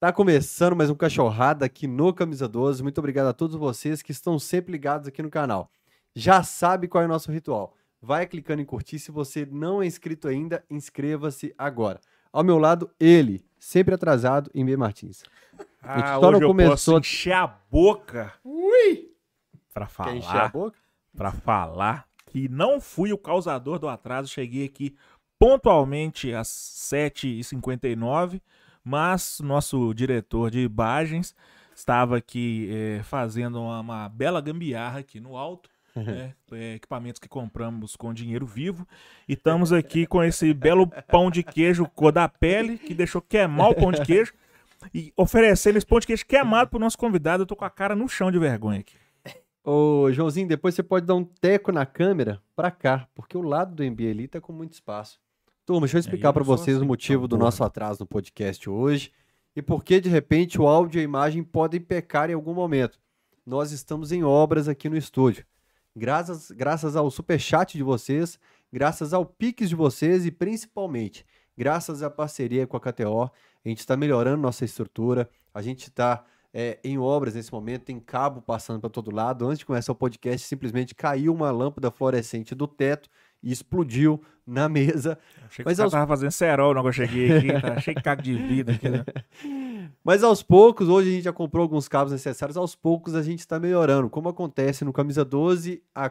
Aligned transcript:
Tá 0.00 0.12
começando 0.12 0.76
mais 0.76 0.90
um 0.90 0.94
Cachorrada 0.94 1.64
aqui 1.66 1.88
no 1.88 2.12
Camisa 2.14 2.46
12. 2.46 2.82
Muito 2.82 2.98
obrigado 2.98 3.26
a 3.26 3.32
todos 3.32 3.56
vocês 3.56 4.00
que 4.00 4.12
estão 4.12 4.38
sempre 4.38 4.70
ligados 4.70 5.08
aqui 5.08 5.20
no 5.22 5.30
canal. 5.30 5.70
Já 6.14 6.42
sabe 6.44 6.86
qual 6.86 7.02
é 7.02 7.06
o 7.06 7.08
nosso 7.08 7.32
ritual. 7.32 7.74
Vai 8.00 8.24
clicando 8.26 8.62
em 8.62 8.64
curtir. 8.64 9.00
Se 9.00 9.10
você 9.10 9.44
não 9.50 9.82
é 9.82 9.86
inscrito 9.86 10.28
ainda, 10.28 10.64
inscreva-se 10.70 11.52
agora. 11.58 12.00
Ao 12.32 12.44
meu 12.44 12.58
lado, 12.58 12.88
ele, 13.00 13.44
sempre 13.58 13.92
atrasado, 13.94 14.48
em 14.54 14.64
B. 14.64 14.76
Martins. 14.76 15.24
Ah, 15.82 16.18
hoje 16.20 16.42
eu 16.44 16.48
começou- 16.48 16.94
posso 16.94 16.98
encher 16.98 17.32
a 17.32 17.46
boca. 17.48 18.32
Ui! 18.44 19.10
Pra 19.74 19.86
Quer 19.86 20.14
encher 20.16 20.28
a 20.28 20.32
falar, 20.32 20.48
boca? 20.52 20.78
pra 21.16 21.32
falar 21.32 22.08
que 22.26 22.48
não 22.48 22.80
fui 22.80 23.12
o 23.12 23.18
causador 23.18 23.80
do 23.80 23.88
atraso. 23.88 24.28
Cheguei 24.28 24.64
aqui 24.66 24.94
pontualmente 25.40 26.32
às 26.32 26.46
7h59, 26.48 28.40
mas 28.88 29.38
nosso 29.40 29.92
diretor 29.92 30.50
de 30.50 30.60
imagens 30.60 31.36
estava 31.74 32.16
aqui 32.16 32.70
eh, 32.72 33.02
fazendo 33.02 33.60
uma, 33.60 33.80
uma 33.80 34.08
bela 34.08 34.40
gambiarra 34.40 35.00
aqui 35.00 35.20
no 35.20 35.36
alto. 35.36 35.68
né, 35.94 36.32
eh, 36.52 36.76
equipamentos 36.76 37.18
que 37.18 37.28
compramos 37.28 37.96
com 37.96 38.14
dinheiro 38.14 38.46
vivo 38.46 38.86
e 39.28 39.34
estamos 39.34 39.72
aqui 39.72 40.06
com 40.06 40.22
esse 40.22 40.54
belo 40.54 40.86
pão 41.08 41.30
de 41.30 41.42
queijo 41.42 41.84
cor 41.86 42.12
da 42.12 42.28
pele 42.28 42.78
que 42.78 42.94
deixou 42.94 43.20
queimar 43.20 43.70
o 43.70 43.74
pão 43.74 43.92
de 43.92 44.00
queijo 44.02 44.32
e 44.94 45.12
oferecendo 45.16 45.76
esse 45.76 45.86
pão 45.86 45.98
de 45.98 46.06
queijo 46.06 46.24
queimado 46.24 46.70
pro 46.70 46.78
nosso 46.78 46.96
convidado. 46.96 47.42
Eu 47.42 47.46
tô 47.46 47.56
com 47.56 47.64
a 47.64 47.70
cara 47.70 47.94
no 47.94 48.08
chão 48.08 48.30
de 48.30 48.38
vergonha 48.38 48.80
aqui. 48.80 48.96
Ô, 49.62 50.10
Joãozinho, 50.12 50.48
depois 50.48 50.74
você 50.74 50.82
pode 50.82 51.04
dar 51.04 51.14
um 51.14 51.24
teco 51.24 51.70
na 51.70 51.84
câmera 51.84 52.40
pra 52.56 52.70
cá, 52.70 53.06
porque 53.14 53.36
o 53.36 53.42
lado 53.42 53.74
do 53.74 53.84
MB 53.84 54.10
ali 54.10 54.28
tá 54.28 54.40
com 54.40 54.52
muito 54.52 54.72
espaço. 54.72 55.20
Turma, 55.68 55.82
deixa 55.82 55.98
eu 55.98 56.00
explicar 56.00 56.32
sou 56.32 56.42
vocês 56.42 56.78
assim, 56.78 56.84
o 56.86 56.88
motivo 56.88 57.28
do 57.28 57.36
tão 57.36 57.44
nosso 57.44 57.58
gordo. 57.58 57.68
atraso 57.68 58.00
no 58.00 58.06
podcast 58.06 58.70
hoje 58.70 59.12
e 59.54 59.60
por 59.60 59.84
que, 59.84 60.00
de 60.00 60.08
repente, 60.08 60.58
o 60.58 60.66
áudio 60.66 60.98
e 60.98 61.02
a 61.02 61.04
imagem 61.04 61.44
podem 61.44 61.78
pecar 61.78 62.30
em 62.30 62.32
algum 62.32 62.54
momento. 62.54 62.98
Nós 63.44 63.70
estamos 63.70 64.10
em 64.10 64.24
obras 64.24 64.66
aqui 64.66 64.88
no 64.88 64.96
estúdio. 64.96 65.44
Graças, 65.94 66.50
graças 66.50 66.96
ao 66.96 67.10
superchat 67.10 67.76
de 67.76 67.82
vocês, 67.82 68.38
graças 68.72 69.12
ao 69.12 69.26
Pix 69.26 69.68
de 69.68 69.74
vocês 69.74 70.24
e 70.24 70.30
principalmente 70.30 71.26
graças 71.54 72.02
à 72.02 72.08
parceria 72.08 72.66
com 72.66 72.78
a 72.78 72.80
KTO, 72.80 73.24
a 73.62 73.68
gente 73.68 73.80
está 73.80 73.94
melhorando 73.94 74.40
nossa 74.40 74.64
estrutura, 74.64 75.28
a 75.52 75.60
gente 75.60 75.88
está 75.88 76.24
em 76.82 76.98
obras 76.98 77.34
nesse 77.34 77.52
momento, 77.52 77.84
tem 77.84 78.00
cabo 78.00 78.40
passando 78.40 78.80
para 78.80 78.88
todo 78.88 79.14
lado. 79.14 79.46
Antes 79.46 79.58
de 79.58 79.66
começar 79.66 79.92
o 79.92 79.94
podcast, 79.94 80.46
simplesmente 80.46 80.94
caiu 80.94 81.34
uma 81.34 81.50
lâmpada 81.50 81.90
fluorescente 81.90 82.54
do 82.54 82.66
teto 82.66 83.10
e 83.42 83.50
explodiu 83.52 84.20
na 84.46 84.68
mesa. 84.68 85.18
Achei 85.46 85.62
que 85.62 85.68
Mas 85.68 85.76
cara 85.76 85.86
aos- 85.86 85.92
tava 85.92 86.06
fazendo 86.06 86.30
cerol 86.30 86.74
que 86.74 86.88
eu 86.88 86.92
cheguei 86.92 87.32
aqui, 87.36 87.48
tá 87.60 87.80
cheio 87.80 87.96
de 87.96 88.02
caco 88.02 88.22
de 88.22 88.34
vida 88.34 88.72
aqui, 88.72 88.88
né? 88.88 89.04
Mas 90.04 90.22
aos 90.22 90.42
poucos, 90.42 90.88
hoje 90.88 91.08
a 91.08 91.12
gente 91.12 91.24
já 91.24 91.32
comprou 91.32 91.62
alguns 91.62 91.88
cabos 91.88 92.12
necessários, 92.12 92.56
aos 92.56 92.74
poucos 92.74 93.14
a 93.14 93.22
gente 93.22 93.40
está 93.40 93.58
melhorando, 93.60 94.08
como 94.08 94.28
acontece 94.28 94.84
no 94.84 94.92
Camisa 94.92 95.24
12 95.24 95.82
há 95.94 96.10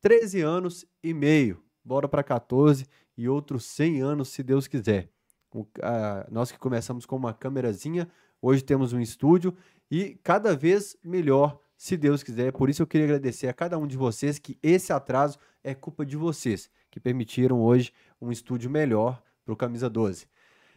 13 0.00 0.40
anos 0.40 0.84
e 1.02 1.12
meio. 1.14 1.62
Bora 1.84 2.08
para 2.08 2.22
14 2.22 2.86
e 3.16 3.28
outros 3.28 3.64
100 3.64 4.00
anos, 4.02 4.28
se 4.28 4.42
Deus 4.42 4.66
quiser. 4.66 5.08
O- 5.54 5.66
a- 5.82 6.26
nós 6.30 6.50
que 6.52 6.58
começamos 6.58 7.04
com 7.06 7.16
uma 7.16 7.32
câmerazinha, 7.34 8.08
hoje 8.40 8.62
temos 8.62 8.92
um 8.92 9.00
estúdio 9.00 9.54
e 9.90 10.18
cada 10.22 10.54
vez 10.56 10.96
melhor, 11.02 11.58
se 11.80 11.96
Deus 11.96 12.22
quiser. 12.22 12.52
Por 12.52 12.68
isso 12.68 12.82
eu 12.82 12.86
queria 12.86 13.06
agradecer 13.06 13.48
a 13.48 13.54
cada 13.54 13.78
um 13.78 13.86
de 13.86 13.96
vocês 13.96 14.38
que 14.38 14.58
esse 14.62 14.92
atraso 14.92 15.38
é 15.64 15.74
culpa 15.74 16.04
de 16.04 16.14
vocês, 16.14 16.68
que 16.90 17.00
permitiram 17.00 17.58
hoje 17.58 17.90
um 18.20 18.30
estúdio 18.30 18.68
melhor 18.68 19.22
para 19.42 19.54
o 19.54 19.56
Camisa 19.56 19.88
12. 19.88 20.26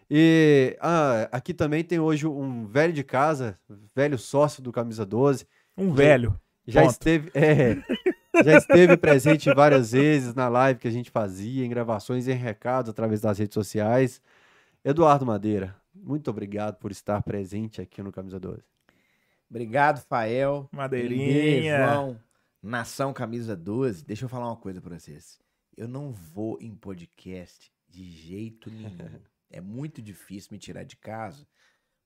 E 0.09 0.77
ah, 0.79 1.27
aqui 1.29 1.53
também 1.53 1.83
tem 1.83 1.99
hoje 1.99 2.25
um 2.25 2.65
velho 2.65 2.93
de 2.93 3.03
casa, 3.03 3.59
velho 3.93 4.17
sócio 4.17 4.63
do 4.63 4.71
Camisa 4.71 5.05
12. 5.05 5.45
Um 5.77 5.91
velho. 5.91 6.39
Já 6.65 6.83
Ponto. 6.83 6.91
esteve, 6.91 7.31
é, 7.33 7.75
já 8.41 8.57
esteve 8.57 8.95
presente 8.95 9.53
várias 9.53 9.91
vezes 9.91 10.33
na 10.33 10.47
live 10.47 10.79
que 10.79 10.87
a 10.87 10.91
gente 10.91 11.11
fazia, 11.11 11.65
em 11.65 11.69
gravações 11.69 12.27
e 12.27 12.31
em 12.31 12.35
recados 12.35 12.89
através 12.89 13.19
das 13.19 13.39
redes 13.39 13.55
sociais. 13.55 14.21
Eduardo 14.85 15.25
Madeira, 15.25 15.75
muito 15.93 16.29
obrigado 16.29 16.77
por 16.77 16.91
estar 16.91 17.21
presente 17.23 17.81
aqui 17.81 18.01
no 18.01 18.09
Camisa 18.09 18.39
12. 18.39 18.72
Obrigado, 19.57 20.01
Fael. 20.07 20.67
Madeirinha. 20.71 21.77
João. 21.77 22.19
Nação 22.59 23.13
Camisa 23.13 23.55
12. 23.55 24.03
Deixa 24.03 24.25
eu 24.25 24.29
falar 24.29 24.47
uma 24.47 24.57
coisa 24.57 24.81
pra 24.81 24.97
vocês. 24.97 25.39
Eu 25.77 25.87
não 25.87 26.11
vou 26.11 26.57
em 26.59 26.73
podcast 26.73 27.71
de 27.87 28.03
jeito 28.09 28.71
nenhum. 28.71 28.89
é 29.51 29.61
muito 29.61 30.01
difícil 30.01 30.49
me 30.53 30.57
tirar 30.57 30.83
de 30.83 30.95
casa, 30.97 31.47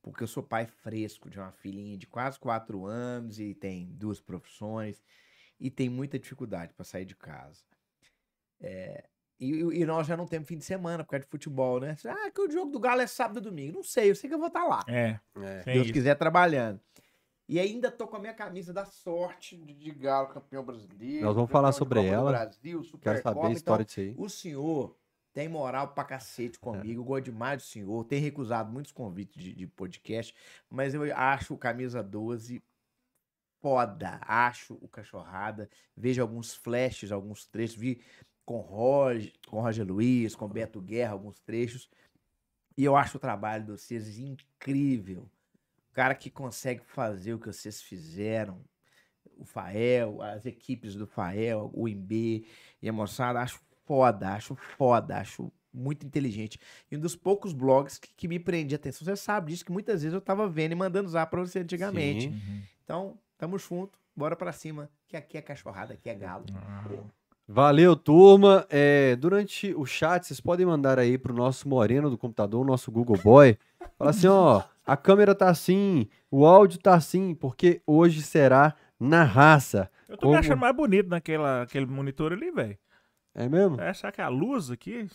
porque 0.02 0.22
eu 0.24 0.28
sou 0.28 0.44
pai 0.44 0.66
fresco 0.66 1.30
de 1.30 1.40
uma 1.40 1.54
filhinha 1.54 1.98
de 1.98 2.06
quase 2.06 2.38
quatro 2.38 2.86
anos 2.86 3.40
e 3.40 3.54
tem 3.54 3.86
duas 3.94 4.20
profissões 4.20 5.02
e 5.58 5.72
tem 5.72 5.88
muita 5.88 6.20
dificuldade 6.20 6.74
pra 6.74 6.84
sair 6.84 7.06
de 7.06 7.16
casa. 7.16 7.64
É, 8.60 9.06
e, 9.40 9.52
e 9.52 9.86
nós 9.86 10.06
já 10.06 10.18
não 10.18 10.26
temos 10.26 10.50
fim 10.50 10.58
de 10.58 10.66
semana 10.66 11.02
por 11.06 11.12
causa 11.12 11.24
de 11.24 11.32
futebol, 11.32 11.80
né? 11.80 11.96
Ah, 12.06 12.30
que 12.30 12.42
o 12.42 12.52
jogo 12.52 12.72
do 12.72 12.80
Galo 12.80 13.00
é 13.02 13.08
sábado 13.08 13.40
e 13.40 13.42
domingo. 13.42 13.76
Não 13.78 13.84
sei, 13.84 14.10
eu 14.12 14.16
sei 14.16 14.28
que 14.30 14.34
eu 14.34 14.40
vou 14.40 14.48
estar 14.50 14.66
lá. 14.66 14.84
É, 14.88 15.18
É. 15.38 15.62
tem 15.64 15.76
Deus 15.76 15.86
isso. 15.86 15.94
quiser 15.94 16.16
trabalhando. 16.16 16.82
E 17.48 17.60
ainda 17.60 17.90
tô 17.90 18.08
com 18.08 18.18
a 18.18 18.20
minha 18.20 18.34
camisa 18.34 18.74
da 18.74 18.84
sorte 18.86 19.56
de, 19.56 19.92
Galo, 19.92 20.28
campeão 20.28 20.66
brasileiro. 20.66 21.26
Nós 21.26 21.36
vamos 21.36 21.50
falar 21.50 21.72
sobre 21.72 22.00
Copa 22.00 22.12
ela. 22.12 22.32
Brasil, 22.32 22.82
Quero 23.02 23.22
saber 23.22 23.46
a 23.46 23.52
história 23.52 23.84
Então, 23.84 23.86
disso 23.86 24.00
aí. 24.02 24.16
o 24.18 24.28
senhor 24.30 24.98
tem 25.34 25.48
moral 25.48 25.90
pra 25.90 26.04
cacete 26.04 26.58
comigo, 26.60 27.00
eu 27.02 27.06
gosto 27.06 27.26
demais 27.26 27.62
do 27.62 27.66
senhor, 27.68 28.04
tem 28.06 28.20
recusado 28.20 28.72
muitos 28.72 28.92
convites 28.92 29.42
de, 29.42 29.54
de 29.54 29.68
podcast, 29.68 30.34
mas 30.68 30.96
eu 30.96 31.04
acho 31.16 31.54
o 31.54 31.58
Camisa 31.58 32.02
12 32.02 32.60
foda, 33.62 34.20
acho 34.24 34.74
o 34.82 34.88
Cachorrada, 34.88 35.70
vejo 35.96 36.22
alguns 36.24 36.56
flashes, 36.56 37.12
alguns 37.12 37.46
trechos, 37.46 37.76
vi 37.76 38.02
com 38.44 38.60
Roger, 38.62 39.32
com 39.48 39.62
Roger 39.62 39.86
Luiz, 39.86 40.36
com 40.36 40.48
Beto 40.48 40.82
Guerra, 40.82 41.14
alguns 41.14 41.40
trechos, 41.40 41.88
e 42.76 42.84
eu 42.84 42.96
acho 42.96 43.18
o 43.18 43.20
trabalho 43.20 43.64
de 43.64 43.72
vocês 43.72 44.18
incrível. 44.18 45.30
O 45.98 46.00
cara 46.00 46.14
que 46.14 46.30
consegue 46.30 46.84
fazer 46.86 47.34
o 47.34 47.40
que 47.40 47.48
vocês 47.48 47.82
fizeram, 47.82 48.62
o 49.36 49.44
Fael, 49.44 50.22
as 50.22 50.46
equipes 50.46 50.94
do 50.94 51.08
Fael, 51.08 51.72
o 51.74 51.90
IMB 51.90 52.46
e 52.80 52.88
a 52.88 52.94
moçada, 52.94 53.40
acho 53.40 53.60
foda, 53.84 54.30
acho 54.30 54.54
foda, 54.54 55.18
acho 55.18 55.52
muito 55.74 56.06
inteligente. 56.06 56.60
E 56.92 56.96
um 56.96 57.00
dos 57.00 57.16
poucos 57.16 57.52
blogs 57.52 57.98
que, 57.98 58.10
que 58.16 58.28
me 58.28 58.38
prende 58.38 58.76
a 58.76 58.78
atenção. 58.78 59.06
Você 59.06 59.16
sabe 59.16 59.52
disso, 59.52 59.66
que 59.66 59.72
muitas 59.72 60.04
vezes 60.04 60.14
eu 60.14 60.22
tava 60.22 60.48
vendo 60.48 60.74
e 60.74 60.76
mandando 60.76 61.08
usar 61.08 61.26
pra 61.26 61.40
você 61.40 61.62
antigamente. 61.62 62.26
Sim. 62.26 62.30
Uhum. 62.30 62.62
Então, 62.84 63.18
tamo 63.36 63.58
junto, 63.58 63.98
bora 64.16 64.36
pra 64.36 64.52
cima, 64.52 64.92
que 65.08 65.18
aqui 65.18 65.36
é 65.36 65.42
cachorrada, 65.42 65.96
aqui 65.96 66.12
é 66.12 66.14
galo. 66.14 66.46
Ah, 66.54 66.86
Valeu, 67.48 67.96
turma. 67.96 68.68
É, 68.70 69.16
durante 69.16 69.74
o 69.74 69.84
chat, 69.84 70.28
vocês 70.28 70.40
podem 70.40 70.64
mandar 70.64 71.00
aí 71.00 71.18
pro 71.18 71.34
nosso 71.34 71.68
moreno 71.68 72.08
do 72.08 72.20
computador, 72.20 72.62
o 72.62 72.68
nosso 72.68 72.92
Google 72.92 73.18
Boy. 73.18 73.58
Fala 73.98 74.12
assim, 74.12 74.28
ó, 74.28 74.64
a 74.88 74.98
câmera 74.98 75.36
tá 75.36 75.50
assim, 75.50 76.08
o 76.32 76.46
áudio 76.46 76.80
tá 76.80 76.96
assim, 76.96 77.36
porque 77.36 77.82
hoje 77.86 78.22
será 78.22 78.74
na 79.00 79.24
raça. 79.24 79.92
Eu 80.08 80.16
tô 80.18 80.22
Como- 80.28 80.34
me 80.34 80.40
achando 80.40 80.60
mais 80.60 80.76
bonito 80.76 81.10
naquela 81.10 81.62
aquele 81.64 81.86
monitor 81.86 82.32
ali, 82.34 82.50
velho. 82.52 82.78
É 83.36 83.48
mesmo? 83.48 83.80
É, 83.80 83.94
será 83.94 84.12
que 84.12 84.22
a 84.22 84.30
luz 84.30 84.72
aqui? 84.72 85.08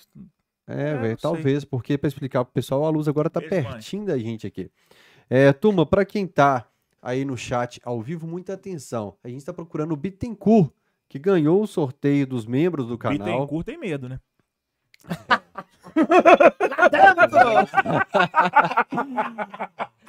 É, 0.68 0.90
É, 0.90 0.94
velho, 0.94 1.00
não 1.00 1.06
sei. 1.08 1.16
talvez, 1.16 1.64
porque 1.64 1.98
para 1.98 2.06
explicar 2.08 2.44
pro 2.44 2.52
pessoal, 2.52 2.84
a 2.84 2.90
luz 2.90 3.08
agora 3.08 3.28
tá 3.28 3.40
Beijo, 3.40 3.54
mãe. 3.64 3.72
pertinho 3.72 4.04
da 4.06 4.16
gente 4.18 4.46
aqui. 4.46 4.70
É, 5.28 5.52
turma, 5.52 5.84
para 5.84 6.04
quem 6.04 6.26
tá 6.26 6.66
aí 7.00 7.24
no 7.24 7.36
chat 7.36 7.80
ao 7.84 8.00
vivo, 8.00 8.26
muita 8.28 8.52
atenção. 8.54 9.16
A 9.24 9.28
gente 9.28 9.44
tá 9.44 9.52
procurando 9.52 9.92
o 9.92 9.96
Bittencourt, 9.96 10.70
que 11.08 11.18
ganhou 11.18 11.60
o 11.62 11.66
sorteio 11.66 12.26
dos 12.26 12.46
membros 12.46 12.86
do 12.86 12.96
canal. 12.96 13.18
Bittencourt 13.26 13.66
tem 13.66 13.76
medo, 13.78 14.08
né? 14.08 14.20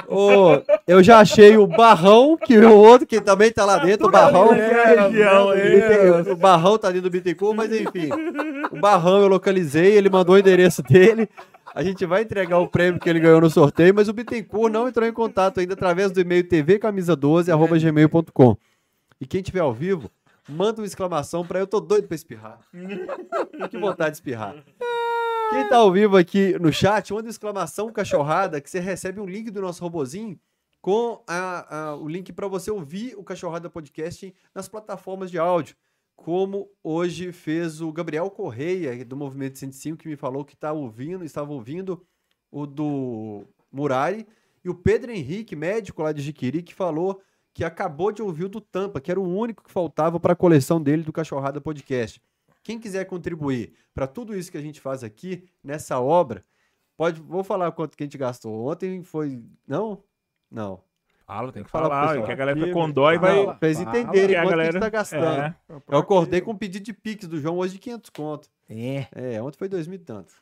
Ô, 0.07 0.61
eu 0.87 1.01
já 1.03 1.19
achei 1.19 1.57
o 1.57 1.65
Barrão, 1.65 2.37
que 2.37 2.53
é 2.55 2.67
o 2.67 2.75
outro 2.75 3.07
que 3.07 3.19
também 3.21 3.51
tá 3.51 3.65
lá 3.65 3.77
dentro, 3.77 4.07
o 4.07 4.11
Barrão. 4.11 4.51
ali. 4.51 4.61
Bitten- 6.21 6.31
O 6.31 6.35
Barrão 6.35 6.77
tá 6.77 6.89
dentro 6.89 7.03
do 7.03 7.09
Bittencourt, 7.09 7.55
mas 7.55 7.71
enfim. 7.71 8.09
O 8.71 8.79
Barrão 8.79 9.21
eu 9.21 9.27
localizei, 9.27 9.93
ele 9.95 10.09
mandou 10.09 10.35
o 10.35 10.37
endereço 10.37 10.83
dele. 10.83 11.27
A 11.73 11.81
gente 11.83 12.05
vai 12.05 12.21
entregar 12.21 12.59
o 12.59 12.67
prêmio 12.67 12.99
que 12.99 13.09
ele 13.09 13.19
ganhou 13.19 13.41
no 13.41 13.49
sorteio, 13.49 13.95
mas 13.95 14.07
o 14.07 14.13
Bittencourt 14.13 14.71
não 14.71 14.87
entrou 14.87 15.07
em 15.07 15.13
contato 15.13 15.59
ainda 15.59 15.73
através 15.73 16.11
do 16.11 16.21
e-mail 16.21 16.43
tvcamisa12@gmail.com. 16.43 18.55
E 19.19 19.25
quem 19.25 19.41
tiver 19.41 19.61
ao 19.61 19.73
vivo, 19.73 20.11
manda 20.47 20.81
uma 20.81 20.87
exclamação 20.87 21.45
pra 21.45 21.59
eu 21.59 21.67
tô 21.67 21.79
doido 21.79 22.07
pra 22.07 22.15
espirrar. 22.15 22.59
que 23.69 23.77
vontade 23.77 24.11
de 24.11 24.17
espirrar. 24.17 24.55
Quem 25.51 25.69
tá 25.69 25.77
ao 25.77 25.91
vivo 25.91 26.17
aqui 26.17 26.57
no 26.59 26.71
chat, 26.71 27.11
manda 27.13 27.25
uma 27.25 27.29
exclamação 27.29 27.91
cachorrada 27.91 28.59
que 28.59 28.69
você 28.69 28.79
recebe 28.79 29.19
um 29.19 29.25
link 29.25 29.51
do 29.51 29.61
nosso 29.61 29.81
robozinho 29.83 30.39
com 30.81 31.23
a- 31.27 31.89
a- 31.91 31.95
o 31.95 32.07
link 32.07 32.33
para 32.33 32.47
você 32.47 32.69
ouvir 32.71 33.15
o 33.17 33.23
Cachorrada 33.23 33.69
Podcast 33.69 34.33
nas 34.53 34.67
plataformas 34.67 35.29
de 35.31 35.37
áudio. 35.37 35.75
Como 36.15 36.69
hoje 36.83 37.31
fez 37.31 37.81
o 37.81 37.91
Gabriel 37.91 38.29
Correia, 38.29 39.03
do 39.05 39.15
Movimento 39.15 39.57
105, 39.57 39.97
que 39.97 40.07
me 40.07 40.15
falou 40.15 40.43
que 40.43 40.55
tá 40.57 40.71
ouvindo, 40.73 41.23
estava 41.23 41.51
ouvindo 41.53 42.05
o 42.51 42.65
do 42.67 43.43
Murari 43.71 44.27
E 44.65 44.69
o 44.69 44.75
Pedro 44.75 45.11
Henrique, 45.11 45.55
médico 45.55 46.01
lá 46.03 46.11
de 46.13 46.21
Jiquiri, 46.21 46.61
que 46.63 46.73
falou 46.73 47.21
que 47.53 47.63
acabou 47.63 48.11
de 48.11 48.21
ouvir 48.21 48.45
o 48.45 48.49
do 48.49 48.59
Tampa, 48.61 48.99
que 48.99 49.11
era 49.11 49.19
o 49.19 49.27
único 49.37 49.63
que 49.63 49.71
faltava 49.71 50.19
para 50.19 50.33
a 50.33 50.35
coleção 50.35 50.81
dele 50.81 51.03
do 51.03 51.13
Cachorrada 51.13 51.61
Podcast. 51.61 52.21
Quem 52.63 52.79
quiser 52.79 53.05
contribuir 53.05 53.73
para 53.93 54.07
tudo 54.07 54.35
isso 54.35 54.51
que 54.51 54.57
a 54.57 54.61
gente 54.61 54.79
faz 54.81 55.03
aqui 55.03 55.43
nessa 55.63 55.99
obra, 55.99 56.43
pode. 56.97 57.19
Vou 57.21 57.43
falar 57.43 57.71
quanto 57.73 57.95
que 57.97 58.03
a 58.03 58.05
gente 58.05 58.17
gastou. 58.17 58.67
Ontem 58.71 59.03
foi. 59.03 59.43
Não? 59.67 60.01
Não. 60.49 60.79
Fala, 61.27 61.51
tem 61.51 61.63
que 61.63 61.69
falar. 61.69 62.07
pessoal. 62.07 62.25
que 62.25 62.31
a 62.31 62.35
galera 62.35 62.59
fica 62.59 62.71
com 62.73 62.89
dó 62.89 63.11
e 63.11 63.17
vai. 63.17 63.45
Para 63.57 63.67
eles 63.67 63.79
entenderem 63.79 64.27
que 64.29 64.35
a 64.35 64.41
quanto 64.41 64.47
que 64.47 64.53
a 64.53 64.57
galera- 64.57 64.71
gente 64.71 64.81
tá 64.81 64.89
gastando. 64.89 65.41
É. 65.41 65.55
Eu 65.89 65.97
acordei 65.99 66.41
com 66.41 66.51
um 66.51 66.57
pedido 66.57 66.83
de 66.85 66.93
Pix 66.93 67.27
do 67.27 67.39
João 67.39 67.57
hoje 67.57 67.73
de 67.73 67.79
500 67.79 68.09
conto. 68.09 68.49
É. 68.69 69.07
É, 69.13 69.41
ontem 69.41 69.57
foi 69.57 69.67
dois 69.69 69.87
mil 69.87 69.95
e 69.99 70.03
tanto. 70.03 70.33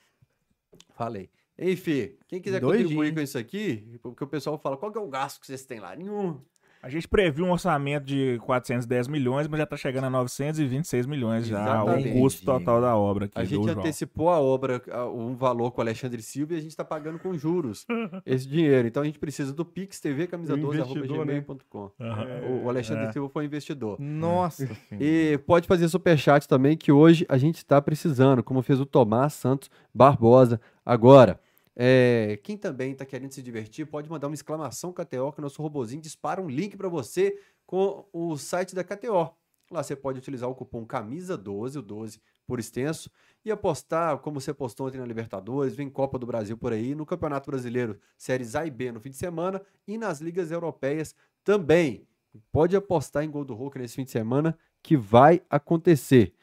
Falei. 0.95 1.29
Enfim, 1.57 2.11
quem 2.27 2.41
quiser 2.41 2.59
Dois 2.59 2.81
contribuir 2.81 3.05
dias. 3.07 3.15
com 3.15 3.21
isso 3.21 3.37
aqui, 3.37 3.99
porque 4.01 4.23
o 4.23 4.27
pessoal 4.27 4.57
fala, 4.57 4.77
qual 4.77 4.91
que 4.91 4.97
é 4.97 5.01
o 5.01 5.07
gasto 5.07 5.39
que 5.39 5.45
vocês 5.45 5.63
têm 5.63 5.79
lá? 5.79 5.95
Nenhum. 5.95 6.39
A 6.83 6.89
gente 6.89 7.07
previu 7.07 7.45
um 7.45 7.51
orçamento 7.51 8.06
de 8.06 8.39
410 8.39 9.07
milhões, 9.07 9.48
mas 9.48 9.60
já 9.60 9.66
tá 9.68 9.78
chegando 9.78 10.06
a 10.06 10.10
926 10.10 11.06
milhões 11.06 11.45
já, 11.45 11.62
Exatamente. 11.62 12.10
o 12.10 12.13
custo 12.13 12.44
total 12.45 12.81
da 12.81 12.95
obra 12.95 13.25
aqui 13.25 13.33
A 13.39 13.44
gente 13.44 13.63
João. 13.66 13.80
antecipou 13.80 14.30
a 14.30 14.39
obra, 14.39 14.81
um 15.13 15.36
valor 15.36 15.72
com 15.72 15.80
o 15.80 15.83
Alexandre 15.83 16.22
Silva 16.24 16.54
e 16.54 16.57
a 16.57 16.60
gente 16.60 16.72
está 16.72 16.83
pagando 16.83 17.19
com 17.19 17.38
juros 17.38 17.86
esse 18.25 18.48
dinheiro. 18.48 18.88
Então 18.88 19.04
a 19.04 19.06
gente 19.06 19.19
precisa 19.19 19.54
do 19.54 19.63
Pix 19.63 20.00
TV 20.00 20.25
camisa 20.25 20.54
O 20.56 20.57
12 20.57 20.78
investidor, 20.80 21.06
arroba 21.06 21.25
né? 21.25 21.39
gmail.com. 21.42 21.92
Aham. 22.00 22.28
O- 22.50 22.66
O 22.66 22.69
Alexandre 22.69 23.06
É. 23.06 23.12
Silva 23.12 23.30
foi 23.30 23.45
investidor. 23.45 23.98
Nossa. 24.00 24.68
E 25.00 25.39
pode 25.45 25.68
fazer 25.68 25.88
superchat 25.88 26.48
também, 26.48 26.75
que 26.75 26.92
hoje 26.92 27.25
a 27.30 27.38
gente 27.38 27.57
está 27.57 27.81
precisando, 27.81 28.44
como 28.44 28.62
fez 28.62 28.80
o 28.80 28.86
Tomás 28.86 29.33
Santos 29.33 29.69
Barbosa 29.94 30.60
agora. 30.86 31.39
É, 31.75 32.39
quem 32.44 32.57
também 32.57 32.91
está 32.91 33.06
querendo 33.06 33.31
se 33.31 33.41
divertir, 33.41 33.85
pode 33.85 34.09
mandar 34.09 34.27
uma 34.27 34.33
exclamação 34.33 34.91
KTO, 34.91 35.31
que 35.31 35.39
o 35.39 35.41
nosso 35.41 35.62
robozinho 35.62 36.01
dispara 36.01 36.41
um 36.41 36.50
link 36.50 36.75
para 36.75 36.89
você 36.89 37.38
com 37.65 38.06
o 38.12 38.38
site 38.38 38.75
da 38.75 38.83
KTO. 38.83 39.33
Lá 39.71 39.81
você 39.81 39.95
pode 39.95 40.19
utilizar 40.19 40.50
o 40.50 40.56
cupom 40.56 40.85
camisa12, 40.85 41.77
o 41.77 41.81
12 41.81 42.21
por 42.45 42.59
extenso, 42.59 43.09
e 43.45 43.50
apostar, 43.50 44.18
como 44.18 44.41
você 44.41 44.51
apostou 44.51 44.88
ontem 44.88 44.97
na 44.97 45.06
Libertadores, 45.06 45.73
vem 45.73 45.89
Copa 45.89 46.19
do 46.19 46.25
Brasil 46.25 46.57
por 46.57 46.73
aí, 46.73 46.94
no 46.94 47.06
Campeonato 47.06 47.50
Brasileiro, 47.50 47.97
séries 48.18 48.53
A 48.53 48.65
e 48.65 48.69
B 48.69 48.91
no 48.91 49.00
fim 49.00 49.09
de 49.09 49.15
semana, 49.15 49.62
e 49.88 49.97
nas 49.97 50.19
ligas 50.19 50.51
europeias 50.51 51.15
também. 51.41 52.06
Pode 52.51 52.75
apostar 52.75 53.23
em 53.23 53.31
gol 53.31 53.45
do 53.45 53.56
Hulk 53.56 53.79
nesse 53.79 53.95
fim 53.95 54.03
de 54.03 54.12
semana, 54.12 54.57
que 54.83 54.97
vai 54.97 55.41
acontecer. 55.50 56.33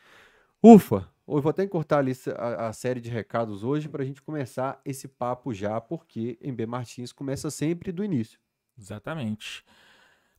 Ufa! 0.62 1.06
Eu 1.28 1.42
vou 1.42 1.50
até 1.50 1.62
encurtar 1.62 2.02
a, 2.36 2.68
a, 2.68 2.72
série 2.72 3.02
de 3.02 3.10
recados 3.10 3.62
hoje 3.62 3.86
para 3.86 4.02
a 4.02 4.06
gente 4.06 4.22
começar 4.22 4.80
esse 4.82 5.06
papo 5.06 5.52
já, 5.52 5.78
porque 5.78 6.38
em 6.40 6.54
B 6.54 6.64
Martins 6.64 7.12
começa 7.12 7.50
sempre 7.50 7.92
do 7.92 8.02
início. 8.02 8.40
Exatamente. 8.78 9.62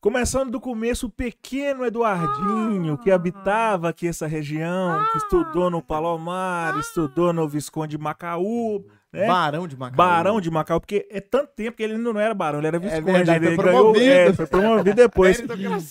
Começando 0.00 0.50
do 0.50 0.60
começo, 0.60 1.06
o 1.06 1.10
pequeno 1.10 1.84
Eduardinho, 1.84 2.98
que 2.98 3.10
habitava 3.10 3.90
aqui 3.90 4.08
essa 4.08 4.26
região, 4.26 5.04
que 5.12 5.18
estudou 5.18 5.70
no 5.70 5.80
Palomar, 5.80 6.76
estudou 6.80 7.32
no 7.32 7.46
Visconde 7.46 7.96
de 7.96 8.02
Macaú, 8.02 8.84
né? 9.12 9.26
Barão 9.26 9.66
de 9.66 9.76
Macaú. 9.76 9.96
Barão 9.96 10.40
de 10.40 10.50
Macau, 10.50 10.80
porque 10.80 11.06
é 11.10 11.20
tanto 11.20 11.52
tempo 11.54 11.76
que 11.76 11.82
ele 11.82 11.94
ainda 11.94 12.12
não 12.12 12.20
era 12.20 12.32
barão, 12.34 12.58
ele 12.60 12.68
era 12.68 12.78
Visconde. 12.78 13.12
verdade, 13.12 13.44
ele 13.46 13.56
foi 13.56 13.64
ganhou- 13.64 13.80
promovido. 13.92 14.12
é, 14.12 14.32
foi 14.32 14.46
promovido 14.46 14.96
depois. 14.96 15.42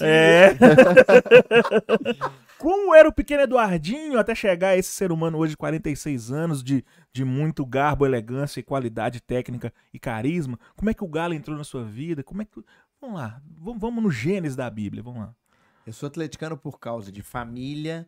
É. 0.01 0.55
Como 2.57 2.93
era 2.93 3.07
o 3.07 3.13
pequeno 3.13 3.43
Eduardinho 3.43 4.19
até 4.19 4.35
chegar 4.35 4.69
a 4.69 4.77
esse 4.77 4.89
ser 4.89 5.11
humano 5.13 5.37
hoje 5.37 5.51
de 5.51 5.57
46 5.57 6.29
anos, 6.31 6.61
de, 6.63 6.83
de 7.13 7.23
muito 7.23 7.65
garbo, 7.65 8.05
elegância 8.05 8.59
e 8.59 8.63
qualidade 8.63 9.21
técnica 9.21 9.71
e 9.93 9.99
carisma? 9.99 10.59
Como 10.75 10.89
é 10.89 10.93
que 10.93 11.03
o 11.03 11.07
Galo 11.07 11.33
entrou 11.33 11.57
na 11.57 11.63
sua 11.63 11.83
vida? 11.85 12.21
Como 12.21 12.41
é 12.41 12.45
que. 12.45 12.51
Vamos 12.99 13.17
lá, 13.17 13.41
vamos, 13.57 13.79
vamos 13.79 14.03
no 14.03 14.11
Gênesis 14.11 14.57
da 14.57 14.69
Bíblia, 14.69 15.01
vamos 15.01 15.21
lá. 15.21 15.33
Eu 15.87 15.93
sou 15.93 16.07
atleticano 16.07 16.57
por 16.57 16.77
causa 16.79 17.13
de 17.13 17.21
família 17.21 18.05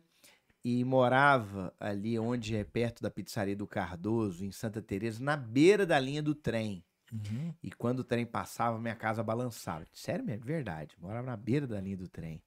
e 0.64 0.84
morava 0.84 1.74
ali 1.80 2.18
onde 2.18 2.56
é 2.56 2.64
perto 2.64 3.02
da 3.02 3.10
pizzaria 3.10 3.56
do 3.56 3.66
Cardoso, 3.66 4.44
em 4.44 4.52
Santa 4.52 4.80
Teresa, 4.80 5.22
na 5.22 5.36
beira 5.36 5.84
da 5.84 5.98
linha 5.98 6.22
do 6.22 6.34
trem. 6.34 6.84
E 7.62 7.70
quando 7.70 8.00
o 8.00 8.04
trem 8.04 8.24
passava, 8.24 8.78
minha 8.78 8.94
casa 8.94 9.22
balançava. 9.22 9.84
Sério 9.92 10.24
mesmo, 10.24 10.44
verdade. 10.44 10.96
Morava 10.98 11.26
na 11.26 11.36
beira 11.36 11.66
da 11.66 11.80
linha 11.80 11.96
do 11.96 12.08
trem. 12.08 12.40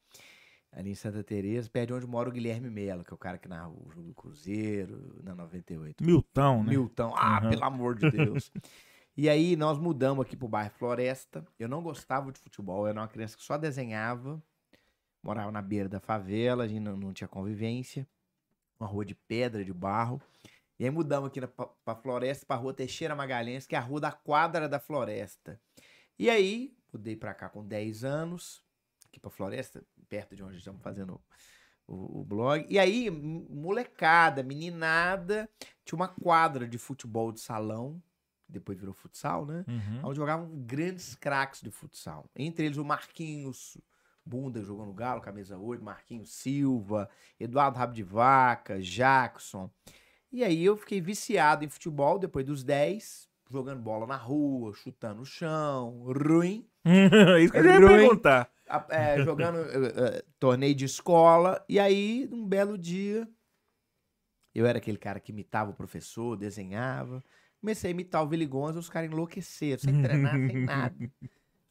Ali 0.71 0.91
em 0.91 0.95
Santa 0.95 1.23
Teresa, 1.23 1.69
perto 1.69 1.87
de 1.87 1.93
onde 1.93 2.07
mora 2.07 2.27
o 2.27 2.31
Guilherme 2.31 2.69
Melo, 2.69 3.03
que 3.03 3.13
é 3.13 3.15
o 3.15 3.17
cara 3.17 3.37
que 3.37 3.47
narra 3.47 3.69
o 3.69 3.89
jogo 3.91 4.07
do 4.07 4.13
Cruzeiro, 4.13 5.21
na 5.23 5.33
98. 5.35 6.03
Milton, 6.03 6.63
né? 6.63 6.69
Milton. 6.69 7.13
Ah, 7.15 7.37
Aham. 7.37 7.49
pelo 7.49 7.63
amor 7.63 7.95
de 7.95 8.09
Deus. 8.09 8.51
e 9.15 9.29
aí 9.29 9.55
nós 9.55 9.77
mudamos 9.77 10.25
aqui 10.25 10.35
pro 10.35 10.47
bairro 10.49 10.71
Floresta. 10.71 11.45
Eu 11.57 11.69
não 11.69 11.81
gostava 11.81 12.31
de 12.31 12.39
futebol, 12.39 12.83
eu 12.83 12.87
era 12.87 12.99
uma 12.99 13.07
criança 13.07 13.37
que 13.37 13.43
só 13.43 13.57
desenhava. 13.57 14.41
Morava 15.25 15.51
na 15.51 15.59
beira 15.59 15.89
da 15.89 15.99
favela, 15.99 16.65
a 16.65 16.67
gente 16.67 16.81
não, 16.81 16.95
não 16.95 17.11
tinha 17.11 17.27
convivência. 17.27 18.07
Uma 18.79 18.87
rua 18.87 19.03
de 19.03 19.15
pedra, 19.15 19.65
de 19.65 19.73
barro. 19.73 20.21
E 20.77 20.83
aí 20.85 20.91
mudamos 20.91 21.29
aqui 21.29 21.41
na, 21.41 21.47
pra, 21.47 21.95
Floresta, 21.95 22.45
pra 22.45 22.55
rua 22.55 22.75
Teixeira 22.75 23.15
Magalhães, 23.15 23.65
que 23.65 23.73
é 23.73 23.77
a 23.79 23.81
rua 23.81 23.99
da 23.99 24.11
quadra 24.11 24.69
da 24.69 24.79
Floresta. 24.79 25.59
E 26.19 26.29
aí, 26.29 26.77
mudei 26.93 27.15
pra 27.15 27.33
cá 27.33 27.49
com 27.49 27.65
10 27.65 28.03
anos, 28.03 28.63
aqui 29.07 29.19
pra 29.19 29.31
Floresta, 29.31 29.83
perto 30.07 30.35
de 30.35 30.43
onde 30.43 30.59
estamos 30.59 30.83
fazendo 30.83 31.19
o, 31.87 32.21
o 32.21 32.23
blog. 32.23 32.63
E 32.69 32.77
aí, 32.77 33.09
molecada, 33.09 34.43
meninada, 34.43 35.49
tinha 35.83 35.97
uma 35.97 36.07
quadra 36.07 36.67
de 36.67 36.77
futebol 36.77 37.31
de 37.31 37.39
salão, 37.39 37.99
depois 38.47 38.77
virou 38.77 38.93
futsal, 38.93 39.43
né? 39.43 39.65
Uhum. 39.67 40.01
Onde 40.03 40.17
jogavam 40.17 40.47
grandes 40.67 41.15
craques 41.15 41.61
de 41.61 41.71
futsal. 41.71 42.29
Entre 42.35 42.67
eles 42.67 42.77
o 42.77 42.85
Marquinhos 42.85 43.75
Bunda 44.25 44.61
jogou 44.63 44.85
no 44.85 44.93
Galo, 44.93 45.21
camisa 45.21 45.57
8, 45.57 45.83
Marquinhos 45.83 46.33
Silva, 46.33 47.09
Eduardo 47.39 47.77
Rabo 47.77 47.93
de 47.93 48.03
Vaca, 48.03 48.81
Jackson. 48.81 49.69
E 50.31 50.43
aí 50.43 50.65
eu 50.65 50.75
fiquei 50.75 50.99
viciado 50.99 51.63
em 51.63 51.69
futebol 51.69 52.17
depois 52.17 52.45
dos 52.45 52.63
10, 52.63 53.29
jogando 53.51 53.81
bola 53.81 54.07
na 54.07 54.17
rua, 54.17 54.73
chutando 54.73 55.21
o 55.21 55.25
chão, 55.25 56.03
ruim. 56.05 56.67
Isso 57.39 57.53
que 57.53 57.59
eu 57.59 57.65
ia 57.65 57.87
perguntar. 57.87 58.49
é, 58.89 59.23
jogando 59.23 59.59
eh, 59.95 60.23
torneio 60.39 60.75
de 60.75 60.85
escola. 60.85 61.63
E 61.69 61.79
aí, 61.79 62.27
um 62.31 62.45
belo 62.45 62.77
dia, 62.77 63.27
eu 64.53 64.65
era 64.65 64.79
aquele 64.79 64.97
cara 64.97 65.19
que 65.19 65.31
imitava 65.31 65.71
o 65.71 65.75
professor, 65.75 66.35
desenhava. 66.35 67.23
Comecei 67.59 67.89
a 67.89 67.91
imitar 67.91 68.23
o 68.23 68.27
Willy 68.27 68.45
Gonza, 68.45 68.79
os 68.79 68.89
caras 68.89 69.11
enlouqueceram, 69.11 69.79
sem 69.79 70.01
treinar, 70.01 70.33
sem 70.33 70.57
nada. 70.65 71.11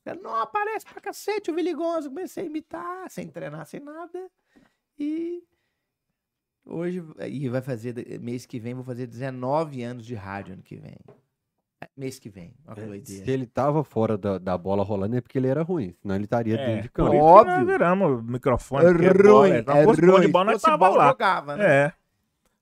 Eu, 0.05 0.17
Não 0.23 0.37
aparece 0.37 0.85
pra 0.87 1.01
cacete 1.01 1.51
o 1.51 1.77
Gonza. 1.77 2.09
Comecei 2.09 2.45
a 2.45 2.47
imitar, 2.47 3.11
sem 3.11 3.29
treinar, 3.29 3.67
sem 3.67 3.81
nada. 3.81 4.31
E 4.99 5.43
hoje, 6.65 7.03
e 7.29 7.49
vai 7.49 7.63
fazer, 7.63 7.95
mês 8.21 8.47
que 8.47 8.59
vem, 8.59 8.75
vou 8.75 8.85
fazer 8.85 9.07
19 9.07 9.83
anos 9.83 10.05
de 10.07 10.15
rádio 10.15 10.55
ano 10.55 10.63
que 10.63 10.77
vem. 10.77 10.97
É, 11.81 11.89
Mês 11.97 12.19
que 12.19 12.29
vem, 12.29 12.55
olha 12.67 13.01
que 13.01 13.07
Se 13.07 13.31
ele 13.31 13.47
tava 13.47 13.83
fora 13.83 14.17
da, 14.17 14.39
da 14.39 14.57
bola 14.57 14.85
rolando 14.85 15.17
é 15.17 15.21
porque 15.21 15.37
ele 15.39 15.49
era 15.49 15.63
ruim, 15.63 15.93
senão 16.01 16.15
ele 16.15 16.25
estaria 16.25 16.55
É, 16.57 16.67
dentro 16.67 16.83
de 16.83 16.89
campo. 16.91 17.17
Óbvio. 17.17 17.57
nós 17.57 17.67
viramos 17.67 18.21
o 18.21 18.23
microfone. 18.23 18.85
É 18.85 18.89
é 18.89 18.91
ruim, 18.93 19.23
bola, 19.23 19.49
é, 19.49 19.59
é 19.59 19.85
bom 19.85 19.93
de 19.95 20.01
ruim. 20.07 20.31
bola, 20.31 20.45
nós 20.47 20.55
Se 20.55 20.61
fosse 20.61 20.71
tava 20.79 20.91
bom, 20.91 20.97
lá. 20.97 21.09
jogava, 21.09 21.57
né? 21.57 21.65
É. 21.87 21.93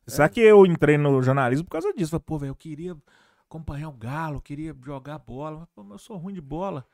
Sabe 0.07 0.35
que 0.35 0.41
eu 0.41 0.67
entrei 0.67 0.99
no 0.99 1.23
jornalismo 1.23 1.65
por 1.65 1.73
causa 1.73 1.93
disso. 1.93 2.11
Falei, 2.11 2.25
pô, 2.27 2.39
velho, 2.39 2.51
eu 2.51 2.57
queria 2.57 2.97
acompanhar 3.45 3.89
o 3.89 3.93
Galo, 3.93 4.37
eu 4.39 4.41
queria 4.43 4.75
jogar 4.85 5.19
bola. 5.19 5.61
Mas, 5.61 5.69
pô, 5.75 5.83
mas 5.85 5.93
eu 5.93 5.99
sou 5.99 6.17
ruim 6.17 6.35
de 6.35 6.41
bola. 6.41 6.85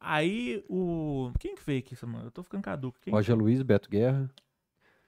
Aí 0.00 0.64
o. 0.68 1.30
Quem 1.38 1.54
que 1.54 1.62
fez 1.62 1.84
isso, 1.92 2.06
mano? 2.06 2.26
Eu 2.26 2.30
tô 2.30 2.42
ficando 2.42 2.62
caduco. 2.62 2.98
Quem? 3.00 3.12
Roger 3.12 3.36
Luiz, 3.36 3.60
Beto 3.62 3.88
Guerra. 3.90 4.30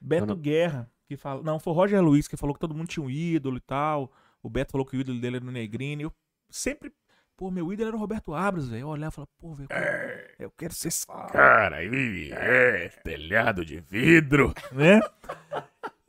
Beto 0.00 0.26
não- 0.26 0.36
Guerra, 0.36 0.90
que 1.06 1.16
fala. 1.16 1.42
Não, 1.42 1.58
foi 1.58 1.72
o 1.72 1.76
Roger 1.76 2.02
Luiz 2.02 2.28
que 2.28 2.36
falou 2.36 2.52
que 2.54 2.60
todo 2.60 2.74
mundo 2.74 2.88
tinha 2.88 3.04
um 3.04 3.10
ídolo 3.10 3.56
e 3.56 3.60
tal. 3.60 4.12
O 4.42 4.50
Beto 4.50 4.72
falou 4.72 4.86
que 4.86 4.96
o 4.96 5.00
ídolo 5.00 5.18
dele 5.20 5.36
era 5.36 5.44
o 5.44 5.50
Negrini. 5.50 6.02
Eu 6.02 6.12
sempre. 6.50 6.92
Pô, 7.36 7.50
meu 7.50 7.72
ídolo 7.72 7.88
era 7.88 7.96
o 7.96 8.00
Roberto 8.00 8.34
Abras, 8.34 8.68
velho. 8.68 8.82
Eu 8.82 8.88
olhava 8.88 9.12
e 9.12 9.14
falava, 9.14 9.30
pô, 9.38 9.54
velho, 9.54 9.68
eu 9.70 9.74
quero- 9.74 10.34
eu 10.38 10.50
quero 10.50 10.74
ser 10.74 10.88
esse 10.88 11.06
cara 11.06 11.76
aí. 11.76 12.30
É, 12.32 12.88
telhado 13.02 13.64
de 13.64 13.80
vidro, 13.80 14.52
né? 14.70 15.00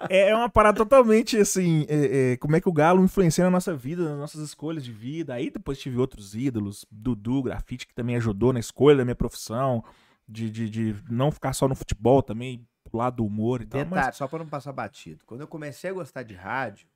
É 0.10 0.30
é 0.30 0.36
uma 0.36 0.50
parada 0.50 0.78
totalmente 0.78 1.38
assim. 1.38 1.86
é- 1.88 2.34
é, 2.34 2.38
como 2.38 2.56
é 2.56 2.62
que 2.62 2.68
o 2.70 2.74
Galo 2.74 3.04
influencia 3.04 3.44
na 3.44 3.50
nossa 3.52 3.76
vida, 3.76 4.10
nas 4.10 4.18
nossas 4.20 4.42
escolhas 4.42 4.84
de 4.84 4.92
vida. 4.92 5.34
Aí 5.34 5.50
depois 5.50 5.80
tive 5.80 5.98
outros 5.98 6.36
ídolos, 6.36 6.86
Dudu, 6.92 7.44
grafite, 7.44 7.88
que 7.88 7.94
também 7.94 8.16
ajudou 8.16 8.52
na 8.52 8.60
escolha 8.60 8.98
da 8.98 9.06
minha 9.06 9.16
profissão, 9.16 9.84
de, 10.28 10.50
de, 10.50 10.70
de 10.70 10.96
não 11.10 11.32
ficar 11.32 11.54
só 11.54 11.68
no 11.68 11.76
futebol 11.76 12.22
também, 12.22 12.68
lado 12.92 13.18
do 13.18 13.26
humor 13.26 13.62
e 13.62 13.66
tal. 13.66 13.82
Mas 13.86 14.16
só 14.18 14.28
pra 14.28 14.40
não 14.40 14.48
passar 14.48 14.72
batido. 14.72 15.24
Quando 15.26 15.42
eu 15.42 15.48
comecei 15.48 15.90
a 15.90 15.94
gostar 15.94 16.24
de 16.24 16.34
rádio, 16.36 16.88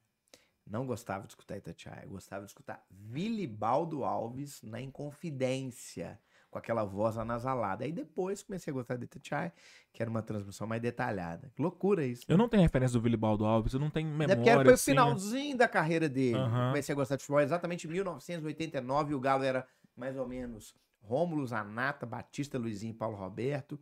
não 0.70 0.86
gostava 0.86 1.24
de 1.24 1.30
escutar 1.30 1.58
Itatiaia. 1.58 2.06
Gostava 2.08 2.44
de 2.44 2.51
escutar 2.51 2.84
Vilibaldo 2.92 4.04
Alves 4.04 4.62
na 4.62 4.82
Inconfidência, 4.82 6.20
com 6.58 6.60
aquela 6.60 6.84
voz 6.84 7.18
anasalada. 7.18 7.86
Aí 7.86 7.92
depois 7.92 8.42
comecei 8.42 8.72
a 8.72 8.74
gostar 8.74 8.98
de 8.98 9.06
Itatiaia, 9.06 9.54
que 9.94 10.02
era 10.02 10.10
uma 10.10 10.22
transmissão 10.22 10.68
mais 10.68 10.82
detalhada. 10.82 11.52
Que 11.56 11.62
loucura 11.62 12.06
isso. 12.06 12.26
eu 12.28 12.38
não 12.38 12.50
tenho 12.50 12.64
referência 12.64 12.98
do 12.98 13.02
Vilibaldo 13.02 13.46
Alves, 13.46 13.74
eu 13.74 13.80
não 13.80 13.90
tenho 13.90 14.10
memória. 14.10 14.34
É 14.34 14.36
porque 14.36 14.50
era 14.50 14.62
foi 14.62 14.72
o 14.72 14.74
assim, 14.74 14.92
né? 14.92 15.02
finalzinho 15.02 15.58
da 15.58 15.68
carreira 15.68 16.10
dele. 16.10 16.38
Aham. 16.38 16.70
Comecei 16.70 16.94
a 16.94 16.96
gostar 16.96 17.16
de 17.16 17.24
futebol 17.24 17.42
exatamente 17.42 17.88
em 17.88 17.92
1989. 17.92 19.14
O 19.14 19.20
Galo 19.20 19.44
era 19.44 19.68
mais 19.96 20.18
ou 20.18 20.28
menos 20.28 20.76
Rômulo 21.02 21.46
Zanata, 21.46 22.06
Batista 22.06 22.58
Luizinho 22.58 22.92
e 22.92 22.96
Paulo 22.96 23.16
Roberto, 23.16 23.80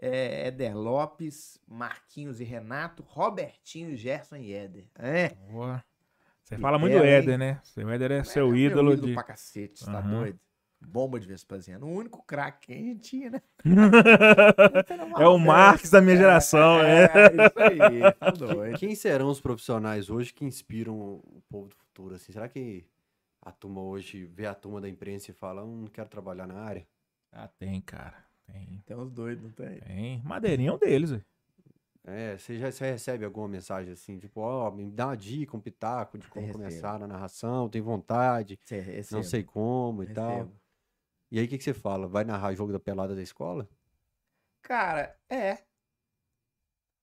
é, 0.00 0.46
Éder 0.48 0.76
Lopes, 0.76 1.58
Marquinhos 1.66 2.40
e 2.40 2.44
Renato, 2.44 3.02
Robertinho, 3.02 3.96
Gerson 3.96 4.36
e 4.36 4.52
Éder. 4.52 4.86
É. 4.96 5.30
Boa. 5.50 5.82
Você 6.42 6.58
fala 6.58 6.78
muito 6.78 6.96
do? 6.96 7.04
Éder, 7.04 7.38
né? 7.38 7.60
Seu 7.62 7.88
Éder 7.88 8.10
é 8.10 8.24
seu 8.24 8.48
Meu 8.48 8.56
ídolo 8.56 8.96
de. 8.96 9.14
pra 9.14 9.22
cacete, 9.22 9.80
você 9.80 9.86
tá 9.90 10.00
doido? 10.00 10.38
Bomba 10.80 11.20
de 11.20 11.26
Vespasiano. 11.26 11.86
O 11.86 11.94
único 11.94 12.22
craque 12.24 12.66
que 12.68 12.72
a 12.72 12.76
gente 12.76 13.00
tinha, 13.00 13.30
né? 13.30 13.42
é 15.20 15.26
o 15.26 15.38
Marques 15.38 15.90
da 15.90 16.00
minha 16.00 16.16
geração, 16.16 16.80
é. 16.82 17.04
É, 17.04 17.46
isso 17.46 17.58
aí, 17.58 18.00
tá. 18.18 18.78
Quem 18.78 18.94
serão 18.94 19.28
os 19.28 19.40
profissionais 19.40 20.10
hoje 20.10 20.32
que 20.32 20.44
inspiram 20.44 20.98
o 20.98 21.42
povo 21.48 21.68
do 21.68 21.76
futuro? 21.76 22.14
Assim? 22.14 22.32
Será 22.32 22.48
que 22.48 22.84
a 23.42 23.52
turma 23.52 23.80
hoje 23.82 24.24
vê 24.24 24.46
a 24.46 24.54
turma 24.54 24.80
da 24.80 24.88
imprensa 24.88 25.30
e 25.30 25.34
fala, 25.34 25.64
"Hum, 25.64 25.82
não 25.82 25.88
quero 25.88 26.08
trabalhar 26.08 26.46
na 26.46 26.58
área? 26.58 26.86
Ah, 27.32 27.48
tem, 27.48 27.80
cara. 27.80 28.16
Tem. 28.46 28.82
Tem 28.84 28.96
uns 28.96 29.10
doidos, 29.10 29.44
não 29.44 29.50
tem? 29.52 29.80
Tem. 29.80 30.22
Madeirinha 30.24 30.70
é 30.70 30.72
um 30.72 30.78
deles, 30.78 31.10
velho. 31.10 31.24
É, 32.04 32.36
você 32.36 32.58
já 32.58 32.72
você 32.72 32.90
recebe 32.90 33.24
alguma 33.24 33.46
mensagem 33.46 33.92
assim, 33.92 34.18
tipo, 34.18 34.40
ó, 34.40 34.70
me 34.70 34.90
dá 34.90 35.08
uma 35.08 35.16
dica, 35.16 35.56
um 35.56 35.60
pitaco 35.60 36.18
de 36.18 36.26
como 36.28 36.46
Recebo. 36.46 36.64
começar 36.64 36.98
na 36.98 37.06
narração, 37.06 37.68
tem 37.68 37.82
vontade, 37.82 38.58
não 38.70 38.78
recebo, 38.78 39.22
sei 39.24 39.42
como 39.44 40.02
e 40.02 40.06
tal. 40.08 40.50
E 41.30 41.38
aí 41.38 41.46
o 41.46 41.48
que, 41.48 41.58
que 41.58 41.64
você 41.64 41.74
fala? 41.74 42.06
Vai 42.08 42.24
narrar 42.24 42.54
jogo 42.54 42.72
da 42.72 42.80
pelada 42.80 43.14
da 43.14 43.22
escola? 43.22 43.68
Cara, 44.62 45.16
é. 45.28 45.58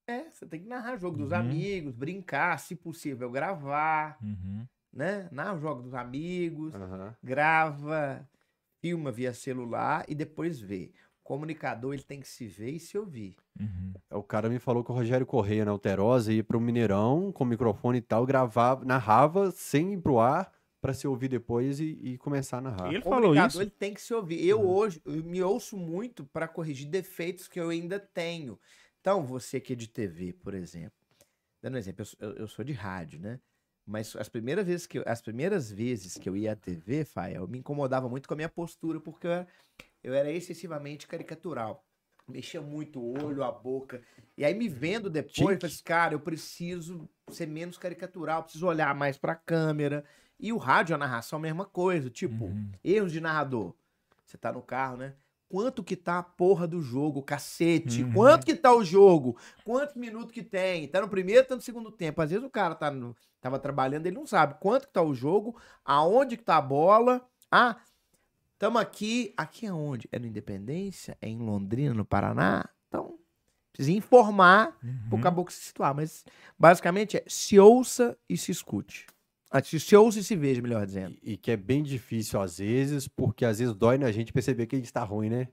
É, 0.10 0.30
você 0.32 0.46
tem 0.46 0.62
que 0.62 0.68
narrar 0.68 0.98
jogo 0.98 1.18
dos 1.18 1.32
Uhum. 1.32 1.38
amigos, 1.38 1.94
brincar, 1.94 2.58
se 2.60 2.76
possível, 2.76 3.30
gravar, 3.30 4.18
Uhum. 4.22 4.66
né? 4.94 5.28
Narra 5.32 5.56
o 5.56 5.60
jogo 5.60 5.82
dos 5.82 5.94
amigos, 5.94 6.74
Aham. 6.74 7.16
grava, 7.22 8.28
filma 8.82 9.12
via 9.12 9.34
celular 9.34 10.06
e 10.08 10.16
depois 10.16 10.60
vê. 10.60 10.94
O 11.20 11.24
comunicador, 11.24 11.94
ele 11.94 12.04
tem 12.04 12.22
que 12.22 12.28
se 12.28 12.48
ver 12.48 12.72
e 12.72 12.80
se 12.80 12.98
ouvir. 12.98 13.36
Uhum. 13.60 13.94
O 14.12 14.24
cara 14.24 14.48
me 14.48 14.60
falou 14.60 14.82
que 14.82 14.92
o 14.92 14.94
Rogério 14.94 15.26
Correia 15.26 15.66
na 15.66 15.72
Alterosa 15.72 16.32
ia 16.32 16.44
pro 16.44 16.62
Mineirão 16.62 17.32
com 17.34 17.44
microfone 17.44 17.98
e 17.98 18.02
tal, 18.02 18.26
gravava, 18.26 18.86
narrava 18.86 19.52
sem 19.52 19.94
ir 19.94 19.98
pro 20.02 20.20
ar 20.20 20.50
pra 20.88 20.94
se 20.94 21.06
ouvir 21.06 21.28
depois 21.28 21.82
e, 21.82 22.00
e 22.02 22.18
começar 22.18 22.60
a 22.60 22.62
narrar. 22.62 22.88
Ele 22.88 23.00
O 23.00 23.02
falou 23.02 23.20
comunicador, 23.24 23.50
isso. 23.50 23.62
ele 23.62 23.70
tem 23.70 23.94
que 23.94 24.02
se 24.02 24.14
ouvir. 24.14 24.48
Eu 24.48 24.62
Uhum. 24.62 24.70
hoje 24.70 25.02
eu 25.06 25.22
me 25.22 25.44
ouço 25.44 25.76
muito 25.76 26.24
para 26.26 26.48
corrigir 26.48 26.88
defeitos 26.88 27.46
que 27.46 27.60
eu 27.60 27.68
ainda 27.70 28.00
tenho. 28.00 28.58
Então, 29.02 29.26
você 29.26 29.60
que 29.60 29.74
é 29.74 29.76
de 29.76 29.90
TV, 29.90 30.32
por 30.32 30.54
exemplo. 30.54 30.98
Dando 31.62 31.76
um 31.76 31.78
exemplo, 31.78 32.02
eu, 32.04 32.06
sou- 32.06 32.18
eu- 32.22 32.36
eu 32.38 32.48
sou 32.48 32.64
de 32.64 32.72
rádio, 32.72 33.20
né? 33.20 33.38
Mas 33.86 34.16
as 34.16 34.30
primeiras 34.30 34.66
vezes 34.66 34.88
que 34.88 35.00
eu, 35.00 35.04
as 35.06 35.22
primeiras 35.22 35.70
vezes 35.70 36.18
que 36.18 36.30
eu 36.30 36.38
ia 36.38 36.54
à 36.54 36.56
TV, 36.56 37.04
Fael, 37.04 37.42
eu 37.44 37.48
me 37.50 37.58
incomodava 37.60 38.08
muito 38.08 38.26
com 38.26 38.34
a 38.34 38.38
minha 38.38 38.50
postura, 38.50 39.02
porque 39.02 39.28
eu 39.28 39.32
era, 39.32 39.48
eu 40.02 40.14
era 40.14 40.32
excessivamente 40.32 41.06
caricatural. 41.06 41.84
Mexia 42.30 42.62
muito 42.62 43.02
o 43.02 43.26
olho, 43.26 43.44
a 43.44 43.52
boca. 43.52 44.02
E 44.38 44.46
aí, 44.46 44.54
me 44.54 44.70
vendo 44.70 45.10
depois, 45.10 45.56
eu 45.56 45.60
falei 45.60 45.74
assim, 45.74 45.84
cara, 45.84 46.14
eu 46.14 46.20
preciso 46.22 47.10
ser 47.30 47.46
menos 47.48 47.78
caricatural, 47.78 48.44
preciso 48.44 48.68
olhar 48.68 48.96
mais 48.96 49.18
pra 49.18 49.36
câmera. 49.36 50.06
E 50.40 50.54
o 50.54 50.58
rádio, 50.58 50.96
a 50.96 50.98
narração, 50.98 51.38
a 51.40 51.42
mesma 51.42 51.66
coisa. 51.66 52.10
Tipo, 52.10 52.46
Uhum. 52.46 52.72
erros 52.84 53.12
de 53.12 53.20
narrador. 53.20 53.74
Você 54.26 54.38
tá 54.38 54.52
no 54.52 54.62
carro, 54.62 54.98
né? 54.98 55.14
Quanto 55.50 55.82
que 55.84 55.96
tá 55.96 56.20
a 56.20 56.24
porra 56.24 56.68
do 56.68 56.82
jogo, 56.82 57.24
cacete? 57.24 58.04
Uhum. 58.04 58.12
Quanto 58.14 58.46
que 58.46 58.54
tá 58.54 58.74
o 58.76 58.84
jogo? 58.84 59.38
Quantos 59.64 59.96
minutos 59.96 60.32
que 60.32 60.44
tem? 60.44 60.88
Tá 60.90 61.00
no 61.00 61.08
primeiro, 61.08 61.48
tá 61.48 61.56
no 61.56 61.62
segundo 61.62 61.90
tempo. 61.90 62.22
Às 62.22 62.32
vezes 62.32 62.46
o 62.46 62.50
cara 62.50 62.76
tá 62.76 62.92
no, 62.92 63.16
tava 63.40 63.58
trabalhando, 63.58 64.06
ele 64.06 64.16
não 64.18 64.28
sabe 64.28 64.56
quanto 64.60 64.88
que 64.88 64.94
tá 64.94 65.02
o 65.02 65.16
jogo, 65.16 65.56
aonde 65.86 66.36
que 66.36 66.44
tá 66.44 66.58
a 66.58 66.62
bola. 66.62 67.26
Ah, 67.50 67.78
tamo 68.60 68.78
aqui. 68.78 69.34
Aqui 69.38 69.66
é 69.66 69.72
onde? 69.72 70.10
É 70.12 70.20
no 70.20 70.28
Independência? 70.28 71.18
É 71.22 71.30
em 71.30 71.38
Londrina, 71.40 71.94
no 71.94 72.04
Paraná? 72.04 72.66
Então, 72.90 73.18
precisa 73.72 73.98
informar 73.98 74.78
pro 75.08 75.16
Uhum. 75.16 75.22
caboclo 75.22 75.52
se 75.54 75.62
situar. 75.62 75.96
Mas, 75.96 76.26
basicamente, 76.60 77.16
é 77.16 77.24
se 77.26 77.58
ouça 77.58 78.18
e 78.28 78.36
se 78.38 78.52
escute. 78.52 79.08
Se, 79.64 79.80
se 79.80 79.96
ouça 79.96 80.20
e 80.20 80.24
se 80.24 80.36
veja, 80.36 80.62
melhor 80.62 80.86
dizendo. 80.86 81.18
E, 81.22 81.34
e 81.34 81.38
que 81.38 81.52
é 81.52 81.58
bem 81.58 81.82
difícil 81.84 82.42
às 82.42 82.58
vezes, 82.58 83.08
porque 83.08 83.46
às 83.46 83.60
vezes 83.60 83.74
dói 83.74 83.98
na 83.98 84.12
gente 84.12 84.34
perceber 84.34 84.68
que 84.68 84.76
a 84.76 84.80
gente 84.80 84.92
tá 84.92 85.04
ruim, 85.04 85.30
né? 85.30 85.48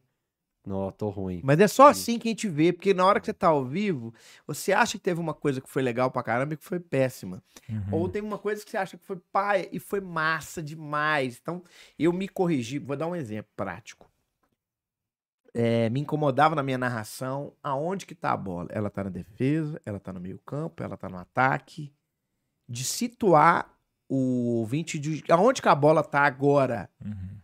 Não, 0.67 0.91
tô 0.91 1.11
ruim. 1.11 1.43
Mas 1.45 1.61
é 1.61 1.69
só 1.69 1.89
assim 1.89 2.19
que 2.19 2.27
a 2.27 2.31
gente 2.31 2.49
vê, 2.49 2.73
porque 2.73 2.95
na 2.95 3.05
hora 3.05 3.21
que 3.21 3.27
você 3.27 3.35
tá 3.35 3.49
ao 3.49 3.65
vivo, 3.65 4.15
você 4.47 4.73
acha 4.73 4.93
que 4.93 5.05
teve 5.05 5.21
uma 5.21 5.35
coisa 5.35 5.61
que 5.61 5.69
foi 5.69 5.83
legal 5.83 6.11
pra 6.11 6.23
caramba 6.23 6.55
e 6.55 6.57
que 6.57 6.65
foi 6.65 6.81
péssima. 6.81 7.43
Uhum. 7.69 7.85
Ou 7.93 8.09
tem 8.09 8.23
uma 8.23 8.39
coisa 8.39 8.65
que 8.65 8.71
você 8.71 8.79
acha 8.79 8.97
que 8.97 9.05
foi 9.05 9.17
paia 9.31 9.69
e 9.71 9.79
foi 9.79 10.01
massa 10.01 10.63
demais. 10.63 11.39
Então, 11.41 11.63
eu 11.99 12.13
me 12.15 12.27
corrigi. 12.27 12.79
Vou 12.79 12.97
dar 12.97 13.07
um 13.07 13.15
exemplo 13.15 13.53
prático. 13.55 14.11
É, 15.53 15.91
me 15.91 16.01
incomodava 16.01 16.55
na 16.55 16.63
minha 16.63 16.79
narração 16.79 17.53
aonde 17.63 18.07
que 18.07 18.15
tá 18.15 18.33
a 18.33 18.37
bola. 18.37 18.69
Ela 18.73 18.89
tá 18.89 19.05
na 19.05 19.11
defesa, 19.11 19.79
ela 19.85 20.01
tá 20.01 20.15
no 20.15 20.21
meio 20.21 20.39
campo, 20.39 20.83
ela 20.83 20.97
tá 20.97 21.11
no 21.11 21.19
ataque. 21.19 21.93
De 22.67 22.83
situar 22.83 23.74
o 24.15 24.55
ouvinte 24.61 24.99
de 24.99 25.23
aonde 25.31 25.61
que 25.63 25.69
a 25.69 25.75
bola 25.75 26.03
tá 26.03 26.21
agora. 26.23 26.89
Uhum. 27.05 27.35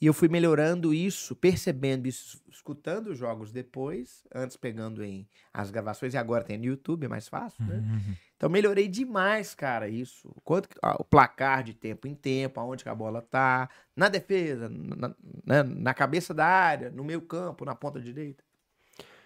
E 0.00 0.06
eu 0.06 0.12
fui 0.12 0.26
melhorando 0.28 0.92
isso, 0.92 1.36
percebendo 1.36 2.08
isso, 2.08 2.42
escutando 2.50 3.08
os 3.10 3.18
jogos 3.18 3.52
depois, 3.52 4.24
antes 4.34 4.56
pegando 4.56 5.04
em 5.04 5.28
as 5.54 5.70
gravações, 5.70 6.12
e 6.12 6.16
agora 6.16 6.42
tem 6.42 6.58
no 6.58 6.64
YouTube, 6.64 7.04
é 7.04 7.08
mais 7.08 7.28
fácil, 7.28 7.64
né? 7.64 7.76
Uhum. 7.76 8.14
Então 8.36 8.50
melhorei 8.50 8.88
demais, 8.88 9.54
cara, 9.54 9.88
isso. 9.88 10.34
Quanto 10.42 10.68
ah, 10.82 10.96
o 10.98 11.04
placar 11.04 11.62
de 11.62 11.72
tempo 11.72 12.08
em 12.08 12.16
tempo, 12.16 12.58
aonde 12.58 12.82
que 12.82 12.88
a 12.90 12.94
bola 12.96 13.22
tá, 13.22 13.70
na 13.94 14.08
defesa, 14.08 14.68
na, 14.68 15.14
na- 15.46 15.62
na 15.62 15.94
cabeça 15.94 16.34
da 16.34 16.46
área, 16.46 16.90
no 16.90 17.04
meio 17.04 17.20
campo, 17.22 17.64
na 17.64 17.76
ponta 17.76 18.00
direita. 18.00 18.42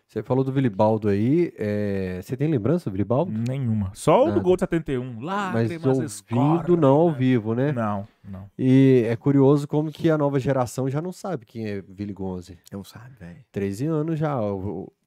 Você 0.09 0.23
falou 0.23 0.45
do 0.45 0.53
Vilibaldo 0.53 1.09
aí. 1.09 1.53
é, 1.59 2.21
Você 2.23 2.37
tem 2.37 2.49
lembrança 2.49 2.89
do 2.89 2.93
Vilibaldo? 2.93 3.33
Nenhuma. 3.33 3.91
Só 3.93 4.29
o 4.29 4.33
do 4.33 4.41
gol 4.41 4.57
de 4.57 4.61
71. 4.61 5.21
Lá, 5.21 5.51
Mas 5.53 5.69
ouvindo 5.85 6.77
não 6.77 6.95
ao 6.95 7.13
vivo, 7.13 7.55
né? 7.57 7.73
Não, 7.73 8.07
não. 8.23 8.49
E 8.57 9.05
é 9.09 9.17
curioso 9.17 9.67
como 9.67 9.91
que 9.91 10.09
a 10.09 10.17
nova 10.17 10.39
geração 10.39 10.89
já 10.89 11.03
não 11.03 11.11
sabe 11.13 11.45
quem 11.45 11.67
é 11.67 11.83
Vili 11.83 12.13
Gonze. 12.13 12.57
Não 12.73 12.85
sabe, 12.85 13.17
velho. 13.19 13.45
13 13.51 13.87
anos 13.87 14.17
já, 14.19 14.39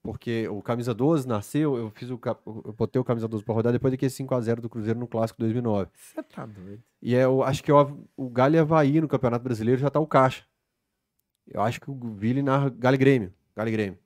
porque 0.03 0.47
o 0.49 0.61
Camisa 0.61 0.93
12 0.93 1.25
nasceu, 1.27 1.77
eu 1.77 1.89
fiz 1.91 2.09
o 2.09 2.17
cap- 2.17 2.41
eu 2.45 2.73
botei 2.77 2.99
o 2.99 3.03
Camisa 3.05 3.27
12 3.27 3.43
pra 3.45 3.53
rodar 3.55 3.71
depois 3.71 3.91
daquele 3.93 4.11
5x0 4.11 4.59
do 4.59 4.69
Cruzeiro 4.69 4.99
no 4.99 5.07
Clássico 5.07 5.39
2009. 5.39 5.89
Você 5.93 6.21
tá 6.23 6.45
doido. 6.45 6.83
E 7.01 7.15
é, 7.15 7.23
eu 7.23 7.41
acho 7.41 7.63
que 7.63 7.71
o, 7.71 7.97
o 8.17 8.29
Galo 8.29 8.55
e 8.55 8.59
Havaí 8.59 8.99
no 8.99 9.07
Campeonato 9.07 9.43
Brasileiro 9.45 9.79
já 9.79 9.89
tá 9.89 9.99
o 9.99 10.05
caixa. 10.07 10.43
Eu 11.47 11.61
acho 11.61 11.79
que 11.79 11.89
o 11.89 11.95
Vili 12.15 12.41
narra 12.43 12.69
Galo 12.69 12.97
Grêmio. 12.97 13.33
Galo 13.55 13.71
Grêmio. 13.71 13.97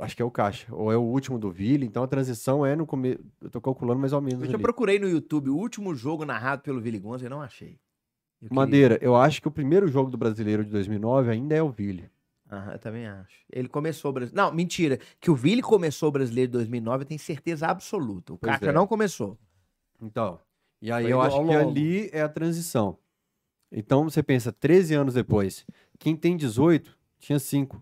Acho 0.00 0.14
que 0.14 0.22
é 0.22 0.24
o 0.24 0.30
caixa. 0.30 0.66
Ou 0.74 0.92
é 0.92 0.96
o 0.96 1.02
último 1.02 1.38
do 1.38 1.50
Vili, 1.50 1.86
então 1.86 2.02
a 2.02 2.06
transição 2.06 2.64
é 2.64 2.76
no 2.76 2.86
começo. 2.86 3.18
Eu 3.40 3.48
tô 3.50 3.60
calculando 3.60 4.00
mais 4.00 4.12
ou 4.12 4.20
menos. 4.20 4.42
Eu 4.42 4.50
já 4.50 4.54
ali. 4.56 4.62
procurei 4.62 4.98
no 4.98 5.08
YouTube 5.08 5.48
o 5.48 5.56
último 5.56 5.94
jogo 5.94 6.24
narrado 6.24 6.62
pelo 6.62 6.80
Vili 6.80 6.98
Gonza 6.98 7.24
e 7.24 7.28
não 7.28 7.40
achei. 7.40 7.78
Eu 8.40 8.48
queria. 8.48 8.54
Madeira, 8.54 8.98
eu 9.00 9.16
acho 9.16 9.40
que 9.40 9.48
o 9.48 9.50
primeiro 9.50 9.88
jogo 9.88 10.10
do 10.10 10.18
brasileiro 10.18 10.64
de 10.64 10.70
2009 10.70 11.30
ainda 11.30 11.54
é 11.54 11.62
o 11.62 11.70
Vili. 11.70 12.10
Aham, 12.50 12.72
eu 12.72 12.78
também 12.78 13.06
acho. 13.06 13.34
Ele 13.50 13.66
começou 13.68 14.10
o 14.10 14.12
brasileiro. 14.14 14.46
Não, 14.46 14.54
mentira. 14.54 14.98
Que 15.18 15.30
o 15.30 15.34
Vili 15.34 15.62
começou 15.62 16.10
o 16.10 16.12
brasileiro 16.12 16.48
de 16.48 16.58
2009, 16.58 17.04
eu 17.04 17.08
tenho 17.08 17.20
certeza 17.20 17.66
absoluta. 17.66 18.34
O 18.34 18.38
Pois 18.38 18.52
Caca 18.52 18.68
é. 18.68 18.72
não 18.72 18.86
começou. 18.86 19.38
Então, 20.02 20.38
e 20.82 20.92
aí 20.92 21.04
Foi 21.04 21.12
eu 21.14 21.20
acho 21.22 21.36
que 21.36 21.44
longo. 21.44 21.70
ali 21.70 22.10
é 22.12 22.20
a 22.20 22.28
transição. 22.28 22.98
Então 23.70 24.04
você 24.04 24.22
pensa, 24.22 24.52
13 24.52 24.94
anos 24.94 25.14
depois, 25.14 25.64
quem 25.98 26.14
tem 26.14 26.36
18 26.36 26.94
tinha 27.18 27.38
5. 27.38 27.80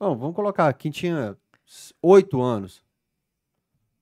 Não, 0.00 0.16
vamos 0.16 0.34
colocar, 0.34 0.72
quem 0.74 0.90
tinha 0.90 1.36
8 2.02 2.40
anos, 2.40 2.84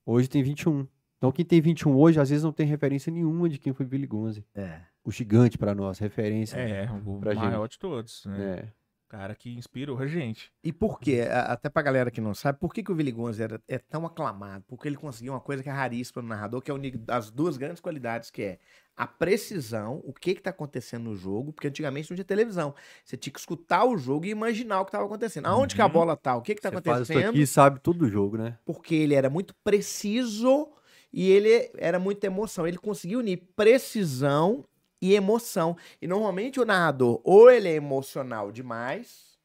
hoje 0.04 0.28
tem 0.28 0.42
21. 0.42 0.86
Então 1.16 1.32
quem 1.32 1.44
tem 1.44 1.60
21 1.60 1.96
hoje, 1.96 2.20
às 2.20 2.28
vezes 2.28 2.44
não 2.44 2.52
tem 2.52 2.66
referência 2.66 3.10
nenhuma 3.10 3.48
de 3.48 3.58
quem 3.58 3.72
foi 3.72 3.86
Billy 3.86 4.06
Gonze. 4.06 4.44
É. 4.54 4.80
O 5.02 5.10
gigante 5.10 5.56
pra 5.56 5.74
nós, 5.74 5.98
referência. 5.98 6.56
É, 6.58 6.90
o 6.90 7.18
Pra 7.18 7.34
maior 7.34 7.66
de 7.68 7.78
todos. 7.78 8.24
Né? 8.26 8.38
né? 8.38 8.72
Cara 9.08 9.36
que 9.36 9.54
inspirou 9.54 9.96
a 10.00 10.06
gente. 10.08 10.50
E 10.64 10.72
por 10.72 10.98
quê? 10.98 11.20
Até 11.30 11.68
pra 11.68 11.80
galera 11.80 12.10
que 12.10 12.20
não 12.20 12.34
sabe, 12.34 12.58
por 12.58 12.74
que, 12.74 12.82
que 12.82 12.90
o 12.90 12.94
Vili 12.94 13.12
Gonza 13.12 13.44
era, 13.44 13.62
é 13.68 13.78
tão 13.78 14.04
aclamado? 14.04 14.64
Porque 14.66 14.88
ele 14.88 14.96
conseguiu 14.96 15.32
uma 15.32 15.40
coisa 15.40 15.62
que 15.62 15.68
é 15.68 15.72
raríssima 15.72 16.20
no 16.22 16.28
narrador, 16.28 16.60
que 16.60 16.72
é 16.72 16.74
unir 16.74 17.00
as 17.06 17.30
duas 17.30 17.56
grandes 17.56 17.80
qualidades, 17.80 18.32
que 18.32 18.42
é 18.42 18.58
a 18.96 19.06
precisão, 19.06 20.02
o 20.04 20.12
que 20.12 20.34
que 20.34 20.42
tá 20.42 20.50
acontecendo 20.50 21.04
no 21.04 21.14
jogo, 21.14 21.52
porque 21.52 21.68
antigamente 21.68 22.10
não 22.10 22.16
tinha 22.16 22.24
televisão. 22.24 22.74
Você 23.04 23.16
tinha 23.16 23.32
que 23.32 23.38
escutar 23.38 23.84
o 23.84 23.96
jogo 23.96 24.26
e 24.26 24.30
imaginar 24.30 24.80
o 24.80 24.84
que 24.84 24.90
tava 24.90 25.04
acontecendo. 25.04 25.46
Aonde 25.46 25.76
que 25.76 25.82
a 25.82 25.86
Uhum. 25.86 25.92
bola 25.92 26.16
tá? 26.16 26.34
O 26.34 26.42
que 26.42 26.56
que 26.56 26.60
tá 26.60 26.70
Você 26.70 26.74
faz 26.82 27.02
isso 27.02 27.12
acontecendo? 27.12 27.28
aqui 27.34 27.42
e 27.42 27.46
sabe 27.46 27.78
tudo 27.80 28.00
do 28.00 28.08
jogo, 28.08 28.36
né? 28.36 28.58
porque 28.64 28.94
ele 28.96 29.14
era 29.14 29.30
muito 29.30 29.54
preciso 29.62 30.68
e 31.12 31.30
ele 31.30 31.70
era 31.78 32.00
muita 32.00 32.26
emoção. 32.26 32.66
Ele 32.66 32.76
conseguiu 32.78 33.20
unir 33.20 33.36
precisão 33.54 34.64
e 35.00 35.14
emoção. 35.14 35.76
E 36.00 36.06
normalmente 36.06 36.60
o 36.60 36.64
narrador, 36.64 37.20
ou 37.24 37.50
ele 37.50 37.68
é 37.68 37.74
emocional 37.74 38.50
demais, 38.50 39.36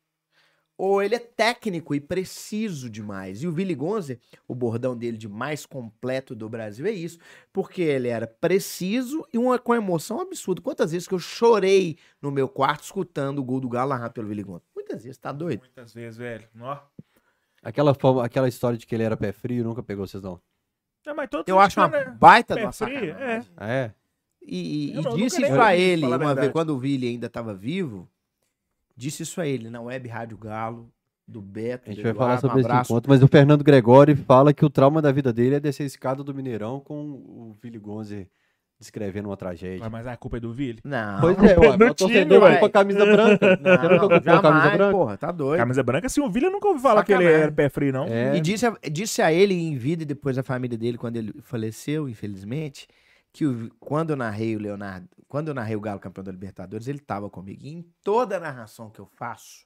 ou 0.77 1.00
ele 1.03 1.13
é 1.13 1.20
técnico 1.20 1.93
e 1.93 2.00
preciso 2.00 2.89
demais. 2.89 3.43
E 3.43 3.48
o 3.48 3.53
Willy 3.53 3.75
Gonze, 3.75 4.20
o 4.48 4.55
bordão 4.55 4.98
dele 4.98 5.15
de 5.15 5.27
mais 5.27 5.63
completo 5.63 6.34
do 6.34 6.50
Brasil 6.50 6.88
é 6.88 6.91
isso, 6.91 7.20
porque 7.53 7.84
ele 7.84 8.08
era 8.08 8.25
preciso 8.25 9.24
e 9.31 9.38
uma 9.38 9.60
com 9.60 9.75
emoção 9.75 10.20
absurda. 10.20 10.60
Quantas 10.60 10.91
vezes 10.91 11.08
que 11.08 11.13
eu 11.13 11.20
chorei 11.20 12.00
no 12.20 12.31
meu 12.31 12.50
quarto 12.50 12.84
escutando 12.84 13.38
o 13.38 13.43
gol 13.43 13.60
do 13.60 13.70
Galo 13.70 13.91
narrado 13.91 14.15
pelo 14.15 14.29
Willy 14.29 14.41
Gonze? 14.41 14.65
Muitas 14.74 15.03
vezes, 15.03 15.20
tá 15.20 15.31
doido? 15.31 15.60
Muitas 15.60 15.93
vezes, 15.93 16.17
velho. 16.17 16.50
Ó. 16.60 16.79
Aquela, 17.62 17.93
forma, 17.93 18.25
aquela 18.25 18.48
história 18.48 18.75
de 18.75 18.88
que 18.88 18.96
ele 18.96 19.03
era 19.03 19.15
pé 19.15 19.31
frio 19.31 19.63
nunca 19.63 19.84
pegou 19.84 20.08
vocês 20.08 20.24
não. 20.24 20.41
É, 21.05 21.13
mas 21.13 21.29
todo 21.29 21.48
Eu 21.48 21.60
acho 21.60 21.79
uma 21.79 21.86
atleticano 21.86 22.15
é 22.15 22.17
baita 22.17 22.55
de 22.55 22.60
pé 22.60 22.65
uma 22.65 22.74
frio, 22.74 23.13
sacanagem. 23.13 23.51
Ah, 23.55 23.70
é? 23.70 23.96
E, 24.41 24.91
e- 24.93 25.00
e 25.00 25.15
disse 25.15 25.41
isso 25.41 25.62
a 25.62 25.75
ele, 25.75 26.01
falar 26.01 26.15
a 26.15 26.19
uma 26.19 26.36
vez, 26.36 26.51
quando 26.51 26.71
o 26.71 26.77
Willy 26.77 27.07
ainda 27.10 27.27
estava 27.27 27.53
vivo, 27.53 28.07
disse 28.95 29.24
isso 29.24 29.39
a 29.39 29.48
ele, 29.48 29.69
na 29.69 29.81
web 29.81 30.07
Rádio 30.07 30.38
Galo, 30.38 30.89
do 31.27 31.41
Beto, 31.41 31.89
A 31.89 31.93
gente 31.93 32.03
vai 32.03 32.13
falar 32.13 32.39
sobre 32.39 32.57
um 32.57 32.60
esse 32.60 32.67
abraço. 32.69 32.91
encontro, 32.91 33.10
mas 33.10 33.24
o 33.24 33.27
Fernando 33.27 33.63
Gregori 33.63 34.15
fala 34.15 34.53
que 34.53 34.65
o 34.65 34.69
trauma 34.69 35.01
da 35.01 35.12
vida 35.12 35.31
dele 35.31 35.55
é 35.55 35.60
descer 35.60 35.83
a 35.83 35.86
escada 35.86 36.24
do 36.24 36.33
Mineirão 36.33 36.79
com 36.81 36.95
o 36.95 37.55
Willy 37.63 37.79
Gonze 37.79 38.27
descrevendo 38.77 39.29
uma 39.29 39.38
tragédia. 39.38 39.88
Mas 39.91 40.07
a 40.07 40.17
culpa 40.17 40.38
é 40.38 40.39
do 40.39 40.51
Vili. 40.51 40.79
Não, 40.83 41.21
Pois 41.21 41.38
é, 41.38 41.57
ué, 41.60 41.75
o 41.75 41.93
torcedor 41.93 42.25
time, 42.25 42.39
vai 42.39 42.60
com 42.60 42.65
a 42.65 42.69
camisa 42.69 43.05
branca. 43.05 43.60
não, 43.62 43.77
Você 44.10 44.10
nunca 44.10 44.38
a 44.38 44.41
camisa 44.41 44.69
branca? 44.71 44.91
porra, 44.91 45.17
tá 45.17 45.31
doido. 45.31 45.60
Camisa 45.60 45.83
branca, 45.83 46.07
assim, 46.07 46.19
o 46.19 46.29
Vili 46.31 46.48
eu 46.48 46.51
nunca 46.51 46.67
ouvi 46.67 46.81
falar 46.81 47.05
que 47.05 47.13
ele 47.13 47.19
Sacanagem. 47.25 47.43
era 47.43 47.51
pé 47.51 47.69
frio, 47.69 47.93
não. 47.93 48.05
É, 48.07 48.36
E 48.36 48.41
disse 48.41 48.65
a, 48.65 48.75
disse 48.91 49.21
a 49.21 49.31
ele 49.31 49.53
em 49.53 49.77
vida 49.77 50.01
e 50.01 50.05
depois 50.05 50.36
a 50.38 50.41
família 50.43 50.75
dele, 50.79 50.98
quando 50.98 51.15
ele 51.15 51.31
faleceu, 51.43 52.10
infelizmente, 52.10 52.88
que 53.33 53.45
o- 53.45 53.73
quando 53.79 54.11
eu 54.11 54.15
narrei 54.17 54.55
o 54.55 54.59
Leonardo, 54.59 55.09
quando 55.27 55.47
eu 55.50 55.53
narrei 55.53 55.75
o 55.75 55.81
Galo 55.81 56.00
campeão 56.00 56.23
da 56.23 56.31
Libertadores, 56.31 56.88
ele 56.88 57.00
estava 57.00 57.29
comigo. 57.29 57.61
E 57.63 57.69
em 57.69 57.81
toda 58.03 58.38
a 58.38 58.39
narração 58.39 58.89
que 58.89 59.00
eu 59.00 59.05
faço, 59.05 59.65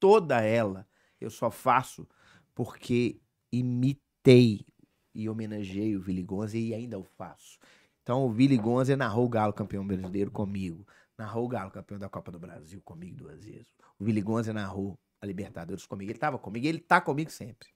toda 0.00 0.40
ela, 0.40 0.88
eu 1.20 1.30
só 1.30 1.50
faço 1.50 2.08
porque 2.54 3.20
imitei 3.52 4.66
e 5.14 5.28
homenageei 5.28 5.96
o 5.96 6.00
Vili 6.00 6.22
Gonze 6.22 6.58
e 6.58 6.74
ainda 6.74 6.98
o 6.98 7.04
faço. 7.04 7.58
Então 8.02 8.24
o 8.26 8.30
Vili 8.32 8.56
Gonze 8.56 8.96
narrou 8.96 9.26
o 9.26 9.28
Galo 9.28 9.52
campeão 9.52 9.86
brasileiro 9.86 10.30
comigo. 10.30 10.86
Narrou 11.16 11.44
o 11.44 11.48
Galo 11.48 11.70
campeão 11.70 11.98
da 11.98 12.08
Copa 12.08 12.32
do 12.32 12.38
Brasil 12.38 12.80
comigo 12.82 13.16
duas 13.16 13.44
vezes. 13.44 13.72
O 13.98 14.04
Vili 14.04 14.20
Gonze 14.22 14.52
narrou 14.52 14.98
a 15.20 15.26
Libertadores 15.26 15.86
comigo. 15.86 16.10
Ele 16.10 16.16
estava 16.16 16.38
comigo 16.38 16.66
ele 16.66 16.80
tá 16.80 17.00
comigo 17.00 17.30
sempre. 17.30 17.68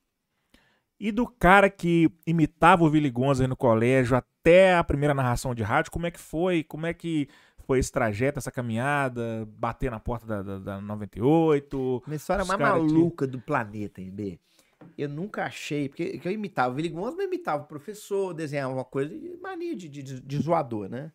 E 0.98 1.12
do 1.12 1.26
cara 1.26 1.68
que 1.68 2.10
imitava 2.26 2.84
o 2.84 2.88
Willy 2.88 3.10
Gonza 3.10 3.46
no 3.46 3.56
colégio 3.56 4.16
até 4.16 4.74
a 4.74 4.82
primeira 4.84 5.12
narração 5.14 5.54
de 5.54 5.62
rádio, 5.62 5.90
como 5.92 6.06
é 6.06 6.10
que 6.10 6.18
foi? 6.20 6.62
Como 6.64 6.86
é 6.86 6.94
que 6.94 7.28
foi 7.66 7.78
esse 7.78 7.92
trajeto, 7.92 8.38
essa 8.38 8.50
caminhada? 8.50 9.46
Bater 9.58 9.90
na 9.90 10.00
porta 10.00 10.24
da, 10.26 10.42
da, 10.42 10.58
da 10.58 10.80
98? 10.80 12.02
Uma 12.06 12.16
história 12.16 12.44
mais 12.44 12.58
cara 12.58 12.74
que- 12.80 12.92
maluca 12.92 13.26
do 13.26 13.40
planeta, 13.40 14.00
MB. 14.00 14.38
Eu 14.96 15.08
nunca 15.08 15.44
achei, 15.44 15.88
porque 15.88 16.18
que 16.18 16.28
eu 16.28 16.32
imitava 16.32 16.72
o 16.72 16.76
Willy 16.76 16.88
Gonza, 16.90 17.16
mas 17.16 17.26
imitava 17.26 17.64
o 17.64 17.66
professor, 17.66 18.32
desenhava 18.32 18.72
uma 18.72 18.84
coisa, 18.84 19.12
mania 19.42 19.74
de, 19.76 19.88
de, 19.88 20.20
de 20.20 20.38
zoador, 20.38 20.88
né? 20.88 21.12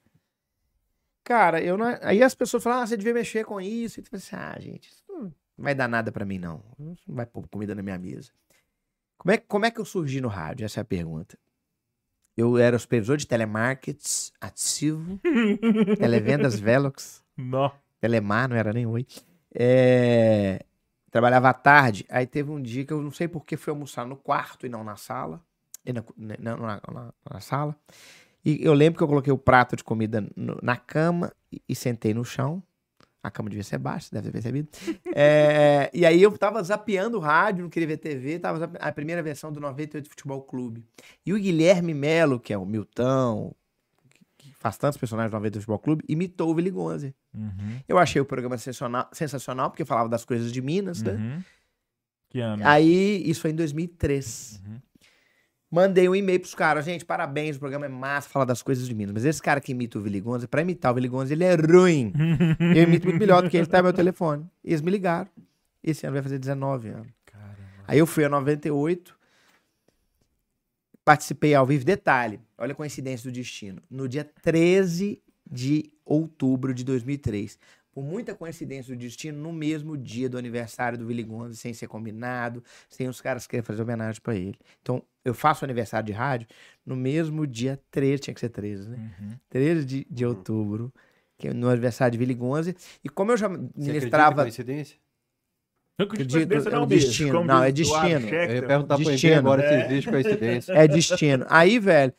Cara, 1.24 1.62
eu 1.62 1.78
não. 1.78 1.86
Aí 2.02 2.22
as 2.24 2.34
pessoas 2.36 2.64
falam, 2.64 2.82
ah, 2.82 2.88
você 2.88 2.98
devia 2.98 3.14
mexer 3.14 3.46
com 3.46 3.62
isso. 3.62 4.00
E 4.00 4.04
tu 4.04 4.16
assim, 4.16 4.36
ah, 4.36 4.58
gente, 4.60 4.90
isso 4.90 5.04
não 5.08 5.32
vai 5.58 5.74
dar 5.76 5.88
nada 5.88 6.12
pra 6.12 6.26
mim, 6.26 6.40
não. 6.40 6.64
Isso 6.92 7.04
não 7.08 7.16
vai 7.16 7.26
pôr 7.26 7.48
comida 7.48 7.74
na 7.76 7.84
minha 7.84 7.98
mesa. 7.98 8.32
Como 9.22 9.32
é, 9.34 9.38
como 9.38 9.66
é 9.66 9.72
que 9.72 9.80
eu 9.80 9.86
surgi 9.86 10.20
no 10.20 10.28
rádio? 10.28 10.66
Essa 10.66 10.80
é 10.80 10.82
a 10.82 10.86
pergunta. 10.86 11.38
Eu 12.36 12.58
era 12.58 12.80
supervisor 12.80 13.18
de 13.18 13.28
telemarkets 13.28 14.32
ativo, 14.42 15.20
televendas 16.00 16.60
Velox. 16.60 17.24
Não. 17.38 17.72
Telemar, 18.00 18.50
não 18.50 18.56
era 18.56 18.74
nem 18.74 18.86
oi. 18.88 19.06
É, 19.54 20.66
trabalhava 21.12 21.50
à 21.50 21.54
tarde. 21.54 22.06
Aí 22.10 22.26
teve 22.26 22.50
um 22.50 22.60
dia 22.62 22.84
que 22.86 22.92
eu 22.94 23.02
não 23.02 23.12
sei 23.12 23.28
por 23.28 23.46
que 23.46 23.56
fui 23.58 23.70
almoçar 23.72 24.08
no 24.08 24.16
quarto 24.16 24.66
e 24.66 24.70
não 24.70 24.84
na 24.84 24.96
sala. 24.96 25.40
E 25.86 25.94
na, 25.94 26.04
na, 26.18 26.38
na- 26.58 26.82
na- 26.92 27.14
na 27.32 27.40
sala. 27.42 27.76
E 28.44 28.58
eu 28.66 28.74
lembro 28.74 28.98
que 28.98 29.04
eu 29.04 29.08
coloquei 29.08 29.32
o 29.32 29.38
prato 29.38 29.76
de 29.76 29.84
comida 29.84 30.26
no- 30.36 30.58
na 30.64 30.76
cama 30.78 31.32
e, 31.52 31.62
e 31.70 31.76
sentei 31.76 32.14
no 32.14 32.26
chão. 32.26 32.64
A 33.24 33.30
cama 33.30 33.50
devia 33.50 33.64
ser 33.64 33.78
baixa, 33.78 34.08
você 34.10 34.16
deve 34.16 34.28
ter 34.28 34.32
percebido. 34.32 34.70
É, 35.16 35.92
e 35.94 36.06
aí 36.06 36.22
eu 36.22 36.36
tava 36.38 36.62
zapeando 36.64 37.18
o 37.18 37.20
rádio, 37.20 37.64
não 37.64 37.70
queria 37.70 37.88
ver 37.88 37.98
TV, 37.98 38.40
tava 38.40 38.60
zape- 38.60 38.78
a 38.82 38.92
primeira 38.92 39.22
versão 39.22 39.52
do 39.52 39.60
98 39.60 40.10
Futebol 40.10 40.42
Clube. 40.42 40.84
E 41.26 41.34
o 41.34 41.38
Guilherme 41.40 41.94
Melo, 41.94 42.40
que 42.40 42.52
é 42.54 42.58
o 42.58 42.66
Milton, 42.66 43.54
que- 44.38 44.52
faz 44.56 44.78
tantos 44.78 44.98
personagens 44.98 45.30
do 45.30 45.36
98 45.36 45.62
Futebol 45.64 45.80
Clube, 45.80 46.04
imitou 46.08 46.50
o 46.50 46.54
Willy 46.56 46.72
Gonze. 46.72 47.14
Uhum. 47.34 47.80
Eu 47.88 47.98
achei 48.00 48.20
o 48.22 48.26
programa 48.26 48.58
sensacional, 48.58 49.08
sensacional 49.12 49.70
porque 49.70 49.86
falava 49.86 50.10
das 50.10 50.26
coisas 50.26 50.52
de 50.52 50.62
Minas, 50.62 51.02
né? 51.04 51.14
Uhum. 51.14 51.44
Que 52.30 52.40
ano? 52.40 52.64
Aí, 52.66 53.22
isso 53.30 53.42
foi 53.42 53.52
em 53.52 53.56
2003. 53.56 54.62
Uhum. 54.66 54.78
Mandei 55.72 56.10
um 56.10 56.14
e-mail 56.14 56.38
pros 56.38 56.54
caras, 56.54 56.84
gente, 56.84 57.06
parabéns, 57.06 57.56
o 57.56 57.60
programa 57.60 57.86
é 57.86 57.90
massa, 57.90 58.28
fala 58.28 58.46
das 58.46 58.62
coisas 58.62 58.86
de 58.86 58.94
Minas. 58.94 59.14
Mas 59.14 59.24
esse 59.24 59.42
cara 59.42 59.62
que 59.62 59.72
imita 59.72 59.98
o 59.98 60.02
Willy 60.02 60.20
Gonza, 60.20 60.46
pra 60.46 60.62
imitar 60.62 60.92
o 60.92 60.96
Willy 60.96 61.08
Gonza, 61.08 61.32
ele 61.32 61.46
é 61.46 61.56
ruim. 61.56 62.12
Eu 62.76 62.84
imito 62.84 63.08
muito 63.08 63.20
melhor 63.20 63.42
do 63.42 63.50
que 63.50 63.56
ele, 63.56 63.66
tá 63.66 63.78
no 63.78 63.86
meu 63.86 63.94
telefone. 63.94 64.46
E 64.66 64.72
eles 64.72 64.82
me 64.82 64.92
ligaram. 64.92 65.30
Esse 65.82 66.06
ano 66.06 66.16
vai 66.16 66.22
fazer 66.22 66.40
19 66.40 66.90
anos. 66.90 67.08
Caramba. 67.26 67.56
Aí 67.88 67.98
eu 67.98 68.06
fui 68.06 68.26
a 68.26 68.30
98, 68.30 69.18
participei 71.06 71.56
ao 71.56 71.66
vivo. 71.66 71.86
Detalhe, 71.86 72.40
olha 72.58 72.74
a 72.74 72.76
coincidência 72.76 73.32
do 73.32 73.34
destino. 73.34 73.82
No 73.90 74.10
dia 74.10 74.30
13 74.44 75.22
de 75.50 75.92
outubro 76.06 76.74
de 76.74 76.84
2003. 76.84 77.58
Por 77.92 78.04
muita 78.04 78.34
coincidência 78.34 78.96
do 78.96 79.00
destino, 79.00 79.38
no 79.38 79.52
mesmo 79.52 79.98
dia 79.98 80.30
do 80.30 80.38
aniversário 80.38 80.98
do 80.98 81.08
Willy 81.08 81.24
Gonza, 81.24 81.56
sem 81.56 81.74
ser 81.74 81.88
combinado, 81.88 82.64
sem 82.90 83.08
os 83.08 83.20
caras 83.20 83.46
querem 83.46 83.64
fazer 83.64 83.82
homenagem 83.82 84.22
pra 84.22 84.34
ele. 84.34 84.58
Então, 84.82 85.04
eu 85.26 85.34
faço 85.34 85.64
o 85.64 85.66
aniversário 85.66 86.06
de 86.06 86.14
rádio 86.14 86.48
no 86.86 86.96
mesmo 86.96 87.46
dia 87.46 87.80
13, 87.92 88.22
tinha 88.24 88.34
que 88.34 88.40
ser 88.40 88.50
13, 88.50 88.90
né? 88.90 89.12
Uhum. 89.20 89.32
13 89.50 89.86
de, 89.86 90.08
de 90.10 90.26
outubro, 90.26 90.92
que 91.38 91.50
é 91.50 91.54
no 91.54 91.68
aniversário 91.68 92.14
de 92.14 92.20
Willy 92.20 92.34
Gonza. 92.34 92.74
E 93.04 93.10
como 93.10 93.32
eu 93.32 93.38
já 93.38 93.48
Você 93.50 93.60
ministrava 93.76 94.44
coincidência? 94.44 94.98
Não 96.00 96.06
acredito 96.06 96.30
Acredito, 96.38 96.50
coincidência 96.50 96.70
é 96.70 96.72
não, 96.72 96.84
o 96.84 96.88
bicho. 96.88 97.08
destino. 97.08 97.32
Como 97.34 97.46
Não, 97.46 97.64
é 97.64 97.70
o 97.70 97.74
destino. 97.74 98.30
Eu 98.30 98.56
ia 98.56 98.68
perguntar 98.68 98.96
pra 98.96 99.04
ele 99.04 99.12
Destino, 99.12 99.38
agora 99.38 99.62
se 99.62 99.76
né? 99.76 99.86
existe 99.86 100.10
coincidência. 100.10 100.74
É 100.74 100.88
destino. 100.88 101.46
Aí, 101.50 101.78
velho, 101.78 102.14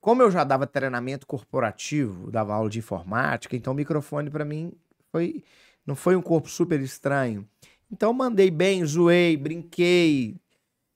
como 0.00 0.22
eu 0.22 0.30
já 0.30 0.44
dava 0.44 0.66
treinamento 0.66 1.26
corporativo, 1.26 2.30
dava 2.30 2.54
aula 2.54 2.68
de 2.68 2.78
informática, 2.78 3.56
então 3.56 3.72
o 3.72 3.76
microfone 3.76 4.30
pra 4.30 4.44
mim 4.44 4.72
foi 5.16 5.42
não 5.86 5.94
foi 5.94 6.16
um 6.16 6.22
corpo 6.22 6.48
super 6.48 6.80
estranho. 6.80 7.48
Então 7.90 8.12
mandei 8.12 8.50
bem, 8.50 8.84
zoei, 8.84 9.36
brinquei. 9.36 10.36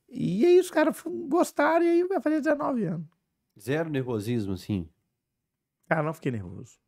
E 0.09 0.45
aí 0.45 0.59
os 0.59 0.71
caras 0.71 1.01
gostaram 1.29 1.85
e 1.85 1.89
aí 1.89 2.05
vai 2.05 2.21
fazer 2.21 2.41
19 2.41 2.85
anos. 2.85 3.07
Zero 3.59 3.89
nervosismo, 3.89 4.55
assim. 4.55 4.89
Cara, 5.89 6.03
não 6.03 6.13
fiquei 6.13 6.33
nervoso. 6.33 6.79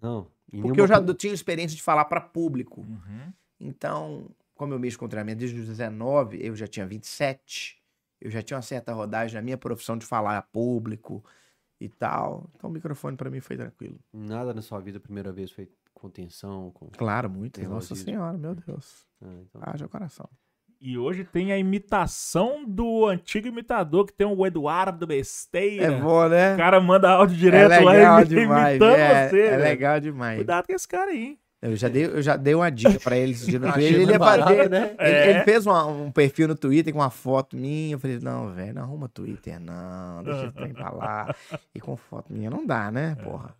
Não. 0.00 0.30
Porque 0.62 0.80
eu 0.80 0.86
já 0.86 1.02
tinha 1.14 1.32
experiência 1.32 1.76
de 1.76 1.82
falar 1.82 2.04
pra 2.04 2.20
público. 2.20 2.82
Uhum. 2.82 3.32
Então, 3.58 4.30
como 4.54 4.72
eu 4.72 4.78
mexo 4.78 4.98
com 4.98 5.08
treinamento 5.08 5.40
desde 5.40 5.58
os 5.58 5.66
19, 5.66 6.38
eu 6.40 6.54
já 6.54 6.68
tinha 6.68 6.86
27. 6.86 7.82
Eu 8.20 8.30
já 8.30 8.42
tinha 8.42 8.56
uma 8.56 8.62
certa 8.62 8.92
rodagem 8.92 9.34
na 9.34 9.42
minha 9.42 9.58
profissão 9.58 9.98
de 9.98 10.06
falar 10.06 10.38
a 10.38 10.42
público 10.42 11.24
e 11.80 11.88
tal. 11.88 12.48
Então 12.54 12.70
o 12.70 12.72
microfone 12.72 13.16
pra 13.16 13.30
mim 13.30 13.40
foi 13.40 13.56
tranquilo. 13.56 13.98
Nada 14.12 14.54
na 14.54 14.62
sua 14.62 14.78
vida, 14.80 14.98
a 14.98 15.00
primeira 15.00 15.32
vez, 15.32 15.50
foi 15.50 15.68
com 16.00 16.08
tensão, 16.10 16.70
com... 16.72 16.86
Claro, 16.88 17.28
muito. 17.30 17.60
Nossa 17.68 17.94
senhora, 17.94 18.36
meu 18.36 18.54
Deus. 18.54 19.04
Ah, 19.22 19.26
então... 19.42 19.60
Haja 19.64 19.86
coração. 19.88 20.28
E 20.80 20.96
hoje 20.96 21.24
tem 21.24 21.52
a 21.52 21.58
imitação 21.58 22.64
do 22.66 23.04
antigo 23.06 23.46
imitador, 23.46 24.06
que 24.06 24.14
tem 24.14 24.26
o 24.26 24.46
Eduardo 24.46 25.06
Besteira. 25.06 25.84
É 25.84 26.00
bom, 26.00 26.26
né? 26.28 26.54
O 26.54 26.56
cara 26.56 26.80
manda 26.80 27.10
áudio 27.10 27.34
É 27.36 27.38
direto 27.38 27.68
legal 27.84 27.84
lá 28.14 28.24
demais. 28.24 28.76
imitando 28.76 28.96
É, 28.96 29.28
você. 29.28 29.40
é 29.42 29.50
velho. 29.50 29.62
legal 29.62 30.00
demais. 30.00 30.36
Cuidado 30.36 30.66
com 30.66 30.72
esse 30.72 30.88
cara 30.88 31.10
aí. 31.10 31.38
Eu 31.62 31.76
já 31.76 31.88
dei, 31.88 32.06
eu 32.06 32.22
já 32.22 32.36
dei 32.38 32.54
uma 32.54 32.70
dica 32.70 32.98
pra 32.98 33.14
ele 33.18 33.32
esse 33.32 33.44
dia 33.50 33.58
no 33.58 33.68
Achei 33.68 33.88
Twitter. 33.92 34.08
Ele 34.08 34.18
mais 34.18 34.40
barato, 34.40 34.56
fazer. 34.56 34.70
né? 34.70 34.96
Ele, 34.98 35.10
É. 35.10 35.30
ele 35.30 35.44
fez 35.44 35.66
uma- 35.66 35.86
um 35.86 36.10
perfil 36.10 36.48
no 36.48 36.54
Twitter 36.54 36.90
com 36.94 37.00
uma 37.00 37.10
foto 37.10 37.54
minha. 37.54 37.92
Eu 37.96 37.98
falei, 37.98 38.18
não, 38.22 38.50
velho, 38.54 38.72
não 38.72 38.82
arruma 38.82 39.06
Twitter, 39.10 39.60
não. 39.60 40.22
Deixa 40.24 40.44
esse 40.46 40.54
trem 40.54 40.72
pra 40.72 40.90
lá. 40.90 41.34
E 41.74 41.78
com 41.80 41.94
foto 41.94 42.32
minha 42.32 42.48
não 42.48 42.64
dá, 42.66 42.90
né, 42.90 43.14
porra? 43.22 43.54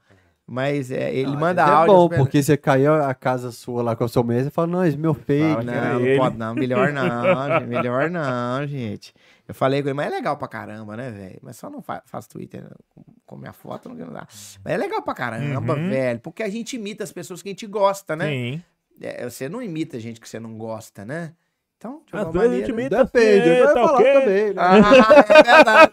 Mas 0.53 0.91
é, 0.91 1.15
ele 1.15 1.31
Não, 1.31 1.39
manda 1.39 1.65
vezes 1.65 1.79
áudio. 1.79 1.93
É 1.93 1.97
bom, 1.97 2.09
porque 2.09 2.43
você 2.43 2.57
caiu 2.57 2.93
a 2.93 3.15
casa 3.15 3.53
sua 3.53 3.85
lá 3.85 3.95
com 3.95 4.03
o 4.03 4.09
seu 4.09 4.25
mês 4.25 4.49
e 4.49 4.51
fala, 4.51 4.67
não, 4.67 4.85
esse 4.85 4.97
meu 4.99 5.15
feio. 5.15 5.63
Não, 5.63 5.73
era 5.73 5.93
não 5.93 6.01
ele. 6.01 6.19
pode 6.19 6.37
não, 6.37 6.55
melhor 6.57 6.91
não, 6.93 7.61
gente, 7.61 7.67
melhor 7.69 8.11
não, 8.11 8.67
gente. 8.67 9.15
Eu 9.47 9.55
falei 9.55 9.81
com 9.81 9.87
ele, 9.91 9.95
mas 9.95 10.09
é 10.09 10.11
legal 10.11 10.37
pra 10.37 10.49
caramba, 10.49 10.97
né, 10.97 11.09
velho? 11.09 11.39
Mas 11.41 11.55
só 11.57 11.71
não 11.71 11.81
fa 11.81 12.03
faço 12.05 12.29
Twitter 12.31 12.65
com, 12.89 13.05
com 13.25 13.37
minha 13.37 13.53
foto, 13.53 13.89
não 13.89 13.95
quero 13.95 14.11
dar. 14.13 14.27
Mas 14.65 14.75
é 14.75 14.77
legal 14.77 15.01
pra 15.03 15.15
caramba, 15.15 15.75
Uhum. 15.77 15.89
velho, 15.89 16.19
porque 16.19 16.43
a 16.43 16.49
gente 16.49 16.75
imita 16.75 17.05
as 17.05 17.13
pessoas 17.13 17.41
que 17.43 17.49
a 17.49 17.53
gente 17.53 17.69
gosta, 17.69 18.17
né? 18.17 18.27
Sim. 18.27 18.61
É, 19.01 19.31
você 19.31 19.49
não 19.49 19.63
imita 19.63 20.01
gente 20.01 20.21
que 20.21 20.29
você 20.29 20.41
não 20.41 20.59
gosta, 20.59 21.05
né? 21.05 21.33
Então, 21.79 22.03
de 22.05 22.17
alguma 22.17 22.43
gente 22.49 22.73
maneira... 22.73 22.97
imita 22.97 23.05
Depende, 23.05 23.49
eu 23.49 23.55
ia 23.55 23.67
tá 23.69 23.73
falar 23.73 23.93
ok? 23.93 24.13
também, 24.15 24.53
né? 24.53 24.55
Ah, 24.57 24.81
é 25.31 25.43
verdade. 25.45 25.93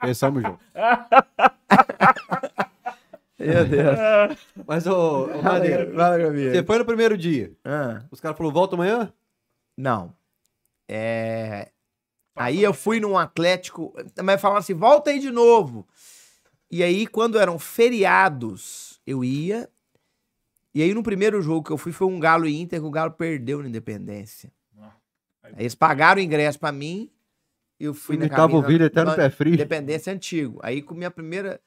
Pensamos 0.00 0.42
junto. 0.42 0.58
Meu 3.38 3.64
Deus. 3.66 3.98
Mas, 4.66 4.86
ô, 4.86 5.24
ô 5.26 5.42
Madeira, 5.42 5.92
Fala, 5.94 6.18
você 6.30 6.62
foi 6.64 6.78
no 6.78 6.84
primeiro 6.84 7.18
dia. 7.18 7.52
Ah, 7.64 8.02
Os 8.10 8.20
caras 8.20 8.36
falaram, 8.36 8.54
volta 8.54 8.74
amanhã? 8.76 9.12
não. 9.76 10.14
É... 10.88 11.70
Aí 12.36 12.62
eu 12.62 12.72
fui 12.72 12.98
num 12.98 13.16
Atlético, 13.18 13.94
mas 14.22 14.40
falaram 14.40 14.60
assim, 14.60 14.74
volta 14.74 15.10
aí 15.10 15.18
de 15.18 15.30
novo. 15.30 15.86
E 16.70 16.82
aí, 16.82 17.06
quando 17.06 17.38
eram 17.38 17.58
feriados, 17.58 19.00
eu 19.06 19.22
ia. 19.22 19.68
E 20.74 20.82
aí, 20.82 20.94
no 20.94 21.02
primeiro 21.02 21.42
jogo 21.42 21.66
que 21.66 21.70
eu 21.72 21.76
fui, 21.78 21.92
foi 21.92 22.06
um 22.06 22.18
Galo 22.18 22.46
e 22.46 22.58
Inter, 22.60 22.80
que 22.80 22.86
o 22.86 22.90
Galo 22.90 23.10
perdeu 23.12 23.62
na 23.62 23.68
Independência. 23.68 24.50
Aí 25.42 25.52
eles 25.58 25.74
pagaram 25.74 26.20
o 26.20 26.24
ingresso 26.24 26.58
pra 26.58 26.72
mim, 26.72 27.10
eu 27.78 27.94
fui 27.94 28.16
na 28.16 28.46
o 28.46 28.62
vídeo 28.62 28.86
até 28.86 29.04
no 29.04 29.14
pé 29.14 29.30
frio. 29.30 29.54
Independência 29.54 30.12
antigo. 30.12 30.58
Aí 30.62 30.82
com 30.82 30.94
minha 30.94 31.10
primeira 31.10 31.60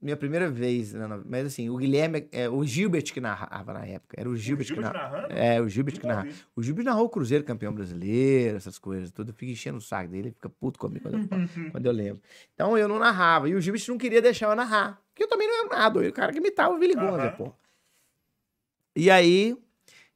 minha 0.00 0.16
primeira 0.16 0.50
vez, 0.50 0.94
né, 0.94 1.06
mas 1.26 1.46
assim, 1.46 1.68
o 1.68 1.76
Guilherme, 1.76 2.26
é, 2.32 2.48
o 2.48 2.64
Gilbert 2.64 3.12
que 3.12 3.20
narrava 3.20 3.74
na 3.74 3.84
época, 3.84 4.18
era 4.18 4.30
o 4.30 4.34
Gilbert, 4.34 4.72
que 4.72 4.80
narrava. 4.80 4.98
narrando? 4.98 5.32
É, 5.34 5.60
o 5.60 5.68
Gilbert 5.68 6.00
que 6.00 6.06
Nunca 6.06 6.22
narrava. 6.22 6.36
O 6.56 6.62
Gilbert 6.62 6.84
narrou 6.86 7.04
o 7.04 7.08
Cruzeiro 7.10 7.44
campeão 7.44 7.70
brasileiro, 7.70 8.56
essas 8.56 8.78
coisas, 8.78 9.10
tudo. 9.10 9.28
Eu 9.28 9.34
fico 9.34 9.52
enchendo 9.52 9.76
o 9.76 9.80
saco 9.82 10.08
dele, 10.10 10.28
ele 10.28 10.34
fica 10.34 10.48
puto 10.48 10.78
comigo 10.78 11.02
quando 11.02 11.14
eu, 11.14 11.20
quando 11.70 11.86
eu 11.86 11.92
lembro. 11.92 12.22
Então 12.54 12.78
eu 12.78 12.88
não 12.88 12.98
narrava. 12.98 13.46
E 13.50 13.54
o 13.54 13.60
Gilbert 13.60 13.84
não 13.88 13.98
queria 13.98 14.22
deixar 14.22 14.48
eu 14.48 14.56
narrar. 14.56 15.02
Porque 15.10 15.24
eu 15.24 15.28
também 15.28 15.46
não 15.46 15.66
era 15.66 15.68
nada. 15.68 16.00
O 16.00 16.12
cara 16.12 16.32
que 16.32 16.38
imitava 16.38 16.74
o 16.74 16.78
Gonza, 16.78 17.26
Aham. 17.26 17.30
pô. 17.32 17.52
E 18.96 19.10
aí, 19.10 19.54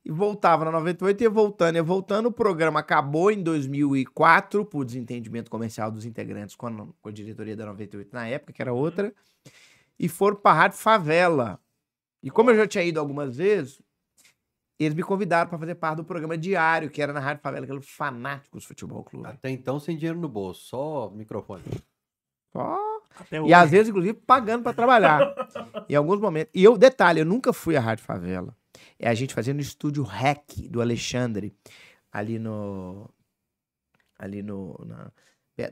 e 0.04 0.10
voltava 0.10 0.64
na 0.66 0.70
98, 0.72 1.22
ia 1.22 1.30
voltando, 1.30 1.76
ia 1.76 1.82
voltando. 1.82 2.26
O 2.26 2.32
programa 2.32 2.80
acabou 2.80 3.30
em 3.30 3.42
2004, 3.42 4.64
por 4.64 4.84
desentendimento 4.84 5.50
comercial 5.50 5.90
dos 5.90 6.04
integrantes 6.04 6.54
com 6.54 6.66
a, 6.66 6.70
com 7.00 7.08
a 7.08 7.12
diretoria 7.12 7.56
da 7.56 7.64
98 7.66 8.10
na 8.12 8.26
época, 8.28 8.52
que 8.52 8.60
era 8.60 8.72
outra. 8.72 9.14
E 9.98 10.08
foram 10.08 10.36
pra 10.36 10.52
Rádio 10.52 10.78
Favela. 10.78 11.58
E 12.22 12.30
como 12.30 12.50
eu 12.50 12.56
já 12.56 12.66
tinha 12.66 12.84
ido 12.84 13.00
algumas 13.00 13.36
vezes, 13.36 13.80
eles 14.78 14.94
me 14.94 15.02
convidaram 15.02 15.48
para 15.48 15.58
fazer 15.58 15.74
parte 15.76 15.98
do 15.98 16.04
programa 16.04 16.36
diário, 16.36 16.90
que 16.90 17.00
era 17.00 17.12
na 17.12 17.20
Rádio 17.20 17.42
Favela, 17.42 17.66
o 17.76 17.80
Fanáticos 17.80 18.64
Futebol 18.64 19.04
Clube. 19.04 19.26
Até 19.28 19.48
então, 19.50 19.78
sem 19.80 19.96
dinheiro 19.96 20.18
no 20.18 20.28
bolso, 20.28 20.62
só 20.66 21.10
microfone. 21.10 21.62
Ó. 22.52 22.76
Até 23.16 23.36
E 23.36 23.40
hoje. 23.40 23.54
às 23.54 23.70
vezes, 23.70 23.88
inclusive, 23.88 24.14
pagando 24.26 24.64
para 24.64 24.74
trabalhar. 24.74 25.32
em 25.88 25.94
alguns 25.94 26.18
momentos. 26.20 26.50
E 26.54 26.62
eu, 26.64 26.76
detalhe, 26.76 27.20
eu 27.20 27.24
nunca 27.24 27.52
fui 27.52 27.76
à 27.76 27.80
Rádio 27.80 28.04
Favela. 28.04 28.54
É 28.98 29.08
a 29.08 29.14
gente 29.14 29.34
fazendo 29.34 29.56
no 29.56 29.62
estúdio 29.62 30.02
REC 30.02 30.68
do 30.68 30.80
Alexandre, 30.80 31.54
ali 32.12 32.38
no. 32.38 33.08
Ali 34.18 34.42
no. 34.42 34.78
Na, 34.86 35.10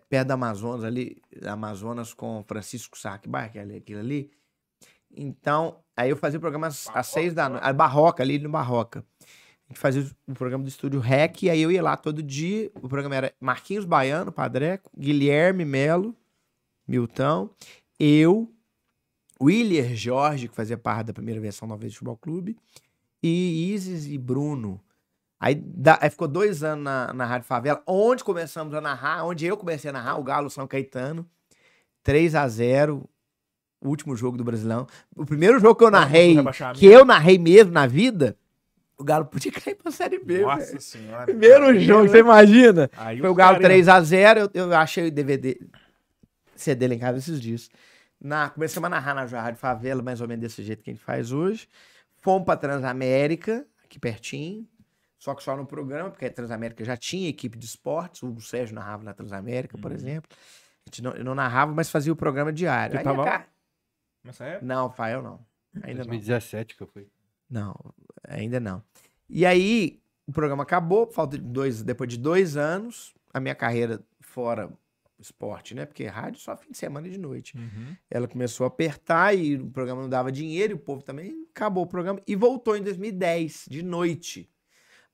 perto, 0.09 0.29
da 0.29 0.35
Amazonas, 0.35 0.85
ali. 0.85 1.23
Amazonas 1.47 2.13
com 2.15 2.45
Francisco 2.47 2.99
Sá, 2.99 3.19
que 3.19 3.29
é 3.29 3.77
aquilo 3.77 4.01
ali. 4.01 4.31
Então, 5.15 5.79
aí 5.97 6.11
eu 6.11 6.17
fazia 6.17 6.39
o 6.39 6.41
programa 6.41 6.69
às, 6.69 6.89
às 6.95 7.07
seis 7.07 7.35
da 7.35 7.49
noite. 7.49 7.65
A 7.65 7.73
Barroca, 7.73 8.23
ali 8.23 8.39
no 8.39 8.49
Barroca. 8.49 9.05
A 9.21 9.73
gente 9.73 9.79
fazia 9.79 10.07
o 10.27 10.35
programa 10.35 10.65
do 10.65 10.69
estúdio 10.69 11.01
REC, 11.01 11.45
e 11.45 11.51
aí 11.51 11.63
eu 11.63 11.71
ia 11.71 11.83
lá 11.83 11.97
todo 11.97 12.23
dia. 12.23 12.71
O 12.83 12.89
programa 12.89 13.17
era 13.17 13.33
Marquinhos 13.41 13.85
Baiano, 13.85 14.33
Padreco, 14.33 14.91
Guilherme 14.97 15.65
Melo, 15.65 16.17
Milton, 16.87 17.49
eu, 17.99 18.53
Willer 19.41 19.95
Jorge, 19.95 20.49
que 20.49 20.55
fazia 20.55 20.77
parte 20.77 21.07
da 21.07 21.13
primeira 21.13 21.41
versão 21.41 21.67
do 21.67 21.71
Nova 21.71 21.83
Futebol 21.83 22.17
Clube, 22.17 22.57
e 23.23 23.73
Isis 23.75 24.07
e 24.07 24.19
Bruno. 24.19 24.81
Aí, 25.39 25.55
da- 25.55 25.99
aí 26.01 26.09
ficou 26.11 26.29
dois 26.29 26.63
anos 26.63 26.85
na, 26.85 27.13
na 27.13 27.25
Rádio 27.27 27.47
Favela, 27.47 27.83
onde 27.87 28.23
começamos 28.23 28.75
a 28.75 28.81
narrar, 28.81 29.25
onde 29.25 29.45
eu 29.47 29.57
comecei 29.57 29.91
a 29.91 29.93
narrar, 29.93 30.17
o 30.19 30.23
Galo 30.23 30.49
São 30.51 30.67
Caetano, 30.67 31.27
3 32.03 32.35
a 32.35 32.47
0 32.49 33.09
o 33.81 33.89
último 33.89 34.15
jogo 34.15 34.37
do 34.37 34.45
Brasilão. 34.45 34.87
O 35.17 35.27
primeiro 35.27 35.59
jogo 35.59 35.75
que 35.75 35.83
eu 35.85 35.91
narrei, 35.91 36.37
que 36.79 36.87
eu 36.87 37.05
narrei 37.05 37.37
mesmo 37.39 37.73
na 37.73 37.87
vida, 37.87 38.37
o 38.97 39.03
Galo 39.03 39.25
podia 39.27 39.51
cair 39.51 39.75
pra 39.75 39.91
Série 39.91 40.19
B. 40.21 40.43
Nossa 40.43 40.79
senhora. 40.79 41.25
Primeiro 41.25 41.79
jogo, 41.81 42.09
você 42.09 42.19
imagina? 42.21 42.89
Aí 42.97 43.19
Foi 43.19 43.29
o 43.29 43.35
Galo 43.35 43.59
caras- 43.61 43.77
3x0, 43.87 44.51
eu, 44.55 44.69
eu 44.69 44.75
achei 44.77 45.09
o 45.09 45.11
DVD, 45.11 45.59
CD 46.55 46.87
lá 46.87 46.95
em 46.95 46.99
casa 47.01 47.19
esses 47.19 47.41
dias. 47.41 47.69
Na, 48.21 48.49
começamos 48.51 48.87
a 48.87 48.91
narrar 48.91 49.15
na 49.15 49.25
Rádio 49.25 49.59
Favela, 49.59 50.01
mais 50.01 50.21
ou 50.21 50.29
menos 50.29 50.43
desse 50.43 50.63
jeito 50.63 50.85
que 50.85 50.91
a 50.91 50.93
gente 50.93 51.03
faz 51.03 51.33
hoje. 51.33 51.67
Fomos 52.23 52.45
pra 52.47 52.57
Transamérica, 52.57 53.67
aqui 53.85 53.99
pertinho, 53.99 54.67
só 55.19 55.35
que 55.35 55.43
só 55.43 55.57
no 55.57 55.67
programa, 55.67 56.11
porque 56.11 56.25
a 56.25 56.33
Transamérica 56.33 56.85
já 56.85 56.97
tinha 56.97 57.29
equipe 57.29 57.59
de 57.59 57.67
esportes, 57.67 58.23
o 58.23 58.41
Sérgio 58.41 58.75
narrava 58.75 59.03
na 59.05 59.13
Transamérica, 59.13 59.77
por 59.77 59.91
Uhum. 59.91 59.97
exemplo. 59.97 60.31
A 60.35 60.89
gente 60.89 61.03
não, 61.03 61.13
eu 61.13 61.25
não 61.25 61.35
narrava, 61.35 61.73
mas 61.75 61.91
fazia 61.91 62.13
o 62.13 62.17
programa 62.17 62.53
diário. 62.53 62.93
Você 62.95 62.99
Aí, 62.99 63.05
tava 63.05 63.25
cara, 63.25 63.47
Nessa 64.25 64.45
época? 64.45 64.65
Não, 64.67 64.91
Fael 64.91 65.21
não. 65.23 65.45
Ainda 65.83 66.01
não. 66.05 66.07
2017 66.11 66.77
que 66.77 66.83
eu 66.83 66.87
fui. 66.87 67.09
Não, 67.51 67.75
ainda 68.27 68.59
não. 68.61 68.83
E 69.29 69.45
aí, 69.45 70.01
o 70.27 70.33
programa 70.33 70.63
acabou, 70.63 71.07
falta 71.11 71.37
de 71.37 71.45
dois, 71.45 71.83
depois 71.83 72.09
de 72.09 72.17
dois 72.19 72.57
anos, 72.57 73.13
a 73.35 73.41
minha 73.41 73.55
carreira 73.55 74.01
fora 74.21 74.73
esporte, 75.19 75.75
né? 75.75 75.87
Porque 75.87 76.05
rádio 76.07 76.41
só 76.41 76.57
fim 76.57 76.71
de 76.71 76.79
semana 76.79 77.07
e 77.07 77.11
de 77.11 77.19
noite. 77.19 77.57
Uhum. 77.57 77.97
Ela 78.11 78.27
começou 78.29 78.65
a 78.65 78.69
apertar 78.69 79.35
e 79.37 79.57
o 79.57 79.71
programa 79.71 80.03
não 80.03 80.09
dava 80.09 80.31
dinheiro, 80.33 80.73
e 80.73 80.75
o 80.75 80.79
povo 80.79 81.03
também 81.03 81.42
acabou 81.55 81.85
o 81.85 81.87
programa 81.87 82.21
e 82.27 82.35
voltou 82.35 82.77
em 82.77 82.83
2010, 82.83 83.67
de 83.69 83.83
noite. 83.83 84.49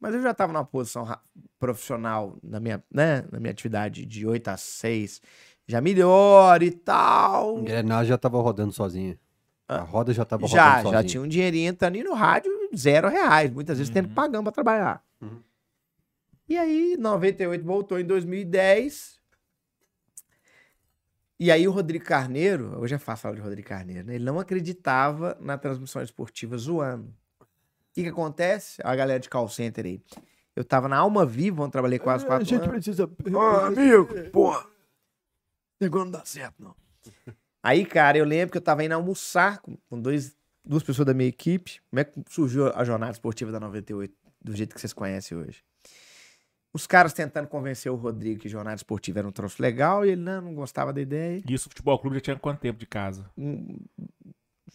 Mas 0.01 0.15
eu 0.15 0.23
já 0.23 0.31
estava 0.31 0.53
numa 0.53 0.65
posição 0.65 1.05
profissional 1.59 2.39
na 2.43 2.61
minha, 2.61 2.83
né, 2.93 3.25
na 3.33 3.41
minha 3.41 3.51
atividade 3.51 4.07
de 4.07 4.25
8 4.27 4.49
a 4.49 4.57
6, 4.57 5.21
já 5.67 5.81
melhor 5.81 6.63
e 6.63 6.71
tal. 6.71 7.59
Engrenagem 7.59 8.09
já 8.09 8.17
tava 8.19 8.41
rodando 8.41 8.73
sozinha. 8.73 9.19
A 9.67 9.81
roda 9.81 10.15
já 10.15 10.25
tava 10.25 10.47
Já, 10.47 10.77
rodando 10.77 10.77
já 10.77 10.83
sozinha. 10.99 11.11
tinha 11.11 11.23
um 11.23 11.29
dinheirinho 11.29 11.69
entrando 11.69 11.97
e 11.97 12.03
no 12.05 12.15
rádio, 12.15 12.51
zero 12.75 13.09
reais. 13.09 13.51
Muitas 13.53 13.77
vezes 13.79 13.93
tendo 13.93 14.07
Uhum. 14.09 14.15
pagando 14.15 14.45
pra 14.45 14.53
trabalhar. 14.53 15.05
Uhum. 15.21 15.43
E 16.49 16.57
aí, 16.57 16.97
98 16.99 17.63
voltou 17.65 17.99
em 17.99 18.05
2010. 18.05 19.18
E 21.41 21.53
aí 21.53 21.69
o 21.69 21.71
Rodrigo 21.71 22.05
Carneiro, 22.05 22.77
hoje 22.81 22.97
é 22.97 22.99
fácil 22.99 23.23
falar 23.23 23.35
de 23.37 23.41
Rodrigo 23.41 23.69
Carneiro, 23.69 24.07
né? 24.07 24.17
Ele 24.17 24.25
não 24.25 24.41
acreditava 24.41 25.37
na 25.41 25.57
transmissão 25.57 26.03
esportiva 26.03 26.59
zoando. 26.59 27.15
O 27.41 27.47
que 27.95 28.03
que 28.03 28.09
acontece? 28.09 28.81
A 28.85 28.95
galera 28.97 29.21
de 29.21 29.29
call 29.29 29.49
center 29.49 29.87
aí. 29.87 30.03
Eu 30.57 30.65
tava 30.65 30.89
na 30.89 30.97
Alma 30.97 31.25
Viva, 31.25 31.63
onde 31.63 31.71
trabalhei 31.71 32.01
quase 32.01 32.27
quatro 32.27 32.53
anos. 32.57 32.67
precisa. 32.67 33.05
Ô, 33.05 33.39
amigo, 33.39 34.09
porra. 34.33 34.67
Negócio 35.81 36.07
não 36.07 36.13
dá 36.13 36.25
certo, 36.25 36.57
não. 36.61 36.75
Aí, 37.63 37.87
cara, 37.87 38.19
eu 38.19 38.25
lembro 38.25 38.51
que 38.51 38.59
eu 38.59 38.63
tava 38.63 38.83
indo 38.83 38.93
almoçar 38.93 39.59
com, 39.61 39.77
com 39.89 40.01
dois, 40.01 40.37
duas 40.65 40.83
pessoas 40.83 41.07
da 41.07 41.15
minha 41.15 41.29
equipe. 41.29 41.81
Como 41.89 42.01
é 42.01 42.05
que 42.05 42.21
surgiu 42.29 42.73
a 42.75 42.83
jornada 42.85 43.13
esportiva 43.13 43.53
da 43.53 43.61
98, 43.61 44.13
do 44.43 44.57
jeito 44.57 44.75
que 44.75 44.81
vocês 44.81 44.93
conhecem 44.93 45.39
hoje? 45.39 45.63
Os 46.79 46.87
caras 46.87 47.13
tentando 47.13 47.49
convencer 47.49 47.91
o 47.91 47.97
Rodrigo 47.97 48.39
que 48.41 48.49
jornada 48.49 48.77
esportiva 48.77 49.19
era 49.19 49.27
um 49.27 49.33
troço 49.33 49.61
legal 49.61 50.07
e 50.07 50.11
ele 50.11 50.21
não, 50.21 50.41
não 50.41 50.55
gostava 50.55 50.93
da 50.93 51.01
ideia. 51.01 51.43
E 51.49 51.53
isso, 51.53 51.67
o 51.67 51.71
futebol 51.71 51.99
clube 51.99 52.15
já 52.17 52.21
tinha 52.21 52.37
quanto 52.37 52.61
tempo 52.61 52.79
de 52.79 52.87
casa? 52.87 53.29
Um, 53.37 53.79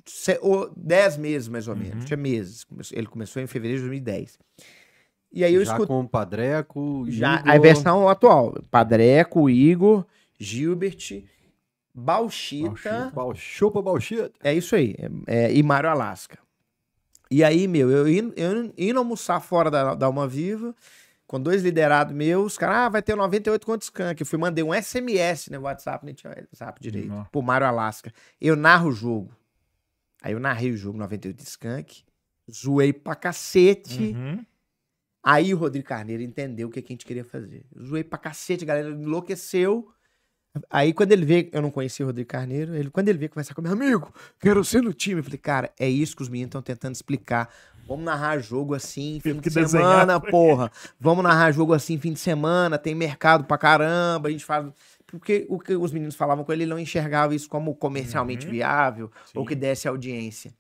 se- 0.06 0.38
o- 0.42 0.70
dez 0.76 1.16
meses, 1.18 1.48
mais 1.48 1.68
ou 1.70 1.76
menos. 1.78 2.00
Uhum. 2.00 2.06
Tinha 2.06 2.18
meses. 2.18 2.66
Ele 2.92 3.08
começou 3.08 3.42
em 3.42 3.48
fevereiro 3.48 3.84
de 3.84 3.88
2010. 3.90 4.38
E 5.32 5.44
aí 5.46 5.54
eu 5.54 5.64
já 5.64 5.72
escutei. 5.72 5.88
com 5.88 6.02
o 6.02 6.10
Padreco, 6.10 7.06
Já, 7.08 7.40
Igor, 7.40 7.52
a 7.52 7.58
versão 7.58 8.10
atual. 8.10 8.54
Padreco, 8.70 9.50
Igor, 9.50 10.06
Gilbert, 10.38 11.24
Bauchita. 11.96 12.68
Bauchita. 12.70 13.12
Bal- 13.16 13.36
Chupa 13.36 13.82
Balchita. 13.82 14.32
É 14.44 14.54
isso 14.54 14.76
aí. 14.76 14.96
É, 15.28 15.46
é, 15.46 15.54
e 15.54 15.64
Mário 15.64 15.90
Alasca. 15.90 16.38
E 17.32 17.44
aí, 17.44 17.68
meu, 17.68 17.90
eu 17.90 18.08
indo, 18.08 18.34
eu 18.38 18.72
indo 18.78 19.00
almoçar 19.00 19.40
fora 19.40 19.72
da, 19.72 19.96
da 19.96 20.06
Alma 20.06 20.28
Viva, 20.28 20.76
com 21.34 21.42
dois 21.42 21.64
liderados 21.64 22.14
meus, 22.14 22.52
os 22.52 22.58
caras, 22.60 22.76
ah, 22.76 22.90
vai 22.90 23.02
ter 23.02 23.16
98 23.16 23.66
conto 23.66 23.82
Skank. 23.82 24.22
Eu 24.22 24.26
fui, 24.28 24.38
mandei 24.38 24.64
um 24.64 24.72
SMS 24.72 25.50
no 25.50 25.62
WhatsApp, 25.62 26.06
nem 26.06 26.14
tinha 26.14 26.30
WhatsApp 26.30 26.80
direito, 26.80 27.08
Nó. 27.08 27.24
pro 27.24 27.42
Mário 27.42 27.66
Alasca. 27.66 28.14
Eu 28.40 28.56
narro 28.56 28.90
o 28.90 28.92
jogo. 28.92 29.36
Aí 30.22 30.34
eu 30.34 30.40
narrei 30.40 30.70
o 30.70 30.78
jogo 30.78 30.96
98 31.00 31.40
Skank, 31.40 32.04
zoei 32.52 32.94
pra 32.94 33.16
cacete. 33.16 34.14
Uhum. 34.16 34.46
Aí 35.24 35.52
o 35.56 35.58
Rodrigo 35.58 35.88
Carneiro 35.88 36.22
entendeu 36.22 36.68
o 36.68 36.72
que, 36.72 36.84
que 36.84 36.94
a 36.94 36.94
gente 36.94 37.06
queria 37.08 37.26
fazer. 37.26 37.66
Eu 37.76 37.84
zoei 37.84 38.04
pra 38.04 38.20
cacete, 38.20 38.64
a 38.64 38.68
galera 38.68 38.92
enlouqueceu. 38.92 39.92
Aí 40.70 40.94
quando 40.94 41.14
ele 41.14 41.26
vê, 41.26 41.50
eu 41.52 41.64
não 41.64 41.72
conhecia 41.72 42.06
o 42.06 42.10
Rodrigo 42.10 42.30
Carneiro, 42.30 42.76
ele, 42.76 42.92
quando 42.92 43.10
ele 43.10 43.18
veio 43.18 43.32
conversar 43.32 43.56
comigo, 43.56 43.74
amigo, 43.74 44.14
quero 44.40 44.64
ser 44.64 44.84
no 44.84 44.94
time. 44.94 45.20
Eu 45.20 45.24
falei, 45.24 45.40
cara, 45.40 45.74
é 45.80 45.90
isso 45.90 46.16
que 46.16 46.22
os 46.22 46.30
meninos 46.30 46.50
estão 46.50 46.62
tentando 46.62 46.94
explicar. 46.94 47.52
Vamos 47.88 48.06
narrar 48.06 48.40
jogo 48.40 48.74
assim, 48.74 49.20
fim 49.22 49.34
de 49.34 49.42
desenhar, 49.42 49.68
semana, 49.70 50.20
foi. 50.20 50.32
porra. 50.32 50.72
Vamos 51.00 51.24
narrar 51.24 51.52
jogo 51.52 51.74
assim, 51.74 51.98
fim 52.00 52.14
de 52.14 52.20
semana, 52.20 52.78
tem 52.78 52.96
mercado 52.96 53.44
pra 53.46 53.58
caramba, 53.58 54.30
a 54.30 54.32
gente 54.32 54.46
faz... 54.46 54.66
Porque 55.06 55.46
o 55.50 55.60
que 55.60 55.76
os 55.76 55.92
meninos 55.92 56.16
falavam 56.16 56.44
com 56.44 56.52
ele, 56.52 56.64
ele 56.64 56.72
não 56.72 56.80
enxergava 56.80 57.36
isso 57.36 57.48
como 57.48 57.76
comercialmente 57.76 58.46
Uhum. 58.48 58.52
viável 58.52 59.12
ou 59.36 59.44
Sim. 59.44 59.48
que 59.48 59.54
desse 59.56 59.88
audiência. 59.88 60.52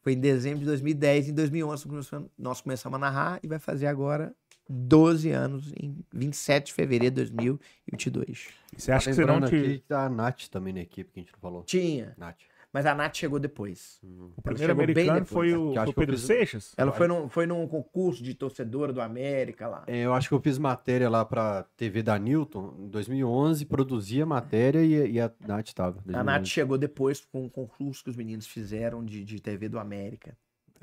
Foi 0.00 0.14
em 0.14 0.18
dezembro 0.20 0.58
de 0.60 0.64
2010, 0.64 1.28
em 1.28 1.32
2011 1.34 1.86
começamos- 1.86 2.28
nós 2.36 2.60
começamos 2.60 2.96
a 2.96 2.98
narrar 2.98 3.38
e 3.40 3.46
vai 3.46 3.60
fazer 3.60 3.86
agora 3.86 4.34
12 4.68 5.30
anos, 5.30 5.72
em 5.80 5.96
27 6.12 6.66
de 6.66 6.72
fevereiro 6.72 7.14
de 7.14 7.16
2022. 7.30 8.48
E 8.76 8.80
Você 8.80 8.90
acha 8.90 9.10
que 9.10 9.14
você 9.16 9.24
não 9.24 9.40
te... 9.40 9.46
aqui 9.54 9.84
tá 9.86 10.06
a 10.06 10.08
Nath 10.08 10.48
também 10.50 10.72
na 10.72 10.80
equipe 10.80 11.12
que 11.12 11.20
a 11.20 11.22
gente 11.22 11.32
não 11.32 11.38
falou. 11.40 11.62
Tinha. 11.62 12.14
Nath. 12.16 12.38
Mas 12.72 12.86
a 12.86 12.94
Nath 12.94 13.16
chegou 13.16 13.38
depois. 13.38 14.00
O 14.36 14.40
primeiro 14.42 14.72
americano 14.72 15.20
depois, 15.20 15.28
foi 15.28 15.50
né? 15.50 15.56
o, 15.56 15.72
o 15.90 15.92
Pedro 15.92 16.16
fiz- 16.16 16.26
Seixas? 16.26 16.74
Ela 16.76 16.90
foi 16.90 17.06
num, 17.06 17.28
foi 17.28 17.44
num 17.46 17.66
concurso 17.68 18.22
de 18.22 18.32
torcedora 18.34 18.92
do 18.94 19.00
América 19.02 19.68
lá. 19.68 19.84
É, 19.86 19.98
eu 19.98 20.14
acho 20.14 20.28
que 20.28 20.34
eu 20.34 20.40
fiz 20.40 20.56
matéria 20.56 21.10
lá 21.10 21.22
pra 21.24 21.64
TV 21.76 22.02
da 22.02 22.18
Newton 22.18 22.74
em 22.78 22.88
2011, 22.88 23.66
produzia 23.66 24.24
matéria 24.24 24.82
e, 24.82 25.12
e 25.12 25.20
a 25.20 25.30
Nath 25.46 25.70
tava. 25.74 26.02
A 26.14 26.24
Nath 26.24 26.46
chegou 26.46 26.78
depois 26.78 27.22
com 27.24 27.44
um 27.44 27.48
concurso 27.48 28.02
que 28.04 28.08
os 28.10 28.16
meninos 28.16 28.46
fizeram 28.46 29.04
de, 29.04 29.22
de 29.22 29.38
TV 29.38 29.68
do 29.68 29.78
América. 29.78 30.34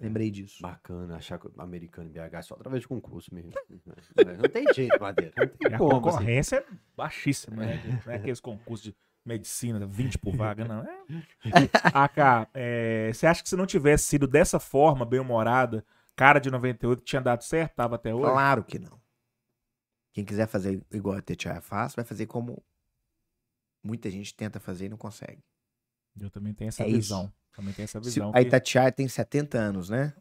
Lembrei 0.02 0.30
disso. 0.32 0.62
Bacana, 0.62 1.17
achar 1.17 1.38
que 1.39 1.47
o 1.47 1.52
americano 1.58 2.10
BH 2.10 2.19
é 2.34 2.41
só 2.41 2.54
através 2.54 2.82
de 2.84 2.88
concurso 2.88 3.34
mesmo. 3.34 3.52
Não 4.15 4.49
tem 4.49 4.63
jeito, 4.73 4.97
Madeira. 5.02 5.34
Não 5.38 5.47
tem 5.47 5.71
E 5.71 5.73
a 5.73 5.78
como. 5.78 5.91
assim. 5.91 6.02
concorrência 6.02 6.56
é 6.58 6.65
baixíssima, 6.95 7.58
né? 7.65 7.99
Não 8.06 8.13
é 8.13 8.15
aqueles 8.15 8.39
concursos 8.39 8.84
de 8.86 8.95
medicina, 9.30 9.86
20 9.86 10.18
por 10.18 10.36
vaga, 10.36 10.65
não. 10.65 10.82
É. 10.84 11.04
AK, 11.94 12.50
é, 12.54 13.12
você 13.13 13.26
acha 13.28 13.42
que 13.44 13.50
se 13.50 13.56
não 13.56 13.65
tivesse 13.65 14.04
sido 14.06 14.28
dessa 14.28 14.60
forma, 14.60 15.06
bem-humorada, 15.06 15.86
cara 16.15 16.39
de 16.39 16.50
98, 16.52 17.04
tinha 17.04 17.22
dado 17.22 17.44
certo? 17.44 17.76
Tava 17.76 17.96
até 17.96 18.13
hoje? 18.13 18.32
Claro 18.32 18.63
que 18.63 18.78
não. 18.80 19.00
Quem 20.13 20.26
quiser 20.26 20.48
fazer 20.48 20.82
igual 20.92 21.18
a 21.18 21.22
Tetiaia 21.22 21.62
faz, 21.62 21.94
vai 21.96 22.04
fazer 22.04 22.26
como 22.26 22.62
muita 23.84 24.10
gente 24.10 24.34
tenta 24.36 24.60
fazer 24.60 24.88
e 24.88 24.89
não 24.89 24.98
consegue. 24.98 25.42
Eu 26.20 26.30
também 26.30 26.54
tenho 26.54 26.68
essa 26.70 26.84
É 26.84 26.88
isso. 26.88 26.98
visão. 26.98 27.34
Também 27.54 27.74
tenho 27.74 27.86
essa 27.86 28.00
Se, 28.04 28.10
visão. 28.10 28.30
a 28.32 28.34
que- 28.34 28.42
Itatiaia 28.42 28.92
tem 28.92 29.08
70 29.08 29.58
anos, 29.58 29.89
né? 29.89 30.13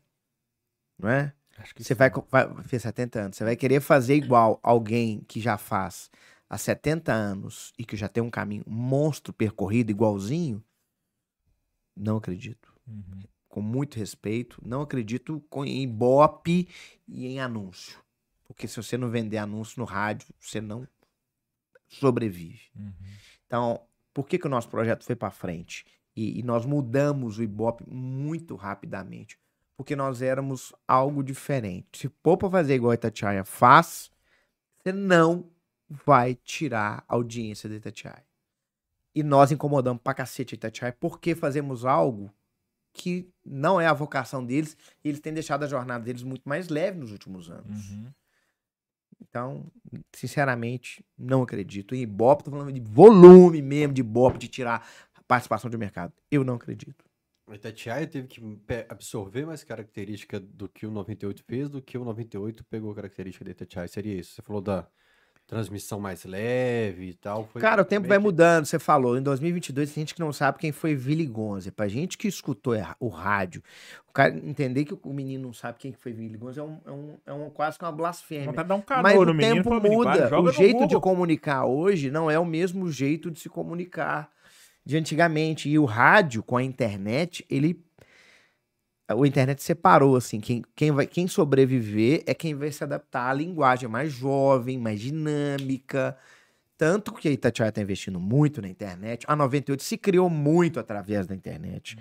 Não 0.98 1.08
é? 1.08 1.32
acho 1.56 1.74
que 1.74 1.82
Você 1.82 1.94
sim. 1.94 1.98
vai, 1.98 2.10
vai 2.30 2.62
fez 2.64 2.82
70 2.82 3.18
anos, 3.20 3.36
você 3.36 3.42
vai 3.44 3.56
querer 3.56 3.80
fazer 3.80 4.14
igual 4.14 4.60
alguém 4.62 5.20
que 5.26 5.40
já 5.40 5.58
faz 5.58 6.08
há 6.48 6.56
70 6.56 7.12
anos 7.12 7.72
e 7.78 7.84
que 7.84 7.96
já 7.96 8.08
tem 8.08 8.22
um 8.22 8.30
caminho 8.30 8.64
monstro 8.66 9.32
percorrido 9.32 9.90
igualzinho? 9.90 10.62
Não 11.96 12.16
acredito. 12.16 12.72
Uhum. 12.86 13.22
Com 13.48 13.60
muito 13.60 13.96
respeito, 13.96 14.60
não 14.64 14.82
acredito 14.82 15.42
com- 15.50 15.64
em 15.64 15.88
bope 15.88 16.68
e 17.06 17.26
em 17.26 17.40
anúncio. 17.40 17.98
Porque 18.46 18.66
se 18.68 18.76
você 18.76 18.96
não 18.96 19.10
vender 19.10 19.38
anúncio 19.38 19.80
no 19.80 19.84
rádio, 19.84 20.28
você 20.40 20.60
não 20.60 20.86
sobrevive. 21.88 22.60
Uhum. 22.76 22.92
Então, 23.46 23.80
por 24.14 24.26
que, 24.26 24.38
que 24.38 24.46
o 24.46 24.50
nosso 24.50 24.68
projeto 24.68 25.04
foi 25.04 25.16
para 25.16 25.30
frente? 25.30 25.84
E, 26.14 26.40
e 26.40 26.42
nós 26.42 26.64
mudamos 26.64 27.38
o 27.38 27.42
Ibope 27.42 27.84
muito 27.88 28.56
rapidamente. 28.56 29.38
Porque 29.76 29.94
nós 29.94 30.20
éramos 30.22 30.74
algo 30.86 31.22
diferente. 31.22 31.98
Se 31.98 32.10
for 32.22 32.36
para 32.36 32.50
fazer 32.50 32.74
igual 32.74 32.90
a 32.90 32.94
Itatiaia 32.94 33.44
faz, 33.44 34.10
você 34.76 34.92
não 34.92 35.48
vai 35.88 36.34
tirar 36.34 37.04
a 37.08 37.14
audiência 37.14 37.68
da 37.68 37.76
Itatiaia. 37.76 38.24
E 39.14 39.22
nós 39.22 39.50
incomodamos 39.50 40.02
pra 40.02 40.14
cacete 40.14 40.54
a 40.54 40.56
Itatiaia 40.56 40.96
porque 40.98 41.34
fazemos 41.34 41.84
algo 41.84 42.32
que 42.92 43.28
não 43.44 43.80
é 43.80 43.86
a 43.86 43.92
vocação 43.92 44.44
deles. 44.44 44.76
E 45.02 45.08
eles 45.08 45.20
têm 45.20 45.32
deixado 45.32 45.64
a 45.64 45.68
jornada 45.68 46.04
deles 46.04 46.22
muito 46.22 46.48
mais 46.48 46.68
leve 46.68 46.98
nos 46.98 47.12
últimos 47.12 47.50
anos. 47.50 47.90
Uhum. 47.90 48.12
Então, 49.20 49.66
sinceramente, 50.12 51.04
não 51.16 51.42
acredito. 51.42 51.94
Em 51.94 52.02
Ibope, 52.02 52.44
tô 52.44 52.50
falando 52.50 52.72
de 52.72 52.80
volume 52.80 53.60
mesmo 53.62 53.94
de 53.94 54.00
Ibope, 54.00 54.38
de 54.38 54.48
tirar 54.48 54.86
a 55.14 55.22
participação 55.22 55.68
de 55.70 55.76
mercado. 55.76 56.12
Eu 56.30 56.44
não 56.44 56.54
acredito. 56.54 57.04
A 57.48 57.54
Itatiaia 57.54 58.06
teve 58.06 58.28
que 58.28 58.40
absorver 58.88 59.46
mais 59.46 59.64
característica 59.64 60.38
do 60.38 60.68
que 60.68 60.86
o 60.86 60.90
98 60.90 61.42
fez 61.44 61.68
do 61.68 61.80
que 61.80 61.96
o 61.96 62.04
98 62.04 62.62
pegou 62.64 62.94
característica 62.94 63.44
da 63.44 63.50
Itatiaia. 63.50 63.88
Seria 63.88 64.14
isso. 64.14 64.34
Você 64.34 64.42
falou 64.42 64.60
da 64.60 64.86
transmissão 65.48 65.98
mais 65.98 66.24
leve 66.24 67.06
e 67.08 67.14
tal. 67.14 67.48
foi 67.50 67.60
Cara, 67.60 67.80
o 67.82 67.84
tempo 67.84 68.06
vai 68.06 68.18
que- 68.18 68.22
mudando, 68.22 68.66
você 68.66 68.78
falou. 68.78 69.16
Em 69.18 69.22
2022, 69.22 69.90
tem 69.92 70.02
gente 70.02 70.14
que 70.14 70.20
não 70.20 70.32
sabe 70.32 70.58
quem 70.58 70.70
foi 70.70 70.94
Willy 70.94 71.26
Gonza. 71.26 71.72
Pra 71.72 71.88
gente 71.88 72.16
que 72.18 72.28
escutou 72.28 72.74
o 73.00 73.08
rádio, 73.08 73.62
o 74.08 74.12
cara 74.12 74.36
entender 74.36 74.84
que 74.84 74.94
o 75.02 75.12
menino 75.12 75.44
não 75.44 75.52
sabe 75.54 75.78
quem 75.78 75.90
que 75.90 75.98
foi 75.98 76.12
Willy 76.12 76.36
Gonza 76.36 76.60
é, 76.60 76.64
um, 76.64 76.78
é, 76.86 76.90
um, 76.92 77.14
é 77.26 77.32
um- 77.32 77.50
quase 77.50 77.78
que 77.78 77.84
uma 77.84 77.90
blasfêmia. 77.90 78.52
Dar 78.52 78.74
um 78.74 78.82
calor 78.82 79.02
Mas 79.02 79.16
o 79.16 79.24
menino. 79.34 79.54
tempo 79.56 79.70
vai, 79.80 79.90
muda. 79.90 80.40
O 80.40 80.52
jeito 80.52 80.86
de 80.86 81.00
comunicar 81.00 81.64
hoje 81.64 82.10
não 82.10 82.30
é 82.30 82.38
o 82.38 82.44
mesmo 82.44 82.90
jeito 82.92 83.30
de 83.30 83.40
se 83.40 83.48
comunicar 83.48 84.28
de 84.84 84.98
antigamente. 84.98 85.68
E 85.70 85.78
o 85.78 85.86
rádio, 85.86 86.42
com 86.42 86.56
a 86.58 86.62
internet, 86.62 87.44
ele. 87.50 87.82
O 89.14 89.24
internet 89.24 89.62
separou, 89.62 90.16
assim. 90.16 90.40
Quem, 90.40 90.62
quem, 90.76 90.90
vai, 90.92 91.06
quem 91.06 91.26
sobreviver 91.26 92.22
é 92.26 92.34
quem 92.34 92.54
vai 92.54 92.70
se 92.70 92.84
adaptar 92.84 93.30
à 93.30 93.32
linguagem 93.32 93.88
mais 93.88 94.12
jovem, 94.12 94.78
mais 94.78 95.00
dinâmica. 95.00 96.16
Tanto 96.76 97.12
que 97.12 97.28
a 97.28 97.32
Itatiaia 97.32 97.70
está 97.70 97.80
investindo 97.80 98.20
muito 98.20 98.60
na 98.62 98.68
internet. 98.68 99.24
A 99.28 99.34
98 99.34 99.82
se 99.82 99.96
criou 99.96 100.28
muito 100.28 100.78
através 100.78 101.26
da 101.26 101.34
internet. 101.34 101.96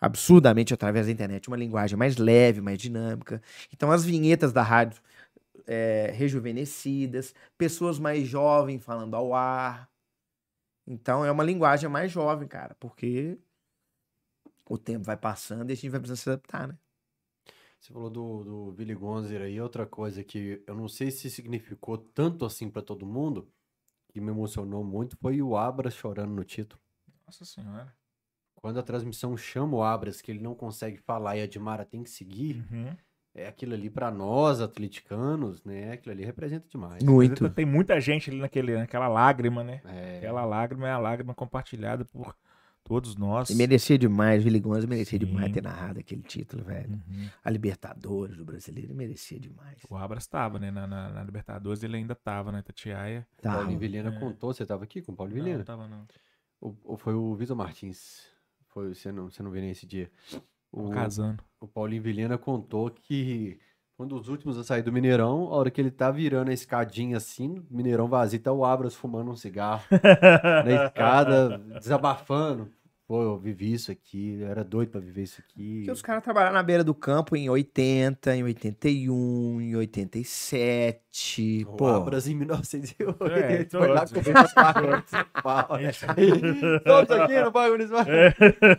Absurdamente 0.00 0.74
através 0.74 1.06
da 1.06 1.12
internet. 1.12 1.48
Uma 1.48 1.56
linguagem 1.56 1.96
mais 1.96 2.16
leve, 2.16 2.60
mais 2.60 2.78
dinâmica. 2.78 3.40
Então, 3.72 3.90
as 3.90 4.04
vinhetas 4.04 4.52
da 4.52 4.62
rádio 4.62 5.00
é, 5.66 6.12
rejuvenescidas, 6.14 7.34
pessoas 7.56 7.98
mais 7.98 8.26
jovens 8.26 8.84
falando 8.84 9.14
ao 9.14 9.34
ar. 9.34 9.88
Então 10.86 11.24
é 11.24 11.30
uma 11.30 11.44
linguagem 11.44 11.88
mais 11.88 12.10
jovem, 12.10 12.48
cara, 12.48 12.74
porque 12.80 13.38
o 14.68 14.78
tempo 14.78 15.04
vai 15.04 15.16
passando 15.16 15.70
e 15.70 15.72
a 15.72 15.76
gente 15.76 15.88
vai 15.88 16.00
precisando 16.00 16.22
se 16.22 16.30
adaptar, 16.30 16.68
né? 16.68 16.78
Você 17.80 17.92
falou 17.92 18.08
do, 18.08 18.44
do 18.44 18.72
Billy 18.72 18.94
Gonzer 18.94 19.40
aí, 19.42 19.60
outra 19.60 19.84
coisa 19.84 20.22
que 20.22 20.62
eu 20.66 20.74
não 20.74 20.86
sei 20.88 21.10
se 21.10 21.28
significou 21.28 21.98
tanto 21.98 22.44
assim 22.44 22.70
pra 22.70 22.80
todo 22.80 23.04
mundo, 23.04 23.50
que 24.12 24.20
me 24.20 24.30
emocionou 24.30 24.84
muito, 24.84 25.16
foi 25.16 25.42
o 25.42 25.56
Abras 25.56 25.94
chorando 25.94 26.32
no 26.32 26.44
título. 26.44 26.80
Nossa 27.26 27.44
senhora. 27.44 27.92
Quando 28.54 28.78
a 28.78 28.82
transmissão 28.84 29.36
chama 29.36 29.76
o 29.76 29.82
Abras, 29.82 30.20
que 30.20 30.30
ele 30.30 30.40
não 30.40 30.54
consegue 30.54 30.96
falar 30.98 31.36
e 31.36 31.42
a 31.42 31.46
Dimara 31.48 31.84
tem 31.84 32.04
que 32.04 32.10
seguir, 32.10 32.64
Uhum. 32.70 32.96
é 33.34 33.48
aquilo 33.48 33.74
ali 33.74 33.90
pra 33.90 34.12
nós, 34.12 34.60
atleticanos, 34.60 35.64
né? 35.64 35.90
Aquilo 35.92 36.12
ali 36.12 36.24
representa 36.24 36.68
demais. 36.68 37.02
Muito. 37.02 37.50
Tem 37.50 37.66
muita 37.66 38.00
gente 38.00 38.30
ali 38.30 38.38
naquele, 38.38 38.76
naquela 38.76 39.08
lágrima, 39.08 39.64
né? 39.64 39.80
É, 39.86 40.18
Aquela 40.18 40.44
lágrima 40.44 40.86
é 40.86 40.92
a 40.92 40.98
lágrima 40.98 41.34
compartilhada 41.34 42.04
por 42.04 42.36
todos 42.84 43.16
nós. 43.16 43.50
E 43.50 43.54
merecia 43.54 43.96
demais, 43.98 44.44
Willy 44.44 44.60
Gonza 44.60 44.86
merecia 44.86 45.18
Sim. 45.18 45.26
demais 45.26 45.52
ter 45.52 45.62
narrado 45.62 46.00
aquele 46.00 46.22
título, 46.22 46.64
velho. 46.64 46.90
Uhum. 47.08 47.28
A 47.44 47.50
Libertadores 47.50 48.36
do 48.36 48.44
brasileiro 48.44 48.94
merecia 48.94 49.38
demais. 49.38 49.78
O 49.88 49.96
Abras 49.96 50.24
estava, 50.24 50.58
né? 50.58 50.70
Na, 50.70 50.86
na- 50.86 51.10
na 51.10 51.22
Libertadores 51.24 51.82
ele 51.82 51.96
ainda 51.96 52.12
estava 52.12 52.50
na 52.52 52.58
Itatiaia. 52.60 53.26
Tá. 53.40 53.54
Paulinho 53.54 53.78
Vilhena 53.78 54.14
É. 54.14 54.18
contou, 54.18 54.52
você 54.52 54.66
tava 54.66 54.84
aqui 54.84 55.00
com 55.02 55.12
o 55.12 55.16
Paulo 55.16 55.30
Não, 55.32 55.38
Vilhena? 55.38 55.58
não 55.58 55.64
tava 55.64 55.88
não. 55.88 56.06
Ou, 56.60 56.78
ou 56.84 56.96
foi 56.96 57.14
o 57.14 57.34
Vitor 57.34 57.56
Martins? 57.56 58.22
Foi, 58.68 58.94
você 58.94 59.10
não, 59.12 59.30
você 59.30 59.42
não 59.42 59.50
viu 59.50 59.60
nesse 59.62 59.86
dia. 59.86 60.10
O, 60.70 60.88
Casando. 60.90 61.42
o 61.60 61.68
Paulinho 61.68 62.02
Vilhena 62.02 62.38
contou 62.38 62.88
que 62.90 63.58
um 63.98 64.06
dos 64.06 64.28
últimos 64.28 64.58
a 64.58 64.64
sair 64.64 64.82
do 64.82 64.92
Mineirão, 64.92 65.48
a 65.48 65.56
hora 65.56 65.70
que 65.70 65.80
ele 65.80 65.90
tá 65.90 66.10
virando 66.10 66.50
a 66.50 66.54
escadinha 66.54 67.16
assim, 67.16 67.62
Mineirão 67.70 68.08
vazio, 68.08 68.40
tá 68.40 68.52
o 68.52 68.64
Abras 68.64 68.94
fumando 68.94 69.30
um 69.30 69.36
cigarro 69.36 69.84
na 70.64 70.84
escada, 70.86 71.58
desabafando. 71.80 72.70
Pô, 73.12 73.22
eu 73.22 73.36
vivi 73.36 73.74
isso 73.74 73.92
aqui, 73.92 74.38
eu 74.40 74.48
era 74.48 74.64
doido 74.64 74.88
pra 74.88 74.98
viver 74.98 75.24
isso 75.24 75.38
aqui. 75.46 75.80
Porque 75.80 75.90
os 75.90 76.00
caras 76.00 76.24
trabalharam 76.24 76.54
na 76.54 76.62
beira 76.62 76.82
do 76.82 76.94
campo 76.94 77.36
em 77.36 77.50
80, 77.50 78.34
em 78.34 78.42
81, 78.42 79.60
em 79.60 79.76
87. 79.76 81.66
O 81.68 81.76
Pô, 81.76 81.88
Abras 81.88 82.26
em 82.26 82.34
1908, 82.34 83.26
É, 83.26 83.66
foi 83.70 83.88
lá 83.88 84.06
todos. 84.06 84.12
com 84.24 84.30
o 84.30 84.54
Parque 84.54 84.80
Municipal. 84.80 85.68
Todos 86.84 87.10
aqui 87.10 87.40
no 87.42 87.52
Parque 87.52 87.70
Municipal. 87.72 88.04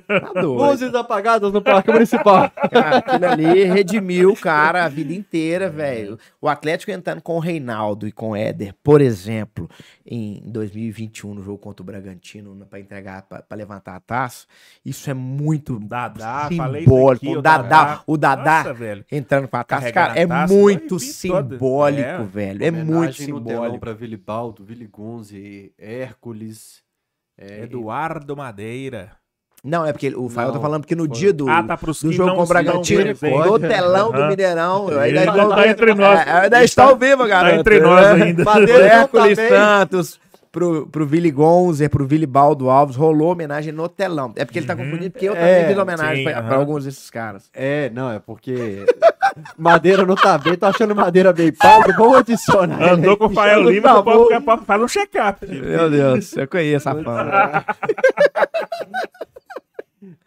tá 0.08 0.34
doido. 0.42 0.54
Luzes 0.54 0.96
apagadas 0.96 1.54
no 1.54 1.62
Parque 1.62 1.92
Municipal. 1.92 2.50
Cara, 2.72 2.98
aquilo 2.98 3.26
ali 3.28 3.66
redimiu 3.66 4.32
o 4.32 4.36
cara 4.36 4.86
a 4.86 4.90
vida 4.90 5.14
inteira, 5.14 5.70
velho. 5.70 6.18
O 6.42 6.48
Atlético 6.50 6.92
entrando 6.92 7.22
com 7.22 7.36
o 7.36 7.40
Reinaldo 7.40 8.08
e 8.08 8.12
com 8.12 8.32
o 8.32 8.36
Éder, 8.36 8.74
por 8.84 9.00
exemplo, 9.00 9.70
em 10.04 10.42
2021, 10.44 11.36
no 11.36 11.44
jogo 11.44 11.60
contra 11.60 11.84
o 11.84 11.86
Bragantino, 11.86 12.66
pra 12.66 12.80
entregar, 12.80 13.22
pra, 13.24 13.44
pra 13.44 13.56
levantar 13.56 13.96
a 13.96 14.00
taça, 14.00 14.23
isso 14.86 15.10
é 15.10 15.14
muito 15.14 15.80
Dadá, 15.80 16.50
falei 16.56 16.82
isso 16.84 16.90
simbólico. 16.92 17.26
aqui, 17.26 17.38
o 17.38 17.42
Dadá, 17.42 18.02
o 18.06 18.18
Dadá 18.18 18.58
Nossa, 18.60 18.74
velho. 18.74 19.06
entrando 19.12 19.48
com 19.48 19.58
a 19.58 19.64
taça, 19.64 19.92
cara, 19.92 20.20
é 20.20 20.26
taça, 20.28 20.54
muito 20.54 21.00
simbólico, 21.00 22.08
É. 22.10 22.24
velho. 22.24 22.64
É 22.64 22.72
muito 22.72 23.14
simbólico. 23.14 23.80
pra 23.80 23.94
Vili 23.94 24.18
Baldo, 24.18 24.64
Vili 24.64 24.88
Gonze, 24.88 25.72
Hércules. 25.80 26.82
é, 27.38 27.64
Eduardo 27.64 28.38
Madeira. 28.38 29.12
Não, 29.64 29.86
é 29.86 29.94
porque 29.94 30.14
o 30.14 30.28
Fael 30.28 30.52
tá 30.52 30.60
falando 30.60 30.82
porque 30.82 30.94
no 30.94 31.06
foi- 31.08 31.16
dia 31.18 31.32
do, 31.32 31.48
ah, 31.50 31.64
tá 31.64 31.76
do 31.78 32.12
jogo 32.12 32.36
com 32.36 32.44
o 32.44 32.46
Bragantino, 32.46 33.06
no 33.46 33.58
telão 33.60 34.12
do 34.12 34.18
Aham. 34.18 34.28
Mineirão. 34.30 34.90
Ele 34.90 35.18
Ainda, 35.20 35.32
ainda 35.32 35.56
tá 35.56 35.68
entre 35.70 35.94
nós. 35.96 36.20
É, 36.28 36.32
ainda 36.32 36.64
está 36.66 36.84
ao 36.84 36.98
vivo, 36.98 37.26
garoto. 37.26 37.54
Tá 37.54 37.60
entre 37.62 37.80
nós 37.80 38.06
ainda. 38.22 38.44
Madeira 38.44 38.86
Hércules 38.86 39.38
tá. 39.38 39.48
Santos, 39.48 40.20
pro, 40.54 40.88
pro 40.88 41.06
Vili 41.06 41.32
Gonzer, 41.32 41.90
pro 41.90 42.06
Vili 42.08 42.26
Baldo 42.28 42.70
Alves, 42.70 42.96
rolou 42.96 43.32
homenagem 43.34 43.74
no 43.74 43.90
telão. 43.90 44.32
É 44.38 44.46
porque 44.46 44.60
ele 44.60 44.68
tá 44.68 44.74
Uhum. 44.76 44.86
confundindo, 44.86 45.12
porque 45.12 45.28
eu 45.28 45.34
É, 45.36 45.40
também 45.40 45.68
fiz 45.68 45.78
homenagem 45.78 46.26
sim, 46.26 46.32
pra, 46.32 46.44
pra 46.44 46.56
alguns 46.56 46.86
desses 46.86 47.10
caras. 47.10 47.50
É, 47.54 47.90
não, 47.90 48.10
é 48.12 48.20
porque 48.20 48.86
Madeira 49.58 50.06
não 50.06 50.16
tá 50.16 50.38
bem, 50.38 50.56
tô 50.56 50.68
achando 50.68 50.96
Madeira 50.96 51.34
bem 51.34 51.52
pago, 51.52 51.92
vamos 51.98 52.18
adicionar. 52.20 52.94
Andou 52.94 53.18
com 53.18 53.26
o 53.26 53.30
Fael 53.32 53.64
Lima, 53.64 53.98
o 54.00 54.04
povo 54.04 54.30
faz 54.66 54.82
um 54.82 54.88
check-up. 54.88 55.46
filho. 55.46 55.66
Meu 55.66 55.90
Deus, 55.90 56.38
eu 56.38 56.48
conheço 56.48 56.88
a 56.88 56.94
fama. 56.94 57.66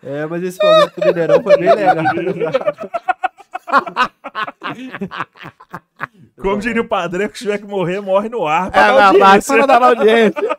É, 0.03 0.27
mas 0.27 0.43
esse 0.43 0.59
momento 0.63 0.93
do 1.01 1.07
Mineirão 1.07 1.43
foi 1.43 1.57
bem 1.57 1.75
legal. 1.75 1.95
Como 6.41 6.61
diria 6.61 6.83
o 6.83 6.89
padre, 6.89 7.29
que 7.29 7.39
tiver 7.39 7.59
que 7.59 7.65
morrer, 7.67 8.01
morre 8.01 8.29
no 8.29 8.47
ar. 8.47 8.69
É 8.69 8.71
pra 8.71 8.87
verdade, 8.93 9.23
audiência. 9.23 9.57
para 9.57 9.67
dar 9.67 9.83
audiência. 9.83 10.59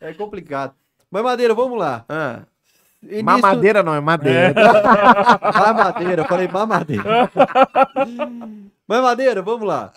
É 0.00 0.14
complicado. 0.14 0.74
Mas, 1.10 1.22
Madeira, 1.22 1.54
vamos 1.54 1.78
lá. 1.78 2.04
Ah, 2.08 2.40
Início- 3.02 3.24
Mamadeira 3.24 3.82
não, 3.82 3.94
é 3.94 4.00
madeira. 4.00 4.54
Mamadeira, 5.58 6.22
eu 6.22 6.26
falei 6.28 6.46
mamadeira. 6.48 7.02
Mas, 8.86 9.02
Madeira, 9.02 9.42
vamos 9.42 9.66
lá. 9.66 9.92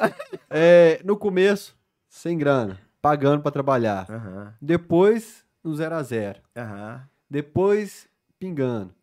É, 0.49 0.99
no 1.03 1.15
começo, 1.17 1.75
sem 2.09 2.35
grana, 2.37 2.79
pagando 3.01 3.41
pra 3.43 3.51
trabalhar. 3.51 4.07
Depois, 4.59 5.45
no 5.63 5.75
zero 5.75 5.95
a 5.95 6.01
zero. 6.03 6.39
Depois, 7.29 8.07
pingando. 8.39 8.93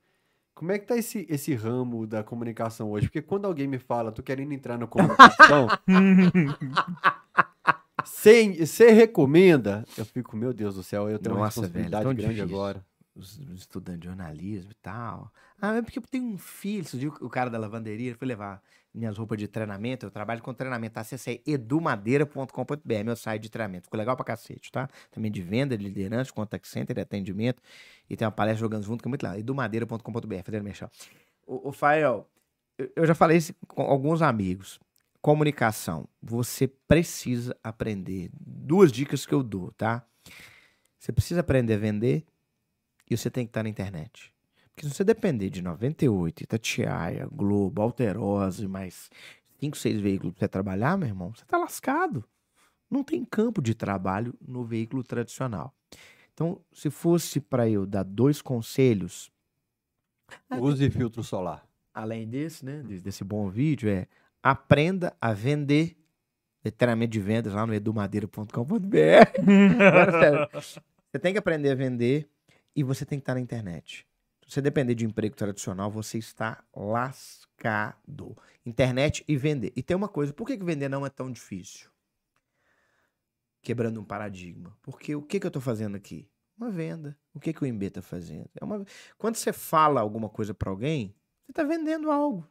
Como 0.63 0.71
é 0.71 0.79
que 0.79 0.87
tá 0.87 0.97
esse, 0.97 1.27
esse 1.29 1.53
ramo 1.57 2.07
da 2.07 2.23
comunicação 2.23 2.93
hoje? 2.93 3.09
Porque 3.09 3.21
quando 3.21 3.47
alguém 3.47 3.67
me 3.67 3.81
fala, 3.81 4.13
tô 4.13 4.23
querendo 4.23 4.53
entrar 4.53 4.79
na 4.79 4.87
comunicação, 4.87 5.67
você 8.07 8.93
recomenda? 8.93 9.85
Eu 9.99 10.05
fico, 10.05 10.37
meu 10.37 10.53
Deus 10.53 10.77
do 10.77 10.85
céu, 10.85 11.11
eu 11.11 11.19
tenho 11.19 11.35
uma 11.35 11.47
Nossa, 11.47 11.63
velho, 11.63 11.67
responsabilidade 11.67 12.05
tão 12.05 12.15
grande 12.15 12.35
difícil. 12.37 12.57
agora. 12.57 12.87
Os, 13.13 13.41
os 13.41 13.59
estudantes 13.59 14.03
de 14.03 14.07
jornalismo 14.07 14.71
e 14.71 14.77
tal. 14.77 15.33
Ah, 15.61 15.75
é 15.75 15.83
porque 15.83 15.99
eu 15.99 16.05
tenho 16.09 16.27
um 16.27 16.39
filho. 16.39 16.87
O 17.21 17.29
cara 17.29 17.51
da 17.51 17.59
lavanderia? 17.59 18.11
Ele 18.11 18.17
foi 18.17 18.29
levar 18.29 18.63
minhas 18.95 19.17
roupas 19.17 19.39
de 19.39 19.49
treinamento. 19.49 20.07
Eu 20.07 20.11
trabalho 20.11 20.43
com 20.43 20.53
treinamento. 20.53 20.99
Acesse 20.99 21.31
aí 21.31 21.43
edumadeira.com.br, 21.47 23.05
meu 23.05 23.17
site 23.17 23.43
de 23.43 23.51
treinamento. 23.51 23.85
Ficou 23.85 23.99
legal 23.99 24.17
pra 24.17 24.25
cacete, 24.25 24.71
tá? 24.71 24.89
Também 25.11 25.31
de 25.31 25.43
venda, 25.43 25.77
de 25.77 25.85
liderança, 25.85 26.25
de 26.25 26.33
contact 26.33 26.69
center, 26.69 26.95
de 26.95 27.03
atendimento. 27.03 27.63
E 28.09 28.17
tem 28.17 28.27
uma 28.27 28.33
palestra 28.33 28.61
jogando 28.61 28.85
junto, 28.85 29.03
que 29.03 29.09
é 29.09 29.11
muito 29.11 29.23
legal. 29.23 29.39
edumadeira.com.br, 29.39 30.37
fazendo 30.45 30.65
mexer. 30.65 30.89
O, 31.47 31.71
o 31.71 31.73
Fael, 31.73 32.29
eu, 32.79 32.93
eu 32.97 33.07
já 33.07 33.15
falei 33.15 33.39
isso 33.39 33.55
com 33.67 33.83
alguns 33.83 34.23
amigos. 34.23 34.81
Comunicação. 35.21 36.09
Você 36.21 36.67
precisa 36.67 37.57
aprender. 37.63 38.31
Duas 38.35 38.91
dicas 38.91 39.25
que 39.25 39.33
eu 39.33 39.43
dou, 39.43 39.71
tá? 39.73 40.05
Você 40.99 41.13
precisa 41.13 41.41
aprender 41.41 41.75
a 41.75 41.79
vender 41.79 42.25
e 43.11 43.17
você 43.17 43.31
tem 43.31 43.45
que 43.45 43.51
estar 43.51 43.63
na 43.63 43.69
internet. 43.69 44.32
Porque 44.83 44.89
se 44.89 44.97
você 44.97 45.05
depender 45.05 45.49
de 45.49 45.63
98, 45.63 46.43
Itatiaia, 46.43 47.29
Globo, 47.31 47.81
Alterosa 47.81 48.65
e 48.65 48.69
mais 48.69 49.09
5, 49.61 49.77
6 49.77 50.01
veículos 50.01 50.35
pra 50.35 50.41
você 50.41 50.49
trabalhar, 50.49 50.99
meu 50.99 51.07
irmão, 51.07 51.33
você 51.33 51.45
tá 51.45 51.57
lascado. 51.57 52.25
Não 52.91 53.05
tem 53.05 53.25
campo 53.25 53.63
de 53.63 53.77
trabalho 53.77 54.35
no 54.45 54.65
veículo 54.65 55.05
tradicional. 55.05 55.73
Então, 56.35 56.61
se 56.73 56.91
fosse 56.91 57.41
para 57.41 57.69
eu 57.69 57.87
dar 57.87 58.03
dois 58.03 58.43
conselhos, 58.43 59.31
Use 60.51 60.91
filtro 60.91 61.23
solar. 61.23 61.65
além 61.95 62.27
desse, 62.29 62.65
né, 62.65 62.83
de- 62.83 63.01
desse 63.01 63.23
bom 63.23 63.49
vídeo, 63.49 63.89
é 63.89 64.09
aprenda 64.43 65.15
a 65.21 65.33
vender 65.33 65.97
treinamento 66.77 67.13
de 67.13 67.21
vendas 67.21 67.53
lá 67.53 67.65
no 67.67 67.73
edumadeira.com.br. 67.75 68.51
Agora, 69.87 70.13
sério, 70.13 70.49
você 71.11 71.19
tem 71.21 71.33
que 71.33 71.39
aprender 71.39 71.71
a 71.71 71.75
vender 71.77 72.29
e 72.75 72.83
você 72.83 73.05
tem 73.05 73.19
que 73.19 73.23
estar 73.23 73.35
na 73.35 73.41
internet. 73.41 74.07
Se 74.47 74.55
você 74.55 74.63
depender 74.63 74.95
de 74.95 75.05
emprego 75.05 75.35
tradicional, 75.35 75.91
você 75.91 76.19
está 76.19 76.63
lascado. 76.75 78.37
Internet 78.67 79.25
e 79.27 79.37
vender. 79.37 79.73
E 79.77 79.83
tem 79.83 79.97
uma 79.97 80.09
coisa, 80.09 80.33
por 80.33 80.47
que, 80.47 80.57
que 80.57 80.65
vender 80.65 80.89
não 80.89 81.07
é 81.07 81.11
tão 81.11 81.31
difícil? 81.31 81.91
Quebrando 83.63 84.01
um 84.01 84.05
paradigma. 84.05 84.77
Porque 84.83 85.15
o 85.15 85.23
que, 85.23 85.39
que 85.39 85.47
eu 85.47 85.49
estou 85.49 85.63
fazendo 85.63 85.97
aqui? 85.97 86.29
Uma 86.57 86.71
venda. 86.71 87.17
O 87.33 87.41
que, 87.41 87.53
que 87.53 87.63
o 87.65 87.67
MB 87.67 87.87
está 87.87 88.03
fazendo? 88.03 88.51
É 88.61 88.65
uma... 88.65 88.85
Quando 89.17 89.37
você 89.37 89.53
fala 89.53 90.01
alguma 90.01 90.29
coisa 90.29 90.53
para 90.53 90.71
alguém, 90.71 91.15
você 91.45 91.53
está 91.53 91.63
vendendo 91.63 92.11
algo. 92.11 92.47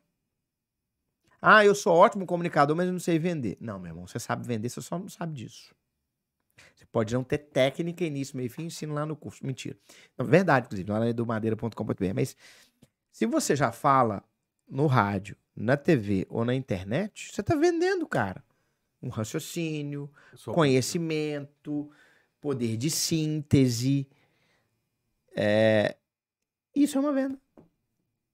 Ah, 1.41 1.65
eu 1.65 1.73
sou 1.73 1.95
ótimo 1.95 2.25
comunicador, 2.25 2.75
mas 2.75 2.86
eu 2.88 2.93
não 2.93 2.99
sei 2.99 3.17
vender. 3.17 3.58
Não, 3.60 3.80
meu 3.80 3.89
irmão, 3.89 4.08
você 4.08 4.19
sabe 4.19 4.45
vender, 4.45 4.69
você 4.69 4.82
só 4.82 4.99
não 4.99 5.10
sabe 5.10 5.34
disso. 5.34 5.73
Você 6.76 6.86
pode 6.86 7.13
não 7.13 7.24
ter 7.24 7.38
técnica, 7.38 8.04
início, 8.04 8.36
meio 8.38 8.47
e 8.47 8.50
fim, 8.50 8.65
ensino 8.65 8.93
lá 8.93 9.06
no 9.06 9.15
curso. 9.15 9.45
Mentira. 9.45 9.78
Não, 10.17 10.26
verdade, 10.26 10.65
inclusive, 10.65 10.89
lá 10.91 11.00
na 11.00 11.10
edumadeira.com.br. 11.10 12.13
Mas 12.15 12.36
se 13.12 13.26
você 13.26 13.56
já 13.56 13.71
fala 13.71 14.24
no 14.69 14.88
rádio, 14.88 15.36
na 15.56 15.76
TV 15.78 16.26
ou 16.30 16.45
na 16.45 16.56
internet, 16.56 17.32
você 17.34 17.41
está 17.41 17.56
vendendo, 17.56 18.08
cara. 18.08 18.43
Um 19.02 19.10
raciocínio, 19.10 20.10
Só- 20.36 20.54
conhecimento, 20.54 21.89
poder 22.39 22.78
de 22.78 22.89
síntese. 22.89 24.08
É, 25.36 25.95
Isso 26.76 26.97
é 26.97 27.02
uma 27.02 27.12
venda. 27.12 27.38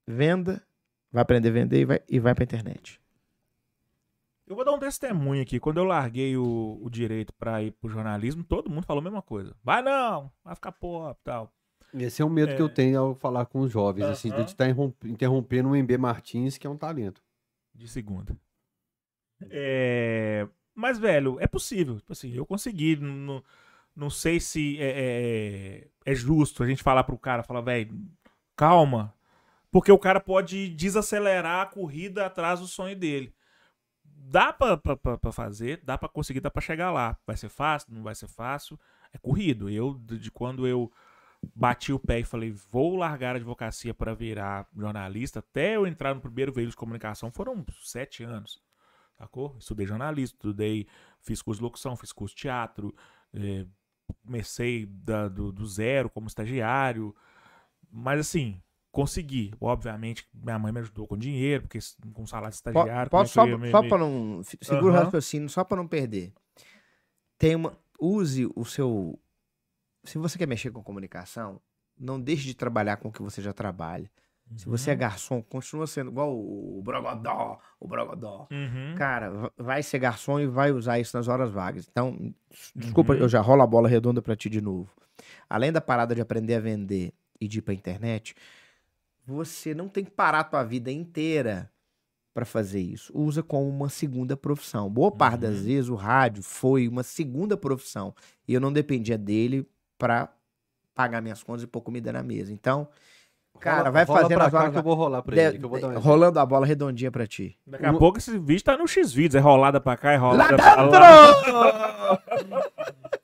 Venda, 0.06 0.62
vai 1.10 1.22
aprender 1.22 1.48
a 1.48 1.52
vender 1.52 1.80
e 1.80 1.84
vai, 1.84 2.00
e 2.08 2.18
vai 2.20 2.34
pra 2.34 2.44
internet. 2.44 3.00
Eu 4.48 4.56
vou 4.56 4.64
dar 4.64 4.72
um 4.72 4.78
testemunho 4.78 5.42
aqui. 5.42 5.60
Quando 5.60 5.76
eu 5.78 5.84
larguei 5.84 6.36
o, 6.36 6.78
o 6.82 6.88
direito 6.88 7.32
pra 7.34 7.62
ir 7.62 7.72
pro 7.72 7.90
jornalismo, 7.90 8.42
todo 8.42 8.70
mundo 8.70 8.84
falou 8.86 9.00
a 9.00 9.04
mesma 9.04 9.20
coisa. 9.20 9.54
Vai 9.62 9.82
não, 9.82 10.32
vai 10.42 10.54
ficar 10.54 10.72
pop 10.72 11.18
e 11.20 11.24
tal. 11.24 11.52
Esse 11.94 12.22
é 12.22 12.24
o 12.24 12.30
medo 12.30 12.54
que 12.56 12.62
eu 12.62 12.66
É. 12.66 12.70
tenho 12.70 12.98
ao 12.98 13.14
falar 13.14 13.46
com 13.46 13.60
os 13.60 13.70
jovens, 13.72 14.04
assim, 14.04 14.30
de 14.30 14.40
estar 14.42 14.66
interrompendo 15.04 15.70
o 15.70 15.76
MB 15.76 15.98
Martins, 15.98 16.56
que 16.58 16.66
é 16.66 16.70
um 16.70 16.76
talento. 16.76 17.22
De 17.74 17.86
segunda. 17.88 18.36
É, 19.50 20.46
Mas, 20.74 20.98
velho, 20.98 21.38
é 21.40 21.46
possível. 21.46 21.96
Tipo 21.96 22.12
assim, 22.12 22.32
eu 22.34 22.46
consegui. 22.46 22.96
Não, 22.96 23.42
não 23.96 24.08
sei 24.10 24.38
se 24.40 24.78
é, 24.80 25.84
é- 26.04 26.12
é 26.12 26.14
justo 26.14 26.62
a 26.62 26.66
gente 26.66 26.82
falar 26.82 27.04
pro 27.04 27.18
cara, 27.18 27.42
falar, 27.42 27.60
velho, 27.62 27.90
calma. 28.56 29.12
Porque 29.70 29.90
o 29.92 29.98
cara 29.98 30.20
pode 30.20 30.68
desacelerar 30.70 31.62
a 31.62 31.66
corrida 31.66 32.24
atrás 32.26 32.60
do 32.60 32.66
sonho 32.66 32.96
dele. 32.96 33.34
Dá 34.30 34.52
pra 34.52 35.32
fazer, 35.32 35.80
dá 35.82 35.96
pra 35.96 36.08
conseguir, 36.08 36.40
dá 36.40 36.50
pra 36.50 36.60
chegar 36.60 36.90
lá. 36.92 37.16
Vai 37.26 37.36
ser 37.36 37.48
fácil? 37.48 37.94
Não 37.94 38.02
vai 38.02 38.14
ser 38.14 38.28
fácil? 38.28 38.78
É 39.12 39.18
corrido. 39.18 39.70
Eu, 39.70 39.94
de 39.94 40.30
quando 40.30 40.66
eu 40.66 40.92
bati 41.54 41.92
o 41.92 41.98
pé 41.98 42.20
e 42.20 42.24
falei, 42.24 42.52
vou 42.70 42.96
largar 42.96 43.34
a 43.34 43.38
advocacia 43.38 43.94
para 43.94 44.14
virar 44.14 44.66
jornalista, 44.76 45.38
até 45.38 45.76
eu 45.76 45.86
entrar 45.86 46.14
no 46.14 46.20
primeiro 46.20 46.52
veículo 46.52 46.70
de 46.72 46.76
comunicação, 46.76 47.30
foram 47.30 47.64
sete 47.80 48.22
anos. 48.24 48.60
Sacou? 49.16 49.56
Estudei 49.58 49.86
jornalismo, 49.86 50.36
estudei, 50.36 50.86
fiz 51.20 51.42
curso 51.42 51.60
de 51.60 51.64
locução, 51.64 51.96
fiz 51.96 52.12
curso 52.12 52.34
de 52.36 52.42
teatro, 52.42 52.94
eh, 53.34 53.66
comecei 54.24 54.86
da- 54.86 55.28
do, 55.28 55.52
do 55.52 55.66
zero 55.66 56.10
como 56.10 56.28
estagiário. 56.28 57.14
Mas 57.90 58.20
assim, 58.20 58.60
consegui. 59.02 59.52
Obviamente, 59.60 60.26
minha 60.34 60.58
mãe 60.58 60.72
me 60.72 60.80
ajudou 60.80 61.06
com 61.06 61.16
dinheiro, 61.16 61.62
porque 61.62 61.78
com 62.12 62.26
salário 62.26 62.50
de 62.50 62.56
estagiário. 62.56 63.10
que 63.10 63.26
só, 63.26 63.46
me- 63.46 63.70
só 63.70 63.82
me- 63.82 63.88
para 63.88 63.98
não. 63.98 64.42
Segura 64.62 64.92
o 64.92 64.96
Aham. 64.96 65.04
raciocínio, 65.04 65.48
só 65.48 65.62
para 65.64 65.76
não 65.76 65.86
perder. 65.86 66.32
Tem 67.38 67.54
uma. 67.54 67.76
Use 68.00 68.48
o 68.54 68.64
seu. 68.64 69.18
Se 70.04 70.18
você 70.18 70.38
quer 70.38 70.46
mexer 70.46 70.70
com 70.70 70.82
comunicação, 70.82 71.60
não 71.98 72.20
deixe 72.20 72.44
de 72.44 72.54
trabalhar 72.54 72.96
com 72.96 73.08
o 73.08 73.12
que 73.12 73.22
você 73.22 73.42
já 73.42 73.52
trabalha. 73.52 74.10
Se 74.56 74.66
você 74.66 74.90
é 74.90 74.92
Uhum. 74.94 74.98
garçom, 75.00 75.42
continua 75.42 75.86
sendo 75.86 76.10
igual 76.10 76.34
o, 76.34 76.78
o 76.78 76.82
Brogodó, 76.82 77.58
o 77.78 77.86
Brogodó. 77.86 78.48
Uhum. 78.50 78.94
Cara, 78.96 79.30
va- 79.30 79.52
vai 79.58 79.82
ser 79.82 79.98
garçom 79.98 80.40
e 80.40 80.46
vai 80.46 80.72
usar 80.72 80.98
isso 80.98 81.14
nas 81.14 81.28
horas 81.28 81.50
vagas. 81.50 81.86
Então, 81.90 82.32
desculpa, 82.74 83.12
Uhum. 83.12 83.18
eu 83.18 83.28
já 83.28 83.42
rolo 83.42 83.60
a 83.62 83.66
bola 83.66 83.88
redonda 83.88 84.22
pra 84.22 84.34
ti 84.34 84.48
de 84.48 84.62
novo. 84.62 84.90
Além 85.50 85.70
da 85.70 85.82
parada 85.82 86.14
de 86.14 86.22
aprender 86.22 86.54
a 86.54 86.60
vender 86.60 87.12
e 87.38 87.46
de 87.46 87.58
ir 87.58 87.62
pra 87.62 87.74
internet, 87.74 88.34
você 89.28 89.74
não 89.74 89.88
tem 89.88 90.02
que 90.04 90.10
parar 90.10 90.40
a 90.40 90.44
tua 90.44 90.64
vida 90.64 90.90
inteira 90.90 91.70
pra 92.34 92.46
fazer 92.46 92.80
isso. 92.80 93.12
Usa 93.14 93.42
como 93.42 93.68
uma 93.68 93.90
segunda 93.90 94.36
profissão. 94.38 94.88
Boa 94.88 95.10
parte 95.12 95.40
das 95.40 95.58
Uhum. 95.58 95.64
vezes 95.64 95.90
o 95.90 95.94
rádio 95.94 96.42
foi 96.42 96.88
uma 96.88 97.02
segunda 97.02 97.54
profissão 97.56 98.14
e 98.46 98.54
eu 98.54 98.60
não 98.60 98.72
dependia 98.72 99.18
dele 99.18 99.68
pra 99.98 100.32
pagar 100.94 101.20
minhas 101.20 101.42
contas 101.42 101.62
e 101.62 101.66
pôr 101.66 101.82
comida 101.82 102.10
na 102.10 102.22
mesa. 102.22 102.50
Então, 102.52 102.88
cara, 103.60 103.78
Rola- 103.80 103.90
vai 103.90 104.04
rola 104.04 104.20
fazendo 104.22 104.38
pra 104.38 104.46
as 104.46 104.54
horas 104.54 104.72
que 104.72 104.78
eu 104.78 104.82
vou 104.82 104.94
rolar 104.94 105.22
pra 105.22 105.34
de- 105.34 105.40
ele, 105.42 105.58
que 105.58 105.64
eu 105.64 105.68
vou 105.68 105.78
dar 105.80 105.88
um 105.88 105.98
rolando 105.98 106.38
a 106.40 106.46
bola 106.46 106.64
redondinha 106.64 107.10
pra 107.10 107.26
ti. 107.26 107.58
Daqui 107.66 107.84
a 107.84 107.92
pouco 107.92 108.16
esse 108.18 108.38
vídeo 108.38 108.64
tá 108.64 108.78
no 108.78 108.88
X-Vídeos, 108.88 109.34
é 109.34 109.40
rolada 109.40 109.78
pra 109.80 109.94
cá, 109.96 110.12
é 110.12 110.16
Lá 110.16 110.22
rolada 110.22 110.56
pra 110.56 110.82
lá. 110.86 112.22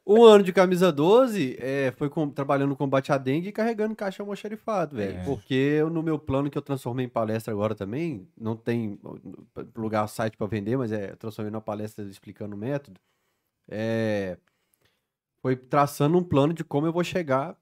Um 0.06 0.22
ano 0.22 0.44
de 0.44 0.52
camisa 0.52 0.92
12 0.92 1.56
é, 1.58 1.90
foi 1.96 2.10
com- 2.10 2.28
trabalhando 2.28 2.68
no 2.70 2.76
combate 2.76 3.10
à 3.10 3.16
dengue 3.16 3.48
e 3.48 3.52
carregando 3.52 3.96
caixa 3.96 4.22
almoxarifado, 4.22 4.96
velho. 4.96 5.18
É. 5.18 5.24
Porque 5.24 5.54
eu, 5.54 5.88
no 5.88 6.02
meu 6.02 6.18
plano 6.18 6.50
que 6.50 6.58
eu 6.58 6.62
transformei 6.62 7.06
em 7.06 7.08
palestra 7.08 7.52
agora 7.54 7.74
também, 7.74 8.28
não 8.38 8.54
tem 8.54 8.98
lugar, 9.74 10.06
site 10.08 10.36
pra 10.36 10.46
vender, 10.46 10.76
mas 10.76 10.92
é, 10.92 11.14
transformei 11.16 11.50
numa 11.50 11.62
palestra 11.62 12.04
explicando 12.04 12.54
o 12.54 12.58
método. 12.58 13.00
É, 13.66 14.36
foi 15.40 15.56
traçando 15.56 16.18
um 16.18 16.22
plano 16.22 16.52
de 16.52 16.62
como 16.64 16.86
eu 16.86 16.92
vou 16.92 17.02
chegar 17.04 17.56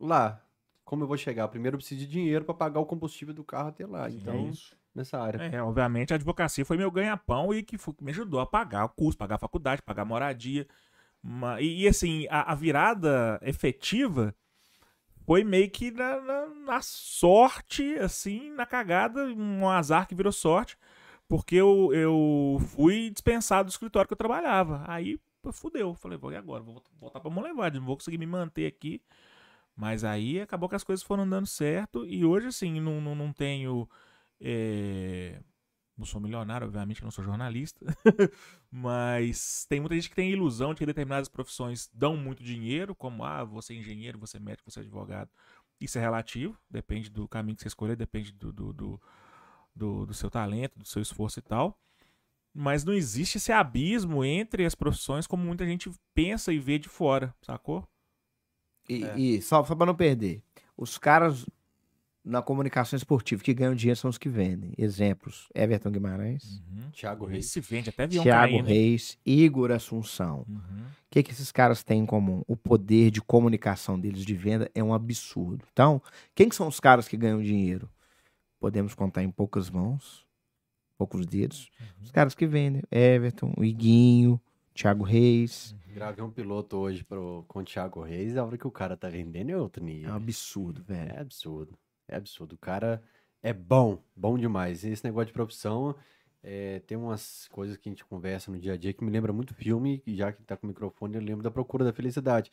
lá. 0.00 0.40
Como 0.86 1.02
eu 1.02 1.06
vou 1.06 1.16
chegar? 1.18 1.48
Primeiro 1.48 1.74
eu 1.74 1.78
preciso 1.78 2.00
de 2.00 2.06
dinheiro 2.06 2.44
pra 2.46 2.54
pagar 2.54 2.80
o 2.80 2.86
combustível 2.86 3.34
do 3.34 3.44
carro 3.44 3.68
até 3.68 3.86
lá. 3.86 4.08
Então, 4.10 4.48
isso. 4.48 4.74
nessa 4.94 5.18
área. 5.18 5.38
É, 5.54 5.62
obviamente 5.62 6.12
a 6.12 6.16
advocacia 6.16 6.64
foi 6.64 6.76
meu 6.78 6.90
ganha-pão 6.90 7.52
e 7.52 7.62
que, 7.62 7.76
foi- 7.76 7.92
que 7.94 8.04
me 8.04 8.10
ajudou 8.10 8.40
a 8.40 8.46
pagar 8.46 8.84
o 8.86 8.88
curso, 8.90 9.18
pagar 9.18 9.34
a 9.34 9.38
faculdade, 9.38 9.82
pagar 9.82 10.02
a 10.02 10.06
moradia. 10.06 10.66
E, 11.60 11.84
e, 11.84 11.88
assim, 11.88 12.26
a, 12.30 12.52
a 12.52 12.54
virada 12.54 13.40
efetiva 13.42 14.34
foi 15.24 15.42
meio 15.42 15.70
que 15.70 15.90
na, 15.90 16.20
na, 16.20 16.46
na 16.46 16.82
sorte, 16.82 17.96
assim, 17.98 18.50
na 18.50 18.66
cagada, 18.66 19.24
um 19.26 19.68
azar 19.68 20.06
que 20.06 20.14
virou 20.14 20.32
sorte, 20.32 20.76
porque 21.28 21.56
eu, 21.56 21.90
eu 21.94 22.58
fui 22.74 23.10
dispensado 23.10 23.68
do 23.68 23.72
escritório 23.72 24.06
que 24.06 24.12
eu 24.12 24.18
trabalhava. 24.18 24.84
Aí, 24.86 25.18
fudeu. 25.52 25.94
Falei, 25.94 26.18
vou 26.18 26.32
e 26.32 26.36
agora? 26.36 26.62
Vou 26.62 26.82
voltar 27.00 27.20
pra 27.20 27.30
Molevade, 27.30 27.78
não 27.78 27.86
vou 27.86 27.96
conseguir 27.96 28.18
me 28.18 28.26
manter 28.26 28.66
aqui. 28.66 29.00
Mas 29.76 30.04
aí 30.04 30.40
acabou 30.40 30.68
que 30.68 30.76
as 30.76 30.84
coisas 30.84 31.02
foram 31.04 31.28
dando 31.28 31.46
certo 31.46 32.06
e 32.06 32.24
hoje, 32.24 32.48
assim, 32.48 32.80
não, 32.80 33.00
não, 33.00 33.14
não 33.14 33.32
tenho. 33.32 33.88
é, 34.40 35.40
Não 35.96 36.04
sou 36.04 36.20
milionário, 36.20 36.66
obviamente, 36.66 37.00
eu 37.02 37.04
não 37.04 37.10
sou 37.12 37.24
jornalista. 37.24 37.80
Mas 38.70 39.64
tem 39.68 39.78
muita 39.80 39.94
gente 39.94 40.08
que 40.10 40.16
tem 40.16 40.30
ilusão 40.30 40.74
de 40.74 40.78
que 40.80 40.86
determinadas 40.86 41.28
profissões 41.28 41.88
dão 41.94 42.16
muito 42.16 42.42
dinheiro, 42.42 42.94
como, 42.94 43.24
ah, 43.24 43.44
você 43.44 43.74
é 43.74 43.76
engenheiro, 43.76 44.18
você 44.18 44.36
é 44.38 44.40
médico, 44.40 44.70
você 44.70 44.80
é 44.80 44.82
advogado. 44.82 45.30
Isso 45.80 45.96
é 45.98 46.00
relativo, 46.00 46.58
depende 46.68 47.10
do 47.10 47.28
caminho 47.28 47.56
que 47.56 47.62
você 47.62 47.68
escolher, 47.68 47.96
depende 47.96 48.32
do, 48.32 48.52
do, 48.52 48.72
do, 48.72 49.00
do- 49.74 50.06
do 50.06 50.14
seu 50.14 50.30
talento, 50.30 50.78
do 50.78 50.86
seu 50.86 51.02
esforço 51.02 51.38
e 51.38 51.42
tal. 51.42 51.78
Mas 52.54 52.84
não 52.84 52.92
existe 52.94 53.38
esse 53.38 53.52
abismo 53.52 54.24
entre 54.24 54.64
as 54.64 54.74
profissões 54.74 55.26
como 55.26 55.44
muita 55.44 55.66
gente 55.66 55.90
pensa 56.14 56.52
e 56.52 56.58
vê 56.58 56.78
de 56.78 56.88
fora, 56.88 57.34
sacou? 57.42 57.86
E, 58.88 59.04
É. 59.04 59.18
e 59.18 59.42
só, 59.42 59.64
só 59.64 59.74
pra 59.74 59.86
não 59.86 59.94
perder, 59.94 60.42
os 60.76 60.98
caras 60.98 61.46
na 62.24 62.40
comunicação 62.40 62.96
esportiva 62.96 63.42
que 63.42 63.52
ganham 63.52 63.74
dinheiro 63.74 63.98
são 64.00 64.08
os 64.08 64.16
que 64.18 64.28
vendem. 64.28 64.72
Exemplos: 64.78 65.48
Everton 65.54 65.90
Guimarães, 65.90 66.62
Uhum. 66.70 66.90
Thiago 66.92 67.26
Reis. 67.26 67.46
Esse 67.46 67.60
vende 67.60 67.90
até 67.90 68.04
avião 68.04 68.22
Thiago 68.24 68.52
caindo. 68.52 68.66
Reis, 68.66 69.18
Igor 69.26 69.70
Assunção. 69.70 70.44
Uhum. 70.48 70.56
O 70.56 71.10
que, 71.10 71.22
que 71.22 71.30
esses 71.32 71.52
caras 71.52 71.82
têm 71.84 72.00
em 72.02 72.06
comum? 72.06 72.42
O 72.48 72.56
poder 72.56 73.10
de 73.10 73.20
comunicação 73.20 74.00
deles 74.00 74.24
de 74.24 74.34
venda 74.34 74.70
é 74.74 74.82
um 74.82 74.92
absurdo. 74.94 75.64
Então, 75.72 76.00
quem 76.34 76.48
que 76.48 76.56
são 76.56 76.66
os 76.66 76.80
caras 76.80 77.06
que 77.06 77.16
ganham 77.16 77.42
dinheiro? 77.42 77.88
Podemos 78.58 78.94
contar 78.94 79.22
em 79.22 79.30
poucas 79.30 79.68
mãos, 79.70 80.24
poucos 80.96 81.26
dedos. 81.26 81.70
Os 82.02 82.10
caras 82.10 82.34
que 82.34 82.46
vendem. 82.46 82.82
Everton, 82.90 83.52
o 83.56 83.64
Iguinho, 83.64 84.40
Thiago 84.74 85.04
Reis. 85.04 85.76
Gravei 85.94 86.24
um 86.24 86.30
piloto 86.30 86.76
hoje 86.78 87.04
pro, 87.04 87.44
com 87.46 87.60
o 87.60 87.64
Thiago 87.64 88.02
Reis, 88.02 88.36
a 88.36 88.44
hora 88.44 88.58
que 88.58 88.66
o 88.66 88.70
cara 88.70 88.96
tá 88.96 89.08
vendendo 89.08 89.50
é 89.50 89.56
outro 89.56 89.80
É 89.82 89.84
um 89.84 89.86
nível. 89.86 90.14
absurdo, 90.14 90.82
velho. 90.82 91.12
É 91.12 91.20
absurdo. 91.20 91.78
É 92.08 92.16
absurdo. 92.16 92.54
O 92.54 92.58
cara 92.58 93.02
é 93.42 93.52
bom, 93.52 93.98
bom 94.16 94.38
demais. 94.38 94.84
E 94.84 94.90
esse 94.90 95.04
negócio 95.04 95.26
de 95.28 95.32
profissão, 95.32 95.94
é, 96.42 96.80
tem 96.80 96.96
umas 96.96 97.48
coisas 97.48 97.76
que 97.76 97.88
a 97.88 97.92
gente 97.92 98.04
conversa 98.04 98.50
no 98.50 98.58
dia 98.58 98.74
a 98.74 98.76
dia 98.76 98.92
que 98.92 99.04
me 99.04 99.10
lembra 99.10 99.32
muito 99.32 99.54
filme, 99.54 100.02
e 100.06 100.14
já 100.14 100.32
que 100.32 100.42
tá 100.42 100.56
com 100.56 100.66
o 100.66 100.68
microfone, 100.68 101.14
eu 101.16 101.22
lembro 101.22 101.42
da 101.42 101.50
Procura 101.50 101.84
da 101.84 101.92
Felicidade. 101.92 102.50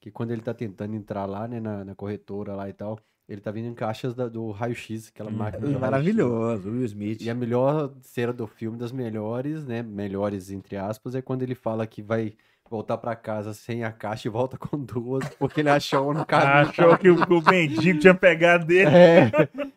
Que 0.00 0.10
quando 0.10 0.32
ele 0.32 0.42
tá 0.42 0.52
tentando 0.52 0.94
entrar 0.96 1.26
lá, 1.26 1.46
né, 1.46 1.60
na, 1.60 1.84
na 1.84 1.94
corretora 1.94 2.54
lá 2.54 2.68
e 2.68 2.72
tal, 2.72 2.98
ele 3.28 3.40
tá 3.40 3.52
vindo 3.52 3.68
em 3.68 3.74
caixas 3.74 4.14
da- 4.14 4.28
do 4.28 4.50
raio-x, 4.50 5.08
aquela 5.08 5.30
Uhum. 5.30 5.36
máquina. 5.36 5.66
Maravilhoso, 5.78 6.70
Will 6.70 6.84
Smith. 6.84 7.22
E 7.22 7.30
a 7.30 7.34
melhor 7.34 7.94
cena 8.00 8.32
do 8.32 8.46
filme, 8.46 8.76
das 8.76 8.90
melhores, 8.90 9.64
né? 9.64 9.80
Melhores, 9.82 10.50
entre 10.50 10.76
aspas, 10.76 11.14
é 11.14 11.22
quando 11.22 11.42
ele 11.42 11.54
fala 11.54 11.86
que 11.86 12.02
vai 12.02 12.34
voltar 12.72 12.96
pra 12.96 13.14
casa 13.14 13.52
sem 13.52 13.84
a 13.84 13.92
caixa 13.92 14.26
e 14.26 14.30
volta 14.30 14.56
com 14.56 14.78
duas, 14.78 15.28
porque 15.38 15.60
ele 15.60 15.68
achou 15.68 16.14
no 16.14 16.24
caminho. 16.26 16.70
Achou 16.70 16.96
que 16.96 17.10
o, 17.10 17.16
o 17.22 17.42
mendigo 17.50 17.98
tinha 18.00 18.14
pegado 18.14 18.64
dele. 18.64 18.90
É, 18.90 19.30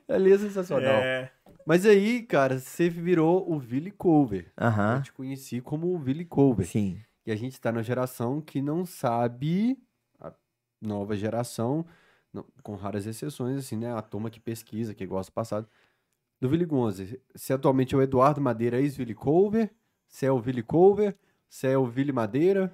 ali 0.07 0.31
é 0.31 0.37
sensacional. 0.37 0.93
É. 0.93 1.29
Mas 1.65 1.85
aí, 1.85 2.21
cara, 2.23 2.57
você 2.57 2.87
virou 2.87 3.51
o 3.51 3.59
Billy 3.59 3.91
Cover. 3.91 4.51
Eu 4.55 4.67
Aham. 4.67 5.01
te 5.01 5.11
conheci 5.11 5.59
como 5.59 5.93
o 5.93 5.99
Billy 5.99 6.23
Cover. 6.23 6.65
Sim. 6.65 6.97
E 7.25 7.31
a 7.31 7.35
gente 7.35 7.59
tá 7.59 7.69
na 7.71 7.81
geração 7.81 8.39
que 8.39 8.61
não 8.61 8.85
sabe, 8.85 9.77
a 10.21 10.31
nova 10.81 11.17
geração, 11.17 11.85
não- 12.31 12.45
com 12.63 12.75
raras 12.75 13.05
exceções, 13.05 13.57
assim, 13.57 13.75
né? 13.75 13.93
A 13.93 14.01
turma 14.01 14.29
que 14.29 14.39
pesquisa, 14.39 14.93
que 14.93 15.05
gosta 15.05 15.31
do 15.31 15.35
passado. 15.35 15.67
Do 16.39 16.47
Billy 16.47 16.65
Gonze. 16.65 17.19
Se 17.35 17.51
atualmente 17.51 17.93
é 17.93 17.97
o 17.97 18.01
Eduardo 18.01 18.39
Madeira, 18.39 18.79
ex-Billy 18.79 19.15
Cover. 19.15 19.69
Se 20.07 20.25
é 20.25 20.31
o 20.31 20.39
Billy 20.39 20.63
Cover. 20.63 21.15
Se 21.49 21.67
é 21.67 21.77
o 21.77 21.87
Billy 21.87 22.11
Madeira. 22.11 22.71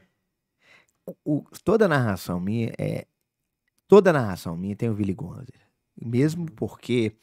O- 1.26 1.44
toda 1.64 1.88
narração 1.88 2.40
minha 2.40 2.72
é. 2.78 3.06
Toda 3.88 4.14
narração 4.14 4.56
minha 4.56 4.76
tem 4.76 4.90
o 4.90 4.94
Willy 4.94 5.14
Gonzer. 5.14 5.60
Mesmo 6.02 6.46
porque. 6.52 7.14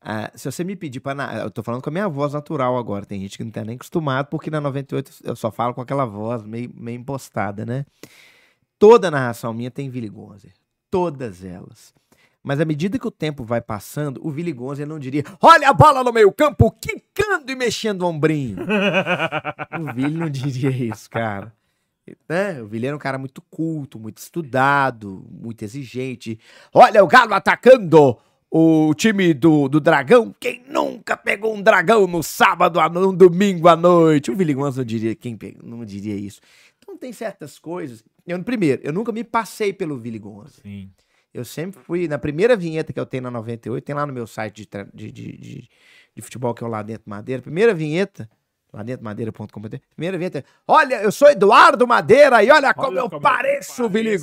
ah, 0.00 0.30
se 0.34 0.50
você 0.50 0.62
me 0.64 0.76
pedir 0.76 1.00
pra. 1.00 1.14
na- 1.14 1.34
Eu 1.38 1.50
tô 1.50 1.62
falando 1.62 1.82
com 1.82 1.90
a 1.90 1.92
minha 1.92 2.08
voz 2.08 2.32
natural 2.32 2.76
agora. 2.76 3.04
Tem 3.06 3.20
gente 3.20 3.36
que 3.36 3.44
não 3.44 3.50
tá 3.50 3.64
nem 3.64 3.76
acostumado, 3.76 4.26
porque 4.28 4.50
na 4.50 4.60
98 4.60 5.12
eu 5.24 5.34
só 5.36 5.50
falo 5.50 5.74
com 5.74 5.80
aquela 5.80 6.04
voz 6.04 6.42
meio, 6.42 6.70
meio 6.74 6.98
impostada, 7.00 7.64
né? 7.66 7.84
Toda 8.78 9.10
narração 9.10 9.52
minha 9.54 9.70
tem 9.70 9.88
Willy 9.88 10.08
Gonzer. 10.08 10.52
Todas 10.90 11.44
elas. 11.44 11.92
Mas 12.42 12.60
à 12.60 12.64
medida 12.66 12.98
que 12.98 13.06
o 13.08 13.10
tempo 13.10 13.42
vai 13.42 13.60
passando, 13.60 14.20
o 14.22 14.28
Willy 14.28 14.52
Gonzer 14.52 14.86
não 14.86 14.98
diria: 14.98 15.24
Olha 15.40 15.70
a 15.70 15.72
bola 15.72 16.04
no 16.04 16.12
meio 16.12 16.30
campo, 16.30 16.70
quicando 16.72 17.50
e 17.50 17.56
mexendo 17.56 18.02
o 18.02 18.06
ombrinho. 18.06 18.58
O 19.80 19.92
Vili 19.92 20.16
não 20.18 20.28
diria 20.30 20.70
isso, 20.70 21.08
cara. 21.10 21.52
Né? 22.28 22.60
O 22.62 22.66
Vili 22.66 22.86
era 22.86 22.96
um 22.96 22.98
cara 22.98 23.18
muito 23.18 23.40
culto, 23.42 23.98
muito 23.98 24.18
estudado, 24.18 25.24
muito 25.30 25.62
exigente. 25.62 26.38
Olha 26.72 27.02
o 27.02 27.06
Galo 27.06 27.34
atacando 27.34 28.18
o 28.50 28.94
time 28.94 29.34
do, 29.34 29.68
do 29.68 29.80
Dragão. 29.80 30.34
Quem 30.38 30.62
nunca 30.68 31.16
pegou 31.16 31.54
um 31.54 31.60
dragão 31.60 32.06
no 32.06 32.22
sábado, 32.22 32.78
no, 32.88 33.12
domingo 33.12 33.68
à 33.68 33.76
noite? 33.76 34.30
O 34.30 34.36
Gonçalves 34.36 34.76
não 34.76 34.84
diria, 34.84 35.14
quem 35.14 35.36
não 35.62 35.84
diria 35.84 36.14
isso. 36.14 36.40
Então 36.78 36.96
tem 36.96 37.12
certas 37.12 37.58
coisas. 37.58 38.04
Eu, 38.26 38.40
primeiro, 38.44 38.80
eu 38.84 38.92
nunca 38.92 39.10
me 39.10 39.24
passei 39.24 39.72
pelo 39.72 39.98
Vili 39.98 40.18
Gonçalves. 40.18 40.60
Sim. 40.62 40.90
Eu 41.34 41.44
sempre 41.44 41.80
fui, 41.82 42.06
na 42.06 42.16
primeira 42.16 42.54
vinheta 42.54 42.92
que 42.92 43.00
eu 43.00 43.04
tenho 43.04 43.24
na 43.24 43.30
98, 43.32 43.84
tem 43.84 43.92
lá 43.92 44.06
no 44.06 44.12
meu 44.12 44.24
site 44.24 44.62
de, 44.62 44.68
de, 44.94 45.10
de, 45.10 45.36
de, 45.36 45.68
de 46.14 46.22
futebol 46.22 46.54
que 46.54 46.62
é 46.62 46.66
o 46.66 46.70
Lá 46.70 46.80
Dentro 46.80 47.10
Madeira. 47.10 47.42
Primeira 47.42 47.74
vinheta, 47.74 48.30
lá 48.74 48.82
dentro 48.82 49.04
madeira.com.br. 49.04 49.76
Primeira 49.94 50.18
vinheta, 50.18 50.44
olha, 50.66 51.02
eu 51.02 51.12
sou 51.12 51.28
Eduardo 51.30 51.86
Madeira 51.86 52.42
e 52.42 52.50
olha 52.50 52.74
como 52.74 52.88
Olha 52.88 52.98
eu 52.98 53.08
como 53.10 53.22
pareço 53.22 53.84
o 53.84 53.88
Billy 53.88 54.10
Billy 54.10 54.18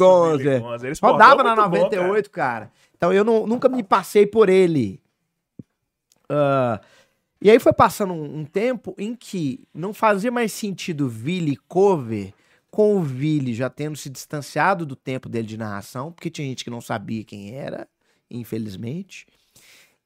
bordão 1.01 1.11
Rodava 1.11 1.43
na 1.43 1.55
muito 1.55 1.69
bom, 1.69 1.77
98, 1.83 2.29
cara. 2.29 2.71
Então 2.95 3.11
eu 3.13 3.23
não- 3.23 3.47
nunca 3.47 3.67
me 3.69 3.81
passei 3.83 4.27
por 4.27 4.49
ele. 4.49 5.01
Ah, 6.29 6.79
e 7.41 7.49
aí 7.49 7.59
foi 7.59 7.73
passando 7.73 8.13
um, 8.13 8.39
um 8.39 8.45
tempo 8.45 8.93
em 8.97 9.15
que 9.15 9.63
não 9.73 9.93
fazia 9.93 10.31
mais 10.31 10.51
sentido 10.53 11.09
Vili 11.09 11.55
cover 11.67 12.33
com 12.69 12.95
o 12.97 13.01
Vili 13.01 13.53
já 13.53 13.69
tendo 13.69 13.97
se 13.97 14.09
distanciado 14.09 14.85
do 14.85 14.95
tempo 14.95 15.27
dele 15.27 15.47
de 15.47 15.57
narração, 15.57 16.11
porque 16.11 16.29
tinha 16.29 16.47
gente 16.47 16.63
que 16.63 16.69
não 16.69 16.79
sabia 16.79 17.23
quem 17.23 17.55
era, 17.55 17.87
infelizmente. 18.29 19.25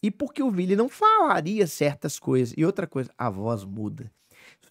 E 0.01 0.09
porque 0.09 0.41
o 0.41 0.49
Vili 0.51 0.75
não 0.75 0.87
falaria 0.89 1.67
certas 1.67 2.17
coisas. 2.19 2.53
E 2.57 2.65
outra 2.65 2.87
coisa, 2.87 3.09
a 3.17 3.29
voz 3.29 3.63
muda. 3.63 4.11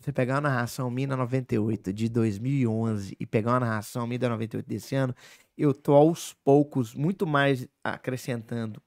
Você 0.04 0.12
pegar 0.12 0.34
uma 0.34 0.42
narração 0.42 0.90
minha 0.90 1.08
na 1.08 1.16
98 1.16 1.90
de 1.90 2.10
2011 2.10 3.16
e 3.18 3.24
pegar 3.24 3.52
uma 3.52 3.60
narração 3.60 4.06
minha 4.06 4.18
da 4.18 4.28
98 4.28 4.66
desse 4.66 4.94
ano, 4.94 5.14
eu 5.56 5.72
tô 5.72 5.94
aos 5.94 6.34
poucos 6.44 6.94
muito 6.94 7.26
mais 7.26 7.66
acrescentando, 7.82 8.82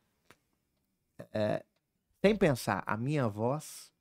é, 1.33 1.65
sem 2.23 2.35
pensar, 2.35 2.83
a 2.85 2.95
minha 2.95 3.27
voz 3.27 3.91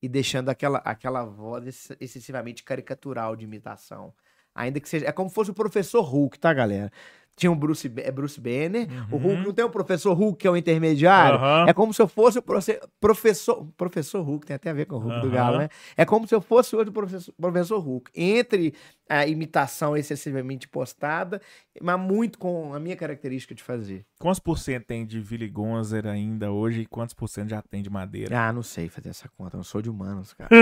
e 0.00 0.08
deixando 0.08 0.48
aquela, 0.48 0.78
aquela 0.78 1.22
voz 1.22 1.66
ex- 1.66 1.96
excessivamente 2.00 2.64
caricatural 2.64 3.36
de 3.36 3.44
imitação. 3.44 4.14
Ainda 4.54 4.80
que 4.80 4.88
seja. 4.88 5.06
É 5.06 5.12
como 5.12 5.28
se 5.28 5.34
fosse 5.34 5.50
o 5.50 5.54
professor 5.54 6.00
Hulk, 6.00 6.38
tá, 6.38 6.54
galera? 6.54 6.90
Tinha 7.36 7.52
o 7.52 7.54
Bruce, 7.54 7.86
Ba- 7.88 8.00
é 8.02 8.10
Bruce 8.10 8.40
Banner, 8.40 8.88
o 9.12 9.16
Hulk 9.18 9.42
não 9.44 9.52
tem 9.52 9.62
o 9.62 9.68
professor 9.68 10.14
Hulk, 10.14 10.38
que 10.38 10.48
é 10.48 10.50
o 10.50 10.56
intermediário. 10.56 11.38
Aham. 11.38 11.66
É 11.68 11.74
como 11.74 11.92
se 11.92 12.00
eu 12.00 12.08
fosse 12.08 12.38
o 12.38 12.42
professor. 12.42 13.66
Professor 13.76 14.22
Hulk, 14.22 14.46
tem 14.46 14.56
até 14.56 14.70
a 14.70 14.72
ver 14.72 14.86
com 14.86 14.96
o 14.96 14.98
Hulk 14.98 15.20
do 15.20 15.26
Aham. 15.26 15.34
Galo, 15.34 15.58
né? 15.58 15.68
É 15.96 16.04
como 16.06 16.26
se 16.26 16.34
eu 16.34 16.40
fosse 16.40 16.74
hoje 16.74 16.88
o 16.88 16.92
professor, 16.92 17.34
professor 17.38 17.78
Hulk. 17.78 18.10
Entre 18.14 18.72
a 19.08 19.26
imitação 19.26 19.96
excessivamente 19.96 20.68
postada, 20.68 21.40
mas 21.80 21.98
muito 21.98 22.38
com 22.38 22.74
a 22.74 22.80
minha 22.80 22.96
característica 22.96 23.54
de 23.54 23.62
fazer. 23.62 24.04
Quantos 24.18 24.40
por 24.40 24.58
cento 24.58 24.84
tem 24.84 25.06
de 25.06 25.18
Willy 25.18 25.48
Gonzer 25.48 26.06
ainda 26.06 26.50
hoje 26.50 26.80
e 26.82 26.86
quantos 26.86 27.14
por 27.14 27.28
cento 27.28 27.50
já 27.50 27.62
tem 27.62 27.82
de 27.82 27.90
madeira? 27.90 28.48
Ah, 28.48 28.52
não 28.52 28.62
sei 28.62 28.88
fazer 28.88 29.10
essa 29.10 29.28
conta, 29.28 29.56
eu 29.56 29.58
não 29.58 29.64
sou 29.64 29.80
de 29.80 29.88
humanos, 29.90 30.34
cara. 30.34 30.48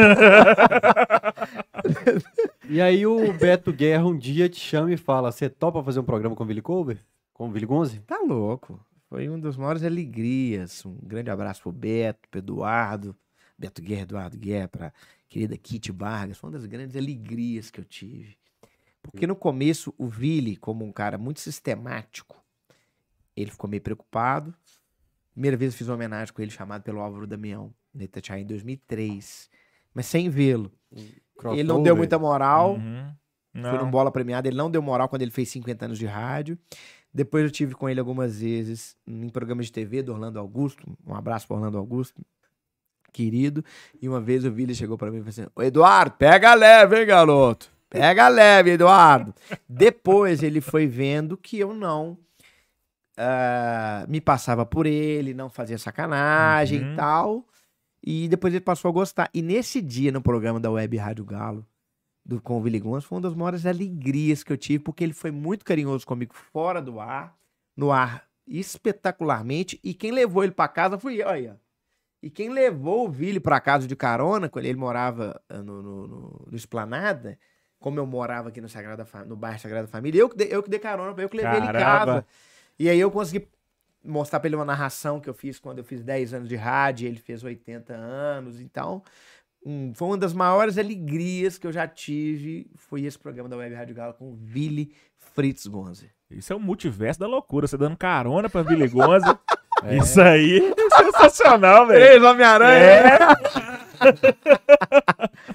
E 2.69 2.81
aí 2.81 3.07
o 3.07 3.33
Beto 3.35 3.73
Guerra 3.73 4.07
um 4.07 4.17
dia 4.17 4.49
te 4.49 4.59
chama 4.59 4.93
e 4.93 4.97
fala: 4.97 5.31
Você 5.31 5.51
topa 5.51 5.83
fazer 5.83 6.01
um 6.01 6.05
programa 6.05 6.35
com 6.35 6.43
o 6.43 6.47
Billy 6.47 6.63
Cover? 6.63 6.99
Com 7.33 7.47
o 7.47 7.51
Billy 7.51 7.67
Gonze? 7.67 8.01
Tá 8.01 8.19
louco. 8.21 8.81
Foi 9.09 9.29
uma 9.29 9.39
das 9.39 9.57
maiores 9.57 9.85
alegrias. 9.85 10.85
Um 10.85 10.97
grande 11.03 11.31
abraço 11.31 11.63
pro 11.63 11.73
Beto, 11.73 12.29
pro 12.31 12.39
Eduardo, 12.39 13.15
Beto 13.59 13.83
Guerra, 13.83 14.03
Eduardo 14.03 14.39
Guerra, 14.39 14.69
pra 14.69 14.93
querida 15.29 15.57
Kitty 15.57 15.93
Vargas. 15.93 16.39
Foi 16.39 16.49
uma 16.51 16.59
das 16.59 16.67
grandes 16.67 16.97
alegrias 16.97 17.71
que 17.71 17.81
eu 17.81 17.85
tive. 17.85 18.37
Porque 19.03 19.27
no 19.27 19.37
começo, 19.37 19.95
o 19.99 20.07
Vili, 20.07 20.57
como 20.57 20.85
um 20.85 20.93
cara 20.93 21.19
muito 21.19 21.41
sistemático, 21.41 22.43
ele 23.37 23.51
ficou 23.51 23.69
meio 23.69 23.83
preocupado. 23.83 24.55
Primeira 25.33 25.57
vez 25.57 25.73
eu 25.73 25.79
fiz 25.79 25.89
uma 25.89 25.95
homenagem 25.95 26.33
com 26.33 26.41
ele, 26.41 26.51
chamado 26.51 26.83
pelo 26.83 27.01
Álvaro 27.01 27.27
Damião, 27.27 27.75
no 27.93 28.03
Itatiaia, 28.03 28.41
em 28.41 28.47
2003. 28.47 29.51
Mas 29.93 30.07
sem 30.07 30.31
vê-lo. 30.31 30.73
Ele 31.53 31.65
não 31.65 31.83
deu 31.83 31.97
muita 31.97 32.19
moral. 32.19 32.77
Uhum. 32.77 33.15
Foi 33.53 33.79
num 33.79 33.91
bola 33.91 34.11
premiada, 34.11 34.49
ele 34.49 34.57
não 34.57 34.69
deu 34.71 34.83
moral 34.83 35.09
quando 35.09 35.23
ele 35.23 35.31
fez 35.31 35.49
50 35.51 35.85
anos 35.85 35.99
de 35.99 36.07
rádio. 36.07 36.59
Depois 37.13 37.45
eu 37.45 37.51
tive 37.51 37.75
com 37.75 37.89
ele 37.89 38.01
algumas 38.01 38.41
vezes 38.41 38.97
em 39.07 39.29
programas 39.29 39.67
de 39.67 39.73
TV 39.73 40.03
do 40.03 40.13
Orlando 40.13 40.41
Augusto. 40.41 40.99
Um 41.07 41.15
abraço 41.15 41.47
pro 41.47 41.57
Orlando 41.57 41.79
Augusto, 41.79 42.25
querido. 43.15 43.65
E 44.03 44.09
uma 44.09 44.21
vez 44.21 44.45
o 44.45 44.51
Vili 44.53 44.75
chegou 44.75 44.99
pra 44.99 45.11
mim 45.11 45.19
e 45.19 45.21
falou 45.21 45.31
assim: 45.31 45.47
Ô 45.57 45.63
Eduardo, 45.63 46.17
pega 46.19 46.53
leve, 46.53 47.01
hein, 47.01 47.07
garoto? 47.07 47.71
Pega 47.89 48.29
leve, 48.29 48.73
Eduardo. 48.73 49.33
Depois 49.69 50.43
ele 50.43 50.61
foi 50.61 50.87
vendo 50.87 51.37
que 51.39 51.59
eu 51.59 51.73
não 51.73 52.19
ah, 53.17 54.05
me 54.09 54.21
passava 54.21 54.67
por 54.67 54.85
ele, 54.85 55.33
não 55.33 55.49
fazia 55.49 55.79
sacanagem 55.79 56.83
Uhum. 56.83 56.93
e 56.93 56.97
tal. 56.97 57.47
E 58.07 58.29
depois 58.29 58.53
ele 58.53 58.61
passou 58.65 58.89
a 58.89 58.93
gostar. 58.93 59.31
E 59.33 59.41
nesse 59.41 59.81
dia, 59.81 60.13
no 60.13 60.21
programa 60.21 60.59
da 60.61 60.71
Web 60.71 60.97
Rádio 60.97 61.25
Galo, 61.25 61.65
do, 62.25 62.41
com 62.41 62.59
o 62.59 62.61
Willi 62.63 62.81
Gonçalves, 62.81 63.05
foi 63.07 63.17
uma 63.17 63.23
das 63.23 63.35
maiores 63.35 63.65
alegrias 63.65 64.43
que 64.43 64.53
eu 64.53 64.57
tive, 64.59 64.83
porque 64.83 65.05
ele 65.05 65.13
foi 65.15 65.31
muito 65.31 65.65
carinhoso 65.65 66.07
comigo 66.07 66.35
fora 66.35 66.83
do 66.83 66.99
ar, 67.01 67.35
no 67.77 67.91
ar 67.93 68.25
espetacularmente, 68.47 69.81
e 69.83 69.95
quem 69.95 70.11
levou 70.11 70.43
ele 70.45 70.53
pra 70.53 70.69
casa 70.69 70.99
fui 70.99 71.23
eu, 71.23 71.29
aí, 71.29 71.49
ó. 71.49 71.55
E 72.25 72.31
quem 72.31 72.49
levou 72.49 73.07
o 73.07 73.11
Vili 73.11 73.39
pra 73.39 73.61
casa 73.61 73.87
de 73.87 73.95
carona, 73.95 74.49
quando 74.49 74.65
ele 74.65 74.79
morava 74.79 75.39
ah, 75.49 75.59
no, 75.63 75.83
no, 75.83 76.07
no- 76.09 76.47
no 76.51 76.57
Esplanada, 76.57 77.39
como 77.79 77.99
eu 78.01 78.07
morava 78.07 78.49
aqui 78.49 78.61
no, 78.63 78.69
Sagrada, 78.69 79.07
no 79.27 79.37
bairro 79.37 79.59
Sagrada 79.61 79.87
Família, 79.87 80.21
eu 80.21 80.29
que 80.31 80.37
dei, 80.37 80.49
eu 80.51 80.63
que 80.63 80.71
dei 80.71 80.79
carona, 80.81 81.15
eu 81.21 81.29
que 81.29 81.37
levei 81.37 81.59
ele 81.59 81.67
em 81.67 81.73
Caramba. 81.73 82.05
casa. 82.07 82.27
E 82.79 82.89
aí 82.89 82.99
eu 82.99 83.11
consegui 83.11 83.47
mostrar 84.03 84.41
pra 84.41 84.49
ele 84.49 84.57
uma 84.57 84.65
narração 84.65 85.21
que 85.21 85.29
eu 85.29 85.35
fiz 85.35 85.59
quando 85.59 85.79
eu 85.79 85.85
fiz 85.85 86.03
10 86.03 86.33
anos 86.33 86.49
de 86.49 86.57
rádio, 86.57 87.07
ele 87.07 87.19
fez 87.19 87.45
80 87.45 87.93
anos, 87.95 88.59
então 88.59 89.03
hum, 89.65 89.93
foi 89.95 90.09
uma 90.09 90.17
das 90.19 90.33
maiores 90.33 90.79
alegrias 90.79 91.59
que 91.59 91.67
eu 91.67 91.73
já 91.73 91.87
tive, 91.87 92.71
foi 92.75 93.03
esse 93.05 93.19
programa 93.19 93.49
da 93.51 93.57
Web 93.59 93.75
Rádio 93.75 93.95
Galo 93.95 94.15
com 94.15 94.31
o 94.31 94.35
Vili 94.35 94.95
Fritz 95.19 95.67
Gonze. 95.67 96.11
Isso 96.31 96.53
é 96.53 96.57
o 96.57 96.61
multiverso 96.61 97.21
da 97.21 97.27
loucura. 97.27 97.67
Você 97.67 97.77
dando 97.77 97.97
carona 97.97 98.49
pra 98.49 98.65
Billy 98.65 98.89
Gonza. 99.83 99.97
Isso 99.97 100.21
aí 100.21 100.59
é 100.59 100.97
sensacional, 100.97 101.87
velho. 101.87 102.27
Homem-Aranha! 102.27 102.79
É. 102.81 103.19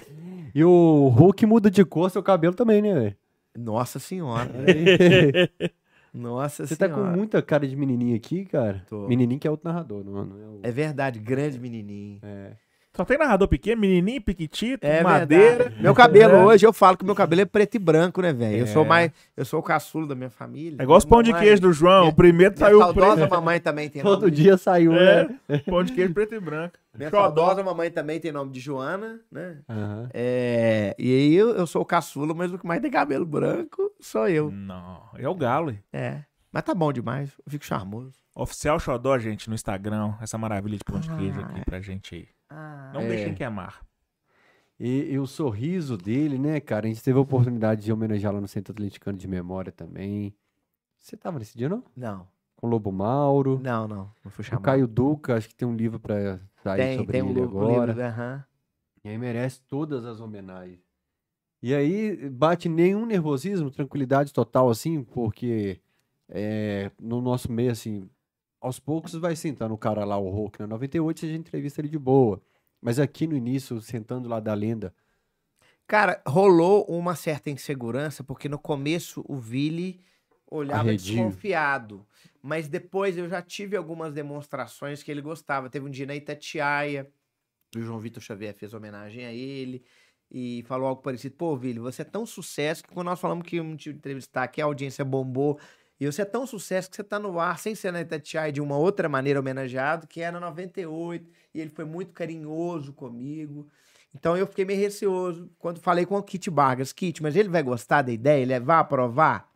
E 0.54 0.64
o 0.64 1.08
Hulk 1.10 1.46
muda 1.46 1.70
de 1.70 1.86
cor, 1.86 2.10
seu 2.10 2.24
cabelo 2.24 2.56
também, 2.56 2.82
né, 2.82 2.94
velho? 2.94 3.16
Nossa 3.58 4.00
senhora. 4.00 4.50
Nossa 6.14 6.66
Você 6.66 6.76
tá 6.76 6.88
senhora. 6.88 7.12
com 7.12 7.18
muita 7.18 7.42
cara 7.42 7.68
de 7.68 7.76
menininho 7.76 8.16
aqui, 8.16 8.46
cara. 8.46 8.84
Tô. 8.90 9.08
Menininho 9.08 9.40
que 9.40 9.48
é 9.48 9.52
outro 9.52 9.70
narrador, 9.70 10.04
não, 10.04 10.26
não 10.26 10.42
é 10.42 10.48
o... 10.48 10.60
É 10.64 10.72
verdade, 10.72 11.20
grande 11.20 11.60
menininho. 11.60 12.20
É. 12.24 12.54
Só 13.00 13.06
tem 13.06 13.18
narrador 13.18 13.48
pequeno, 13.48 13.80
menininho, 13.80 14.22
piquitito, 14.22 14.86
É 14.86 15.02
madeira. 15.02 15.56
verdade. 15.64 15.82
Meu 15.82 15.94
cabelo 15.96 16.34
É. 16.34 16.44
hoje, 16.44 16.66
eu 16.68 16.74
falo 16.74 16.98
que 16.98 17.06
meu 17.06 17.16
cabelo 17.16 17.40
é 17.44 17.46
preto 17.46 17.76
e 17.76 17.80
branco, 17.80 18.22
né, 18.22 18.34
velho? 18.34 18.58
Eu 18.58 18.68
sou 18.68 18.84
É. 18.84 18.88
mais. 18.90 19.12
Eu 19.38 19.46
sou 19.46 19.62
o 19.62 19.64
caçulo 19.64 20.06
da 20.06 20.16
minha 20.16 20.30
família. 20.30 20.76
É 20.78 20.84
igual 20.84 20.98
os 20.98 21.06
pão 21.06 21.24
de 21.24 21.34
queijo 21.34 21.62
do 21.62 21.72
João. 21.72 22.02
minha- 22.02 22.12
o 22.12 22.16
primeiro 22.16 22.54
Minha 22.58 22.68
saiu 22.68 22.80
saudosa 22.80 23.16
preto. 23.16 23.30
mamãe 23.30 23.58
também 23.62 23.90
tem 23.90 24.02
Todo 24.02 24.20
nome. 24.24 24.32
dia 24.34 24.58
saiu, 24.58 24.92
É, 24.94 25.30
né? 25.48 25.60
pão 25.66 25.82
de 25.82 25.94
queijo 25.94 26.14
preto 26.14 26.36
e 26.36 26.40
branco. 26.42 26.74
Minha 26.94 27.10
Xodó. 27.10 27.22
saudosa 27.22 27.64
mamãe 27.64 27.90
também 27.90 28.20
tem 28.20 28.34
nome 28.34 28.52
de 28.52 28.60
Joana, 28.60 29.22
né? 29.32 29.60
Aham. 29.70 30.10
É, 30.14 30.94
e 31.00 31.10
aí 31.10 31.36
eu, 31.36 31.52
eu 31.56 31.66
sou 31.66 31.82
o 31.82 31.86
caçula, 31.86 32.34
mas 32.34 32.52
o 32.52 32.60
que 32.60 32.68
mais 32.68 32.82
tem 32.82 32.92
cabelo 32.92 33.26
branco 33.26 33.90
sou 34.02 34.28
eu. 34.28 34.52
Não, 34.52 35.04
é 35.18 35.30
o 35.30 35.36
galo. 35.36 35.70
hein? 35.72 35.80
É. 35.94 36.18
Mas 36.52 36.64
tá 36.64 36.74
bom 36.76 36.92
demais, 36.92 37.30
eu 37.46 37.50
fico 37.52 37.64
charmoso. 37.64 38.12
Oficial 38.36 38.78
Xodó, 38.78 39.18
gente, 39.20 39.48
no 39.48 39.56
Instagram. 39.56 40.16
Essa 40.20 40.38
maravilha 40.38 40.78
de 40.78 40.84
pão 40.84 41.00
de 41.00 41.08
queijo 41.10 41.40
aqui 41.40 41.60
Ah. 41.62 41.66
pra 41.66 41.80
gente 41.80 42.16
aí. 42.16 42.28
Não 42.94 43.02
É. 43.04 43.08
deixem 43.08 43.34
queimar. 43.34 43.86
E, 44.80 45.12
e 45.12 45.20
o 45.20 45.28
sorriso 45.28 45.98
dele, 45.98 46.38
né, 46.38 46.60
cara? 46.60 46.86
A 46.86 46.90
gente 46.90 47.04
teve 47.04 47.18
a 47.18 47.22
oportunidade 47.22 47.84
de 47.84 47.92
homenageá-lo 47.92 48.40
no 48.40 48.48
Centro 48.48 48.72
Atleticano 48.72 49.18
de 49.18 49.28
Memória 49.28 49.72
também. 49.72 50.34
Você 50.98 51.18
tava 51.18 51.38
nesse 51.40 51.58
dia, 51.58 51.68
não? 51.68 51.84
Não, 51.96 52.28
Com 52.56 52.68
o 52.68 52.70
Lobo 52.70 52.92
Mauro. 52.92 53.60
não, 53.62 53.88
não. 53.88 54.12
Não 54.24 54.32
fui 54.32 54.44
O 54.44 54.48
chamado. 54.48 54.64
Caio 54.64 54.88
Duca, 54.88 55.36
acho 55.36 55.50
que 55.50 55.56
tem 55.56 55.68
um 55.68 55.76
livro 55.76 56.00
pra 56.00 56.40
sair 56.64 56.88
tem, 56.88 56.98
sobre 56.98 57.18
tem 57.18 57.22
um 57.22 57.30
ele 57.30 57.42
livro, 57.42 57.58
agora. 57.58 57.92
livro, 57.94 58.06
aham. 58.06 58.46
E 59.04 59.10
aí 59.10 59.18
merece 59.18 59.62
todas 59.62 60.06
as 60.06 60.20
homenagens. 60.20 60.80
E 61.62 61.74
aí 61.76 62.30
bate 62.30 62.70
nenhum 62.70 63.06
nervosismo, 63.06 63.70
tranquilidade 63.70 64.32
total, 64.34 64.70
assim, 64.70 65.04
porque 65.04 65.82
é, 66.30 66.90
no 67.02 67.22
nosso 67.22 67.52
meio, 67.52 67.72
assim, 67.72 68.10
aos 68.62 68.80
poucos 68.80 69.14
vai 69.14 69.36
sentando 69.36 69.74
o 69.74 69.78
cara 69.78 70.04
lá, 70.06 70.18
o 70.18 70.30
Hulk, 70.30 70.60
na 70.60 70.68
98 70.68 71.26
a 71.26 71.30
gente 71.30 71.40
entrevista 71.40 71.82
ele 71.82 71.90
de 71.90 72.00
boa. 72.00 72.42
Mas 72.82 73.00
aqui 73.00 73.28
no 73.28 73.36
início, 73.36 73.82
sentando 73.82 74.28
lá 74.30 74.40
da 74.40 74.54
lenda, 74.54 74.94
Cara, 75.90 76.22
rolou 76.28 76.84
uma 76.86 77.16
certa 77.16 77.50
insegurança, 77.50 78.24
porque 78.24 78.48
no 78.48 78.60
começo 78.60 79.26
o 79.28 79.36
Vili 79.36 80.00
olhava 80.46 80.90
Arredio. 80.90 81.16
desconfiado. 81.16 82.06
Mas 82.44 82.68
depois 82.68 83.18
eu 83.18 83.28
já 83.28 83.42
tive 83.42 83.76
algumas 83.76 84.14
demonstrações 84.14 85.02
que 85.02 85.10
ele 85.10 85.20
gostava. 85.20 85.68
Teve 85.68 85.88
um 85.88 85.90
dia 85.90 86.06
na 86.06 86.16
Itatiaia, 86.16 87.12
o 87.76 87.82
João 87.82 88.00
Vitor 88.00 88.22
Xavier 88.22 88.54
fez 88.54 88.74
homenagem 88.74 89.26
a 89.26 89.34
ele 89.34 89.84
e 90.32 90.64
falou 90.68 90.88
algo 90.88 91.02
parecido. 91.02 91.36
Pô, 91.36 91.56
Vili, 91.58 91.80
você 91.80 92.04
é 92.04 92.06
tão 92.06 92.24
sucesso 92.26 92.84
que 92.84 92.94
quando 92.94 93.08
nós 93.08 93.20
falamos 93.20 93.46
que 93.48 93.56
íamos 93.56 93.82
te 93.82 93.90
entrevistar, 93.90 94.48
que 94.48 94.62
a 94.62 94.66
audiência 94.66 95.04
bombou, 95.04 95.60
e 96.00 96.06
você 96.06 96.22
é 96.22 96.26
tão 96.26 96.48
sucesso 96.48 96.90
que 96.90 96.96
você 96.96 97.04
tá 97.04 97.20
no 97.20 97.40
ar 97.40 97.60
sem 97.60 97.76
ser 97.76 97.92
na 97.92 98.02
Itatiaia 98.02 98.52
de 98.52 98.62
uma 98.62 98.78
outra 98.78 99.10
maneira 99.10 99.40
homenageado, 99.40 100.08
que 100.08 100.22
é 100.22 100.32
na 100.32 100.40
98, 100.40 101.30
e 101.54 101.60
ele 101.60 101.70
foi 101.70 101.84
muito 101.86 102.14
carinhoso 102.14 102.94
comigo. 102.94 103.68
Então 104.16 104.36
eu 104.38 104.48
fiquei 104.48 104.66
meio 104.66 104.80
receoso 104.80 105.50
quando 105.60 105.80
falei 105.80 106.06
com 106.06 106.16
o 106.18 106.24
Kit 106.24 106.50
Vargas. 106.50 106.92
Kit, 106.94 107.22
mas 107.22 107.36
ele 107.36 107.50
vai 107.50 107.62
gostar 107.62 108.02
da 108.02 108.12
ideia? 108.12 108.42
Ele 108.42 108.60
vai 108.60 108.78
aprovar? 108.78 109.48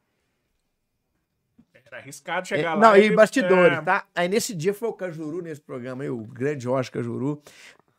Era 1.85 1.97
arriscado 1.97 2.41
É, 2.41 2.45
chegar 2.45 2.73
lá. 2.73 2.79
não, 2.89 2.97
e 2.97 3.01
ele- 3.05 3.15
bastidores, 3.15 3.77
é, 3.77 3.81
tá? 3.81 4.05
Aí 4.15 4.27
nesse 4.27 4.53
dia 4.53 4.73
foi 4.73 4.89
o 4.89 4.93
Cajuru 4.93 5.41
nesse 5.43 5.61
programa, 5.61 6.03
aí, 6.03 6.09
o 6.09 6.17
grande 6.17 6.63
Jorge 6.63 6.89
Cajuru. 6.89 7.41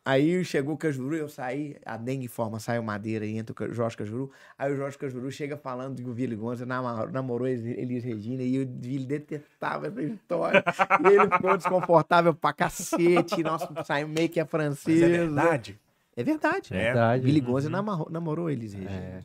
Aí 0.07 0.45
chegou 0.45 0.75
o 0.75 0.77
Cajuru, 0.77 1.17
eu 1.17 1.29
saí, 1.31 1.77
a 1.87 1.97
dengue 1.97 2.29
forma, 2.29 2.61
saiu 2.61 2.83
madeira 2.83 3.25
e 3.25 3.39
entra 3.39 3.55
o 3.69 3.73
Jorge 3.73 3.97
Cajuru. 3.97 4.31
Aí 4.59 4.71
o 4.71 4.77
Jorge 4.77 4.99
Cajuru 4.99 5.31
chega 5.33 5.57
falando 5.57 5.97
que 6.03 6.07
o 6.09 6.13
Vili 6.13 6.37
Gonza 6.37 6.67
namorou 6.67 7.49
Elis 7.49 7.65
Elis 7.65 8.05
Regina 8.05 8.43
e 8.43 8.63
o 8.63 8.69
Vili 8.69 9.07
detestava 9.07 9.87
essa 9.87 10.03
história. 10.03 10.63
e 11.03 11.07
ele 11.07 11.31
ficou 11.31 11.57
desconfortável 11.57 12.35
pra 12.35 12.53
cacete. 12.53 13.43
Nós 13.43 13.67
saímos 13.87 14.15
meio 14.15 14.29
que 14.29 14.39
a 14.39 14.45
Mas 14.45 14.51
francesa. 14.51 15.07
é 15.07 15.09
verdade. 15.09 15.81
É 16.15 16.23
verdade. 16.23 16.75
É. 16.75 16.79
verdade. 16.85 17.25
Billy 17.25 17.41
Gonza 17.41 17.69
Uhum. 17.69 17.73
namorou, 17.73 18.11
namorou 18.11 18.51
Elis 18.51 18.75
Regina. 18.75 18.91
É. 18.95 19.21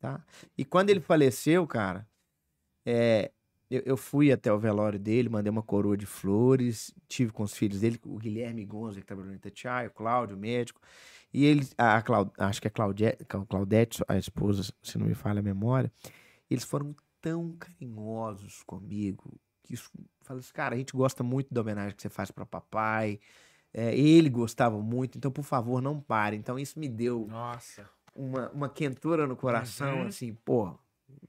Tá? 0.00 0.24
E 0.56 0.64
quando 0.64 0.88
ele 0.88 1.00
faleceu, 1.00 1.66
cara, 1.66 2.06
é, 2.86 3.30
eu, 3.70 3.82
eu 3.84 3.96
fui 3.96 4.32
até 4.32 4.52
o 4.52 4.58
velório 4.58 4.98
dele, 4.98 5.28
mandei 5.28 5.50
uma 5.50 5.62
coroa 5.62 5.96
de 5.96 6.06
flores, 6.06 6.94
tive 7.08 7.32
com 7.32 7.42
os 7.42 7.54
filhos 7.54 7.80
dele, 7.80 7.98
o 8.04 8.18
Guilherme 8.18 8.64
Gonza, 8.64 9.00
que 9.00 9.06
trabalhou 9.06 9.30
no 9.30 9.36
Itatiaia, 9.36 9.88
o 9.88 9.92
Cláudio, 9.92 10.36
o 10.36 10.40
médico, 10.40 10.80
e 11.32 11.44
eles, 11.44 11.74
a, 11.76 12.00
Clau- 12.02 12.32
acho 12.38 12.60
que 12.60 12.68
é 12.68 12.70
Claudete, 12.70 13.24
Claudete, 13.48 14.02
a 14.08 14.16
esposa, 14.16 14.72
se 14.82 14.96
não 14.98 15.06
me 15.06 15.14
falha 15.14 15.40
a 15.40 15.42
memória, 15.42 15.92
eles 16.50 16.64
foram 16.64 16.94
tão 17.20 17.52
carinhosos 17.58 18.62
comigo, 18.64 19.38
que 19.62 19.74
isso, 19.74 19.90
falei 20.22 20.40
assim, 20.40 20.52
cara, 20.52 20.74
a 20.74 20.78
gente 20.78 20.92
gosta 20.94 21.22
muito 21.22 21.52
da 21.52 21.60
homenagem 21.60 21.94
que 21.94 22.00
você 22.02 22.08
faz 22.08 22.30
para 22.30 22.46
papai, 22.46 23.20
é, 23.72 23.94
ele 23.94 24.30
gostava 24.30 24.78
muito, 24.80 25.18
então 25.18 25.30
por 25.30 25.42
favor 25.44 25.82
não 25.82 26.00
pare. 26.00 26.36
Então 26.36 26.58
isso 26.58 26.78
me 26.78 26.88
deu 26.88 27.26
Nossa. 27.28 27.88
uma, 28.14 28.48
uma 28.50 28.68
quentura 28.68 29.26
no 29.26 29.36
coração, 29.36 30.00
Uhum. 30.00 30.06
assim, 30.06 30.32
pô, 30.32 30.78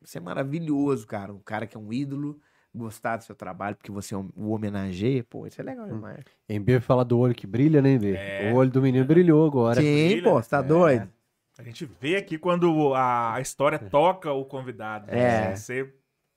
isso 0.03 0.17
é 0.17 0.21
maravilhoso, 0.21 1.05
cara. 1.07 1.33
Um 1.33 1.39
cara 1.39 1.65
que 1.67 1.75
é 1.75 1.79
um 1.79 1.91
ídolo, 1.91 2.39
gostar 2.73 3.17
do 3.17 3.23
seu 3.23 3.35
trabalho, 3.35 3.75
porque 3.75 3.91
você 3.91 4.15
o 4.15 4.49
homenageia, 4.49 5.23
pô, 5.23 5.45
isso 5.47 5.59
é 5.59 5.63
legal 5.63 5.85
Hum. 5.87 5.95
demais. 5.95 6.23
Em 6.47 6.59
B 6.61 6.79
fala 6.79 7.03
do 7.03 7.17
olho 7.19 7.33
que 7.35 7.47
brilha, 7.47 7.81
né, 7.81 7.97
B? 7.97 8.13
É. 8.15 8.51
O 8.51 8.55
olho 8.57 8.69
do 8.69 8.81
menino 8.81 9.05
brilhou 9.05 9.45
agora. 9.47 9.81
Sim, 9.81 10.07
brilha, 10.07 10.23
pô, 10.23 10.41
você 10.41 10.49
tá 10.49 10.59
é. 10.59 10.63
doido? 10.63 11.09
A 11.57 11.63
gente 11.63 11.85
vê 11.99 12.15
aqui 12.15 12.37
quando 12.37 12.93
a 12.95 13.37
história 13.41 13.77
toca 13.77 14.31
o 14.31 14.45
convidado. 14.45 15.11
É. 15.11 15.53
Você 15.55 15.93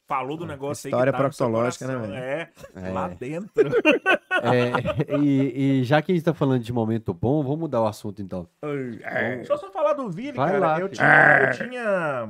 falou 0.08 0.36
do 0.36 0.44
negócio 0.44 0.88
aí. 0.88 0.90
História 0.90 1.12
que 1.12 1.18
tá 1.18 1.24
no 1.24 1.32
seu 1.32 1.46
proctológica, 1.46 1.86
né, 1.86 1.94
coração. 1.94 2.16
É, 2.16 2.50
É. 2.74 2.90
lá 2.90 3.08
dentro. 3.08 3.52
É, 4.44 5.18
e, 5.20 5.80
e 5.82 5.84
já 5.84 6.02
que 6.02 6.10
a 6.10 6.14
gente 6.14 6.24
tá 6.24 6.34
falando 6.34 6.64
de 6.64 6.72
momento 6.72 7.14
bom, 7.14 7.42
vamos 7.44 7.60
mudar 7.60 7.80
o 7.80 7.86
assunto 7.86 8.20
então. 8.20 8.48
Deixa 8.60 9.52
eu 9.52 9.58
só 9.58 9.70
falar 9.70 9.92
do 9.92 10.10
Vini, 10.10 10.32
Vai 10.32 10.52
cara. 10.54 10.58
lá, 10.58 10.80
eu, 10.80 10.88
tinha, 10.88 11.38
eu 11.60 11.68
tinha 11.68 12.28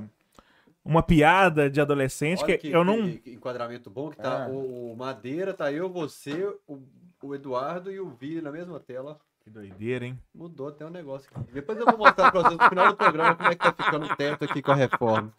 uma 0.84 1.02
piada 1.02 1.70
de 1.70 1.80
adolescente 1.80 2.44
que, 2.44 2.68
eu 2.68 2.84
não. 2.84 3.08
enquadramento 3.26 3.88
bom 3.88 4.10
que 4.10 4.16
tá 4.16 4.48
o, 4.48 4.94
Madeira, 4.96 5.54
tá 5.54 5.70
eu, 5.72 5.88
você, 5.88 6.52
o, 6.66 7.34
Eduardo 7.34 7.90
e 7.90 8.00
o 8.00 8.10
Vini 8.10 8.40
na 8.40 8.50
mesma 8.50 8.80
tela. 8.80 9.20
Que 9.40 9.50
doideira, 9.50 10.06
hein? 10.06 10.18
Mudou 10.32 10.68
até 10.68 10.86
um 10.86 10.90
negócio 10.90 11.28
aqui. 11.34 11.52
Depois 11.52 11.76
eu 11.76 11.84
vou 11.84 11.98
mostrar 11.98 12.30
pra 12.30 12.42
vocês 12.42 12.56
no 12.56 12.68
final 12.68 12.88
do 12.88 12.96
programa 12.96 13.34
como 13.34 13.48
é 13.48 13.54
que 13.56 13.58
tá 13.58 13.72
ficando 13.72 14.06
o 14.06 14.16
teto 14.16 14.44
aqui 14.44 14.62
com 14.62 14.70
a 14.70 14.76
reforma. 14.76 15.32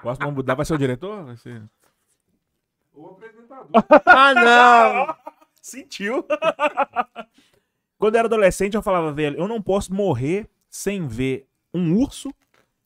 Próximo 0.00 0.32
mudar 0.32 0.54
vai 0.54 0.66
ser 0.66 0.74
o 0.74 0.78
diretor? 0.78 1.24
Vai 1.24 1.36
ser. 1.36 1.62
O 2.92 3.06
apresentador. 3.06 3.68
Ah, 4.06 4.34
não! 4.34 5.16
Sentiu. 5.62 6.26
Quando 7.96 8.14
eu 8.14 8.18
era 8.18 8.26
adolescente, 8.26 8.74
eu 8.74 8.82
falava, 8.82 9.12
velho, 9.12 9.38
eu 9.38 9.46
não 9.46 9.62
posso 9.62 9.94
morrer 9.94 10.48
sem 10.68 11.06
ver 11.06 11.46
um 11.72 11.96
urso 11.96 12.34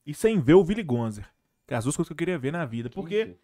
e 0.05 0.13
sem 0.13 0.39
ver 0.39 0.53
o 0.53 0.61
Willy 0.61 0.83
Gonzer. 0.83 1.34
Que 1.67 1.73
é 1.73 1.77
as 1.77 1.83
duas 1.83 1.95
coisas 1.95 2.07
que 2.07 2.13
eu 2.13 2.17
queria 2.17 2.37
ver 2.37 2.51
na 2.51 2.65
vida. 2.65 2.89
Porque 2.89 3.35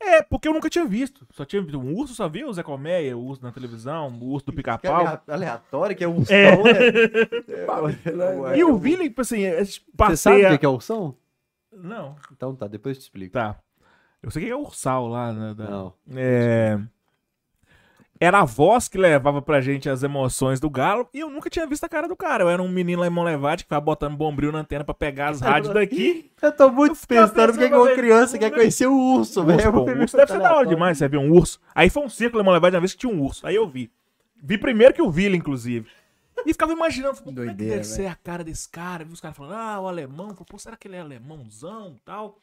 É, 0.00 0.22
porque 0.22 0.46
eu 0.48 0.52
nunca 0.54 0.70
tinha 0.70 0.84
visto. 0.86 1.26
Só 1.32 1.44
tinha 1.44 1.60
visto 1.60 1.78
um 1.78 1.92
urso, 1.94 2.14
só 2.14 2.28
via 2.28 2.46
o 2.48 2.52
Zé 2.52 2.62
Colmeia, 2.62 3.16
o 3.16 3.24
urso 3.24 3.42
na 3.42 3.50
televisão, 3.50 4.08
o 4.08 4.26
urso 4.30 4.46
do 4.46 4.52
Que 4.52 4.58
pica-pau. 4.58 4.94
alea- 4.94 5.22
aleatório, 5.28 5.96
que 5.96 6.04
é 6.04 6.08
um 6.08 6.22
É. 6.28 6.56
som, 6.56 6.62
né? 6.62 6.72
E 8.56 8.64
o 8.64 8.76
Vili, 8.78 9.08
tipo 9.08 9.20
assim, 9.20 9.44
a 9.46 9.62
gente 9.64 9.80
Você 9.80 10.16
sabe 10.16 10.36
o 10.36 10.42
passeia... 10.46 10.58
que 10.58 10.64
é 10.66 10.68
o 10.68 10.80
som? 10.80 11.14
Não, 11.72 12.16
Então 12.32 12.54
tá, 12.54 12.66
depois 12.66 12.96
eu 12.96 13.00
te 13.00 13.04
explico. 13.04 13.32
tá. 13.32 13.58
Eu 14.22 14.30
sei 14.30 14.44
que 14.44 14.50
é 14.50 14.56
ursal 14.56 15.06
lá, 15.06 15.32
né? 15.32 15.54
da- 15.54 15.68
Não. 15.70 15.94
É... 16.16 16.78
Era 18.20 18.40
a 18.40 18.44
voz 18.44 18.88
que 18.88 18.98
levava 18.98 19.40
pra 19.40 19.60
gente 19.60 19.88
as 19.88 20.02
emoções 20.02 20.58
do 20.58 20.68
galo 20.68 21.08
e 21.14 21.20
eu 21.20 21.30
nunca 21.30 21.48
tinha 21.48 21.66
visto 21.66 21.84
a 21.84 21.88
cara 21.88 22.08
do 22.08 22.16
cara. 22.16 22.44
Eu 22.44 22.48
era 22.48 22.62
um 22.62 22.68
menino 22.68 23.00
lá 23.00 23.06
em 23.06 23.10
Monlevade 23.10 23.62
que 23.62 23.68
ficava 23.68 23.80
botando 23.80 24.16
bombril 24.16 24.50
na 24.50 24.60
antena 24.60 24.82
pra 24.84 24.94
pegar 24.94 25.28
as 25.28 25.40
rádios 25.42 25.72
daqui. 25.72 26.30
Eu 26.42 26.52
tô 26.52 26.70
muito 26.70 26.92
Eu 26.92 27.06
pensando 27.06 27.52
porque 27.52 27.74
uma 27.74 27.94
criança 27.94 28.38
quer 28.38 28.46
é- 28.46 28.50
conhecer 28.50 28.86
o 28.86 28.96
urso, 28.96 29.44
velho. 29.44 29.70
Urso, 29.70 29.94
urso 30.02 30.16
deve 30.16 30.32
ser 30.32 30.38
da 30.40 30.56
hora 30.56 30.66
demais, 30.66 30.98
você 30.98 31.08
vê 31.08 31.16
um 31.16 31.32
urso. 31.32 31.60
Aí 31.74 31.88
foi 31.88 32.02
um 32.02 32.08
círculo 32.08 32.42
em 32.42 32.44
Monlevade 32.44 32.74
uma 32.74 32.80
vez 32.80 32.92
que 32.92 32.98
tinha 32.98 33.12
um 33.12 33.22
urso. 33.22 33.46
Aí 33.46 33.54
eu 33.54 33.68
vi. 33.68 33.90
Vi 34.42 34.58
primeiro 34.58 34.94
que 34.94 35.02
o 35.02 35.10
Vila, 35.10 35.36
inclusive. 35.36 35.86
E 36.46 36.52
ficava 36.52 36.72
imaginando, 36.72 37.16
como 37.18 37.30
é 37.30 37.32
que 37.32 37.46
Doideira, 37.46 37.74
deve 37.74 37.84
ser 37.84 38.06
a 38.06 38.14
cara 38.14 38.44
desse 38.44 38.68
cara? 38.68 39.04
Vi 39.04 39.12
os 39.12 39.20
caras 39.20 39.36
falando, 39.36 39.54
ah, 39.54 39.80
o 39.80 39.88
alemão, 39.88 40.34
pô, 40.34 40.58
será 40.58 40.76
que 40.76 40.86
ele 40.86 40.96
é 40.96 41.00
alemãozão 41.00 41.94
e 41.96 42.00
tal? 42.04 42.38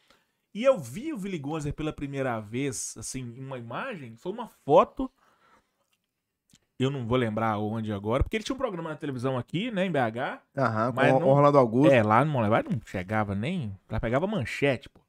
E 0.54 0.64
eu 0.64 0.78
vi 0.78 1.12
o 1.12 1.20
Willy 1.20 1.38
Gonzer 1.38 1.74
pela 1.74 1.92
primeira 1.92 2.40
vez, 2.40 2.94
assim, 2.98 3.20
em 3.20 3.44
uma 3.44 3.58
imagem, 3.58 4.14
foi 4.16 4.32
uma 4.32 4.48
foto. 4.64 5.10
Eu 6.78 6.90
não 6.90 7.06
vou 7.06 7.16
lembrar 7.16 7.58
onde 7.58 7.90
agora, 7.92 8.22
porque 8.22 8.36
ele 8.36 8.44
tinha 8.44 8.54
um 8.54 8.58
programa 8.58 8.90
na 8.90 8.96
televisão 8.96 9.38
aqui, 9.38 9.70
né, 9.70 9.86
em 9.86 9.90
BH. 9.90 10.40
Aham, 10.56 10.92
Mas 10.94 11.12
com 11.12 11.20
não- 11.20 11.26
o 11.28 11.30
Orlando 11.30 11.56
Augusto. 11.58 11.92
É, 11.92 12.02
lá 12.02 12.24
no 12.24 12.30
Monlevade 12.30 12.68
não 12.70 12.78
chegava 12.84 13.34
nem. 13.34 13.74
Ela 13.88 13.98
pegava 14.00 14.26
manchete, 14.26 14.88
pô. 14.88 15.00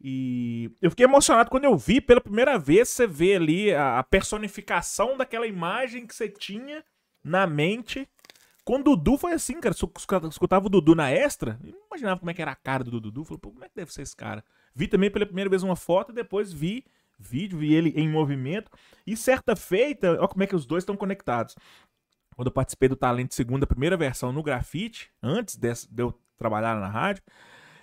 E 0.00 0.70
eu 0.82 0.90
fiquei 0.90 1.04
emocionado 1.06 1.48
quando 1.48 1.64
eu 1.64 1.76
vi 1.76 2.00
pela 2.00 2.20
primeira 2.20 2.58
vez. 2.58 2.88
Você 2.88 3.06
vê 3.06 3.36
ali 3.36 3.72
a, 3.72 4.00
a 4.00 4.02
personificação 4.02 5.16
daquela 5.16 5.46
imagem 5.46 6.06
que 6.06 6.14
você 6.14 6.28
tinha 6.28 6.84
na 7.22 7.46
mente. 7.46 8.08
Com 8.64 8.76
o 8.80 8.82
Dudu 8.82 9.16
foi 9.16 9.32
assim, 9.32 9.60
cara. 9.60 9.74
Eu 9.74 9.76
escu- 9.76 10.28
escutava 10.28 10.66
o 10.66 10.68
Dudu 10.68 10.94
na 10.94 11.10
extra, 11.10 11.58
eu 11.64 11.72
não 11.72 11.86
imaginava 11.86 12.18
como 12.20 12.30
é 12.30 12.34
que 12.34 12.42
era 12.42 12.50
a 12.52 12.56
cara 12.56 12.84
do 12.84 13.00
Dudu. 13.00 13.24
Falei, 13.24 13.38
pô, 13.40 13.50
como 13.50 13.64
é 13.64 13.68
que 13.68 13.74
deve 13.76 13.92
ser 13.92 14.02
esse 14.02 14.14
cara? 14.16 14.44
Vi 14.74 14.88
também 14.88 15.10
pela 15.10 15.24
primeira 15.26 15.48
vez 15.50 15.62
uma 15.62 15.76
foto 15.76 16.12
e 16.12 16.14
depois 16.14 16.52
vi 16.52 16.84
vídeo, 17.18 17.58
vi 17.58 17.74
ele 17.74 17.90
em 17.96 18.08
movimento. 18.08 18.70
E 19.06 19.16
certa 19.16 19.54
feita, 19.56 20.10
olha 20.18 20.28
como 20.28 20.42
é 20.42 20.46
que 20.46 20.56
os 20.56 20.66
dois 20.66 20.82
estão 20.82 20.96
conectados. 20.96 21.56
Quando 22.34 22.46
eu 22.48 22.52
participei 22.52 22.88
do 22.88 22.96
Talento 22.96 23.34
Segunda, 23.34 23.66
primeira 23.66 23.96
versão 23.96 24.32
no 24.32 24.42
grafite, 24.42 25.10
antes 25.22 25.56
de 25.56 25.74
eu 25.98 26.18
trabalhar 26.38 26.78
na 26.80 26.88
rádio, 26.88 27.22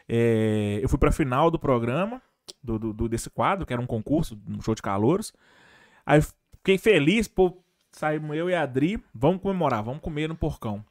é, 0.08 0.80
eu 0.82 0.90
fui 0.90 0.98
pra 0.98 1.12
final 1.12 1.52
do 1.52 1.60
programa, 1.60 2.22
do, 2.64 2.80
do- 2.80 3.08
desse 3.08 3.30
quadro, 3.30 3.66
que 3.66 3.72
era 3.74 3.82
um 3.82 3.86
concurso, 3.86 4.40
um 4.48 4.62
show 4.62 4.74
de 4.74 4.82
calouros. 4.82 5.32
Aí 6.06 6.20
fiquei 6.58 6.78
feliz, 6.78 7.28
pô, 7.28 7.62
saímos 7.92 8.36
eu 8.36 8.50
e 8.50 8.56
a 8.56 8.64
Adri, 8.64 9.02
vamos 9.14 9.42
comemorar, 9.42 9.84
vamos 9.84 10.02
comer 10.02 10.28
no 10.28 10.36
porcão. 10.36 10.84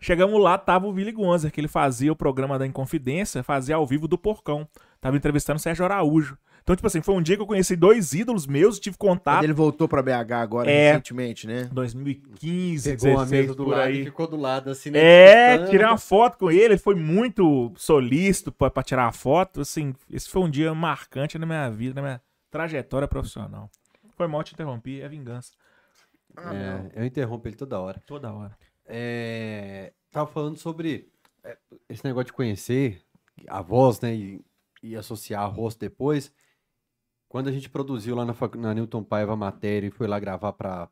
Chegamos 0.00 0.38
lá, 0.42 0.58
tava 0.58 0.86
o 0.86 0.90
Willy 0.90 1.12
Gonzer, 1.12 1.50
que 1.50 1.60
ele 1.60 1.68
fazia 1.68 2.12
o 2.12 2.16
programa 2.16 2.58
da 2.58 2.66
Inconfidência, 2.66 3.42
fazia 3.42 3.76
ao 3.76 3.86
vivo 3.86 4.06
do 4.06 4.18
porcão. 4.18 4.68
Tava 5.00 5.16
entrevistando 5.16 5.56
o 5.56 5.60
Sérgio 5.62 5.84
Araújo. 5.84 6.36
Então, 6.64 6.74
tipo 6.74 6.86
assim, 6.86 7.02
foi 7.02 7.14
um 7.14 7.20
dia 7.22 7.36
que 7.36 7.42
eu 7.42 7.46
conheci 7.46 7.76
dois 7.76 8.14
ídolos 8.14 8.46
meus, 8.46 8.80
tive 8.80 8.96
Quando 8.96 9.18
contato. 9.18 9.44
ele 9.44 9.52
voltou 9.52 9.86
pra 9.86 10.02
BH 10.02 10.32
agora, 10.32 10.70
É. 10.70 10.92
recentemente, 10.92 11.46
né? 11.46 11.68
2015, 11.70 12.90
Pegou 12.96 13.18
a 13.20 13.24
16, 13.24 13.30
mesa 13.30 13.54
do 13.54 13.64
por 13.64 13.70
lado 13.72 13.82
aí. 13.82 14.00
e 14.00 14.04
ficou 14.06 14.26
do 14.26 14.36
lado 14.38 14.70
assim, 14.70 14.90
né? 14.90 14.98
É, 14.98 15.66
tirei 15.66 15.84
uma 15.86 15.98
foto 15.98 16.38
com 16.38 16.50
ele, 16.50 16.64
ele 16.74 16.78
foi 16.78 16.94
muito 16.94 17.70
solícito 17.76 18.50
pra, 18.50 18.70
pra 18.70 18.82
tirar 18.82 19.06
a 19.06 19.12
foto, 19.12 19.60
assim, 19.60 19.94
esse 20.10 20.26
foi 20.30 20.40
um 20.40 20.48
dia 20.48 20.74
marcante 20.74 21.38
na 21.38 21.44
minha 21.44 21.68
vida, 21.70 21.96
na 21.96 22.02
minha 22.02 22.20
trajetória 22.50 23.06
profissional. 23.06 23.70
Foi 24.16 24.26
mal 24.26 24.42
te 24.42 24.54
interrompi, 24.54 25.02
é 25.02 25.08
vingança. 25.08 25.52
Ah, 26.34 26.54
É, 26.54 27.00
eu 27.02 27.04
interrompo 27.04 27.46
ele 27.46 27.56
toda 27.56 27.78
hora. 27.78 28.02
Toda 28.06 28.32
hora. 28.32 28.56
É, 28.86 29.92
tava 30.10 30.26
falando 30.30 30.56
sobre 30.56 31.08
é, 31.44 31.58
esse 31.90 32.02
negócio 32.04 32.26
de 32.26 32.32
conhecer 32.32 33.02
a 33.48 33.60
voz, 33.60 34.00
né? 34.00 34.14
E, 34.14 34.40
e 34.82 34.96
associar 34.96 35.46
o 35.48 35.52
rosto 35.52 35.80
depois. 35.80 36.32
Quando 37.34 37.48
a 37.48 37.52
gente 37.52 37.68
produziu 37.68 38.14
lá 38.14 38.24
na, 38.24 38.32
na 38.56 38.74
Newton 38.74 39.02
Paiva 39.02 39.32
a 39.32 39.36
matéria 39.36 39.88
e 39.88 39.90
foi 39.90 40.06
lá 40.06 40.20
gravar 40.20 40.52
pra 40.52 40.88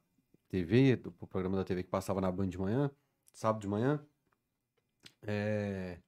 TV, 0.48 0.96
do 0.96 1.12
pro 1.12 1.24
programa 1.24 1.56
da 1.56 1.62
TV 1.62 1.84
que 1.84 1.88
passava 1.88 2.20
na 2.20 2.32
Band 2.32 2.48
de 2.48 2.58
manhã, 2.58 2.90
sábado 3.32 3.62
de 3.62 3.68
manhã, 3.68 4.04
é, 5.22 5.98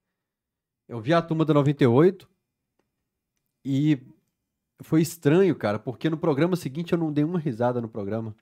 eu 0.88 1.00
vi 1.00 1.14
a 1.14 1.22
turma 1.22 1.44
da 1.44 1.54
98 1.54 2.28
e 3.64 3.96
foi 4.80 5.02
estranho, 5.02 5.54
cara, 5.54 5.78
porque 5.78 6.10
no 6.10 6.18
programa 6.18 6.56
seguinte 6.56 6.92
eu 6.92 6.98
não 6.98 7.12
dei 7.12 7.22
uma 7.22 7.38
risada 7.38 7.80
no 7.80 7.88
programa. 7.88 8.34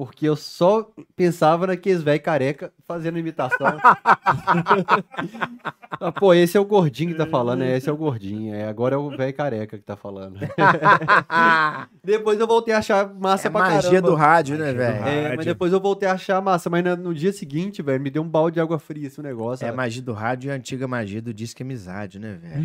Porque 0.00 0.26
eu 0.26 0.34
só 0.34 0.90
pensava 1.14 1.66
naqueles 1.66 2.02
velho 2.02 2.22
careca 2.22 2.72
fazendo 2.88 3.18
imitação. 3.18 3.76
ah, 6.00 6.10
pô, 6.10 6.32
esse 6.32 6.56
é 6.56 6.60
o 6.60 6.64
gordinho 6.64 7.10
que 7.10 7.18
tá 7.18 7.26
falando, 7.26 7.62
é, 7.62 7.76
esse 7.76 7.86
é 7.86 7.92
o 7.92 7.98
gordinho. 7.98 8.54
É, 8.54 8.66
agora 8.66 8.94
é 8.94 8.98
o 8.98 9.10
velho 9.10 9.34
careca 9.34 9.76
que 9.76 9.84
tá 9.84 9.96
falando. 9.96 10.40
depois 12.02 12.40
eu 12.40 12.46
voltei 12.46 12.72
a 12.72 12.78
achar 12.78 13.12
massa 13.12 13.48
é 13.48 13.50
pra 13.50 13.60
magia 13.60 13.90
caramba. 13.90 14.08
do 14.08 14.14
rádio, 14.14 14.56
né, 14.56 14.72
velho? 14.72 15.04
É, 15.06 15.36
mas 15.36 15.44
depois 15.44 15.70
eu 15.70 15.78
voltei 15.78 16.08
a 16.08 16.12
achar 16.12 16.40
massa. 16.40 16.70
Mas 16.70 16.82
na- 16.82 16.96
no 16.96 17.14
dia 17.14 17.30
seguinte, 17.30 17.82
velho, 17.82 18.02
me 18.02 18.08
deu 18.08 18.22
um 18.22 18.28
balde 18.28 18.54
de 18.54 18.60
água 18.60 18.78
fria 18.78 19.06
esse 19.06 19.20
negócio. 19.20 19.66
É 19.66 19.70
magia 19.70 20.00
do 20.00 20.14
rádio 20.14 20.48
e 20.48 20.50
a 20.50 20.54
antiga 20.54 20.88
magia 20.88 21.20
do 21.20 21.34
disque 21.34 21.62
amizade, 21.62 22.18
né, 22.18 22.38
velho? 22.40 22.64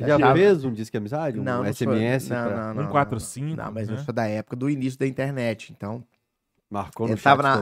Já 0.00 0.18
Já- 0.18 0.32
fez 0.32 0.64
um 0.64 0.72
disque 0.72 0.96
amizade? 0.96 1.38
Um 1.38 1.42
não 1.42 1.62
SMS? 1.62 2.30
não, 2.30 2.42
pra- 2.42 2.56
não, 2.56 2.68
não, 2.68 2.74
145, 2.84 3.46
Não, 3.48 3.64
não, 3.66 3.72
mas 3.72 3.90
eu 3.90 3.96
né? 3.96 4.02
sou 4.02 4.14
da 4.14 4.26
época 4.26 4.56
do 4.56 4.70
início 4.70 4.98
da 4.98 5.06
internet, 5.06 5.74
então 5.76 6.05
Marcou 6.70 7.06
no 7.08 7.16
tava 7.16 7.42
na- 7.42 7.56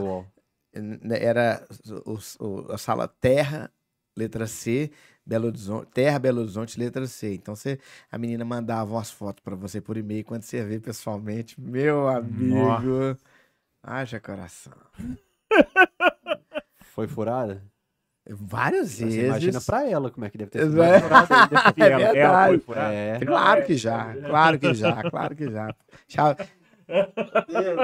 n- 0.73 0.99
era 1.19 1.65
o- 2.05 2.19
o- 2.45 2.71
a 2.71 2.77
sala 2.77 3.07
Terra, 3.07 3.71
letra 4.17 4.47
C, 4.47 4.91
Belo 5.25 5.47
Horizonte, 5.47 5.87
Terra, 5.93 6.19
Belo 6.19 6.41
Horizonte, 6.41 6.79
letra 6.79 7.05
C. 7.07 7.33
Então 7.33 7.55
você, 7.55 7.79
a 8.11 8.17
menina 8.17 8.43
mandava 8.45 8.91
umas 8.93 9.11
fotos 9.11 9.43
pra 9.43 9.55
você 9.55 9.79
por 9.81 9.97
e-mail, 9.97 10.23
quando 10.25 10.43
você 10.43 10.63
vê 10.63 10.79
pessoalmente, 10.79 11.59
meu 11.59 12.07
amigo, 12.07 13.17
haja 13.83 14.19
coração. 14.19 14.73
Foi 16.93 17.07
furada? 17.07 17.61
Várias 18.27 18.89
Você 18.93 19.05
vezes. 19.05 19.23
imagina 19.25 19.61
pra 19.61 19.87
ela 19.87 20.09
como 20.09 20.25
é 20.25 20.29
que 20.31 20.37
deve 20.37 20.49
ter 20.49 20.61
sido. 20.63 20.81
É. 20.81 20.97
E 21.77 21.81
ela- 21.83 22.17
ela 22.17 22.47
foi 22.47 22.57
furada? 22.59 22.93
É. 22.93 23.19
Claro 23.19 23.65
que 23.65 23.75
já, 23.77 24.15
claro 24.15 24.59
que 24.59 24.73
já, 24.73 25.09
claro 25.09 25.35
que 25.35 25.51
já. 25.51 25.75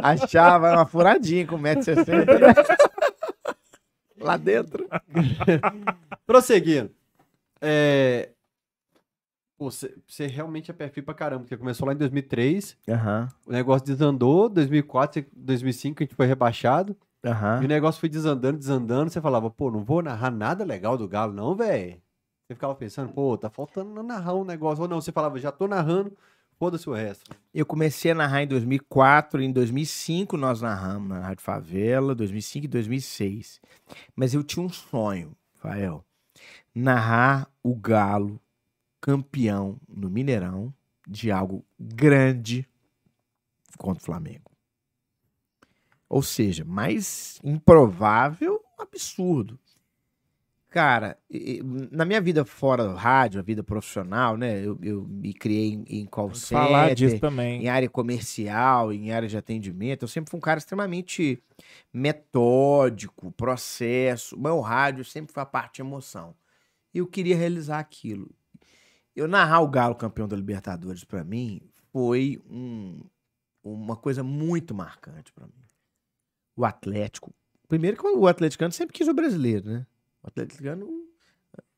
Achava, 0.03 0.73
uma 0.73 0.85
furadinha 0.85 1.45
com 1.47 1.57
1,60m, 1.57 2.39
né? 2.39 2.53
Lá 4.19 4.37
dentro. 4.37 4.87
Prosseguindo. 6.25 6.91
É... 7.59 8.29
Você, 9.57 9.95
você 10.07 10.25
realmente 10.25 10.71
é 10.71 10.73
perfil 10.73 11.03
pra 11.03 11.13
caramba, 11.13 11.43
porque 11.43 11.55
começou 11.55 11.85
lá 11.87 11.93
em 11.93 11.97
2003, 11.97 12.75
Aham, 12.89 13.29
o 13.45 13.51
negócio 13.51 13.85
desandou, 13.85 14.49
2004, 14.49 15.23
2005 15.31 16.01
a 16.01 16.03
gente 16.03 16.15
foi 16.15 16.25
rebaixado, 16.25 16.97
e 17.23 17.27
aham. 17.27 17.59
o 17.59 17.67
negócio 17.67 17.99
foi 17.99 18.09
desandando, 18.09 18.57
desandando, 18.57 19.11
você 19.11 19.21
falava, 19.21 19.51
pô, 19.51 19.69
não 19.69 19.83
vou 19.83 20.01
narrar 20.01 20.31
nada 20.31 20.65
legal 20.65 20.97
do 20.97 21.07
Galo 21.07 21.31
não, 21.31 21.55
velho. 21.55 22.01
Você 22.47 22.55
ficava 22.55 22.73
pensando, 22.73 23.13
pô, 23.13 23.37
tá 23.37 23.51
faltando 23.51 24.01
narrar 24.01 24.33
um 24.33 24.43
negócio, 24.43 24.81
ou 24.81 24.89
não, 24.89 24.99
você 24.99 25.11
falava, 25.11 25.37
já 25.37 25.51
tô 25.51 25.67
narrando, 25.67 26.11
foda-se 26.61 26.87
o 26.87 26.93
resto. 26.93 27.35
Eu 27.51 27.65
comecei 27.65 28.11
a 28.11 28.13
narrar 28.13 28.43
em 28.43 28.47
2004, 28.47 29.41
em 29.41 29.51
2005 29.51 30.37
nós 30.37 30.61
narramos 30.61 31.09
na 31.09 31.19
Rádio 31.19 31.43
Favela, 31.43 32.13
2005 32.13 32.65
e 32.65 32.67
2006. 32.67 33.59
Mas 34.15 34.35
eu 34.35 34.43
tinha 34.43 34.63
um 34.63 34.69
sonho, 34.69 35.35
Fael, 35.55 36.05
narrar 36.75 37.49
o 37.63 37.75
Galo 37.75 38.39
campeão 39.01 39.81
no 39.89 40.07
Mineirão 40.07 40.71
de 41.07 41.31
algo 41.31 41.65
grande 41.79 42.69
contra 43.79 43.99
o 43.99 44.05
Flamengo. 44.05 44.51
Ou 46.07 46.21
seja, 46.21 46.63
mais 46.63 47.39
improvável, 47.43 48.63
absurdo. 48.77 49.59
Cara, 50.71 51.17
na 51.91 52.05
minha 52.05 52.21
vida 52.21 52.45
fora 52.45 52.85
do 52.87 52.93
rádio, 52.95 53.41
a 53.41 53.43
vida 53.43 53.61
profissional, 53.61 54.37
né? 54.37 54.65
Eu, 54.65 54.79
eu 54.81 55.05
me 55.05 55.33
criei 55.33 55.73
em, 55.73 55.83
em 55.85 56.05
call 56.05 56.29
Vamos 56.29 56.47
falar 56.47 56.83
center, 56.87 56.95
disso 56.95 57.19
também. 57.19 57.65
em 57.65 57.67
área 57.67 57.89
comercial, 57.89 58.93
em 58.93 59.11
área 59.11 59.27
de 59.27 59.35
atendimento. 59.37 60.03
Eu 60.03 60.07
sempre 60.07 60.31
fui 60.31 60.37
um 60.37 60.41
cara 60.41 60.59
extremamente 60.59 61.43
metódico, 61.93 63.33
processo. 63.33 64.39
Meu 64.39 64.61
rádio 64.61 65.03
sempre 65.03 65.33
foi 65.33 65.43
a 65.43 65.45
parte 65.45 65.75
de 65.75 65.81
emoção. 65.81 66.33
E 66.93 66.99
eu 66.99 67.07
queria 67.07 67.35
realizar 67.35 67.79
aquilo. 67.79 68.33
Eu 69.13 69.27
narrar 69.27 69.59
o 69.59 69.67
Galo 69.67 69.93
campeão 69.93 70.25
da 70.25 70.37
Libertadores 70.37 71.03
pra 71.03 71.21
mim 71.21 71.61
foi 71.91 72.41
um- 72.49 73.01
uma 73.61 73.97
coisa 73.97 74.23
muito 74.23 74.73
marcante 74.73 75.33
pra 75.33 75.45
mim. 75.47 75.65
O 76.55 76.63
Atlético. 76.63 77.33
Primeiro 77.67 77.97
que 77.97 78.07
o 78.07 78.25
atleticano 78.25 78.71
sempre 78.71 78.93
quis 78.93 79.09
o 79.09 79.13
brasileiro, 79.13 79.69
né? 79.69 79.85
O 80.23 80.27
atleticano 80.27 80.87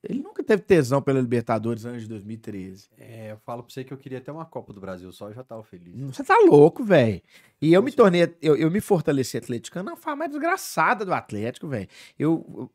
Ele 0.04 0.22
nunca 0.22 0.44
teve 0.44 0.62
tesão 0.64 1.02
pela 1.02 1.20
Libertadores 1.20 1.86
antes 1.86 2.04
de 2.04 2.10
2013. 2.10 2.90
É, 2.98 3.32
eu 3.32 3.38
falo 3.38 3.64
pra 3.64 3.74
você 3.74 3.84
que 3.84 3.94
eu 3.94 3.98
queria 3.98 4.22
ter 4.22 4.32
uma 4.32 4.46
Copa 4.46 4.74
do 4.74 4.82
Brasil 4.82 5.12
só, 5.12 5.30
eu 5.30 5.34
já 5.34 5.44
tava 5.44 5.64
feliz. 5.64 5.96
Você 6.16 6.24
tá 6.24 6.38
louco, 6.46 6.84
velho. 6.84 7.22
E 7.62 7.74
eu 7.74 7.82
me 7.82 7.92
tornei, 7.92 8.36
eu, 8.42 8.56
eu 8.56 8.70
me 8.70 8.82
fortaleci 8.82 9.38
atleticano 9.38 9.92
na 9.92 9.96
forma 9.96 10.18
mais 10.18 10.32
desgraçada 10.32 11.06
do 11.06 11.14
Atlético, 11.14 11.68
velho. 11.68 11.88
Eu, 12.20 12.46
eu 12.56 12.72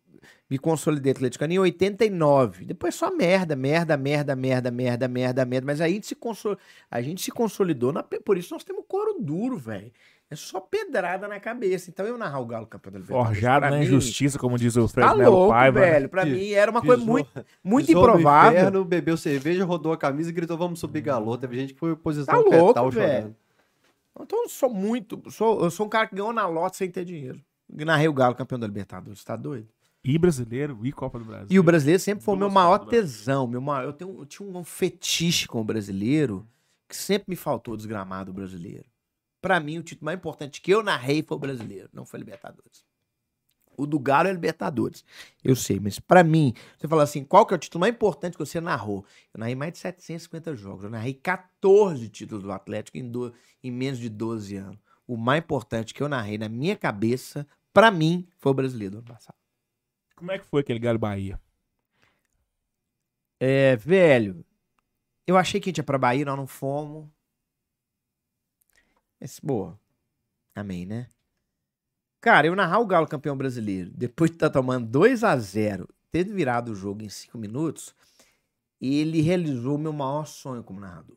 me 0.48 0.58
consolidei 0.58 1.12
atleticano 1.12 1.52
em 1.52 1.58
89. 1.58 2.64
Depois 2.64 2.94
só 2.94 3.14
merda, 3.14 3.54
merda, 3.54 3.96
merda, 3.96 4.34
merda, 4.34 4.70
merda, 4.70 5.08
merda, 5.08 5.44
merda. 5.44 5.66
Mas 5.66 5.80
aí 5.80 5.92
a 5.92 5.94
gente 5.94 6.06
se, 6.06 6.14
consol... 6.14 6.56
a 6.90 7.02
gente 7.02 7.22
se 7.22 7.30
consolidou, 7.30 7.92
na... 7.92 8.02
por 8.02 8.38
isso 8.38 8.54
nós 8.54 8.64
temos 8.64 8.84
couro 8.88 9.20
duro, 9.20 9.56
velho. 9.56 9.92
É 10.30 10.36
só 10.36 10.60
pedrada 10.60 11.26
na 11.26 11.40
cabeça. 11.40 11.88
Então 11.88 12.04
eu 12.06 12.18
narrar 12.18 12.38
o 12.40 12.44
Galo 12.46 12.66
campeão 12.66 12.92
da 12.92 12.98
Libertadores. 12.98 13.28
Forjado 13.38 13.64
na 13.70 13.78
mim, 13.78 13.84
injustiça, 13.84 14.38
como 14.38 14.58
diz 14.58 14.76
o 14.76 14.86
Fred 14.86 15.08
Tá 15.08 15.14
Melo 15.16 15.34
louco, 15.34 15.52
Paiva. 15.54 15.80
né? 15.80 15.90
velho. 15.92 16.08
Pra 16.10 16.24
mim 16.26 16.50
era 16.50 16.70
uma 16.70 16.82
coisa 16.82 16.96
pisou- 17.00 17.12
muito, 17.12 17.46
muito 17.64 17.86
Pisou 17.86 18.02
no 18.02 18.08
improvável. 18.10 18.58
inferno, 18.60 18.84
bebeu 18.84 19.16
cerveja, 19.16 19.64
rodou 19.64 19.92
a 19.92 19.96
camisa 19.96 20.28
e 20.28 20.32
gritou, 20.32 20.58
vamos 20.58 20.80
subir 20.80 21.00
galô. 21.00 21.38
Teve 21.38 21.56
gente 21.56 21.72
que 21.72 21.80
foi 21.80 21.92
em 21.92 21.96
posição 21.96 22.26
Tá 22.26 22.38
louco, 22.56 22.68
fetal 22.68 22.90
velho. 22.90 23.10
chorando. 23.22 23.36
Então 24.20 24.42
eu 24.42 24.48
sou 24.48 24.68
muito. 24.68 25.22
Sou, 25.30 25.62
eu 25.64 25.70
sou 25.70 25.86
um 25.86 25.88
cara 25.88 26.06
que 26.06 26.14
ganhou 26.16 26.32
na 26.32 26.46
lote 26.46 26.76
sem 26.76 26.90
ter 26.90 27.04
dinheiro. 27.04 27.40
Narrei 27.72 28.08
o 28.08 28.12
Galo 28.12 28.34
campeão 28.34 28.58
da 28.58 28.66
Libertadores, 28.66 29.22
tá 29.24 29.36
doido? 29.36 29.68
E 30.04 30.18
brasileiro, 30.18 30.78
e 30.84 30.92
Copa 30.92 31.18
do 31.18 31.24
Brasil. 31.24 31.46
E 31.50 31.58
o 31.58 31.62
brasileiro 31.62 32.00
sempre 32.00 32.24
foi 32.24 32.34
o 32.34 32.38
meu 32.38 32.50
maior 32.50 32.78
tesão. 32.78 33.46
Meu 33.46 33.60
maior, 33.60 33.84
eu, 33.84 33.92
tenho, 33.92 34.16
eu 34.20 34.26
tinha 34.26 34.48
um 34.48 34.64
fetiche 34.64 35.46
com 35.48 35.60
o 35.60 35.64
brasileiro 35.64 36.46
que 36.88 36.96
sempre 36.96 37.26
me 37.28 37.36
faltou 37.36 37.76
desgramado 37.76 38.30
o 38.30 38.34
brasileiro. 38.34 38.84
Pra 39.40 39.60
mim, 39.60 39.78
o 39.78 39.82
título 39.82 40.06
mais 40.06 40.18
importante 40.18 40.60
que 40.60 40.70
eu 40.72 40.82
narrei 40.82 41.22
foi 41.22 41.36
o 41.36 41.40
brasileiro, 41.40 41.88
não 41.92 42.04
foi 42.04 42.18
Libertadores. 42.18 42.84
O 43.76 43.86
do 43.86 43.98
Galo 44.00 44.26
é 44.28 44.32
Libertadores. 44.32 45.04
Eu 45.44 45.54
sei, 45.54 45.78
mas 45.78 46.00
pra 46.00 46.24
mim, 46.24 46.52
você 46.76 46.88
fala 46.88 47.04
assim, 47.04 47.22
qual 47.22 47.46
que 47.46 47.54
é 47.54 47.56
o 47.56 47.60
título 47.60 47.80
mais 47.80 47.94
importante 47.94 48.32
que 48.36 48.44
você 48.44 48.60
narrou? 48.60 49.04
Eu 49.32 49.38
narrei 49.38 49.54
mais 49.54 49.72
de 49.72 49.78
750 49.78 50.56
jogos. 50.56 50.82
Eu 50.82 50.90
narrei 50.90 51.14
14 51.14 52.08
títulos 52.08 52.42
do 52.42 52.50
Atlético 52.50 52.98
em, 52.98 53.08
do- 53.08 53.32
em 53.62 53.70
menos 53.70 54.00
de 54.00 54.08
12 54.08 54.56
anos. 54.56 54.78
O 55.06 55.16
mais 55.16 55.38
importante 55.44 55.94
que 55.94 56.02
eu 56.02 56.08
narrei 56.08 56.36
na 56.36 56.48
minha 56.48 56.76
cabeça, 56.76 57.46
pra 57.72 57.92
mim, 57.92 58.26
foi 58.36 58.50
o 58.50 58.54
brasileiro 58.54 58.96
do 58.96 58.98
ano 58.98 59.06
passado. 59.06 59.36
Como 60.16 60.32
é 60.32 60.38
que 60.40 60.46
foi 60.46 60.62
aquele 60.62 60.80
Galo 60.80 60.98
Bahia? 60.98 61.40
É, 63.38 63.76
velho, 63.76 64.44
eu 65.24 65.36
achei 65.36 65.60
que 65.60 65.68
a 65.68 65.70
gente 65.70 65.76
ia 65.78 65.84
pra 65.84 65.96
Bahia, 65.98 66.24
nós 66.24 66.36
não 66.36 66.46
fomos. 66.48 67.08
Mas, 69.20 69.40
boa. 69.40 69.78
Amém, 70.54 70.86
né? 70.86 71.08
Cara, 72.20 72.46
eu 72.46 72.56
narrar 72.56 72.80
o 72.80 72.86
Galo 72.86 73.06
campeão 73.06 73.36
brasileiro, 73.36 73.90
depois 73.92 74.30
de 74.30 74.36
estar 74.36 74.50
tomando 74.50 74.86
2 74.88 75.22
a 75.22 75.36
0 75.36 75.88
ter 76.10 76.24
virado 76.24 76.72
o 76.72 76.74
jogo 76.74 77.02
em 77.02 77.08
5 77.08 77.38
minutos, 77.38 77.94
ele 78.80 79.20
realizou 79.20 79.76
o 79.76 79.78
meu 79.78 79.92
maior 79.92 80.26
sonho 80.26 80.64
como 80.64 80.80
narrador. 80.80 81.16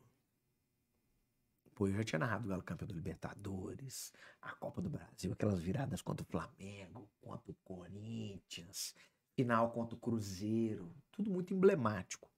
Pô, 1.74 1.88
eu 1.88 1.94
já 1.94 2.04
tinha 2.04 2.20
narrado 2.20 2.46
o 2.46 2.50
Galo 2.50 2.64
campeão 2.64 2.88
da 2.88 2.94
Libertadores, 2.94 4.14
a 4.42 4.52
Copa 4.54 4.82
do 4.82 4.90
Brasil, 4.90 5.34
aquelas 5.34 5.60
viradas 5.60 6.02
contra 6.02 6.24
o 6.24 6.30
Flamengo, 6.30 7.10
contra 7.20 7.52
o 7.52 7.56
Corinthians, 7.64 8.94
final 9.36 9.72
contra 9.72 9.96
o 9.96 10.00
Cruzeiro, 10.00 10.94
tudo 11.12 11.32
muito 11.32 11.54
emblemático. 11.54 12.31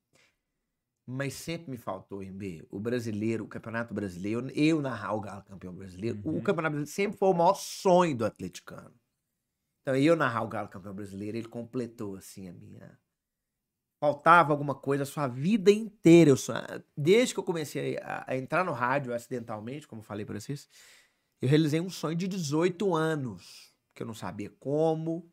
Mas 1.06 1.34
sempre 1.34 1.70
me 1.70 1.78
faltou, 1.78 2.24
MB, 2.24 2.66
o 2.72 2.80
brasileiro, 2.80 3.44
o 3.44 3.48
Campeonato 3.48 3.94
Brasileiro, 3.94 4.50
eu 4.52 4.82
narrar 4.82 5.14
o 5.14 5.20
Galo 5.22 5.44
campeão 5.44 5.74
brasileiro. 5.74 6.18
O 6.24 6.30
Uhum. 6.30 6.42
Campeonato 6.42 6.76
Brasileiro 6.76 6.88
sempre 6.88 7.18
foi 7.18 7.28
o 7.30 7.34
maior 7.34 7.56
sonho 7.56 8.16
do 8.16 8.26
atleticano. 8.26 8.94
Então, 9.82 9.96
eu 9.98 10.16
narrar 10.16 10.44
o 10.44 10.48
Galo 10.48 10.70
campeão 10.70 10.94
brasileiro, 10.94 11.38
ele 11.38 11.48
completou, 11.48 12.16
assim, 12.16 12.48
a 12.48 12.54
minha... 12.54 12.98
Faltava 14.00 14.52
alguma 14.52 14.76
coisa 14.76 15.04
a 15.04 15.06
sua 15.06 15.28
vida 15.28 15.72
inteira. 15.72 16.30
Eu 16.30 16.38
só... 16.38 16.54
Desde 16.96 17.34
que 17.34 17.40
eu 17.40 17.44
comecei 17.44 17.98
a, 17.98 18.24
a 18.28 18.38
entrar 18.38 18.64
no 18.64 18.72
rádio 18.72 19.14
acidentalmente, 19.14 19.88
como 19.88 20.02
eu 20.02 20.06
falei 20.06 20.26
pra 20.26 20.40
vocês, 20.40 20.70
eu 21.42 21.50
realizei 21.50 21.82
um 21.82 21.90
sonho 21.90 22.16
de 22.16 22.28
18 22.30 22.96
anos, 22.96 23.74
que 23.94 24.04
eu 24.04 24.08
não 24.08 24.14
sabia 24.14 24.50
como, 24.60 25.30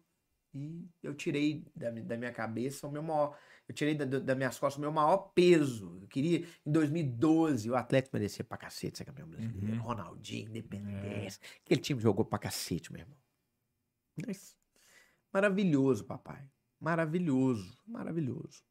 e 0.55 0.89
eu 1.03 1.15
tirei 1.15 1.65
da, 1.77 1.91
da 1.91 2.17
minha 2.17 2.33
cabeça 2.33 2.87
o 2.87 2.91
meu 2.91 3.03
maior. 3.03 3.37
Eu 3.69 3.75
tirei 3.75 3.95
da, 3.95 4.05
da 4.05 4.35
minhas 4.35 4.59
costas 4.59 4.79
o 4.79 4.81
meu 4.81 4.91
maior 4.91 5.17
peso. 5.35 5.99
Eu 6.03 6.09
queria, 6.09 6.45
em 6.67 6.73
2012, 6.73 7.71
o 7.71 7.77
Atlético 7.77 8.17
merecia 8.17 8.45
pra 8.45 8.59
cacete 8.59 8.99
ser 8.99 9.05
campeão 9.05 9.29
brasileiro. 9.29 9.77
Uhum. 9.77 9.83
Ronaldinho, 9.83 10.49
Independência. 10.49 11.41
Aquele 11.65 11.81
time 11.81 12.01
jogou 12.01 12.25
pra 12.25 12.39
cacete, 12.39 12.93
meu 12.93 13.01
irmão. 13.03 13.17
Mas, 14.27 14.57
maravilhoso, 15.33 16.05
papai. 16.05 16.45
Maravilhoso, 16.81 17.79
maravilhoso. 17.87 18.63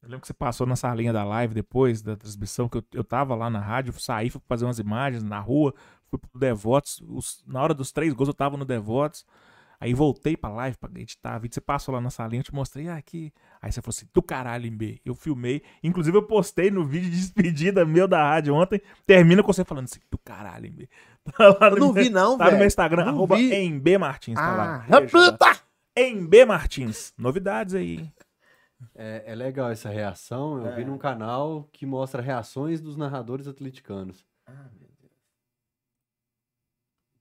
Eu 0.00 0.08
lembro 0.08 0.20
que 0.20 0.28
você 0.28 0.34
passou 0.34 0.66
na 0.66 0.76
salinha 0.76 1.12
da 1.12 1.24
live 1.24 1.54
depois 1.54 2.00
da 2.00 2.16
transmissão, 2.16 2.68
que 2.68 2.78
eu, 2.78 2.84
eu 2.94 3.02
tava 3.04 3.34
lá 3.34 3.50
na 3.50 3.58
rádio, 3.60 3.92
saí, 4.00 4.30
fui 4.30 4.40
fazer 4.46 4.64
umas 4.64 4.78
imagens 4.78 5.24
na 5.24 5.40
rua, 5.40 5.74
fui 6.06 6.18
pro 6.18 6.38
Devotos. 6.38 7.02
os- 7.06 7.42
na 7.46 7.60
hora 7.60 7.74
dos 7.74 7.90
três 7.90 8.14
gols 8.14 8.28
eu 8.28 8.34
tava 8.34 8.56
no 8.56 8.64
Devotos. 8.64 9.26
Aí 9.80 9.94
voltei 9.94 10.36
pra 10.36 10.50
live 10.50 10.76
pra 10.76 10.90
editar 11.00 11.38
vídeo. 11.38 11.54
Você 11.54 11.60
passou 11.60 11.94
lá 11.94 12.00
na 12.00 12.10
salinha, 12.10 12.40
eu 12.40 12.44
te 12.44 12.52
mostrei, 12.54 12.88
ah, 12.88 12.96
aqui. 12.96 13.32
Aí 13.62 13.70
você 13.70 13.80
falou 13.80 13.90
assim, 13.96 14.06
do 14.12 14.20
caralho, 14.22 14.66
MB. 14.70 15.00
Eu 15.04 15.14
filmei. 15.14 15.62
Inclusive, 15.84 16.16
eu 16.16 16.22
postei 16.26 16.70
no 16.70 16.84
vídeo 16.84 17.10
de 17.10 17.16
despedida 17.16 17.84
meu 17.86 18.08
da 18.08 18.22
rádio 18.22 18.54
ontem. 18.54 18.80
Termina 19.06 19.42
com 19.42 19.52
você 19.52 19.64
falando 19.64 19.84
assim, 19.84 20.00
do 20.10 20.18
caralho, 20.18 20.66
MB. 20.70 20.88
Tá 21.36 21.48
lá 21.60 21.66
Eu 21.68 21.70
no 21.72 21.76
não 21.78 21.92
meu- 21.92 22.02
vi, 22.04 22.10
não, 22.10 22.38
Tá 22.38 22.44
velho. 22.44 22.54
no 22.54 22.58
meu 22.60 22.66
Instagram, 22.66 23.04
Não 23.04 23.12
arroba 23.12 23.36
vi. 23.36 23.52
MB 23.68 23.98
Martins. 23.98 24.34
Tá 24.34 24.56
lá. 24.56 24.86
Ah! 24.88 25.56
MB 26.00 26.44
Martins. 26.46 27.12
Novidades 27.18 27.74
aí. 27.74 28.10
É, 28.94 29.24
é 29.26 29.34
legal 29.34 29.70
essa 29.70 29.88
reação. 29.90 30.64
Eu 30.64 30.74
vi 30.74 30.84
num 30.84 30.96
canal 30.98 31.68
que 31.72 31.84
mostra 31.84 32.22
reações 32.22 32.80
dos 32.80 32.96
narradores 32.96 33.46
atleticanos. 33.46 34.24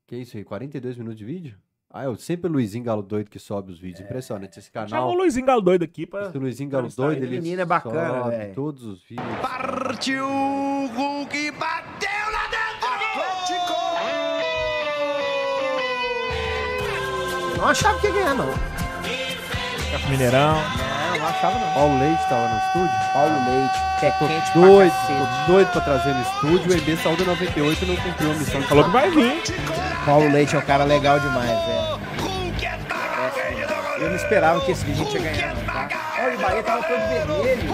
Que 0.07 0.15
isso 0.17 0.37
aí? 0.37 0.43
42 0.43 0.97
minutos 0.97 1.17
de 1.17 1.25
vídeo? 1.25 1.59
Ah, 1.89 2.03
é 2.03 2.15
sempre 2.17 2.49
o 2.49 2.53
Luizinho 2.53 2.83
Galo 2.83 3.01
Doido 3.01 3.29
que 3.29 3.39
sobe 3.39 3.71
os 3.71 3.79
vídeos. 3.79 4.01
Impressionante. 4.01 4.59
Esse 4.59 4.69
canal. 4.69 5.09
o 5.09 5.13
Luizinho 5.13 5.45
Galo 5.45 5.61
doido 5.61 5.83
aqui 5.83 6.05
pra. 6.05 6.27
Esse 6.27 6.37
Luizinho 6.37 6.69
Galo 6.69 6.89
Doido, 6.89 7.23
ele 7.23 7.39
menino 7.39 7.61
é 7.61 7.65
bacana, 7.65 8.23
sobe 8.23 8.35
velho. 8.35 8.53
todos 8.53 8.83
os 8.83 9.01
vídeos. 9.03 9.25
Partiu 9.41 10.25
o 10.27 10.87
Hulk, 10.87 11.51
bateu 11.51 12.09
lá 12.31 12.47
dentro! 12.49 12.87
Atlético! 12.89 13.77
Não 17.57 17.69
achava 17.69 17.99
que 17.99 18.07
ia 18.07 18.13
ganhar, 18.13 18.35
não. 18.35 18.47
Mineirão. 20.09 20.86
Achava, 21.37 21.59
não. 21.59 21.71
Paulo 21.71 21.99
Leite 21.99 22.27
tava 22.27 22.47
no 22.47 22.57
estúdio. 22.57 23.13
Paulo 23.13 23.51
Leite, 23.51 23.79
pé 24.01 24.11
Tô 24.11 24.27
quente 24.27 24.53
doido, 24.53 24.91
pra 24.91 25.45
tô 25.45 25.51
doido 25.51 25.71
pra 25.71 25.81
trazer 25.81 26.13
no 26.15 26.21
estúdio. 26.23 26.71
O 26.71 26.73
EB 26.73 26.97
saiu 26.97 27.15
do 27.15 27.25
98 27.25 27.83
e 27.83 27.87
não 27.87 27.95
cumpriu 27.95 28.31
a 28.31 28.33
missão. 28.33 28.61
Falou 28.63 28.83
que 28.85 28.89
vai 28.89 29.11
vir. 29.11 29.43
Paulo 30.03 30.31
Leite 30.31 30.55
é 30.55 30.59
um 30.59 30.61
cara 30.63 30.83
legal 30.83 31.19
demais, 31.19 31.47
velho. 31.47 31.99
Goleiro! 32.19 33.17
Eu 33.99 34.09
não 34.09 34.15
esperava 34.15 34.61
que 34.61 34.71
esse 34.71 34.83
vídeo 34.83 35.05
tinha 35.05 35.21
ganhado, 35.21 35.59
tá? 35.61 35.89
Olha, 36.19 36.35
o 36.35 36.39
Bahia 36.39 36.63
tava 36.63 36.83
todo 36.83 36.99
vermelho. 37.07 37.67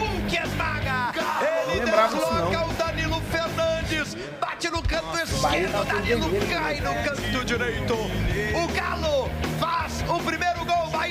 Não 1.67 1.73
lembrava 1.75 2.15
disso, 2.15 2.33
não. 2.33 2.49
desloca 2.49 2.65
o 2.65 2.73
Danilo 2.73 3.21
Fernandes, 3.31 4.17
bate 4.41 4.69
no 4.69 4.83
canto 4.83 5.17
esquerdo, 5.19 5.85
Danilo 5.85 6.29
cai 6.49 6.81
no 6.81 6.91
né? 6.91 7.03
canto 7.03 7.45
direito. 7.45 7.93
O 7.93 8.67
Galo 8.73 9.29
faz 9.59 10.03
o 10.07 10.19
primeiro 10.19 10.52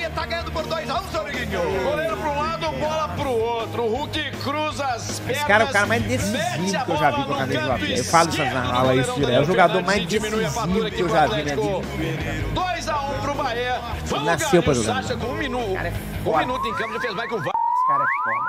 Bahia 0.03 0.09
tá 0.09 0.25
ganhando 0.25 0.51
por 0.51 0.63
2x1, 0.65 1.11
seu 1.11 1.21
amiguinho. 1.21 1.61
Goleiro 1.83 2.17
para 2.17 2.29
um 2.29 2.37
lado, 2.37 2.71
bola 2.71 3.07
pro 3.09 3.29
outro. 3.29 3.83
O 3.83 3.95
Hulk 3.95 4.31
cruza 4.43 4.85
as 4.85 5.19
pernas. 5.19 5.37
Esse 5.37 5.45
cara 5.45 5.63
é 5.63 5.67
o 5.67 5.71
cara 5.71 5.85
mais 5.85 6.03
decisivo 6.03 6.85
que 6.85 6.91
eu 6.91 6.97
já 6.97 7.11
vi 7.11 7.23
com 7.23 7.33
a 7.33 7.37
camisa 7.37 7.61
do 7.61 7.71
Atlético. 7.71 7.99
Eu 7.99 8.05
falo 8.05 8.29
isso 8.29 8.43
na 8.43 8.65
fala 8.65 8.95
isso 8.95 9.13
direto. 9.13 9.31
É 9.31 9.39
o 9.39 9.45
jogador 9.45 9.83
mais 9.83 10.05
decisivo 10.05 10.91
que 10.91 11.01
eu 11.01 11.09
já 11.09 11.27
vi 11.27 11.43
na 11.43 11.55
vida. 11.55 11.55
2x1 11.55 13.21
pro 13.21 13.35
Bahia. 13.35 13.81
Vamos, 14.05 14.25
nasceu 14.25 14.61
Galinho. 14.61 14.83
jogar. 14.83 15.03
Sacha 15.03 15.17
com 15.17 15.27
um 15.27 15.35
minuto. 15.35 15.73
cara 15.73 15.87
é 15.87 15.93
um 16.25 16.37
minuto 16.37 16.67
em 16.67 16.73
campo 16.75 16.93
já 16.93 16.99
fez 16.99 17.13
mais 17.13 17.29
que 17.29 17.35
o 17.35 17.39
VAR. 17.39 17.53
Esse 17.53 17.87
cara 17.87 18.03
é 18.03 18.07
foda. 18.23 18.43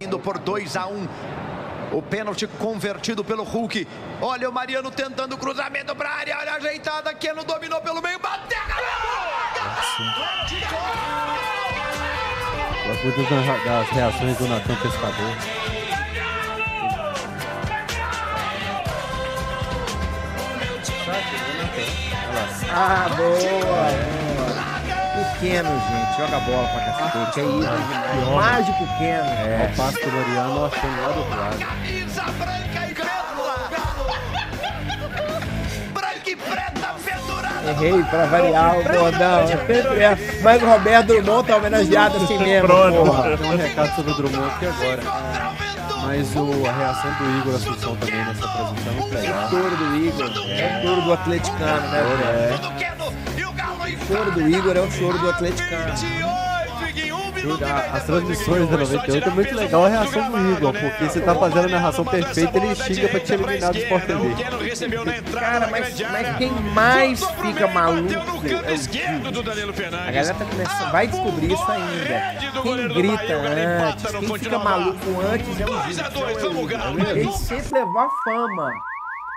Indo 0.00 0.18
por 0.18 0.38
2 0.38 0.76
a 0.76 0.86
1 0.86 1.08
O 1.92 2.00
pênalti 2.00 2.46
convertido 2.46 3.22
pelo 3.22 3.44
Hulk. 3.44 3.86
Olha 4.20 4.48
o 4.48 4.52
Mariano 4.52 4.90
tentando 4.90 5.36
cruzamento 5.36 5.94
pra 5.94 6.08
área. 6.08 6.38
Olha 6.38 6.52
a 6.52 6.56
ajeitada. 6.56 7.12
Keno 7.14 7.44
dominou 7.44 7.80
pelo 7.82 8.00
meio. 8.00 8.18
Bateu! 8.18 8.58
Muito 13.04 13.30
das, 13.30 13.64
das 13.64 13.88
reações 13.90 14.36
do 14.38 14.48
Natan 14.48 14.74
Pescador. 14.76 15.36
Ah, 22.74 23.08
boa, 23.16 23.38
boa. 23.38 24.71
Pequeno, 25.42 25.70
gente. 25.70 26.18
Joga 26.18 26.38
bola 26.38 26.68
pra 26.68 26.80
cacete. 26.82 27.40
É 27.40 27.42
isso 27.42 27.58
demais. 27.58 28.28
Mágico 28.32 28.78
pequeno. 28.78 29.26
É. 29.26 29.70
O 29.72 29.76
passo 29.76 29.98
do 29.98 30.12
Mariano 30.12 30.70
temos 30.70 31.00
lá 31.00 31.08
do 31.08 31.18
outro 31.18 31.36
lado. 31.36 31.58
Camisa 31.58 32.22
branca 32.38 32.86
e 32.88 32.94
preta. 32.94 33.32
branca 35.92 36.30
e 36.30 36.36
preta 36.36 36.94
pendurada 37.04 37.70
Errei 37.70 38.04
pra 38.04 38.26
variar 38.26 38.78
o 38.78 38.84
bordão. 38.84 39.40
É 39.40 40.04
é. 40.04 40.40
Mas 40.44 40.62
o 40.62 40.66
Roberto 40.66 41.06
Drummond 41.08 41.48
tá 41.48 41.56
homenageado 41.56 42.16
assim 42.18 42.38
mesmo. 42.38 42.68
Porra. 42.68 43.36
Tem 43.36 43.50
um 43.50 43.56
recado 43.56 43.96
sobre 43.96 44.12
o 44.12 44.14
Drummond 44.14 44.48
aqui 44.48 44.66
agora. 44.66 45.02
Mas 46.06 46.36
o, 46.36 46.66
a 46.68 46.72
reação 46.72 47.10
do 47.14 47.38
Igor 47.38 47.54
Assunção 47.56 47.96
também 47.96 48.24
nessa 48.24 48.46
transmissão 48.46 48.92
é 48.92 48.94
muito 48.94 49.14
legal. 49.14 49.50
Choro 49.50 49.76
do 49.76 49.96
Igor. 49.96 50.30
É 50.50 50.78
o 50.78 50.86
choro 50.86 51.02
do 51.02 51.12
atleticano, 51.12 51.88
né? 51.88 53.02
E 53.31 53.31
o 53.96 54.06
choro 54.06 54.30
do 54.32 54.48
Igor 54.48 54.76
é 54.76 54.80
o 54.80 54.90
choro 54.90 55.18
do 55.18 55.30
atleticano. 55.30 55.92
A- 57.64 57.96
As 57.96 58.04
transmissões 58.04 58.68
da 58.70 58.76
98 58.76 59.28
é 59.28 59.32
muito 59.32 59.54
legal 59.56 59.84
a 59.84 59.88
reação 59.88 60.30
do 60.30 60.52
Igor, 60.52 60.72
porque 60.72 61.04
você 61.06 61.20
tá 61.20 61.34
fazendo 61.34 61.64
a 61.64 61.68
narração 61.68 62.04
perfeita, 62.04 62.56
ele 62.56 62.74
xinga 62.76 63.08
pra 63.08 63.18
te 63.20 63.32
eliminar 63.32 63.72
do 63.72 63.78
Sport 63.78 64.04
TV. 64.04 64.34
Cara, 65.40 65.66
mas, 65.68 66.00
mas 66.00 66.36
quem 66.36 66.50
mais 66.72 67.24
fica 67.42 67.66
maluco 67.66 68.12
é 68.12 68.18
o 69.38 69.42
Danilo 69.42 69.74
A 70.06 70.10
galera 70.12 70.34
tá 70.34 70.44
começando, 70.44 70.92
vai 70.92 71.06
descobrir 71.08 71.52
isso 71.52 71.70
ainda. 71.72 72.62
Quem 72.62 72.88
grita 72.88 73.34
antes, 73.34 74.04
quem 74.20 74.38
fica 74.38 74.58
maluco 74.60 75.20
antes 75.32 75.60
é 75.60 75.64
o 75.64 75.68
2 75.82 75.98
a 75.98 76.08
2, 76.10 76.42
vamos 76.42 76.66
Galo. 76.70 76.98
Gil. 77.00 77.08
Ele 77.16 77.32
sempre 77.32 77.80
levou 77.80 77.98
a 78.02 78.08
fama. 78.24 78.70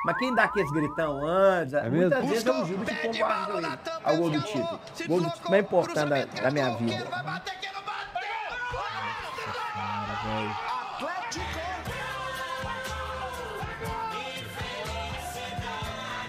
Mas 0.05 0.17
quem 0.17 0.35
dá 0.35 0.43
aqueles 0.43 0.71
gritão 0.71 1.25
antes, 1.25 1.73
muitas 1.89 1.91
mesmo? 1.91 2.27
vezes 2.29 2.45
é 2.45 2.51
o 2.51 2.65
Gil 2.65 2.77
que 2.77 3.21
ao 4.03 4.17
gol 4.17 4.29
do. 4.29 4.39
Se 4.93 5.07
Gol 5.07 5.21
do 5.21 5.29
título 5.31 5.49
mais 5.49 5.63
importante 5.63 6.09
da, 6.09 6.41
da 6.43 6.51
minha 6.51 6.69
vai 6.69 6.73
bater, 6.73 6.85
vida. 6.85 7.09
Vai 7.09 7.23
bater, 7.23 7.59
que 7.59 7.65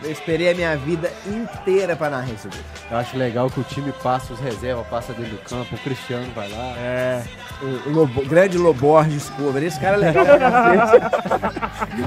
Eu 0.03 0.13
esperei 0.13 0.51
a 0.51 0.55
minha 0.55 0.77
vida 0.77 1.11
inteira 1.27 1.97
pra 1.97 2.11
narrar 2.11 2.31
esse 2.33 2.47
gol. 2.49 2.59
Eu 2.91 2.97
acho 2.99 3.17
legal 3.17 3.51
que 3.51 3.59
o 3.61 3.65
time 3.65 3.93
passa 4.03 4.33
os 4.35 4.39
reservas, 4.41 4.87
passa 4.89 5.13
dentro 5.15 5.33
do 5.33 5.39
campo, 5.43 5.75
o 5.75 5.79
Cristiano 5.79 6.27
vai 6.35 6.49
lá. 6.51 6.75
É. 6.77 7.23
O, 7.63 7.89
o 7.89 7.93
Lobo- 7.93 8.25
grande 8.27 8.59
Loborges 8.59 9.31
Cover. 9.31 9.63
Esse 9.63 9.81
cara 9.81 9.97
é 9.97 9.99
legal 9.99 10.25
pra 10.27 10.39
cacete. 10.39 11.07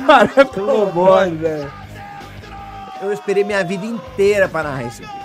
cara, 0.06 0.30
é 0.38 0.60
o 0.60 0.64
Loborges, 0.64 1.40
velho. 1.40 1.72
Eu 3.02 3.12
esperei 3.14 3.44
minha 3.44 3.64
vida 3.64 3.86
inteira 3.86 4.48
pra 4.48 4.62
narrar 4.64 4.84
gol. 4.84 5.20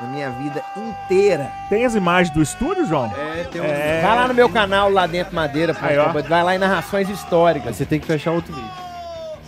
A 0.00 0.04
minha 0.04 0.30
vida 0.30 0.62
inteira. 0.76 1.50
Tem 1.68 1.84
as 1.84 1.94
imagens 1.94 2.34
do 2.34 2.42
estúdio, 2.42 2.84
João? 2.86 3.06
É, 3.16 3.44
tem 3.44 3.60
um... 3.60 3.64
É. 3.64 4.02
Vai 4.02 4.16
lá 4.16 4.28
no 4.28 4.34
meu 4.34 4.48
canal, 4.50 4.90
lá 4.90 5.06
dentro 5.06 5.32
Madeira, 5.34 5.74
Aí, 5.80 5.96
ó. 5.96 6.08
vai 6.08 6.42
lá 6.42 6.54
em 6.54 6.58
narrações 6.58 7.08
históricas. 7.08 7.66
Mas 7.68 7.76
você 7.76 7.86
tem 7.86 8.00
que 8.00 8.06
fechar 8.06 8.32
outro 8.32 8.52
vídeo. 8.52 8.70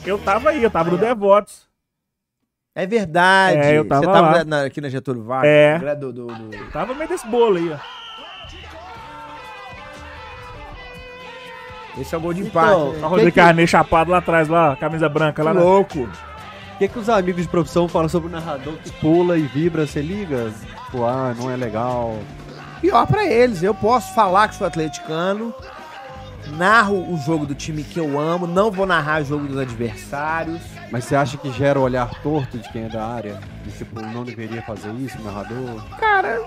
Eu 0.07 0.17
tava 0.19 0.51
aí, 0.51 0.63
eu 0.63 0.71
tava 0.71 0.91
no 0.91 0.97
Devotos. 0.97 1.63
É 2.75 2.87
verdade. 2.87 3.57
É, 3.59 3.79
eu 3.79 3.87
tava 3.87 4.01
Você 4.01 4.07
tava 4.13 4.31
lá. 4.39 4.45
na- 4.45 4.63
aqui 4.65 4.81
na 4.81 4.89
Getúlio 4.89 5.23
Vargas. 5.23 5.49
É. 5.49 5.79
né, 5.79 5.95
Do, 5.95 6.13
do, 6.13 6.27
do- 6.27 6.71
Tava 6.73 6.93
meio 6.95 7.09
desse 7.09 7.27
bolo 7.27 7.57
aí, 7.57 7.71
ó. 7.73 7.77
Esse 12.01 12.15
é 12.15 12.19
o 12.19 12.21
gol 12.21 12.35
de 12.35 12.43
empate. 12.43 12.67
Então, 12.73 12.93
né? 12.93 12.99
Ó, 13.03 13.07
o 13.07 13.09
Rodrigo 13.11 13.31
que- 13.31 13.41
Carnê 13.41 13.67
chapado 13.67 14.11
lá 14.11 14.19
atrás, 14.19 14.49
lá, 14.49 14.75
camisa 14.77 15.09
branca 15.09 15.43
lá. 15.45 15.53
Louco. 15.53 16.01
O 16.75 16.79
que, 16.79 16.89
que 16.89 16.99
os 16.99 17.09
amigos 17.09 17.43
de 17.43 17.49
profissão 17.49 17.87
falam 17.87 18.09
sobre 18.09 18.29
o 18.29 18.33
narrador 18.33 18.75
que 18.83 18.91
pula 18.95 19.39
e 19.39 19.43
vibra? 19.43 19.87
Você 19.87 20.01
liga? 20.03 20.51
Pô, 20.91 21.05
ah, 21.07 21.33
não 21.39 21.49
é 21.49 21.57
legal. 21.57 22.19
Pior 22.81 23.07
pra 23.07 23.25
eles. 23.25 23.63
Eu 23.63 23.73
posso 23.73 24.13
falar 24.13 24.49
que 24.49 24.57
sou 24.57 24.67
atleticano, 24.67 25.55
narro 26.53 27.13
o 27.13 27.19
jogo 27.19 27.47
do 27.47 27.55
time 27.55 27.83
que 27.83 27.99
eu 27.99 28.19
amo, 28.19 28.47
não 28.47 28.71
vou 28.71 28.87
narrar 28.87 29.23
o 29.23 29.25
jogo 29.25 29.47
dos 29.47 29.59
adversários. 29.59 30.61
Mas 30.91 31.05
você 31.05 31.17
acha 31.17 31.37
que 31.37 31.51
gera 31.53 31.79
o 31.79 31.83
olhar 31.83 32.09
torto 32.23 32.59
de 32.59 32.69
quem 32.71 32.85
é 32.85 32.89
da 32.89 33.05
área? 33.05 33.41
E, 33.67 33.71
tipo, 33.71 34.01
não 34.01 34.25
deveria 34.25 34.63
fazer 34.63 34.93
isso, 34.95 35.21
narrador? 35.23 35.83
Cara, 35.99 36.41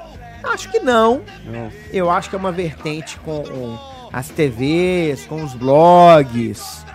acho 0.44 0.70
que 0.72 0.80
não. 0.80 1.22
Não. 1.46 1.72
Eu 1.92 2.10
acho 2.10 2.30
que 2.30 2.36
é 2.36 2.40
uma 2.40 2.52
vertente 2.52 3.20
com 3.20 3.44
com 3.44 3.78
as 4.12 4.30
TVs, 4.30 5.26
com 5.26 5.44
os 5.44 5.54
blogs. 5.54 6.86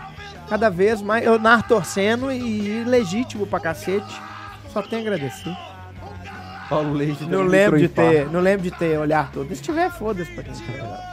Cada 0.48 0.70
vez 0.70 1.00
mais 1.00 1.24
eu 1.24 1.38
narro 1.38 1.62
torcendo 1.64 2.30
e 2.30 2.84
legítimo 2.84 3.46
pra 3.46 3.60
cacete. 3.60 4.20
Só 4.72 4.82
tenho 4.82 5.02
a 5.02 5.04
agradecer. 5.06 5.56
Paulo 6.68 6.94
Leite 6.94 7.24
Não 7.24 7.42
lembro 7.42 7.78
de 7.78 7.88
ter, 7.88 8.30
não 8.30 8.40
lembro 8.40 8.62
de 8.62 8.70
ter 8.70 8.98
olhar 8.98 9.30
todo. 9.30 9.54
Se 9.54 9.62
tiver, 9.62 9.90
foda-se 9.90 10.30
pra 10.32 10.42
quem 10.42 10.52
tiver. 10.54 11.11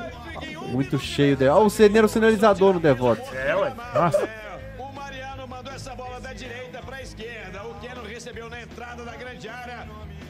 Muito 0.71 0.97
cheio 0.99 1.35
de. 1.35 1.47
Ó, 1.47 1.63
o 1.65 1.69
ceneiro 1.69 2.07
sinalizador 2.07 2.73
no 2.73 2.79
Devoto. 2.79 3.21
É, 3.35 3.55
ué. 3.55 3.73
Nossa. 3.93 4.29
O 4.77 4.91
Mariano 4.93 5.47
mandou 5.47 5.73
essa 5.73 5.95
bola 5.95 6.19
da 6.19 6.33
direita 6.33 6.79
pra 6.81 7.01
esquerda. 7.01 7.63
O 7.65 7.73
Keno 7.75 8.03
recebeu 8.03 8.49
na 8.49 8.61
entrada 8.61 9.03
da 9.03 9.15
grande 9.15 9.47
área. 9.47 9.87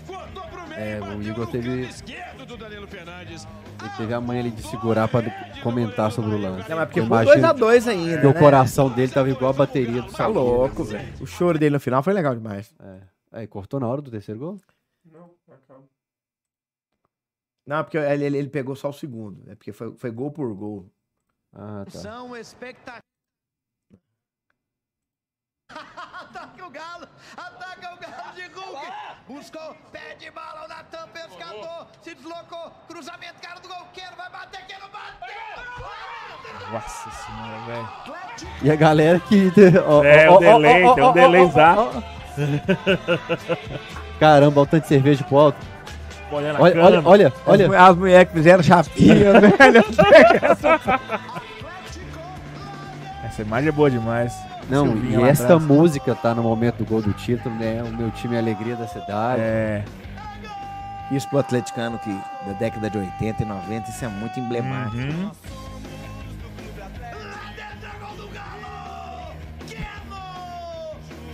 Cortou 0.08 0.44
pro 0.44 0.68
meio. 0.68 0.82
É, 0.82 1.00
o 1.02 1.22
Igor 1.22 1.48
teve- 1.48 1.82
canto 1.84 1.90
esquerdo 1.92 2.46
do 2.46 2.58
Danilo 2.58 2.88
Fernandes. 2.88 3.48
Ele 3.82 3.90
teve 3.98 4.14
a 4.14 4.20
manha 4.20 4.42
ali 4.42 4.52
de 4.52 4.62
segurar 4.64 5.08
pra 5.08 5.22
comentar 5.64 6.12
sobre 6.12 6.36
o 6.36 6.38
lance. 6.38 6.68
Não, 6.70 6.76
mas 6.78 6.86
porque 6.88 7.00
foi 7.02 7.06
imagino 7.08 7.48
2x2 7.54 7.88
ainda. 7.88 8.20
que 8.22 8.28
o 8.28 8.34
né? 8.34 8.40
coração 8.40 8.90
dele 8.90 9.12
tava 9.12 9.30
igual 9.30 9.52
a 9.52 9.54
bateria 9.54 10.02
do 10.02 10.12
Tá 10.12 10.18
Salgueiro. 10.18 10.48
louco, 10.50 10.84
velho. 10.84 11.08
O 11.22 11.26
choro 11.28 11.58
dele 11.60 11.74
no 11.76 11.80
final 11.80 12.02
foi 12.04 12.12
legal 12.14 12.34
demais. 12.36 12.74
Aí, 13.32 13.46
cortou 13.48 13.80
na 13.80 13.88
hora 13.88 14.02
do 14.02 14.10
terceiro 14.12 14.40
gol? 14.40 14.58
Não, 17.70 17.84
porque 17.84 18.00
ele, 18.00 18.26
ele- 18.26 18.38
ele 18.40 18.50
pegou 18.50 18.76
só 18.76 18.90
o 18.90 18.94
segundo. 18.94 19.48
É 19.48 19.54
porque 19.54 19.72
foi, 19.72 19.96
foi 19.96 20.10
gol 20.10 20.32
por 20.32 20.52
gol. 20.56 20.92
Ah, 21.54 21.86
tá. 21.86 21.92
São 22.00 22.36
expectativas. 22.36 23.04
Ataca 25.70 26.66
o 26.66 26.70
Galo! 26.72 27.08
Ataca 27.38 27.94
o 27.94 27.98
Galo 28.00 28.34
de 28.34 28.42
Hulk! 28.48 28.88
Buscou, 29.28 29.76
pede 29.92 30.32
bala 30.32 30.68
na 30.68 30.84
tampa, 30.86 31.20
escapou, 31.20 31.86
se 32.02 32.16
deslocou, 32.16 32.72
cruzamento, 32.88 33.40
cara 33.40 33.60
do 33.60 33.68
gol, 33.68 33.86
Queiro 33.94 34.16
vai 34.16 34.32
bater, 34.32 34.66
Queiro 34.66 34.90
bateu! 34.90 35.30
Nossa 36.72 37.12
senhora, 37.12 37.66
velho. 37.68 37.88
E 38.64 38.72
a 38.72 38.76
galera 38.76 39.20
que. 39.20 39.52
É, 40.06 40.28
o 40.32 40.40
delay, 40.40 40.84
ó, 40.86 40.96
tem 40.96 41.04
um 41.04 41.08
ó, 41.08 41.12
delay 41.12 41.42
ó, 41.42 41.46
ó, 41.46 41.50
exato. 41.50 41.98
ó. 41.98 42.02
Caramba, 44.20 44.62
o 44.62 44.66
tanto 44.66 44.82
de 44.84 44.88
cerveja 44.88 45.24
pro 45.24 45.38
alto. 45.38 45.58
Olha 46.32 46.56
Olha, 46.60 47.02
olha, 47.04 47.34
olha. 47.46 47.82
As 47.82 47.96
mulheres 47.96 48.28
que 48.30 48.34
fizeram 48.36 48.64
chapinha, 48.64 49.34
velho. 49.40 49.84
Essa 53.24 53.42
imagem 53.42 53.70
é 53.70 53.72
boa 53.72 53.90
demais. 53.90 54.34
Não, 54.70 54.96
e 54.98 55.16
esta 55.24 55.46
atrás. 55.56 55.64
música 55.64 56.14
tá 56.14 56.36
no 56.36 56.44
momento 56.44 56.78
do 56.78 56.86
gol 56.86 57.02
do 57.02 57.12
título, 57.14 57.56
né? 57.56 57.82
O 57.84 57.92
meu 57.92 58.12
time 58.12 58.36
é 58.36 58.38
a 58.38 58.42
alegria 58.42 58.76
da 58.76 58.88
cidade. 58.88 59.42
É. 59.42 59.84
Isso 61.12 61.28
pro 61.28 61.40
atleticano 61.40 61.98
que 61.98 62.12
da 62.46 62.54
década 62.54 62.88
de 62.90 63.00
80 63.00 63.42
e 63.42 63.46
90, 63.46 63.90
isso 63.90 64.06
é 64.06 64.08
muito 64.08 64.40
emblemático. 64.40 64.98
Uhum. 64.98 65.32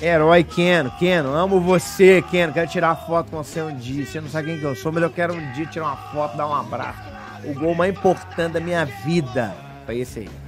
Herói 0.06 0.44
Keno, 0.44 0.92
Keno, 1.00 1.34
amo 1.34 1.60
você, 1.60 2.22
Keno. 2.30 2.54
Quero 2.54 2.70
tirar 2.70 2.96
foto 2.96 3.32
com 3.32 3.38
você 3.38 3.60
um 3.64 3.76
dia. 3.76 4.06
Você 4.06 4.22
não 4.22 4.30
sabe 4.30 4.50
quem 4.50 4.60
que 4.60 4.64
eu 4.64 4.76
sou, 4.76 4.92
mas 4.92 5.02
eu 5.02 5.10
quero 5.10 5.34
um 5.34 5.52
dia 5.54 5.66
tirar 5.66 5.86
uma 5.86 5.98
foto, 5.98 6.38
dar 6.38 6.48
um 6.48 6.54
abraço. 6.54 7.02
O 7.44 7.56
gol 7.56 7.74
mais 7.74 7.92
importante 7.92 8.54
da 8.54 8.60
minha 8.60 8.86
vida 8.86 9.56
foi 9.84 9.98
esse 9.98 10.20
aí. 10.20 10.45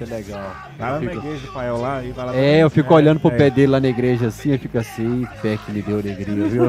É, 0.00 0.04
é 0.04 0.06
legal. 0.16 0.56
Vai 0.78 0.90
lá 0.90 0.96
Eu 0.96 1.02
na 1.02 1.10
fico- 1.10 1.26
igreja 1.26 1.46
do 1.46 1.52
Pael 1.52 1.76
lá 1.78 2.02
e 2.02 2.10
vai 2.12 2.26
lá. 2.26 2.36
É, 2.36 2.62
eu 2.62 2.70
fico 2.70 2.92
É, 2.92 2.96
olhando 2.96 3.20
pro 3.20 3.30
é. 3.32 3.36
pé 3.36 3.50
dele 3.50 3.66
lá 3.68 3.80
na 3.80 3.88
igreja 3.88 4.26
assim, 4.28 4.52
eu 4.52 4.58
fico 4.58 4.78
assim, 4.78 5.26
fé 5.40 5.56
que 5.64 5.72
me 5.72 5.82
deu 5.82 5.98
alegria, 5.98 6.46
viu? 6.48 6.64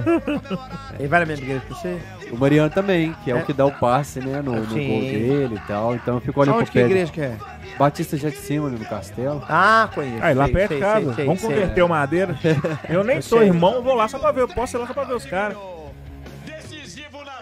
Ele 0.99 1.07
vai 1.07 1.19
na 1.21 1.25
minha 1.25 1.37
igreja 1.37 1.61
com 1.67 1.73
você? 1.75 1.97
o 2.31 2.37
Mariano 2.37 2.69
também, 2.69 3.13
que 3.23 3.31
é, 3.31 3.35
É. 3.37 3.41
o 3.41 3.45
que 3.45 3.53
dá 3.53 3.65
o 3.65 3.71
passe, 3.71 4.19
né, 4.19 4.41
no, 4.41 4.53
no 4.55 4.65
gol 4.65 4.75
dele 4.75 5.55
e 5.55 5.67
tal. 5.67 5.95
Então 5.95 6.15
eu 6.15 6.21
fico 6.21 6.39
olhando 6.39 6.55
Onde 6.57 6.65
pro 6.65 6.71
que 6.73 6.79
pé 6.79 6.87
dele. 6.87 6.93
igreja 7.01 7.11
que 7.11 7.21
é? 7.21 7.37
Batista 7.77 8.17
já 8.17 8.29
de 8.29 8.37
cima, 8.37 8.67
ali 8.67 8.77
no 8.77 8.85
castelo. 8.85 9.43
Ah, 9.49 9.89
conheço. 9.93 10.23
Aí, 10.23 10.33
lá 10.33 10.45
Sei, 10.45 10.53
perto 10.53 10.73
de 10.75 10.79
casa. 10.79 11.05
sei, 11.07 11.13
sei, 11.15 11.25
Vamos 11.25 11.41
sei. 11.41 11.49
converter 11.49 11.81
o 11.83 11.89
madeira. 11.89 12.35
Eu 12.89 13.03
nem 13.03 13.21
sou 13.21 13.43
irmão, 13.43 13.81
vou 13.81 13.93
lá 13.95 14.07
só 14.07 14.17
pra 14.17 14.31
ver. 14.31 14.41
Eu 14.41 14.47
posso 14.47 14.75
ir 14.77 14.79
lá 14.79 14.87
só 14.87 14.93
pra 14.93 15.03
ver 15.03 15.13
os 15.15 15.25
caras. 15.25 15.57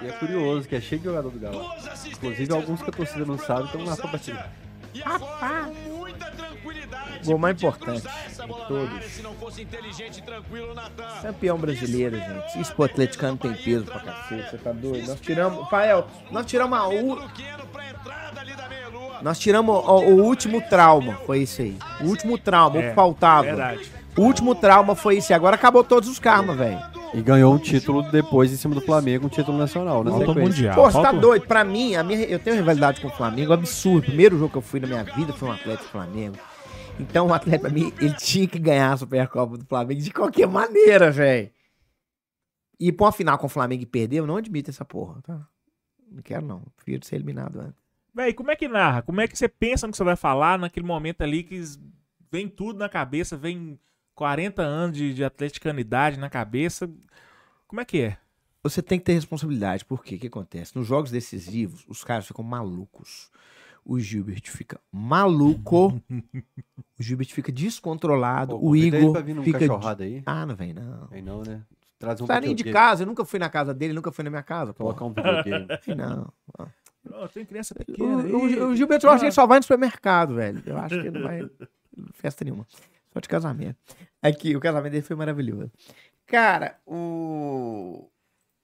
E 0.02 0.08
é 0.08 0.12
curioso, 0.12 0.68
que 0.68 0.76
é 0.76 0.82
cheio 0.82 1.00
de 1.00 1.08
jogador 1.08 1.30
do 1.30 1.40
Galo. 1.40 1.64
Inclusive 2.12 2.52
alguns 2.54 2.82
que 2.82 2.90
a 2.90 2.94
torcida 2.94 3.24
não 3.26 3.38
sabe 3.38 3.66
estão 3.66 3.86
lá 3.86 3.96
pra 3.96 4.08
bater. 4.08 4.36
E 4.94 5.02
agora, 5.04 5.64
com 5.66 5.74
muita 5.98 6.26
tranquilidade. 6.32 7.20
Gol 7.26 7.38
mais 7.38 7.56
importante 7.58 8.04
todos. 8.68 8.90
área, 8.94 9.10
Se 9.10 9.22
não 9.22 9.34
fosse 9.34 9.62
inteligente 9.62 10.22
tranquilo, 10.22 10.74
Natan. 10.74 11.08
Campeão 11.22 11.58
brasileiro, 11.58 12.18
gente. 12.18 12.60
Isso 12.62 12.74
pro 12.76 12.86
atleticano 12.86 13.38
tem 13.38 13.54
peso 13.54 13.86
pra 13.86 14.00
cacete, 14.00 14.52
você 14.52 14.58
tá 14.58 14.72
doido? 14.72 15.08
Nós 15.08 15.20
tiramos, 15.20 15.70
Fael, 15.70 16.08
nós 16.32 16.46
tiramos 16.46 16.78
a 16.78 16.88
u... 16.88 17.18
Nós 19.22 19.40
tiramos 19.40 19.76
o, 19.76 19.92
o 20.00 20.24
último 20.24 20.62
trauma, 20.62 21.16
foi 21.26 21.40
isso 21.44 21.62
aí. 21.62 21.78
O 22.02 22.06
último 22.06 22.38
trauma, 22.38 22.76
o 22.76 22.82
É, 22.82 22.90
que 22.90 22.96
faltava. 22.96 23.44
Verdade. 23.44 23.92
O 24.18 24.22
último 24.22 24.54
trauma 24.54 24.96
foi 24.96 25.18
isso. 25.18 25.32
E 25.32 25.34
agora 25.34 25.56
acabou 25.56 25.84
todos 25.84 26.10
os 26.10 26.20
karmas, 26.20 26.58
velho. 26.58 26.93
E 27.14 27.22
ganhou 27.22 27.54
um 27.54 27.60
título 27.60 28.02
depois 28.12 28.52
em 28.52 28.56
cima 28.58 28.74
do 28.74 28.82
Flamengo, 28.82 29.28
um 29.28 29.30
título 29.30 29.56
nacional, 29.58 30.04
na 30.04 30.10
Falta 30.10 30.26
o 30.26 30.28
sequência. 30.34 30.50
Mundial. 30.50 30.76
Pô, 30.76 30.90
você 30.90 31.02
tá 31.02 31.12
doido? 31.12 31.46
Pra 31.46 31.64
mim, 31.64 31.96
a 31.96 32.04
minha, 32.04 32.26
eu 32.26 32.40
tenho 32.40 32.56
rivalidade 32.56 33.00
com 33.02 33.08
o 33.08 33.12
Flamengo, 33.12 33.54
absurdo. 33.54 34.00
O 34.00 34.08
primeiro 34.08 34.38
jogo 34.38 34.52
que 34.52 34.58
eu 34.58 34.62
fui 34.62 34.80
na 34.80 34.88
minha 34.88 35.04
vida 35.04 35.32
foi 35.34 35.48
um 35.48 35.52
Atlético 35.52 35.90
Flamengo. 35.90 36.38
Então, 37.00 37.28
o 37.28 37.34
Atlético, 37.34 37.66
pra 37.66 37.72
mim, 37.72 37.94
ele 38.00 38.16
tinha 38.16 38.48
que 38.48 38.58
ganhar 38.58 38.94
a 38.94 38.98
Supercopa 38.98 39.58
do 39.58 39.66
Flamengo 39.66 40.02
de 40.02 40.12
qualquer 40.12 40.48
maneira, 40.48 41.12
velho. 41.12 41.52
ir 42.80 42.92
pra 42.94 43.06
uma 43.06 43.12
final 43.12 43.38
com 43.38 43.46
o 43.46 43.50
Flamengo 43.50 43.84
e 43.84 43.86
perder, 43.86 44.18
eu 44.18 44.28
não 44.28 44.38
admito 44.38 44.72
essa 44.72 44.84
porra, 44.84 45.22
tá? 45.22 45.48
Não 46.12 46.22
quero, 46.24 46.46
não. 46.46 46.64
Prefiro 46.76 47.06
ser 47.06 47.16
eliminado 47.16 47.60
antes. 47.60 47.84
Véi, 48.14 48.34
como 48.34 48.52
é 48.52 48.56
que 48.56 48.68
narra? 48.68 49.02
Como 49.02 49.22
é 49.22 49.28
que 49.28 49.38
você 49.38 49.48
pensa 49.48 49.88
no 49.88 49.92
que 49.92 49.98
você 49.98 50.04
vai 50.04 50.16
falar 50.16 50.58
naquele 50.60 50.86
momento 50.86 51.22
ali 51.22 51.44
que 51.44 51.62
vem 52.32 52.48
tudo 52.48 52.78
na 52.80 52.90
cabeça, 52.90 53.38
vem 53.38 53.80
40 54.16 54.62
anos 54.62 54.98
de, 54.98 55.14
de 55.14 55.24
atleticanidade 55.24 56.18
na 56.20 56.30
cabeça? 56.30 56.90
Como 57.68 57.82
é 57.82 57.86
que 57.86 58.02
é? 58.02 58.18
Você 58.62 58.82
tem 58.82 58.98
que 59.00 59.06
ter 59.06 59.14
responsabilidade. 59.14 59.84
Por 59.84 60.04
quê? 60.04 60.16
O 60.16 60.20
que 60.20 60.28
acontece? 60.28 60.76
Nos 60.76 60.88
jogos 60.88 61.12
decisivos, 61.12 61.84
os 61.88 62.04
caras 62.04 62.26
ficam 62.26 62.44
malucos. 62.44 63.30
O 63.86 64.00
Gilbert 64.00 64.44
fica 64.50 64.80
maluco. 64.90 66.02
o 66.98 67.04
Gilbert 67.04 67.28
fica 67.34 67.52
descontrolado. 67.52 68.58
Pô, 68.58 68.70
o 68.70 68.76
Igor 68.76 69.12
pra 69.12 69.22
vir 69.22 69.36
num 69.36 69.44
fica. 69.44 69.60
de- 69.60 70.04
aí. 70.04 70.24
Ah, 70.26 70.46
não 70.46 70.56
vem, 70.56 70.74
não. 70.74 71.10
Aí 71.12 71.22
não, 71.22 71.42
né? 71.42 71.62
Traz 72.00 72.22
um 72.22 72.26
nem 72.42 72.56
de 72.56 72.66
casa. 72.66 73.04
Eu 73.04 73.08
nunca 73.08 73.26
fui 73.26 73.40
na 73.40 73.50
casa 73.50 73.74
dele, 73.74 73.94
nunca 73.94 74.12
fui 74.12 74.24
na 74.24 74.30
minha 74.30 74.44
casa. 74.44 74.74
Pô. 74.74 74.84
Colocar 74.84 75.06
um 75.06 75.14
videogame. 75.14 75.68
Vem, 75.86 75.96
não. 75.96 76.32
Não, 77.04 77.28
tem 77.28 77.46
criança 77.46 77.74
O, 77.74 77.86
pequena 77.86 78.24
aí. 78.24 78.32
o, 78.32 78.68
o 78.70 78.76
Gilberto, 78.76 79.06
eu 79.06 79.12
acho 79.12 79.20
que 79.22 79.26
ele 79.26 79.32
só 79.34 79.46
vai 79.46 79.60
no 79.60 79.64
supermercado, 79.64 80.36
velho. 80.36 80.64
Eu 80.66 80.78
acho 80.78 80.96
que 81.02 81.08
ele 81.08 81.12
não 81.12 81.24
vai 81.24 81.42
em 81.42 81.50
festa 82.14 82.46
nenhuma. 82.46 82.66
Só 83.14 83.20
de 83.20 83.28
casamento. 83.30 83.78
Aqui, 84.22 84.56
o 84.56 84.60
casamento 84.60 84.92
dele 84.94 85.04
foi 85.04 85.16
maravilhoso. 85.16 85.72
Cara, 86.26 86.80
o. 86.86 88.10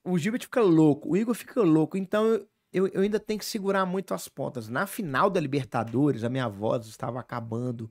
O 0.02 0.18
Gilbert 0.18 0.42
fica 0.42 0.62
louco, 0.62 1.10
o 1.10 1.16
Igor 1.16 1.34
fica 1.34 1.60
louco. 1.62 1.96
Então 1.96 2.26
eu, 2.26 2.48
eu, 2.72 2.86
eu 2.88 3.00
ainda 3.02 3.20
tenho 3.20 3.38
que 3.38 3.44
segurar 3.44 3.84
muito 3.84 4.14
as 4.14 4.28
pontas. 4.28 4.68
Na 4.68 4.86
final 4.86 5.28
da 5.28 5.38
Libertadores, 5.38 6.24
a 6.24 6.28
minha 6.30 6.48
voz 6.48 6.86
estava 6.86 7.20
acabando. 7.20 7.90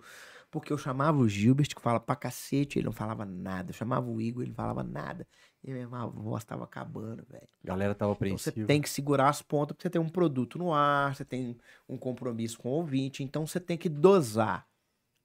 Porque 0.51 0.73
eu 0.73 0.79
chamava 0.79 1.19
o 1.19 1.29
Gilbert, 1.29 1.67
que 1.75 1.79
fala 1.81 1.99
pra 1.99 2.15
cacete, 2.15 2.79
ele 2.79 2.87
não 2.87 2.91
falava 2.91 3.23
nada. 3.23 3.69
Eu 3.69 3.75
chamava 3.75 4.09
o 4.09 4.19
Igor, 4.19 4.41
ele 4.41 4.49
não 4.49 4.55
falava 4.55 4.81
nada. 4.83 5.27
E 5.63 5.69
a 5.69 5.73
minha 5.75 5.87
voz 5.87 6.41
estava 6.41 6.63
acabando, 6.63 7.23
velho. 7.29 7.47
A 7.63 7.67
galera 7.67 7.93
tava 7.93 8.13
Então 8.13 8.35
você 8.35 8.49
apreensiva. 8.49 8.65
tem 8.65 8.81
que 8.81 8.89
segurar 8.89 9.29
as 9.29 9.43
pontas 9.43 9.75
porque 9.75 9.83
você 9.83 9.91
tem 9.91 10.01
um 10.01 10.09
produto 10.09 10.57
no 10.57 10.73
ar, 10.73 11.15
você 11.15 11.23
tem 11.23 11.55
um 11.87 11.97
compromisso 11.99 12.57
com 12.57 12.69
o 12.69 12.71
ouvinte, 12.71 13.23
então 13.23 13.45
você 13.45 13.59
tem 13.59 13.77
que 13.77 13.87
dosar 13.87 14.67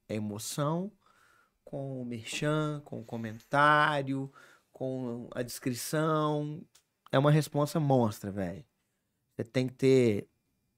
a 0.07 0.13
emoção 0.13 0.91
com 1.65 2.01
o 2.01 2.05
merchan, 2.05 2.81
com 2.85 3.01
o 3.01 3.03
comentário, 3.03 4.31
com 4.71 5.27
a 5.33 5.41
descrição. 5.41 6.61
É 7.11 7.19
uma 7.19 7.31
responsa 7.31 7.79
monstra, 7.79 8.31
velho. 8.31 8.63
Você 9.35 9.43
tem 9.43 9.67
que 9.67 9.73
ter 9.73 10.29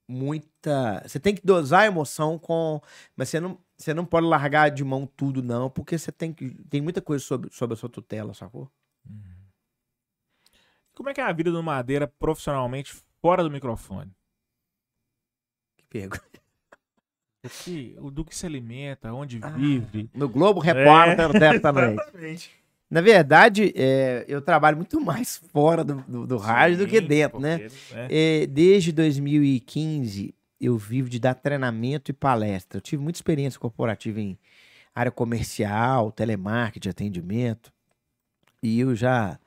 muita. 0.07 1.03
Você 1.05 1.19
tem 1.19 1.35
que 1.35 1.45
dosar 1.45 1.81
a 1.81 1.87
emoção 1.87 2.39
com. 2.39 2.81
Mas 3.15 3.29
você 3.29 3.39
não, 3.39 3.59
você 3.77 3.93
não 3.93 4.05
pode 4.05 4.25
largar 4.25 4.69
de 4.69 4.83
mão 4.83 5.05
tudo, 5.05 5.43
não, 5.43 5.69
porque 5.69 5.97
você 5.97 6.11
tem 6.11 6.33
que. 6.33 6.55
Tem 6.65 6.81
muita 6.81 7.01
coisa 7.01 7.23
sobre, 7.23 7.51
sobre 7.51 7.73
a 7.75 7.77
sua 7.77 7.89
tutela, 7.89 8.33
sacou? 8.33 8.71
Como 10.95 11.09
é 11.09 11.13
que 11.13 11.21
é 11.21 11.23
a 11.23 11.31
vida 11.31 11.51
do 11.51 11.61
Madeira 11.61 12.07
profissionalmente 12.07 12.91
fora 13.21 13.43
do 13.43 13.51
microfone? 13.51 14.11
Que 15.77 15.85
pergunta. 15.85 16.41
Que- 17.63 17.95
o 17.99 18.09
do 18.11 18.25
que 18.25 18.35
se 18.35 18.45
alimenta, 18.45 19.13
onde 19.13 19.39
Ah. 19.41 19.49
vive. 19.49 20.09
No 20.13 20.27
Globo 20.27 20.59
Repórter 20.59 21.31
desta 21.33 21.71
noite. 21.71 22.01
Exatamente. 22.01 22.51
Na 22.89 23.01
verdade, 23.01 23.73
é, 23.75 24.23
eu 24.27 24.41
trabalho 24.41 24.77
muito 24.77 24.99
mais 25.01 25.37
fora 25.51 25.83
do, 25.83 25.95
do, 26.07 26.25
do 26.25 26.37
rádio 26.37 26.77
do 26.79 26.87
que 26.87 27.01
dentro, 27.01 27.39
né? 27.39 27.57
né? 27.57 28.07
É, 28.09 28.47
desde 28.47 28.91
2015, 28.93 30.33
eu 30.59 30.77
vivo 30.77 31.09
de 31.09 31.19
dar 31.19 31.33
treinamento 31.35 32.11
e 32.11 32.13
palestra. 32.13 32.77
Eu 32.77 32.81
tive 32.81 33.03
muita 33.03 33.17
experiência 33.17 33.59
corporativa 33.59 34.19
em 34.21 34.37
área 34.95 35.11
comercial, 35.11 36.11
telemarketing, 36.11 36.89
atendimento. 36.89 37.71
E 38.63 38.79
eu 38.79 38.95
já 38.95 39.37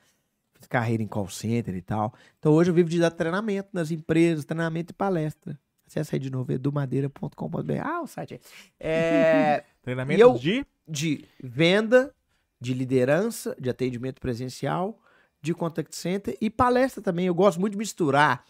fiz 0.54 0.66
carreira 0.68 1.02
em 1.02 1.06
call 1.08 1.28
center 1.28 1.74
e 1.74 1.82
tal. 1.82 2.14
Então 2.38 2.52
hoje 2.52 2.70
eu 2.70 2.74
vivo 2.74 2.88
de 2.90 3.00
dar 3.00 3.10
treinamento 3.10 3.70
nas 3.72 3.90
empresas, 3.90 4.44
treinamento 4.44 4.92
e 4.92 4.94
palestra. 4.94 5.58
Acesse 5.90 6.14
aí 6.14 6.20
de 6.20 6.30
novo, 6.30 6.52
edumadeira.com.br. 6.52 7.72
Ah, 7.82 8.00
o 8.00 8.06
site. 8.06 8.40
É, 8.78 9.64
Treinamento 9.82 10.20
eu- 10.20 10.34
de. 10.38 10.64
de 10.86 11.24
venda, 11.42 12.14
de 12.60 12.72
liderança, 12.72 13.56
de 13.58 13.68
atendimento 13.68 14.20
presencial, 14.20 15.02
de 15.42 15.52
contact 15.52 15.94
center 15.96 16.36
e 16.40 16.48
palestra 16.48 17.02
também. 17.02 17.26
Eu 17.26 17.34
gosto 17.34 17.58
muito 17.60 17.72
de 17.72 17.78
misturar 17.78 18.44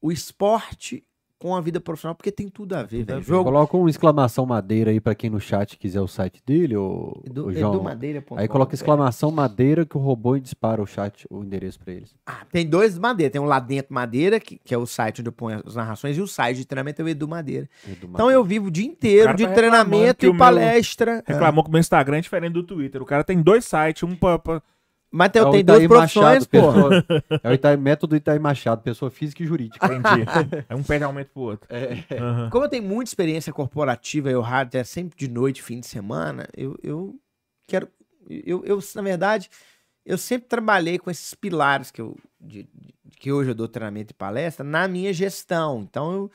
o 0.00 0.12
esporte 0.12 1.02
com 1.40 1.56
a 1.56 1.60
vida 1.62 1.80
profissional, 1.80 2.14
porque 2.14 2.30
tem 2.30 2.48
tudo 2.50 2.74
a 2.74 2.82
ver, 2.82 3.02
velho. 3.02 3.22
Jogo 3.22 3.44
Coloca 3.44 3.74
um 3.76 3.88
exclamação 3.88 4.44
madeira 4.44 4.90
aí 4.90 5.00
pra 5.00 5.14
quem 5.14 5.30
no 5.30 5.40
chat 5.40 5.78
quiser 5.78 6.00
o 6.02 6.06
site 6.06 6.42
dele, 6.46 6.76
ou 6.76 7.22
Edu, 7.26 7.50
João. 7.50 7.72
edumadeira.com. 7.74 8.38
Aí 8.38 8.46
coloca 8.46 8.74
exclamação 8.74 9.30
madeira 9.30 9.86
que 9.86 9.96
o 9.96 10.00
robô 10.00 10.38
dispara 10.38 10.82
o 10.82 10.86
chat, 10.86 11.26
o 11.30 11.42
endereço 11.42 11.80
pra 11.80 11.94
eles. 11.94 12.14
Ah, 12.26 12.44
tem 12.52 12.66
dois 12.68 12.98
madeira. 12.98 13.32
Tem 13.32 13.40
um 13.40 13.46
lá 13.46 13.58
dentro 13.58 13.94
madeira, 13.94 14.38
que, 14.38 14.60
que 14.62 14.74
é 14.74 14.78
o 14.78 14.84
site 14.84 15.20
onde 15.22 15.28
eu 15.28 15.32
ponho 15.32 15.62
as 15.66 15.74
narrações, 15.74 16.18
e 16.18 16.20
o 16.20 16.26
site 16.26 16.58
de 16.58 16.66
treinamento 16.66 17.00
é 17.00 17.04
o 17.06 17.08
Edu 17.08 17.26
Madeira. 17.26 17.68
Edu 17.86 17.96
Então 18.06 18.10
Madeira. 18.26 18.32
eu 18.34 18.44
vivo 18.44 18.66
o 18.68 18.70
dia 18.70 18.84
inteiro 18.86 19.24
cara 19.24 19.36
de 19.38 19.46
tá 19.46 19.52
treinamento 19.54 20.26
o 20.26 20.28
e 20.28 20.32
meu- 20.32 20.38
palestra. 20.38 21.24
Reclamou 21.26 21.64
que 21.64 21.70
o 21.70 21.72
meu 21.72 21.80
Instagram 21.80 22.18
é 22.18 22.20
diferente 22.20 22.52
do 22.52 22.62
Twitter. 22.62 23.00
O 23.00 23.06
cara 23.06 23.24
tem 23.24 23.40
dois 23.40 23.64
sites, 23.64 24.02
um 24.02 24.14
pra. 24.14 24.60
Tem, 25.32 25.42
É 25.42 25.50
tem 25.50 25.64
duas 25.64 25.86
profissões, 25.88 26.46
Machado, 26.46 26.48
pô. 26.48 26.72
pessoa- 26.72 27.40
é 27.42 27.48
o 27.50 27.52
Itaí, 27.52 27.76
método 27.76 28.14
Itaí 28.16 28.38
Machado, 28.38 28.82
pessoa 28.82 29.10
física 29.10 29.42
e 29.42 29.46
jurídica. 29.46 29.86
Entendi. 29.86 30.24
é 30.68 30.74
um 30.74 30.82
pé 30.82 30.98
de 30.98 31.04
aumento 31.04 31.30
pro 31.32 31.42
outro. 31.42 31.66
É. 31.74 32.04
Aham. 32.18 32.50
Como 32.50 32.64
eu 32.64 32.68
tenho 32.68 32.84
muita 32.84 33.10
experiência 33.10 33.52
corporativa 33.52 34.30
e 34.30 34.34
o 34.36 34.40
rádio 34.40 34.78
é 34.78 34.84
sempre 34.84 35.18
de 35.18 35.28
noite, 35.28 35.62
fim 35.62 35.80
de 35.80 35.86
semana, 35.86 36.48
eu, 36.56 36.78
eu 36.82 37.18
quero. 37.66 37.88
Eu, 38.28 38.64
eu, 38.64 38.78
na 38.94 39.02
verdade, 39.02 39.50
eu 40.06 40.16
sempre 40.16 40.46
trabalhei 40.48 40.98
com 40.98 41.10
esses 41.10 41.34
pilares 41.34 41.90
que, 41.90 42.00
eu, 42.00 42.16
de- 42.40 42.68
de- 42.72 42.94
que 43.18 43.32
hoje 43.32 43.50
eu 43.50 43.54
dou 43.54 43.66
treinamento 43.66 44.12
e 44.12 44.14
palestra 44.14 44.64
na 44.64 44.86
minha 44.86 45.12
gestão. 45.12 45.80
Então, 45.82 46.12
eu, 46.12 46.30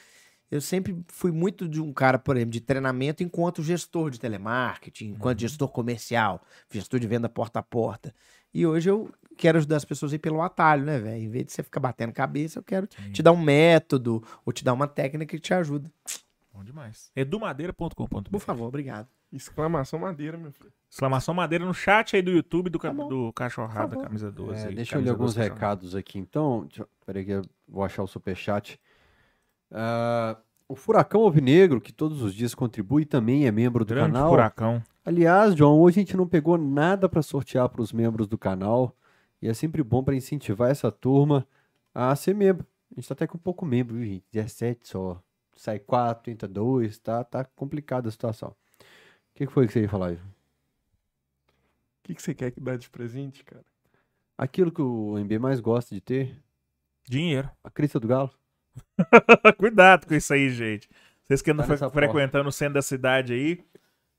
eu 0.52 0.60
sempre 0.62 0.98
fui 1.08 1.32
muito 1.32 1.68
de 1.70 1.80
um 1.82 1.94
cara, 1.94 2.20
por 2.20 2.36
exemplo, 2.36 2.52
de 2.52 2.60
treinamento 2.62 3.24
enquanto 3.24 3.64
gestor 3.64 4.10
de 4.10 4.20
telemarketing, 4.20 5.06
enquanto 5.12 5.40
gestor 5.40 5.70
comercial, 5.70 6.42
gestor 6.70 7.00
de 7.00 7.08
venda 7.08 7.30
porta 7.30 7.60
a 7.60 7.64
porta. 7.64 8.14
E 8.56 8.66
hoje 8.66 8.90
eu 8.90 9.12
quero 9.36 9.58
ajudar 9.58 9.76
as 9.76 9.84
pessoas 9.84 10.14
a 10.14 10.16
ir 10.16 10.20
pelo 10.20 10.42
atalho, 10.42 10.86
né, 10.86 10.98
velho? 10.98 11.22
Em 11.24 11.28
vez 11.28 11.46
de 11.48 11.52
você 11.52 11.62
ficar 11.62 11.82
batendo 11.82 12.14
cabeça, 12.14 12.58
eu 12.60 12.64
quero 12.64 12.88
te 12.88 13.22
dar 13.22 13.34
um 13.34 13.42
método 13.42 14.24
ou 14.46 14.54
te 14.54 14.64
dar 14.64 14.72
uma 14.72 14.88
técnica 14.88 15.26
que 15.36 15.42
te 15.42 15.54
ajuda. 15.54 15.92
Bom 16.54 16.64
demais. 16.64 17.12
Edumadeira.com.br. 17.14 18.30
Por 18.32 18.40
favor, 18.40 18.68
obrigado. 18.68 19.08
Exclamação 19.34 20.00
madeira, 20.00 20.38
meu 20.38 20.54
filho. 20.54 20.72
Exclamação 20.90 21.34
madeira 21.34 21.66
no 21.66 21.74
chat 21.74 22.16
aí 22.16 22.22
do 22.22 22.32
YouTube 22.32 22.70
do, 22.70 22.80
Tá 22.80 22.94
do 22.94 23.34
Cachorrada 23.34 23.98
Tá. 23.98 24.04
Camisa 24.04 24.32
12. 24.32 24.64
É, 24.64 24.68
aí, 24.70 24.76
deixa 24.76 24.96
eu 24.96 25.02
ler 25.02 25.10
alguns 25.10 25.34
12 25.34 25.36
Cachorrada. 25.40 25.56
recados 25.60 25.96
aqui, 25.96 26.18
então. 26.18 26.66
Deixa 26.68 26.84
eu- 26.84 26.90
Peraí 27.06 27.26
que 27.26 27.32
eu 27.32 27.42
vou 27.68 27.84
achar 27.84 28.04
o 28.04 28.08
superchat. 28.08 28.80
Ah, 29.70 30.38
o 30.68 30.76
Furacão 30.76 31.22
Alvinegro, 31.24 31.82
que 31.82 31.92
todos 31.92 32.22
os 32.22 32.34
dias 32.34 32.56
contribui, 32.56 33.06
também 33.06 33.46
é 33.48 33.52
membro 33.52 33.84
do 33.84 33.94
Grande 33.94 34.14
canal. 34.14 34.30
furacão. 34.30 34.82
Aliás, 35.06 35.54
John, 35.54 35.80
hoje 35.80 36.00
a 36.00 36.02
gente 36.02 36.18
não 36.18 36.28
pegou 36.28 36.58
nada 36.58 37.08
para 37.08 37.22
sortear 37.22 37.70
para 37.70 37.80
os 37.80 37.94
membros 37.94 38.28
do 38.28 38.40
canal. 38.40 38.98
E 39.40 39.48
é 39.48 39.54
sempre 39.54 39.84
bom 39.84 40.04
para 40.04 40.16
incentivar 40.16 40.72
essa 40.72 40.92
turma 40.92 41.48
a 41.94 42.16
ser 42.16 42.34
membro. 42.34 42.66
A 42.92 42.96
gente 42.96 43.08
tá 43.08 43.14
até 43.14 43.28
com 43.28 43.38
pouco 43.38 43.68
membro, 43.68 43.96
viu, 43.96 44.06
gente? 44.06 44.26
17 44.32 44.88
só. 44.88 45.22
Sai 45.56 45.78
4, 45.78 46.32
entra 46.32 46.48
2, 46.48 46.98
tá, 46.98 47.24
tá 47.24 47.46
complicada 47.46 48.10
a 48.10 48.12
situação. 48.12 48.50
O 48.50 48.56
que, 49.36 49.46
que 49.46 49.54
foi 49.54 49.68
que 49.68 49.74
você 49.74 49.82
ia 49.82 49.90
falar, 49.90 50.14
Ivan? 50.14 50.24
O 50.24 50.32
que, 52.04 52.16
que 52.16 52.22
você 52.22 52.34
quer 52.34 52.50
que 52.50 52.60
dá 52.60 52.76
de 52.76 52.90
presente, 52.90 53.44
cara? 53.44 53.64
Aquilo 54.36 54.72
que 54.72 54.82
o 54.82 55.20
MB 55.20 55.38
mais 55.38 55.60
gosta 55.60 55.94
de 55.94 56.02
ter, 56.02 56.36
Dinheiro. 57.08 57.50
a 57.64 57.70
crista 57.70 58.00
do 58.00 58.08
galo. 58.08 58.32
Cuidado 59.58 60.08
com 60.08 60.16
isso 60.16 60.34
aí, 60.34 60.50
gente. 60.50 60.90
Vocês 61.24 61.44
que 61.44 61.52
andam 61.52 61.66
Tá 61.78 61.90
frequentando 61.92 62.50
o 62.50 62.52
centro 62.52 62.74
da 62.74 62.82
cidade 62.82 63.34
aí, 63.34 63.64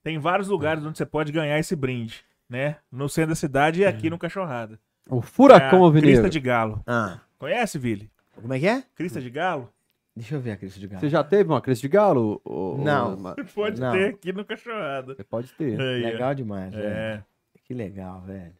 tem 0.07 0.19
vários 0.19 0.47
lugares 0.47 0.85
onde 0.85 0.97
você 0.97 1.05
pode 1.05 1.33
ganhar 1.33 1.59
esse 1.59 1.75
brinde, 1.75 2.25
né? 2.49 2.77
No 2.93 3.09
centro 3.09 3.31
da 3.31 3.35
cidade 3.35 3.81
e 3.81 3.85
aqui 3.85 4.09
no 4.09 4.17
Cachorrada. 4.17 4.79
O 5.11 5.21
Furacão 5.21 5.85
é 5.85 5.89
a 5.99 6.01
Crista 6.01 6.31
de 6.31 6.39
Galo. 6.39 6.81
Ah, 6.87 7.19
Conhece, 7.37 7.77
Vili? 7.77 8.09
como 8.41 8.55
é 8.55 8.61
que 8.61 8.69
é? 8.69 8.85
Crista 8.95 9.21
de 9.21 9.29
Galo? 9.31 9.69
Deixa 10.15 10.37
eu 10.37 10.41
ver 10.41 10.53
a 10.53 10.57
Cristo 10.57 10.79
de 10.79 10.87
Galo. 10.87 11.01
Você 11.01 11.09
já 11.09 11.25
teve 11.25 11.51
uma 11.51 11.61
crista 11.61 11.83
de 11.83 11.89
galo? 11.89 12.41
ô- 12.45 12.77
Não. 12.79 13.17
Ma- 13.17 13.35
Pode 13.53 13.81
Não. 13.81 13.91
ter 13.93 14.11
aqui 14.11 14.33
no 14.33 14.45
Cachorrada. 14.45 15.13
Você 15.17 15.25
pode 15.25 15.53
ter. 15.55 15.79
Aí. 15.81 16.03
Legal 16.05 16.35
demais, 16.37 16.73
velho. 16.73 16.87
É. 16.87 17.25
Que 17.65 17.75
legal, 17.75 18.21
velho. 18.21 18.55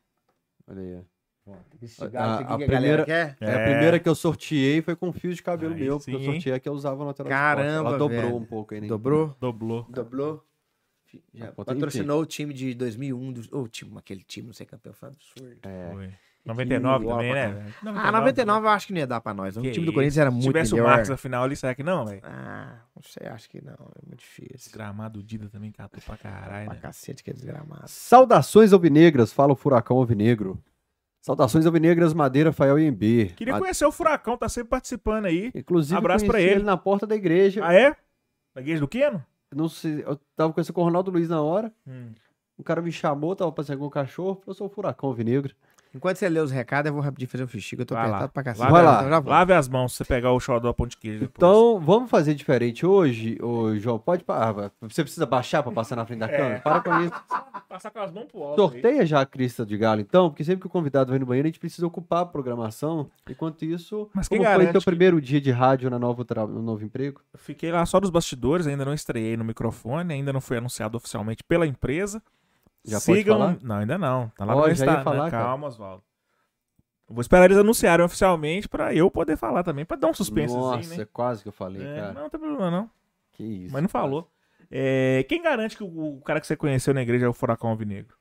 Olha 0.69 0.81
aí. 0.81 0.95
A- 0.97 0.99
de 0.99 1.07
Galo, 1.47 1.63
a- 1.63 1.85
isso 1.85 2.05
aqui 2.05 2.17
a 2.17 2.39
que 2.39 2.43
a 2.43 2.57
primeira- 2.57 2.75
galera 2.75 3.05
quer? 3.05 3.37
É, 3.41 3.55
a 3.55 3.65
primeira 3.71 3.99
que 4.01 4.09
eu 4.09 4.17
sorteei 4.17 4.83
foi 4.83 4.97
com 4.97 5.13
fio 5.13 5.33
de 5.33 5.41
cabelo 5.45 5.75
Aí 5.75 5.81
meu, 5.81 5.99
porque 5.99 6.11
eu 6.11 6.19
sim. 6.19 6.25
sorteei 6.25 6.55
a 6.57 6.59
que 6.59 6.69
eu 6.69 6.73
usava 6.73 7.05
na 7.05 7.15
tela 7.15 7.29
Caramba, 7.29 7.89
Ela 7.91 7.99
dobrou 7.99 8.21
velho. 8.21 8.37
um 8.37 8.45
pouco 8.45 8.75
aí, 8.75 8.81
né? 8.81 8.89
Dobrou? 8.89 9.35
Dobrou. 9.41 9.87
Dobrou? 9.89 10.45
Já 11.35 11.47
aí, 11.47 11.53
patrocinou 11.53 12.21
o 12.21 12.27
time 12.27 12.53
de 12.53 12.75
2001, 12.75 13.33
do, 13.33 13.59
o 13.61 13.69
time, 13.69 13.97
aquele 13.99 14.23
time, 14.23 14.47
não 14.49 14.55
sei 14.55 14.67
campeão, 14.67 14.93
foi 14.95 15.09
absurdo. 15.09 15.57
É. 15.63 15.91
Foi. 15.93 16.11
99 16.47 17.05
bola 17.05 17.17
também, 17.17 17.33
né? 17.35 17.49
velho? 17.49 17.75
Ah, 17.99 18.13
99 18.13 18.67
eu 18.67 18.71
acho 18.71 18.87
que 18.87 18.93
não 18.93 19.01
ia 19.01 19.07
dar 19.07 19.21
pra 19.21 19.35
nós. 19.35 19.57
Que 19.57 19.69
O 19.69 19.73
time 19.73 19.85
do? 19.85 19.93
Corinthians 19.93 20.19
era 20.19 20.31
Se 20.31 20.35
muito 20.37 20.47
tivesse 20.47 20.73
o 20.75 20.77
melhor. 20.77 20.91
Marcos 20.91 21.09
na 21.09 21.17
final 21.17 21.43
ali, 21.43 21.57
será 21.57 21.75
que 21.75 21.83
não, 21.83 22.07
velho? 22.07 22.21
Ah, 22.23 22.79
não 22.95 23.03
sei, 23.03 23.27
acho 23.27 23.51
que 23.51 23.61
não. 23.65 23.73
É 23.73 24.07
muito 24.07 24.21
difícil. 24.21 24.71
gramado 24.73 25.21
Dida 25.25 25.49
também 25.49 25.73
catou 25.73 26.01
pra 26.07 26.17
caralho, 26.17 26.67
Pra 26.67 26.75
né? 26.75 26.81
cacete 26.81 27.25
que 27.25 27.31
é 27.31 27.33
desgramado. 27.33 27.83
Saudações 27.89 28.73
alvinegras, 28.73 29.33
fala 29.33 29.53
o 29.55 29.57
Furacão 29.57 29.97
Alvinegro. 29.97 30.57
Saudações 31.21 31.67
Alvinegras, 31.67 32.15
Madeira, 32.15 32.53
Fael 32.53 32.79
e 32.79 32.89
MB. 32.93 33.33
Queria 33.37 33.59
conhecer 33.59 33.85
o 33.85 33.91
Furacão, 33.91 34.37
tá 34.39 34.49
sempre 34.49 34.69
participando 34.69 35.25
aí. 35.25 35.51
Inclusive, 35.53 35.99
Abraço 35.99 36.25
pra 36.25 36.35
conheci 36.35 36.55
ele. 36.55 36.63
na 36.63 36.77
porta 36.77 37.05
da 37.09 37.17
igreja. 37.17 37.67
Ah, 37.67 37.75
é? 37.75 37.97
Da 38.55 38.61
igreja 38.61 38.79
do 38.79 38.87
Queno? 38.87 39.21
Não 39.55 39.69
sei, 39.69 40.03
eu 40.03 40.17
tava 40.35 40.53
conversando 40.53 40.75
com 40.75 40.81
o 40.81 40.85
Ronaldo 40.85 41.11
Luiz 41.11 41.29
na 41.29 41.41
hora. 41.41 41.73
Hum. 41.87 42.13
O 42.59 42.65
cara 42.65 42.81
me 42.81 42.91
chamou, 42.91 43.37
tava 43.37 43.53
passeando 43.53 43.81
com 43.81 43.87
o 43.87 43.91
cachorro. 43.91 44.35
Falou, 44.37 44.45
eu 44.49 44.55
sou 44.55 44.67
o 44.67 44.71
Furacão 44.71 45.09
Alvinegro. 45.09 45.55
Enquanto 45.97 46.17
você 46.19 46.29
lê 46.29 46.39
os 46.41 46.51
recados, 46.51 46.89
eu 46.89 46.93
vou 46.93 47.03
rapidinho 47.03 47.29
fazer 47.29 47.45
um 47.45 47.47
que 47.47 47.75
eu 47.81 47.87
tô 47.87 47.95
Vai 47.95 48.05
lá. 48.05 48.09
apertado 48.11 48.33
pra 48.33 48.43
cacete. 48.43 48.61
Lave, 48.61 48.73
Vai 48.73 48.83
a- 48.83 48.85
lá. 48.85 49.03
Já 49.05 49.11
volto. 49.21 49.29
lave 49.29 49.53
as 49.55 49.69
mãos 49.69 49.93
se 49.93 49.99
você 49.99 50.05
pegar 50.05 50.33
o 50.33 50.41
xodó 50.41 50.73
pão 50.73 50.87
de 50.87 50.97
queijo 50.97 51.21
depois. 51.21 51.37
Então, 51.37 51.81
vamos 51.81 52.11
fazer 52.11 52.35
diferente 52.35 52.85
hoje, 52.87 53.39
ô 53.43 53.75
João. 53.77 53.99
Pode 53.99 54.23
parar. 54.25 54.71
Você 54.83 55.03
precisa 55.03 55.27
baixar 55.27 55.63
pra 55.63 55.73
passar 55.73 55.97
na 55.97 56.05
frente 56.07 56.19
da 56.21 56.29
câmera? 56.29 56.61
Para 56.61 56.81
com 56.81 57.01
isso. 57.01 57.13
Passar 57.69 57.91
com 57.91 57.99
as 57.99 58.13
mãos 58.13 58.25
pro 58.27 58.43
alto. 58.43 58.63
aí. 58.63 58.69
Sorteia 58.71 59.05
já 59.05 59.21
a 59.21 59.27
crista 59.27 59.67
de 59.67 59.77
galo, 59.77 60.01
então, 60.01 60.31
porque 60.31 60.45
sempre 60.45 60.61
que 60.63 60.67
o 60.67 60.71
convidado 60.71 61.11
vai 61.11 61.19
no 61.19 61.27
banheiro, 61.27 61.47
a 61.47 61.51
gente 61.51 61.59
precisa 61.59 61.87
ocupar 61.87 62.23
a 62.23 62.27
programação. 62.27 63.11
Enquanto 63.29 63.65
isso, 63.65 64.09
Mas 64.15 64.29
quem 64.29 64.39
como 64.39 64.49
foi 64.49 64.57
garante 64.59 64.73
teu 64.73 64.81
que- 64.81 64.85
primeiro 64.87 65.21
dia 65.21 65.41
de 65.41 65.51
rádio 65.51 65.91
na 65.91 65.99
novo 65.99 66.25
tra- 66.25 66.47
no 66.47 66.63
novo 66.63 66.85
emprego? 66.85 67.21
Fiquei 67.35 67.71
lá 67.73 67.85
só 67.85 67.99
dos 68.01 68.09
bastidores, 68.09 68.67
ainda 68.67 68.85
não 68.85 68.95
estreiei 68.95 69.37
no 69.37 69.45
microfone, 69.45 70.15
ainda 70.15 70.33
não 70.33 70.41
foi 70.41 70.59
anunciado 70.59 70.97
oficialmente 70.97 71.43
pela 71.45 71.67
empresa. 71.67 72.23
Já 72.87 73.01
pode 73.01 73.19
Sigam... 73.19 73.39
falar? 73.39 73.59
Não, 73.63 73.77
ainda 73.77 73.99
não. 73.99 74.29
Tá 74.37 74.45
lá 74.45 74.55
Ó, 74.55 74.57
no 74.57 74.63
já 74.75 74.85
ia 74.87 74.91
Insta- 74.93 75.05
falar, 75.05 75.25
né? 75.25 75.31
cara. 75.31 75.45
Calma, 75.45 75.67
Oswaldo. 75.69 76.03
Vou 77.09 77.21
esperar 77.21 77.45
eles 77.45 77.57
anunciarem 77.59 78.05
oficialmente 78.05 78.69
pra 78.69 78.93
eu 78.95 79.11
poder 79.11 79.37
falar 79.37 79.63
também, 79.63 79.85
pra 79.85 79.97
dar 79.97 80.09
um 80.09 80.15
suspense 80.15 80.55
Nossa, 80.55 80.97
né? 80.97 81.05
quase 81.13 81.43
que 81.43 81.49
eu 81.49 81.53
falei, 81.53 81.81
É, 81.87 81.95
cara. 82.01 82.13
não, 82.15 82.23
não 82.23 82.31
tem 82.31 82.41
problema 82.41 82.71
não. 82.71 82.91
Que 83.33 83.45
isso. 83.45 83.73
Mas 83.73 83.83
não 83.83 83.89
cara. 83.89 84.05
falou. 84.05 84.31
É, 84.69 85.25
quem 85.29 85.41
garante 85.41 85.77
que 85.77 85.85
o, 85.85 86.17
o 86.17 86.21
cara 86.23 86.41
que 86.41 86.47
você 86.49 86.57
conheceu 86.57 86.93
na 86.93 87.03
igreja 87.03 87.27
é 87.27 87.29
o 87.29 87.33
Furacão 87.33 87.71
Alvinegro? 87.71 88.17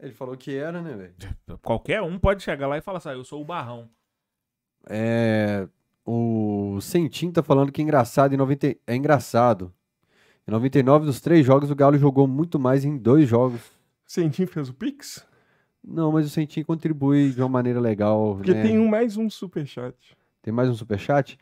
Ele 0.00 0.12
falou 0.14 0.36
que 0.36 0.56
era, 0.56 0.80
né, 0.80 0.94
velho? 0.94 1.58
Qualquer 1.60 2.00
um 2.00 2.18
pode 2.18 2.42
chegar 2.42 2.66
lá 2.66 2.78
e 2.78 2.80
falar 2.80 2.98
assim, 2.98 3.10
ah, 3.10 3.14
eu 3.14 3.24
sou 3.24 3.42
o 3.42 3.44
Barrão. 3.44 3.90
É. 4.88 5.68
O 6.04 6.78
Sentim 6.80 7.30
tá 7.30 7.42
falando 7.42 7.70
que 7.70 7.82
é 7.82 7.84
engraçado 7.84 8.32
em 8.32 8.36
90... 8.38 8.76
é 8.86 8.96
engraçado. 8.96 9.70
Em 10.46 10.50
99 10.50 11.04
dos 11.04 11.20
três 11.20 11.44
jogos, 11.44 11.70
o 11.70 11.74
Galo 11.76 11.98
jogou 11.98 12.26
muito 12.26 12.58
mais 12.58 12.84
em 12.86 12.96
dois 12.96 13.28
jogos. 13.28 13.60
Sentim 14.08 14.46
fez 14.46 14.70
o 14.70 14.74
Pix? 14.74 15.22
Não, 15.84 16.10
mas 16.10 16.24
o 16.24 16.30
Sentim 16.30 16.64
contribui 16.64 17.30
de 17.30 17.42
uma 17.42 17.48
maneira 17.48 17.78
legal. 17.78 18.36
Porque 18.36 18.54
né? 18.54 18.62
tem 18.62 18.78
um, 18.78 18.88
mais 18.88 19.18
um 19.18 19.28
superchat. 19.28 20.16
Tem 20.40 20.52
mais 20.52 20.70
um 20.70 20.74
superchat? 20.74 21.38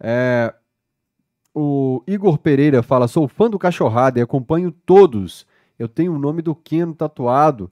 É, 0.00 0.52
o 1.54 2.02
Igor 2.04 2.38
Pereira 2.38 2.82
fala: 2.82 3.06
sou 3.06 3.28
fã 3.28 3.48
do 3.48 3.56
Cachorrada 3.56 4.18
e 4.18 4.22
acompanho 4.22 4.72
todos. 4.72 5.46
Eu 5.78 5.88
tenho 5.88 6.12
o 6.12 6.18
nome 6.18 6.42
do 6.42 6.56
Keno 6.56 6.92
tatuado, 6.92 7.70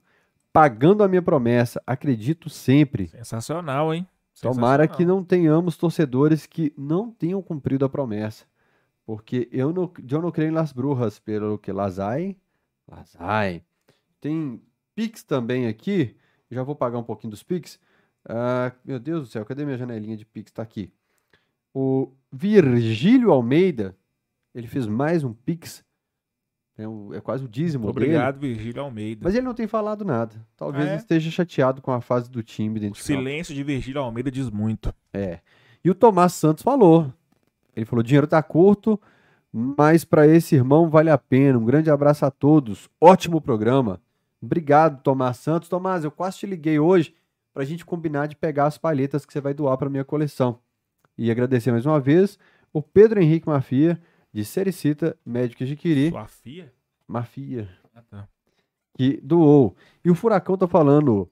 pagando 0.53 1.03
a 1.03 1.09
minha 1.09 1.21
promessa. 1.21 1.83
Acredito 1.85 2.49
sempre. 2.49 3.07
Sensacional, 3.09 3.93
hein? 3.93 4.07
Tomara 4.41 4.87
que 4.87 4.93
Sensacional. 4.93 5.17
não 5.17 5.23
tenhamos 5.25 5.75
torcedores 5.75 6.45
que 6.45 6.73
não 6.77 7.11
tenham 7.11 7.41
cumprido 7.41 7.83
a 7.83 7.89
promessa. 7.89 8.45
Porque 9.05 9.49
eu 9.51 9.73
não, 9.73 9.91
eu 10.09 10.21
não 10.21 10.31
creio 10.31 10.51
em 10.51 10.53
Las 10.53 10.71
Brujas, 10.71 11.19
pelo 11.19 11.57
que 11.57 11.71
Lazai. 11.71 12.37
Lazai. 12.89 13.61
Tem 14.21 14.61
Pix 14.95 15.23
também 15.23 15.67
aqui. 15.67 16.15
Já 16.49 16.63
vou 16.63 16.75
pagar 16.75 16.97
um 16.99 17.03
pouquinho 17.03 17.31
dos 17.31 17.43
Pix. 17.43 17.79
Ah, 18.27 18.71
meu 18.85 18.99
Deus 18.99 19.21
do 19.21 19.27
céu, 19.27 19.43
cadê 19.43 19.65
minha 19.65 19.77
janelinha 19.77 20.15
de 20.15 20.25
Pix? 20.25 20.51
Tá 20.51 20.61
aqui. 20.61 20.91
O 21.73 22.11
Virgílio 22.31 23.31
Almeida, 23.31 23.95
ele 24.53 24.67
fez 24.67 24.85
mais 24.87 25.23
um 25.23 25.33
Pix. 25.33 25.83
É, 26.77 26.87
um- 26.87 27.13
é 27.13 27.19
quase 27.21 27.45
o 27.45 27.47
dízimo 27.49 27.91
dele. 27.91 28.05
Obrigado, 28.05 28.39
Virgílio 28.39 28.81
Almeida. 28.81 29.21
Mas 29.23 29.35
ele 29.35 29.45
não 29.45 29.53
tem 29.53 29.67
falado 29.67 30.03
nada. 30.05 30.35
Talvez 30.55 30.87
Ah, 30.89 30.93
é? 30.93 30.95
esteja 30.97 31.29
chateado 31.31 31.81
com 31.81 31.91
a 31.91 32.01
fase 32.01 32.29
do 32.29 32.41
time 32.43 32.77
O 32.77 32.81
dentro 32.81 32.99
de 33.01 33.07
campo. 33.07 33.19
silêncio 33.19 33.53
de 33.55 33.63
Virgílio 33.63 34.01
Almeida 34.01 34.31
diz 34.31 34.49
muito. 34.49 34.93
É. 35.13 35.39
E 35.83 35.89
o 35.89 35.95
Tomás 35.95 36.33
Santos 36.33 36.63
falou. 36.63 37.11
Ele 37.75 37.85
falou: 37.85 38.03
dinheiro 38.03 38.27
tá 38.27 38.41
curto, 38.43 38.99
mas 39.51 40.03
para 40.05 40.27
esse 40.27 40.55
irmão 40.55 40.89
vale 40.89 41.09
a 41.09 41.17
pena. 41.17 41.57
Um 41.59 41.65
grande 41.65 41.89
abraço 41.89 42.25
a 42.25 42.31
todos. 42.31 42.89
Ótimo 42.99 43.39
programa. 43.41 44.01
Obrigado, 44.41 45.01
Tomás 45.01 45.37
Santos. 45.37 45.69
Tomás, 45.69 46.03
eu 46.03 46.11
quase 46.11 46.39
te 46.39 46.45
liguei 46.47 46.79
hoje 46.79 47.13
pra 47.53 47.63
gente 47.65 47.85
combinar 47.85 48.27
de 48.27 48.35
pegar 48.35 48.65
as 48.65 48.77
palhetas 48.77 49.25
que 49.25 49.33
você 49.33 49.41
vai 49.41 49.53
doar 49.53 49.77
pra 49.77 49.89
minha 49.89 50.05
coleção. 50.05 50.59
E 51.17 51.29
agradecer 51.29 51.71
mais 51.71 51.85
uma 51.85 51.99
vez 51.99 52.39
o 52.73 52.81
Pedro 52.81 53.21
Henrique 53.21 53.47
Mafia, 53.47 54.01
de 54.33 54.43
Sericita, 54.45 55.17
médico 55.25 55.65
de 55.65 55.75
Quiri. 55.75 56.09
Sua 56.09 56.25
filha? 56.27 56.73
Mafia 57.07 57.67
Ah, 57.93 58.01
tá. 58.09 58.27
que 58.97 59.19
doou. 59.21 59.75
E 60.03 60.09
o 60.09 60.15
Furacão 60.15 60.57
tá 60.57 60.67
falando. 60.67 61.29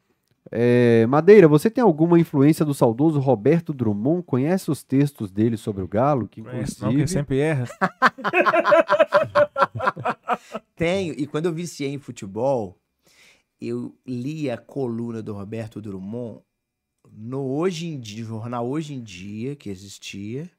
é, 0.52 1.06
Madeira, 1.08 1.48
você 1.48 1.70
tem 1.72 1.82
alguma 1.82 2.20
influência 2.20 2.66
do 2.66 2.74
saudoso 2.74 3.20
Roberto 3.20 3.74
Drummond? 3.74 4.24
Conhece 4.24 4.70
os 4.70 4.84
textos 4.84 5.32
dele 5.32 5.56
sobre 5.56 5.82
o 5.82 5.88
Galo? 5.88 6.28
Que 6.28 6.42
Conhece 6.42 6.82
não, 6.82 6.90
que 6.90 6.96
inclusive. 6.96 7.08
sempre 7.20 7.40
erra. 7.40 7.66
Tenho, 10.76 11.14
e 11.18 11.26
quando 11.28 11.46
eu 11.46 11.54
viciei 11.54 11.94
em 11.94 12.00
futebol, 12.00 12.78
eu 13.62 13.96
li 14.06 14.50
a 14.50 14.58
coluna 14.58 15.22
do 15.22 15.34
Roberto 15.34 15.82
Drummond 15.82 16.42
no 17.12 17.42
Hoje 17.46 17.88
em 17.88 18.00
Dia, 18.00 18.24
jornal 18.24 18.68
Hoje 18.68 18.94
em 18.94 19.02
Dia, 19.02 19.56
que 19.56 19.70
existia. 19.70 20.50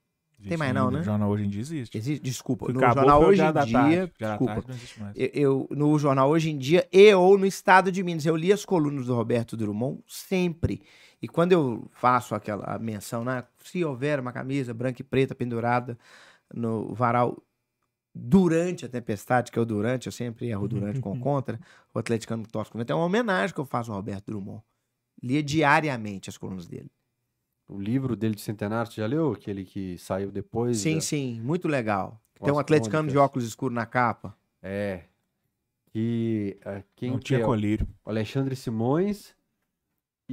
Tem 0.49 0.57
mais 0.57 0.73
não, 0.75 0.85
Existe 0.89 0.95
né? 0.97 1.01
O 1.03 1.05
jornal 1.05 1.31
hoje 1.31 1.45
em 1.45 1.49
dia 1.51 1.61
existe. 1.61 1.99
Existe, 1.99 2.23
desculpa, 2.23 2.73
no 2.73 2.81
jornal 2.81 3.21
Hoje 3.23 3.43
em 3.43 3.53
Dia, 3.91 4.09
Tarde. 4.19 4.39
Desculpa, 4.39 4.65
existe 4.73 5.01
eu, 5.15 5.31
eu- 5.35 5.69
no 5.77 5.99
jornal 5.99 6.31
Hoje 6.31 6.51
em 6.51 6.57
Dia 6.57 6.89
e 6.91 7.13
ou 7.15 7.37
no 7.37 7.45
Estado 7.45 7.93
de 7.93 8.03
Minas. 8.03 8.25
Eu 8.25 8.37
li 8.37 8.51
as 8.51 8.65
colunas 8.65 9.05
do 9.07 9.15
Roberto 9.15 9.55
Drummond 9.55 10.03
sempre. 10.07 10.81
E 11.21 11.29
quando 11.29 11.53
eu 11.53 11.87
faço 11.93 12.35
aquela 12.35 12.79
menção, 12.79 13.23
né, 13.23 13.45
se 13.63 13.85
houver 13.85 14.19
uma 14.19 14.33
camisa 14.33 14.73
branca 14.73 15.03
e 15.03 15.05
preta 15.05 15.35
pendurada 15.35 15.99
no 16.55 16.95
varal 16.95 17.37
durante 18.15 18.85
a 18.85 18.89
tempestade, 18.89 19.51
que 19.51 19.59
é 19.59 19.63
o 19.63 19.65
durante, 19.65 20.07
eu 20.07 20.13
sempre 20.13 20.49
erro 20.49 20.67
durante 20.69 21.01
com 21.01 21.19
contra, 21.21 21.59
o 21.95 21.99
atleticano 21.99 22.47
torce 22.47 22.71
contra. 22.71 22.93
É 22.93 22.97
uma 22.97 23.05
homenagem 23.05 23.55
que 23.55 23.61
eu 23.61 23.65
faço 23.65 23.91
ao 23.91 23.97
Roberto 23.97 24.27
Drummond. 24.27 24.63
Lia 25.23 25.43
diariamente 25.43 26.31
as 26.31 26.39
colunas 26.39 26.67
dele. 26.67 26.91
O 27.69 27.79
livro 27.81 28.17
dele 28.17 28.35
de 28.35 28.41
centenário, 28.41 28.91
você 28.91 29.01
já 29.01 29.07
leu? 29.07 29.33
Aquele 29.33 29.65
que 29.65 29.97
saiu 29.99 30.31
depois? 30.33 30.79
Sim, 30.79 30.97
da- 30.97 31.01
sim, 31.01 31.41
muito 31.41 31.69
legal. 31.69 32.21
Tem 32.43 32.53
um 32.53 32.59
atleticano 32.59 33.09
de 33.09 33.19
óculos 33.19 33.47
escuros 33.47 33.75
na 33.75 33.87
capa. 33.87 34.37
É. 34.63 35.05
Que, 35.93 36.59
é, 36.65 36.83
quem 36.97 37.11
não 37.11 37.19
que 37.19 37.25
tinha 37.27 37.41
é? 37.41 37.45
colírio. 37.45 37.87
Alexandre 38.05 38.57
Simões 38.57 39.35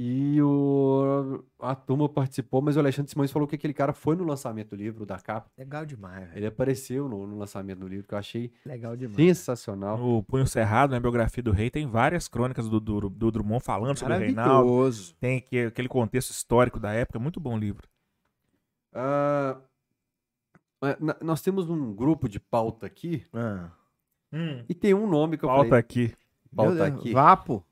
e 0.00 0.40
o 0.40 1.42
a 1.58 1.74
turma 1.74 2.08
participou, 2.08 2.62
mas 2.62 2.76
o 2.76 2.78
Alexandre 2.78 3.10
Simões 3.10 3.32
falou 3.32 3.48
que 3.48 3.56
aquele 3.56 3.74
cara 3.74 3.92
foi 3.92 4.14
no 4.14 4.22
lançamento 4.22 4.70
do 4.70 4.76
livro, 4.76 5.04
da 5.04 5.18
capa. 5.18 5.50
Legal 5.58 5.84
demais, 5.84 6.20
velho. 6.28 6.36
Ele 6.38 6.46
apareceu 6.46 7.08
no, 7.08 7.26
no 7.26 7.36
lançamento 7.36 7.80
do 7.80 7.88
livro, 7.88 8.06
que 8.06 8.14
eu 8.14 8.18
achei 8.18 8.52
Legal 8.64 8.96
demais. 8.96 9.16
sensacional. 9.16 9.98
No 9.98 10.22
Punho 10.22 10.46
Cerrado, 10.46 10.90
na 10.92 11.00
biografia 11.00 11.42
do 11.42 11.50
rei, 11.50 11.68
tem 11.68 11.84
várias 11.84 12.28
crônicas 12.28 12.68
do, 12.68 12.78
do, 12.78 13.08
do 13.10 13.30
Drummond 13.32 13.64
falando 13.64 13.98
sobre 13.98 14.14
o 14.14 14.18
Reinaldo. 14.18 14.50
Maravilhoso. 14.52 15.16
Tem 15.18 15.40
que, 15.40 15.64
aquele 15.66 15.88
contexto 15.88 16.30
histórico 16.30 16.78
da 16.78 16.92
época. 16.92 17.18
Muito 17.18 17.40
bom 17.40 17.58
livro. 17.58 17.88
Na- 21.00 21.16
nós 21.20 21.42
temos 21.42 21.68
um 21.68 21.92
grupo 21.92 22.28
de 22.28 22.38
pauta 22.38 22.86
aqui 22.86 23.24
Ah. 23.34 23.70
e 24.68 24.74
tem 24.74 24.94
um 24.94 25.08
nome 25.08 25.36
que 25.36 25.44
eu 25.44 25.48
Falta 25.48 25.64
falei. 25.70 25.80
aqui. 25.80 26.14
Pauta 26.54 26.72
Meu 26.74 26.84
Deus, 26.84 26.98
aqui. 27.00 27.12
Vapo. 27.12 27.64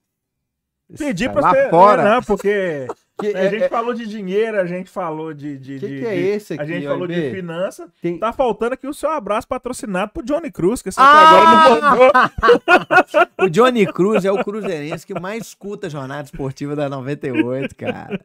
Pedi 0.97 1.27
lá 1.29 1.51
você. 1.53 1.69
fora. 1.71 2.03
É, 2.03 2.05
não, 2.15 2.23
porque 2.23 2.87
Que 3.19 3.29
a 3.35 3.45
é- 3.45 3.51
gente 3.51 3.63
é- 3.65 3.69
falou 3.71 3.95
de 3.95 4.07
dinheiro, 4.07 4.61
a 4.61 4.67
gente 4.67 4.91
falou 4.91 5.33
de. 5.33 5.57
de, 5.57 5.79
Que 5.79 5.89
de- 5.89 6.01
que 6.01 6.07
é 6.07 6.15
esse 6.17 6.53
A 6.53 6.57
aqui, 6.63 6.67
gente 6.75 6.87
falou 6.87 7.07
de 7.07 7.31
finança. 7.31 7.89
tem- 8.03 8.19
Tá 8.19 8.31
faltando 8.31 8.75
aqui 8.75 8.87
o 8.87 8.93
seu 8.93 9.11
abraço 9.11 9.49
patrocinado 9.49 10.13
pro 10.13 10.23
Johnny 10.23 10.51
Cruz, 10.51 10.83
que 10.83 10.93
você 10.93 11.01
Ah! 11.01 11.29
agora 11.29 11.81
não 11.81 11.91
mandou. 11.91 12.13
O 13.47 13.49
Johnny 13.49 13.87
Cruz 13.87 14.25
é 14.25 14.31
o 14.31 14.45
cruzeirense 14.45 15.07
que 15.07 15.19
mais 15.19 15.47
escuta 15.47 15.87
a 15.87 15.91
jornada 15.91 16.25
esportiva 16.25 16.77
da 16.77 16.89
98, 16.91 17.75
cara. 17.75 18.21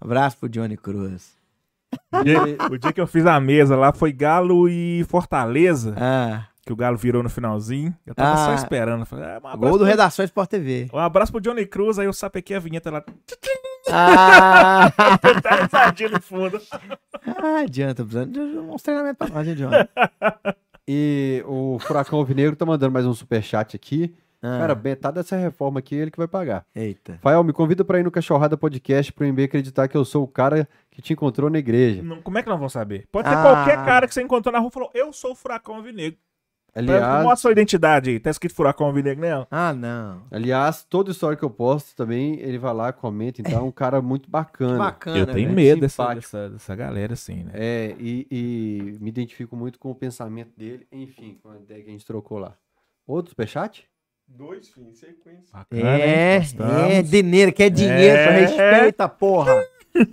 Abraço 0.00 0.38
pro 0.38 0.48
Johnny 0.48 0.76
Cruz. 0.76 1.34
O 2.12 2.22
dia- 2.22 2.38
O 2.70 2.78
dia 2.78 2.92
que 2.92 3.00
eu 3.00 3.06
fiz 3.06 3.26
a 3.26 3.40
mesa 3.40 3.74
lá 3.76 3.92
foi 3.92 4.12
Galo 4.12 4.68
e 4.68 5.04
Fortaleza, 5.08 5.94
Ah, 5.98 6.44
que 6.66 6.72
o 6.72 6.76
Galo 6.76 6.96
virou 6.96 7.22
no 7.22 7.30
finalzinho. 7.30 7.94
Eu 8.04 8.14
tava 8.14 8.36
só 8.38 8.50
Ah. 8.50 8.54
esperando. 8.56 9.00
Eu 9.02 9.06
Falei, 9.06 9.24
é, 9.24 9.38
um, 9.38 9.56
gol 9.58 9.70
do 9.72 9.78
pro- 9.78 9.86
Redação 9.86 10.24
Sport 10.24 10.50
TV. 10.50 10.88
um 10.92 10.98
abraço 10.98 11.30
pro 11.32 11.40
Johnny 11.40 11.64
Cruz, 11.64 11.96
aí 11.98 12.06
eu 12.06 12.12
sapequei 12.12 12.56
a 12.56 12.60
vinheta 12.60 12.90
lá. 12.90 13.04
Ah, 13.88 14.90
Tá 15.42 15.56
risadinho 15.62 16.10
no 16.10 16.20
fundo. 16.20 16.60
ah 17.24 17.60
adianta, 17.62 18.02
precisando 18.02 18.32
de 18.32 18.40
uns 18.58 18.82
treinamentos 18.82 19.16
pra 19.18 19.28
nós, 19.34 19.46
hein, 19.48 19.54
Johnny? 19.54 19.76
E 20.88 21.42
o 21.48 21.80
Furacão 21.80 22.16
Alvinegro 22.20 22.54
tá 22.54 22.64
mandando 22.64 22.92
mais 22.92 23.04
um 23.04 23.12
superchat 23.12 23.74
aqui. 23.74 24.14
Ah, 24.40 24.58
Cara, 24.60 24.74
metade 24.76 25.16
dessa 25.16 25.34
reforma 25.36 25.80
aqui 25.80 25.96
é 25.96 25.98
ele 26.02 26.12
que 26.12 26.18
vai 26.18 26.28
pagar. 26.28 26.64
eita. 26.72 27.18
Fael, 27.22 27.42
me 27.42 27.52
convida 27.52 27.84
pra 27.84 27.98
ir 27.98 28.04
no 28.04 28.10
Cachorrada 28.12 28.56
Podcast 28.56 29.12
pro 29.12 29.26
MB 29.26 29.42
acreditar 29.44 29.88
que 29.88 29.96
eu 29.96 30.04
sou 30.04 30.22
o 30.22 30.28
cara 30.28 30.68
que 30.92 31.02
te 31.02 31.12
encontrou 31.12 31.50
na 31.50 31.58
igreja. 31.58 32.04
Não- 32.04 32.22
como 32.22 32.38
é 32.38 32.42
que 32.42 32.48
nós 32.48 32.56
vamos 32.58 32.72
saber? 32.72 33.08
Pode 33.10 33.28
ser 33.28 33.34
Ah. 33.34 33.42
qualquer 33.42 33.84
cara 33.84 34.06
que 34.06 34.14
você 34.14 34.22
encontrou 34.22 34.52
na 34.52 34.60
rua 34.60 34.68
e 34.68 34.72
falou: 34.72 34.90
Eu 34.94 35.12
sou 35.12 35.32
o 35.32 35.34
Furacão 35.34 35.74
Alvinegro. 35.74 36.18
Aliás, 36.76 37.22
Mostra 37.22 37.36
sua 37.36 37.52
identidade 37.52 38.10
aí. 38.10 38.20
Tá 38.20 38.30
escrito 38.30 38.54
Furacão 38.54 38.92
Vinegrão? 38.92 39.46
Ah, 39.50 39.72
não. 39.72 40.22
aliás, 40.30 40.84
toda 40.88 41.10
história 41.10 41.36
que 41.36 41.42
eu 41.44 41.50
posto 41.50 41.96
também, 41.96 42.38
ele 42.40 42.58
vai 42.58 42.74
lá, 42.74 42.92
comenta, 42.92 43.40
então 43.40 43.58
é 43.58 43.62
um 43.62 43.70
cara 43.72 44.02
muito 44.02 44.30
bacana. 44.30 44.76
Bacana. 44.78 45.18
Eu 45.18 45.26
tenho 45.26 45.46
velho. 45.48 45.52
medo 45.54 45.80
dessa, 45.80 46.14
dessa, 46.14 46.50
dessa 46.50 46.76
galera, 46.76 47.14
assim, 47.14 47.44
né? 47.44 47.52
É, 47.54 47.96
e, 47.98 48.26
e 48.30 48.98
me 49.00 49.08
identifico 49.08 49.56
muito 49.56 49.78
com 49.78 49.90
o 49.90 49.94
pensamento 49.94 50.50
dele, 50.56 50.86
enfim, 50.92 51.38
com 51.42 51.50
a 51.50 51.56
ideia 51.56 51.82
que 51.82 51.88
a 51.88 51.92
gente 51.92 52.04
trocou 52.04 52.38
lá. 52.38 52.54
Outro 53.06 53.30
superchat? 53.30 53.88
Dois, 54.28 54.68
filho, 54.68 54.88
em 54.88 54.94
sequência. 54.94 55.46
Bacana, 55.52 55.88
É, 55.98 56.42
é, 56.98 57.02
dinheiro, 57.02 57.52
quer 57.52 57.70
dinheiro, 57.70 58.18
É. 58.18 58.40
respeita, 58.40 59.08
porra. 59.08 59.54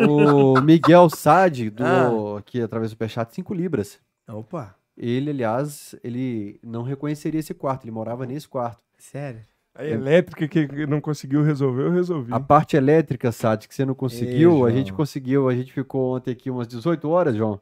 O 0.07 0.61
Miguel 0.61 1.09
Sade, 1.09 1.69
do, 1.69 1.83
Ah. 1.83 2.39
aqui 2.39 2.61
através 2.61 2.91
do 2.91 2.93
superchat, 2.93 3.33
5 3.33 3.53
libras. 3.53 3.99
Opa, 4.29 4.75
Ele, 4.97 5.31
aliás, 5.31 5.95
ele 6.03 6.59
não 6.63 6.83
reconheceria 6.83 7.39
esse 7.39 7.53
quarto, 7.53 7.83
ele 7.85 7.91
morava 7.91 8.25
nesse 8.25 8.47
quarto. 8.47 8.81
sério. 8.97 9.41
A 9.75 9.83
elétrica 9.83 10.47
que 10.47 10.85
não 10.85 11.01
conseguiu 11.01 11.41
resolver, 11.41 11.81
eu 11.85 11.91
resolvi. 11.91 12.31
A 12.31 12.39
parte 12.39 12.77
elétrica, 12.77 13.31
Sade, 13.31 13.67
que 13.67 13.73
você 13.73 13.83
não 13.83 13.95
conseguiu, 13.95 14.51
a 14.51 14.69
João. 14.69 14.71
gente 14.77 14.93
conseguiu. 14.93 15.49
A 15.49 15.55
gente 15.55 15.73
ficou 15.73 16.15
ontem 16.15 16.29
aqui 16.29 16.51
umas 16.51 16.67
18 16.67 17.09
horas, 17.09 17.35
João, 17.35 17.59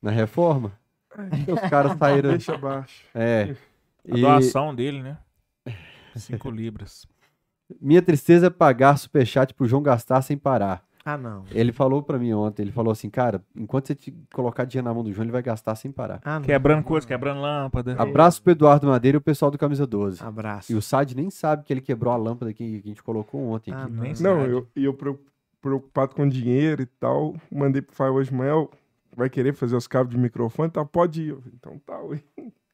na 0.00 0.10
reforma. 0.10 0.72
E 1.46 1.52
os 1.52 1.60
caras 1.68 1.98
saíram. 1.98 2.30
Deixa 2.30 2.54
abaixo. 2.54 3.04
É. 3.14 3.54
A 4.10 4.16
E 4.16 4.20
doação 4.22 4.74
dele, 4.74 5.02
né? 5.02 5.18
5 6.16 6.50
libras. 6.50 7.06
minha 7.78 8.00
tristeza 8.00 8.46
é 8.46 8.50
pagar 8.50 8.96
superchat 8.96 9.52
pro 9.52 9.66
João 9.68 9.82
gastar 9.82 10.22
sem 10.22 10.38
parar. 10.38 10.82
Ah, 11.04 11.18
não. 11.18 11.44
Ele 11.50 11.70
falou 11.72 12.02
pra 12.02 12.18
mim 12.18 12.32
ontem, 12.32 12.62
ele 12.62 12.72
falou 12.72 12.90
assim, 12.90 13.10
cara, 13.10 13.44
enquanto 13.54 13.88
você 13.88 13.94
te 13.94 14.10
colocar 14.32 14.64
dinheiro 14.64 14.88
na 14.88 14.94
mão 14.94 15.04
do 15.04 15.12
João, 15.12 15.24
ele 15.24 15.32
vai 15.32 15.42
gastar 15.42 15.74
sem 15.74 15.92
parar. 15.92 16.20
Ah, 16.24 16.38
não. 16.38 16.46
Quebrando 16.46 16.82
coisa, 16.82 17.06
quebrando 17.06 17.40
lâmpada. 17.42 17.94
Abraço 18.00 18.42
pro 18.42 18.52
Eduardo 18.52 18.86
Madeira 18.86 19.16
e 19.16 19.18
o 19.18 19.20
pessoal 19.20 19.50
do 19.50 19.58
Camisa 19.58 19.86
12. 19.86 20.22
Abraço. 20.24 20.72
E 20.72 20.74
o 20.74 20.80
Sad 20.80 21.14
nem 21.14 21.28
sabe 21.28 21.62
que 21.64 21.72
ele 21.72 21.80
quebrou 21.82 22.12
a 22.12 22.16
lâmpada 22.16 22.52
que, 22.54 22.80
que 22.80 22.86
a 22.86 22.88
gente 22.88 23.02
colocou 23.02 23.40
ontem. 23.50 23.70
Ah, 23.72 23.82
aqui. 23.84 23.92
não. 23.92 24.02
Nem 24.02 24.12
Não, 24.12 24.40
sabe. 24.40 24.50
eu, 24.52 24.68
e 24.74 24.84
eu 24.84 24.94
preo- 24.94 25.20
preocupado 25.60 26.14
com 26.14 26.26
dinheiro 26.28 26.82
e 26.82 26.86
tal, 26.86 27.34
mandei 27.52 27.82
pro 27.82 27.94
Fael 27.94 28.14
hoje 28.14 28.30
de 28.30 28.36
manhã, 28.36 28.66
vai 29.16 29.28
querer 29.30 29.52
fazer 29.54 29.76
os 29.76 29.86
cabos 29.86 30.10
de 30.14 30.18
microfone, 30.18 30.70
tá? 30.70 30.84
Pode 30.84 31.22
ir. 31.22 31.36
Então 31.54 31.78
tá. 31.84 31.98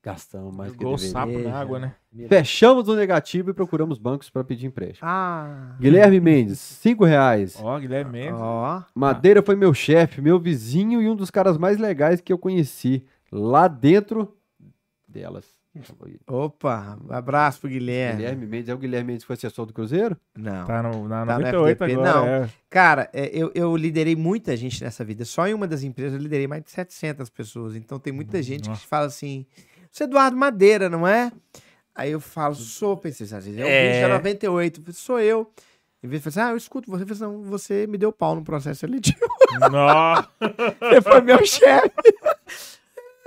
Gastamos 0.02 0.56
mais 0.56 0.72
do 0.72 0.78
que 0.78 0.82
Jogou 0.82 0.96
o 0.96 0.98
deveria. 0.98 1.12
sapo 1.12 1.38
na 1.48 1.58
água, 1.60 1.78
né? 1.78 1.94
Fechamos 2.26 2.88
o 2.88 2.96
negativo 2.96 3.50
e 3.50 3.54
procuramos 3.54 3.98
bancos 3.98 4.30
para 4.30 4.42
pedir 4.42 4.66
empréstimo. 4.66 5.06
Ah. 5.06 5.76
Guilherme 5.78 6.18
Mendes, 6.20 6.58
5 6.58 7.04
reais. 7.04 7.58
Ó, 7.60 7.78
Guilherme 7.78 8.10
Mendes. 8.12 8.40
Ó. 8.40 8.82
Madeira 8.94 9.42
foi 9.42 9.56
meu 9.56 9.74
chefe, 9.74 10.22
meu 10.22 10.38
vizinho 10.40 11.02
e 11.02 11.08
um 11.08 11.14
dos 11.14 11.30
caras 11.30 11.58
mais 11.58 11.76
legais 11.76 12.20
que 12.22 12.32
eu 12.32 12.38
conheci. 12.38 13.04
Lá 13.30 13.68
dentro 13.68 14.34
delas. 15.06 15.60
Opa, 16.26 16.98
abraço 17.10 17.60
pro 17.60 17.70
Guilherme. 17.70 18.16
Guilherme 18.22 18.46
Mendes, 18.46 18.68
é 18.68 18.74
o 18.74 18.78
Guilherme 18.78 19.06
Mendes 19.12 19.22
que 19.22 19.28
foi 19.28 19.34
assessor 19.34 19.66
do 19.66 19.72
Cruzeiro? 19.72 20.16
Não. 20.36 20.66
Tá 20.66 20.82
no, 20.82 21.06
na 21.06 21.24
Tá 21.24 21.38
no 21.38 21.44
98 21.44 21.84
FDP, 21.84 21.92
agora. 22.00 22.12
não. 22.14 22.26
é. 22.26 22.50
Cara, 22.68 23.08
é, 23.12 23.30
eu, 23.32 23.52
eu 23.54 23.76
liderei 23.76 24.16
muita 24.16 24.56
gente 24.56 24.82
nessa 24.82 25.04
vida. 25.04 25.24
Só 25.24 25.46
em 25.46 25.54
uma 25.54 25.68
das 25.68 25.84
empresas 25.84 26.14
eu 26.14 26.20
liderei 26.20 26.48
mais 26.48 26.64
de 26.64 26.70
700 26.72 27.30
pessoas. 27.30 27.76
Então 27.76 28.00
tem 28.00 28.12
muita 28.12 28.42
gente 28.42 28.68
Nossa. 28.68 28.80
que 28.80 28.86
fala 28.88 29.06
assim: 29.06 29.46
você 29.90 30.04
é 30.04 30.06
Eduardo 30.06 30.36
Madeira, 30.36 30.88
não 30.88 31.06
é? 31.06 31.30
Aí 31.94 32.12
eu 32.12 32.20
falo, 32.20 32.54
sou, 32.54 32.96
pensei, 32.96 33.24
às 33.24 33.44
vezes 33.44 33.58
é 33.58 33.64
o 33.64 33.68
É. 33.68 33.92
vídeo 33.92 34.08
da 34.08 34.14
98, 34.14 34.80
Eu 34.80 34.84
falei, 34.84 34.94
sou 34.94 35.20
eu. 35.20 35.50
Em 36.02 36.08
vez 36.08 36.22
de 36.22 36.30
falar 36.30 36.44
assim, 36.44 36.50
ah, 36.50 36.54
eu 36.54 36.56
escuto 36.56 36.90
você, 36.90 37.02
eu 37.02 37.06
falei, 37.14 37.22
não, 37.22 37.42
você 37.42 37.86
me 37.86 37.98
deu 37.98 38.10
pau 38.10 38.34
no 38.34 38.42
processo 38.42 38.80
seletivo. 38.80 39.18
Nó. 39.70 40.22
Você 40.80 41.02
foi 41.02 41.20
meu 41.20 41.44
chefe. 41.44 41.90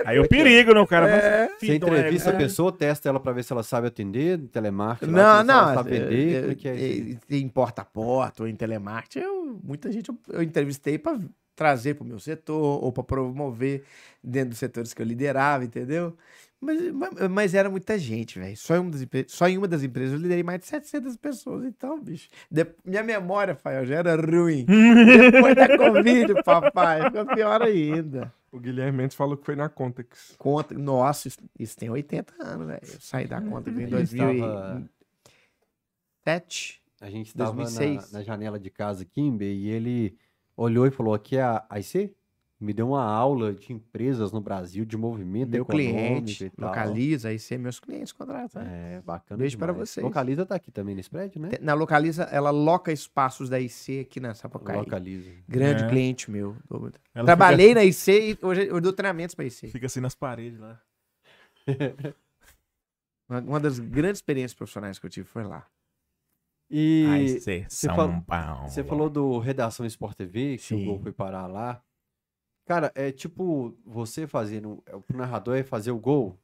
Aí 0.04 0.18
o 0.18 0.28
perigo, 0.28 0.74
né? 0.74 0.80
O 0.80 0.86
cara 0.86 1.08
É. 1.08 1.48
Você 1.58 1.76
entrevista 1.76 2.30
É. 2.30 2.34
a 2.34 2.36
pessoa, 2.36 2.72
testa 2.72 3.08
ela 3.08 3.20
para 3.20 3.32
ver 3.32 3.44
se 3.44 3.52
ela 3.52 3.62
sabe 3.62 3.86
atender, 3.86 4.38
telemarketing, 4.48 5.12
lá, 5.12 5.16
Não, 5.22 5.30
ela 5.30 5.44
não. 5.68 5.74
sabe 5.74 5.90
vender, 5.90 6.34
é, 6.34 6.40
como 6.40 6.52
é 6.52 6.54
que 6.56 6.68
é 6.68 6.74
isso? 6.74 7.18
é, 7.30 7.36
Em 7.36 7.48
porta 7.48 7.82
a 7.82 7.84
porta 7.84 8.42
ou 8.42 8.48
em 8.48 8.56
telemarketing, 8.56 9.20
eu, 9.24 9.60
muita 9.62 9.92
gente 9.92 10.08
eu, 10.08 10.18
eu 10.30 10.42
entrevistei 10.42 10.98
para 10.98 11.18
trazer 11.54 11.94
para 11.94 12.04
o 12.04 12.06
meu 12.08 12.18
setor 12.18 12.82
ou 12.84 12.90
para 12.92 13.04
promover 13.04 13.84
dentro 14.22 14.50
dos 14.50 14.58
setores 14.58 14.92
que 14.92 15.00
eu 15.00 15.06
liderava, 15.06 15.64
entendeu? 15.64 16.16
Mas, 16.64 17.28
mas, 17.30 17.54
era 17.54 17.68
muita 17.68 17.98
gente, 17.98 18.38
velho. 18.38 18.56
Só, 18.56 18.76
em 18.76 18.78
uma 18.80 18.90
das 18.90 19.02
empre- 19.02 19.26
só 19.28 19.46
em 19.48 19.58
uma 19.58 19.68
das 19.68 19.82
empresas 19.82 20.14
eu 20.14 20.18
liderei 20.20 20.42
mais 20.42 20.60
de 20.60 20.66
700 20.66 21.16
pessoas. 21.16 21.64
Então, 21.64 22.00
bicho, 22.00 22.28
de- 22.50 22.66
minha 22.84 23.02
memória, 23.02 23.54
Fael, 23.54 23.84
já 23.84 23.96
era 23.96 24.16
ruim. 24.16 24.64
Depois 25.30 25.54
da 25.54 25.76
Covid, 25.76 26.42
papai, 26.42 27.02
ficou 27.04 27.26
pior 27.26 27.60
ainda. 27.62 28.32
O 28.50 28.58
Guilherme 28.60 28.98
Mendes 28.98 29.16
falou 29.16 29.36
que 29.36 29.44
foi 29.44 29.56
na 29.56 29.68
Contex. 29.68 30.34
Conta, 30.38 30.74
nossa, 30.74 31.26
isso, 31.28 31.38
isso 31.58 31.76
tem 31.76 31.90
80 31.90 32.34
anos, 32.40 32.66
velho. 32.68 32.80
Eu 32.84 33.00
saí 33.00 33.26
da 33.26 33.40
conta 33.40 33.68
em 33.68 33.74
Ele 33.82 33.86
2007. 33.86 34.88
A 37.00 37.10
gente 37.10 37.26
estava 37.28 37.50
na, 37.50 37.62
2006. 37.64 38.12
na 38.12 38.22
janela 38.22 38.58
de 38.58 38.70
casa 38.70 39.02
aqui, 39.02 39.20
Imbe, 39.20 39.44
e 39.44 39.68
ele 39.68 40.16
olhou 40.56 40.86
e 40.86 40.90
falou: 40.90 41.12
aqui 41.14 41.36
é 41.36 41.42
a 41.42 41.66
IC? 41.78 42.14
Me 42.64 42.72
deu 42.72 42.88
uma 42.88 43.04
aula 43.04 43.52
de 43.52 43.72
empresas 43.72 44.32
no 44.32 44.40
Brasil, 44.40 44.84
de 44.86 44.96
movimento 44.96 45.50
Meu 45.50 45.62
econômico 45.62 45.92
cliente, 45.92 46.44
e 46.46 46.50
tal. 46.50 46.68
localiza, 46.70 47.28
aí 47.28 47.38
ser 47.38 47.58
meus 47.58 47.78
clientes 47.78 48.10
contratam. 48.12 48.62
né? 48.62 48.94
É, 48.96 49.00
bacana 49.02 49.38
Beijo 49.38 49.58
para 49.58 49.72
vocês. 49.72 50.02
Localiza 50.02 50.46
tá 50.46 50.54
aqui 50.54 50.70
também 50.70 50.94
nesse 50.94 51.10
prédio, 51.10 51.40
né? 51.40 51.50
Na 51.60 51.74
localiza, 51.74 52.24
ela 52.24 52.50
loca 52.50 52.90
espaços 52.90 53.48
da 53.50 53.60
IC 53.60 54.00
aqui 54.00 54.18
na 54.18 54.32
Sapucaí. 54.34 54.78
Localiza. 54.78 55.30
Grande 55.46 55.84
É. 55.84 55.88
cliente 55.88 56.30
meu. 56.30 56.56
Ela 57.14 57.26
Trabalhei 57.26 57.74
na 57.74 57.84
IC 57.84 58.08
e 58.10 58.38
hoje 58.40 58.66
eu 58.66 58.80
dou 58.80 58.92
treinamentos 58.92 59.34
pra 59.34 59.44
IC. 59.44 59.54
Fica, 59.66 59.72
fica 59.72 59.86
assim 59.86 60.00
nas 60.00 60.14
paredes 60.14 60.58
lá. 60.58 60.80
Uma, 63.28 63.40
uma 63.40 63.60
das 63.60 63.78
grandes 63.78 64.18
experiências 64.18 64.54
profissionais 64.54 64.98
que 64.98 65.06
eu 65.06 65.10
tive 65.10 65.26
foi 65.26 65.44
lá. 65.44 65.66
E 66.70 67.06
Ai, 67.08 67.28
cê, 67.40 67.64
você 67.68 67.88
você 67.88 68.84
falou 68.84 69.08
do 69.08 69.38
Redação 69.38 69.84
Sport 69.86 70.16
TV, 70.16 70.56
que 70.56 70.62
Sim. 70.62 70.82
o 70.82 70.84
gol 70.86 70.98
foi 70.98 71.12
parar 71.12 71.46
lá. 71.46 71.82
Cara, 72.66 72.90
é 72.94 73.12
tipo 73.12 73.74
você 73.84 74.26
fazendo. 74.26 74.82
O 74.92 75.16
narrador 75.16 75.56
é 75.56 75.62
fazer 75.62 75.90
o 75.90 75.98
gol, 75.98 76.38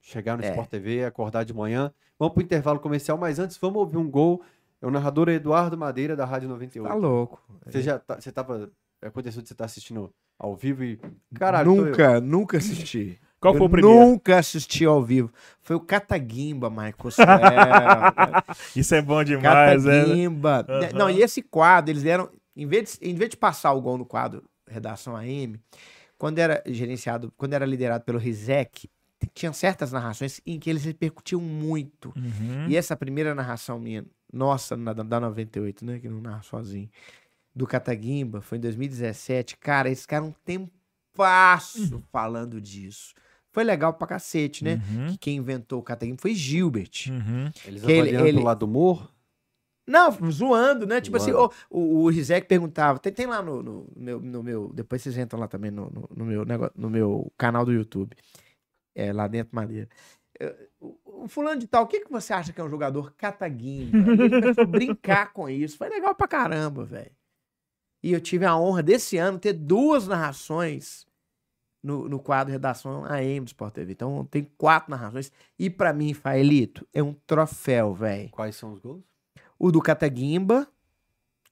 chegar 0.00 0.36
no 0.36 0.44
É. 0.44 0.50
Sport 0.50 0.68
TV, 0.70 1.04
acordar 1.04 1.44
de 1.44 1.52
manhã. 1.52 1.92
Vamos 2.18 2.32
pro 2.34 2.42
intervalo 2.42 2.80
comercial, 2.80 3.18
mas 3.18 3.38
antes 3.38 3.58
vamos 3.58 3.76
ouvir 3.78 3.98
um 3.98 4.10
gol. 4.10 4.42
É 4.80 4.86
o 4.86 4.90
narrador 4.90 5.28
Eduardo 5.28 5.76
Madeira, 5.76 6.16
da 6.16 6.24
Rádio 6.24 6.48
98. 6.48 6.88
Tá 6.88 6.94
louco. 6.94 7.42
Você 7.66 7.82
já 7.82 7.98
tá, 7.98 8.20
você 8.20 8.32
tava. 8.32 8.70
Aconteceu 9.02 9.42
de 9.42 9.48
você 9.48 9.54
estar 9.54 9.66
assistindo 9.66 10.12
ao 10.38 10.56
vivo 10.56 10.82
e. 10.82 10.98
Caralho, 11.34 11.74
tô 11.74 11.80
eu. 11.80 11.86
nunca, 11.86 12.20
nunca 12.20 12.56
assisti. 12.58 13.20
Qual 13.38 13.52
foi 13.52 13.62
Eu 13.62 13.66
o 13.66 13.70
primeiro? 13.70 14.00
Nunca 14.00 14.38
assisti 14.38 14.86
ao 14.86 15.02
vivo. 15.02 15.30
Foi 15.60 15.76
o 15.76 15.80
Cataguimba, 15.80 16.70
Michael. 16.70 16.94
Isso 18.74 18.94
é 18.94 19.02
bom 19.02 19.22
demais, 19.22 19.84
né? 19.84 20.00
Cataguimba. 20.00 20.66
Aham. 20.68 20.88
Não, 20.94 21.10
e 21.10 21.20
esse 21.20 21.42
quadro, 21.42 21.92
eles 21.92 22.02
deram. 22.02 22.30
Em 22.56 22.66
vez, 22.66 22.98
de, 22.98 23.10
em 23.10 23.14
vez 23.14 23.30
de 23.30 23.36
passar 23.36 23.72
o 23.72 23.80
gol 23.82 23.98
no 23.98 24.06
quadro 24.06 24.42
Redação 24.68 25.16
AM, 25.16 25.60
quando 26.18 26.38
era 26.38 26.62
gerenciado, 26.66 27.32
quando 27.36 27.52
era 27.54 27.64
liderado 27.66 28.04
pelo 28.04 28.18
Rizek, 28.18 28.88
tinha 29.34 29.52
certas 29.52 29.92
narrações 29.92 30.40
em 30.46 30.58
que 30.58 30.68
eles 30.70 30.84
repercutiam 30.84 31.40
muito. 31.40 32.12
Uhum. 32.16 32.68
E 32.68 32.76
essa 32.76 32.96
primeira 32.96 33.34
narração 33.34 33.78
minha, 33.78 34.04
nossa, 34.32 34.76
na, 34.76 34.92
da 34.92 35.20
98, 35.20 35.84
né? 35.84 35.98
Que 35.98 36.08
não 36.08 36.20
narra 36.20 36.42
sozinho, 36.42 36.88
do 37.54 37.66
Cataguimba, 37.66 38.40
foi 38.42 38.58
em 38.58 38.60
2017. 38.60 39.56
Cara, 39.56 39.88
eles 39.88 40.02
ficaram 40.02 40.28
um 40.28 40.34
tempasso 40.44 42.02
falando 42.12 42.60
disso. 42.60 43.14
Foi 43.52 43.64
legal 43.64 43.94
pra 43.94 44.06
cacete, 44.06 44.62
né? 44.62 44.82
Uhum. 44.90 45.06
Que 45.12 45.18
quem 45.18 45.36
inventou 45.38 45.80
o 45.80 45.82
Cataguimba 45.82 46.18
foi 46.20 46.34
Gilbert. 46.34 47.06
Uhum. 47.08 47.50
Eles 47.64 47.82
que 47.82 47.90
ele- 47.90 48.00
avaliando 48.00 48.26
ele- 48.28 48.38
do 48.38 48.44
lado 48.44 48.58
do 48.60 48.66
humor. 48.66 49.10
Não, 49.86 50.10
zoando, 50.30 50.86
né? 50.86 51.00
Tipo 51.00 51.16
assim, 51.16 51.30
Zoando. 51.32 51.54
o, 51.70 51.78
o, 51.80 52.02
o 52.04 52.08
Rizek 52.08 52.46
perguntava, 52.48 52.98
tem, 52.98 53.12
tem 53.12 53.26
lá 53.26 53.40
no, 53.40 53.62
no 53.62 53.86
meu, 53.96 54.20
no 54.20 54.42
meu. 54.42 54.72
Depois 54.74 55.00
vocês 55.02 55.16
entram 55.16 55.38
lá 55.38 55.46
também 55.46 55.70
no, 55.70 55.88
no, 55.90 56.08
no 56.14 56.24
meu, 56.24 56.44
negócio, 56.44 56.72
no 56.76 56.90
meu 56.90 57.32
canal 57.38 57.64
do 57.64 57.72
YouTube. 57.72 58.16
É, 58.94 59.12
lá 59.12 59.28
dentro 59.28 59.54
Madeira. 59.54 59.88
Eu- 60.40 60.54
O, 60.80 61.28
fulano 61.28 61.60
de 61.60 61.66
tal, 61.66 61.84
o 61.84 61.86
que, 61.86 62.00
que 62.00 62.10
você 62.10 62.32
acha 62.32 62.52
que 62.52 62.60
é 62.60 62.64
um 62.64 62.68
jogador 62.68 63.12
a 64.60 64.64
brincar 64.66 65.32
com 65.34 65.48
isso. 65.48 65.76
Foi 65.78 65.88
legal 65.88 66.14
pra 66.14 66.26
caramba, 66.28 66.84
velho. 66.84 67.10
E 68.02 68.12
eu 68.12 68.20
tive 68.20 68.44
a 68.44 68.56
honra 68.56 68.82
desse 68.82 69.16
ano 69.16 69.38
ter 69.38 69.52
duas 69.52 70.06
narrações 70.06 71.06
no, 71.82 72.08
no 72.08 72.18
quadro 72.20 72.52
Redação 72.52 73.04
AM 73.04 73.40
do 73.44 73.46
Sport 73.48 73.74
TV. 73.74 73.92
Então 73.92 74.24
tem 74.26 74.44
quatro 74.58 74.90
narrações. 74.90 75.32
E 75.58 75.70
pra 75.70 75.92
mim, 75.92 76.12
Faelito, 76.12 76.86
é 76.92 77.02
um 77.02 77.14
troféu, 77.26 77.94
velho. 77.94 78.28
Quais 78.30 78.56
são 78.56 78.72
os 78.72 78.78
gols? 78.80 79.02
O 79.58 79.70
do 79.72 79.80
Cataguimba. 79.80 80.66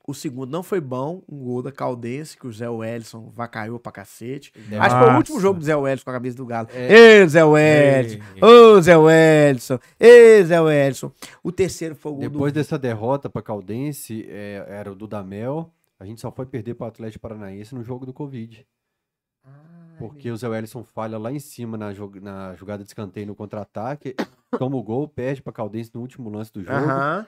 O 0.07 0.13
segundo 0.13 0.51
não 0.51 0.63
foi 0.63 0.83
bom. 0.83 1.23
Um 1.27 1.39
gol 1.45 1.63
da 1.63 1.73
Caldense, 1.73 2.37
que 2.37 2.47
o 2.47 2.53
Zé 2.53 2.69
Wellison 2.69 3.31
vacaiou 3.31 3.79
pra 3.81 3.91
cacete. 3.91 4.53
Acho 4.79 4.95
que 4.97 5.03
foi 5.03 5.11
o 5.15 5.17
último 5.17 5.37
Nossa. 5.37 5.41
jogo 5.47 5.59
do 5.61 5.65
Zé 5.65 5.75
Wellison 5.75 6.05
com 6.05 6.11
a 6.11 6.13
cabeça 6.13 6.37
do 6.37 6.45
Galo. 6.45 6.69
É. 6.75 6.93
Ê, 7.23 7.27
Zé 7.27 7.43
Wellison! 7.43 8.19
Ô, 8.43 8.83
Zé 8.83 8.97
Wellison! 8.99 9.79
Ê, 9.99 10.45
Zé 10.45 10.61
Wellison! 10.61 11.11
O 11.43 11.51
terceiro 11.51 11.95
foi 11.95 12.13
o 12.13 12.17
gol 12.17 12.21
Depois 12.29 12.53
do... 12.53 12.57
dessa 12.57 12.79
derrota 12.79 13.31
para 13.31 13.41
Caldense, 13.41 14.27
é, 14.29 14.67
era 14.69 14.93
o 14.93 14.95
Dudamel. 14.95 15.71
A 15.99 16.05
gente 16.05 16.21
só 16.21 16.31
foi 16.31 16.45
perder 16.45 16.75
para 16.75 16.85
o 16.85 16.89
Atlético 16.89 17.23
Paranaense 17.23 17.75
no 17.75 17.83
jogo 17.83 18.05
do 18.05 18.13
Covid. 18.13 18.67
Ah, 19.43 19.51
Porque 19.99 20.31
o 20.31 20.37
Zé 20.37 20.47
Wellison 20.49 20.85
falha 20.85 21.17
lá 21.17 21.33
em 21.33 21.39
cima 21.39 21.79
na, 21.79 21.95
jog- 21.95 22.21
na 22.21 22.55
jogada 22.57 22.83
de 22.83 22.91
escanteio 22.91 23.27
no 23.27 23.35
contra-ataque, 23.35 24.15
toma 24.59 24.77
o 24.77 24.83
gol, 24.83 25.09
perde 25.09 25.41
pra 25.41 25.51
Caldense 25.51 25.91
no 25.95 26.03
último 26.03 26.29
lance 26.29 26.53
do 26.53 26.63
jogo. 26.63 26.77
Aham. 26.77 27.27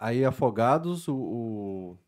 Aí 0.00 0.24
Afogados, 0.24 1.06
o, 1.08 1.14
o- 1.16 1.98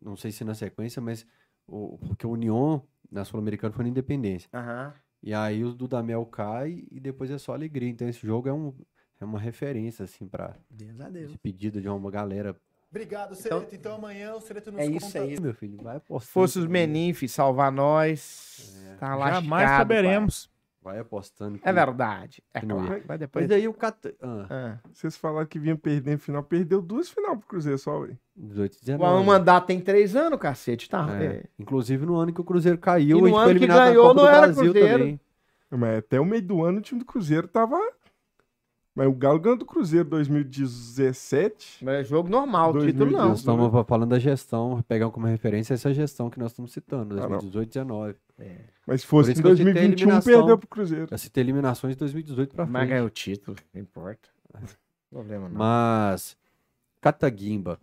Não 0.00 0.16
sei 0.16 0.32
se 0.32 0.42
na 0.44 0.54
sequência, 0.54 1.00
mas. 1.02 1.26
O, 1.66 1.98
porque 1.98 2.26
o 2.26 2.30
Union, 2.30 2.80
na 3.10 3.24
Sul-Americana, 3.24 3.72
foi 3.74 3.84
na 3.84 3.90
Independência. 3.90 4.48
Aham. 4.52 4.92
E 5.22 5.32
aí 5.32 5.62
o 5.64 5.72
Dudamel 5.72 6.26
cai 6.26 6.84
e 6.90 6.98
depois 6.98 7.30
é 7.30 7.38
só 7.38 7.52
alegria. 7.54 7.88
Então 7.88 8.08
esse 8.08 8.26
jogo 8.26 8.48
é, 8.48 8.52
um, 8.52 8.74
é 9.20 9.24
uma 9.24 9.38
referência, 9.38 10.04
assim, 10.04 10.26
pra 10.26 10.56
Deus 10.68 11.00
a 11.00 11.08
Deus. 11.08 11.30
de 11.30 11.38
pedido 11.38 11.80
de 11.80 11.88
uma 11.88 12.10
galera. 12.10 12.56
Obrigado, 12.90 13.34
Então- 13.38 13.58
Sereto. 13.60 13.74
Então, 13.74 13.94
amanhã 13.94 14.34
o 14.34 14.40
Sereto 14.40 14.72
nos 14.72 14.80
É 14.80 14.86
isso 14.86 15.06
conta 15.06 15.20
aí. 15.22 15.40
Meu 15.40 15.54
filho, 15.54 15.78
vai. 15.82 15.98
Se 16.00 16.26
fosse 16.26 16.58
os 16.58 16.64
comigo. 16.66 16.72
Menin, 16.72 17.12
filho, 17.14 17.30
salvar 17.30 17.70
nós. 17.70 18.76
Tá 18.98 19.14
lascado, 19.14 19.44
Jamais 19.44 19.68
pai. 19.70 19.78
saberemos. 19.78 20.50
Vai 20.82 20.98
apostando. 20.98 21.56
É 21.56 21.58
que... 21.60 21.68
É 21.68 21.72
verdade. 21.72 22.42
É 22.52 22.60
claro. 22.60 23.02
Mas, 23.06 23.18
depois... 23.20 23.46
mas 23.46 23.56
aí 23.56 23.68
o 23.68 23.72
Catan. 23.72 24.10
Ah. 24.20 24.46
É. 24.50 24.78
Vocês 24.92 25.16
falaram 25.16 25.46
que 25.46 25.58
vinha 25.58 25.76
perdendo 25.76 26.18
final. 26.18 26.42
Perdeu 26.42 26.82
duas 26.82 27.08
final 27.08 27.36
pro 27.36 27.46
Cruzeiro 27.46 27.78
só, 27.78 28.00
velho. 28.00 28.18
18 28.36 28.78
19. 28.80 29.22
O 29.22 29.24
mandato 29.24 29.66
tem 29.66 29.80
três 29.80 30.16
anos, 30.16 30.40
cacete, 30.40 30.90
tá? 30.90 31.06
É. 31.20 31.24
é. 31.24 31.44
Inclusive 31.56 32.04
no 32.04 32.16
ano 32.16 32.32
que 32.32 32.40
o 32.40 32.44
Cruzeiro 32.44 32.78
caiu. 32.78 33.18
E 33.18 33.30
no 33.30 33.36
ano 33.36 33.58
que 33.58 33.66
ganhou 33.66 34.12
não 34.12 34.26
era 34.26 34.40
Brasil 34.40 34.72
Cruzeiro. 34.72 34.98
Também. 34.98 35.20
Mas 35.70 35.98
até 35.98 36.20
o 36.20 36.24
meio 36.24 36.42
do 36.42 36.64
ano 36.64 36.78
o 36.78 36.82
time 36.82 36.98
do 36.98 37.06
Cruzeiro 37.06 37.46
tava. 37.46 37.78
Mas 38.94 39.06
o 39.06 39.12
Galo 39.12 39.38
ganhou 39.38 39.56
do 39.56 39.64
Cruzeiro 39.64 40.06
2017. 40.08 41.82
Mas 41.82 41.94
é 41.94 42.04
jogo 42.04 42.28
normal, 42.28 42.72
2018, 42.74 43.06
título 43.06 43.22
não. 43.22 43.30
Nós 43.30 43.38
estamos 43.38 43.86
falando 43.86 44.10
da 44.10 44.18
gestão, 44.18 44.82
pegar 44.86 45.08
como 45.10 45.26
referência 45.26 45.72
essa 45.72 45.94
gestão 45.94 46.28
que 46.28 46.38
nós 46.38 46.50
estamos 46.50 46.72
citando, 46.72 47.14
2018 47.16 47.78
ah, 47.78 47.84
19 47.84 48.16
é. 48.42 48.64
Mas 48.86 49.02
se 49.02 49.06
fosse 49.06 49.32
em 49.32 49.40
2021, 49.40 50.20
perdeu 50.20 50.58
pro 50.58 50.68
Cruzeiro. 50.68 51.16
Se 51.16 51.30
ter 51.30 51.40
eliminações 51.40 51.94
de 51.94 52.00
2018 52.00 52.54
pra 52.54 52.64
frente. 52.64 52.72
Mas 52.72 52.88
ganhou 52.88 53.06
o 53.06 53.10
título, 53.10 53.56
não 53.72 53.80
importa. 53.80 54.28
Problema 55.08 55.48
não. 55.48 55.56
Mas, 55.56 56.36
Cataguimba. 57.00 57.78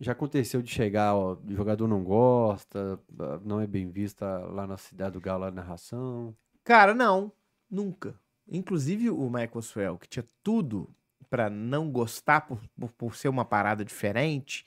Já 0.00 0.12
aconteceu 0.12 0.62
de 0.62 0.70
chegar, 0.70 1.14
ó, 1.14 1.34
o 1.34 1.54
jogador 1.54 1.86
não 1.86 2.02
gosta, 2.02 2.98
não 3.44 3.60
é 3.60 3.66
bem 3.66 3.90
vista 3.90 4.38
lá 4.38 4.66
na 4.66 4.78
cidade 4.78 5.12
do 5.12 5.20
Galo, 5.20 5.44
a 5.44 5.50
narração. 5.50 6.34
Cara, 6.64 6.94
não. 6.94 7.30
Nunca. 7.70 8.14
Inclusive 8.50 9.10
o 9.10 9.28
Michael 9.28 9.62
Swell, 9.62 9.98
que 9.98 10.08
tinha 10.08 10.24
tudo 10.42 10.88
para 11.28 11.50
não 11.50 11.90
gostar 11.90 12.42
por, 12.42 12.58
por, 12.78 12.92
por 12.92 13.16
ser 13.16 13.28
uma 13.28 13.44
parada 13.44 13.84
diferente 13.84 14.64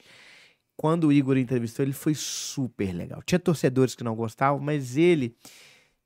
quando 0.81 1.03
o 1.09 1.13
Igor 1.13 1.37
entrevistou, 1.37 1.85
ele 1.85 1.93
foi 1.93 2.15
super 2.15 2.91
legal. 2.91 3.21
Tinha 3.21 3.37
torcedores 3.37 3.93
que 3.93 4.03
não 4.03 4.15
gostavam, 4.15 4.59
mas 4.59 4.97
ele 4.97 5.35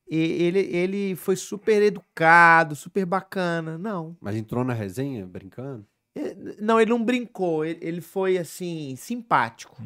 ele, 0.05 0.59
ele 0.59 1.15
foi 1.15 1.37
super 1.37 1.81
educado, 1.81 2.75
super 2.75 3.05
bacana. 3.05 3.77
Não. 3.77 4.17
Mas 4.19 4.35
entrou 4.35 4.65
na 4.65 4.73
resenha, 4.73 5.25
brincando? 5.25 5.87
Eh, 6.13 6.35
Não, 6.59 6.79
ele 6.79 6.89
não 6.91 7.01
brincou, 7.01 7.63
ele, 7.63 7.79
ele 7.81 8.01
foi 8.01 8.37
assim, 8.37 8.97
simpático. 8.97 9.81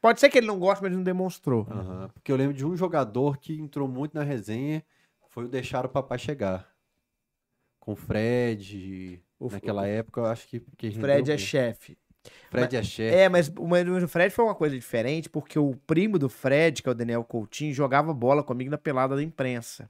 Pode 0.00 0.20
ser 0.20 0.30
que 0.30 0.38
ele 0.38 0.46
não 0.46 0.58
goste, 0.58 0.82
mas 0.82 0.88
ele 0.88 0.96
não 0.96 1.04
demonstrou. 1.04 1.66
Aham. 1.70 2.08
Porque 2.14 2.32
eu 2.32 2.36
lembro 2.36 2.54
de 2.54 2.64
um 2.64 2.74
jogador 2.74 3.36
que 3.36 3.60
entrou 3.60 3.86
muito 3.86 4.14
na 4.14 4.22
resenha, 4.22 4.82
foi 5.28 5.44
o 5.44 5.48
deixar 5.48 5.84
o 5.84 5.88
papai 5.90 6.18
chegar. 6.18 6.66
Com 7.78 7.92
o 7.92 7.96
Fred, 7.96 9.22
O- 9.38 9.50
naquela 9.50 9.86
época, 9.86 10.22
eu 10.22 10.24
acho 10.26 10.48
que... 10.48 10.60
que 10.78 10.88
O 10.88 10.92
Fred 10.94 11.30
é 11.30 11.36
bem. 11.36 11.44
chefe. 11.44 11.98
Fred 12.50 12.76
é 12.76 12.82
chefe. 12.82 13.16
É, 13.16 13.28
mas 13.28 13.48
o 13.48 13.66
mas 13.66 13.86
o 14.02 14.08
Fred 14.08 14.34
foi 14.34 14.44
uma 14.44 14.54
coisa 14.54 14.74
diferente, 14.74 15.28
porque 15.28 15.58
o 15.58 15.74
primo 15.86 16.18
do 16.18 16.28
Fred, 16.28 16.82
que 16.82 16.88
é 16.88 16.92
o 16.92 16.94
Daniel 16.94 17.24
Coutinho, 17.24 17.72
jogava 17.72 18.12
bola 18.12 18.42
comigo 18.42 18.70
na 18.70 18.78
pelada 18.78 19.16
da 19.16 19.22
imprensa. 19.22 19.88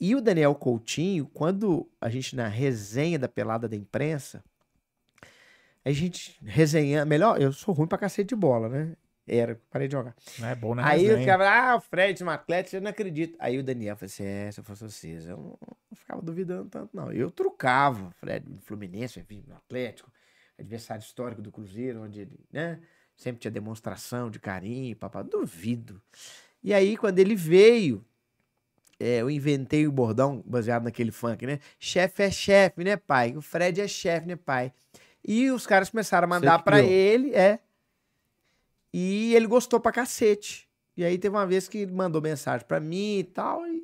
E 0.00 0.14
o 0.14 0.20
Daniel 0.20 0.54
Coutinho, 0.54 1.26
quando 1.26 1.88
a 2.00 2.08
gente 2.10 2.34
na 2.34 2.48
resenha 2.48 3.18
da 3.18 3.28
pelada 3.28 3.68
da 3.68 3.76
imprensa, 3.76 4.42
a 5.84 5.92
gente 5.92 6.36
resenha, 6.44 7.04
melhor, 7.04 7.40
eu 7.40 7.52
sou 7.52 7.72
ruim 7.74 7.86
pra 7.86 7.98
cacete 7.98 8.30
de 8.30 8.36
bola, 8.36 8.68
né? 8.68 8.96
Era, 9.26 9.58
parei 9.70 9.88
de 9.88 9.92
jogar. 9.92 10.14
Não 10.38 10.48
é 10.48 10.54
bom, 10.54 10.74
né? 10.74 10.82
Aí 10.84 11.10
os 11.10 11.24
caras, 11.24 11.46
ah, 11.46 11.76
o 11.76 11.80
Fred 11.80 12.22
é 12.22 12.26
um 12.26 12.28
atleta, 12.28 12.76
eu 12.76 12.82
não 12.82 12.90
acredito. 12.90 13.36
Aí 13.38 13.58
o 13.58 13.62
Daniel 13.62 13.96
falou 13.96 14.06
assim: 14.06 14.24
é, 14.24 14.52
se 14.52 14.60
eu 14.60 14.64
fosse 14.64 14.82
vocês, 14.82 15.26
eu 15.26 15.36
não, 15.36 15.58
não 15.90 15.96
ficava 15.96 16.20
duvidando 16.20 16.68
tanto, 16.68 16.94
não. 16.94 17.10
Eu 17.10 17.30
trucava, 17.30 18.10
Fred 18.18 18.44
Fluminense, 18.60 19.18
enfim, 19.18 19.42
no 19.46 19.56
Atlético, 19.56 20.12
adversário 20.58 21.02
histórico 21.02 21.42
do 21.42 21.52
Cruzeiro, 21.52 22.02
onde 22.02 22.20
ele, 22.20 22.38
né, 22.52 22.80
sempre 23.16 23.40
tinha 23.40 23.50
demonstração 23.50 24.30
de 24.30 24.38
carinho, 24.38 24.96
papá, 24.96 25.22
duvido. 25.22 26.00
E 26.62 26.72
aí, 26.72 26.96
quando 26.96 27.18
ele 27.18 27.34
veio, 27.34 28.04
é, 28.98 29.20
eu 29.20 29.30
inventei 29.30 29.86
o 29.86 29.92
bordão 29.92 30.42
baseado 30.46 30.84
naquele 30.84 31.10
funk, 31.10 31.46
né? 31.46 31.60
Chefe 31.78 32.22
é 32.22 32.30
chefe, 32.30 32.84
né, 32.84 32.96
pai? 32.96 33.36
O 33.36 33.42
Fred 33.42 33.80
é 33.80 33.88
chefe, 33.88 34.26
né, 34.26 34.36
pai? 34.36 34.72
E 35.22 35.50
os 35.50 35.66
caras 35.66 35.90
começaram 35.90 36.26
a 36.26 36.28
mandar 36.28 36.62
criou. 36.62 36.88
ele, 36.90 37.34
é. 37.34 37.58
E 38.92 39.34
ele 39.34 39.46
gostou 39.46 39.80
pra 39.80 39.90
cacete. 39.90 40.68
E 40.96 41.04
aí 41.04 41.18
teve 41.18 41.34
uma 41.34 41.46
vez 41.46 41.66
que 41.66 41.78
ele 41.78 41.92
mandou 41.92 42.22
mensagem 42.22 42.66
pra 42.66 42.78
mim 42.78 43.18
e 43.18 43.24
tal, 43.24 43.66
e 43.66 43.82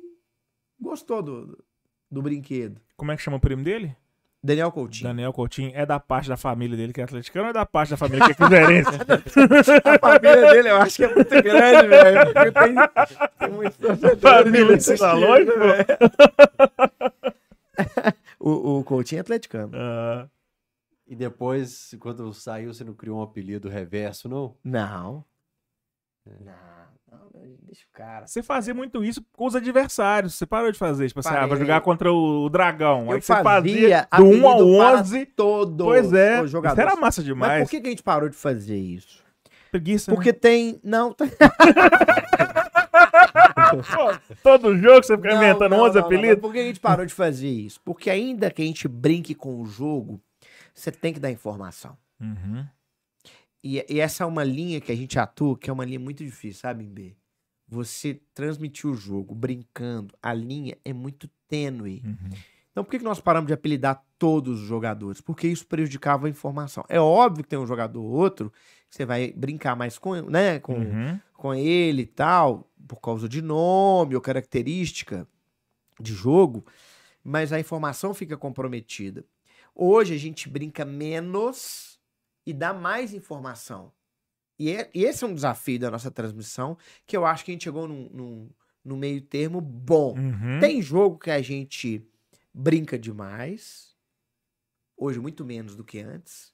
gostou 0.79 1.21
do, 1.21 1.63
do 2.09 2.21
brinquedo. 2.21 2.79
Como 2.95 3.11
é 3.11 3.17
que 3.17 3.21
chama 3.21 3.37
o 3.37 3.39
primo 3.39 3.63
dele? 3.63 3.95
Daniel 4.43 4.71
Coutinho. 4.71 5.07
Daniel 5.09 5.31
Coutinho. 5.33 5.71
É 5.75 5.85
da 5.85 5.99
parte 5.99 6.27
da 6.27 6.35
família 6.35 6.75
dele 6.75 6.91
que 6.91 6.99
é 6.99 7.03
atleticano 7.03 7.45
ou 7.45 7.49
é 7.51 7.53
da 7.53 7.63
parte 7.65 7.91
da 7.91 7.97
família 7.97 8.25
que 8.25 8.31
é 8.31 8.35
cruzeirense? 8.35 8.89
A 9.85 9.99
família 9.99 10.51
dele 10.51 10.69
eu 10.69 10.77
acho 10.77 10.95
que 10.95 11.03
é 11.03 11.13
muito 11.13 11.29
grande, 11.29 11.87
velho. 11.87 12.33
Tem, 12.33 12.73
tem 13.37 13.71
torcedores, 13.71 14.19
família 14.19 14.79
você 14.79 14.97
tá 14.97 15.13
longe, 15.13 15.45
velho. 15.45 15.85
O, 18.43 18.79
o 18.79 18.83
Coutinho 18.83 19.19
é 19.19 19.21
atleticano. 19.21 19.71
Ah, 19.75 20.27
E 21.07 21.15
depois, 21.15 21.95
quando 21.99 22.33
saiu, 22.33 22.73
você 22.73 22.83
não 22.83 22.95
criou 22.95 23.19
um 23.19 23.21
apelido 23.21 23.69
reverso, 23.69 24.27
não? 24.27 24.57
Não. 24.63 25.23
Não, 26.25 26.80
não, 27.11 27.29
deixa 27.63 27.85
o 27.85 27.91
cara. 27.91 28.25
você 28.25 28.41
fazia 28.41 28.73
muito 28.73 29.03
isso 29.03 29.23
com 29.33 29.45
os 29.45 29.55
adversários. 29.55 30.35
Você 30.35 30.45
parou 30.45 30.71
de 30.71 30.77
fazer. 30.77 31.07
Tipo 31.07 31.19
assim, 31.19 31.29
ah, 31.29 31.45
vai 31.45 31.57
jogar 31.57 31.81
contra 31.81 32.11
o, 32.11 32.49
Dragão. 32.49 33.07
Eu 33.07 33.11
Aí 33.11 33.21
você 33.21 33.33
fazia 33.33 33.43
fazia 33.43 34.07
do 34.17 34.25
1 34.25 34.47
ao 34.47 34.57
apelido 34.57 34.77
para 34.77 34.99
11. 34.99 35.25
Todos 35.27 35.85
Pois 35.85 36.13
é. 36.13 36.43
Isso 36.43 36.57
era 36.57 36.95
massa 36.95 37.21
Mas 37.21 37.25
demais. 37.25 37.63
por 37.63 37.69
que, 37.69 37.81
que 37.81 37.87
a 37.87 37.89
gente 37.89 38.03
parou 38.03 38.29
de 38.29 38.37
fazer 38.37 38.77
isso? 38.77 39.21
Preguiça, 39.69 40.09
né? 40.09 40.15
Porque 40.15 40.33
tem. 40.33 40.79
Não, 40.83 41.15
todo 44.43 44.77
jogo 44.77 45.03
você 45.03 45.15
fica 45.15 45.29
Não, 45.29 45.37
inventando 45.37 45.71
não, 45.71 45.83
11 45.85 45.95
não, 45.95 46.05
apelidos. 46.05 46.35
mas 46.35 46.41
Por 46.41 46.53
que 46.53 46.59
a 46.59 46.63
gente 46.63 46.79
parou 46.79 47.05
de 47.05 47.13
fazer 47.13 47.47
isso? 47.47 47.79
Porque 47.83 48.09
ainda 48.09 48.51
que 48.51 48.61
a 48.61 48.65
gente 48.65 48.87
brinque 48.87 49.33
com 49.33 49.61
o 49.61 49.65
jogo, 49.65 50.19
você 50.73 50.91
tem 50.91 51.13
que 51.13 51.19
dar 51.19 51.31
informação. 51.31 51.97
Uhum. 52.19 52.65
E, 53.63 53.83
e 53.87 53.99
essa 53.99 54.23
é 54.23 54.27
uma 54.27 54.43
linha 54.43 54.81
que 54.81 54.91
a 54.91 54.95
gente 54.95 55.19
atua, 55.19 55.57
que 55.57 55.69
é 55.69 55.73
uma 55.73 55.85
linha 55.85 55.99
muito 55.99 56.23
difícil, 56.23 56.61
sabe, 56.61 56.83
B? 56.83 57.15
Você 57.67 58.19
transmitir 58.33 58.89
o 58.89 58.95
jogo 58.95 59.33
brincando, 59.33 60.13
a 60.21 60.33
linha 60.33 60.77
é 60.83 60.91
muito 60.91 61.29
tênue. 61.47 62.01
Uhum. 62.05 62.29
Então 62.71 62.83
por 62.83 62.91
que, 62.91 62.97
que 62.99 63.03
nós 63.03 63.19
paramos 63.19 63.47
de 63.47 63.53
apelidar 63.53 64.03
todos 64.17 64.61
os 64.61 64.67
jogadores? 64.67 65.21
Porque 65.21 65.47
isso 65.47 65.65
prejudicava 65.67 66.27
a 66.27 66.29
informação. 66.29 66.83
É 66.89 66.99
óbvio 66.99 67.43
que 67.43 67.49
tem 67.49 67.59
um 67.59 67.67
jogador 67.67 68.01
ou 68.01 68.09
outro 68.09 68.51
que 68.89 68.95
você 68.95 69.05
vai 69.05 69.31
brincar 69.31 69.75
mais 69.75 69.97
com, 69.97 70.15
né, 70.23 70.59
com, 70.59 70.73
Uhum. 70.73 71.19
com 71.33 71.53
ele 71.53 72.03
e 72.03 72.05
tal, 72.07 72.69
por 72.87 72.99
causa 72.99 73.27
de 73.29 73.41
nome 73.41 74.15
ou 74.15 74.21
característica 74.21 75.27
de 75.99 76.13
jogo, 76.13 76.65
mas 77.23 77.53
a 77.53 77.59
informação 77.59 78.13
fica 78.13 78.35
comprometida. 78.35 79.23
Hoje 79.75 80.13
a 80.13 80.17
gente 80.17 80.49
brinca 80.49 80.83
menos 80.83 81.90
e 82.45 82.53
dá 82.53 82.73
mais 82.73 83.13
informação. 83.13 83.91
E, 84.59 84.71
é- 84.71 84.89
e 84.93 85.03
esse 85.05 85.23
é 85.23 85.27
um 85.27 85.33
desafio 85.33 85.79
da 85.79 85.89
nossa 85.91 86.11
transmissão, 86.11 86.77
que 87.05 87.15
eu 87.17 87.25
acho 87.25 87.43
que 87.45 87.51
a 87.51 87.53
gente 87.53 87.63
chegou 87.63 87.87
num, 87.87 88.09
num, 88.11 88.49
num 88.83 88.97
meio 88.97 89.21
termo 89.21 89.59
bom. 89.59 90.15
Uhum. 90.17 90.59
Tem 90.59 90.81
jogo 90.81 91.17
que 91.17 91.31
a 91.31 91.41
gente 91.41 92.05
brinca 92.53 92.97
demais, 92.99 93.95
hoje 94.97 95.19
muito 95.19 95.43
menos 95.45 95.75
do 95.75 95.83
que 95.83 95.99
antes, 95.99 96.51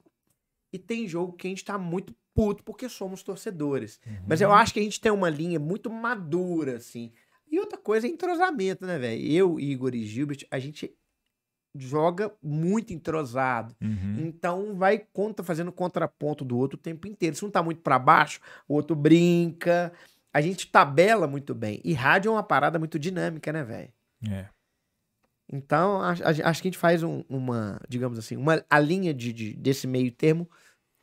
e 0.71 0.77
tem 0.79 1.07
jogo 1.07 1.33
que 1.33 1.47
a 1.47 1.49
gente 1.49 1.65
tá 1.65 1.77
muito 1.77 2.15
puto 2.33 2.63
porque 2.63 2.87
somos 2.87 3.23
torcedores. 3.23 3.99
Mas 4.27 4.41
eu 4.41 4.53
acho 4.53 4.73
que 4.73 4.79
a 4.79 4.83
gente 4.83 5.01
tem 5.01 5.11
uma 5.11 5.29
linha 5.29 5.59
muito 5.59 5.89
madura, 5.89 6.77
assim. 6.77 7.11
E 7.49 7.59
outra 7.59 7.77
coisa 7.77 8.05
é 8.05 8.09
entrosamento, 8.09 8.85
né, 8.85 8.99
velho? 8.99 9.21
Eu, 9.25 9.59
Igor 9.59 9.95
e 9.95 10.05
Gilbert, 10.05 10.45
a 10.51 10.59
gente 10.59 10.93
joga 11.79 12.31
muito 12.41 12.93
entrosado. 12.93 13.75
Uhum. 13.81 14.15
Então 14.19 14.75
vai 14.75 14.99
contra, 14.99 15.43
fazendo 15.43 15.71
contraponto 15.71 16.43
do 16.45 16.57
outro 16.57 16.77
o 16.77 16.81
tempo 16.81 17.07
inteiro. 17.07 17.35
Se 17.35 17.43
um 17.45 17.49
tá 17.49 17.61
muito 17.63 17.81
pra 17.81 17.97
baixo, 17.99 18.39
o 18.67 18.73
outro 18.75 18.95
brinca. 18.95 19.91
A 20.33 20.41
gente 20.41 20.69
tabela 20.71 21.27
muito 21.27 21.55
bem. 21.55 21.81
E 21.83 21.93
rádio 21.93 22.29
é 22.29 22.31
uma 22.31 22.43
parada 22.43 22.77
muito 22.77 22.99
dinâmica, 22.99 23.51
né, 23.51 23.63
velho? 23.63 23.89
É. 24.29 24.45
Então, 25.51 26.01
acho, 26.01 26.23
acho 26.25 26.61
que 26.61 26.67
a 26.67 26.71
gente 26.71 26.77
faz 26.77 27.03
um- 27.03 27.23
uma, 27.29 27.79
digamos 27.87 28.19
assim, 28.19 28.35
uma, 28.35 28.63
a 28.69 28.79
linha 28.79 29.13
de, 29.13 29.31
de- 29.31 29.53
desse 29.55 29.87
meio 29.87 30.11
termo, 30.11 30.49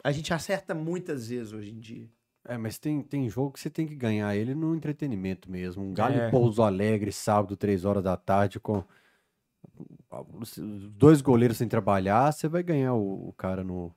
a 0.03 0.13
gente 0.13 0.35
acerta 0.35 0.75
muitas 0.75 1.29
vezes 1.29 1.53
hoje 1.53 1.71
em 1.71 1.81
dia. 1.81 2.09
É, 2.47 2.59
mas 2.59 2.79
tem, 2.79 3.01
tem 3.01 3.27
jogo 3.31 3.53
que 3.53 3.61
você 3.61 3.71
tem 3.71 3.87
que 3.87 3.97
ganhar 3.97 4.37
ele 4.37 4.55
no 4.55 4.75
entretenimento 4.77 5.51
mesmo. 5.51 5.83
Um 5.83 5.95
Galo 5.95 6.15
É. 6.17 6.31
Pouso 6.31 6.63
Alegre, 6.63 7.11
sábado, 7.11 7.57
três 7.57 7.87
horas 7.87 8.05
da 8.05 8.19
tarde, 8.19 8.61
com 8.61 8.85
dois 10.97 11.21
goleiros 11.21 11.57
sem 11.59 11.69
trabalhar, 11.69 12.33
você 12.33 12.49
vai 12.49 12.63
ganhar 12.63 12.95
o, 12.95 13.29
o 13.29 13.33
cara 13.33 13.63
no. 13.65 13.95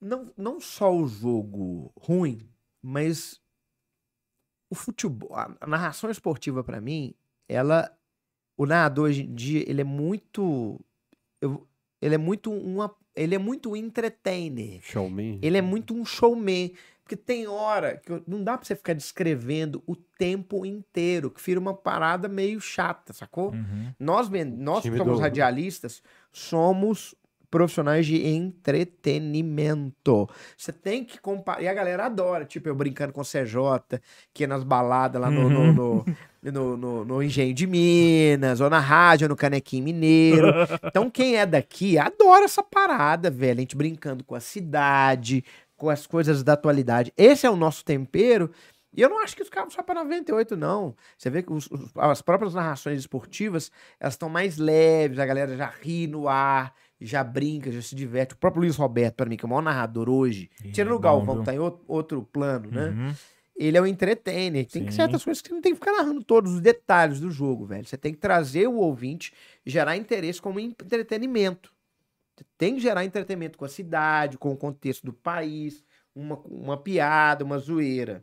Não, 0.00 0.26
não 0.36 0.60
só 0.60 0.94
o 0.94 1.06
jogo 1.08 1.92
ruim, 1.98 2.48
mas 2.82 3.40
o 4.70 4.74
futebol, 4.74 5.34
a, 5.34 5.66
narração 5.66 6.10
esportiva 6.10 6.62
pra 6.62 6.80
mim, 6.80 7.14
ela 7.48 7.90
o 8.56 8.66
narrador 8.66 9.06
hoje 9.06 9.22
em 9.22 9.34
dia, 9.34 9.68
ele 9.68 9.80
é 9.80 9.84
muito 9.84 10.80
eu- 11.40 11.66
ele 12.00 12.14
é 12.14 12.18
muito 12.18 12.52
uma 12.52 12.94
ele 13.16 13.34
é 13.34 13.38
muito 13.38 13.74
entertainer. 13.76 14.80
Showman. 14.80 15.40
Ele 15.42 15.56
é 15.58 15.62
muito 15.62 15.92
um 15.92 16.04
showman. 16.04 16.72
Porque 17.08 17.16
tem 17.16 17.46
hora 17.46 17.96
que 17.96 18.22
não 18.26 18.44
dá 18.44 18.58
pra 18.58 18.66
você 18.66 18.76
ficar 18.76 18.92
descrevendo 18.92 19.82
o 19.86 19.96
tempo 19.96 20.66
inteiro, 20.66 21.30
que 21.30 21.40
vira 21.42 21.58
uma 21.58 21.72
parada 21.72 22.28
meio 22.28 22.60
chata, 22.60 23.14
sacou? 23.14 23.52
Uhum. 23.52 23.94
Nós, 23.98 24.28
nós 24.28 24.82
que 24.82 24.90
somos 24.98 25.14
radialistas, 25.22 26.02
somos 26.30 27.14
profissionais 27.50 28.04
de 28.04 28.26
entretenimento. 28.26 30.28
Você 30.56 30.72
tem 30.72 31.04
que 31.04 31.18
comparar. 31.18 31.62
E 31.62 31.68
a 31.68 31.72
galera 31.72 32.06
adora, 32.06 32.44
tipo, 32.44 32.68
eu 32.68 32.74
brincando 32.74 33.12
com 33.12 33.20
o 33.20 33.24
CJ, 33.24 34.00
que 34.34 34.44
é 34.44 34.46
nas 34.46 34.64
baladas 34.64 35.20
lá 35.20 35.30
no, 35.30 35.48
no, 35.48 35.72
no, 35.72 36.04
no, 36.42 36.76
no- 36.76 37.04
no 37.06 37.22
Engenho 37.22 37.54
de 37.54 37.66
Minas, 37.66 38.60
ou 38.60 38.68
na 38.68 38.80
rádio, 38.80 39.28
no 39.28 39.36
Canequim 39.36 39.80
Mineiro. 39.82 40.48
Então, 40.84 41.08
quem 41.10 41.36
é 41.36 41.46
daqui 41.46 41.98
adora 41.98 42.44
essa 42.44 42.62
parada, 42.62 43.30
velho. 43.30 43.58
A 43.58 43.62
gente 43.62 43.76
brincando 43.76 44.22
com 44.24 44.34
a 44.34 44.40
cidade, 44.40 45.42
com 45.78 45.88
as 45.88 46.06
coisas 46.06 46.42
da 46.42 46.52
atualidade. 46.52 47.12
Esse 47.16 47.46
é 47.46 47.50
o 47.50 47.56
nosso 47.56 47.82
tempero. 47.84 48.50
E 48.94 49.00
eu 49.00 49.08
não 49.08 49.22
acho 49.22 49.36
que 49.36 49.42
os 49.42 49.48
caras 49.48 49.72
só 49.72 49.82
para 49.82 50.02
98, 50.02 50.56
não. 50.56 50.94
Você 51.16 51.30
vê 51.30 51.42
que 51.42 51.52
os- 51.52 51.70
os- 51.70 51.90
as 51.96 52.20
próprias 52.20 52.52
narrações 52.54 52.98
esportivas, 52.98 53.70
elas 54.00 54.14
estão 54.14 54.28
mais 54.28 54.56
leves, 54.58 55.18
a 55.18 55.26
galera 55.26 55.56
já 55.56 55.66
ri 55.68 56.06
no 56.06 56.26
ar, 56.28 56.74
já 57.00 57.22
brinca, 57.22 57.70
já 57.70 57.80
se 57.80 57.94
diverte. 57.94 58.34
O 58.34 58.38
próprio 58.38 58.62
Luiz 58.62 58.76
Roberto, 58.76 59.14
para 59.14 59.26
mim, 59.28 59.36
que 59.36 59.44
é 59.44 59.46
o 59.46 59.48
maior 59.48 59.62
narrador 59.62 60.08
hoje, 60.10 60.50
Ih, 60.64 60.72
tirando 60.72 60.94
o 60.96 60.98
Galvão, 60.98 61.38
que 61.40 61.44
tá 61.44 61.54
em 61.54 61.58
outro, 61.58 61.84
outro 61.86 62.22
plano, 62.32 62.70
né? 62.72 62.88
Uhum. 62.88 63.14
Ele 63.56 63.76
é 63.76 63.80
o 63.80 63.86
entertainer. 63.86 64.66
Tem 64.66 64.84
que 64.84 64.90
Sim. 64.92 64.96
certas 64.96 65.22
coisas 65.22 65.42
que 65.42 65.48
você 65.48 65.54
não 65.54 65.60
tem 65.60 65.72
que 65.74 65.78
ficar 65.80 65.92
narrando 65.92 66.22
todos 66.24 66.54
os 66.54 66.60
detalhes 66.60 67.20
do 67.20 67.30
jogo, 67.30 67.66
velho. 67.66 67.84
Você 67.84 67.96
tem 67.96 68.12
que 68.12 68.18
trazer 68.18 68.68
o 68.68 68.76
ouvinte 68.76 69.32
gerar 69.66 69.96
interesse 69.96 70.40
como 70.40 70.58
entretenimento. 70.60 71.72
Tem 72.56 72.74
que 72.74 72.80
gerar 72.80 73.04
entretenimento 73.04 73.58
com 73.58 73.64
a 73.64 73.68
cidade, 73.68 74.38
com 74.38 74.52
o 74.52 74.56
contexto 74.56 75.04
do 75.04 75.12
país, 75.12 75.84
uma, 76.14 76.36
uma 76.44 76.76
piada, 76.76 77.44
uma 77.44 77.58
zoeira. 77.58 78.22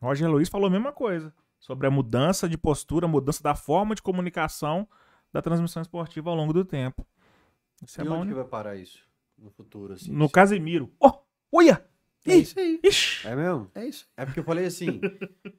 Roger 0.00 0.30
Luiz 0.30 0.48
falou 0.48 0.68
a 0.68 0.70
mesma 0.70 0.92
coisa. 0.92 1.32
Sobre 1.58 1.86
a 1.86 1.90
mudança 1.90 2.48
de 2.48 2.56
postura, 2.56 3.06
a 3.06 3.08
mudança 3.08 3.42
da 3.42 3.54
forma 3.54 3.94
de 3.94 4.02
comunicação 4.02 4.88
da 5.32 5.42
transmissão 5.42 5.82
esportiva 5.82 6.30
ao 6.30 6.36
longo 6.36 6.52
do 6.52 6.64
tempo. 6.64 7.06
Isso 7.84 8.00
é 8.00 8.04
e 8.04 8.08
bom, 8.08 8.16
onde 8.16 8.26
né? 8.26 8.32
que 8.32 8.40
vai 8.40 8.44
parar 8.44 8.76
isso? 8.76 9.04
No 9.36 9.50
futuro, 9.50 9.94
assim. 9.94 10.10
No 10.10 10.28
Casimiro. 10.28 10.90
Oh, 10.98 11.12
olha! 11.52 11.84
É 12.26 12.36
Ih, 12.36 12.40
isso 12.42 12.58
aí. 12.58 12.80
Ixi! 12.84 13.26
É 13.26 13.34
mesmo? 13.34 13.70
É 13.74 13.86
isso. 13.86 14.06
É 14.16 14.26
porque 14.26 14.40
eu 14.40 14.44
falei 14.44 14.66
assim, 14.66 15.00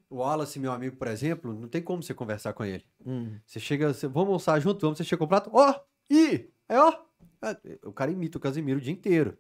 o 0.10 0.18
Wallace, 0.18 0.60
meu 0.60 0.72
amigo, 0.72 0.96
por 0.96 1.08
exemplo, 1.08 1.54
não 1.54 1.68
tem 1.68 1.82
como 1.82 2.04
você 2.04 2.14
conversar 2.14 2.54
com 2.54 2.64
ele. 2.64 2.86
Hum. 3.04 3.40
Você 3.46 3.60
chega, 3.60 3.94
você, 3.94 4.08
vamos 4.08 4.28
almoçar 4.28 4.60
junto, 4.60 4.82
vamos, 4.82 4.98
você 4.98 5.04
chega 5.04 5.18
com 5.18 5.26
o 5.26 5.28
prato, 5.28 5.50
ó, 5.54 5.74
ih, 6.10 6.52
é 6.70 6.80
ó. 6.80 6.94
Ah, 7.42 7.58
O 7.84 7.92
cara 7.92 8.12
imita 8.12 8.38
o 8.38 8.42
Casimiro 8.42 8.80
o 8.80 8.82
dia 8.82 8.94
inteiro. 8.94 9.38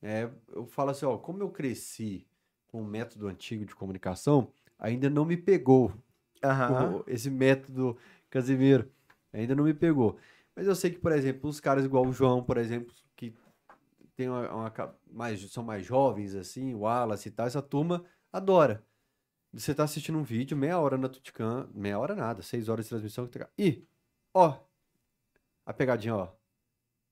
É, 0.00 0.30
eu 0.50 0.66
falo 0.66 0.90
assim, 0.90 1.04
ó, 1.06 1.16
como 1.18 1.42
eu 1.42 1.50
cresci 1.50 2.26
com 2.68 2.80
o 2.82 2.84
método 2.84 3.26
antigo 3.26 3.64
de 3.64 3.74
comunicação, 3.74 4.52
ainda 4.78 5.10
não 5.10 5.24
me 5.24 5.36
pegou 5.36 5.92
o- 6.98 7.04
esse 7.06 7.28
método 7.30 7.96
Casimiro. 8.30 8.90
Ainda 9.32 9.54
não 9.56 9.64
me 9.64 9.74
pegou. 9.74 10.18
Mas 10.54 10.66
eu 10.66 10.74
sei 10.74 10.90
que, 10.90 10.98
por 10.98 11.12
exemplo, 11.12 11.48
os 11.50 11.60
caras 11.60 11.84
igual 11.84 12.06
o 12.06 12.12
João, 12.12 12.42
por 12.42 12.56
exemplo, 12.58 12.94
que 13.16 13.34
tem 14.16 14.28
uma, 14.28 14.48
uma 14.52 14.96
mais, 15.10 15.40
são 15.50 15.62
mais 15.64 15.84
jovens, 15.84 16.34
assim, 16.34 16.74
o 16.74 16.80
Wallace 16.80 17.28
e 17.28 17.32
tal, 17.32 17.46
essa 17.46 17.62
turma 17.62 18.04
adora. 18.32 18.84
Você 19.52 19.74
tá 19.74 19.84
assistindo 19.84 20.18
um 20.18 20.22
vídeo, 20.22 20.56
meia 20.56 20.78
hora 20.78 20.98
na 20.98 21.08
Tuticam, 21.08 21.68
meia 21.74 21.98
hora 21.98 22.14
nada, 22.14 22.42
seis 22.42 22.68
horas 22.68 22.84
de 22.84 22.90
transmissão. 22.90 23.26
que 23.26 23.38
tá- 23.38 23.48
Ih, 23.58 23.86
ó, 24.34 24.58
a 25.64 25.72
pegadinha, 25.72 26.14
ó. 26.16 26.37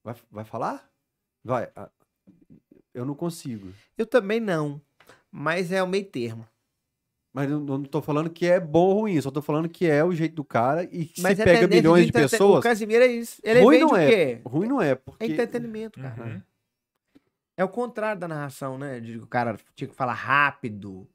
Vai, 0.06 0.14
vai 0.30 0.44
falar? 0.44 0.88
Vai. 1.44 1.68
Eu 2.94 3.04
não 3.04 3.14
consigo. 3.16 3.72
Eu 3.98 4.06
também 4.06 4.38
não. 4.38 4.80
Mas 5.32 5.72
é 5.72 5.82
o 5.82 5.88
meio 5.88 6.04
termo. 6.08 6.46
Mas 7.34 7.50
eu 7.50 7.58
não 7.58 7.82
tô 7.82 8.00
falando 8.00 8.30
que 8.30 8.46
é 8.46 8.60
bom 8.60 8.86
ou 8.86 9.00
ruim, 9.00 9.20
só 9.20 9.30
tô 9.32 9.42
falando 9.42 9.68
que 9.68 9.84
é 9.84 10.02
o 10.04 10.12
jeito 10.12 10.36
do 10.36 10.44
cara 10.44 10.84
e 10.84 11.04
que 11.06 11.20
Mas 11.20 11.36
se 11.36 11.42
é 11.42 11.44
pega 11.44 11.66
milhões 11.66 12.04
de, 12.04 12.08
entreten- 12.10 12.30
pessoas. 12.30 12.60
O 12.60 12.62
Casimiro 12.62 13.02
é 13.02 13.08
isso. 13.08 13.40
Ele 13.44 13.60
Ruim 13.60 13.80
não 13.80 13.88
o 13.90 13.96
é. 13.96 14.08
quê? 14.08 14.40
Ruim 14.46 14.68
não 14.68 14.80
é, 14.80 14.94
porque. 14.94 15.24
É 15.24 15.26
entretenimento, 15.26 16.00
cara. 16.00 16.22
Uhum. 16.24 16.42
É 17.58 17.64
o 17.64 17.68
contrário 17.68 18.20
da 18.20 18.28
narração, 18.28 18.78
né? 18.78 19.00
De 19.00 19.18
que 19.18 19.24
o 19.24 19.26
cara 19.26 19.58
tinha 19.74 19.88
que 19.88 19.94
falar 19.94 20.14
rápido. 20.14 21.06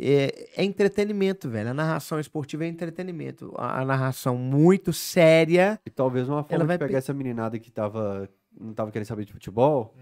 É, 0.00 0.48
é 0.56 0.64
entretenimento, 0.64 1.48
velho. 1.50 1.70
A 1.70 1.74
narração 1.74 2.20
esportiva 2.20 2.64
é 2.64 2.68
entretenimento. 2.68 3.52
A, 3.56 3.80
a 3.80 3.84
narração 3.84 4.36
muito 4.36 4.92
séria. 4.92 5.80
E 5.84 5.90
talvez 5.90 6.28
uma 6.28 6.44
forma 6.44 6.64
de 6.66 6.78
pegar 6.78 6.88
pe- 6.88 6.94
essa 6.96 7.12
meninada 7.12 7.58
que 7.58 7.70
tava, 7.70 8.28
não 8.58 8.72
tava 8.74 8.90
querendo 8.92 9.06
saber 9.08 9.24
de 9.24 9.32
futebol. 9.32 9.94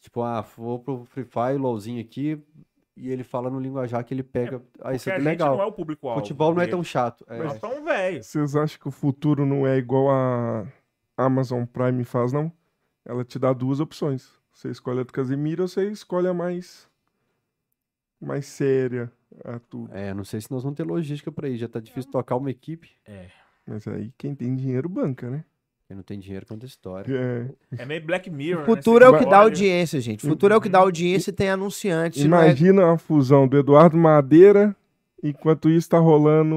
Tipo, 0.00 0.22
ah, 0.22 0.42
vou 0.56 0.78
pro 0.78 1.04
Free 1.06 1.24
Fire, 1.24 1.56
LOLzinho 1.58 2.00
aqui, 2.00 2.40
e 2.96 3.10
ele 3.10 3.24
fala 3.24 3.50
no 3.50 3.58
linguajar 3.58 4.04
que 4.04 4.14
ele 4.14 4.22
pega. 4.22 4.62
ah, 4.80 4.94
isso 4.94 5.08
é 5.10 5.14
a 5.14 5.16
gente 5.18 5.24
legal. 5.26 5.56
não 5.56 5.64
é 5.64 5.66
o 5.66 5.72
público-alvo. 5.72 6.20
Futebol 6.20 6.54
não 6.54 6.62
é 6.62 6.66
tão 6.66 6.84
chato. 6.84 7.24
É. 7.28 7.42
Nós 7.42 7.54
estamos 7.54 7.82
velhos. 7.82 8.26
Vocês 8.26 8.54
acham 8.54 8.78
que 8.78 8.86
o 8.86 8.92
futuro 8.92 9.44
não 9.46 9.66
é 9.66 9.76
igual 9.78 10.08
a 10.10 10.66
Amazon 11.16 11.64
Prime 11.64 12.04
faz, 12.04 12.32
não? 12.32 12.52
Ela 13.04 13.24
te 13.24 13.38
dá 13.38 13.52
duas 13.52 13.80
opções. 13.80 14.30
Você 14.52 14.68
escolhe 14.70 15.00
a 15.00 15.02
do 15.04 15.12
Casimiro 15.12 15.62
ou 15.62 15.68
você 15.68 15.88
escolhe 15.90 16.28
a 16.28 16.34
mais. 16.34 16.88
mais 18.20 18.46
séria 18.46 19.10
a 19.44 19.58
tudo. 19.58 19.94
É, 19.94 20.12
não 20.14 20.24
sei 20.24 20.40
se 20.40 20.50
nós 20.50 20.62
vamos 20.62 20.76
ter 20.76 20.84
logística 20.84 21.30
pra 21.32 21.48
isso. 21.48 21.58
Já 21.58 21.68
tá 21.68 21.80
difícil 21.80 22.10
tocar 22.10 22.36
uma 22.36 22.50
equipe. 22.50 22.90
Mas 23.66 23.86
aí 23.86 24.12
quem 24.16 24.34
tem 24.34 24.54
dinheiro 24.56 24.88
banca, 24.88 25.28
né? 25.30 25.44
Quem 25.86 25.96
não 25.96 26.02
tem 26.04 26.18
dinheiro 26.18 26.44
conta 26.46 26.66
história. 26.66 27.10
É. 27.72 27.82
É 27.82 27.86
meio 27.86 28.04
Black 28.04 28.28
Mirror. 28.30 28.62
O 28.62 28.66
futuro 28.66 29.04
é 29.04 29.08
o 29.08 29.18
que 29.18 29.24
dá 29.26 29.38
audiência, 29.38 30.00
gente. 30.00 30.24
O 30.26 30.28
futuro 30.28 30.52
é 30.52 30.56
o 30.56 30.60
que 30.60 30.68
dá 30.68 30.78
audiência 30.80 31.30
e 31.30 31.32
tem 31.32 31.48
anunciante. 31.48 32.20
se 32.20 32.28
não 32.28 32.38
é- 32.38 32.46
Imagina 32.48 32.92
a 32.92 32.98
fusão 32.98 33.48
do 33.48 33.56
Eduardo 33.56 33.96
Madeira, 33.96 34.76
enquanto 35.22 35.70
isso 35.70 35.88
tá 35.88 35.98
rolando 35.98 36.54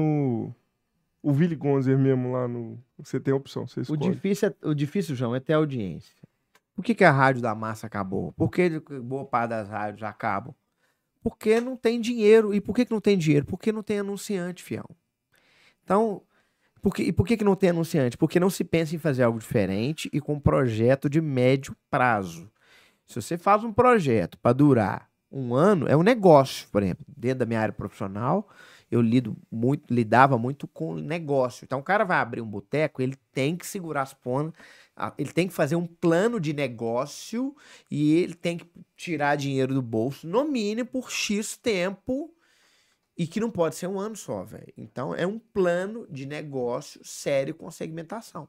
o 1.22 1.32
Willy 1.32 1.56
Gonzer 1.56 1.98
mesmo 1.98 2.32
lá 2.32 2.46
no. 2.46 2.78
Você 2.98 3.18
tem 3.18 3.32
a 3.32 3.36
opção, 3.36 3.66
você 3.66 3.80
O 3.80 3.82
escolhe. 3.82 4.00
difícil, 4.10 4.48
é- 4.48 4.68
o 4.68 4.74
difícil, 4.74 5.14
João, 5.16 5.34
é 5.34 5.40
ter 5.40 5.54
audiência. 5.54 6.14
Por 6.74 6.84
que, 6.84 6.94
que 6.94 7.04
a 7.04 7.10
rádio 7.10 7.40
da 7.42 7.54
massa 7.54 7.86
acabou? 7.86 8.32
Por 8.32 8.50
que 8.50 8.80
boa 9.00 9.24
parte 9.24 9.50
das 9.50 9.68
rádios 9.68 10.02
acabam? 10.02 10.54
Porque 11.22 11.60
não 11.60 11.76
tem 11.76 12.00
dinheiro. 12.00 12.52
E 12.52 12.60
por 12.60 12.74
que, 12.74 12.84
que 12.84 12.92
não 12.92 13.00
tem 13.00 13.16
dinheiro? 13.16 13.46
Porque 13.46 13.70
não 13.70 13.82
tem 13.82 14.00
anunciante, 14.00 14.62
fião. 14.62 14.88
Então, 15.84 16.22
por 16.80 16.94
que, 16.94 17.04
e 17.04 17.12
por 17.12 17.26
que, 17.26 17.36
que 17.36 17.44
não 17.44 17.54
tem 17.54 17.70
anunciante? 17.70 18.18
Porque 18.18 18.40
não 18.40 18.50
se 18.50 18.64
pensa 18.64 18.94
em 18.94 18.98
fazer 18.98 19.22
algo 19.22 19.38
diferente 19.38 20.10
e 20.12 20.20
com 20.20 20.34
um 20.34 20.40
projeto 20.40 21.08
de 21.08 21.20
médio 21.20 21.76
prazo. 21.88 22.50
Se 23.06 23.20
você 23.20 23.38
faz 23.38 23.62
um 23.62 23.72
projeto 23.72 24.36
para 24.38 24.52
durar 24.52 25.08
um 25.30 25.54
ano, 25.54 25.86
é 25.88 25.96
um 25.96 26.02
negócio, 26.02 26.68
por 26.70 26.82
exemplo. 26.82 27.04
Dentro 27.16 27.40
da 27.40 27.46
minha 27.46 27.60
área 27.60 27.72
profissional, 27.72 28.48
eu 28.90 29.00
lido 29.00 29.36
muito, 29.50 29.92
lidava 29.92 30.36
muito 30.36 30.66
com 30.66 30.94
negócio. 30.94 31.64
Então, 31.64 31.78
o 31.78 31.82
cara 31.82 32.04
vai 32.04 32.18
abrir 32.18 32.40
um 32.40 32.46
boteco, 32.46 33.00
ele 33.00 33.16
tem 33.32 33.56
que 33.56 33.66
segurar 33.66 34.02
as 34.02 34.12
pontas, 34.12 34.60
ele 35.18 35.32
tem 35.32 35.48
que 35.48 35.54
fazer 35.54 35.76
um 35.76 35.86
plano 35.86 36.38
de 36.38 36.52
negócio 36.52 37.56
e 37.90 38.14
ele 38.14 38.34
tem 38.34 38.58
que 38.58 38.70
tirar 38.96 39.36
dinheiro 39.36 39.74
do 39.74 39.82
bolso, 39.82 40.26
no 40.26 40.44
mínimo, 40.44 40.88
por 40.88 41.10
X 41.10 41.56
tempo, 41.56 42.34
e 43.16 43.26
que 43.26 43.40
não 43.40 43.50
pode 43.50 43.74
ser 43.74 43.86
um 43.86 43.98
ano 43.98 44.16
só, 44.16 44.42
velho. 44.42 44.72
Então, 44.76 45.14
é 45.14 45.26
um 45.26 45.38
plano 45.38 46.06
de 46.10 46.26
negócio 46.26 47.00
sério 47.04 47.54
com 47.54 47.70
segmentação. 47.70 48.48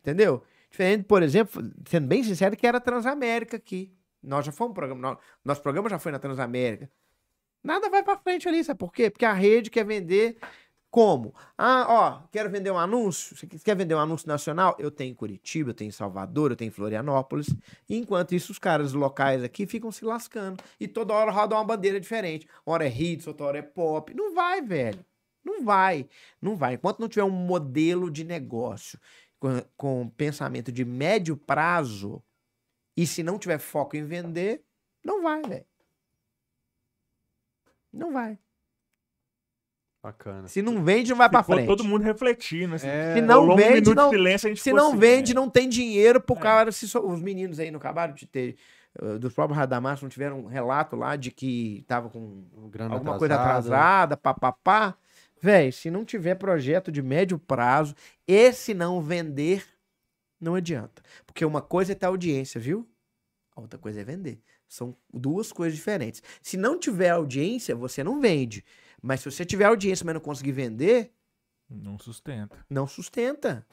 Entendeu? 0.00 0.42
Diferente, 0.70 1.04
por 1.04 1.22
exemplo, 1.22 1.62
sendo 1.86 2.06
bem 2.06 2.22
sincero, 2.22 2.56
que 2.56 2.66
era 2.66 2.78
a 2.78 2.80
Transamérica 2.80 3.56
aqui. 3.56 3.92
Nós 4.22 4.44
já 4.46 4.52
fomos 4.52 4.72
um 4.72 4.74
programa, 4.74 5.18
nosso 5.44 5.62
programa 5.62 5.88
já 5.88 5.98
foi 5.98 6.12
na 6.12 6.18
Transamérica. 6.18 6.90
Nada 7.62 7.90
vai 7.90 8.02
pra 8.02 8.16
frente 8.16 8.48
ali, 8.48 8.64
sabe 8.64 8.78
por 8.78 8.92
quê? 8.92 9.10
Porque 9.10 9.24
a 9.24 9.32
rede 9.32 9.70
quer 9.70 9.84
vender 9.84 10.38
como? 10.90 11.32
Ah, 11.56 11.86
ó, 11.88 12.22
quero 12.32 12.50
vender 12.50 12.70
um 12.70 12.78
anúncio. 12.78 13.36
Você 13.36 13.46
quer 13.46 13.76
vender 13.76 13.94
um 13.94 14.00
anúncio 14.00 14.26
nacional? 14.26 14.76
Eu 14.78 14.90
tenho 14.90 15.12
em 15.12 15.14
Curitiba, 15.14 15.70
eu 15.70 15.74
tenho 15.74 15.88
em 15.88 15.92
Salvador, 15.92 16.50
eu 16.50 16.56
tenho 16.56 16.68
em 16.68 16.72
Florianópolis. 16.72 17.48
E 17.88 17.96
enquanto 17.96 18.34
isso, 18.34 18.50
os 18.50 18.58
caras 18.58 18.92
locais 18.92 19.44
aqui 19.44 19.66
ficam 19.66 19.92
se 19.92 20.04
lascando. 20.04 20.62
E 20.80 20.88
toda 20.88 21.14
hora 21.14 21.30
roda 21.30 21.54
uma 21.54 21.64
bandeira 21.64 22.00
diferente. 22.00 22.48
Uma 22.66 22.74
hora 22.74 22.86
é 22.86 22.88
hits, 22.90 23.26
outra 23.26 23.46
hora 23.46 23.58
é 23.58 23.62
pop. 23.62 24.12
Não 24.14 24.34
vai, 24.34 24.60
velho. 24.60 25.04
Não 25.44 25.64
vai. 25.64 26.08
Não 26.42 26.56
vai. 26.56 26.74
Enquanto 26.74 26.98
não 26.98 27.08
tiver 27.08 27.24
um 27.24 27.30
modelo 27.30 28.10
de 28.10 28.24
negócio 28.24 28.98
com, 29.38 29.62
com 29.76 30.08
pensamento 30.10 30.72
de 30.72 30.84
médio 30.84 31.36
prazo, 31.36 32.22
e 32.96 33.06
se 33.06 33.22
não 33.22 33.38
tiver 33.38 33.58
foco 33.58 33.96
em 33.96 34.04
vender, 34.04 34.64
não 35.04 35.22
vai, 35.22 35.40
velho. 35.42 35.66
Não 37.92 38.12
vai. 38.12 38.38
Bacana. 40.02 40.48
Se 40.48 40.62
não 40.62 40.82
vende, 40.82 41.10
não 41.10 41.18
vai 41.18 41.28
pra 41.28 41.42
Ficou 41.42 41.56
frente. 41.56 41.66
todo 41.68 41.84
mundo 41.84 42.02
refletindo. 42.02 42.74
Assim. 42.76 42.86
É, 42.86 43.14
Se 43.16 43.20
não 43.20 43.54
vende, 43.54 43.94
não- 43.94 44.08
silêncio, 44.10 44.46
a 44.46 44.48
gente 44.50 44.62
Se 44.62 44.72
não 44.72 44.88
assim, 44.88 44.98
vende, 44.98 45.34
né? 45.34 45.40
não 45.40 45.50
tem 45.50 45.68
dinheiro 45.68 46.20
pro 46.20 46.36
É. 46.36 46.40
cara. 46.40 46.72
Se 46.72 46.88
so- 46.88 47.06
os 47.06 47.20
meninos 47.20 47.58
aí 47.60 47.70
não 47.70 47.78
acabaram 47.78 48.14
de 48.14 48.26
ter. 48.26 48.56
uh, 49.00 49.20
dos 49.20 49.32
próprios 49.32 49.56
Radamás 49.56 50.02
não 50.02 50.08
tiveram 50.08 50.40
um 50.40 50.46
relato 50.46 50.96
lá 50.96 51.14
de 51.14 51.30
que 51.30 51.84
tava 51.86 52.08
com 52.10 52.42
Grana 52.70 52.94
alguma 52.94 53.16
coisa 53.18 53.34
atrasada. 53.36 53.76
atrasada, 53.76 54.16
papapá. 54.16 54.96
Véi, 55.40 55.70
se 55.70 55.90
não 55.92 56.04
tiver 56.04 56.34
projeto 56.34 56.90
de 56.90 57.00
médio 57.00 57.38
prazo, 57.38 57.94
esse 58.26 58.74
não 58.74 59.00
vender, 59.00 59.64
não 60.40 60.56
adianta. 60.56 61.02
Porque 61.24 61.44
uma 61.44 61.62
coisa 61.62 61.92
é 61.92 61.94
ter 61.94 62.06
audiência, 62.06 62.60
viu? 62.60 62.84
A 63.54 63.60
outra 63.60 63.78
coisa 63.78 64.00
é 64.00 64.04
vender. 64.04 64.40
São 64.68 64.96
duas 65.14 65.52
coisas 65.52 65.76
diferentes. 65.76 66.20
Se 66.42 66.56
não 66.56 66.76
tiver 66.76 67.10
audiência, 67.10 67.76
você 67.76 68.02
não 68.02 68.20
vende. 68.20 68.64
Mas 69.02 69.20
se 69.20 69.30
você 69.30 69.44
tiver 69.44 69.64
audiência, 69.64 70.04
mas 70.04 70.14
não 70.14 70.20
conseguir 70.20 70.52
vender, 70.52 71.12
Não 71.68 71.98
sustenta. 71.98 72.64
não 72.68 72.86
sustenta. 72.86 73.66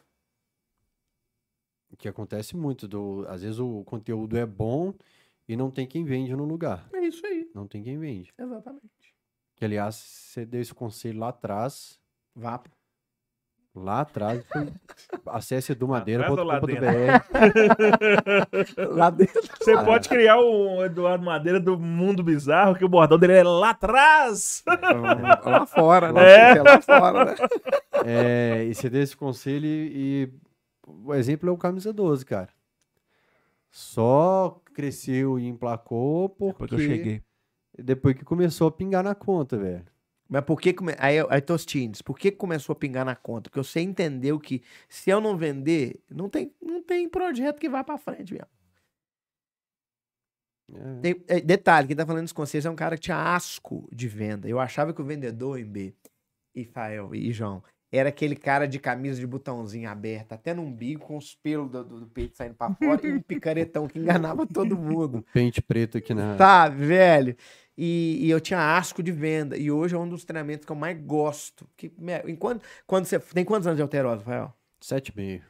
Que 1.98 2.08
acontece 2.08 2.56
muito. 2.56 2.88
Do, 2.88 3.26
às 3.28 3.41
vezes 3.41 3.60
o 3.60 3.84
conteúdo 3.86 4.38
é 4.38 4.45
bom 4.45 4.94
e 5.48 5.56
não 5.56 5.72
tem 5.72 5.88
quem 5.88 6.04
vende 6.04 6.36
no 6.36 6.44
lugar. 6.45 6.88
É 6.94 6.99
isso 6.99 7.26
aí. 7.26 7.49
Não 7.56 7.68
tem 7.68 7.82
quem 7.84 7.98
vende. 7.98 8.34
Exatamente. 8.38 9.16
Que, 9.56 9.66
aliás, 9.66 9.95
você 9.95 10.45
deu 10.45 10.62
esse 10.62 10.74
conselho 10.74 11.20
lá 11.20 11.30
atrás. 11.30 11.99
Vapo. 12.36 12.70
Lá 13.84 14.02
atrás 14.02 14.44
foi 14.52 14.68
acesse 15.28 15.72
lá 15.72 15.76
edumadeira.com.br. 15.76 16.41
Lá 18.90 19.10
dentro. 19.10 19.41
Você 19.60 19.74
pode 19.84 20.10
criar 20.10 20.38
o 20.40 20.84
Eduardo 20.84 21.24
Madeira 21.24 21.60
do 21.60 21.78
Mundo 21.78 22.24
Bizarro, 22.24 22.76
que 22.76 22.84
o 22.84 22.90
bordão 22.90 23.20
dele 23.20 23.34
é 23.34 23.44
lá 23.44 23.70
atrás. 23.72 24.64
lá 25.45 25.66
fora, 25.66 26.12
né? 26.12 26.24
É. 26.24 26.58
É 26.58 26.62
lá 26.64 26.82
fora, 26.82 27.26
né? 27.26 27.36
É, 28.06 28.64
e 28.64 28.74
você 28.76 28.90
deu 28.90 29.02
esse 29.02 29.18
conselho 29.18 29.66
e, 29.66 29.91
e 29.95 30.30
o 30.88 31.14
exemplo 31.16 31.49
é 31.49 31.52
o 31.52 31.58
camisa 31.58 31.91
12, 31.91 32.24
cara. 32.26 32.49
Só 33.72 34.62
cresceu 34.74 35.40
e 35.40 35.48
emplacou 35.48 36.30
porque 36.30 36.64
Depois 36.64 36.70
que 36.70 36.76
eu 36.76 36.80
cheguei. 36.80 37.22
depois 37.78 38.16
que 38.16 38.24
começou 38.24 38.68
a 38.68 38.72
pingar 38.72 39.04
na 39.04 39.16
conta, 39.16 39.58
velho. 39.58 39.84
Mas 40.30 40.44
por 40.44 40.60
que. 40.60 40.74
Come... 40.74 40.94
Aí, 40.98 41.18
aí 41.30 41.41
Tostines, 41.41 42.02
por 42.02 42.18
que 42.18 42.32
começou 42.32 42.74
a 42.74 42.76
pingar 42.76 43.06
na 43.06 43.16
conta? 43.16 43.49
Porque 43.49 43.64
você 43.64 43.80
entendeu 43.80 44.40
que 44.40 44.62
se 44.90 45.10
eu 45.10 45.22
não 45.22 45.38
vender, 45.38 46.02
não 46.10 46.30
tem, 46.30 46.54
não 46.62 46.84
tem 46.84 47.08
projeto 47.08 47.60
que 47.60 47.70
vá 47.70 47.84
pra 47.84 47.98
frente 47.98 48.34
mesmo. 48.34 48.48
É. 50.74 50.99
Tem- 51.02 51.24
é, 51.28 51.40
detalhe, 51.40 51.88
quem 51.88 51.95
tá 51.95 52.06
falando 52.06 52.26
isso 52.26 52.36
com 52.36 52.45
vocês 52.45 52.66
é 52.66 52.70
um 52.70 52.76
cara 52.76 52.95
que 52.95 53.04
tinha 53.04 53.36
asco 53.36 53.88
de 53.91 54.08
venda. 54.08 54.49
Eu 54.49 54.60
achava 54.60 54.94
que 54.94 55.02
o 55.02 55.06
vendedor 55.06 55.60
em 55.60 55.66
B, 55.66 55.95
Rafael 56.56 57.16
e 57.16 57.32
João, 57.32 57.64
era 57.92 58.10
aquele 58.10 58.36
cara 58.36 58.68
de 58.68 58.80
camisa 58.80 59.20
de 59.20 59.26
botãozinho 59.28 59.90
aberta, 59.90 60.36
até 60.36 60.54
no 60.54 60.62
umbigo, 60.64 61.02
com 61.06 61.18
os 61.18 61.34
pelos 61.36 61.70
do, 61.72 61.84
do- 61.84 62.00
do 62.02 62.08
peito 62.08 62.36
saindo 62.36 62.56
pra 62.56 62.74
fora 62.74 63.06
e 63.08 63.14
um 63.14 63.22
picaretão 63.24 63.88
que 63.88 63.98
enganava 64.00 64.46
todo 64.46 64.78
mundo. 64.78 65.26
Pente 65.34 65.62
preto 65.62 65.98
aqui 65.98 66.14
na. 66.14 66.36
Tá, 66.36 66.68
velho. 66.68 67.36
E, 67.78 68.18
e 68.26 68.30
eu 68.30 68.42
tinha 68.42 68.76
asco 68.78 69.02
de 69.04 69.12
venda. 69.12 69.56
E 69.56 69.70
hoje 69.72 69.96
é 69.96 69.98
um 69.98 70.10
dos 70.10 70.26
treinamentos 70.26 70.66
que 70.66 70.72
eu 70.72 70.76
mais 70.76 71.00
gosto. 71.00 71.70
Que, 71.78 71.92
enquanto, 72.28 72.64
quando 72.88 73.06
você, 73.06 73.20
tem 73.20 73.46
quantos 73.46 73.68
anos 73.68 73.78
de 73.78 73.84
alterosa, 73.84 74.18
Rafael? 74.24 74.54
Sete 74.82 75.10
e 75.10 75.16
meio. 75.16 75.44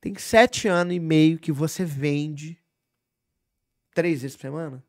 Tem 0.00 0.14
sete 0.16 0.68
anos 0.68 0.94
e 0.94 0.98
meio 1.00 1.38
que 1.38 1.52
você 1.52 1.84
vende 1.84 2.58
três 3.94 4.22
vezes 4.22 4.36
por 4.36 4.42
semana? 4.42 4.82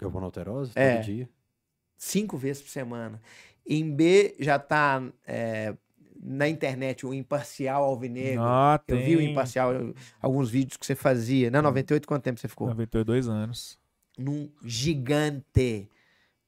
Eu 0.00 0.10
vou 0.10 0.20
na 0.20 0.26
alterosa 0.26 0.72
É. 0.74 0.96
todo 0.96 1.04
dia. 1.04 1.28
Cinco 1.96 2.36
vezes 2.36 2.62
por 2.62 2.70
semana. 2.70 3.20
Em 3.66 3.90
B 3.94 4.36
já 4.38 4.58
tá 4.58 5.02
é, 5.26 5.74
na 6.22 6.48
internet 6.48 7.04
o 7.06 7.12
Imparcial 7.14 7.84
Alvinegro. 7.84 8.42
Ah, 8.42 8.80
eu 8.88 8.96
vi 8.98 9.16
o 9.16 9.20
Imparcial, 9.20 9.70
alguns 10.20 10.50
vídeos 10.50 10.76
que 10.76 10.86
você 10.86 10.94
fazia. 10.94 11.50
Na 11.50 11.60
98, 11.62 12.06
quanto 12.06 12.22
tempo 12.22 12.38
você 12.40 12.48
ficou? 12.48 12.68
92 12.68 13.28
anos. 13.28 13.78
num 14.18 14.48
gigante, 14.64 15.88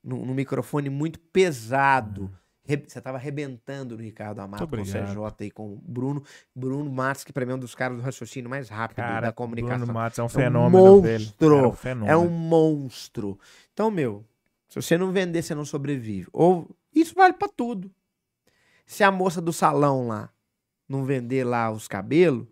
num, 0.02 0.24
num 0.24 0.34
microfone 0.34 0.88
muito 0.90 1.18
pesado. 1.20 2.30
Re- 2.64 2.84
Você 2.86 3.00
tava 3.00 3.16
arrebentando 3.16 3.96
no 3.96 4.02
Ricardo 4.02 4.40
Amato 4.40 4.68
com 4.68 4.76
o. 4.76 4.84
CJ 4.84 5.46
e 5.46 5.50
com 5.50 5.72
o 5.72 5.76
Bruno. 5.82 6.22
Bruno 6.54 6.90
Matos, 6.90 7.24
que 7.24 7.32
pra 7.32 7.46
mim 7.46 7.52
é 7.52 7.54
um 7.54 7.58
dos 7.58 7.74
caras 7.74 7.96
do 7.96 8.02
raciocínio 8.02 8.50
mais 8.50 8.68
rápido 8.68 8.96
Cara, 8.96 9.28
da 9.28 9.32
comunicação. 9.32 9.78
Bruno 9.78 9.92
Matos 9.94 10.18
é 10.18 10.22
um 10.22 10.26
um 10.26 10.28
fenômeno, 10.28 11.00
velho. 11.02 11.20
monstro. 11.24 11.54
Cara, 11.56 11.68
um 11.68 11.72
fenômeno. 11.72 12.12
É 12.12 12.16
um 12.16 12.28
monstro. 12.28 13.38
Então, 13.72 13.90
meu, 13.90 14.22
se 14.68 14.76
você 14.82 14.98
não 14.98 15.10
vender, 15.12 15.40
você 15.42 15.54
não 15.54 15.64
sobrevive. 15.64 16.28
Ou 16.30 16.68
isso 16.94 17.14
vale 17.14 17.32
pra 17.32 17.48
tudo. 17.48 17.90
Se 18.88 19.04
a 19.04 19.10
moça 19.12 19.38
do 19.42 19.52
salão 19.52 20.08
lá 20.08 20.30
não 20.88 21.04
vender 21.04 21.44
lá 21.44 21.70
os 21.70 21.86
cabelos, 21.86 22.46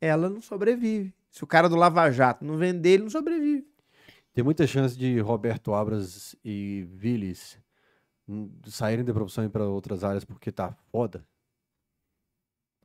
ela 0.00 0.30
não 0.30 0.40
sobrevive. 0.40 1.14
Se 1.30 1.44
o 1.44 1.46
cara 1.46 1.68
do 1.68 1.76
Lava 1.76 2.10
Jato 2.10 2.42
não 2.42 2.56
vender, 2.56 2.92
ele 2.92 3.02
não 3.02 3.10
sobrevive. 3.10 3.66
Tem 4.32 4.42
muita 4.42 4.66
chance 4.66 4.96
de 4.96 5.20
Roberto 5.20 5.74
Abras 5.74 6.34
e 6.42 6.88
Vilis 6.90 7.58
hum, 8.26 8.50
saírem 8.66 9.04
da 9.04 9.12
profissão 9.12 9.44
e 9.44 9.46
ir 9.46 9.50
para 9.50 9.64
outras 9.66 10.02
áreas 10.02 10.24
porque 10.24 10.50
tá 10.50 10.74
foda. 10.90 11.22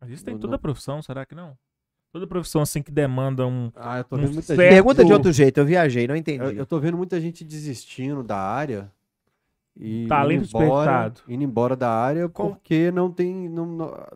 Mas 0.02 0.10
isso 0.10 0.26
tem 0.26 0.34
Não- 0.34 0.41
toda 0.41 0.52
não- 0.52 0.56
a 0.56 0.60
profissão, 0.60 1.02
será 1.02 1.26
que 1.26 1.34
não? 1.34 1.57
Toda 2.11 2.28
profissão 2.28 2.61
assim 2.61 2.82
que 2.84 2.91
demanda 2.91 3.48
um. 3.48 3.72
Ah, 3.73 3.99
eu 3.99 4.03
tô 4.03 4.18
Um 4.18 4.19
vendo 4.19 4.34
muita 4.34 4.41
certo- 4.48 4.60
gente. 4.60 4.69
Pergunta 4.72 5.06
de 5.06 5.14
outro 5.14 5.32
jeito, 5.32 5.57
eu 5.57 5.65
viajei, 5.65 6.06
não 6.06 6.15
entendi. 6.18 6.44
Eu, 6.44 6.52
eu 6.52 6.65
tô 6.65 6.78
vendo 6.82 6.98
muita 6.98 7.22
gente 7.22 7.45
desistindo 7.45 8.22
da 8.22 8.38
área 8.38 8.91
e 9.82 10.08
Talento 10.08 10.44
indo 10.45 10.48
embora, 10.48 10.91
despertado. 10.91 11.22
indo 11.28 11.44
embora 11.44 11.76
da 11.76 11.90
área 11.90 12.30
Com- 12.30 12.49
porque 12.52 12.91
não 12.91 13.12
tem. 13.12 13.49
Não, 13.49 13.66
não- 13.66 14.08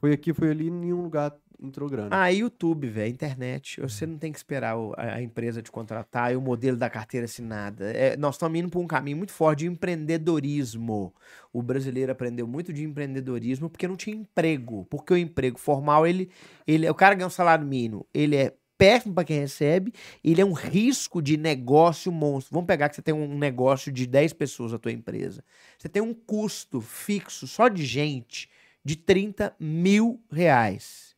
foi 0.00 0.12
aqui, 0.12 0.34
foi 0.34 0.50
ali, 0.50 0.66
em 0.66 0.70
nenhum 0.72 1.02
lugar 1.02 1.32
entrou 1.62 1.88
grana. 1.88 2.08
Ah, 2.10 2.28
YouTube, 2.28 2.86
velho, 2.88 3.10
internet. 3.10 3.80
Você 3.80 4.04
não 4.04 4.18
tem 4.18 4.30
que 4.30 4.36
esperar 4.36 4.76
o- 4.76 4.92
a, 4.98 5.14
a 5.14 5.22
empresa 5.22 5.62
te 5.62 5.70
contratar 5.72 6.30
e 6.32 6.36
o 6.36 6.40
modelo 6.40 6.76
da 6.76 6.90
carteira 6.90 7.24
assinada. 7.24 7.90
É, 7.92 8.16
nós 8.18 8.34
estamos 8.34 8.58
indo 8.58 8.68
por 8.68 8.80
um 8.80 8.86
caminho 8.86 9.16
muito 9.16 9.32
forte 9.32 9.60
de 9.60 9.66
empreendedorismo. 9.68 11.14
O 11.52 11.62
brasileiro 11.62 12.12
aprendeu 12.12 12.46
muito 12.46 12.72
de 12.72 12.84
empreendedorismo 12.84 13.70
porque 13.70 13.88
não 13.88 13.96
tinha 13.96 14.16
emprego. 14.16 14.84
Porque 14.90 15.14
o 15.14 15.16
emprego 15.16 15.58
formal, 15.58 16.06
ele, 16.06 16.28
ele 16.66 16.88
o 16.90 16.94
cara 16.94 17.14
ganha 17.14 17.26
um 17.26 17.30
salário 17.30 17.64
mínimo, 17.66 18.06
ele 18.12 18.36
é 18.36 18.52
péssimo 18.76 19.14
para 19.14 19.24
quem 19.24 19.40
recebe, 19.40 19.92
ele 20.22 20.40
é 20.40 20.44
um 20.44 20.52
risco 20.52 21.22
de 21.22 21.36
negócio 21.36 22.10
monstro. 22.10 22.54
Vamos 22.54 22.66
pegar 22.66 22.88
que 22.88 22.96
você 22.96 23.02
tem 23.02 23.14
um 23.14 23.38
negócio 23.38 23.92
de 23.92 24.06
10 24.06 24.32
pessoas 24.32 24.72
na 24.72 24.78
tua 24.78 24.92
empresa. 24.92 25.44
Você 25.78 25.88
tem 25.88 26.02
um 26.02 26.14
custo 26.14 26.80
fixo 26.80 27.46
só 27.46 27.68
de 27.68 27.84
gente 27.84 28.48
de 28.84 28.96
30 28.96 29.54
mil 29.58 30.20
reais. 30.30 31.14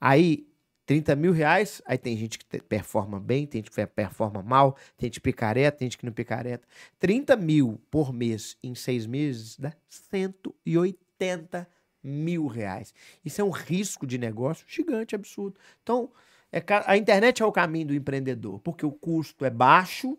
Aí, 0.00 0.46
30 0.86 1.14
mil 1.14 1.32
reais, 1.32 1.80
aí 1.86 1.96
tem 1.96 2.16
gente 2.16 2.38
que 2.38 2.60
performa 2.62 3.20
bem, 3.20 3.46
tem 3.46 3.60
gente 3.60 3.70
que 3.70 3.86
performa 3.86 4.42
mal, 4.42 4.76
tem 4.96 5.06
gente 5.06 5.20
picareta, 5.20 5.78
tem 5.78 5.86
gente 5.86 5.98
que 5.98 6.06
não 6.06 6.12
picareta. 6.12 6.66
30 6.98 7.36
mil 7.36 7.80
por 7.90 8.12
mês 8.12 8.56
em 8.62 8.74
seis 8.74 9.06
meses 9.06 9.56
dá 9.56 9.72
180 9.86 11.68
mil 12.02 12.46
reais. 12.46 12.92
Isso 13.24 13.40
é 13.40 13.44
um 13.44 13.50
risco 13.50 14.06
de 14.06 14.18
negócio 14.18 14.64
gigante, 14.66 15.14
absurdo. 15.14 15.60
Então, 15.82 16.10
é 16.52 16.62
a 16.86 16.96
internet 16.96 17.42
é 17.42 17.46
o 17.46 17.52
caminho 17.52 17.88
do 17.88 17.94
empreendedor, 17.94 18.58
porque 18.60 18.84
o 18.84 18.92
custo 18.92 19.44
é 19.44 19.50
baixo. 19.50 20.18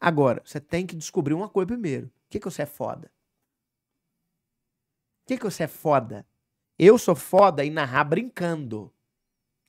Agora, 0.00 0.42
você 0.44 0.60
tem 0.60 0.86
que 0.86 0.96
descobrir 0.96 1.34
uma 1.34 1.48
coisa 1.48 1.66
primeiro. 1.66 2.06
O 2.06 2.10
que, 2.30 2.40
que 2.40 2.50
você 2.50 2.62
é 2.62 2.66
foda? 2.66 3.12
O 5.24 5.28
que, 5.28 5.38
que 5.38 5.44
você 5.44 5.64
é 5.64 5.68
foda? 5.68 6.26
Eu 6.78 6.98
sou 6.98 7.14
foda 7.14 7.64
em 7.64 7.70
narrar 7.70 8.04
brincando. 8.04 8.92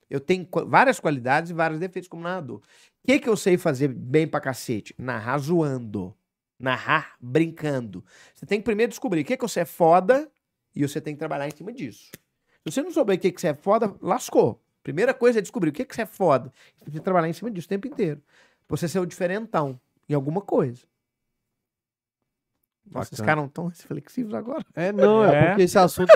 Eu 0.09 0.19
tenho 0.19 0.47
várias 0.67 0.99
qualidades 0.99 1.51
e 1.51 1.53
vários 1.53 1.79
defeitos 1.79 2.07
como 2.07 2.23
narrador. 2.23 2.57
O 2.57 2.61
que, 3.05 3.19
que 3.19 3.27
eu 3.27 3.35
sei 3.35 3.57
fazer 3.57 3.89
bem 3.89 4.27
pra 4.27 4.39
cacete? 4.39 4.95
Narrar 4.97 5.37
zoando. 5.39 6.15
Narrar 6.57 7.15
brincando. 7.19 8.03
Você 8.33 8.45
tem 8.45 8.59
que 8.59 8.65
primeiro 8.65 8.91
descobrir 8.91 9.21
o 9.21 9.25
que, 9.25 9.35
que 9.35 9.43
você 9.43 9.61
é 9.61 9.65
foda 9.65 10.31
e 10.73 10.87
você 10.87 11.01
tem 11.01 11.13
que 11.13 11.19
trabalhar 11.19 11.47
em 11.47 11.55
cima 11.55 11.73
disso. 11.73 12.11
Se 12.13 12.71
você 12.71 12.81
não 12.81 12.91
souber 12.91 13.17
o 13.17 13.19
que, 13.19 13.31
que 13.31 13.41
você 13.41 13.49
é 13.49 13.53
foda, 13.53 13.93
lascou. 14.01 14.62
Primeira 14.83 15.13
coisa 15.13 15.39
é 15.39 15.41
descobrir 15.41 15.69
o 15.69 15.73
que, 15.73 15.85
que 15.85 15.95
você 15.95 16.01
é 16.01 16.05
foda. 16.05 16.51
Você 16.77 16.85
tem 16.85 16.93
que 16.93 16.99
trabalhar 16.99 17.29
em 17.29 17.33
cima 17.33 17.49
disso 17.49 17.65
o 17.65 17.69
tempo 17.69 17.87
inteiro. 17.87 18.21
Pra 18.67 18.77
você 18.77 18.87
ser 18.87 18.99
o 18.99 19.05
diferentão 19.05 19.79
em 20.09 20.13
alguma 20.13 20.41
coisa. 20.41 20.83
Nossa, 22.85 23.09
vocês 23.09 23.19
Bacana. 23.21 23.43
ficaram 23.43 23.47
tão 23.47 23.67
reflexivos 23.67 24.33
agora. 24.33 24.65
É, 24.75 24.91
não, 24.91 25.23
é, 25.23 25.35
É. 25.35 25.47
porque 25.47 25.61
esse 25.63 25.77
assunto, 25.77 26.11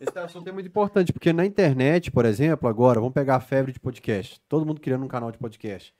esse 0.00 0.18
assunto 0.18 0.48
é 0.48 0.52
muito 0.52 0.66
importante, 0.66 1.12
porque 1.12 1.32
na 1.32 1.46
internet, 1.46 2.10
por 2.10 2.24
exemplo, 2.24 2.68
agora, 2.68 2.98
vamos 2.98 3.14
pegar 3.14 3.36
a 3.36 3.40
febre 3.40 3.72
de 3.72 3.78
podcast. 3.78 4.40
Todo 4.48 4.66
mundo 4.66 4.80
criando 4.80 5.04
um 5.04 5.08
canal 5.08 5.30
de 5.30 5.38
podcast. 5.38 5.94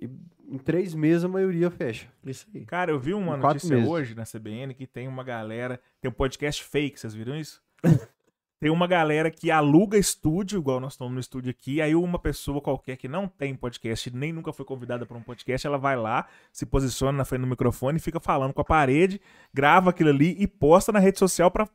E 0.00 0.08
em 0.48 0.58
três 0.58 0.94
meses 0.94 1.24
a 1.24 1.28
maioria 1.28 1.70
fecha. 1.70 2.08
Isso 2.24 2.46
aí. 2.54 2.64
Cara, 2.64 2.92
eu 2.92 3.00
vi 3.00 3.12
uma 3.12 3.36
Em 3.36 3.40
notícia 3.40 3.76
hoje 3.78 4.14
na 4.14 4.24
CBN 4.24 4.74
que 4.74 4.86
tem 4.86 5.08
uma 5.08 5.24
galera. 5.24 5.80
Tem 6.00 6.08
um 6.08 6.14
podcast 6.14 6.62
fake, 6.62 6.98
vocês 7.00 7.12
viram 7.14 7.34
isso? 7.36 7.60
Tem 8.60 8.70
uma 8.70 8.86
galera 8.86 9.30
que 9.30 9.50
aluga 9.50 9.96
estúdio, 9.96 10.58
igual 10.58 10.78
nós 10.80 10.92
estamos 10.92 11.14
no 11.14 11.18
estúdio 11.18 11.50
aqui, 11.50 11.80
aí 11.80 11.94
uma 11.94 12.18
pessoa 12.18 12.60
qualquer 12.60 12.98
que 12.98 13.08
não 13.08 13.26
tem 13.26 13.54
podcast, 13.54 14.14
nem 14.14 14.34
nunca 14.34 14.52
foi 14.52 14.66
convidada 14.66 15.06
para 15.06 15.16
um 15.16 15.22
podcast, 15.22 15.66
ela 15.66 15.78
vai 15.78 15.96
lá, 15.96 16.28
se 16.52 16.66
posiciona 16.66 17.16
na 17.16 17.24
frente 17.24 17.40
do 17.40 17.46
microfone, 17.46 17.98
fica 17.98 18.20
falando 18.20 18.52
com 18.52 18.60
a 18.60 18.64
parede, 18.64 19.18
grava 19.52 19.88
aquilo 19.88 20.10
ali 20.10 20.36
e 20.38 20.46
posta 20.46 20.92
na 20.92 20.98
rede 20.98 21.18
social 21.18 21.50
para 21.50 21.66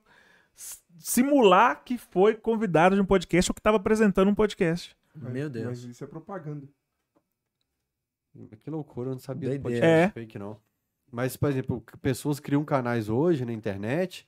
simular 1.00 1.84
que 1.84 1.98
foi 1.98 2.36
convidado 2.36 2.96
de 2.96 3.02
um 3.02 3.06
podcast 3.06 3.50
ou 3.50 3.56
que 3.56 3.60
estava 3.62 3.78
apresentando 3.78 4.30
um 4.30 4.36
podcast. 4.36 4.96
Meu 5.16 5.50
Deus. 5.50 5.66
Mas 5.66 5.84
isso 5.86 6.04
é 6.04 6.08
propaganda. 6.08 6.68
Que 8.62 8.70
loucura, 8.70 9.10
eu 9.10 9.14
não 9.14 9.20
sabia 9.20 9.50
do 9.58 9.60
podcast 9.60 9.86
É. 9.86 10.10
fake, 10.10 10.38
não. 10.38 10.56
Mas, 11.12 11.36
por 11.36 11.50
exemplo, 11.50 11.84
pessoas 12.00 12.40
criam 12.40 12.64
canais 12.64 13.10
hoje 13.10 13.44
na 13.44 13.54
internet 13.54 14.28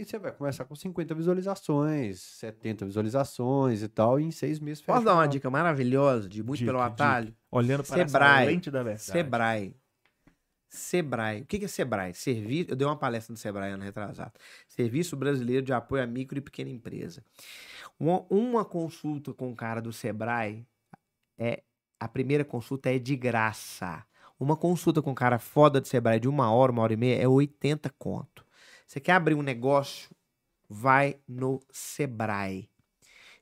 e 0.00 0.04
você 0.04 0.18
vai 0.18 0.32
começar 0.32 0.64
com 0.64 0.74
50 0.74 1.14
visualizações, 1.14 2.20
70 2.20 2.86
visualizações 2.86 3.82
e 3.82 3.88
tal, 3.88 4.18
e 4.18 4.24
em 4.24 4.30
seis 4.30 4.58
meses 4.58 4.80
fecha 4.80 4.92
Posso 4.92 5.04
dar 5.04 5.14
uma 5.14 5.26
dica 5.26 5.50
maravilhosa 5.50 6.28
de 6.28 6.42
muito 6.42 6.58
Dica, 6.58 6.72
pelo 6.72 6.82
dica. 6.82 6.92
atalho? 7.04 7.34
Olhando 7.50 7.84
para 7.84 7.96
Sebrae. 8.06 8.42
essa 8.42 8.50
lente 8.50 8.70
da 8.70 8.82
verdade. 8.82 9.02
Sebrae. 9.04 9.76
Sebrae. 10.68 11.42
O 11.42 11.46
que 11.46 11.64
é 11.64 11.68
Sebrae? 11.68 12.14
Servi... 12.14 12.66
Eu 12.68 12.76
dei 12.76 12.86
uma 12.86 12.96
palestra 12.96 13.32
no 13.32 13.36
Sebrae 13.36 13.72
ano 13.72 13.82
retrasado. 13.82 14.32
Serviço 14.68 15.16
Brasileiro 15.16 15.66
de 15.66 15.72
Apoio 15.72 16.02
à 16.02 16.06
Micro 16.06 16.38
e 16.38 16.40
Pequena 16.40 16.70
Empresa. 16.70 17.24
Uma, 17.98 18.24
uma 18.30 18.64
consulta 18.64 19.34
com 19.34 19.50
o 19.50 19.56
cara 19.56 19.80
do 19.82 19.92
Sebrae 19.92 20.64
é. 21.38 21.62
A 21.98 22.08
primeira 22.08 22.46
consulta 22.46 22.88
é 22.90 22.98
de 22.98 23.14
graça. 23.14 24.02
Uma 24.38 24.56
consulta 24.56 25.02
com 25.02 25.10
um 25.10 25.14
cara 25.14 25.38
foda 25.38 25.82
do 25.82 25.86
Sebrae 25.86 26.18
de 26.18 26.28
uma 26.28 26.50
hora, 26.50 26.72
uma 26.72 26.80
hora 26.80 26.94
e 26.94 26.96
meia, 26.96 27.20
é 27.22 27.28
80 27.28 27.90
conto. 27.98 28.42
Você 28.90 28.98
quer 28.98 29.12
abrir 29.12 29.36
um 29.36 29.42
negócio? 29.42 30.10
Vai 30.68 31.20
no 31.28 31.60
Sebrae. 31.70 32.68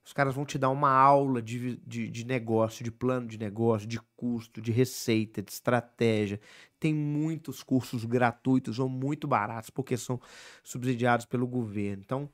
Os 0.04 0.12
caras 0.12 0.34
vão 0.34 0.44
te 0.44 0.58
dar 0.58 0.68
uma 0.68 0.90
aula 0.90 1.40
de, 1.40 1.78
de, 1.86 2.10
de 2.10 2.26
negócio, 2.26 2.84
de 2.84 2.90
plano 2.92 3.26
de 3.26 3.38
negócio, 3.38 3.88
de 3.88 3.98
custo, 4.14 4.60
de 4.60 4.70
receita, 4.70 5.40
de 5.40 5.50
estratégia. 5.50 6.38
Tem 6.78 6.92
muitos 6.92 7.62
cursos 7.62 8.04
gratuitos 8.04 8.78
ou 8.78 8.90
muito 8.90 9.26
baratos, 9.26 9.70
porque 9.70 9.96
são 9.96 10.20
subsidiados 10.62 11.24
pelo 11.24 11.46
governo. 11.46 12.02
Então, 12.04 12.28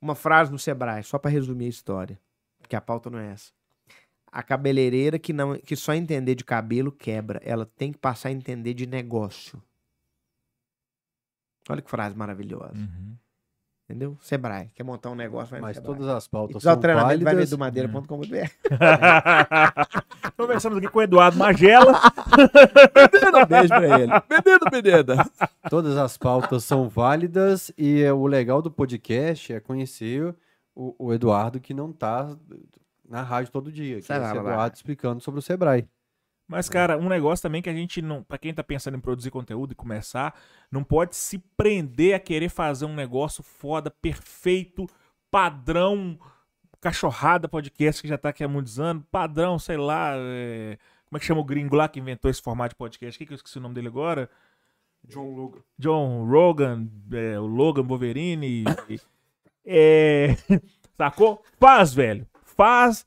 uma 0.00 0.14
frase 0.14 0.50
no 0.50 0.58
Sebrae, 0.58 1.04
só 1.04 1.18
para 1.18 1.30
resumir 1.30 1.66
a 1.66 1.68
história, 1.68 2.18
porque 2.58 2.74
a 2.74 2.80
pauta 2.80 3.10
não 3.10 3.18
é 3.18 3.32
essa. 3.32 3.52
A 4.32 4.42
cabeleireira 4.42 5.18
que, 5.18 5.34
não, 5.34 5.58
que 5.58 5.76
só 5.76 5.92
entender 5.92 6.34
de 6.34 6.46
cabelo 6.46 6.90
quebra. 6.90 7.42
Ela 7.44 7.66
tem 7.66 7.92
que 7.92 7.98
passar 7.98 8.30
a 8.30 8.32
entender 8.32 8.72
de 8.72 8.86
negócio. 8.86 9.62
Olha 11.68 11.82
que 11.82 11.90
frase 11.90 12.16
maravilhosa. 12.16 12.74
Uhum. 12.74 13.16
Entendeu? 13.84 14.16
Sebrae. 14.22 14.70
Quer 14.74 14.82
montar 14.82 15.10
um 15.10 15.14
negócio, 15.14 15.50
vai 15.50 15.60
Mas 15.60 15.78
todas 15.78 16.08
as 16.08 16.26
pautas 16.26 16.62
são 16.62 16.74
treinamento, 16.78 17.22
vai 17.22 17.34
no 17.34 17.40
válidas. 17.40 17.52
edumadeira.com.br. 17.52 18.48
Conversamos 20.38 20.78
aqui 20.78 20.88
com 20.88 20.98
o 21.00 21.02
Eduardo 21.02 21.36
Magela. 21.36 21.92
Um 21.92 23.46
beijo 23.46 23.68
pra 23.68 24.00
ele. 24.00 24.12
Menino, 24.30 24.70
menina. 24.72 25.30
Todas 25.68 25.98
as 25.98 26.16
pautas 26.16 26.64
são 26.64 26.88
válidas 26.88 27.70
e 27.76 28.02
é, 28.02 28.10
o 28.10 28.26
legal 28.26 28.62
do 28.62 28.70
podcast 28.70 29.52
é 29.52 29.60
conhecer 29.60 30.34
o, 30.74 30.94
o 30.98 31.12
Eduardo 31.12 31.60
que 31.60 31.74
não 31.74 31.92
tá 31.92 32.34
na 33.06 33.22
rádio 33.22 33.52
todo 33.52 33.70
dia. 33.70 33.96
Que 33.96 34.00
é 34.00 34.02
Sei 34.02 34.16
esse 34.16 34.24
lá, 34.24 34.32
lá. 34.32 34.50
Eduardo 34.50 34.76
explicando 34.76 35.20
sobre 35.20 35.40
o 35.40 35.42
Sebrae. 35.42 35.86
Mas, 36.46 36.68
cara, 36.68 36.98
um 36.98 37.08
negócio 37.08 37.42
também 37.42 37.62
que 37.62 37.70
a 37.70 37.74
gente 37.74 38.02
não. 38.02 38.22
Pra 38.22 38.36
quem 38.36 38.52
tá 38.52 38.62
pensando 38.62 38.96
em 38.96 39.00
produzir 39.00 39.30
conteúdo 39.30 39.72
e 39.72 39.74
começar, 39.74 40.38
não 40.70 40.84
pode 40.84 41.16
se 41.16 41.38
prender 41.56 42.14
a 42.14 42.18
querer 42.20 42.50
fazer 42.50 42.84
um 42.84 42.94
negócio 42.94 43.42
foda, 43.42 43.90
perfeito, 43.90 44.86
padrão, 45.30 46.18
cachorrada 46.80 47.48
podcast 47.48 48.02
que 48.02 48.08
já 48.08 48.18
tá 48.18 48.28
aqui 48.28 48.44
há 48.44 48.48
muitos 48.48 48.78
anos, 48.78 49.04
padrão, 49.10 49.58
sei 49.58 49.78
lá. 49.78 50.12
é, 50.16 50.78
Como 51.08 51.16
é 51.16 51.18
que 51.18 51.24
chama 51.24 51.40
o 51.40 51.44
gringo 51.44 51.74
lá 51.76 51.88
que 51.88 51.98
inventou 51.98 52.30
esse 52.30 52.42
formato 52.42 52.70
de 52.74 52.76
podcast? 52.76 53.22
O 53.22 53.26
que 53.26 53.32
eu 53.32 53.36
esqueci 53.36 53.56
o 53.58 53.62
nome 53.62 53.74
dele 53.74 53.88
agora? 53.88 54.28
John 55.04 55.34
Logan. 55.34 55.60
John 55.78 56.26
Rogan, 56.26 56.88
é, 57.12 57.38
o 57.40 57.46
Logan 57.46 57.84
Boverini. 57.84 58.64
é, 59.64 60.36
sacou? 60.96 61.42
Faz, 61.58 61.94
velho. 61.94 62.26
Faz. 62.44 63.06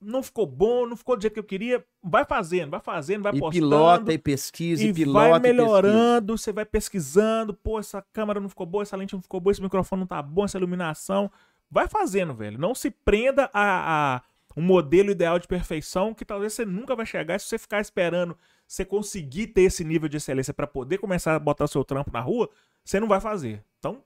Não 0.00 0.22
ficou 0.22 0.46
bom, 0.46 0.86
não 0.86 0.96
ficou 0.96 1.16
do 1.16 1.22
jeito 1.22 1.34
que 1.34 1.40
eu 1.40 1.44
queria. 1.44 1.84
Vai 2.02 2.24
fazendo, 2.24 2.70
vai 2.70 2.80
fazendo, 2.80 3.22
vai 3.22 3.34
E 3.34 3.38
postando. 3.40 3.66
pilota 3.66 4.12
e 4.12 4.18
pesquisa, 4.18 4.82
e, 4.84 4.88
e 4.88 4.92
pilota 4.92 5.18
vai 5.20 5.30
e 5.30 5.32
pesquisa. 5.42 5.54
melhorando, 5.62 6.36
você 6.38 6.52
vai 6.52 6.64
pesquisando. 6.64 7.54
Pô, 7.54 7.78
essa 7.78 8.04
câmera 8.12 8.38
não 8.38 8.48
ficou 8.48 8.66
boa, 8.66 8.82
essa 8.82 8.96
lente 8.96 9.14
não 9.14 9.22
ficou 9.22 9.40
boa, 9.40 9.52
esse 9.52 9.62
microfone 9.62 10.00
não 10.00 10.06
tá 10.06 10.20
bom, 10.20 10.44
essa 10.44 10.58
iluminação. 10.58 11.30
Vai 11.70 11.88
fazendo, 11.88 12.34
velho. 12.34 12.58
Não 12.58 12.74
se 12.74 12.90
prenda 12.90 13.50
a, 13.52 14.16
a 14.16 14.22
um 14.56 14.62
modelo 14.62 15.10
ideal 15.10 15.38
de 15.38 15.46
perfeição 15.48 16.14
que 16.14 16.24
talvez 16.24 16.52
você 16.52 16.64
nunca 16.64 16.94
vai 16.94 17.04
chegar. 17.06 17.38
Se 17.40 17.46
você 17.46 17.58
ficar 17.58 17.80
esperando 17.80 18.36
você 18.66 18.84
conseguir 18.84 19.48
ter 19.48 19.62
esse 19.62 19.84
nível 19.84 20.08
de 20.08 20.16
excelência 20.16 20.52
pra 20.52 20.66
poder 20.66 20.98
começar 20.98 21.34
a 21.36 21.38
botar 21.38 21.64
o 21.64 21.68
seu 21.68 21.84
trampo 21.84 22.10
na 22.12 22.20
rua, 22.20 22.50
você 22.84 22.98
não 22.98 23.06
vai 23.06 23.20
fazer. 23.20 23.62
Então, 23.78 24.02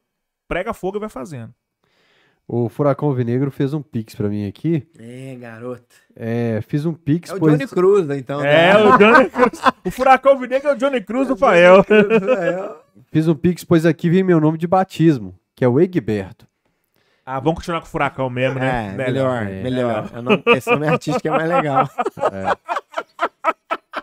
prega 0.47 0.75
fogo 0.75 0.99
e 0.99 1.01
vai 1.01 1.09
fazendo. 1.09 1.55
O 2.53 2.69
Furacão 2.69 3.13
Vinegro 3.15 3.49
fez 3.53 3.73
um 3.73 3.81
pix 3.81 4.13
pra 4.17 4.29
mim 4.29 4.49
aqui. 4.49 4.85
É, 4.99 5.37
garoto. 5.37 5.85
É, 6.17 6.61
fiz 6.67 6.85
um 6.85 6.93
pix, 6.93 7.31
É 7.31 7.35
o 7.35 7.39
pois... 7.39 7.53
Johnny 7.57 7.69
Cruz, 7.69 8.07
né, 8.09 8.19
então. 8.19 8.41
É, 8.45 8.75
né? 8.75 8.77
o 8.77 8.91
Johnny 8.99 9.31
Cruz. 9.31 9.63
O 9.85 9.91
Furacão 9.93 10.37
Vinegro 10.37 10.69
é 10.69 10.73
o 10.73 10.77
Johnny 10.77 11.01
Cruz 11.01 11.29
do 11.29 11.37
Fael. 11.37 11.87
Fiz 13.13 13.29
um 13.29 13.37
pix, 13.37 13.63
pois 13.63 13.87
aqui 13.87 14.11
vem 14.11 14.25
meu 14.25 14.41
nome 14.41 14.59
de 14.59 14.67
batismo, 14.67 15.33
que 15.55 15.65
é 15.65 15.69
o 15.69 15.79
Egberto. 15.79 16.45
Ah, 17.25 17.39
vamos 17.39 17.59
continuar 17.61 17.83
com 17.83 17.87
o 17.87 17.91
Furacão 17.91 18.29
mesmo, 18.29 18.59
né? 18.59 18.91
É, 18.95 18.97
melhor, 18.97 19.43
é. 19.47 19.63
melhor. 19.63 20.11
Eu 20.13 20.21
não- 20.23 20.43
Esse 20.49 20.69
nome 20.73 20.89
artístico 20.89 21.29
é 21.29 21.31
mais 21.31 21.49
legal. 21.49 21.89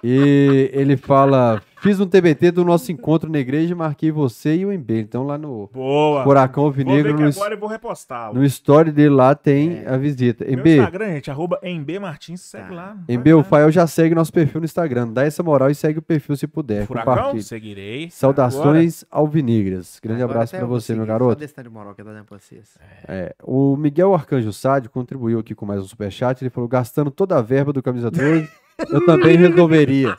E 0.04 0.70
ele 0.74 0.98
fala: 0.98 1.62
Fiz 1.80 2.00
um 2.00 2.08
TBT 2.08 2.52
do 2.52 2.66
nosso 2.66 2.92
encontro 2.92 3.32
na 3.32 3.38
igreja 3.38 3.72
e 3.72 3.76
marquei 3.76 4.12
você 4.12 4.56
e 4.56 4.66
o 4.66 4.72
MB. 4.72 5.00
Então 5.00 5.24
lá 5.24 5.38
no 5.38 5.70
Boa. 5.72 6.24
Furacão 6.24 6.64
Vou 6.64 6.72
ver 6.72 6.84
Vinegro, 6.84 7.16
que 7.16 7.24
no, 7.24 7.30
agora 7.30 7.54
eu 7.54 7.60
vou 7.60 7.70
repostá-lo. 7.70 8.34
no 8.34 8.44
story 8.46 8.92
dele 8.92 9.10
lá 9.10 9.36
tem 9.36 9.86
a 9.86 9.96
visita. 9.96 10.44
Meu 10.44 10.58
MB, 10.58 10.78
Instagram, 10.78 11.06
gente, 11.14 11.32
arroba 11.32 11.60
MB 11.62 12.00
Martins, 12.00 12.42
segue 12.42 12.74
lá. 12.74 12.98
MB, 13.08 13.34
o 13.36 13.44
Fael 13.44 13.72
já 13.72 13.86
segue 13.86 14.16
nosso 14.16 14.34
perfil 14.34 14.60
no 14.60 14.66
Instagram. 14.66 15.10
Dá 15.10 15.24
essa 15.24 15.44
moral 15.44 15.70
e 15.70 15.76
segue 15.76 16.00
o 16.00 16.02
perfil 16.02 16.36
se 16.36 16.48
puder. 16.48 16.88
Furacão, 16.88 17.40
seguirei. 17.40 18.10
Saudações 18.10 19.06
alvinegras. 19.12 20.00
Grande 20.02 20.24
Agora 20.24 20.40
abraço 20.40 20.58
vou 20.58 20.68
você, 20.68 20.96
meu 20.96 21.06
garoto. 21.06 21.46
De 21.46 21.70
moral 21.70 21.94
que 21.94 22.02
eu 22.02 22.06
tô 22.06 22.12
dando 22.12 22.26
pra 22.26 22.40
vocês. 22.40 22.78
É, 23.08 23.36
o 23.44 23.76
Miguel 23.78 24.14
Arcanjo 24.14 24.52
Sádio 24.52 24.90
contribuiu 24.90 25.40
aqui 25.40 25.54
com 25.54 25.66
mais 25.66 25.82
um 25.82 25.86
superchat. 25.86 26.44
Ele 26.44 26.50
falou: 26.50 26.68
gastando 26.68 27.12
toda 27.12 27.38
a 27.38 27.42
verba 27.42 27.72
do 27.72 27.84
Camisa 27.84 28.10
12, 28.10 28.50
eu 28.90 29.06
também 29.06 29.38
resolveria. 29.38 30.18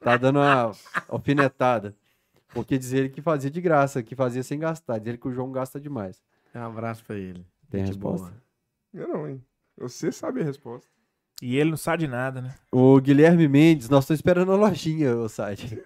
Tá 0.00 0.16
dando 0.16 0.38
uma 0.38 0.72
alfinetada. 1.08 1.94
Porque 2.54 2.78
diz 2.78 2.92
ele 2.92 3.08
que 3.08 3.20
fazia 3.20 3.50
de 3.50 3.60
graça, 3.60 4.02
que 4.02 4.14
fazia 4.14 4.42
sem 4.42 4.58
gastar. 4.58 4.98
Diz 4.98 5.08
ele 5.08 5.18
que 5.18 5.28
o 5.28 5.32
João 5.32 5.50
gasta 5.52 5.80
demais. 5.80 6.22
Um 6.54 6.60
abraço 6.60 7.04
pra 7.04 7.16
ele. 7.16 7.44
Tem 7.70 7.80
Gente 7.80 7.94
resposta? 7.94 8.28
boa. 8.28 8.42
Eu 8.94 9.08
não, 9.08 9.28
hein? 9.28 9.42
Você 9.76 10.10
sabe 10.10 10.40
a 10.40 10.44
resposta. 10.44 10.88
E 11.42 11.56
ele 11.56 11.70
não 11.70 11.76
sabe 11.76 12.04
de 12.04 12.08
nada, 12.08 12.40
né? 12.40 12.54
O 12.72 12.98
Guilherme 12.98 13.46
Mendes, 13.46 13.90
nós 13.90 14.04
estamos 14.04 14.20
esperando 14.20 14.52
a 14.52 14.56
lojinha, 14.56 15.14
o 15.16 15.28
site. 15.28 15.78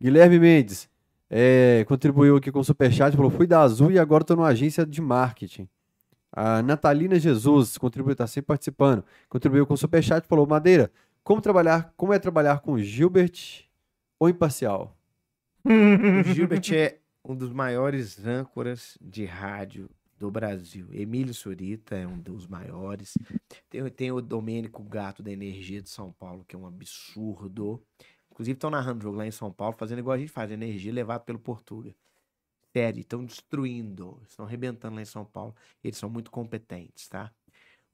Guilherme 0.00 0.38
Mendes 0.40 0.88
é, 1.30 1.84
contribuiu 1.86 2.36
aqui 2.36 2.50
com 2.50 2.58
o 2.58 2.64
Superchat, 2.64 3.16
falou: 3.16 3.30
fui 3.30 3.46
da 3.46 3.60
Azul 3.60 3.92
e 3.92 3.98
agora 3.98 4.22
estou 4.22 4.36
numa 4.36 4.48
agência 4.48 4.84
de 4.84 5.00
marketing. 5.00 5.68
A 6.32 6.60
Natalina 6.60 7.18
Jesus 7.18 7.78
contribuiu, 7.78 8.12
está 8.12 8.26
sempre 8.26 8.48
participando. 8.48 9.04
Contribuiu 9.28 9.64
com 9.64 9.74
o 9.74 9.78
Superchat, 9.78 10.26
falou: 10.26 10.46
Madeira, 10.46 10.90
como 11.26 11.40
trabalhar, 11.40 11.92
como 11.96 12.12
é 12.12 12.20
trabalhar 12.20 12.60
com 12.60 12.78
Gilbert 12.78 13.64
ou 14.16 14.28
imparcial? 14.28 14.96
O 15.64 15.68
Gilbert 16.32 16.72
é 16.72 17.00
um 17.24 17.34
dos 17.34 17.52
maiores 17.52 18.24
âncoras 18.24 18.96
de 19.00 19.24
rádio 19.24 19.90
do 20.16 20.30
Brasil. 20.30 20.86
Emílio 20.92 21.34
Surita 21.34 21.96
é 21.96 22.06
um 22.06 22.16
dos 22.16 22.46
maiores. 22.46 23.18
Tem, 23.68 23.90
tem 23.90 24.12
o 24.12 24.20
Domênico 24.20 24.84
Gato 24.84 25.20
da 25.20 25.32
Energia 25.32 25.82
de 25.82 25.90
São 25.90 26.12
Paulo, 26.12 26.44
que 26.46 26.54
é 26.54 26.58
um 26.60 26.64
absurdo. 26.64 27.82
Inclusive 28.30 28.54
estão 28.54 28.70
narrando 28.70 29.02
jogo 29.02 29.18
lá 29.18 29.26
em 29.26 29.32
São 29.32 29.50
Paulo, 29.50 29.74
fazendo 29.76 29.98
igual 29.98 30.14
a 30.14 30.18
gente 30.18 30.30
faz, 30.30 30.52
energia 30.52 30.92
levado 30.92 31.24
pelo 31.24 31.40
Portuga. 31.40 31.92
Sério, 32.72 33.00
estão 33.00 33.24
destruindo, 33.24 34.22
estão 34.28 34.46
arrebentando 34.46 34.94
lá 34.94 35.02
em 35.02 35.04
São 35.04 35.24
Paulo. 35.24 35.56
Eles 35.82 35.98
são 35.98 36.08
muito 36.08 36.30
competentes, 36.30 37.08
tá? 37.08 37.32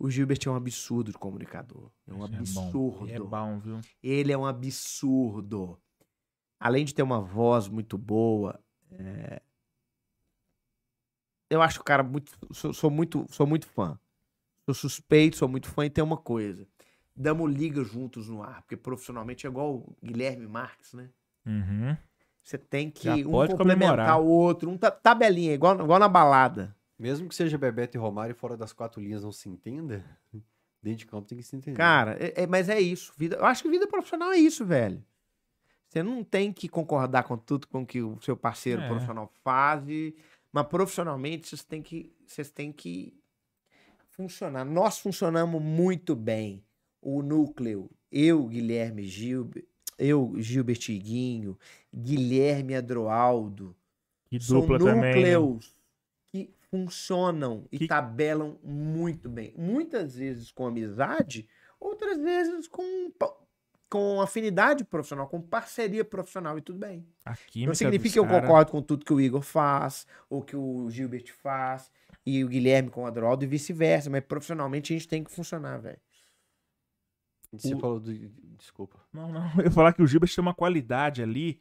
O 0.03 0.11
Gilbert 0.11 0.41
é 0.45 0.51
um 0.51 0.57
absurdo 0.57 1.13
de 1.13 1.19
comunicador. 1.19 1.89
É 2.09 2.13
um 2.13 2.25
Isso 2.43 2.59
é 2.59 2.63
bom. 2.63 2.67
absurdo. 2.67 3.09
É 3.13 3.19
bom, 3.21 3.59
viu? 3.61 3.81
Ele 4.03 4.33
é 4.33 4.37
um 4.37 4.45
absurdo. 4.45 5.79
Além 6.59 6.85
de 6.85 6.93
ter 6.93 7.05
uma 7.05 7.21
voz 7.21 7.69
muito 7.69 7.97
boa, 7.97 8.59
é, 8.91 9.41
eu 11.49 11.63
acho 11.63 11.81
o 11.81 11.85
cara 11.85 12.03
muito 12.03 12.33
sou, 12.53 12.73
sou 12.73 12.91
muito. 12.91 13.27
sou 13.31 13.47
muito 13.47 13.65
fã. 13.67 13.97
Sou 14.67 14.75
suspeito, 14.75 15.37
sou 15.37 15.49
muito 15.49 15.69
fã 15.69 15.87
e 15.87 15.91
tem 15.91 16.03
uma 16.03 16.17
coisa. 16.17 16.67
Damos 17.15 17.53
liga 17.53 17.85
juntos 17.85 18.29
no 18.29 18.43
ar, 18.43 18.63
porque 18.63 18.77
profissionalmente 18.77 19.47
é 19.47 19.51
igual 19.51 19.75
o 19.77 19.97
Guilherme 20.03 20.49
Marques, 20.49 20.95
né? 20.95 21.11
Uhum. 21.47 21.97
Você 22.43 22.59
tem 22.59 22.91
que 22.91 23.05
Já 23.05 23.15
um 23.15 23.23
complementar 23.23 23.57
comemorar. 23.57 24.21
o 24.21 24.27
outro, 24.27 24.69
um 24.69 24.77
ta- 24.77 24.91
tabelinha, 24.91 25.53
igual, 25.53 25.79
igual 25.81 26.01
na 26.01 26.09
balada. 26.09 26.75
Mesmo 26.99 27.29
que 27.29 27.35
seja 27.35 27.59
Bebeto 27.59 27.97
e 27.97 28.01
Romário 28.01 28.35
fora 28.35 28.57
das 28.57 28.73
quatro 28.73 29.01
linhas 29.01 29.23
não 29.25 29.33
se 29.33 29.49
entenda, 29.49 30.05
dentro 30.83 30.99
de 30.99 31.07
campo 31.07 31.27
tem 31.29 31.39
que 31.39 31.45
se 31.45 31.57
entender. 31.57 31.77
Cara, 31.77 32.17
é- 32.21 32.43
é- 32.43 32.47
mas 32.47 32.69
é 32.69 32.81
isso. 32.81 33.13
Vida, 33.17 33.37
eu 33.37 33.45
acho 33.45 33.63
que 33.63 33.69
vida 33.71 33.87
profissional 33.87 34.33
é 34.33 34.37
isso, 34.39 34.65
velho. 34.65 35.03
Você 35.89 36.03
não 36.03 36.25
tem 36.25 36.53
que 36.53 36.69
concordar 36.69 37.25
com 37.25 37.37
tudo 37.37 37.67
com 37.69 37.85
que 37.85 38.01
o 38.03 38.19
seu 38.23 38.37
parceiro 38.37 38.81
É. 38.83 38.89
profissional 38.89 39.31
faz, 39.45 39.87
e- 39.89 40.15
mas 40.53 40.67
profissionalmente 40.67 41.49
vocês 41.49 41.63
têm 41.65 41.83
que, 41.83 42.13
vocês 42.27 42.51
têm 42.51 42.73
que 42.73 43.15
funcionar. 44.11 44.65
Nós 44.65 44.99
funcionamos 44.99 45.61
muito 45.61 46.15
bem. 46.15 46.63
O 47.01 47.23
núcleo, 47.23 47.91
eu, 48.11 48.47
Guilherme 48.47 49.03
Gilbert, 49.05 49.65
eu, 49.99 50.33
Gilbert 50.39 50.79
Iguinho, 50.89 51.59
Guilherme 51.95 52.75
Adroaldo, 52.75 53.75
Que 54.27 54.39
são 54.41 54.61
dupla 54.61 54.79
também. 54.79 55.23
né? 55.25 55.31
Funcionam 56.73 57.69
e 57.71 57.81
Que- 57.81 57.87
tabelam 57.87 58.59
muito 58.65 59.29
bem. 59.29 59.53
Muitas 59.59 60.17
vezes 60.17 60.51
com 60.51 60.67
amizade, 60.67 61.47
outras 61.79 62.19
vezes 62.19 62.67
com, 62.67 63.13
com 63.91 64.23
afinidade 64.23 64.83
profissional, 64.83 65.29
com 65.29 65.39
parceria 65.39 66.03
profissional 66.03 66.57
e 66.57 66.63
tudo 66.63 66.79
bem. 66.79 67.07
Não 67.67 67.75
significa 67.75 68.15
que 68.15 68.19
eu 68.19 68.25
cara- 68.25 68.41
concordo 68.41 68.73
com 68.73 68.81
tudo 68.81 69.05
que 69.05 69.13
o 69.13 69.21
Igor 69.21 69.43
faz, 69.43 70.07
ou 70.31 70.41
que 70.43 70.57
o 70.57 70.89
Gilbert 70.91 71.31
faz, 71.43 71.93
e 72.25 72.43
o 72.43 72.49
Guilherme 72.49 72.89
com 72.89 73.03
o 73.03 73.07
Adroaldo 73.07 73.45
e 73.45 73.49
vice-versa, 73.49 74.09
mas 74.09 74.25
profissionalmente 74.25 74.95
a 74.95 74.97
gente 74.97 75.09
tem 75.09 75.23
que 75.23 75.31
funcionar, 75.31 75.77
velho. 75.79 76.01
Você 77.53 77.75
o- 77.75 77.79
falou 77.81 78.01
do. 78.01 78.13
Desculpa. 78.57 78.99
Não, 79.13 79.31
não. 79.31 79.43
Eu 79.61 79.65
ia 79.65 79.71
falar 79.71 79.93
que 79.93 80.01
o 80.03 80.07
Gilbert 80.07 80.35
tem 80.35 80.41
uma 80.41 80.55
qualidade 80.55 81.23
ali 81.23 81.61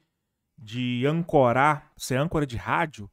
de 0.58 1.06
ancorar, 1.06 1.92
ser 1.98 2.16
âncora 2.16 2.46
de 2.46 2.56
rádio, 2.56 3.12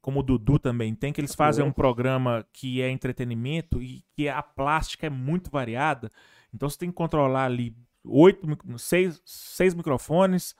como 0.00 0.20
o 0.20 0.22
Dudu 0.22 0.58
também 0.58 0.94
tem, 0.94 1.12
que 1.12 1.20
eles 1.20 1.34
fazem 1.34 1.64
um 1.64 1.72
programa 1.72 2.46
que 2.52 2.80
é 2.80 2.90
entretenimento 2.90 3.82
e 3.82 4.04
que 4.12 4.28
a 4.28 4.42
plástica 4.42 5.06
é 5.06 5.10
muito 5.10 5.50
variada. 5.50 6.10
Então 6.54 6.68
você 6.68 6.78
tem 6.78 6.88
que 6.88 6.94
controlar 6.94 7.44
ali 7.44 7.76
oito, 8.04 8.46
seis, 8.78 9.20
seis 9.24 9.74
microfones, 9.74 10.54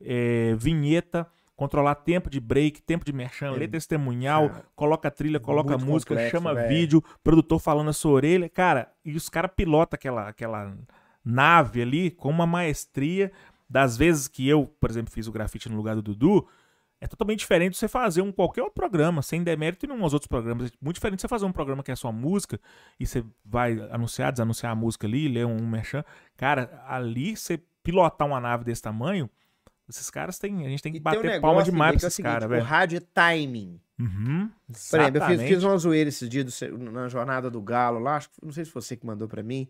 é, 0.00 0.54
vinheta, 0.56 1.26
controlar 1.56 1.94
tempo 1.94 2.28
de 2.28 2.40
break, 2.40 2.82
tempo 2.82 3.04
de 3.04 3.12
merchan, 3.12 3.46
É, 3.46 3.50
ler 3.50 3.68
testemunhal, 3.68 4.48
cara, 4.50 4.64
coloca 4.74 5.10
trilha, 5.10 5.40
coloca 5.40 5.78
música, 5.78 6.14
complexo, 6.14 6.36
chama 6.36 6.54
velho. 6.54 6.68
vídeo, 6.68 7.04
produtor 7.22 7.58
falando 7.58 7.86
na 7.86 7.92
sua 7.92 8.12
orelha. 8.12 8.48
Cara, 8.48 8.92
e 9.04 9.16
os 9.16 9.28
caras 9.28 9.50
pilotam 9.56 9.96
aquela, 9.96 10.28
aquela 10.28 10.76
nave 11.24 11.82
ali 11.82 12.10
com 12.10 12.28
uma 12.28 12.46
maestria. 12.46 13.32
Das 13.68 13.96
vezes 13.96 14.28
que 14.28 14.46
eu, 14.46 14.66
por 14.78 14.90
exemplo, 14.90 15.12
fiz 15.12 15.26
o 15.26 15.32
grafite 15.32 15.68
no 15.68 15.76
lugar 15.76 15.96
do 15.96 16.02
Dudu, 16.02 16.46
é 17.04 17.06
totalmente 17.06 17.40
diferente 17.40 17.76
você 17.76 17.86
fazer 17.86 18.22
um 18.22 18.32
qualquer 18.32 18.62
outro 18.62 18.74
programa, 18.74 19.20
sem 19.20 19.42
demérito 19.42 19.84
em 19.84 19.90
nenhum 19.90 20.02
dos 20.02 20.14
outros 20.14 20.26
programas. 20.26 20.68
É 20.68 20.72
muito 20.80 20.94
diferente 20.94 21.20
você 21.20 21.28
fazer 21.28 21.44
um 21.44 21.52
programa 21.52 21.82
que 21.82 21.92
é 21.92 21.96
só 21.96 22.10
música 22.10 22.58
e 22.98 23.06
você 23.06 23.22
vai 23.44 23.78
anunciar, 23.90 24.32
desanunciar 24.32 24.72
a 24.72 24.74
música 24.74 25.06
ali, 25.06 25.28
ler 25.28 25.44
um, 25.44 25.66
merchan. 25.66 26.02
Cara, 26.34 26.82
ali 26.88 27.36
você 27.36 27.60
pilotar 27.82 28.26
uma 28.26 28.40
nave 28.40 28.64
desse 28.64 28.80
tamanho, 28.80 29.28
esses 29.86 30.08
caras 30.08 30.38
têm. 30.38 30.64
A 30.64 30.68
gente 30.70 30.82
tem 30.82 30.92
que 30.92 30.98
E 30.98 31.02
tem 31.02 31.12
um 31.12 31.22
bater 31.22 31.40
palma 31.42 31.62
demais 31.62 31.96
pra 31.96 32.04
é 32.04 32.06
o 32.06 32.08
esses 32.08 32.14
seguinte, 32.14 32.32
caras, 32.32 32.46
O 32.46 32.48
velho. 32.48 32.64
rádio 32.64 32.96
é 32.96 33.00
timing. 33.00 33.78
Uhum, 34.00 34.50
Por 34.90 35.00
exemplo, 35.00 35.22
eu 35.22 35.26
fiz, 35.26 35.42
fiz 35.42 35.62
uma 35.62 35.76
zoeira 35.76 36.08
esses 36.08 36.28
dias 36.28 36.44
do 36.46 36.78
na 36.90 37.06
jornada 37.06 37.50
do 37.50 37.60
Galo 37.60 38.00
lá, 38.00 38.16
acho 38.16 38.30
não 38.42 38.50
sei 38.50 38.64
se 38.64 38.72
você 38.72 38.96
que 38.96 39.06
mandou 39.06 39.28
pra 39.28 39.42
mim, 39.42 39.68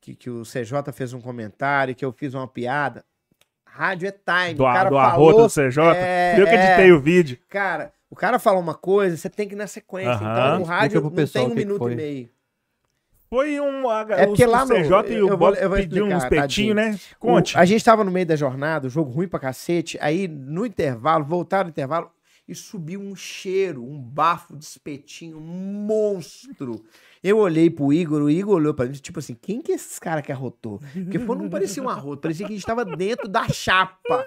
que, 0.00 0.14
que 0.14 0.30
o 0.30 0.42
CJ 0.42 0.92
fez 0.94 1.12
um 1.12 1.20
comentário, 1.20 1.94
que 1.94 2.04
eu 2.04 2.12
fiz 2.12 2.34
uma 2.34 2.46
piada. 2.46 3.04
Rádio 3.72 4.08
é 4.08 4.12
time. 4.12 4.54
Do, 4.54 4.62
o 4.64 4.66
cara 4.66 4.88
do 4.90 4.96
falou, 4.96 5.30
arroto 5.30 5.42
do 5.42 5.48
CJ. 5.70 5.78
é, 5.96 6.34
eu 6.40 6.44
que 6.46 6.52
é. 6.52 6.66
editei 6.68 6.92
o 6.92 7.00
vídeo. 7.00 7.38
Cara, 7.48 7.92
o 8.10 8.16
cara 8.16 8.38
falou 8.38 8.60
uma 8.60 8.74
coisa, 8.74 9.16
você 9.16 9.28
tem 9.30 9.46
que 9.48 9.54
ir 9.54 9.58
na 9.58 9.66
sequência. 9.66 10.14
Então 10.16 10.62
o 10.62 10.64
rádio 10.64 11.00
não 11.00 11.10
pessoal 11.10 11.44
tem 11.44 11.52
um 11.52 11.56
minuto 11.56 11.78
foi. 11.78 11.92
e 11.92 11.96
meio. 11.96 12.30
Foi 13.30 13.60
um. 13.60 13.90
É 13.92 14.26
porque 14.26 14.44
o, 14.46 14.50
lá 14.50 14.64
no- 14.64 14.74
CJ 14.74 15.12
e 15.12 15.18
eu 15.18 15.26
o 15.26 15.28
vou- 15.28 15.36
Bob 15.36 15.58
eu 15.60 15.68
vou 15.68 15.78
pediu 15.78 16.04
petinhos, 16.06 16.24
tadinho. 16.28 16.74
né? 16.74 16.98
Conte. 17.18 17.54
O- 17.56 17.60
a 17.60 17.64
gente 17.66 17.84
tava 17.84 18.02
no 18.02 18.10
meio 18.10 18.24
da 18.24 18.36
jornada, 18.36 18.86
o 18.86 18.90
jogo 18.90 19.10
ruim 19.10 19.28
pra 19.28 19.38
cacete. 19.38 19.98
Aí, 20.00 20.26
no 20.26 20.64
intervalo, 20.64 21.24
voltaram 21.24 21.64
no 21.64 21.70
intervalo 21.70 22.10
e 22.48 22.54
subiu 22.54 22.98
um 23.00 23.14
cheiro, 23.14 23.84
um 23.84 24.00
bafo 24.00 24.56
de 24.56 24.64
espetinho 24.64 25.38
monstro. 25.38 26.82
Eu 27.22 27.38
olhei 27.38 27.68
pro 27.70 27.92
Igor, 27.92 28.22
o 28.22 28.30
Igor 28.30 28.56
olhou 28.56 28.74
pra 28.74 28.86
mim, 28.86 28.92
tipo 28.92 29.18
assim, 29.18 29.34
quem 29.34 29.60
que 29.60 29.72
é 29.72 29.74
esses 29.74 29.98
caras 29.98 30.24
que 30.24 30.32
arrotou? 30.32 30.80
Porque 30.92 31.18
foi, 31.18 31.36
não 31.36 31.48
parecia 31.48 31.82
um 31.82 31.88
arroto, 31.88 32.22
parecia 32.22 32.46
que 32.46 32.52
a 32.52 32.56
gente 32.56 32.66
tava 32.66 32.84
dentro 32.84 33.28
da 33.28 33.48
chapa. 33.48 34.26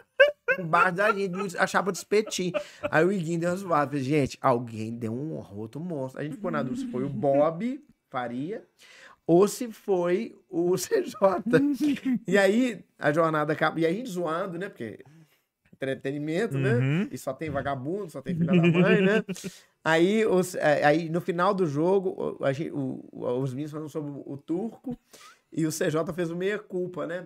Embaixo 0.60 0.96
da 0.96 1.14
gente, 1.14 1.58
a 1.58 1.66
chapa 1.66 1.92
de 1.92 2.00
espetinho. 2.00 2.52
Aí 2.90 3.06
o 3.06 3.12
Iguinho 3.12 3.40
deu 3.40 3.50
uma 3.50 3.56
zoada. 3.56 3.98
Gente, 3.98 4.38
alguém 4.42 4.94
deu 4.94 5.14
um 5.14 5.40
arroto 5.40 5.80
monstro. 5.80 6.20
A 6.20 6.24
gente 6.24 6.36
ficou 6.36 6.52
na 6.52 6.62
dúvida 6.62 6.82
se 6.82 6.92
foi 6.92 7.04
o 7.06 7.10
Bob 7.10 7.82
Faria 8.10 8.64
ou 9.26 9.48
se 9.48 9.72
foi 9.72 10.36
o 10.50 10.76
CJ. 10.78 12.22
e 12.28 12.38
aí 12.38 12.84
a 13.00 13.14
jornada 13.14 13.54
acaba. 13.54 13.80
E 13.80 13.86
aí 13.86 13.94
a 13.94 13.96
gente 13.96 14.10
zoando, 14.10 14.58
né? 14.58 14.68
Porque 14.68 15.00
entretenimento, 15.74 16.58
né? 16.58 16.76
Uhum. 16.76 17.08
E 17.12 17.18
só 17.18 17.34
tem 17.34 17.50
vagabundo, 17.50 18.12
só 18.12 18.22
tem 18.22 18.36
filha 18.36 18.52
da 18.52 18.62
mãe, 18.62 19.02
né? 19.02 19.24
Aí, 19.84 20.26
os, 20.26 20.54
é, 20.56 20.84
aí 20.86 21.10
no 21.10 21.20
final 21.20 21.54
do 21.54 21.66
jogo, 21.66 22.38
a 22.44 22.54
gente- 22.54 22.72
o- 22.72 23.04
os 23.14 23.52
meninos 23.52 23.72
falando 23.72 23.90
sobre 23.90 24.12
o, 24.26 24.38
turco 24.38 24.98
e 25.52 25.66
o 25.66 25.72
CJ 25.72 26.14
fez 26.14 26.30
o 26.30 26.36
meia-culpa, 26.36 27.08
né? 27.08 27.26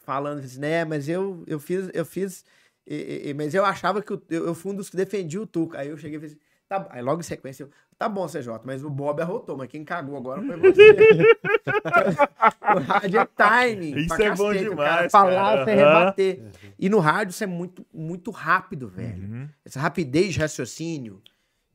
Falando 0.00 0.40
assim, 0.40 0.58
né? 0.58 0.84
Mas 0.84 1.08
eu, 1.08 1.44
eu 1.46 1.60
fiz, 1.60 1.88
eu 1.94 2.04
fiz. 2.04 2.44
e- 2.86 3.28
e- 3.28 3.34
mas 3.34 3.54
eu 3.54 3.64
achava 3.64 4.00
que 4.02 4.12
o- 4.12 4.22
eu, 4.30 4.46
eu 4.46 4.54
fui 4.54 4.72
um 4.72 4.74
dos 4.74 4.88
que 4.90 4.96
defendia 4.96 5.40
o 5.40 5.46
turco. 5.46 5.76
Aí 5.76 5.88
eu 5.88 5.96
cheguei 5.98 6.16
e 6.16 6.20
falei 6.20 6.32
assim, 6.34 6.40
tá, 6.68 6.78
bom. 6.80 6.88
aí 6.90 7.02
logo 7.02 7.20
em 7.20 7.22
sequência, 7.22 7.64
eu, 7.64 7.70
tá 7.98 8.08
bom, 8.08 8.26
CJ, 8.26 8.60
mas 8.64 8.82
o 8.82 8.88
Bob 8.90 9.20
arrotou, 9.20 9.56
mas 9.58 9.68
quem 9.68 9.84
cagou 9.84 10.16
agora 10.16 10.40
foi 10.42 10.56
você. 10.56 10.96
o 12.74 12.78
rádio 12.78 13.20
é 13.20 13.24
timing. 13.26 13.98
Isso 13.98 14.14
é 14.22 14.30
bom 14.34 14.46
cacete, 14.48 14.66
o 14.66 14.70
demais, 14.70 14.88
cara 14.88 15.10
falar, 15.10 15.34
cara. 15.52 15.64
você 15.64 15.70
Aham. 15.72 15.78
rebater. 15.98 16.42
E 16.78 16.88
no 16.88 16.98
rádio 16.98 17.30
isso 17.30 17.44
é 17.44 17.46
muito, 17.46 17.86
muito 17.92 18.30
rápido, 18.30 18.88
velho. 18.88 19.22
Uhum. 19.22 19.48
Essa 19.64 19.80
rapidez 19.80 20.32
de 20.34 20.40
raciocínio, 20.40 21.20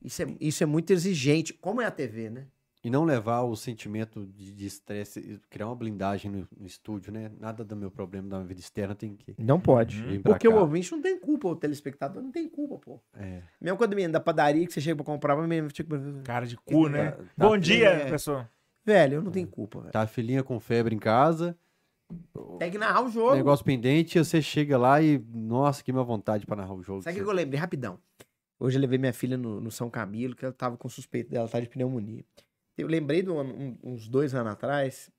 isso 0.04 0.22
é, 0.22 0.26
isso 0.40 0.62
é 0.62 0.66
muito 0.66 0.92
exigente. 0.92 1.52
Como 1.54 1.80
é 1.80 1.86
a 1.86 1.90
TV, 1.90 2.30
né? 2.30 2.46
E 2.82 2.90
não 2.90 3.02
levar 3.04 3.40
o 3.40 3.56
sentimento 3.56 4.26
de 4.26 4.66
estresse, 4.66 5.40
criar 5.48 5.66
uma 5.68 5.74
blindagem 5.74 6.30
no, 6.30 6.46
no 6.54 6.66
estúdio, 6.66 7.10
né? 7.10 7.30
Nada 7.40 7.64
do 7.64 7.74
meu 7.74 7.90
problema 7.90 8.28
da 8.28 8.36
minha 8.36 8.46
vida 8.46 8.60
externa 8.60 8.94
tem 8.94 9.16
que 9.16 9.34
Não 9.38 9.58
pode. 9.58 10.02
Porque 10.22 10.46
o 10.46 10.52
cá. 10.52 10.60
ouvinte 10.60 10.92
não 10.92 11.00
tem 11.00 11.18
culpa, 11.18 11.48
o 11.48 11.56
telespectador 11.56 12.22
não 12.22 12.30
tem 12.30 12.46
culpa, 12.46 12.76
pô. 12.78 13.00
É. 13.14 13.40
Mesmo 13.58 13.78
quando 13.78 13.94
menino 13.94 14.12
da 14.12 14.20
padaria 14.20 14.66
que 14.66 14.72
você 14.74 14.82
chega 14.82 14.96
pra 14.96 15.04
comprar, 15.06 15.34
mas 15.34 15.48
menino, 15.48 15.68
tipo, 15.68 15.94
Cara 16.24 16.46
de 16.46 16.58
cu, 16.58 16.88
né? 16.90 17.12
Tá- 17.12 17.16
tá 17.16 17.48
Bom 17.48 17.56
dia, 17.56 17.88
é. 17.88 18.10
pessoal. 18.10 18.46
velho, 18.84 19.14
eu 19.14 19.22
não 19.22 19.30
tenho 19.32 19.48
culpa, 19.48 19.80
velho. 19.80 19.90
Tá 19.92 20.02
a 20.02 20.06
filhinha 20.06 20.42
com 20.42 20.60
febre 20.60 20.94
em 20.94 20.98
casa, 20.98 21.56
Tem 22.58 22.70
que 22.70 22.76
narrar 22.76 23.02
o 23.02 23.08
jogo. 23.08 23.34
negócio 23.34 23.64
pendente, 23.64 24.18
você 24.18 24.42
chega 24.42 24.76
lá 24.76 25.00
e, 25.00 25.18
nossa, 25.32 25.82
que 25.82 25.90
minha 25.90 26.04
vontade 26.04 26.44
pra 26.44 26.54
narrar 26.54 26.74
o 26.74 26.82
jogo. 26.82 27.00
Sabe 27.00 27.18
o 27.18 27.24
que 27.24 27.30
eu 27.30 27.34
lembrei? 27.34 27.58
Rapidão. 27.58 27.98
Hoje 28.58 28.76
eu 28.76 28.80
levei 28.80 28.98
minha 28.98 29.12
filha 29.12 29.36
no, 29.36 29.60
no 29.60 29.70
São 29.70 29.90
Camilo, 29.90 30.34
que 30.36 30.44
ela 30.44 30.54
tava 30.54 30.76
com 30.76 30.88
suspeito 30.88 31.30
dela 31.30 31.46
estar 31.46 31.60
de 31.60 31.68
pneumonia. 31.68 32.24
Eu 32.76 32.86
lembrei 32.88 33.22
de 33.22 33.30
um 33.30 33.40
um- 33.40 33.78
uns 33.82 34.08
dois 34.08 34.34
anos 34.34 34.52
atrás, 34.52 35.10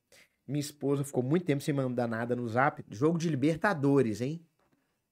minha 0.48 0.60
esposa 0.60 1.04
ficou 1.04 1.24
muito 1.24 1.46
tempo 1.46 1.62
sem 1.62 1.74
mandar 1.74 2.08
nada 2.08 2.36
no 2.36 2.48
zap. 2.48 2.84
Jogo 2.90 3.18
de 3.18 3.30
Libertadores, 3.30 4.22
hein? 4.22 4.46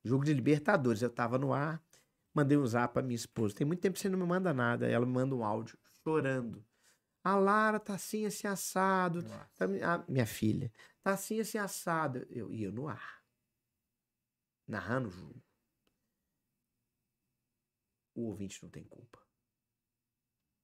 Jogo 0.03 0.25
de 0.25 0.33
Libertadores. 0.33 1.01
Eu 1.01 1.09
tava 1.09 1.37
no 1.37 1.53
ar, 1.53 1.81
mandei 2.33 2.57
um 2.57 2.65
zap 2.65 2.93
pra 2.93 3.01
minha 3.03 3.15
esposa. 3.15 3.55
Tem 3.55 3.65
muito 3.65 3.79
tempo 3.81 3.95
que 3.95 3.99
você 4.01 4.09
não 4.09 4.19
me 4.19 4.25
manda 4.25 4.53
nada. 4.53 4.87
Ela 4.87 5.05
me 5.05 5.11
manda 5.13 5.35
um 5.35 5.43
áudio 5.43 5.77
chorando. 6.03 6.63
A 7.23 7.35
Lara 7.35 7.79
tá 7.79 7.95
assim, 7.95 8.25
assim, 8.25 8.47
assado. 8.47 9.23
Tá 9.55 9.65
ah, 9.83 10.03
minha 10.09 10.25
filha, 10.25 10.71
tá 11.01 11.11
assim, 11.13 11.39
assim, 11.39 11.57
assado. 11.57 12.25
Eu 12.29 12.51
ia 12.51 12.69
no 12.71 12.87
ar. 12.87 13.21
Narrando 14.67 15.07
o 15.07 15.11
jogo. 15.11 15.41
O 18.15 18.23
ouvinte 18.27 18.61
não 18.61 18.69
tem 18.69 18.83
culpa. 18.83 19.19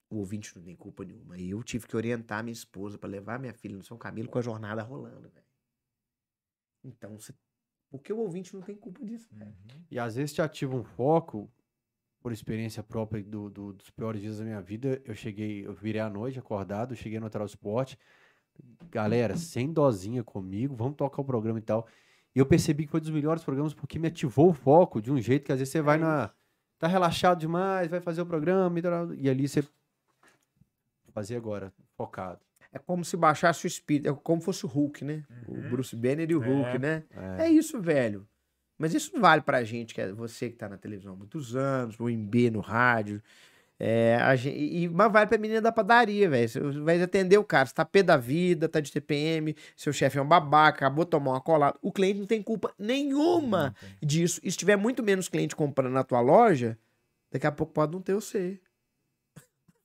O 0.10 0.18
ouvinte 0.18 0.56
não 0.56 0.64
tem 0.64 0.76
culpa 0.76 1.04
nenhuma. 1.04 1.38
E 1.38 1.52
eu 1.52 1.64
tive 1.64 1.88
que 1.88 1.96
orientar 1.96 2.44
minha 2.44 2.54
esposa 2.54 2.98
pra 2.98 3.10
levar 3.10 3.40
minha 3.40 3.54
filha 3.54 3.76
no 3.78 3.84
São 3.84 3.98
Camilo 3.98 4.30
com 4.30 4.40
a 4.40 4.42
jornada 4.42 4.82
rolando, 4.82 5.30
velho. 5.30 5.46
Então, 6.84 7.20
você... 7.20 7.34
porque 7.90 8.12
o 8.14 8.18
ouvinte 8.18 8.54
não 8.56 8.62
tem 8.62 8.76
culpa 8.76 9.04
disso, 9.04 9.30
velho. 9.36 9.54
E 9.92 10.00
às 10.00 10.16
vezes 10.16 10.34
te 10.34 10.42
ativa 10.42 10.76
um 10.76 10.84
foco, 10.84 11.52
por 12.22 12.32
experiência 12.32 12.84
própria 12.84 13.24
do, 13.24 13.50
do- 13.50 13.74
dos 13.74 13.90
piores 13.92 14.22
dias 14.22 14.40
da 14.40 14.44
minha 14.44 14.62
vida. 14.62 15.02
Eu 15.06 15.16
cheguei, 15.16 15.66
eu 15.66 15.74
virei 15.74 16.02
à 16.02 16.10
noite 16.10 16.38
acordado, 16.40 16.96
cheguei 16.96 17.20
no 17.20 17.30
Transporte. 17.30 17.98
Galera, 18.92 19.38
sem 19.38 19.72
dozinha 19.72 20.24
comigo, 20.24 20.76
vamos 20.76 20.98
tocar 20.98 21.22
o 21.22 21.26
programa 21.26 21.60
e 21.60 21.62
tal. 21.62 21.88
E 22.36 22.40
eu 22.40 22.46
percebi 22.46 22.86
que 22.86 22.92
foi 22.92 23.00
dos 23.00 23.10
melhores 23.10 23.44
programas 23.44 23.74
porque 23.74 23.98
me 23.98 24.08
ativou 24.08 24.50
o 24.50 24.54
foco 24.54 25.02
de 25.02 25.12
um 25.12 25.20
jeito 25.22 25.46
que 25.46 25.52
às 25.52 25.60
vezes 25.60 25.72
você 25.72 25.82
vai 25.82 25.98
na. 25.98 26.34
Tá 26.80 26.88
relaxado 26.88 27.40
demais, 27.40 27.90
vai 27.90 28.00
fazer 28.00 28.22
o 28.22 28.26
programa 28.26 28.80
e, 28.80 29.24
e 29.26 29.30
ali 29.30 29.48
você. 29.48 29.64
Fazer 31.14 31.36
agora, 31.36 31.74
focado. 31.98 32.40
É 32.72 32.80
como 32.80 33.04
se 33.04 33.18
baixasse 33.18 33.66
o 33.66 33.68
espírito. 33.68 34.10
É 34.10 34.14
como 34.24 34.42
fosse 34.42 34.66
o 34.66 34.70
Hulk, 34.70 35.04
né? 35.04 35.24
O 35.48 35.56
Bruce 35.70 35.96
Banner 35.96 36.30
e 36.30 36.36
o 36.36 36.40
Hulk, 36.40 36.76
É. 36.76 36.80
né? 36.80 37.04
É. 37.40 37.46
É 37.46 37.50
isso, 37.50 37.82
velho. 37.82 38.28
Mas 38.78 38.94
isso 38.94 39.20
vale 39.20 39.42
pra 39.42 39.64
gente, 39.64 39.94
que 39.94 40.00
é 40.00 40.12
você 40.12 40.50
que 40.50 40.56
tá 40.56 40.70
na 40.70 40.78
televisão 40.78 41.14
há 41.14 41.16
muitos 41.16 41.54
anos, 41.56 42.00
o 42.00 42.08
MB 42.08 42.52
no 42.52 42.60
rádio. 42.62 43.22
É, 43.82 44.18
a 44.18 44.36
gen- 44.36 44.54
e, 44.58 44.90
mas 44.90 45.10
vale 45.12 45.28
pra 45.28 45.38
menina 45.38 45.62
da 45.62 45.72
padaria, 45.72 46.30
velho. 46.30 46.50
Você 46.50 46.60
vai 46.82 47.02
atender 47.02 47.38
o 47.38 47.44
cara. 47.46 47.66
Você 47.66 47.74
tá 47.74 47.86
pé 47.86 48.04
da 48.04 48.18
vida, 48.18 48.68
tá 48.68 48.82
de 48.82 48.92
TPM, 48.92 49.56
seu 49.76 49.94
chefe 49.94 50.18
é 50.18 50.22
um 50.22 50.28
babaca, 50.28 50.80
acabou 50.86 51.06
de 51.06 51.12
tomar 51.12 51.32
uma 51.32 51.42
colada. 51.42 51.78
O 51.82 51.90
cliente 51.92 52.20
não 52.20 52.26
tem 52.28 52.44
culpa 52.44 52.74
nenhuma 52.78 53.74
disso. 54.02 54.42
E 54.44 54.52
se 54.52 54.58
tiver 54.58 54.76
muito 54.76 55.02
menos 55.02 55.30
cliente 55.30 55.56
comprando 55.56 55.94
na 55.94 56.04
tua 56.04 56.20
loja, 56.20 56.78
daqui 57.32 57.48
a 57.48 57.52
pouco 57.54 57.72
pode 57.72 57.94
não 57.94 58.02
ter 58.02 58.14
você. 58.16 58.60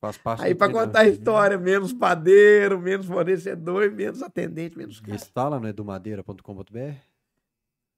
Faz 0.01 0.19
parte 0.19 0.43
Aí 0.43 0.55
pra 0.57 0.69
contar 0.69 1.01
a 1.01 1.09
história, 1.09 1.57
menos 1.57 1.93
padeiro, 1.93 2.81
menos 2.81 3.07
fornecedor, 3.07 3.91
menos 3.93 4.23
atendente, 4.23 4.77
menos 4.77 5.01
cara. 5.01 5.15
Instala 5.15 5.61
no 5.61 5.69
edumadeira.com.br. 5.69 6.95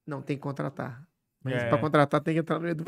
Não, 0.05 0.21
tem 0.21 0.37
que 0.37 0.43
contratar. 0.43 1.05
Mas 1.43 1.53
É. 1.53 1.69
pra 1.69 1.77
contratar 1.77 2.19
tem 2.21 2.33
que 2.33 2.39
entrar 2.41 2.59
no 2.59 2.67
Edu. 2.67 2.83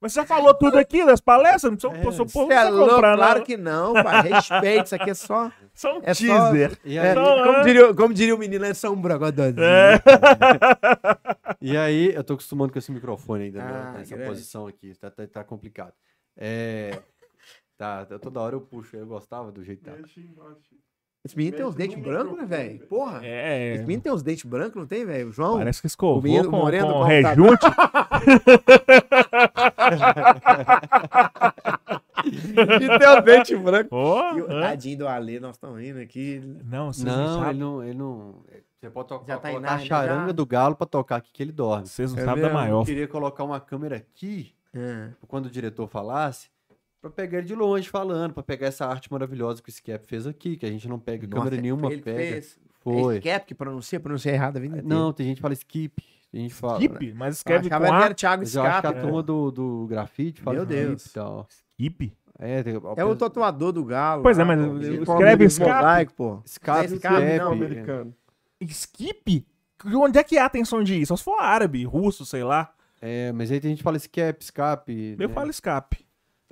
Mas 0.00 0.12
você 0.12 0.20
já 0.20 0.26
falou 0.26 0.54
tudo 0.54 0.78
aqui 0.78 1.04
das 1.04 1.20
palestras? 1.20 1.70
Não 1.70 1.76
precisa, 1.76 1.92
É, 1.96 2.04
Você 2.04 2.22
precisa 2.24 2.52
é 2.54 2.68
louco? 2.70 2.94
comprar, 2.94 3.16
Claro 3.16 3.38
não. 3.38 3.46
que 3.46 3.56
não, 3.56 3.92
pai. 3.94 4.22
Respeite, 4.28 4.86
isso 4.86 4.94
aqui 4.94 5.10
é 5.10 5.14
só. 5.14 5.50
Só 5.74 5.98
um 5.98 6.00
é 6.04 6.12
só- 6.14 6.20
teaser. 6.50 6.78
É, 6.84 6.98
aí, 6.98 7.14
como, 7.14 7.62
diria, 7.64 7.94
como 7.94 8.14
diria 8.14 8.34
o 8.34 8.38
menino, 8.38 8.64
é 8.64 8.74
só 8.74 8.90
um 8.92 9.00
brogodozinho. 9.00 9.62
É. 9.64 9.94
e 11.60 11.76
aí, 11.76 12.14
eu 12.14 12.22
tô 12.24 12.34
acostumando 12.34 12.72
com 12.72 12.78
esse 12.78 12.92
microfone 12.92 13.44
ainda, 13.44 13.64
né, 13.64 13.72
Ah, 13.72 13.92
nessa 13.98 14.14
grande. 14.16 14.30
posição 14.30 14.66
aqui. 14.66 14.94
Tá, 14.96 15.10
tá, 15.10 15.26
tá 15.26 15.44
complicado. 15.44 15.94
É. 16.36 17.00
Tá, 17.78 18.04
toda 18.20 18.40
hora 18.40 18.54
eu 18.54 18.60
puxo, 18.60 18.96
eu 18.96 19.06
gostava 19.06 19.50
do 19.50 19.64
jeito 19.64 19.82
que 19.82 19.90
tá. 19.90 19.96
Esse 21.24 21.36
menino 21.36 21.56
tem 21.56 21.64
uns 21.64 21.74
dentes 21.76 21.98
brancos, 22.02 22.36
né, 22.36 22.42
microfone, 22.42 22.48
velho? 22.48 22.86
Porra. 22.88 23.20
É. 23.24 23.74
Esse 23.74 23.82
menino 23.84 24.02
tem 24.02 24.12
uns 24.12 24.22
dentes 24.24 24.44
brancos, 24.44 24.74
não 24.74 24.86
tem, 24.86 25.04
velho? 25.04 25.28
O 25.28 25.32
João? 25.32 25.56
Parece 25.58 25.80
que 25.80 25.86
escovou 25.86 26.18
O 26.18 26.22
menino 26.22 26.50
com, 26.50 26.56
moreno 26.56 26.86
com 26.88 26.98
do 26.98 27.04
rejunte. 27.04 27.66
E 32.24 32.98
tem 32.98 33.08
os 33.18 33.24
dentes 33.24 33.60
brancos. 33.60 33.88
Ó, 33.92 34.36
E 34.36 34.42
o 34.42 34.46
tadinho 34.48 34.98
do 34.98 35.08
Ale, 35.08 35.40
nós 35.40 35.56
estamos 35.56 35.80
rindo 35.80 35.98
aqui. 36.00 36.40
Não, 36.64 36.92
vocês 36.92 37.04
não, 37.04 37.16
Não, 37.16 37.34
sabem. 37.38 37.50
ele 37.50 37.58
não, 37.58 37.82
ele 37.84 37.94
não. 37.98 38.34
Você 38.80 38.90
pode 38.90 39.08
tocar, 39.08 39.26
Já 39.34 39.38
tá 39.38 39.48
a 39.74 39.78
charanga 39.78 40.26
já? 40.26 40.32
do 40.32 40.46
galo 40.46 40.74
pra 40.76 40.86
tocar 40.86 41.16
aqui 41.16 41.30
que 41.32 41.42
ele 41.42 41.52
dorme. 41.52 41.86
Vocês 41.86 42.12
não 42.12 42.20
É 42.22 42.24
sabem 42.24 42.42
da 42.42 42.48
mesmo? 42.48 42.58
Eu 42.60 42.62
maior. 42.70 42.84
queria 42.84 43.08
colocar 43.08 43.44
uma 43.44 43.60
câmera 43.60 43.96
aqui, 43.96 44.52
É. 44.74 45.08
quando 45.28 45.46
o 45.46 45.50
diretor 45.50 45.86
falasse, 45.88 46.48
pra 47.02 47.10
pegar 47.10 47.38
ele 47.38 47.46
de 47.48 47.54
longe 47.54 47.88
falando, 47.88 48.32
pra 48.32 48.42
pegar 48.42 48.68
essa 48.68 48.86
arte 48.86 49.10
maravilhosa 49.12 49.60
que 49.60 49.68
o 49.68 49.72
Skep 49.72 50.06
fez 50.06 50.26
aqui, 50.26 50.56
que 50.56 50.64
a 50.64 50.70
gente 50.70 50.88
não 50.88 50.98
pega 50.98 51.26
câmera 51.26 51.50
Nossa, 51.50 51.60
nenhuma, 51.60 51.88
ele 51.88 51.96
que 51.96 52.02
pega. 52.04 52.18
fez. 52.18 52.58
Foi. 52.80 53.16
É 53.16 53.18
Skep 53.18 53.46
que 53.46 53.54
pronuncia, 53.54 54.00
pronuncia 54.00 54.30
errado 54.32 54.56
a 54.56 54.60
vida 54.60 54.78
inteira. 54.78 54.94
Não, 54.94 55.12
tem 55.12 55.26
gente 55.26 55.36
que 55.36 55.42
fala 55.42 55.54
skip, 55.54 56.02
a 56.32 56.36
gente 56.36 56.54
fala. 56.54 56.78
Skip? 56.78 57.12
Mas 57.14 57.26
Eu 57.28 57.32
escreve 57.32 57.68
com 57.68 57.74
A. 57.74 58.04
era 58.04 58.14
Thiago 58.14 58.42
Mas 58.42 58.54
eu 58.54 58.62
acho 58.62 58.80
que 58.80 58.86
a 58.86 58.90
Scap. 58.90 59.02
turma 59.02 59.22
do, 59.22 59.50
do 59.50 59.86
grafite 59.88 60.40
fala 60.40 60.54
Meu 60.56 60.64
skip 60.64 60.86
Deus. 60.86 61.06
e 61.06 61.12
tal. 61.12 61.46
Skip? 61.50 62.12
É, 62.38 62.62
tem, 62.62 62.74
É 62.96 63.04
o 63.04 63.14
tatuador 63.14 63.72
do 63.72 63.84
galo. 63.84 64.22
Pois 64.22 64.38
é, 64.38 64.44
lá, 64.44 64.56
mas 64.56 65.04
pô. 65.04 65.12
escreve 65.12 65.44
mosaico, 65.44 66.12
pô. 66.14 66.34
É 66.44 66.48
Scap, 66.48 66.88
Skep, 66.88 67.38
não, 67.38 67.52
americano. 67.52 68.14
Skip? 68.60 69.46
Onde 69.84 70.18
é 70.18 70.22
que 70.24 70.38
há 70.38 70.44
a 70.44 70.46
atenção 70.46 70.82
de 70.82 70.94
ir? 70.94 71.06
Só 71.06 71.16
se 71.16 71.24
for 71.24 71.38
árabe, 71.40 71.84
russo, 71.84 72.24
sei 72.24 72.44
lá. 72.44 72.72
É, 73.00 73.32
mas 73.32 73.50
aí 73.50 73.58
tem 73.60 73.70
gente 73.70 73.78
que 73.78 73.84
fala 73.84 73.98
skep, 73.98 74.40
escape. 74.42 75.16
Eu 75.18 75.28
né? 75.28 75.34
falo 75.34 75.50
escape. 75.50 76.01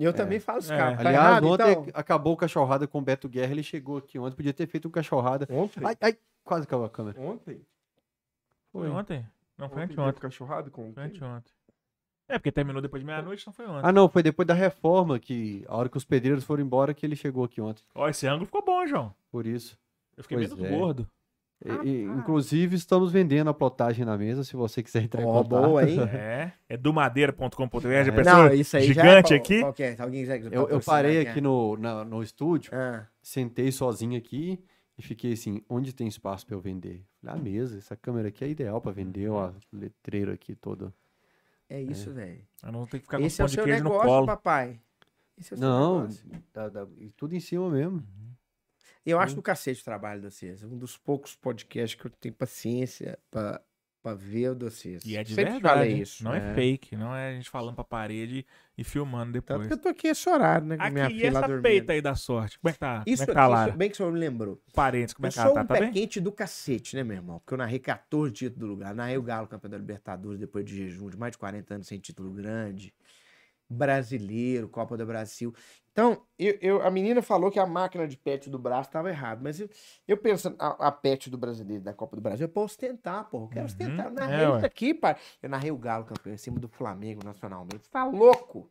Eu 0.04 0.12
também 0.12 0.40
falo 0.40 0.60
Scap. 0.62 0.78
Tá 0.96 1.08
Aliás, 1.08 1.14
errado, 1.16 1.46
ontem 1.46 1.72
então? 1.72 1.86
acabou 1.94 2.32
o 2.32 2.36
cachorrada 2.36 2.86
com 2.86 2.98
o 2.98 3.02
Beto 3.02 3.28
Guerra, 3.28 3.52
ele 3.52 3.62
chegou 3.62 3.98
aqui 3.98 4.18
ontem, 4.18 4.36
podia 4.36 4.52
ter 4.52 4.66
feito 4.66 4.88
um 4.88 4.90
cachorrada. 4.90 5.46
Ontem? 5.50 5.80
Ai, 5.84 5.96
ai, 6.00 6.18
quase 6.44 6.66
caiu 6.66 6.84
a 6.84 6.90
câmera. 6.90 7.20
Ontem? 7.20 7.60
Foi 8.72 8.88
ontem? 8.88 9.26
Não, 9.58 9.68
foi 9.68 9.82
Ontem 9.82 9.92
anteontem. 9.92 10.12
teve 10.12 10.20
cachorrada 10.22 10.70
com 10.70 10.92
Foi 10.92 11.02
anteontem. 11.02 11.52
É, 12.28 12.38
porque 12.38 12.52
terminou 12.52 12.80
depois 12.80 13.02
de 13.02 13.06
meia-noite, 13.06 13.44
não 13.44 13.52
foi 13.52 13.66
ontem. 13.66 13.80
Ah, 13.82 13.90
não, 13.92 14.08
foi 14.08 14.22
depois 14.22 14.46
da 14.46 14.54
reforma, 14.54 15.18
que 15.18 15.64
a 15.66 15.76
hora 15.76 15.88
que 15.88 15.96
os 15.96 16.04
pedreiros 16.04 16.44
foram 16.44 16.62
embora, 16.62 16.94
que 16.94 17.04
ele 17.04 17.16
chegou 17.16 17.44
aqui 17.44 17.60
ontem. 17.60 17.82
Ó, 17.94 18.08
esse 18.08 18.26
ângulo 18.26 18.46
ficou 18.46 18.64
bom, 18.64 18.86
João. 18.86 19.12
Por 19.32 19.44
isso. 19.46 19.76
Eu 20.16 20.22
fiquei 20.22 20.38
Pois 20.38 20.54
menos 20.54 20.64
é. 20.64 20.76
gordo. 20.78 21.08
E- 21.62 21.88
e, 21.88 22.02
inclusive, 22.04 22.74
estamos 22.74 23.12
vendendo 23.12 23.50
a 23.50 23.54
plotagem 23.54 24.04
na 24.04 24.16
mesa, 24.16 24.42
se 24.44 24.56
você 24.56 24.82
quiser 24.82 25.02
entrar 25.02 25.22
em 25.22 25.26
Ó, 25.26 25.42
contato. 25.42 25.62
boa, 25.66 25.88
hein? 25.88 25.98
É. 26.14 26.52
É 26.68 26.76
do 26.76 26.92
madeira.com.br. 26.92 27.86
É. 27.88 28.04
Já 28.04 28.12
pensou? 28.12 28.32
Não, 28.32 28.54
isso 28.54 28.76
aí 28.76 28.84
já 28.92 29.02
gigante 29.02 29.34
é 29.34 29.36
aqui. 29.36 29.60
Qual 29.60 29.72
que 29.74 29.82
é? 29.82 29.96
Alguém 29.98 30.20
quiser 30.22 30.42
Eu, 30.52 30.68
eu 30.68 30.80
parei 30.80 31.18
é? 31.24 31.28
aqui 31.30 31.40
no, 31.40 31.76
na- 31.76 32.04
no 32.04 32.22
estúdio, 32.22 32.70
Ah, 32.74 33.06
sentei 33.22 33.70
sozinho 33.70 34.16
aqui 34.16 34.58
e 34.96 35.02
fiquei 35.02 35.34
assim, 35.34 35.62
onde 35.68 35.92
tem 35.94 36.08
espaço 36.08 36.46
para 36.46 36.54
eu 36.56 36.60
vender? 36.60 37.04
Falei, 37.20 37.36
a 37.38 37.42
mesa, 37.42 37.76
essa 37.76 37.94
câmera 37.94 38.28
aqui 38.28 38.42
é 38.42 38.48
ideal 38.48 38.80
para 38.80 38.92
vender, 38.92 39.28
ó, 39.28 39.52
letreiro 39.70 40.32
aqui 40.32 40.54
todo. 40.54 40.92
é 41.68 41.80
isso, 41.82 42.10
velho. 42.10 42.40
Eu 42.64 42.72
não 42.72 42.86
tenho 42.86 43.00
que 43.02 43.06
ficar 43.06 43.18
com 43.18 43.24
Esse 43.26 43.42
é 43.42 43.44
pão 43.44 43.46
o 43.46 43.48
de 43.48 43.54
seu 43.56 43.66
negócio, 43.66 44.26
papai. 44.26 44.80
Esse 45.38 45.52
é 45.52 45.56
o 45.56 45.58
seu 45.58 45.68
Não, 45.68 46.00
negócio. 46.00 46.24
dá- 46.54 46.86
e 46.98 47.10
tudo 47.12 47.34
em 47.36 47.40
cima 47.40 47.68
mesmo. 47.70 48.02
Eu 49.04 49.18
acho 49.18 49.34
do 49.34 49.42
cacete 49.42 49.80
o 49.80 49.84
trabalho 49.84 50.20
do 50.22 50.30
César. 50.30 50.66
Um 50.66 50.76
dos 50.76 50.96
poucos 50.96 51.34
podcasts 51.34 51.98
que 52.00 52.06
eu 52.06 52.10
tenho 52.10 52.34
paciência 52.34 53.18
pra, 53.30 53.60
pra 54.02 54.14
ver 54.14 54.50
o 54.50 54.54
do 54.54 54.70
César. 54.70 55.00
E 55.06 55.16
é 55.16 55.24
de 55.24 55.34
Sempre 55.34 55.52
verdade. 55.54 55.74
falei 55.74 55.92
isso. 56.02 56.22
Não 56.22 56.34
é. 56.34 56.54
fake. 56.54 56.96
Não 56.96 57.14
é 57.16 57.30
a 57.30 57.32
gente 57.34 57.48
falando 57.48 57.74
pra 57.74 57.82
parede 57.84 58.44
e 58.76 58.84
filmando 58.84 59.32
Tanto 59.40 59.46
depois. 59.46 59.66
que 59.66 59.72
eu 59.72 59.78
tô 59.78 59.88
aqui 59.88 60.08
esse 60.08 60.28
horário, 60.28 60.66
né? 60.66 60.76
Aqui, 60.78 60.92
minha 60.92 61.10
e 61.10 61.22
essa 61.24 61.40
dormindo. 61.40 61.62
peita 61.62 61.92
aí 61.94 62.00
da 62.02 62.14
sorte? 62.14 62.58
Como 62.58 62.68
é 62.70 62.72
que 62.74 62.78
tá? 62.78 63.02
Isso, 63.06 63.22
como 63.22 63.30
é 63.30 63.34
que 63.34 63.40
tá 63.40 63.46
lá? 63.48 63.68
bem 63.70 63.88
que 63.88 63.94
o 63.94 63.96
senhor 63.96 64.12
me 64.12 64.18
lembrou. 64.18 64.62
Parentes, 64.74 65.14
como 65.14 65.26
é 65.26 65.30
que 65.30 65.38
ela 65.38 65.52
tá? 65.54 65.62
um 65.62 65.66
Tá 65.66 65.74
pé 65.74 65.80
bem? 65.80 65.92
quente 65.92 66.20
do 66.20 66.30
cacete, 66.32 66.94
né, 66.96 67.02
meu 67.02 67.16
irmão? 67.16 67.38
Porque 67.40 67.54
eu 67.54 67.58
narrei 67.58 67.78
14 67.78 68.32
títulos 68.32 68.58
do 68.60 68.66
lugar. 68.66 68.94
Narrei 68.94 69.16
o 69.18 69.22
Galo 69.22 69.48
campeão 69.48 69.70
da 69.70 69.78
Libertadores 69.78 70.38
depois 70.38 70.64
de 70.64 70.76
jejum 70.76 71.08
de 71.08 71.16
mais 71.16 71.32
de 71.32 71.38
40 71.38 71.74
anos 71.74 71.86
sem 71.86 71.98
título 71.98 72.30
grande. 72.30 72.92
Brasileiro, 73.70 74.68
Copa 74.68 74.96
do 74.96 75.06
Brasil. 75.06 75.54
Então, 75.92 76.22
eu, 76.38 76.56
eu- 76.60 76.82
a 76.82 76.90
menina 76.90 77.20
falou 77.22 77.50
que 77.50 77.58
a 77.58 77.66
máquina 77.66 78.06
de 78.06 78.16
pet 78.16 78.48
do 78.50 78.58
braço 78.58 78.88
estava 78.88 79.08
errada. 79.10 79.40
Mas 79.42 79.60
eu, 79.60 79.68
eu 80.06 80.16
pensando, 80.16 80.56
a, 80.58 80.88
a 80.88 80.92
pet 80.92 81.28
do 81.30 81.36
brasileiro 81.38 81.82
da 81.82 81.92
Copa 81.92 82.16
do 82.16 82.22
Brasil 82.22 82.44
é 82.44 82.48
pra 82.48 82.62
ostentar, 82.62 83.28
pô. 83.28 83.42
Eu 83.44 83.48
quero 83.48 83.66
ostentar. 83.66 84.06
Eu 84.06 84.12
narrei 84.12 84.38
É, 84.40 84.48
isso 84.48 84.52
ué. 84.60 84.66
aqui, 84.66 84.94
pai. 84.94 85.16
Eu 85.42 85.48
narrei 85.48 85.70
o 85.70 85.76
Galo 85.76 86.04
campeão 86.04 86.34
em 86.34 86.38
cima 86.38 86.58
do 86.60 86.68
Flamengo 86.68 87.20
nacionalmente. 87.24 87.88
Tá 87.90 88.04
louco? 88.04 88.70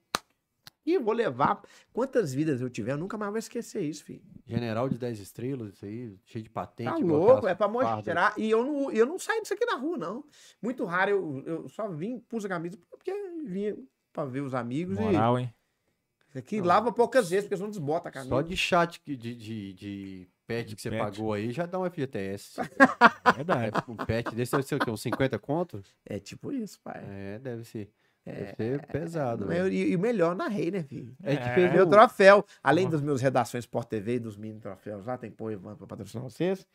E 0.85 0.97
vou 0.97 1.13
levar. 1.13 1.61
Quantas 1.93 2.33
vidas 2.33 2.61
eu 2.61 2.69
tiver, 2.69 2.93
eu 2.93 2.97
nunca 2.97 3.17
mais 3.17 3.29
vou 3.31 3.37
esquecer 3.37 3.81
isso, 3.83 4.03
filho. 4.03 4.23
General 4.47 4.89
de 4.89 4.97
10 4.97 5.19
estrelas, 5.19 5.73
isso 5.73 5.85
aí, 5.85 6.17
cheio 6.25 6.43
de 6.43 6.49
patente. 6.49 6.89
Tá 6.89 6.95
louco, 6.97 7.47
é 7.47 7.53
pra 7.53 7.67
mostrar. 7.67 8.33
E 8.37 8.49
eu 8.49 8.63
não, 8.63 8.91
eu 8.91 9.05
não 9.05 9.19
saio 9.19 9.41
disso 9.41 9.53
aqui 9.53 9.65
na 9.65 9.75
rua, 9.75 9.97
não. 9.97 10.23
Muito 10.61 10.83
raro, 10.85 11.11
eu, 11.11 11.43
eu 11.45 11.69
só 11.69 11.87
vim, 11.89 12.17
pus 12.19 12.43
a 12.45 12.49
camisa 12.49 12.77
porque 12.89 13.13
vinha 13.45 13.77
pra 14.13 14.25
ver 14.25 14.41
os 14.41 14.53
amigos. 14.53 14.97
Moral, 14.97 15.39
hein? 15.39 15.53
E 15.53 16.29
isso 16.29 16.37
aqui 16.37 16.61
lava 16.61 16.91
poucas 16.91 17.29
vezes, 17.29 17.45
porque 17.45 17.57
senão 17.57 17.69
desbota 17.69 18.09
a 18.09 18.11
camisa. 18.11 18.29
Só 18.29 18.41
de 18.41 18.55
chat 18.55 18.99
que- 19.01 19.15
de, 19.15 19.33
de, 19.35 19.73
de 19.73 20.27
pet 20.45 20.75
que 20.75 20.81
você 20.81 20.89
pet. 20.91 20.99
pagou 20.99 21.33
aí 21.33 21.51
já 21.51 21.65
dá 21.65 21.79
um 21.79 21.89
FGTS. 21.89 22.55
Verdade. 23.35 23.77
É, 23.87 23.91
um 23.91 23.95
pet 23.95 24.35
desse 24.35 24.51
deve 24.51 24.63
ser 24.63 24.75
o 24.75 24.79
quê? 24.79 24.91
Uns 24.91 25.01
50 25.01 25.39
conto? 25.39 25.81
É 26.05 26.19
tipo 26.19 26.51
isso, 26.51 26.79
pai. 26.81 27.03
É, 27.07 27.39
deve 27.39 27.63
ser. 27.63 27.89
Deve 28.25 28.55
ser 28.55 28.85
pesado. 28.87 29.47
Mas. 29.47 29.71
E, 29.73 29.75
e 29.91 29.95
o 29.95 29.99
melhor, 29.99 30.35
narrei, 30.35 30.69
né, 30.69 30.83
filho? 30.83 31.15
A 31.23 31.31
gente 31.31 31.41
É. 31.49 31.53
fez 31.55 31.73
Meu 31.73 31.87
um- 31.87 31.89
troféu, 31.89 32.45
além 32.61 32.87
das 32.87 33.01
meus 33.01 33.21
redações 33.21 33.63
Sport 33.63 33.87
TV 33.87 34.15
e 34.15 34.19
dos 34.19 34.37
mini 34.37 34.59
troféus 34.59 35.05
lá, 35.05 35.17
tem 35.17 35.31
pô 35.31 35.49
Evandro 35.49 35.77
pra 35.79 35.87
patrocinar 35.87 36.23
vocês. 36.23 36.67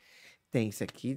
Tem 0.51 0.69
isso 0.69 0.83
aqui, 0.83 1.17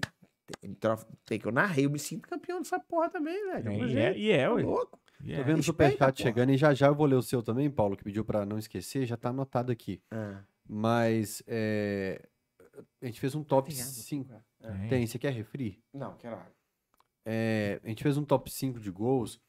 tem, 0.61 0.73
trof- 0.75 1.05
tem 1.25 1.39
que 1.39 1.47
eu 1.47 1.51
narrei, 1.51 1.85
eu 1.85 1.89
me 1.89 1.97
sinto 1.97 2.27
campeão 2.27 2.59
dessa 2.59 2.79
porra 2.79 3.09
também, 3.09 3.33
velho. 3.47 3.71
E 3.71 3.77
Não 3.93 3.99
é, 3.99 4.17
e 4.17 4.31
é, 4.31 4.45
Tá 4.47 4.53
ué. 4.53 4.61
louco. 4.63 4.99
E 5.23 5.33
Tô 5.35 5.41
é. 5.41 5.43
vendo 5.43 5.59
o 5.59 5.63
superchat 5.63 6.21
chegando 6.21 6.51
e 6.51 6.57
já 6.57 6.73
já 6.73 6.87
eu 6.87 6.95
vou 6.95 7.05
ler 7.05 7.15
o 7.15 7.21
seu 7.21 7.41
também, 7.41 7.69
Paulo, 7.69 7.97
que 7.97 8.03
pediu 8.03 8.23
pra 8.23 8.45
não 8.45 8.57
esquecer, 8.57 9.05
já 9.05 9.17
tá 9.17 9.29
anotado 9.29 9.71
aqui. 9.71 10.01
Ah. 10.11 10.41
Mas 10.67 11.41
é, 11.47 12.27
a 13.01 13.05
gente 13.05 13.19
fez 13.19 13.33
um 13.35 13.43
top 13.43 13.69
Tem 13.71 13.81
água, 13.81 13.93
5. 13.93 14.33
Tem. 14.59 14.89
Tem, 14.89 15.07
você 15.07 15.17
quer 15.17 15.31
refri? 15.33 15.81
Não, 15.93 16.15
quero 16.17 16.35
água. 16.35 16.51
É, 17.25 17.79
a 17.83 17.87
gente 17.87 18.03
fez 18.03 18.17
um 18.17 18.23
top 18.23 18.49
5 18.51 18.79
de 18.79 18.91
gols 18.91 19.39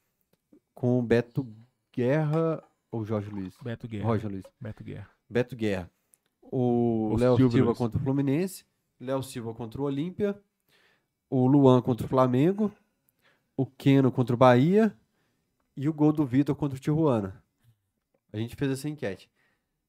com 0.75 0.99
o 0.99 1.03
Beto 1.03 1.47
Guerra 1.95 2.63
ou 2.91 3.05
Jorge 3.05 3.31
Luiz? 3.31 3.55
Beto 3.63 3.87
Guerra. 3.87 4.05
Roger 4.07 4.31
Luiz. 4.31 4.45
Beto 4.61 4.83
Guerra. 4.85 5.11
Beto 5.29 5.57
Guerra. 5.57 5.91
O 6.43 7.11
O 7.13 7.17
Léo 7.17 7.37
Silva 7.37 7.59
Luiz. 7.65 7.79
contra 7.79 7.99
o 7.99 8.03
Fluminense. 8.03 8.65
Léo 9.01 9.23
Silva 9.23 9.55
contra 9.55 9.81
o 9.81 9.85
Olímpia. 9.85 10.41
O 11.29 11.47
Luan 11.47 11.83
contra 11.83 12.07
o 12.07 12.09
Flamengo. 12.09 12.73
O 13.57 13.67
Keno 13.67 14.11
contra 14.11 14.35
o 14.35 14.39
Bahia. 14.39 14.97
E 15.81 15.89
o 15.89 15.93
gol 15.93 16.13
do 16.13 16.27
Vitor 16.27 16.57
contra 16.57 16.77
o 16.77 16.81
Tijuana. 16.81 17.41
A 18.33 18.37
gente 18.37 18.57
fez 18.57 18.73
essa 18.73 18.89
enquete. 18.89 19.31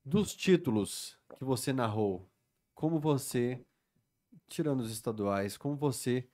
Dos 0.06 0.36
títulos 0.36 1.18
que 1.36 1.44
você 1.44 1.74
narrou, 1.74 2.30
como 2.76 3.00
você, 3.00 3.60
tirando 4.48 4.82
os 4.82 4.92
estaduais, 4.92 5.58
como 5.58 5.76
você 5.76 6.28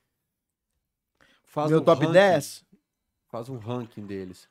faz 1.46 1.70
Meu 1.70 1.80
um 1.80 1.84
top 1.84 2.02
ranking- 2.02 2.12
10? 2.12 2.66
Faz 3.30 3.48
um 3.48 3.56
ranking 3.56 4.04
deles. 4.06 4.46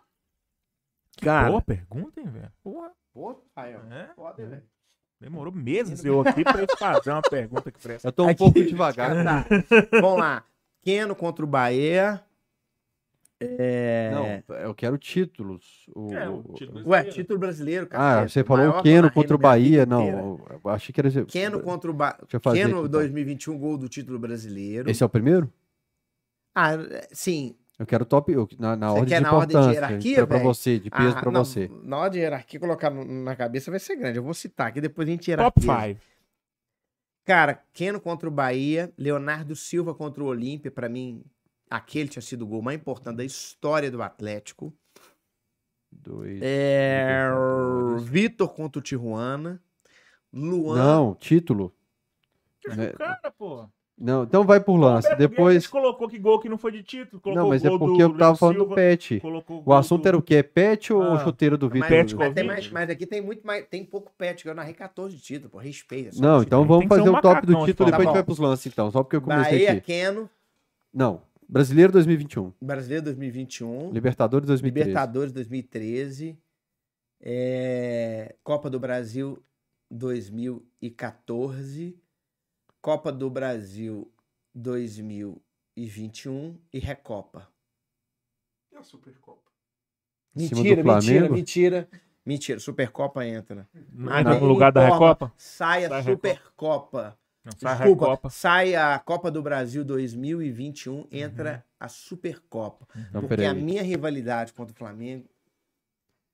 Cara. 1.21 1.49
Boa 1.49 1.61
pergunta, 1.61 2.19
hein, 2.19 2.27
velho? 2.27 2.51
Porra. 2.63 2.91
Pô, 3.13 3.35
pai, 3.53 3.75
ó. 3.75 3.93
É? 3.93 4.11
Foda, 4.15 4.43
velho. 4.43 4.63
Demorou 5.19 5.53
meses 5.53 6.03
eu 6.03 6.19
aqui 6.19 6.43
pra 6.43 6.61
eu 6.61 6.67
fazer 6.77 7.11
uma 7.11 7.21
pergunta 7.21 7.71
que 7.71 7.79
presta. 7.79 8.07
Eu 8.07 8.11
tô 8.11 8.25
um 8.25 8.29
Aqui- 8.29 8.39
pouco 8.39 8.59
devagar. 8.65 9.23
Tá. 9.23 9.45
Vamos 10.01 10.19
lá. 10.19 10.43
Keno 10.81 11.15
contra 11.15 11.45
o 11.45 11.47
Bahia. 11.47 12.24
É... 13.39 14.11
Não, 14.47 14.55
eu 14.59 14.73
quero 14.73 14.97
títulos. 14.97 15.85
O- 15.93 16.13
É, 16.13 16.25
título 16.55 16.77
Ué, 16.79 16.83
brasileiro. 16.83 17.11
título 17.13 17.39
brasileiro, 17.39 17.85
Ah, 17.85 17.89
cacete, 17.89 18.31
você 18.31 18.43
falou 18.45 18.69
o 18.69 18.81
Keno 18.81 19.11
contra 19.11 19.35
o 19.35 19.37
Bahia. 19.39 19.85
Não, 19.85 20.39
eu 20.63 20.69
achei 20.71 20.93
que 20.93 21.01
era. 21.01 21.09
Keno 21.25 21.59
contra 21.61 21.91
o 21.91 21.93
Bahia. 21.93 22.17
Keno 22.29 22.39
aqui, 22.49 22.59
então. 22.61 22.87
2021, 22.87 23.57
gol 23.59 23.77
do 23.77 23.89
título 23.89 24.17
brasileiro. 24.17 24.89
Esse 24.89 25.03
é 25.03 25.05
o 25.05 25.09
primeiro? 25.09 25.51
Ah, 26.55 26.75
é, 26.75 27.07
sim. 27.11 27.55
Eu 27.77 27.85
quero 27.85 28.05
top. 28.05 28.31
eu- 28.31 28.47
na 28.57 28.73
na 28.77 28.87
Você 28.87 28.99
ordem 28.99 29.09
quer 29.09 29.17
de 29.17 29.23
na 29.23 29.33
ordem 29.33 29.47
de 29.47 29.53
importância. 29.63 29.73
hierarquia, 29.81 30.27
pra, 30.27 30.37
você, 30.37 30.79
de 30.79 30.89
peso 30.89 31.17
Ah, 31.17 31.19
pra 31.19 31.29
não, 31.31 31.43
você. 31.43 31.69
Na 31.83 31.97
hora 31.97 32.09
de 32.09 32.19
hierarquia, 32.19 32.57
colocar 32.59 32.89
na 32.89 33.35
cabeça 33.35 33.69
vai 33.69 33.81
ser 33.81 33.97
grande. 33.97 34.17
Eu 34.17 34.23
vou 34.23 34.33
citar 34.33 34.67
aqui, 34.67 34.79
depois 34.79 35.05
a 35.09 35.11
gente 35.11 35.29
Top 35.35 35.59
hierarquia. 35.59 35.95
5. 35.95 36.01
Cara, 37.25 37.61
Keno 37.73 37.99
contra 37.99 38.29
o 38.29 38.31
Bahia, 38.31 38.93
Leonardo 38.97 39.55
Silva 39.57 39.93
contra 39.93 40.23
o 40.23 40.27
Olímpia, 40.27 40.71
pra 40.71 40.87
mim, 40.87 41.21
aquele 41.69 42.09
tinha 42.09 42.21
sido 42.21 42.43
o 42.43 42.47
gol 42.47 42.61
mais 42.61 42.79
importante 42.79 43.17
da 43.17 43.25
história 43.25 43.89
do 43.91 44.01
Atlético. 44.01 44.73
Dois. 45.91 46.39
É... 46.43 47.29
Vitor 48.01 48.49
contra 48.53 48.79
o 48.79 48.81
Tijuana. 48.81 49.61
Luan. 50.33 50.75
Não, 50.77 51.15
título. 51.15 51.73
Né? 52.67 52.89
Cara, 52.97 53.31
pô. 53.37 53.65
Não, 53.97 54.23
então 54.23 54.43
vai 54.43 54.59
por 54.59 54.75
lance. 54.75 55.07
Guedes 55.07 55.29
Depois. 55.29 55.67
colocou 55.67 56.09
que 56.09 56.19
gol 56.19 56.37
que 56.41 56.49
não 56.49 56.57
foi 56.57 56.73
de 56.73 56.83
título. 56.83 57.21
Colocou 57.21 57.41
Não, 57.43 57.49
mas 57.49 57.63
é 57.63 57.69
porque 57.69 57.85
do 57.95 58.01
eu 58.01 58.17
tava 58.17 58.35
falando 58.35 58.57
do 58.67 58.75
pet. 58.75 59.21
O 59.65 59.73
assunto 59.73 60.01
do- 60.01 60.07
era 60.09 60.17
o 60.17 60.21
quê? 60.21 60.43
Pet 60.43 60.91
ou 60.91 61.01
Ah, 61.01 61.19
chuteiro 61.23 61.57
do 61.57 61.67
Mas, 61.69 61.73
Vitor? 61.75 61.87
Pet 61.89 62.15
mas, 62.15 62.33
tem 62.33 62.43
Covid. 62.43 62.47
mais- 62.47 62.71
mas 62.71 62.89
aqui 62.89 63.05
tem 63.05 63.21
muito 63.21 63.47
mais. 63.47 63.65
Tem 63.67 63.85
pouco 63.85 64.11
pet, 64.17 64.45
eu 64.45 64.53
narrei 64.53 64.73
14 64.73 65.17
títulos, 65.17 65.49
pô. 65.49 65.59
Respeita. 65.59 66.09
Não, 66.19 66.41
então 66.41 66.63
título. 66.63 66.65
vamos 66.65 66.83
que 66.83 66.89
fazer 66.89 67.09
um 67.09 67.15
o 67.15 67.21
top 67.21 67.45
do 67.45 67.53
de 67.55 67.65
título, 67.65 67.85
depois 67.85 67.87
a 67.87 67.91
Tá 67.91 67.97
gente 68.03 68.11
vai 68.13 68.21
bom. 68.21 68.25
pros 68.25 68.39
lances, 68.39 68.65
então. 68.65 68.91
Só 68.91 69.01
porque 69.01 69.15
eu 69.15 69.21
comecei 69.21 69.51
Bahia, 69.59 69.71
aqui. 69.71 69.81
Keno, 69.81 70.29
Não. 70.93 71.21
Brasileiro 71.47 71.91
2021. 71.93 72.53
Brasileiro 72.61 73.03
2021. 73.05 73.91
Libertadores 73.91 74.45
2013. 74.47 74.89
Libertadores 74.89 75.31
2013. 75.31 76.37
é, 77.21 78.35
Copa 78.43 78.69
do 78.69 78.79
Brasil 78.79 79.41
2014. 79.91 81.97
Copa 82.81 83.11
do 83.11 83.29
Brasil 83.29 84.11
2021 84.53 86.57
e 86.73 86.79
Recopa. 86.79 87.47
E 88.71 88.75
a 88.77 88.83
Supercopa? 88.83 89.51
Mentira, 90.35 90.83
mentira, 90.83 91.29
mentira. 91.29 91.87
Mentira, 92.25 92.59
Supercopa 92.59 93.23
entra. 93.25 93.67
Entra 93.93 94.23
no 94.23 94.29
Alguém 94.31 94.47
lugar 94.47 94.71
da 94.71 94.87
Recopa? 94.87 95.31
Sai 95.37 95.85
a. 95.85 96.01
Supercopa. 96.03 97.17
Não, 97.45 97.51
sai 97.57 97.71
a 97.73 97.75
Desculpa, 97.77 98.05
Recopa. 98.05 98.29
sai 98.29 98.75
a 98.75 98.97
Copa 98.99 99.29
do 99.29 99.41
Brasil 99.41 99.85
2021, 99.85 101.07
entra 101.11 101.63
a 101.79 101.87
Supercopa. 101.87 102.87
Então, 102.95 103.21
Porque 103.21 103.27
peraí. 103.37 103.45
a 103.45 103.53
minha 103.53 103.83
rivalidade 103.83 104.51
contra 104.51 104.73
o 104.73 104.77
Flamengo 104.77 105.29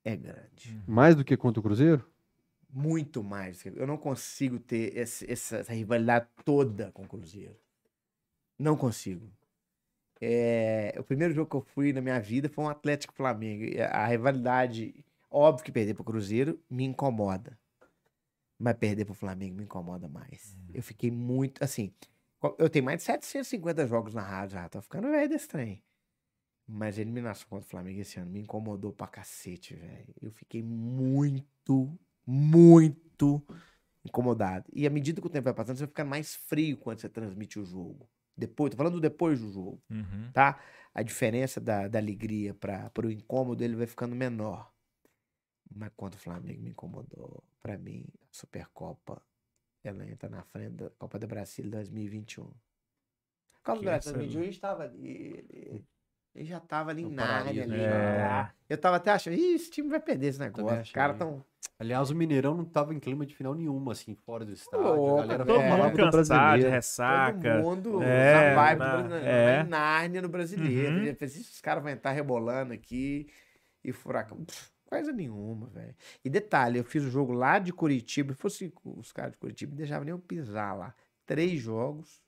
é 0.04 0.16
grande. 0.16 0.80
Mais 0.86 1.14
do 1.14 1.24
que 1.24 1.36
contra 1.36 1.60
o 1.60 1.62
Cruzeiro? 1.62 2.04
Muito 2.72 3.22
mais. 3.22 3.62
Eu 3.66 3.86
não 3.86 3.98
consigo 3.98 4.58
ter 4.58 4.96
esse- 4.96 5.30
essa, 5.30 5.58
essa 5.58 5.72
rivalidade 5.74 6.26
toda 6.44 6.90
com 6.92 7.02
o 7.04 7.08
Cruzeiro. 7.08 7.54
Não 8.58 8.76
consigo. 8.76 9.30
É, 10.20 10.94
o 10.98 11.02
primeiro 11.02 11.34
jogo 11.34 11.50
que 11.50 11.56
eu 11.56 11.60
fui 11.74 11.92
na 11.92 12.00
minha 12.00 12.18
vida 12.20 12.48
foi 12.48 12.64
um 12.64 12.68
Atlético 12.68 13.12
Flamengo. 13.12 13.64
E 13.64 13.80
A 13.82 14.06
rivalidade, 14.06 15.04
óbvio 15.30 15.64
que 15.64 15.72
perder 15.72 15.94
pro 15.94 16.04
Cruzeiro 16.04 16.58
me 16.70 16.84
incomoda. 16.84 17.58
Mas 18.62 18.76
perder 18.76 19.04
pro 19.04 19.14
Flamengo 19.14 19.56
me 19.56 19.64
incomoda 19.64 20.08
mais. 20.08 20.56
Eu 20.72 20.82
fiquei 20.84 21.10
muito. 21.10 21.62
Assim, 21.64 21.92
eu 22.58 22.70
tenho 22.70 22.84
mais 22.84 22.98
de 22.98 23.04
750 23.04 23.86
jogos 23.88 24.14
na 24.14 24.22
rádio 24.22 24.54
já. 24.54 24.68
Tô 24.68 24.80
ficando 24.80 25.10
velho 25.10 25.28
desse 25.28 25.48
trem. 25.48 25.82
Mas 26.66 26.96
a 26.96 27.00
eliminação 27.00 27.48
contra 27.48 27.66
o 27.66 27.70
Flamengo 27.70 28.00
esse 28.00 28.20
ano 28.20 28.30
me 28.30 28.40
incomodou 28.40 28.92
pra 28.92 29.08
cacete, 29.08 29.74
velho. 29.74 30.14
Eu 30.22 30.30
fiquei 30.30 30.62
muito, 30.62 31.98
muito 32.24 33.44
incomodado. 34.04 34.66
E 34.72 34.86
à 34.86 34.90
medida 34.90 35.20
que 35.20 35.26
o 35.26 35.30
tempo 35.30 35.44
vai 35.44 35.54
passando, 35.54 35.76
você 35.76 35.84
vai 35.84 35.88
ficando 35.88 36.08
mais 36.10 36.34
frio 36.36 36.76
quando 36.78 37.00
você 37.00 37.08
transmite 37.08 37.58
o 37.58 37.64
jogo. 37.64 38.08
Depois, 38.36 38.70
tô 38.70 38.76
falando 38.76 38.94
do 38.94 39.00
depois 39.00 39.40
do 39.40 39.50
jogo, 39.52 39.82
Uhum. 39.90 40.30
tá? 40.32 40.60
A 40.94 41.02
diferença 41.02 41.60
da, 41.60 41.88
da 41.88 41.98
alegria 41.98 42.54
para 42.54 42.90
o 43.04 43.10
incômodo 43.10 43.62
ele 43.62 43.76
vai 43.76 43.86
ficando 43.86 44.16
menor. 44.16 44.71
Mas 45.74 45.90
quando 45.96 46.14
o 46.14 46.18
Flamengo 46.18 46.62
me 46.62 46.70
incomodou, 46.70 47.42
pra 47.60 47.76
mim, 47.78 48.04
a 48.22 48.26
Supercopa, 48.30 49.22
ela 49.84 50.06
entra 50.06 50.28
na 50.28 50.42
frente 50.42 50.74
da 50.74 50.90
Copa 50.90 51.18
do 51.18 51.26
Brasil 51.26 51.68
2021. 51.68 52.44
A 52.44 53.58
Copa 53.64 53.78
do 53.78 53.84
Brasil 53.84 54.10
essa- 54.10 54.18
2021 54.18 54.50
estava 54.50 54.82
ali. 54.84 55.44
Ele, 55.48 55.84
ele 56.34 56.44
já 56.44 56.60
tava 56.60 56.90
ali 56.90 57.02
No 57.04 57.10
na 57.10 57.24
área. 57.24 57.44
paraíso, 57.44 57.62
Ali, 57.72 57.82
já. 57.82 58.52
Eu 58.68 58.78
tava 58.78 58.96
até 58.96 59.10
achando, 59.10 59.34
Ih, 59.34 59.54
esse 59.54 59.70
time 59.70 59.88
vai 59.88 60.00
perder 60.00 60.28
esse 60.28 60.38
negócio. 60.38 60.80
Os 60.80 60.90
caras 60.92 61.16
tão. 61.18 61.44
Aliás, 61.78 62.10
o 62.10 62.14
Mineirão 62.14 62.54
não 62.56 62.64
tava 62.64 62.94
em 62.94 63.00
clima 63.00 63.26
de 63.26 63.34
final 63.34 63.54
nenhuma, 63.54 63.92
assim, 63.92 64.14
fora 64.14 64.44
do 64.44 64.52
estádio. 64.52 64.86
Louco, 64.86 65.18
a 65.18 65.22
galera 65.22 65.44
todo 65.44 65.60
É, 65.60 65.68
falava 65.68 65.90
do 65.90 66.10
brasileiro. 66.10 66.70
ressaca. 66.70 67.40
Todo 67.56 67.62
mundo 67.62 68.02
É, 68.02 68.34
na 68.50 68.54
vibe 68.62 68.78
na- 68.78 68.84
do 68.96 68.98
brasileiro, 69.08 69.26
é. 69.26 69.60
em 69.60 69.68
Nárnia 69.68 70.22
no 70.22 70.28
brasileiro. 70.28 70.96
Uhum. 70.98 71.02
Ele 71.04 71.14
fez, 71.14 71.60
caras 71.60 71.82
vão 71.82 71.92
entrar 71.92 72.12
rebolando 72.12 72.72
aqui 72.72 73.28
e 73.82 73.92
furacão. 73.92 74.44
Pff, 74.44 74.71
Coisa 74.96 75.12
nenhuma, 75.12 75.66
velho. 75.68 75.94
E 76.24 76.28
detalhe, 76.30 76.78
eu 76.78 76.84
fiz 76.84 77.02
o 77.04 77.10
jogo 77.10 77.32
lá 77.32 77.58
de 77.58 77.72
Curitiba. 77.72 78.32
Se 78.34 78.38
fosse 78.40 78.72
os 78.84 79.12
caras 79.12 79.32
de 79.32 79.38
Curitiba, 79.38 79.70
não 79.70 79.76
deixavam 79.78 80.04
nem 80.04 80.12
eu 80.12 80.18
pisar 80.18 80.76
lá. 80.76 80.94
Três 81.26 81.60
jogos, 81.60 82.22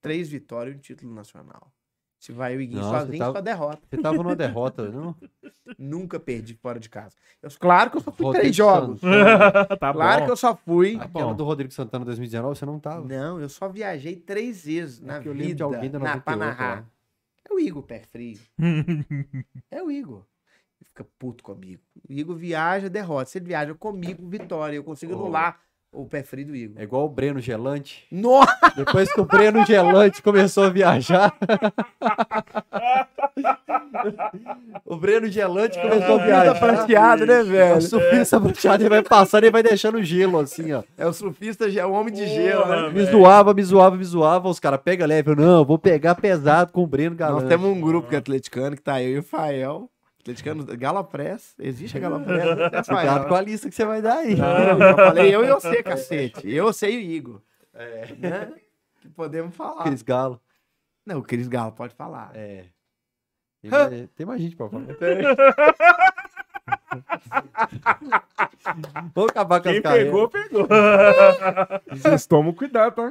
três 0.00 0.28
vitórias 0.28 0.74
e 0.74 0.78
um 0.78 0.80
título 0.80 1.14
nacional. 1.14 1.72
Se 2.18 2.32
vai 2.32 2.54
o 2.54 2.60
Iguinho 2.60 2.82
sozinho, 2.82 3.18
tava- 3.18 3.38
só 3.38 3.40
derrota. 3.40 3.80
Você 3.88 3.96
tava 3.96 4.16
numa 4.22 4.36
derrota, 4.36 4.90
não? 4.90 5.16
Nunca 5.78 6.20
perdi 6.20 6.52
fora 6.54 6.78
de 6.78 6.88
casa. 6.90 7.16
Eu- 7.40 7.48
claro 7.58 7.90
que 7.90 7.96
eu 7.96 8.00
só 8.02 8.12
fui 8.12 8.24
Rodrigo 8.26 8.42
três 8.42 8.56
jogos. 8.56 9.00
tá 9.80 9.92
Claro 9.94 10.20
bom. 10.20 10.26
que 10.26 10.32
eu 10.32 10.36
só 10.36 10.54
fui. 10.54 10.96
Aquela 11.00 11.28
bom. 11.28 11.34
do 11.34 11.44
Rodrigo 11.44 11.72
Santana 11.72 12.04
2019, 12.04 12.58
você 12.58 12.66
não 12.66 12.78
tava. 12.78 13.06
Não, 13.08 13.40
eu 13.40 13.48
só 13.48 13.68
viajei 13.70 14.16
três 14.16 14.64
vezes 14.66 15.00
na 15.00 15.16
É 15.16 15.20
de 15.20 15.30
vida 15.32 15.64
alguém 15.64 15.90
da 15.90 15.98
na, 15.98 16.20
pra 16.20 16.36
98 16.36 16.38
narrar. 16.38 16.80
lá. 16.80 16.86
É 17.48 17.54
o 17.54 17.58
Igor 17.58 17.82
pé 17.84 18.00
frio. 18.00 18.38
É 19.70 19.82
o 19.82 19.90
Igor. 19.90 20.24
Ele 20.80 20.88
fica 20.88 21.06
puto 21.18 21.44
comigo. 21.44 21.80
O 22.08 22.12
Igor 22.12 22.36
viaja, 22.36 22.88
derrota. 22.88 23.30
Se 23.30 23.38
ele 23.38 23.46
viaja 23.46 23.74
comigo, 23.74 24.26
vitória. 24.28 24.76
Eu 24.76 24.84
consigo 24.84 25.12
Oh. 25.14 25.16
anular 25.16 25.58
o 25.92 26.06
pé 26.06 26.22
frio 26.22 26.46
do 26.46 26.56
Igor. 26.56 26.80
É 26.80 26.84
igual 26.84 27.04
o 27.04 27.08
Breno 27.08 27.40
Gelante. 27.40 28.06
Nossa! 28.10 28.56
Depois 28.76 29.12
que 29.12 29.20
o 29.20 29.24
Breno 29.24 29.64
Gelante 29.66 30.22
começou 30.22 30.64
a 30.64 30.70
viajar. 30.70 31.34
o 34.84 34.96
Breno 34.96 35.26
Gelante 35.28 35.80
começou 35.80 36.20
a 36.20 36.24
viajar. 36.24 36.58
prateado, 36.58 37.26
né, 37.26 37.42
velho? 37.42 37.78
O 37.78 37.82
surfista 37.82 38.40
prateado, 38.40 38.82
ele 38.82 38.88
vai 38.90 39.02
passando 39.02 39.44
e 39.44 39.50
vai 39.50 39.62
deixando 39.62 40.02
gelo, 40.02 40.38
assim, 40.38 40.72
ó. 40.72 40.82
É 40.96 41.06
o 41.06 41.12
surfista, 41.12 41.68
é 41.68 41.84
o 41.84 41.92
homem 41.92 42.12
de 42.14 42.26
gelo, 42.26 42.66
né? 42.66 42.76
Porra, 42.76 42.90
Me 42.90 43.04
zoava, 43.06 43.54
me 43.54 43.62
zoava, 43.62 43.96
me 43.96 44.04
zoava. 44.04 44.48
Os 44.48 44.60
caras 44.60 44.80
pega 44.82 45.06
leve. 45.06 45.30
Eu, 45.30 45.36
não, 45.36 45.58
eu 45.58 45.64
vou 45.64 45.78
pegar 45.78 46.14
pesado 46.14 46.72
com 46.72 46.82
o 46.82 46.86
Breno 46.86 47.16
Galante. 47.16 47.40
Nós 47.42 47.48
temos 47.48 47.66
um 47.68 47.80
grupo 47.80 48.08
que 48.08 48.14
é 48.14 48.18
atleticano, 48.18 48.76
que 48.76 48.82
tá 48.82 49.02
eu 49.02 49.10
e 49.10 49.18
o 49.18 49.22
Fael. 49.22 49.90
Atleticano, 50.20 50.64
Gala 50.76 51.02
Press. 51.02 51.54
Existe 51.58 51.96
a 51.96 52.00
Gala 52.00 52.20
Press. 52.24 52.86
Cuidado 52.86 53.28
com 53.28 53.34
a 53.34 53.40
lista 53.40 53.68
que 53.68 53.74
você 53.74 53.84
vai 53.84 54.02
dar 54.02 54.18
aí. 54.18 54.36
Não, 54.36 54.88
eu 54.88 54.96
falei 54.96 55.34
eu 55.34 55.44
e 55.44 55.48
você, 55.48 55.82
cacete. 55.82 56.50
Eu, 56.50 56.66
você 56.66 56.90
e 56.90 56.96
o 56.96 57.00
Igor. 57.00 57.42
É. 57.74 58.14
Né? 58.16 58.52
Que 59.00 59.08
podemos 59.08 59.54
falar. 59.54 59.84
Cris 59.84 60.02
Galo. 60.02 60.40
Não, 61.06 61.18
o 61.18 61.22
Cris 61.22 61.48
Galo 61.48 61.72
pode 61.72 61.94
falar. 61.94 62.32
É. 62.34 62.66
Tem 63.62 63.70
mais, 63.70 64.08
tem 64.14 64.26
mais 64.26 64.40
gente 64.40 64.56
pra 64.56 64.68
falar. 64.68 64.84
Vamos 69.14 69.30
acabar 69.30 69.60
com 69.60 69.68
as 69.68 69.74
Quem 69.74 69.82
carreiras. 69.82 70.12
pegou, 70.12 70.28
pegou. 70.28 70.66
Vocês 71.90 72.26
tomam 72.26 72.52
cuidado, 72.52 72.94
tá? 72.94 73.10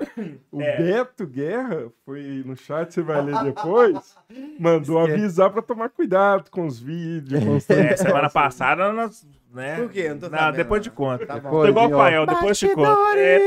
O 0.51 0.61
É. 0.61 0.77
Beto 0.77 1.25
Guerra 1.27 1.87
foi 2.05 2.43
no 2.45 2.55
chat, 2.55 2.93
você 2.93 3.01
vai 3.01 3.21
ler 3.21 3.43
depois. 3.43 4.15
Mandou 4.59 4.99
avisar 4.99 5.49
pra 5.49 5.61
tomar 5.61 5.89
cuidado 5.89 6.49
com 6.51 6.65
os 6.65 6.79
vídeos. 6.79 7.43
Com 7.43 7.55
os 7.57 7.69
É, 7.69 7.95
semana 7.95 8.29
passada, 8.29 8.91
nós, 8.93 9.25
né? 9.53 9.77
Por 9.77 9.89
quê? 9.89 10.09
Não 10.09 10.19
tô 10.19 10.29
Não, 10.29 10.51
depois 10.51 10.81
de 10.81 10.91
conta. 10.91 11.25
Tá 11.25 11.39
bom. 11.39 11.49
Tô 11.49 11.67
igual 11.67 11.87
o. 11.87 11.97
Fael, 11.97 12.25
depois 12.25 12.57
de 12.57 12.73
conta. 12.73 12.97
É, 13.17 13.39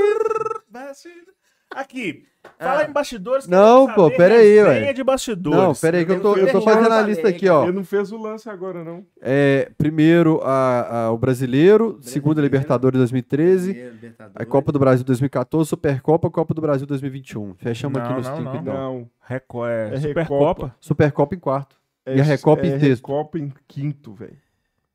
bastidores. 0.68 1.41
Aqui, 1.74 2.24
fala 2.58 2.80
Ah. 2.82 2.84
em 2.88 2.92
bastidores. 2.92 3.46
Não, 3.46 3.92
pô, 3.94 4.10
pera 4.10 4.34
aí, 4.36 4.60
ué. 4.62 4.92
de 4.92 5.02
bastidores. 5.02 5.58
Não, 5.58 5.74
pera 5.74 5.98
aí 5.98 6.04
que 6.06 6.12
eu 6.12 6.20
tô, 6.20 6.36
eu 6.36 6.50
tô 6.52 6.60
fazendo 6.60 6.92
a 6.92 7.00
lista 7.02 7.28
aqui, 7.28 7.48
ó. 7.48 7.64
Ele 7.64 7.72
não 7.72 7.84
fez 7.84 8.12
o 8.12 8.16
lance 8.16 8.48
agora, 8.50 8.82
não. 8.84 9.06
É, 9.20 9.70
primeiro 9.78 10.40
a, 10.42 11.04
a- 11.06 11.10
o 11.12 11.18
Brasileiro, 11.18 11.98
segundo 12.02 12.38
a 12.38 12.42
Libertadores 12.42 12.98
2013, 12.98 13.92
a 14.34 14.44
Copa 14.44 14.70
do 14.72 14.78
Brasil 14.78 15.04
2014, 15.04 15.68
Supercopa, 15.70 16.30
Copa 16.30 16.52
do 16.54 16.60
Brasil 16.60 16.86
2021. 16.86 17.54
Fechamos 17.54 17.98
aqui 18.00 18.08
Não, 18.10 18.16
nos 18.18 18.28
não, 18.28 18.36
cinco, 18.36 18.52
não. 18.52 18.60
então. 18.60 18.74
Não. 18.74 19.10
Reco 19.24 19.64
é, 19.66 19.94
É 19.94 20.00
Supercopa. 20.00 20.74
Supercopa 20.80 21.34
em 21.34 21.38
quarto. 21.38 21.76
É, 22.04 22.16
E 22.16 22.20
a 22.20 22.24
Recopa 22.24 22.62
é 22.62 22.66
em 22.66 22.80
sexto. 22.80 23.06
Recopa 23.06 23.38
em 23.38 23.52
quinto, 23.68 24.12
velho. 24.12 24.36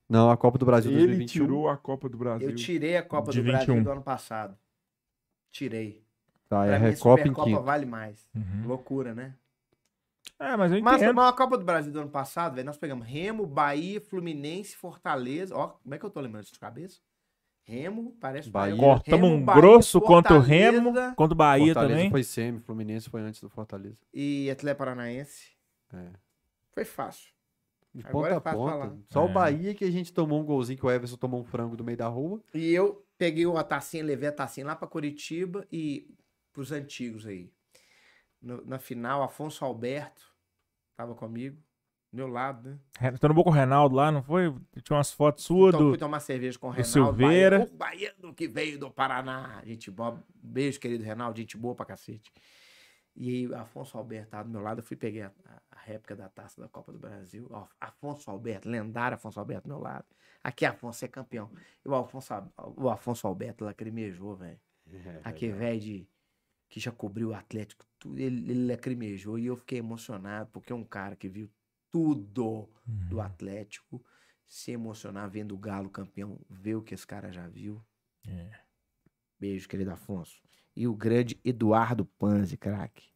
Não, 0.10 0.30
a 0.30 0.38
Copa 0.38 0.58
do 0.58 0.66
Brasil 0.66 0.92
Ele 0.92 1.00
2021. 1.08 1.46
tirou 1.46 1.70
a 1.70 1.76
Copa 1.78 2.08
do 2.08 2.18
Brasil. 2.18 2.50
Eu 2.50 2.56
tirei 2.56 2.96
a 2.98 3.02
Copa 3.04 3.32
De 3.32 3.42
do 3.42 3.46
Brasil 3.50 3.68
21. 3.74 3.84
do 3.84 3.92
ano 3.92 4.02
passado. 4.02 4.56
Tirei. 5.52 6.02
Tá, 6.50 6.66
é 6.66 6.70
Pra 6.70 6.76
a 6.78 6.80
mim, 6.80 6.86
Recopa 6.90 7.28
em 7.28 7.34
quinto. 7.34 7.62
vale 7.64 7.86
mais. 7.86 8.28
Uhum. 8.36 8.68
Loucura, 8.68 9.14
né? 9.14 9.34
É, 10.40 10.56
mas 10.56 10.72
eu 10.72 10.82
Mas, 10.82 11.02
entendo. 11.02 11.16
mas 11.16 11.30
a 11.30 11.34
Copa 11.34 11.58
do 11.58 11.66
Brasil 11.66 11.92
do 11.92 12.00
ano 12.00 12.10
passado, 12.10 12.56
velho, 12.56 12.66
nós 12.66 12.78
pegamos 12.78 13.08
Remo, 13.08 13.46
Bahia, 13.46 14.00
Fluminense, 14.00 14.76
Fortaleza. 14.76 15.56
Ó, 15.56 15.68
como 15.70 15.96
é 15.96 15.98
que 15.98 16.06
eu 16.06 16.10
tô 16.10 16.20
lembrando 16.22 16.44
isso 16.44 16.54
de 16.54 16.60
cabeça? 16.60 17.00
Remo, 17.64 18.16
parece 18.22 18.50
Bahia. 18.50 18.76
Cortamos 18.78 19.30
um 19.30 19.44
Bahia, 19.44 19.62
grosso 19.62 20.00
contra 20.00 20.36
o 20.36 20.40
Remo, 20.40 20.94
contra 21.16 21.34
o 21.34 21.36
Bahia 21.38 21.66
Fortaleza 21.74 21.96
também. 21.96 22.12
foi 22.12 22.24
semi, 22.24 22.60
Fluminense 22.60 23.10
foi 23.10 23.22
antes 23.22 23.42
do 23.42 23.50
Fortaleza. 23.50 23.98
E 24.14 24.50
Atlético 24.50 24.80
Paranaense. 24.80 25.52
É. 25.94 26.08
Foi 26.72 26.86
fácil. 26.86 27.30
De 27.94 28.06
Agora 28.06 28.14
ponta 28.14 28.34
é 28.36 28.38
a 28.38 28.42
fácil 28.42 28.60
ponta. 28.60 28.72
falar. 28.72 28.94
Só 29.10 29.22
É. 29.22 29.26
o 29.26 29.34
Bahia 29.34 29.74
que 29.74 29.84
a 29.84 29.92
gente 29.92 30.14
tomou 30.14 30.40
um 30.40 30.46
golzinho 30.46 30.78
que 30.78 30.86
o 30.86 30.92
Everson 30.92 31.18
tomou 31.18 31.42
um 31.42 31.44
frango 31.44 31.76
do 31.76 31.84
meio 31.84 31.98
da 31.98 32.08
rua. 32.08 32.40
E 32.54 32.72
eu 32.72 33.04
peguei 33.18 33.46
a 33.54 33.64
tacinha, 33.64 34.04
levei 34.04 34.30
a 34.30 34.32
tacinha 34.32 34.66
lá 34.68 34.76
pra 34.76 34.88
Curitiba 34.88 35.66
e 35.72 36.08
pros 36.58 36.72
antigos 36.72 37.28
aí. 37.28 37.52
No- 38.42 38.66
na 38.66 38.80
final, 38.80 39.22
Afonso 39.22 39.64
Alberto 39.64 40.24
tava 40.96 41.14
comigo, 41.14 41.56
do 42.12 42.16
meu 42.18 42.28
lado, 42.28 42.80
né? 43.00 43.12
Tô 43.20 43.28
no 43.28 43.44
com 43.44 43.52
o 43.52 43.54
Reinaldo 43.54 43.96
lá, 43.96 44.12
não 44.12 44.24
foi? 44.24 44.52
Tinha 44.82 44.98
umas 44.98 45.12
fotos 45.12 45.44
suas 45.44 45.76
Então, 45.76 45.86
do. 45.86 45.92
fui 45.92 46.00
tomar 46.00 46.20
cerveja 46.20 46.58
com 46.58 46.70
o 46.70 46.72
do 46.72 46.76
Reinaldo. 46.82 46.92
Silveira. 47.18 47.58
Baiano, 47.60 47.74
o 47.74 47.78
baiano 47.78 48.34
que 48.34 48.48
veio 48.48 48.80
do 48.80 48.90
Paraná. 48.90 49.62
Gente 49.64 49.92
boa. 49.92 50.24
Beijo, 50.34 50.80
querido 50.80 51.04
Reinaldo. 51.04 51.38
Gente 51.38 51.56
boa 51.58 51.76
pra 51.76 51.86
cacete. 51.86 52.32
E 53.16 53.30
aí, 53.30 53.54
Afonso 53.54 53.96
Alberto 53.98 54.32
tava 54.32 54.46
do 54.46 54.50
meu 54.50 54.62
lado. 54.62 54.80
Eu 54.80 54.84
fui 54.84 54.98
peguei 54.98 55.22
a, 55.22 55.32
a- 55.46 55.62
réplica 55.82 56.16
da 56.16 56.28
taça 56.28 56.60
da 56.60 56.68
Copa 56.68 56.92
do 56.92 56.98
Brasil. 56.98 57.48
Ó, 57.52 57.68
Afonso 57.80 58.32
Alberto, 58.32 58.68
lendário 58.68 59.14
Afonso 59.16 59.40
Alberto 59.40 59.68
do 59.68 59.70
meu 59.76 59.80
lado. 59.80 60.06
Aqui, 60.44 60.66
Afonso, 60.66 61.06
é 61.06 61.08
campeão. 61.08 61.52
E 61.86 61.88
o 61.88 61.94
Afonso, 61.94 62.34
o 62.78 62.90
Afonso 62.90 63.28
Alberto 63.28 63.64
lacrimejou, 63.64 64.36
velho. 64.36 64.60
Aquele 65.24 65.52
velho 65.54 65.80
de. 65.80 66.10
Que 66.70 66.80
já 66.80 66.92
cobriu 66.92 67.30
o 67.30 67.34
Atlético, 67.34 67.86
tudo, 67.98 68.20
ele, 68.20 68.52
ele 68.52 68.68
lacrimejou. 68.68 69.40
E 69.40 69.46
eu 69.46 69.56
fiquei 69.56 69.80
emocionado, 69.80 70.50
porque 70.52 70.74
é 70.74 70.76
um 70.76 70.84
cara 70.84 71.16
que 71.16 71.30
viu 71.30 71.50
tudo 71.92 72.70
do 72.86 73.22
Atlético 73.22 74.04
se 74.46 74.72
emocionar 74.72 75.30
vendo 75.30 75.54
o 75.54 75.58
Galo 75.58 75.90
campeão, 75.90 76.40
ver 76.50 76.76
o 76.76 76.82
que 76.82 76.94
esse 76.94 77.06
cara 77.06 77.32
já 77.32 77.48
viu. 77.48 77.82
É. 78.28 78.50
Beijo, 79.40 79.68
querido 79.68 79.92
Afonso. 79.92 80.42
E 80.76 80.88
o 80.88 80.96
grande 80.96 81.40
Eduardo 81.44 82.06
Panzi, 82.06 82.58
craque. 82.58 83.10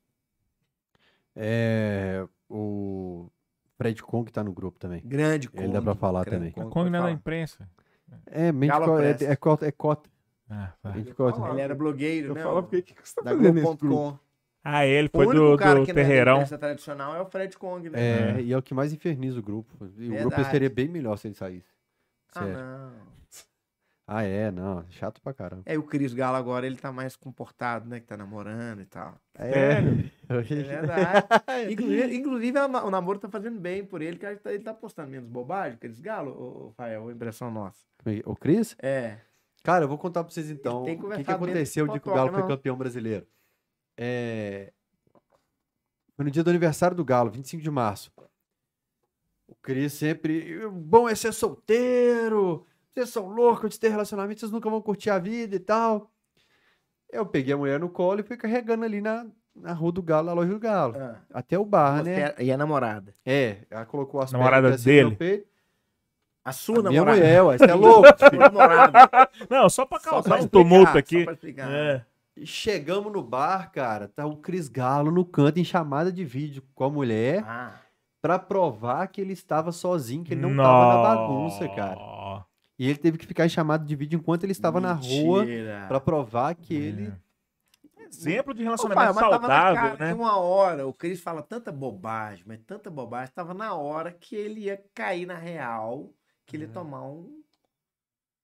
É, 1.35 2.27
o 2.49 3.29
Fred 3.77 4.01
Kong 4.03 4.31
tá 4.31 4.43
no 4.43 4.51
grupo 4.51 4.77
também. 4.77 5.01
Grande 5.05 5.49
Ele 5.53 5.71
dá 5.71 5.81
pra 5.81 5.95
falar 5.95 6.25
grande 6.25 6.51
também. 6.51 6.51
Kong, 6.51 6.69
Kong 6.69 6.89
não 6.89 6.99
é 6.99 7.03
da 7.03 7.11
imprensa. 7.11 7.69
É, 8.25 8.51
mente 8.51 8.73
é, 8.73 8.79
Press. 8.79 9.21
é 9.21 9.35
cota. 9.35 9.65
É 9.65 9.71
cota. 9.71 10.09
Ah, 10.53 10.73
gente 10.95 11.13
cota. 11.13 11.49
Ele 11.49 11.61
era 11.61 11.73
blogueiro, 11.73 12.27
Eu 12.29 12.33
né? 12.35 12.43
falo 12.43 12.59
o- 12.59 12.63
porque 12.63 12.77
o 12.77 12.83
que, 12.83 12.93
que 12.93 13.07
você 13.07 13.15
tá 13.15 13.21
Da 13.21 13.31
fazendo? 13.37 13.61
Globo.com. 13.61 14.19
Ah, 14.63 14.85
ele 14.85 15.07
foi 15.09 15.25
do, 15.33 15.57
cara 15.57 15.79
do 15.79 15.85
que 15.85 15.91
é 15.91 15.93
Terreirão. 15.93 16.33
imprensa 16.35 16.57
tradicional 16.57 17.15
é 17.15 17.21
o 17.21 17.25
Fred 17.25 17.57
Kong, 17.57 17.89
né? 17.89 18.37
É, 18.37 18.41
e 18.41 18.51
é 18.53 18.57
o 18.57 18.61
que 18.61 18.73
mais 18.73 18.91
inferniza 18.93 19.39
o 19.39 19.41
grupo. 19.41 19.73
E 19.97 20.07
o 20.07 20.11
grupo 20.11 20.29
Verdade. 20.29 20.51
seria 20.51 20.69
bem 20.69 20.87
melhor 20.87 21.17
se 21.17 21.27
ele 21.29 21.35
saísse. 21.35 21.71
Ah, 22.35 22.39
Sério. 22.39 22.53
não. 22.57 22.91
Ah, 24.07 24.23
é, 24.23 24.51
não. 24.51 24.85
Chato 24.89 25.21
pra 25.21 25.33
caramba. 25.33 25.63
É, 25.65 25.77
o 25.77 25.83
Cris 25.83 26.13
Galo 26.13 26.35
agora, 26.35 26.65
ele 26.65 26.75
tá 26.75 26.91
mais 26.91 27.15
comportado, 27.15 27.87
né? 27.87 27.99
Que 28.01 28.05
tá 28.07 28.17
namorando 28.17 28.81
e 28.81 28.85
tal. 28.85 29.15
Sério? 29.37 30.11
É 30.31 30.43
verdade. 30.43 31.27
inclusive, 31.73 32.15
inclusive, 32.15 32.57
a 32.57 32.67
na- 32.67 32.83
o 32.85 32.89
namoro 32.91 33.19
tá 33.19 33.27
fazendo 33.29 33.59
bem 33.59 33.83
por 33.83 34.01
ele, 34.01 34.17
que 34.17 34.25
ele 34.25 34.37
tá, 34.37 34.53
ele 34.53 34.63
tá 34.63 34.73
postando 34.73 35.09
menos 35.09 35.27
bobagem, 35.29 35.77
Cris 35.77 35.99
Galo, 35.99 36.31
ô, 36.31 36.71
Fael, 36.71 37.09
impressão 37.11 37.49
nossa. 37.51 37.79
O 38.25 38.35
Cris? 38.35 38.75
É. 38.81 39.17
Cara, 39.63 39.83
eu 39.85 39.87
vou 39.89 39.97
contar 39.97 40.23
pra 40.23 40.33
vocês 40.33 40.49
então 40.49 40.83
que 40.85 40.91
o 40.93 41.09
que, 41.11 41.23
que 41.23 41.31
aconteceu 41.31 41.87
de 41.87 41.99
que 41.99 42.09
o 42.09 42.13
Galo 42.13 42.31
foi 42.31 42.41
não. 42.41 42.47
campeão 42.47 42.75
brasileiro. 42.77 43.27
É... 43.97 44.73
Foi 46.15 46.25
no 46.25 46.31
dia 46.31 46.43
do 46.43 46.49
aniversário 46.49 46.95
do 46.97 47.05
Galo, 47.05 47.29
25 47.31 47.61
de 47.61 47.69
março. 47.71 48.11
O 49.47 49.55
Cris 49.55 49.93
sempre. 49.93 50.67
Bom 50.69 51.07
é 51.07 51.13
ser 51.15 51.33
solteiro, 51.33 52.65
vocês 52.93 53.09
são 53.09 53.27
loucos 53.29 53.71
de 53.71 53.79
ter 53.79 53.89
relacionamento, 53.89 54.39
vocês 54.39 54.51
nunca 54.51 54.69
vão 54.69 54.81
curtir 54.81 55.09
a 55.09 55.19
vida 55.19 55.55
e 55.55 55.59
tal. 55.59 56.11
Eu 57.09 57.25
peguei 57.25 57.53
a 57.53 57.57
mulher 57.57 57.79
no 57.79 57.89
colo 57.89 58.21
e 58.21 58.23
fui 58.23 58.37
carregando 58.37 58.85
ali 58.85 59.01
na, 59.01 59.27
na 59.53 59.73
rua 59.73 59.91
do 59.91 60.01
Galo, 60.01 60.27
na 60.27 60.33
loja 60.33 60.51
do 60.53 60.59
Galo. 60.59 60.95
Ah, 60.97 61.21
Até 61.33 61.59
o 61.59 61.65
bar, 61.65 61.97
você 62.03 62.09
né? 62.09 62.33
é- 62.37 62.43
E 62.45 62.51
a 62.51 62.57
namorada? 62.57 63.13
É, 63.25 63.65
ela 63.69 63.85
colocou 63.85 64.21
as 64.21 64.31
Namorada 64.31 64.69
pernas 64.69 64.81
assim 64.81 64.89
no 64.89 65.09
dele? 65.09 65.15
peito. 65.17 65.50
A 66.43 66.51
sua 66.51 66.79
A 66.79 66.81
minha 66.89 66.91
namorada? 67.01 67.17
mulher, 67.19 67.43
ué, 67.43 67.57
você 67.57 67.65
é 67.65 67.73
louco? 67.75 68.07
Não, 69.49 69.69
só 69.69 69.85
pra 69.85 69.99
Só 69.99 70.09
causar 70.09 70.41
um 70.41 70.47
tumulto 70.47 70.91
só 70.93 70.97
aqui. 70.97 71.23
pra 71.23 71.33
explicar. 71.33 71.71
É. 71.71 72.05
E 72.35 72.45
chegamos 72.45 73.11
no 73.11 73.21
bar, 73.21 73.71
cara, 73.71 74.07
tá 74.07 74.25
o 74.25 74.37
Cris 74.37 74.67
Galo 74.67 75.11
no 75.11 75.25
canto 75.25 75.59
em 75.59 75.63
chamada 75.63 76.11
de 76.11 76.23
vídeo 76.23 76.63
com 76.73 76.83
a 76.85 76.89
mulher 76.89 77.43
Ah, 77.45 77.73
pra 78.21 78.39
provar 78.39 79.07
que 79.07 79.19
ele 79.21 79.33
estava 79.33 79.71
sozinho, 79.71 80.23
que 80.23 80.33
ele 80.33 80.41
não 80.41 80.55
tava 80.55 80.95
na 80.95 81.01
bagunça, 81.15 81.67
cara. 81.69 82.45
E 82.79 82.87
ele 82.89 82.97
teve 82.97 83.17
que 83.19 83.27
ficar 83.27 83.45
em 83.45 83.49
chamada 83.49 83.85
de 83.85 83.95
vídeo 83.95 84.17
enquanto 84.17 84.43
ele 84.43 84.53
estava 84.53 84.79
na 84.81 84.93
rua 84.93 85.41
mentira. 85.45 85.85
pra 85.87 85.99
provar 85.99 86.55
que 86.55 86.73
ele 86.73 87.13
Exemplo 88.09 88.53
de 88.53 88.61
Ô, 88.61 88.63
relacionamento 88.65 89.13
pai, 89.13 89.13
mas 89.13 89.23
tava 89.23 89.47
na 89.47 89.53
saudável, 89.61 89.97
cara 89.97 90.05
né? 90.07 90.13
uma 90.13 90.37
hora, 90.37 90.85
o 90.87 90.93
Cris 90.93 91.21
fala 91.21 91.41
tanta 91.41 91.71
bobagem, 91.71 92.43
mas 92.45 92.59
tanta 92.67 92.89
bobagem, 92.89 93.31
tava 93.33 93.53
na 93.53 93.73
hora 93.75 94.11
que 94.11 94.35
ele 94.35 94.61
ia 94.61 94.83
cair 94.93 95.25
na 95.25 95.35
real, 95.37 96.09
que 96.45 96.55
ele 96.55 96.65
ia 96.65 96.71
tomar 96.71 97.03
um... 97.03 97.41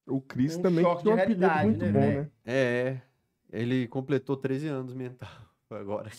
O 0.05 0.21
Cris 0.21 0.55
Um 0.55 0.61
também 0.61 0.83
choque 0.83 1.01
tinha 1.01 1.15
um 1.15 1.17
apelido 1.19 1.49
muito 1.63 1.85
né, 1.85 1.91
bom, 1.91 1.99
né? 1.99 2.31
é, 2.45 3.01
ele 3.51 3.87
completou 3.87 4.37
13 4.37 4.67
anos 4.67 4.93
mental 4.93 5.29
agora. 5.69 6.09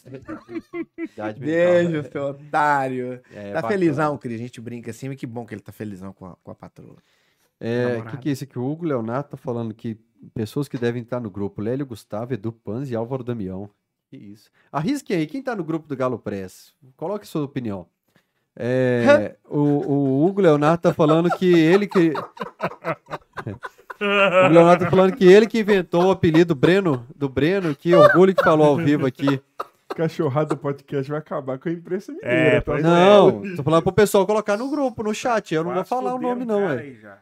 Idade. 0.98 1.40
Beijo, 1.40 2.10
seu 2.10 2.22
otário. 2.26 3.22
É, 3.32 3.52
tá 3.52 3.62
bacana. 3.62 3.68
felizão, 3.72 4.18
Cris, 4.18 4.34
a 4.34 4.42
gente 4.42 4.60
brinca 4.60 4.90
assim, 4.90 5.08
mas 5.08 5.16
que 5.16 5.26
bom 5.26 5.46
que 5.46 5.54
ele 5.54 5.62
tá 5.62 5.72
felizão 5.72 6.12
com 6.12 6.26
a, 6.26 6.36
com 6.36 6.50
a 6.50 6.54
patroa. 6.54 6.98
É, 7.60 7.98
o 7.98 8.06
que, 8.06 8.16
que 8.18 8.28
é 8.28 8.32
isso 8.32 8.44
aqui? 8.44 8.58
O 8.58 8.70
Hugo 8.70 8.84
Leonardo 8.84 9.30
tá 9.30 9.36
falando 9.36 9.74
que 9.74 9.98
pessoas 10.34 10.68
que 10.68 10.78
devem 10.78 11.02
estar 11.02 11.20
no 11.20 11.30
grupo, 11.30 11.60
Lélio 11.60 11.86
Gustavo, 11.86 12.34
Edu 12.34 12.52
Panz 12.52 12.90
e 12.90 12.96
Álvaro 12.96 13.24
Damião. 13.24 13.68
Que 14.08 14.16
isso. 14.16 14.50
Arrisque 14.72 15.12
aí, 15.12 15.26
quem 15.26 15.42
tá 15.42 15.54
no 15.54 15.64
grupo 15.64 15.86
do 15.86 15.96
Galo 15.96 16.18
Press? 16.18 16.74
Coloque 16.96 17.26
sua 17.26 17.42
opinião. 17.44 17.86
É, 18.60 19.36
o, 19.48 19.60
o 19.60 20.26
Hugo 20.26 20.40
Leonardo 20.40 20.82
tá 20.82 20.92
falando 20.92 21.30
que 21.30 21.46
ele 21.46 21.86
que. 21.86 22.12
o 24.00 24.04
Hugo 24.04 24.52
Leonardo 24.52 24.84
tá 24.84 24.90
falando 24.90 25.14
que 25.14 25.24
ele 25.24 25.46
que 25.46 25.60
inventou 25.60 26.06
o 26.06 26.10
apelido 26.10 26.56
Breno, 26.56 27.06
do 27.14 27.28
Breno, 27.28 27.72
que 27.76 27.94
orgulho 27.94 28.34
que 28.34 28.42
falou 28.42 28.66
ao 28.66 28.76
vivo 28.76 29.06
aqui. 29.06 29.40
Cachorrada 29.94 30.50
do 30.50 30.56
podcast 30.56 31.08
vai 31.08 31.20
acabar 31.20 31.58
com 31.58 31.68
a 31.68 31.72
imprensa 31.72 32.12
mineira. 32.12 32.36
É, 32.36 32.60
tá? 32.60 32.78
Não, 32.78 33.42
tô 33.56 33.62
falando 33.62 33.82
pro 33.82 33.92
pessoal 33.92 34.26
colocar 34.26 34.56
no 34.56 34.68
grupo, 34.68 35.04
no 35.04 35.14
chat. 35.14 35.54
Eu 35.54 35.62
não 35.62 35.70
vou 35.70 35.84
Quase 35.84 35.88
falar 35.88 36.14
o 36.14 36.20
nome, 36.20 36.44
não, 36.44 36.68
é. 36.68 36.78
aí 36.78 36.94
já. 36.96 37.18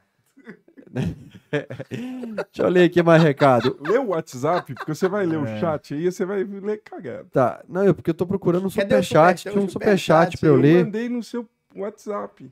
Deixa 1.91 2.63
eu 2.63 2.69
ler 2.69 2.85
aqui 2.85 3.03
mais 3.03 3.23
recado. 3.23 3.77
Lê 3.81 3.99
o 3.99 4.09
WhatsApp, 4.09 4.75
porque 4.75 4.95
você 4.95 5.09
vai 5.09 5.27
ler 5.27 5.39
o 5.39 5.47
É. 5.47 5.61
chat 5.61 5.95
aí, 5.95 6.11
você 6.11 6.25
vai 6.25 6.43
ler 6.45 6.83
cagado. 6.83 7.29
Tá, 7.31 7.63
não, 7.69 7.83
é 7.83 7.93
porque 7.93 8.11
eu 8.11 8.15
tô 8.15 8.27
procurando 8.27 8.65
um 8.65 8.67
o 8.67 8.71
superchat. 8.71 9.39
super- 9.41 9.53
Tinha 9.53 9.63
um 9.63 9.67
o 9.67 9.71
superchat 9.71 10.37
pra 10.39 10.49
eu 10.49 10.55
Eu 10.55 10.61
ler. 10.61 10.85
mandei 10.85 11.09
no 11.09 11.23
seu 11.23 11.49
WhatsApp. 11.75 12.51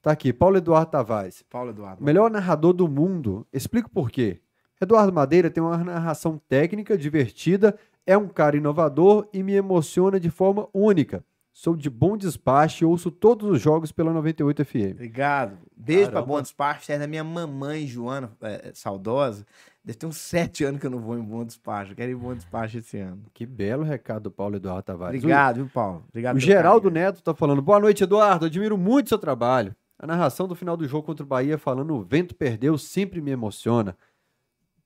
Tá 0.00 0.12
aqui, 0.12 0.32
Paulo 0.32 0.56
Eduardo 0.56 0.90
Tavares. 0.92 1.42
Paulo 1.50 1.70
Eduardo. 1.70 2.02
Melhor 2.04 2.30
narrador 2.30 2.72
do 2.72 2.86
mundo. 2.88 3.46
Explico 3.52 3.90
por 3.90 4.10
quê. 4.10 4.40
Eduardo 4.80 5.12
Madeira 5.12 5.50
tem 5.50 5.60
uma 5.62 5.76
narração 5.76 6.40
técnica, 6.48 6.96
divertida, 6.96 7.76
é 8.06 8.16
um 8.16 8.28
cara 8.28 8.56
inovador 8.56 9.28
e 9.32 9.42
me 9.42 9.54
emociona 9.54 10.20
de 10.20 10.30
forma 10.30 10.68
única. 10.72 11.24
Sou 11.58 11.74
de 11.74 11.90
bom 11.90 12.16
despacho 12.16 12.84
e 12.84 12.86
ouço 12.86 13.10
todos 13.10 13.50
os 13.50 13.60
jogos 13.60 13.90
pela 13.90 14.12
98 14.12 14.64
FM. 14.64 14.92
Obrigado. 14.92 15.58
Beijo 15.76 16.04
pra 16.04 16.12
Caramba. 16.12 16.34
Bom 16.34 16.40
Despacho. 16.40 16.92
É 16.92 16.96
da 17.00 17.08
minha 17.08 17.24
mamãe, 17.24 17.84
Joana, 17.84 18.30
é, 18.42 18.70
saudosa. 18.72 19.44
Deve 19.84 19.98
ter 19.98 20.06
uns 20.06 20.18
sete 20.18 20.62
anos 20.62 20.80
que 20.80 20.86
eu 20.86 20.90
não 20.90 21.00
vou 21.00 21.18
em 21.18 21.20
Bom 21.20 21.44
Despacho. 21.44 21.90
Eu 21.90 21.96
quero 21.96 22.12
ir 22.12 22.14
em 22.14 22.16
Bom 22.16 22.32
Despacho 22.32 22.78
esse 22.78 22.98
ano. 22.98 23.24
Que 23.34 23.44
belo 23.44 23.82
recado 23.82 24.22
do 24.22 24.30
Paulo 24.30 24.54
Eduardo 24.54 24.84
Tavares. 24.84 25.18
Obrigado, 25.18 25.56
viu, 25.56 25.68
Paulo? 25.68 26.04
Obrigado 26.08 26.36
O 26.36 26.38
Geraldo 26.38 26.88
carinho. 26.88 27.06
Neto 27.06 27.22
tá 27.24 27.34
falando, 27.34 27.60
boa 27.60 27.80
noite, 27.80 28.04
Eduardo, 28.04 28.46
admiro 28.46 28.78
muito 28.78 29.08
seu 29.08 29.18
trabalho. 29.18 29.74
A 29.98 30.06
narração 30.06 30.46
do 30.46 30.54
final 30.54 30.76
do 30.76 30.86
jogo 30.86 31.04
contra 31.04 31.24
o 31.24 31.28
Bahia 31.28 31.58
falando 31.58 31.92
o 31.92 32.04
vento 32.04 32.36
perdeu 32.36 32.78
sempre 32.78 33.20
me 33.20 33.32
emociona. 33.32 33.98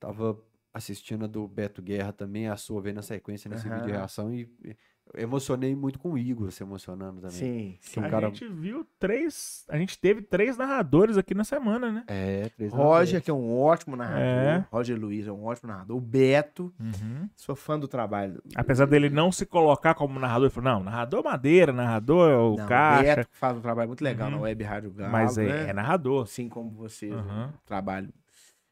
Tava 0.00 0.38
assistindo 0.72 1.26
a 1.26 1.28
do 1.28 1.46
Beto 1.46 1.82
Guerra 1.82 2.14
também, 2.14 2.48
a 2.48 2.56
sua 2.56 2.80
vendo 2.80 2.96
na 2.96 3.02
sequência 3.02 3.50
nesse 3.50 3.68
Aham. 3.68 3.74
vídeo 3.74 3.88
de 3.88 3.92
reação 3.92 4.32
e 4.32 4.48
e 4.64 4.74
emocionei 5.16 5.74
muito 5.74 5.98
com 5.98 6.12
o 6.12 6.18
Igor 6.18 6.50
se 6.50 6.62
emocionando 6.62 7.20
também. 7.20 7.30
Sim, 7.36 7.76
sim. 7.80 8.00
um 8.00 8.04
a 8.04 8.08
cara- 8.08 8.26
gente 8.28 8.48
viu 8.48 8.86
três. 8.98 9.64
A 9.68 9.76
gente 9.78 9.98
teve 9.98 10.22
três 10.22 10.56
narradores 10.56 11.16
aqui 11.16 11.34
na 11.34 11.44
semana, 11.44 11.90
né? 11.92 12.04
É, 12.06 12.48
três 12.56 12.72
Roger, 12.72 13.22
que 13.22 13.30
é 13.30 13.34
um 13.34 13.58
ótimo 13.58 13.96
narrador. 13.96 14.20
É. 14.22 14.66
Roger 14.70 14.98
Luiz 14.98 15.26
é 15.26 15.32
um 15.32 15.44
ótimo 15.44 15.68
narrador. 15.70 15.96
O 15.96 16.00
Beto, 16.00 16.72
Uhum. 16.80 17.28
sou 17.36 17.54
fã 17.56 17.78
do 17.78 17.86
trabalho. 17.88 18.42
Apesar 18.54 18.86
dele 18.86 19.10
não 19.10 19.30
se 19.32 19.44
colocar 19.46 19.94
como 19.94 20.18
narrador, 20.18 20.44
ele 20.46 20.54
falou: 20.54 20.72
não, 20.72 20.82
narrador 20.84 21.22
Madeira, 21.24 21.72
narrador 21.72 22.30
é 22.30 22.36
o 22.36 22.56
Não, 22.56 22.66
caixa. 22.66 23.16
Beto 23.16 23.28
faz 23.32 23.56
um 23.56 23.60
trabalho 23.60 23.88
muito 23.88 24.02
legal 24.02 24.28
Uhum. 24.30 24.36
na 24.36 24.42
Web 24.42 24.64
Rádio 24.64 24.90
Galo, 24.92 25.12
mas 25.12 25.36
é, 25.38 25.44
né? 25.46 25.70
é 25.70 25.72
narrador. 25.72 26.22
Assim 26.24 26.48
como 26.48 26.70
vocês, 26.70 27.12
Uhum. 27.12 27.44
um 27.44 27.50
trabalho 27.64 28.12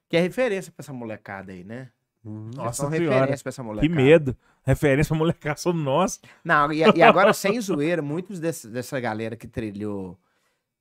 que 0.09 0.17
é 0.17 0.21
referência 0.21 0.73
pra 0.73 0.83
essa 0.83 0.93
molecada 0.93 1.53
aí, 1.53 1.63
né? 1.63 1.89
Uhum. 2.25 2.51
Nossa 2.55 2.83
São 2.83 2.91
senhora, 2.91 3.15
referência 3.21 3.43
pra 3.43 3.49
essa 3.49 3.63
que 3.63 3.67
molecada. 3.69 3.95
medo. 3.95 4.37
Referência 4.65 5.09
pra 5.11 5.19
molecação 5.19 5.73
nossa. 5.73 6.21
Não, 6.45 6.73
e, 6.73 6.79
e 6.79 7.03
agora, 7.03 7.33
sem 7.33 7.61
zoeira, 7.61 8.03
muitos 8.03 8.39
desse- 8.39 8.69
dessa 8.69 8.99
galera 9.01 9.35
que 9.37 9.47
trilhou 9.49 10.19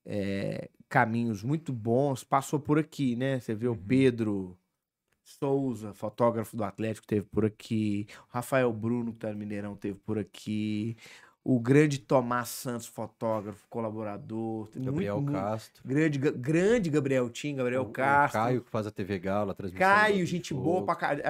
é, 0.05 0.69
caminhos 0.87 1.43
muito 1.43 1.71
bons 1.71 2.23
passou 2.23 2.59
por 2.59 2.79
aqui, 2.79 3.15
né? 3.15 3.39
Você 3.39 3.53
vê 3.55 3.67
o 3.67 3.75
Pedro 3.75 4.57
Souza, 5.23 5.93
fotógrafo 5.93 6.57
do 6.57 6.63
Atlético, 6.63 7.05
teve 7.05 7.25
por 7.27 7.45
aqui. 7.45 8.07
O 8.31 8.33
Rafael 8.35 8.71
Bruno, 8.73 9.13
que 9.13 9.19
tá 9.19 9.31
no 9.31 9.37
Mineirão, 9.37 9.75
teve 9.75 9.99
por 9.99 10.17
aqui. 10.17 10.97
O 11.41 11.57
grande 11.59 11.97
Tomás 11.99 12.49
Santos, 12.49 12.85
fotógrafo, 12.85 13.65
colaborador. 13.69 14.69
Gabriel 14.75 15.15
muito, 15.15 15.31
muito- 15.31 15.41
Castro. 15.41 15.81
Grande, 15.87 16.19
Ga- 16.19 16.31
grande 16.31 16.89
Gabriel 16.89 17.29
Tim, 17.29 17.55
Gabriel 17.55 17.83
o- 17.83 17.85
o 17.87 17.91
Castro. 17.91 18.39
Caio 18.41 18.61
que 18.61 18.69
faz 18.69 18.85
a 18.85 18.91
TV 18.91 19.17
Galo, 19.17 19.51
a 19.51 19.53
transmissão. 19.53 19.87
Caio, 19.87 20.25
gente 20.25 20.49
jogo. 20.49 20.61
boa 20.63 20.85
pra 20.85 20.95
caralho. 20.95 21.23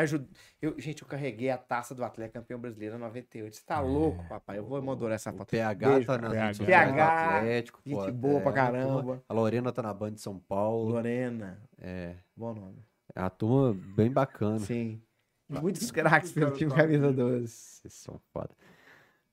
Eu, 0.61 0.77
gente, 0.79 1.03
eu 1.03 1.07
carreguei 1.07 1.49
a 1.51 1.57
taça 1.57 1.93
do 1.95 2.03
Atlético 2.03 2.39
campeão 2.39 2.59
brasileiro 2.59 2.95
em 2.95 2.99
98. 2.99 3.55
Você 3.55 3.63
tá 3.65 3.79
louco, 3.79 4.27
papai? 4.27 4.57
Eu 4.57 4.65
vou 4.65 4.81
mandar 4.81 5.11
essa 5.11 5.29
É. 5.29 5.33
O 5.33 5.37
foto. 5.37 5.49
PH 5.51 5.89
Beijo, 5.89 6.07
tá 6.07 6.17
nas 6.17 6.57
PH. 6.57 6.65
PH, 6.65 7.37
Atlético. 7.37 7.79
gente 7.85 7.95
pô, 7.95 8.11
boa 8.11 8.41
pra 8.41 8.51
é, 8.51 8.59
a 8.59 8.65
turma- 8.65 8.79
caramba. 8.83 9.23
A 9.29 9.33
Lorena 9.33 9.71
tá 9.71 9.81
na 9.83 9.93
Band 9.93 10.11
de 10.13 10.21
São 10.21 10.39
Paulo. 10.39 10.89
Lorena. 10.91 11.61
É, 11.79 12.15
Bom 12.35 12.53
nome. 12.53 12.83
é 13.15 13.21
uma 13.21 13.29
turma 13.29 13.73
bem 13.95 14.11
bacana. 14.11 14.59
Sim. 14.59 15.01
Muitos 15.47 15.89
craques 15.91 16.31
pelo 16.31 16.51
time 16.51 16.71
Camisa 16.73 17.11
12. 17.13 17.47
Vocês 17.47 17.93
são 17.93 18.19
foda. 18.33 18.49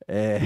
É... 0.07 0.39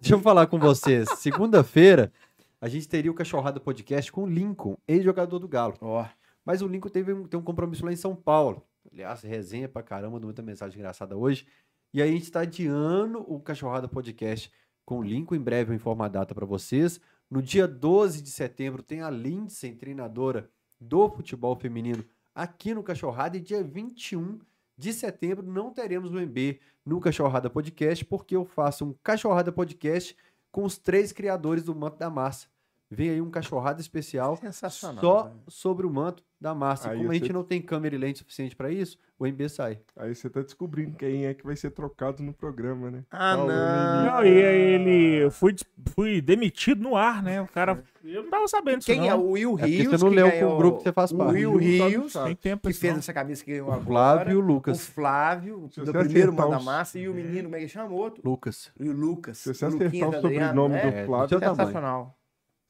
Deixa 0.00 0.14
eu 0.14 0.20
falar 0.20 0.46
com 0.46 0.58
vocês. 0.58 1.08
Segunda-feira, 1.18 2.12
a 2.60 2.68
gente 2.68 2.88
teria 2.88 3.10
o 3.10 3.14
Cachorrada 3.14 3.60
Podcast 3.60 4.10
com 4.10 4.24
o 4.24 4.26
Lincoln, 4.26 4.76
ex-jogador 4.86 5.38
do 5.38 5.48
Galo. 5.48 5.76
Ó. 5.80 6.06
Mas 6.44 6.62
o 6.62 6.66
Lincoln 6.66 6.88
teve 6.88 7.12
um, 7.12 7.26
tem 7.26 7.38
um 7.38 7.42
compromisso 7.42 7.84
lá 7.84 7.92
em 7.92 7.96
São 7.96 8.14
Paulo. 8.14 8.66
Aliás, 8.90 9.22
resenha 9.22 9.68
pra 9.68 9.82
caramba, 9.82 10.18
muita 10.18 10.42
mensagem 10.42 10.78
engraçada 10.78 11.16
hoje. 11.16 11.46
E 11.92 12.00
aí 12.00 12.08
a 12.08 12.12
gente 12.12 12.24
está 12.24 12.40
adiando 12.40 13.24
o 13.26 13.40
Cachorrada 13.40 13.88
Podcast 13.88 14.50
com 14.84 15.00
o 15.00 15.02
Lincoln. 15.02 15.34
Em 15.34 15.40
breve 15.40 15.72
eu 15.72 15.76
informo 15.76 16.02
a 16.02 16.08
data 16.08 16.34
para 16.34 16.46
vocês. 16.46 17.00
No 17.30 17.42
dia 17.42 17.68
12 17.68 18.22
de 18.22 18.30
setembro 18.30 18.82
tem 18.82 19.02
a 19.02 19.10
Lindsay, 19.10 19.74
treinadora 19.74 20.50
do 20.80 21.08
futebol 21.10 21.54
feminino, 21.54 22.04
aqui 22.34 22.74
no 22.74 22.82
Cachorrada. 22.82 23.36
E 23.36 23.40
dia 23.40 23.62
21 23.62 24.40
de 24.80 24.94
setembro 24.94 25.46
não 25.46 25.70
teremos 25.70 26.10
o 26.10 26.18
MB 26.18 26.58
no 26.86 26.98
Cachorrada 27.00 27.50
Podcast, 27.50 28.02
porque 28.06 28.34
eu 28.34 28.46
faço 28.46 28.86
um 28.86 28.94
Cachorrada 29.02 29.52
Podcast 29.52 30.16
com 30.50 30.64
os 30.64 30.78
três 30.78 31.12
criadores 31.12 31.62
do 31.62 31.74
Manto 31.74 31.98
da 31.98 32.08
Massa. 32.08 32.48
Vem 32.92 33.08
aí 33.10 33.20
um 33.20 33.30
Cachorrada 33.30 33.80
especial 33.80 34.36
Sensacional. 34.36 35.00
só 35.00 35.32
sobre 35.46 35.86
o 35.86 35.90
manto 35.90 36.24
da 36.40 36.52
massa. 36.54 36.90
Aí 36.90 36.98
Como 36.98 37.10
a 37.10 37.14
gente 37.14 37.26
você- 37.28 37.32
não 37.32 37.44
tem 37.44 37.62
câmera 37.62 37.94
e 37.94 37.98
lente 37.98 38.18
suficiente 38.18 38.56
para 38.56 38.68
isso, 38.72 38.98
o 39.16 39.26
MB 39.26 39.48
sai. 39.48 39.78
Aí 39.96 40.12
você 40.12 40.28
tá 40.28 40.40
descobrindo 40.40 40.96
quem 40.96 41.26
é 41.26 41.34
que 41.34 41.44
vai 41.44 41.54
ser 41.54 41.70
trocado 41.70 42.20
no 42.22 42.32
programa, 42.32 42.90
né? 42.90 43.04
Ah, 43.10 43.36
Paulo 43.36 43.52
não. 43.52 44.04
Não, 44.06 44.24
e 44.26 44.44
aí 44.44 44.60
ele. 44.74 45.30
Fui, 45.30 45.52
des- 45.52 45.64
fui 45.94 46.20
demitido 46.20 46.82
no 46.82 46.96
ar, 46.96 47.22
né? 47.22 47.40
O 47.40 47.46
cara. 47.46 47.80
Eu 48.02 48.24
não 48.24 48.30
tava 48.30 48.48
sabendo 48.48 48.78
disso. 48.78 48.90
Quem 48.90 49.08
é 49.08 49.14
o 49.14 49.32
Will 49.32 49.56
É 49.60 49.66
Rios? 49.66 49.86
você 49.92 50.04
não 50.04 50.10
que 50.10 50.16
leu 50.16 50.28
ganhou- 50.30 50.48
com 50.50 50.54
o 50.54 50.58
grupo 50.58 50.78
que 50.78 50.82
você 50.84 50.92
faz 50.92 51.12
O 51.12 51.16
parte. 51.18 51.32
Will 51.34 51.52
Will 51.52 51.78
tá 51.78 51.88
Rios. 51.88 52.12
Tem 52.14 52.34
tempo 52.34 52.62
que 52.62 52.70
isso, 52.70 52.80
fez 52.80 52.92
não. 52.94 52.98
essa 52.98 53.12
camisa 53.12 53.44
que 53.44 53.50
ganhou 53.52 53.68
O 53.68 53.72
agora. 53.72 53.86
Flávio 53.86 54.32
e 54.32 54.36
o 54.36 54.38
O 54.40 54.46
Lucas. 54.46 54.86
Flávio, 54.86 55.68
Se 55.70 55.78
do 55.80 55.86
você 55.86 55.92
primeiro 55.98 56.32
Manda 56.32 56.56
os- 56.58 56.64
Massa, 56.64 56.98
e 56.98 57.08
o 57.08 57.14
menino, 57.14 57.44
como 57.44 57.56
é 57.56 57.60
que 57.60 57.68
chama 57.68 57.90
o 57.90 57.94
outro? 57.94 58.20
Lucas. 58.24 58.72
E 58.80 58.88
o 58.88 58.92
Lucas. 58.92 59.38
Se 59.38 59.54
você 59.54 59.64
o 59.66 59.68
acertar 59.68 60.08
o 60.08 60.12
sobrenome 60.20 60.74
é? 60.74 60.82
do 60.82 60.88
É, 60.88 61.04
Flávio, 61.06 61.28
seu 61.28 61.38
tamanho. 61.38 61.56
Sensacional. 61.56 62.16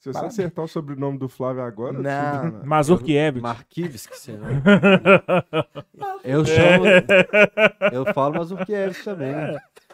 Se 0.01 0.06
você 0.09 0.12
Parabéns. 0.14 0.32
acertar 0.39 0.64
o 0.64 0.68
sobrenome 0.68 1.18
do 1.18 1.28
Flávio 1.28 1.62
agora, 1.62 1.93
Não, 2.01 2.51
não. 2.51 2.64
Mazurkiewicz. 2.66 3.43
Marquives, 3.43 4.06
que 4.06 4.16
você 4.18 4.32
Eu 6.24 6.44
chamo. 6.44 6.85
Eu 7.93 8.06
falo 8.14 8.35
Mazurkiewicz 8.36 9.05
também. 9.05 9.35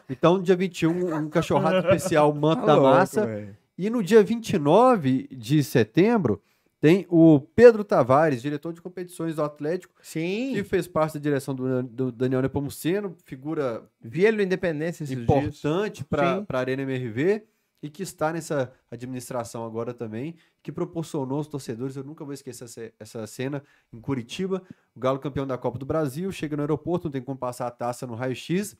Então, 0.08 0.40
dia 0.40 0.54
21, 0.56 1.16
um 1.16 1.28
cachorrado 1.28 1.78
especial 1.78 2.32
Manto 2.32 2.60
Tá 2.60 2.66
da 2.68 2.74
louco, 2.76 2.96
Massa. 2.96 3.26
velho. 3.26 3.56
E 3.76 3.90
no 3.90 4.02
dia 4.02 4.22
29 4.22 5.28
de 5.32 5.62
setembro, 5.64 6.40
tem 6.80 7.04
o 7.10 7.40
Pedro 7.40 7.82
Tavares, 7.82 8.40
diretor 8.40 8.72
de 8.72 8.80
competições 8.80 9.34
do 9.34 9.42
Atlético, 9.42 9.92
Sim, 10.00 10.52
que 10.54 10.62
fez 10.62 10.86
parte 10.86 11.14
da 11.14 11.20
direção 11.20 11.54
do, 11.54 11.82
do 11.82 12.12
Daniel 12.12 12.42
Nepomuceno, 12.42 13.16
figura 13.24 13.82
vi 14.00 14.24
ele 14.24 14.36
no 14.36 14.42
Independência 14.44 15.02
esses 15.02 15.18
importante 15.18 16.04
para 16.04 16.44
a 16.48 16.58
Arena 16.58 16.82
MRV 16.82 17.42
e 17.86 17.90
que 17.90 18.02
está 18.02 18.32
nessa 18.32 18.72
administração 18.90 19.64
agora 19.64 19.94
também, 19.94 20.34
que 20.60 20.72
proporcionou 20.72 21.38
aos 21.38 21.46
torcedores, 21.46 21.94
eu 21.94 22.02
nunca 22.02 22.24
vou 22.24 22.34
esquecer 22.34 22.92
essa, 22.98 23.26
cena, 23.28 23.62
em 23.92 24.00
Curitiba, 24.00 24.60
o 24.94 24.98
Galo 24.98 25.20
campeão 25.20 25.46
da 25.46 25.56
Copa 25.56 25.78
do 25.78 25.86
Brasil, 25.86 26.32
chega 26.32 26.56
no 26.56 26.62
aeroporto, 26.64 27.06
não 27.06 27.12
tem 27.12 27.22
como 27.22 27.38
passar 27.38 27.68
a 27.68 27.70
taça 27.70 28.04
no 28.04 28.16
raio-x, 28.16 28.76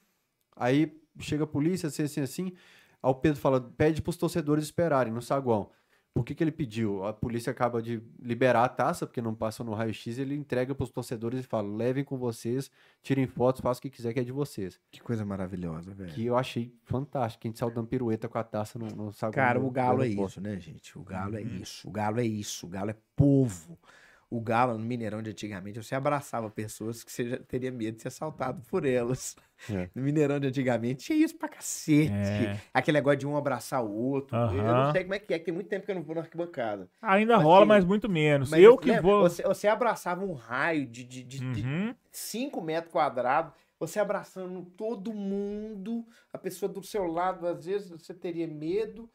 aí 0.57 1.01
chega 1.21 1.45
a 1.45 1.47
polícia, 1.47 1.87
assim, 1.87 2.03
assim, 2.03 2.21
assim, 2.21 2.53
o 3.01 3.15
Pedro 3.15 3.41
fala, 3.41 3.61
pede 3.61 4.03
para 4.03 4.11
os 4.11 4.17
torcedores 4.17 4.65
esperarem 4.65 5.13
no 5.13 5.23
saguão. 5.23 5.71
Por 6.17 6.25
que, 6.25 6.35
que 6.35 6.43
ele 6.43 6.51
pediu? 6.51 7.05
A 7.05 7.13
polícia 7.13 7.51
acaba 7.51 7.83
de 7.83 8.03
liberar 8.19 8.65
a 8.65 8.69
taça, 8.71 9.07
porque 9.07 9.21
não 9.21 9.35
passa 9.35 9.63
no 9.63 9.75
raio-x, 9.75 10.17
ele 10.17 10.35
entrega 10.35 10.75
para 10.75 10.85
os 10.85 10.89
torcedores 10.89 11.41
e 11.41 11.43
fala, 11.43 11.69
levem 11.69 12.03
com 12.03 12.17
vocês, 12.17 12.71
tirem 13.03 13.27
fotos, 13.27 13.61
façam 13.61 13.81
o 13.81 13.83
que 13.83 13.91
quiser 13.91 14.15
que 14.15 14.21
é 14.21 14.25
de 14.25 14.33
vocês. 14.33 14.81
Que 14.91 15.03
coisa 15.03 15.27
maravilhosa, 15.27 15.93
velho. 15.93 16.11
Que 16.15 16.25
eu 16.25 16.35
achei 16.35 16.75
fantástico. 16.85 17.47
A 17.47 17.49
gente 17.49 17.59
saiu 17.59 17.71
dando 17.71 17.87
pirueta 17.87 18.31
com 18.31 18.39
a 18.39 18.43
taça 18.43 18.79
no, 18.79 18.87
no 18.87 19.13
saguão. 19.13 19.35
Cara, 19.35 19.61
o 19.61 19.71
Galo 19.71 20.03
é 20.03 20.09
isso, 20.09 20.41
né, 20.41 20.59
gente? 20.59 20.99
O 20.99 21.03
Galo 21.03 21.37
é 21.37 21.43
isso. 21.43 21.87
O 21.87 21.91
Galo 21.91 22.19
é 22.19 22.25
isso. 22.25 22.65
O 22.65 22.71
Galo 22.71 22.93
é 22.93 22.97
povo. 23.15 23.79
O 24.29 24.41
Galo, 24.41 24.77
no 24.77 24.85
Mineirão 24.85 25.23
de 25.23 25.31
antigamente, 25.31 25.81
você 25.81 25.95
abraçava 25.95 26.51
pessoas 26.51 27.05
que 27.05 27.13
você 27.13 27.29
já 27.31 27.37
teria 27.39 27.71
medo 27.71 27.97
de 27.97 28.03
ser 28.03 28.09
assaltado 28.09 28.61
por 28.69 28.85
elas. 28.85 29.37
É. 29.71 29.89
No 29.95 30.03
Mineirão 30.03 30.41
de 30.41 30.49
antigamente 30.49 31.05
tinha 31.05 31.25
isso 31.25 31.37
pra 31.39 31.49
cacete. 31.49 32.11
É. 32.13 32.61
Aquele 32.75 32.99
negócio 32.99 33.19
de 33.21 33.27
um 33.27 33.37
abraçar 33.37 33.85
o 33.85 33.91
outro. 33.91 34.37
Eu 34.37 34.63
não 34.65 34.93
sei 34.93 35.03
como 35.05 35.15
é 35.15 35.19
que 35.21 35.33
é, 35.33 35.39
que 35.39 35.45
tem 35.45 35.55
muito 35.55 35.69
tempo 35.69 35.87
que 35.87 35.93
eu 35.93 35.95
não 35.95 36.03
vou 36.03 36.15
na 36.17 36.23
arquibancada. 36.23 36.89
Ainda 37.01 37.37
Mas 37.37 37.45
rola, 37.45 37.61
assim, 37.61 37.69
mas 37.69 37.85
muito 37.85 38.09
menos. 38.09 38.51
Mas 38.51 38.61
eu 38.63 38.77
que 38.77 38.89
lembra? 38.89 39.03
vou. 39.03 39.23
Você, 39.23 39.43
você 39.45 39.69
abraçava 39.69 40.25
um 40.25 40.33
raio 40.35 40.87
de, 40.87 41.05
de, 41.05 41.23
de, 41.23 41.39
de 41.39 41.63
Uhum. 41.63 41.95
5 42.11 42.61
metros 42.61 42.93
quadrados, 42.93 43.53
você 43.79 44.01
abraçando 44.01 44.63
todo 44.77 45.13
mundo, 45.13 46.05
a 46.33 46.39
pessoa 46.39 46.71
do 46.71 46.83
seu 46.83 47.05
lado, 47.07 47.47
às 47.47 47.65
vezes 47.65 47.91
você 47.91 48.13
teria 48.13 48.47
medo. 48.49 49.09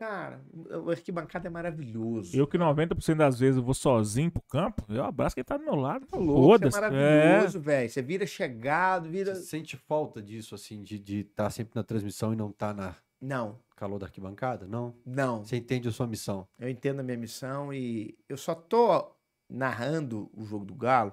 Cara, 0.00 0.40
o 0.82 0.90
arquibancada 0.90 1.46
é 1.46 1.50
maravilhoso. 1.50 2.34
Eu 2.34 2.46
que 2.46 2.56
90% 2.56 3.16
das 3.16 3.38
vezes 3.38 3.58
eu 3.58 3.62
vou 3.62 3.74
sozinho 3.74 4.30
pro 4.30 4.40
campo, 4.40 4.82
eu 4.88 5.04
abraço 5.04 5.34
quem 5.34 5.44
tá 5.44 5.58
do 5.58 5.62
meu 5.62 5.74
lado. 5.74 6.06
Tá 6.06 6.16
louco, 6.16 6.54
isso 6.66 6.68
é 6.68 6.70
Foda-se. 6.70 6.78
É. 6.78 6.80
maravilhoso, 7.28 7.60
velho. 7.60 7.90
Você 7.90 8.00
vira 8.00 8.26
chegado, 8.26 9.10
vira. 9.10 9.34
Você 9.34 9.42
sente 9.42 9.76
falta 9.76 10.22
disso, 10.22 10.54
assim, 10.54 10.82
de 10.82 11.20
estar 11.20 11.50
sempre 11.50 11.72
na 11.74 11.84
transmissão 11.84 12.32
e 12.32 12.36
não 12.36 12.48
estar 12.48 12.72
na 12.72 12.96
Não, 13.20 13.58
calor 13.76 13.98
da 13.98 14.06
arquibancada? 14.06 14.66
Não? 14.66 14.96
não. 15.04 15.44
Você 15.44 15.56
entende 15.56 15.86
a 15.86 15.92
sua 15.92 16.06
missão? 16.06 16.48
Eu 16.58 16.70
entendo 16.70 17.00
a 17.00 17.02
minha 17.02 17.18
missão 17.18 17.70
e 17.70 18.16
eu 18.26 18.38
só 18.38 18.54
tô 18.54 19.14
narrando 19.50 20.30
o 20.32 20.46
jogo 20.46 20.64
do 20.64 20.74
Galo 20.74 21.12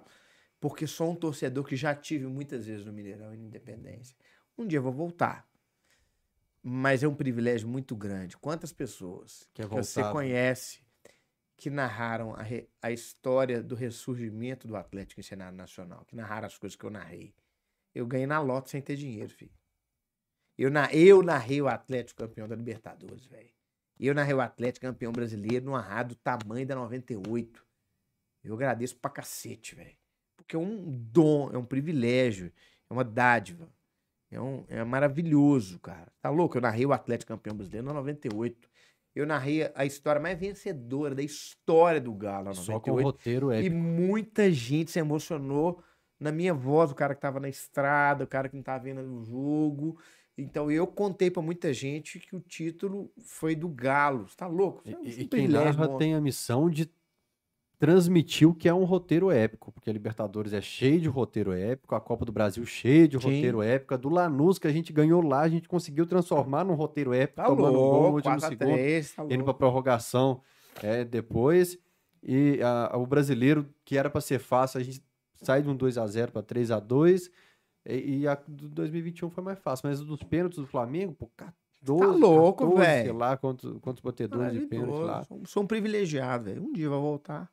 porque 0.62 0.88
sou 0.88 1.12
um 1.12 1.16
torcedor 1.16 1.66
que 1.66 1.76
já 1.76 1.94
tive 1.94 2.26
muitas 2.26 2.66
vezes 2.66 2.86
no 2.86 2.94
Mineirão 2.94 3.34
e 3.34 3.38
na 3.38 3.44
Independência. 3.48 4.16
Um 4.58 4.66
dia 4.66 4.80
eu 4.80 4.84
vou 4.84 4.94
voltar. 4.94 5.47
Mas 6.70 7.02
é 7.02 7.08
um 7.08 7.16
privilégio 7.16 7.68
muito 7.68 7.96
grande. 7.96 8.36
Quantas 8.36 8.74
pessoas 8.74 9.48
Quer 9.54 9.70
que 9.70 9.74
você 9.74 10.02
conhece 10.12 10.86
que 11.56 11.70
narraram 11.70 12.36
a, 12.36 12.44
re- 12.44 12.70
a 12.82 12.92
história 12.92 13.64
do 13.64 13.74
ressurgimento 13.74 14.68
do 14.68 14.76
Atlético 14.76 15.22
em 15.22 15.24
cenário 15.24 15.58
nacional, 15.58 16.04
que 16.06 16.16
narraram 16.16 16.46
as 16.46 16.58
coisas 16.58 16.76
que 16.76 16.84
eu 16.86 16.90
narrei. 16.90 17.34
Eu 17.96 18.06
ganhei 18.06 18.28
na 18.28 18.40
loto 18.42 18.70
sem 18.70 18.82
ter 18.82 18.98
dinheiro, 18.98 19.30
filho. 19.30 19.54
Eu, 20.58 20.70
na, 20.70 20.92
eu 20.94 21.24
narrei 21.24 21.62
o 21.62 21.68
Atlético 21.70 22.22
campeão 22.22 22.48
da 22.50 22.56
Libertadores, 22.56 23.26
velho. 23.28 23.50
Eu 24.00 24.14
narrei 24.14 24.34
o 24.34 24.42
Atlético 24.42 24.86
campeão 24.86 25.12
brasileiro 25.14 25.66
numa 25.66 25.82
rádio 25.82 26.16
do 26.16 26.20
tamanho 26.20 26.68
da 26.68 26.76
98. 26.76 27.66
Eu 28.44 28.54
agradeço 28.54 28.98
pra 28.98 29.10
cacete, 29.10 29.74
velho. 29.74 29.98
Porque 30.36 30.56
é 30.56 30.60
um 30.60 30.92
dom, 30.92 31.50
é 31.52 31.58
um 31.58 31.66
privilégio, 31.66 32.52
é 32.90 32.94
uma 32.94 33.04
dádiva. 33.04 33.72
É, 34.30 34.40
um, 34.42 34.64
é 34.68 34.84
maravilhoso, 34.84 35.80
cara. 35.80 36.12
Tá 36.22 36.30
louco? 36.30 36.58
Eu 36.58 36.62
narrei 36.62 36.86
o 36.86 36.94
Atlético 36.94 37.30
campeão 37.34 37.56
brasileiro 37.56 37.88
na 37.88 37.94
98. 37.94 38.70
Eu 39.16 39.26
narrei 39.26 39.70
a 39.74 39.86
história 39.86 40.22
mais 40.22 40.38
vencedora 40.38 41.16
da 41.16 41.24
história 41.24 42.00
do 42.00 42.14
Galo 42.14 42.54
Só 42.54 42.80
com 42.80 42.92
98. 42.92 43.04
roteiro 43.06 43.54
E 43.54 43.66
épico. 43.66 43.76
muita 43.76 44.52
gente 44.52 44.92
se 44.92 45.00
emocionou 45.00 45.82
na 46.20 46.32
minha 46.32 46.54
voz, 46.54 46.92
o 46.92 46.96
cara 46.96 47.16
que 47.16 47.22
tava 47.22 47.40
na 47.40 47.50
estrada, 47.50 48.24
o 48.24 48.28
cara 48.28 48.50
que 48.50 48.56
não 48.56 48.64
tava 48.64 48.84
vendo 48.84 49.02
o 49.02 49.24
jogo. 49.24 49.98
Então 50.38 50.70
eu 50.70 50.86
contei 50.86 51.32
pra 51.32 51.42
muita 51.42 51.74
gente 51.74 52.20
que 52.20 52.36
o 52.36 52.40
título 52.40 53.12
foi 53.24 53.56
do 53.56 53.68
Galo. 53.70 54.28
Você 54.28 54.36
tá 54.36 54.46
louco? 54.48 54.84
Isso 54.86 54.96
é 54.96 55.00
um 55.00 55.04
E, 55.04 55.22
e 55.22 55.28
quem 55.28 55.48
narra 55.48 55.88
bom. 55.88 55.98
tem 55.98 56.14
a 56.14 56.22
missão 56.22 56.70
de 56.70 56.86
transmitir 57.80 58.48
o 58.50 58.54
que 58.56 58.68
é 58.68 58.74
um 58.74 58.84
roteiro 58.86 59.30
épico, 59.30 59.72
porque 59.72 59.90
a 59.90 59.94
Libertadores 59.94 60.52
é 60.54 60.62
cheio 60.62 61.00
de 61.00 61.08
roteiro 61.08 61.54
épico, 61.54 61.94
a 61.94 62.02
Copa 62.02 62.26
do 62.26 62.32
Brasil 62.32 62.66
cheia 62.66 63.08
de 63.08 63.20
Sim. 63.20 63.24
roteiro 63.26 63.62
épico, 63.62 63.94
a 63.94 63.98
do 63.98 64.10
Lanús 64.10 64.58
que 64.58 64.68
a 64.68 64.72
gente 64.72 64.92
ganhou 64.92 65.22
lá, 65.22 65.42
a 65.42 65.48
gente 65.50 65.68
conseguiu 65.70 66.06
transformar 66.08 66.64
num 66.64 66.74
roteiro 66.74 67.14
épico, 67.14 67.36
Tá 67.36 67.46
tomando 67.46 67.70
um 67.70 67.72
gol 67.74 67.92
no 67.92 68.00
louco, 68.02 68.16
último 68.16 68.34
4 68.40 68.46
a 68.46 68.50
segundo. 68.50 68.74
3, 68.74 69.14
tá 69.14 69.24
indo 69.24 69.30
para 69.30 69.38
louco. 69.38 69.54
prorrogação 69.60 70.42
é, 70.82 71.04
depois. 71.06 71.78
E 72.24 72.60
a- 72.64 72.98
o 72.98 73.06
brasileiro, 73.06 73.68
que 73.86 73.96
era 73.98 74.10
para 74.10 74.22
ser 74.22 74.40
fácil, 74.40 74.80
a 74.80 74.84
gente 74.84 75.02
sai 75.36 75.62
de 75.62 75.70
um 75.70 75.76
2x0 75.78 76.32
para 76.32 76.42
3x2. 76.42 77.30
E, 77.86 78.22
e 78.22 78.28
a 78.28 78.36
do 78.48 78.68
2021 78.70 79.30
foi 79.30 79.44
mais 79.44 79.60
fácil. 79.60 79.88
Mas 79.88 80.02
dos 80.02 80.22
pênaltis 80.24 80.58
do 80.60 80.66
Flamengo, 80.68 81.14
pô, 81.14 81.30
14, 81.38 82.20
louco, 82.20 82.66
14, 82.66 82.82
velho. 82.86 83.04
sei 83.04 83.14
lá 83.14 83.38
quantos, 83.38 83.78
quantos 83.80 84.02
batedores 84.02 84.52
de 84.52 84.68
pênalti 84.68 85.00
lá. 85.00 85.24
Sou 85.46 85.64
um 85.64 85.68
privilegiado, 85.68 86.46
velho. 86.46 86.64
Um 86.64 86.74
dia 86.74 86.90
vai 86.90 87.00
voltar. 87.00 87.50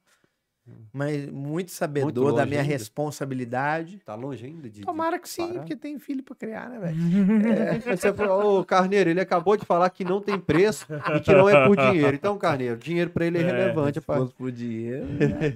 Mas 0.92 1.30
muito 1.30 1.70
sabedor 1.72 2.24
Muito 2.24 2.36
da 2.36 2.46
minha 2.46 2.60
ainda. 2.60 2.72
responsabilidade. 2.72 3.98
Tá 3.98 4.14
longe 4.14 4.46
ainda 4.46 4.70
de. 4.70 4.80
Tomara 4.80 5.18
que 5.18 5.28
sim, 5.28 5.48
parar? 5.48 5.58
porque 5.60 5.76
tem 5.76 5.98
filho 5.98 6.22
pra 6.22 6.34
criar, 6.34 6.70
né, 6.70 6.78
velho? 6.78 7.70
Aí 7.70 7.80
Você 7.96 8.12
falou, 8.14 8.60
ô 8.60 8.64
Carneiro, 8.64 9.10
ele 9.10 9.20
acabou 9.20 9.56
de 9.56 9.66
falar 9.66 9.90
que 9.90 10.04
não 10.04 10.22
tem 10.22 10.38
preço 10.38 10.86
e 11.16 11.20
que 11.20 11.32
não 11.34 11.48
é 11.48 11.66
por 11.66 11.76
dinheiro. 11.76 12.14
Então, 12.14 12.38
Carneiro, 12.38 12.78
dinheiro 12.78 13.10
pra 13.10 13.26
ele 13.26 13.38
é, 13.38 13.42
relevante. 13.42 14.00
Se 14.00 14.06
fosse 14.06 14.32
por 14.32 14.50
dinheiro. 14.50 15.04
né? 15.04 15.52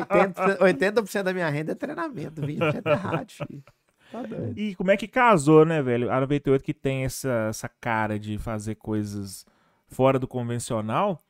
80%, 0.00 0.58
80% 0.58 1.22
da 1.22 1.32
minha 1.32 1.48
renda 1.48 1.72
é 1.72 1.74
treinamento, 1.76 2.42
20% 2.42 2.82
é 2.84 2.94
rádio. 2.94 3.46
filho. 3.46 3.62
Tá 4.10 4.22
doido. 4.22 4.58
E 4.58 4.74
como 4.74 4.90
é 4.90 4.96
que 4.96 5.06
casou, 5.06 5.64
né, 5.64 5.82
velho? 5.82 6.10
A 6.10 6.20
98 6.20 6.64
que 6.64 6.74
tem 6.74 7.04
essa, 7.04 7.46
essa 7.50 7.68
cara 7.68 8.18
de 8.18 8.38
fazer 8.38 8.74
coisas 8.76 9.46
fora 9.88 10.18
do 10.18 10.26
convencional. 10.26 11.20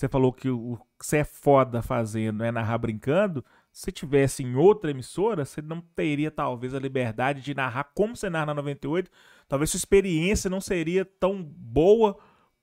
Você 0.00 0.08
falou 0.08 0.32
que 0.32 0.48
o 0.48 0.78
que 0.98 1.04
você 1.04 1.18
é 1.18 1.24
foda 1.24 1.82
fazendo 1.82 2.42
é 2.42 2.50
narrar 2.50 2.78
brincando. 2.78 3.44
Se 3.70 3.92
tivesse 3.92 4.42
em 4.42 4.56
outra 4.56 4.90
emissora, 4.90 5.44
você 5.44 5.60
não 5.60 5.82
teria 5.94 6.30
talvez 6.30 6.72
a 6.72 6.78
liberdade 6.78 7.42
de 7.42 7.52
narrar 7.52 7.90
como 7.94 8.16
você 8.16 8.30
narra 8.30 8.46
na 8.46 8.54
98. 8.54 9.10
Talvez 9.46 9.68
sua 9.68 9.76
experiência 9.76 10.48
não 10.48 10.58
seria 10.58 11.04
tão 11.04 11.42
boa 11.42 12.16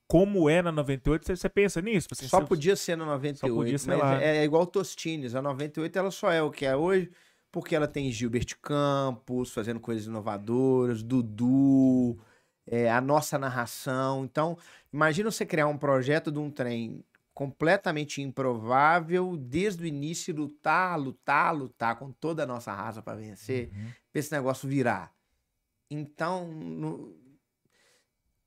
como 0.07 0.49
é 0.49 0.63
na 0.63 0.71
98. 0.71 1.27
Você, 1.27 1.35
você 1.35 1.47
pensa 1.47 1.79
nisso? 1.79 2.07
Você- 2.11 2.27
Só 2.27 2.39
você- 2.39 2.47
podia 2.47 2.75
ser 2.75 2.97
na 2.97 3.05
98, 3.05 3.55
podia 3.55 3.77
ser 3.77 3.95
mas 3.97 4.19
é, 4.19 4.37
é 4.37 4.43
igual 4.43 4.65
Tostines. 4.65 5.35
A 5.35 5.41
98 5.41 5.95
ela 5.95 6.09
só 6.09 6.31
é 6.31 6.41
o 6.41 6.49
que 6.49 6.65
é 6.65 6.75
hoje 6.75 7.11
porque 7.51 7.75
ela 7.75 7.87
tem 7.87 8.11
Gilbert 8.11 8.57
Campos 8.63 9.53
fazendo 9.53 9.79
coisas 9.79 10.07
inovadoras, 10.07 11.03
Dudu, 11.03 12.17
é, 12.65 12.91
a 12.91 12.99
nossa 12.99 13.37
narração. 13.37 14.25
Então, 14.25 14.57
imagina 14.91 15.31
você 15.31 15.45
criar 15.45 15.67
um 15.67 15.77
projeto 15.77 16.31
de 16.31 16.39
um 16.39 16.51
trem 16.51 17.03
completamente 17.37 18.19
improvável, 18.19 19.37
desde 19.37 19.83
o 19.83 19.85
início 19.85 20.33
lutar, 20.35 20.97
lutar, 20.99 21.55
lutar 21.55 21.95
com 21.99 22.11
toda 22.11 22.41
a 22.41 22.47
nossa 22.47 22.73
raça 22.73 22.99
para 22.99 23.15
vencer, 23.15 23.69
pra 24.11 24.19
esse 24.19 24.31
negócio 24.31 24.67
virar. 24.67 25.13
Então, 25.91 26.47
no- 26.51 27.15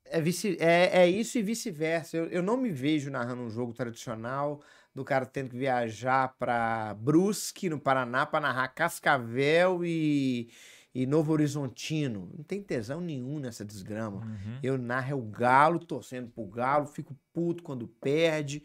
é, 0.04 0.20
vice- 0.20 0.56
é- 0.58 1.02
é 1.02 1.08
isso 1.08 1.38
e 1.38 1.42
vice-versa. 1.42 2.16
Eu, 2.16 2.26
eu 2.26 2.42
não 2.42 2.56
me 2.56 2.70
vejo 2.70 3.12
narrando 3.12 3.42
um 3.42 3.50
jogo 3.50 3.72
tradicional 3.72 4.60
do 4.92 5.04
cara 5.04 5.24
tendo 5.24 5.50
que 5.50 5.56
viajar 5.56 6.34
para 6.36 6.94
Brusque, 6.94 7.68
no 7.70 7.78
Paraná, 7.78 8.26
para 8.26 8.40
narrar 8.40 8.68
Cascavel 8.74 9.84
e, 9.84 10.50
e 10.94 11.06
Novo 11.06 11.32
Horizontino. 11.32 12.30
Não 12.36 12.44
tem 12.44 12.62
tesão 12.62 13.00
nenhum 13.00 13.38
nessa 13.38 13.64
desgrama. 13.64 14.22
Uhum. 14.24 14.58
Eu 14.62 14.76
narro 14.78 15.10
é 15.12 15.14
o 15.14 15.22
Galo, 15.22 15.78
torcendo 15.78 16.28
pro 16.30 16.44
Galo, 16.46 16.86
fico 16.86 17.16
puto 17.32 17.62
quando 17.62 17.86
perde. 17.86 18.62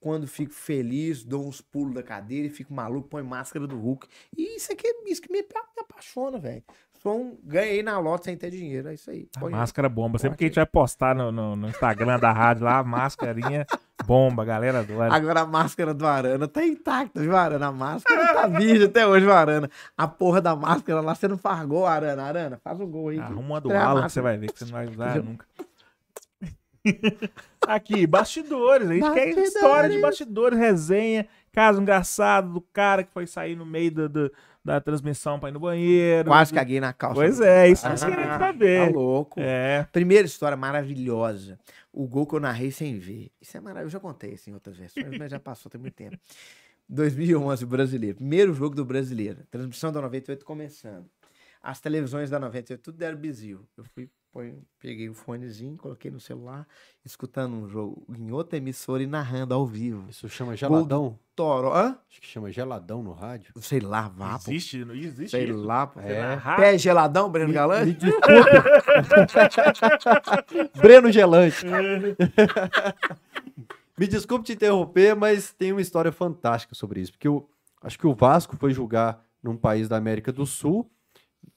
Quando 0.00 0.28
fico 0.28 0.52
feliz, 0.54 1.24
dou 1.24 1.44
uns 1.48 1.60
pulos 1.60 1.92
da 1.92 2.04
cadeira 2.04 2.46
e 2.46 2.50
fico 2.50 2.72
maluco, 2.72 3.08
põe 3.08 3.20
máscara 3.24 3.66
do 3.66 3.76
Hulk. 3.76 4.06
E 4.36 4.54
isso 4.56 4.72
aqui 4.72 4.86
é 4.86 5.10
isso 5.10 5.20
que 5.20 5.32
me, 5.32 5.40
me 5.42 5.48
apaixona, 5.80 6.38
velho. 6.38 6.62
Sou 7.02 7.20
um, 7.20 7.38
ganhei 7.42 7.82
na 7.82 7.98
lote 7.98 8.26
sem 8.26 8.36
ter 8.36 8.48
dinheiro, 8.52 8.88
é 8.88 8.94
isso 8.94 9.10
aí. 9.10 9.28
A 9.34 9.40
Põe- 9.40 9.50
máscara 9.50 9.88
bomba. 9.88 10.16
Sempre 10.18 10.38
que 10.38 10.44
a 10.44 10.46
gente 10.46 10.54
vai 10.54 10.66
postar 10.66 11.16
no, 11.16 11.32
no- 11.32 11.56
no 11.56 11.68
Instagram 11.68 12.16
da 12.20 12.32
rádio 12.32 12.64
lá, 12.64 12.78
a 12.78 12.84
máscarinha 12.84 13.66
bomba, 14.08 14.42
a 14.42 14.46
galera 14.46 14.80
adora. 14.80 15.14
Agora 15.14 15.40
a 15.42 15.46
máscara 15.46 15.92
do 15.92 16.06
Arana 16.06 16.48
tá 16.48 16.64
intacta, 16.64 17.20
viu, 17.20 17.36
Arana? 17.36 17.66
A 17.66 17.72
máscara 17.72 18.32
tá 18.34 18.46
virgem 18.46 18.86
até 18.86 19.06
hoje, 19.06 19.26
viu, 19.26 19.34
Arana? 19.34 19.70
A 19.96 20.08
porra 20.08 20.40
da 20.40 20.56
máscara 20.56 21.00
lá, 21.02 21.14
você 21.14 21.28
não 21.28 21.36
faz 21.36 21.64
gol, 21.66 21.86
Arana. 21.86 22.22
Arana, 22.22 22.58
faz 22.64 22.80
o 22.80 22.86
gol 22.86 23.10
aí. 23.10 23.18
Arruma 23.18 23.40
uma 23.40 23.60
do 23.60 23.70
a 23.70 24.02
que 24.04 24.08
você 24.12 24.20
vai 24.22 24.38
ver 24.38 24.50
que 24.50 24.58
você 24.58 24.64
não 24.64 24.72
vai 24.72 24.86
usar 24.88 25.22
nunca. 25.22 25.44
Aqui, 27.66 28.06
bastidores. 28.06 28.88
A 28.88 28.94
gente 28.94 29.12
quer 29.12 29.28
história 29.38 29.90
de 29.90 30.00
bastidores, 30.00 30.58
resenha, 30.58 31.26
caso 31.52 31.80
engraçado 31.82 32.50
do 32.54 32.60
cara 32.60 33.02
que 33.04 33.12
foi 33.12 33.26
sair 33.26 33.54
no 33.56 33.66
meio 33.66 33.90
do- 33.92 34.08
do- 34.08 34.32
da 34.64 34.80
transmissão 34.80 35.38
pra 35.38 35.48
ir 35.48 35.52
no 35.52 35.60
banheiro. 35.60 36.28
Quase 36.30 36.52
caguei 36.52 36.80
na 36.80 36.92
calça. 36.92 37.14
Pois 37.16 37.40
é, 37.40 37.68
isso 37.68 37.86
que 37.88 37.96
você 37.96 38.04
Ah, 38.04 38.08
querendo 38.10 38.28
Tá 38.28 38.38
saber. 38.38 38.92
louco. 38.92 39.40
É. 39.40 39.86
Primeira 39.92 40.26
história 40.26 40.56
maravilhosa. 40.56 41.58
O 41.98 42.06
gol 42.06 42.28
que 42.28 42.36
eu 42.36 42.38
narrei 42.38 42.70
sem 42.70 42.96
ver. 42.96 43.32
Isso 43.40 43.56
é 43.56 43.60
maravilhoso. 43.60 43.96
Eu 43.96 43.98
já 43.98 44.00
contei 44.00 44.34
assim 44.34 44.52
em 44.52 44.54
outras 44.54 44.76
versões, 44.76 45.18
mas 45.18 45.28
já 45.28 45.40
passou 45.40 45.68
tem 45.68 45.80
muito 45.80 45.94
tempo. 45.94 46.16
2011, 46.88 47.64
o 47.64 47.66
brasileiro. 47.66 48.16
Primeiro 48.18 48.54
jogo 48.54 48.76
do 48.76 48.84
brasileiro. 48.84 49.44
Transmissão 49.50 49.90
da 49.90 50.00
98 50.00 50.44
começando. 50.44 51.10
As 51.60 51.80
televisões 51.80 52.30
da 52.30 52.38
98 52.38 52.80
tudo 52.80 52.98
deram 52.98 53.18
bizil. 53.18 53.66
Eu 53.76 53.82
fui, 53.82 54.08
põe- 54.38 54.62
peguei 54.78 55.08
o 55.08 55.14
fonezinho, 55.14 55.76
coloquei 55.76 56.10
no 56.10 56.20
celular, 56.20 56.64
escutando 57.04 57.54
um 57.56 57.68
jogo 57.68 58.06
em 58.16 58.30
outra 58.30 58.56
emissora 58.56 59.02
e 59.02 59.06
narrando 59.06 59.52
ao 59.52 59.66
vivo. 59.66 60.08
Isso 60.08 60.28
chama 60.28 60.54
geladão? 60.56 61.18
Toró. 61.34 61.74
Hã? 61.74 61.98
Acho 62.08 62.20
que 62.20 62.26
chama 62.26 62.52
geladão 62.52 63.02
no 63.02 63.12
rádio. 63.12 63.52
Sei 63.60 63.80
lá, 63.80 64.08
vá. 64.08 64.36
Existe, 64.36 64.84
não 64.84 64.94
existe 64.94 65.30
Sei 65.32 65.44
isso. 65.50 65.56
lá, 65.64 65.88
pô. 65.88 65.98
É. 66.00 66.36
Pé 66.56 66.78
geladão, 66.78 67.28
Breno 67.30 67.52
Galante? 67.52 67.86
Me 67.86 67.94
desculpe. 67.94 68.50
Breno 70.80 71.10
Gelante. 71.10 71.66
Me 73.98 74.06
desculpe 74.06 74.44
te 74.44 74.52
interromper, 74.52 75.16
mas 75.16 75.52
tem 75.52 75.72
uma 75.72 75.80
história 75.80 76.12
fantástica 76.12 76.72
sobre 76.76 77.00
isso. 77.00 77.10
Porque 77.12 77.26
eu 77.26 77.48
acho 77.82 77.98
que 77.98 78.06
o 78.06 78.14
Vasco 78.14 78.56
foi 78.56 78.72
jogar 78.72 79.20
num 79.42 79.56
país 79.56 79.88
da 79.88 79.96
América 79.96 80.30
do 80.32 80.46
Sul. 80.46 80.88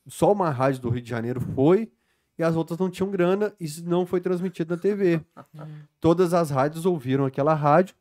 Só 0.07 0.31
uma 0.31 0.49
rádio 0.49 0.81
do 0.81 0.89
Rio 0.89 1.01
de 1.03 1.09
Janeiro 1.09 1.39
foi. 1.39 1.91
E 2.37 2.43
as 2.43 2.55
outras 2.55 2.79
não 2.79 2.89
tinham 2.89 3.11
grana. 3.11 3.53
Isso 3.59 3.87
não 3.87 4.05
foi 4.05 4.19
transmitido 4.19 4.75
na 4.75 4.81
TV. 4.81 5.21
Todas 5.99 6.33
as 6.33 6.49
rádios 6.49 6.85
ouviram 6.85 7.25
aquela 7.25 7.53
rádio 7.53 7.95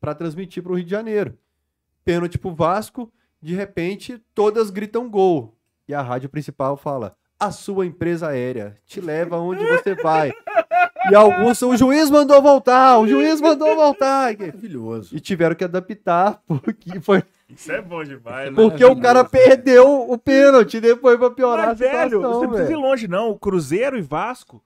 para 0.00 0.14
transmitir 0.14 0.62
para 0.62 0.72
o 0.72 0.76
Rio 0.76 0.84
de 0.84 0.90
Janeiro. 0.90 1.36
Pênalti 2.04 2.38
pro 2.38 2.54
Vasco. 2.54 3.12
De 3.40 3.54
repente, 3.54 4.22
todas 4.34 4.70
gritam 4.70 5.10
gol. 5.10 5.56
E 5.88 5.94
a 5.94 6.00
rádio 6.00 6.28
principal 6.28 6.76
fala: 6.76 7.16
a 7.38 7.50
sua 7.50 7.84
empresa 7.84 8.28
aérea 8.28 8.78
te 8.86 9.00
leva 9.00 9.36
onde 9.36 9.64
você 9.66 9.96
vai. 9.96 10.32
E 11.10 11.14
alguns 11.14 11.58
são, 11.58 11.70
o 11.70 11.76
juiz 11.76 12.08
mandou 12.08 12.40
voltar, 12.40 12.98
o 12.98 13.08
juiz 13.08 13.40
mandou 13.40 13.74
voltar. 13.74 14.36
Maravilhoso. 14.38 15.16
E 15.16 15.18
tiveram 15.18 15.56
que 15.56 15.64
adaptar, 15.64 16.40
porque, 16.46 17.00
foi, 17.00 17.24
Isso 17.54 17.70
é 17.72 17.82
bom 17.82 18.02
demais, 18.02 18.50
né? 18.50 18.54
porque 18.56 18.84
o 18.84 18.98
cara 19.00 19.24
perdeu 19.24 20.10
o 20.10 20.16
pênalti 20.18 20.80
depois 20.80 21.18
pra 21.18 21.30
piorar 21.30 21.68
Mas, 21.68 21.82
a 21.82 21.84
velho, 21.84 22.10
situação, 22.10 22.32
você 22.32 22.46
não 22.46 22.48
precisa 22.52 22.70
ir 22.72 22.74
velho. 22.76 22.80
longe, 22.80 23.08
não. 23.08 23.30
O 23.30 23.38
Cruzeiro 23.38 23.98
e 23.98 24.00
Vasco. 24.02 24.62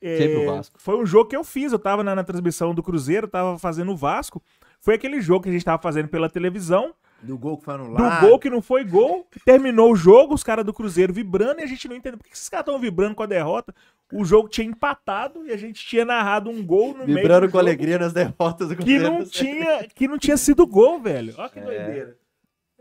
é, 0.00 0.16
Sempre 0.18 0.36
o 0.36 0.46
Vasco. 0.46 0.76
Foi 0.80 0.96
um 0.96 1.06
jogo 1.06 1.28
que 1.28 1.36
eu 1.36 1.44
fiz. 1.44 1.72
Eu 1.72 1.78
tava 1.78 2.02
na, 2.02 2.14
na 2.14 2.24
transmissão 2.24 2.74
do 2.74 2.82
Cruzeiro, 2.82 3.28
tava 3.28 3.58
fazendo 3.58 3.92
o 3.92 3.96
Vasco. 3.96 4.42
Foi 4.80 4.94
aquele 4.94 5.20
jogo 5.20 5.42
que 5.44 5.48
a 5.48 5.52
gente 5.52 5.64
tava 5.64 5.80
fazendo 5.82 6.08
pela 6.08 6.28
televisão. 6.28 6.94
Do 7.22 7.38
gol 7.38 7.56
que 7.58 7.64
foi 7.64 7.76
Do 7.76 7.82
anulado. 7.84 8.26
gol 8.26 8.38
que 8.38 8.50
não 8.50 8.60
foi 8.62 8.84
gol. 8.84 9.26
Terminou 9.44 9.92
o 9.92 9.96
jogo, 9.96 10.34
os 10.34 10.42
caras 10.42 10.64
do 10.64 10.72
Cruzeiro 10.72 11.12
vibrando 11.12 11.60
e 11.60 11.64
a 11.64 11.66
gente 11.66 11.88
não 11.88 11.96
entendeu. 11.96 12.18
Por 12.18 12.24
que 12.26 12.32
esses 12.34 12.48
caras 12.48 12.66
estão 12.66 12.78
vibrando 12.78 13.14
com 13.14 13.22
a 13.22 13.26
derrota? 13.26 13.74
O 14.12 14.24
jogo 14.24 14.48
tinha 14.48 14.66
empatado 14.66 15.44
e 15.46 15.50
a 15.52 15.56
gente 15.56 15.84
tinha 15.84 16.04
narrado 16.04 16.48
um 16.50 16.64
gol 16.64 16.92
no 16.92 17.04
meio. 17.06 17.16
Vibrando 17.18 17.46
do 17.46 17.52
com 17.52 17.58
alegria 17.58 17.98
nas 17.98 18.12
derrotas 18.12 18.68
do 18.68 18.76
Que 18.76 18.82
Cruzeiro. 18.84 19.04
não, 19.04 19.24
tinha, 19.24 19.88
que 19.88 20.06
não 20.06 20.18
tinha 20.18 20.36
sido 20.36 20.66
gol, 20.66 21.00
velho. 21.00 21.34
Olha 21.38 21.48
que 21.48 21.60
doideira. 21.60 22.16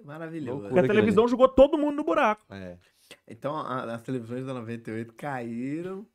Maravilhoso. 0.03 0.67
Porque 0.67 0.79
a 0.79 0.87
televisão 0.87 1.27
jogou 1.27 1.47
todo 1.47 1.77
mundo 1.77 1.95
no 1.95 2.03
buraco. 2.03 2.43
É. 2.51 2.77
Então 3.27 3.55
a- 3.55 3.95
as 3.95 4.01
televisões 4.03 4.45
da 4.45 4.53
98 4.53 5.13
caíram 5.13 6.05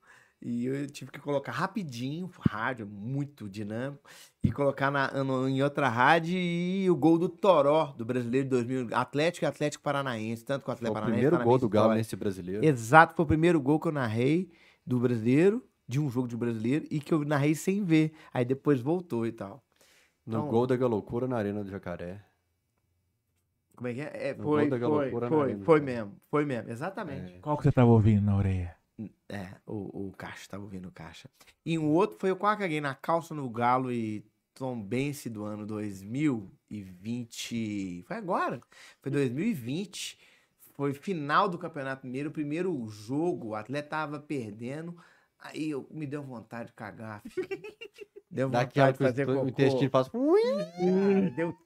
e 0.43 0.67
eu 0.67 0.87
tive 0.91 1.11
que 1.11 1.19
colocar 1.21 1.53
rapidinho, 1.53 2.31
rádio 2.41 2.87
muito 2.87 3.49
dinâmico, 3.49 4.03
e 4.43 4.51
colocar 4.51 4.91
na, 4.91 5.23
no- 5.23 5.49
em 5.49 5.63
outra 5.63 5.89
rádio 5.89 6.37
e 6.39 6.89
o 6.91 6.97
gol 6.97 7.19
do 7.19 7.29
Toró, 7.29 7.93
do 7.97 8.05
Brasileiro 8.05 8.45
de 8.47 8.51
2000, 8.51 8.89
Atlético 8.97 9.45
e 9.45 9.47
Atlético 9.47 9.83
Paranaense, 9.85 10.45
tanto 10.45 10.65
que 10.65 10.71
o 10.71 10.75
Foi 10.77 10.89
Atlético 10.89 10.93
o 10.93 10.95
Paranaense 10.95 11.15
primeiro 11.21 11.37
tá 11.37 11.39
na 11.39 11.45
gol 11.45 11.59
do 11.59 11.69
Galo 11.69 11.95
nesse 11.95 12.17
brasileiro. 12.17 12.65
Exato, 12.65 13.15
foi 13.15 13.25
o 13.25 13.29
primeiro 13.29 13.61
gol 13.61 13.79
que 13.79 13.89
eu 13.89 13.93
narrei 13.93 14.51
do 14.87 14.99
Brasileiro, 14.99 15.63
de 15.87 16.01
um 16.01 16.09
jogo 16.09 16.27
de 16.29 16.37
Brasileiro, 16.37 16.87
e 16.91 17.01
que 17.01 17.13
eu 17.13 17.25
narrei 17.25 17.55
sem 17.55 17.85
ver. 17.85 18.13
Aí 18.33 18.45
depois 18.45 18.81
voltou 18.81 19.27
e 19.27 19.33
tal. 19.33 19.63
No 20.25 20.39
Então- 20.39 20.49
gol 20.49 20.67
da 20.67 20.77
Galocura 20.77 21.27
na 21.29 21.37
Arena 21.37 21.63
do 21.65 21.71
Jacaré. 21.71 22.23
Como 23.77 23.89
é 23.89 23.95
que 23.95 24.01
é? 24.01 24.11
É, 24.31 24.35
No 24.35 24.43
foi, 24.45 24.69
gol 24.69 24.79
da 24.79 24.87
foi, 24.87 25.29
foi, 25.29 25.57
foi 25.65 25.81
mesmo, 25.81 26.13
foi 26.31 26.45
mesmo, 26.45 26.71
exatamente. 26.71 27.39
Qual 27.41 27.57
que 27.57 27.63
você 27.65 27.73
tava 27.73 27.91
ouvindo 27.91 28.23
na 28.25 28.37
orelha? 28.37 28.77
É, 29.29 29.49
o, 29.67 30.09
o 30.09 30.13
Caixa, 30.17 30.49
tava 30.49 30.63
ouvindo 30.65 30.89
o 30.89 30.93
Caixa. 30.93 31.29
E 31.65 31.79
um 31.79 31.89
outro 31.91 32.19
foi 32.19 32.31
eu 32.31 32.37
quase 32.37 32.61
caguei 32.61 32.81
na 32.81 32.95
calça 32.95 33.35
no 33.35 33.49
Galo 33.49 33.93
e 33.93 34.25
Tombense 34.55 35.31
do 35.31 35.45
ano 35.45 35.65
2020. 35.67 38.05
Foi 38.07 38.17
agora. 38.17 38.61
Foi 39.01 39.11
2020. 39.11 40.19
Foi 40.75 40.93
final 40.95 41.49
do 41.49 41.59
Campeonato 41.59 42.07
Mineiro, 42.07 42.31
o 42.31 42.33
primeiro 42.33 42.87
jogo, 42.89 43.49
o 43.49 43.55
atleta 43.55 43.89
tava 43.89 44.19
perdendo. 44.19 44.97
Aí 45.39 45.71
eu, 45.71 45.87
me 45.91 46.07
deu 46.07 46.23
vontade 46.23 46.69
de 46.69 46.75
cagar, 46.75 47.23
filho. 47.23 47.49
Deu 48.31 48.49
vontade 48.49 48.67
Daquela 48.67 48.93
de 48.93 48.99
fazer 48.99 49.29
o 49.29 49.35
cocô. 49.35 49.49
intestino 49.49 49.91
faz. 49.91 50.07
Ah, 50.09 51.31
Deu 51.35 51.57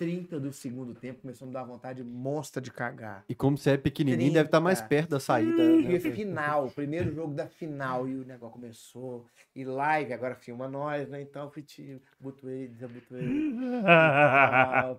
30 0.00 0.40
do 0.40 0.50
segundo 0.50 0.94
tempo, 0.94 1.20
começou 1.20 1.44
a 1.44 1.48
me 1.48 1.52
dar 1.52 1.62
vontade 1.62 2.02
monstra 2.02 2.58
de 2.58 2.70
cagar. 2.70 3.22
E 3.28 3.34
como 3.34 3.58
você 3.58 3.72
é 3.72 3.76
pequenininho, 3.76 4.32
deve 4.32 4.46
estar 4.46 4.58
mais 4.58 4.78
30. 4.78 4.88
perto 4.88 5.10
da 5.10 5.20
saída. 5.20 5.62
E 5.62 5.82
né? 5.82 5.94
a 5.94 6.00
final, 6.00 6.66
o 6.68 6.70
primeiro 6.70 7.14
jogo 7.14 7.34
da 7.34 7.46
final, 7.46 8.08
e 8.08 8.14
o 8.16 8.24
negócio 8.24 8.54
começou. 8.54 9.26
E 9.54 9.62
live, 9.62 10.14
agora 10.14 10.34
filma 10.34 10.66
nós, 10.66 11.06
né? 11.06 11.20
Então 11.20 11.44
eu 11.44 11.50
fui 11.50 11.62
te 11.62 12.00
butuei, 12.18 12.68
desabutuei. 12.68 13.52
Ah, 13.84 14.96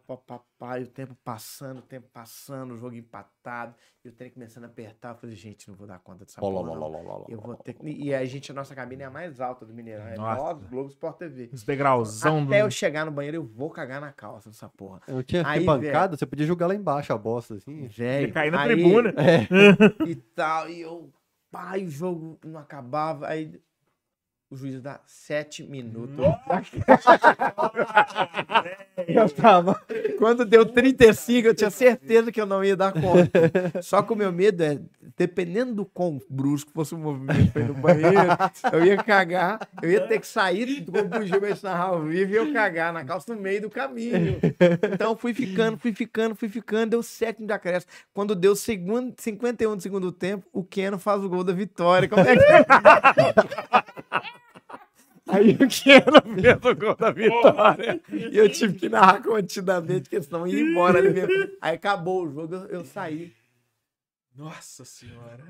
e 0.79 0.83
o 0.83 0.87
tempo 0.87 1.15
passando, 1.23 1.79
o 1.79 1.81
tempo 1.81 2.07
passando, 2.13 2.73
o 2.73 2.77
jogo 2.77 2.95
empatado, 2.95 3.75
e 4.03 4.09
o 4.09 4.11
trem 4.11 4.29
começando 4.29 4.65
a 4.65 4.67
apertar. 4.67 5.09
Eu 5.09 5.15
falei, 5.15 5.35
gente, 5.35 5.67
não 5.67 5.75
vou 5.75 5.87
dar 5.87 5.99
conta 5.99 6.25
dessa 6.25 6.39
porra. 6.39 6.75
não. 6.75 7.25
Eu 7.27 7.39
vou 7.39 7.55
ter 7.55 7.73
que... 7.73 7.87
E 7.89 8.13
a 8.13 8.23
gente, 8.25 8.51
a 8.51 8.53
nossa 8.53 8.75
cabine 8.75 9.03
é 9.03 9.05
a 9.05 9.09
mais 9.09 9.41
alta 9.41 9.65
do 9.65 9.73
Mineirão. 9.73 10.07
É 10.07 10.15
Nossa. 10.15 10.41
nós, 10.41 10.63
Globo 10.69 10.89
Sport 10.89 11.17
TV. 11.17 11.49
Os 11.51 11.63
degrauzão 11.63 12.45
do... 12.45 12.51
Até 12.51 12.61
eu 12.61 12.69
chegar 12.71 13.05
no 13.05 13.11
banheiro, 13.11 13.37
eu 13.37 13.43
vou 13.43 13.69
cagar 13.69 13.99
na 13.99 14.11
calça 14.11 14.49
dessa 14.49 14.69
porra. 14.69 15.01
Eu 15.07 15.23
tinha 15.23 15.45
Aí, 15.47 15.65
bancada, 15.65 16.15
você 16.15 16.25
podia 16.25 16.45
jogar 16.45 16.67
lá 16.67 16.75
embaixo 16.75 17.11
a 17.11 17.17
bosta, 17.17 17.55
assim. 17.55 17.87
Velho. 17.87 18.31
cair 18.31 18.51
na 18.51 18.61
aí- 18.61 18.69
tribuna. 18.69 19.13
e 20.07 20.15
tal. 20.15 20.69
E 20.69 20.81
eu, 20.81 21.11
pai, 21.51 21.85
o 21.85 21.89
jogo 21.89 22.39
não 22.45 22.59
acabava. 22.59 23.27
Aí 23.27 23.59
o 24.51 24.57
juiz 24.57 24.81
dá 24.81 24.99
sete 25.07 25.63
minutos. 25.63 26.17
eu 29.07 29.29
tava. 29.29 29.81
Quando 30.17 30.43
deu 30.43 30.65
35, 30.65 31.47
eu 31.47 31.55
tinha 31.55 31.69
certeza 31.69 32.33
que 32.33 32.41
eu 32.41 32.45
não 32.45 32.61
ia 32.61 32.75
dar 32.75 32.91
conta. 32.91 33.81
Só 33.81 34.01
que 34.01 34.11
o 34.11 34.15
meu 34.15 34.29
medo 34.29 34.61
é, 34.61 34.77
dependendo 35.17 35.73
do 35.73 35.85
quão 35.85 36.19
brusco 36.29 36.69
fosse 36.73 36.93
o 36.93 36.97
movimento 36.97 37.57
no 37.59 37.75
banheiro, 37.75 38.27
eu 38.73 38.85
ia 38.85 38.97
cagar, 38.97 39.65
eu 39.81 39.89
ia 39.89 40.05
ter 40.05 40.19
que 40.19 40.27
sair 40.27 40.81
do 40.81 40.91
narrar 41.63 41.85
ao 41.85 42.03
vivo 42.03 42.33
e 42.33 42.35
eu 42.35 42.51
cagar 42.51 42.91
na 42.91 43.05
calça 43.05 43.33
no 43.33 43.41
meio 43.41 43.61
do 43.61 43.69
caminho. 43.69 44.37
Então 44.93 45.15
fui 45.15 45.33
ficando, 45.33 45.77
fui 45.77 45.93
ficando, 45.93 46.35
fui 46.35 46.49
ficando, 46.49 46.89
deu 46.89 47.01
sete 47.01 47.45
de 47.45 47.53
acréscimo. 47.53 47.89
Quando 48.13 48.35
deu 48.35 48.53
segundo, 48.53 49.13
51 49.17 49.77
do 49.77 49.81
segundo 49.81 50.11
tempo, 50.11 50.45
o 50.51 50.61
Keno 50.61 50.99
faz 50.99 51.23
o 51.23 51.29
gol 51.29 51.43
da 51.43 51.53
vitória. 51.53 52.09
Como 52.09 52.21
é 52.21 52.35
que... 52.35 52.41
Aí 55.31 55.51
o 55.51 55.67
Keno 55.67 56.41
fez 56.41 56.65
o 56.65 56.75
gol 56.75 56.95
da 56.95 57.11
vitória. 57.11 58.01
E 58.11 58.37
eu 58.37 58.49
tive 58.51 58.73
que 58.77 58.89
narrar 58.89 59.21
contidamente, 59.23 60.03
porque 60.09 60.21
senão 60.21 60.45
ia 60.45 60.59
embora 60.61 60.99
ali 60.99 61.09
mesmo. 61.11 61.51
Aí 61.61 61.75
acabou 61.75 62.23
o 62.25 62.31
jogo, 62.31 62.55
eu, 62.55 62.65
eu 62.67 62.85
saí. 62.85 63.31
Nossa 64.35 64.85
senhora. 64.85 65.43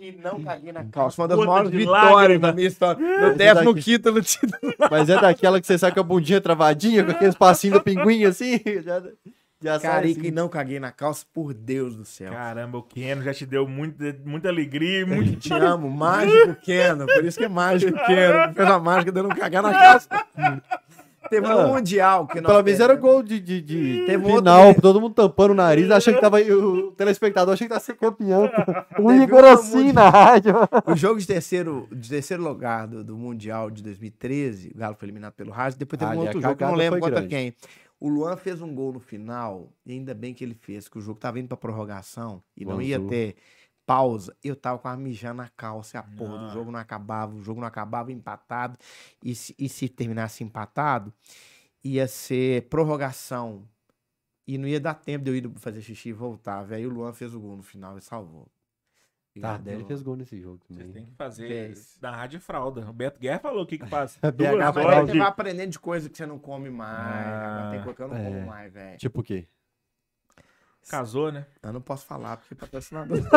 E 0.00 0.10
não 0.12 0.42
caguei 0.42 0.72
na 0.72 0.84
calça. 0.86 1.20
Uma 1.22 1.28
das 1.28 1.38
maiores 1.38 1.70
vitórias 1.70 2.40
da 2.40 2.52
minha 2.52 2.66
história. 2.66 3.00
Meu 3.00 3.28
Esse 3.28 3.38
décimo 3.38 3.74
daqui- 3.74 3.84
quinto 3.92 4.10
no 4.12 4.22
título. 4.22 4.74
Mas 4.90 5.08
é 5.08 5.20
daquela 5.20 5.60
que 5.60 5.66
você 5.66 5.78
sai 5.78 5.92
com 5.92 6.00
a 6.00 6.02
bundinha 6.02 6.40
travadinha, 6.40 7.04
com 7.04 7.12
aqueles 7.12 7.36
passinhos 7.36 7.78
do 7.78 7.84
pinguim, 7.84 8.24
assim. 8.24 8.60
Já, 9.60 9.78
Carica, 9.80 10.20
assim. 10.20 10.28
e 10.28 10.30
não 10.30 10.48
caguei 10.48 10.78
na 10.78 10.92
calça, 10.92 11.24
por 11.34 11.52
Deus 11.52 11.96
do 11.96 12.04
céu. 12.04 12.30
Caramba, 12.32 12.78
o 12.78 12.82
Keno 12.82 13.22
já 13.22 13.34
te 13.34 13.44
deu 13.44 13.66
muito, 13.66 13.96
muita 14.24 14.48
alegria 14.48 15.00
e 15.00 15.04
muito 15.04 15.36
Te 15.36 15.52
amo, 15.52 15.90
mágico 15.90 16.54
Keno. 16.62 17.06
Por 17.06 17.24
isso 17.24 17.38
que 17.38 17.44
é 17.44 17.48
mágico 17.48 17.92
Keno. 18.06 18.54
Fez 18.54 18.68
a 18.70 18.78
mágica 18.78 19.10
de 19.10 19.18
eu 19.18 19.22
não 19.24 19.30
cagar 19.30 19.62
na 19.62 19.72
calça. 19.72 20.08
Teve 21.28 21.46
um 21.46 21.50
Ah, 21.58 21.66
mundial 21.66 22.26
que 22.26 22.40
nós 22.40 22.50
Pelo 22.52 22.64
menos 22.64 22.80
era 22.80 22.94
gol 22.94 23.22
de, 23.22 23.38
de, 23.38 23.60
de 23.60 24.04
Teve 24.06 24.24
final, 24.24 24.68
outro- 24.68 24.80
todo 24.80 24.98
mundo 25.00 25.12
tampando 25.14 25.50
o 25.50 25.54
nariz, 25.54 25.90
achando 25.90 26.14
que 26.14 26.20
tava. 26.22 26.40
O 26.40 26.92
telespectador 26.92 27.52
achando 27.52 27.66
que 27.66 27.74
tava 27.74 27.80
ser 27.84 27.96
campeão. 27.96 28.48
O 28.98 29.12
Igor 29.12 29.44
assim 29.44 29.92
na 29.92 30.08
rádio. 30.08 30.54
O 30.86 30.96
jogo 30.96 31.20
de 31.20 31.26
terceiro, 31.26 31.86
de 31.92 32.08
terceiro 32.08 32.42
lugar 32.42 32.86
do, 32.86 33.04
do 33.04 33.14
Mundial 33.16 33.70
de 33.70 33.82
2013, 33.82 34.72
o 34.74 34.78
Galo 34.78 34.96
foi 34.98 35.06
eliminado 35.06 35.32
pelo 35.34 35.50
Racing. 35.50 35.78
Depois 35.78 35.98
teve 35.98 36.10
Ali 36.12 36.20
um 36.20 36.22
outro 36.22 36.40
jogo 36.40 36.56
que 36.56 36.64
eu 36.64 36.68
não 36.68 36.74
lembro 36.76 37.00
contra 37.00 37.16
grande. 37.20 37.28
quem. 37.34 37.54
O 38.00 38.08
Luan 38.08 38.36
fez 38.36 38.60
um 38.62 38.74
gol 38.74 38.92
no 38.92 39.00
final, 39.00 39.72
e 39.84 39.92
ainda 39.92 40.14
bem 40.14 40.32
que 40.32 40.44
ele 40.44 40.54
fez, 40.54 40.88
que 40.88 40.98
o 40.98 41.00
jogo 41.00 41.18
tava 41.18 41.38
indo 41.40 41.48
pra 41.48 41.56
prorrogação 41.56 42.42
e 42.56 42.64
não 42.64 42.80
ia 42.80 42.96
Bonzou. 42.98 43.10
ter 43.10 43.36
pausa. 43.84 44.36
Eu 44.44 44.54
tava 44.54 44.78
com 44.78 44.86
a 44.88 44.96
mijando 44.96 45.38
na 45.42 45.48
calça, 45.48 45.96
e 45.96 45.98
a 45.98 46.02
porra 46.02 46.38
do 46.38 46.44
Ah. 46.44 46.48
jogo 46.50 46.70
não 46.70 46.78
acabava, 46.78 47.34
o 47.34 47.42
jogo 47.42 47.60
não 47.60 47.66
acabava 47.66 48.12
empatado. 48.12 48.78
E 49.24 49.34
se, 49.34 49.54
e 49.58 49.68
se 49.68 49.88
terminasse 49.88 50.44
empatado, 50.44 51.12
ia 51.82 52.06
ser 52.06 52.68
prorrogação. 52.68 53.66
E 54.46 54.56
não 54.56 54.68
ia 54.68 54.80
dar 54.80 54.94
tempo 54.94 55.24
de 55.24 55.30
eu 55.30 55.36
ir 55.36 55.50
fazer 55.58 55.82
xixi 55.82 56.10
e 56.10 56.12
voltar. 56.12 56.62
velho. 56.62 56.78
Aí 56.78 56.86
o 56.86 56.90
Luan 56.90 57.12
fez 57.12 57.34
o 57.34 57.40
gol 57.40 57.56
no 57.56 57.62
final 57.62 57.98
e 57.98 58.00
salvou. 58.00 58.48
Tá, 59.40 59.60
ele 59.66 59.76
Luan. 59.76 59.86
fez 59.86 60.02
gol 60.02 60.16
nesse 60.16 60.40
jogo 60.40 60.58
Vocês 60.66 60.78
também. 60.80 60.92
têm 61.04 61.06
que 61.12 61.16
fazer 61.16 61.46
Fez. 61.46 61.98
na 62.02 62.10
rádio 62.10 62.40
fralda. 62.40 62.80
O 62.88 62.92
Beto 62.92 63.20
Guerra 63.20 63.38
falou 63.38 63.62
o 63.62 63.66
que 63.66 63.78
que 63.78 63.86
faz. 63.86 64.16
BH 64.16 64.30
Duas 64.36 64.56
Mas 64.58 64.76
aí 64.76 64.84
horas 64.84 65.06
você 65.06 65.12
de... 65.12 65.18
vai 65.18 65.28
aprendendo 65.28 65.70
de 65.70 65.78
coisa 65.78 66.08
que 66.08 66.16
você 66.16 66.26
não 66.26 66.38
come 66.40 66.68
mais. 66.70 66.98
Ah, 66.98 67.54
agora 67.56 67.70
tem 67.70 67.80
coisa 67.82 67.94
que 67.96 68.02
eu 68.02 68.08
não 68.08 68.16
é. 68.16 68.24
como 68.24 68.46
mais, 68.46 68.72
velho. 68.72 68.98
Tipo 68.98 69.20
o 69.20 69.22
quê? 69.22 69.46
Casou, 70.90 71.30
né? 71.30 71.46
Eu 71.62 71.72
não 71.72 71.80
posso 71.80 72.04
falar 72.06 72.36
porque 72.38 72.54
é 72.54 72.56
patrocinador. 72.56 73.18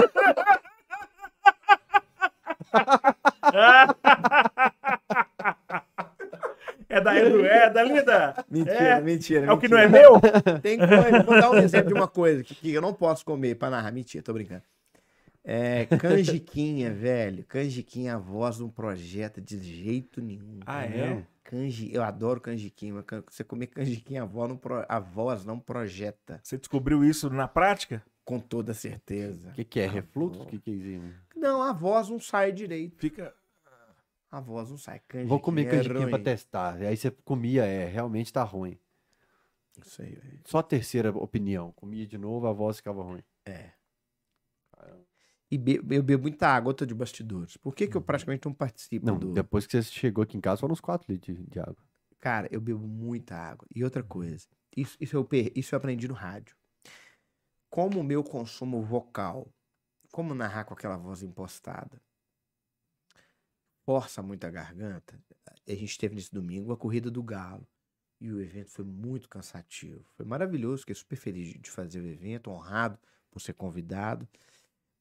É 6.89 6.99
da 6.99 7.17
Edu, 7.17 7.45
é 7.45 7.69
da 7.69 7.83
Linda. 7.83 8.45
mentira, 8.49 8.73
É. 8.77 9.01
mentira. 9.01 9.45
É 9.45 9.51
o 9.53 9.57
que 9.57 9.67
não 9.69 9.77
mentira. 9.77 9.97
é 9.97 10.01
meu? 10.01 10.59
Tem 10.61 10.77
coisa. 10.77 11.23
Vou 11.23 11.39
dar 11.39 11.49
um 11.51 11.55
exemplo 11.57 11.87
de 11.87 11.93
uma 11.93 12.07
coisa 12.07 12.43
que, 12.43 12.53
que 12.53 12.73
eu 12.73 12.81
não 12.81 12.93
posso 12.93 13.23
comer 13.23 13.55
pra 13.55 13.69
narrar. 13.69 13.91
Mentira, 13.93 14.21
tô 14.23 14.33
brincando. 14.33 14.61
É, 15.53 15.85
canjiquinha, 15.97 16.91
velho. 16.93 17.43
Canjiquinha, 17.45 18.15
a 18.15 18.17
voz 18.17 18.59
não 18.59 18.69
projeta 18.69 19.41
de 19.41 19.57
jeito 19.61 20.21
nenhum. 20.21 20.59
Ah, 20.65 20.85
é? 20.85 21.25
Canji, 21.43 21.93
eu 21.93 22.01
adoro 22.03 22.39
canjiquinha, 22.39 22.93
mas 22.93 23.05
você 23.29 23.43
comer 23.43 23.67
canjiquinha, 23.67 24.21
a 24.23 24.25
voz 24.25 24.49
não, 24.49 24.57
pro- 24.57 24.85
a 24.87 24.99
voz 24.99 25.43
não 25.43 25.59
projeta. 25.59 26.39
Você 26.41 26.57
descobriu 26.57 27.03
isso 27.03 27.29
na 27.29 27.47
prática? 27.47 28.01
Com 28.23 28.39
toda 28.39 28.73
certeza. 28.73 29.49
O 29.49 29.53
que, 29.53 29.65
que 29.65 29.79
é? 29.81 29.87
Refluxo? 29.87 30.43
O 30.43 30.45
que, 30.45 30.57
que 30.59 30.71
é 30.71 30.73
isso? 30.73 31.13
Não, 31.35 31.61
a 31.61 31.73
voz 31.73 32.07
não 32.07 32.19
sai 32.19 32.51
direito. 32.53 32.97
Fica. 32.97 33.33
A 34.31 34.39
voz 34.39 34.69
não 34.69 34.77
sai. 34.77 34.99
Canjiquinha 34.99 35.27
Vou 35.27 35.39
comer 35.41 35.63
é 35.67 35.69
canjiquinha 35.71 36.07
pra 36.07 36.15
ruim. 36.17 36.23
testar. 36.23 36.75
Aí 36.81 36.95
você 36.95 37.11
comia, 37.11 37.65
é, 37.65 37.85
realmente 37.87 38.31
tá 38.31 38.43
ruim. 38.43 38.77
Isso 39.85 40.01
aí, 40.01 40.13
velho. 40.15 40.39
Só 40.45 40.59
a 40.59 40.63
terceira 40.63 41.09
opinião. 41.11 41.73
Comia 41.73 42.05
de 42.07 42.17
novo, 42.17 42.47
a 42.47 42.53
voz 42.53 42.77
ficava 42.77 43.01
ruim. 43.03 43.23
É. 43.45 43.71
E 45.51 45.57
be- 45.57 45.81
eu 45.91 46.01
bebo 46.01 46.23
muita 46.23 46.47
água, 46.47 46.69
outra 46.69 46.87
de 46.87 46.93
bastidores. 46.93 47.57
Por 47.57 47.75
que, 47.75 47.85
que 47.87 47.97
eu 47.97 48.01
praticamente 48.01 48.45
não 48.45 48.53
participo 48.53 49.05
Não, 49.05 49.19
do. 49.19 49.33
depois 49.33 49.67
que 49.67 49.73
você 49.81 49.83
chegou 49.91 50.23
aqui 50.23 50.37
em 50.37 50.41
casa, 50.41 50.61
foram 50.61 50.73
uns 50.73 50.79
4 50.79 51.11
litros 51.11 51.35
de, 51.37 51.43
de 51.45 51.59
água. 51.59 51.75
Cara, 52.19 52.47
eu 52.51 52.61
bebo 52.61 52.87
muita 52.87 53.35
água. 53.35 53.67
E 53.75 53.83
outra 53.83 54.01
coisa, 54.01 54.47
isso, 54.75 54.95
isso, 54.99 55.15
eu, 55.17 55.27
isso 55.55 55.75
eu 55.75 55.77
aprendi 55.77 56.07
no 56.07 56.13
rádio. 56.13 56.55
Como 57.69 57.99
o 57.99 58.03
meu 58.03 58.23
consumo 58.23 58.81
vocal, 58.81 59.47
como 60.11 60.33
narrar 60.33 60.65
com 60.65 60.73
aquela 60.73 60.97
voz 60.97 61.23
impostada, 61.23 62.01
força 63.85 64.21
muito 64.21 64.45
a 64.45 64.49
garganta. 64.49 65.19
A 65.67 65.73
gente 65.73 65.97
teve 65.97 66.15
nesse 66.15 66.31
domingo 66.31 66.71
a 66.71 66.77
corrida 66.77 67.09
do 67.09 67.23
Galo. 67.23 67.67
E 68.19 68.31
o 68.31 68.39
evento 68.39 68.69
foi 68.69 68.85
muito 68.85 69.27
cansativo. 69.27 70.05
Foi 70.15 70.23
maravilhoso, 70.25 70.81
fiquei 70.81 70.93
super 70.93 71.15
feliz 71.15 71.59
de 71.59 71.71
fazer 71.71 71.99
o 71.99 72.07
evento, 72.07 72.51
honrado 72.51 72.99
por 73.31 73.39
ser 73.41 73.53
convidado. 73.53 74.27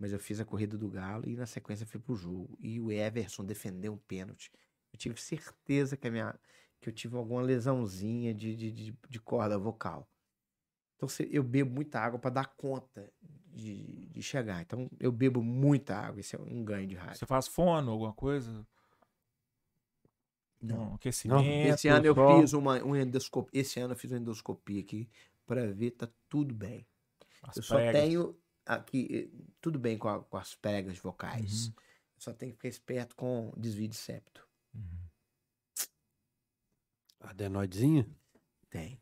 Mas 0.00 0.14
eu 0.14 0.18
fiz 0.18 0.40
a 0.40 0.44
corrida 0.46 0.78
do 0.78 0.88
Galo 0.88 1.28
e 1.28 1.36
na 1.36 1.44
sequência 1.44 1.86
fui 1.86 2.00
pro 2.00 2.16
jogo. 2.16 2.56
E 2.58 2.80
o 2.80 2.90
Everson 2.90 3.44
defendeu 3.44 3.92
um 3.92 3.98
pênalti. 3.98 4.50
Eu 4.90 4.98
tive 4.98 5.20
certeza 5.20 5.94
que, 5.94 6.08
a 6.08 6.10
minha, 6.10 6.34
que 6.80 6.88
eu 6.88 6.92
tive 6.92 7.16
alguma 7.16 7.42
lesãozinha 7.42 8.32
de, 8.32 8.56
de, 8.56 8.72
de, 8.72 8.98
de 9.08 9.20
corda 9.20 9.58
vocal. 9.58 10.08
Então 10.96 11.08
eu 11.30 11.42
bebo 11.42 11.70
muita 11.70 12.00
água 12.00 12.18
para 12.18 12.30
dar 12.30 12.46
conta 12.56 13.12
de, 13.52 14.06
de 14.06 14.22
chegar. 14.22 14.62
Então 14.62 14.90
eu 14.98 15.12
bebo 15.12 15.42
muita 15.42 15.94
água. 15.96 16.18
Isso 16.18 16.34
é 16.34 16.38
um 16.38 16.64
ganho 16.64 16.86
de 16.86 16.94
rádio. 16.94 17.18
Você 17.18 17.26
faz 17.26 17.46
fono, 17.46 17.92
alguma 17.92 18.14
coisa? 18.14 18.66
Não. 20.62 20.94
aquecimento. 20.94 21.42
Esse 21.46 21.88
ano 21.88 22.06
eu 22.06 22.14
só 22.14 22.40
fiz 22.40 22.52
uma, 22.54 22.82
um 22.82 22.96
endoscopia. 22.96 23.60
Esse 23.60 23.80
ano 23.80 23.92
eu 23.92 23.98
fiz 23.98 24.10
uma 24.10 24.18
endoscopia 24.18 24.80
aqui 24.80 25.08
para 25.46 25.70
ver 25.72 25.90
tá 25.90 26.08
tudo 26.28 26.54
bem. 26.54 26.86
as 27.42 27.56
eu 27.56 27.62
só 27.62 27.76
pregas. 27.76 28.02
tenho 28.02 28.39
aqui 28.66 29.08
eh, 29.10 29.44
tudo 29.60 29.78
bem 29.78 29.96
com, 29.98 30.08
a- 30.08 30.22
com 30.22 30.36
as 30.36 30.54
pregas 30.54 30.98
vocais. 30.98 31.66
Uhum. 31.68 31.72
Só 32.18 32.32
tenho 32.34 32.52
que 32.52 32.56
ficar 32.58 32.68
esperto 32.68 33.16
com 33.16 33.52
desvio 33.56 33.88
de 33.88 33.96
septo. 33.96 34.46
Adenoidezinha? 37.20 38.06
Tem. 38.70 39.00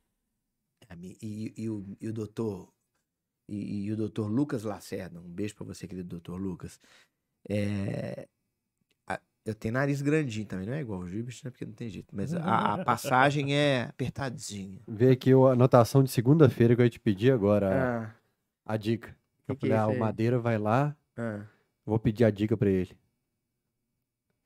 A 0.89 0.97
mi- 0.97 1.17
e, 1.23 1.53
e 1.57 1.69
o, 1.69 1.85
e 2.01 2.09
o 2.09 2.13
doutor 2.13 2.73
e, 3.49 3.85
e 3.87 3.93
o 3.93 3.97
doutor 3.97 4.29
Lucas 4.31 4.63
Lacerda, 4.65 5.21
um 5.21 5.29
beijo 5.29 5.55
pra 5.55 5.65
você, 5.67 5.87
querido 5.87 6.09
doutor 6.09 6.37
Lucas. 6.37 6.79
É, 7.49 8.29
a- 9.07 9.21
eu 9.45 9.55
tenho 9.55 9.75
nariz 9.75 10.03
grandinho 10.03 10.47
também, 10.47 10.67
não 10.67 10.75
é 10.75 10.81
igual 10.81 11.01
o 11.01 11.09
Gilbert, 11.09 11.41
né? 11.45 11.51
Porque 11.51 11.65
não 11.65 11.73
tem 11.73 11.89
jeito. 11.89 12.15
Mas 12.15 12.35
a, 12.35 12.75
a 12.75 12.85
passagem 12.85 13.55
é 13.57 13.83
apertadinha. 13.85 14.81
Vê 14.87 15.11
aqui 15.13 15.33
a 15.33 15.53
anotação 15.53 16.03
de 16.05 16.11
segunda-feira 16.11 16.75
que 16.75 16.83
eu 16.83 16.85
ia 16.85 16.91
te 16.91 17.01
pedir 17.01 17.33
agora. 17.33 18.11
Ah, 18.11 18.15
A 18.67 18.77
dica. 18.77 19.17
Eu 19.49 19.55
é 19.55 19.57
falei, 19.57 19.77
ah, 19.77 19.87
o? 19.89 19.99
Madeira 19.99 20.39
vai 20.39 20.59
lá, 20.59 20.97
ah. 21.17 21.41
vou 21.85 21.99
pedir 21.99 22.25
a 22.25 22.31
dica 22.31 22.57
pra 22.57 22.69
ele. 22.69 22.97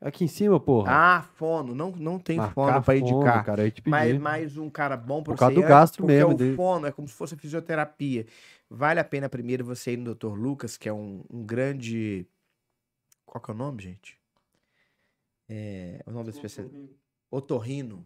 Aqui 0.03 0.25
em 0.25 0.29
cima, 0.29 0.59
porra. 0.59 0.91
Ah, 0.93 1.23
fono. 1.35 1.77
Não, 1.77 1.93
não 1.93 2.19
tem 2.19 2.37
Marcar 2.37 2.55
fono 2.55 2.73
pra 2.73 2.83
fono, 2.83 2.99
indicar. 2.99 3.45
cara, 3.45 3.65
eu 3.65 3.71
te 3.71 3.81
pedi. 3.81 3.91
Mas 3.91 4.19
mais 4.19 4.57
um 4.57 4.69
cara 4.69 4.97
bom 4.97 5.23
pra 5.23 5.33
Por 5.33 5.39
causa 5.39 5.55
do 5.55 5.63
gasto 5.63 5.99
porque 5.99 6.13
mesmo 6.13 6.33
o 6.33 6.35
dele. 6.35 6.57
fono 6.57 6.87
é 6.89 6.91
como 6.93 7.07
se 7.07 7.15
fosse 7.15 7.35
a 7.35 7.39
fisioterapia. 7.39 8.27
Vale 8.69 8.99
a 8.99 9.05
pena 9.05 9.29
primeiro 9.29 9.65
você 9.65 9.93
ir 9.93 9.99
no 9.99 10.13
Dr. 10.13 10.35
Lucas, 10.35 10.77
que 10.77 10.89
é 10.89 10.93
um, 10.93 11.23
um 11.31 11.45
grande... 11.45 12.27
Qual 13.25 13.41
que 13.41 13.51
é 13.53 13.55
o 13.55 13.57
nome, 13.57 13.81
gente? 13.81 14.19
É, 15.49 16.03
o 16.05 16.11
nome 16.11 16.25
da 16.25 16.31
especialidade. 16.31 16.91
Otorrino. 17.31 18.05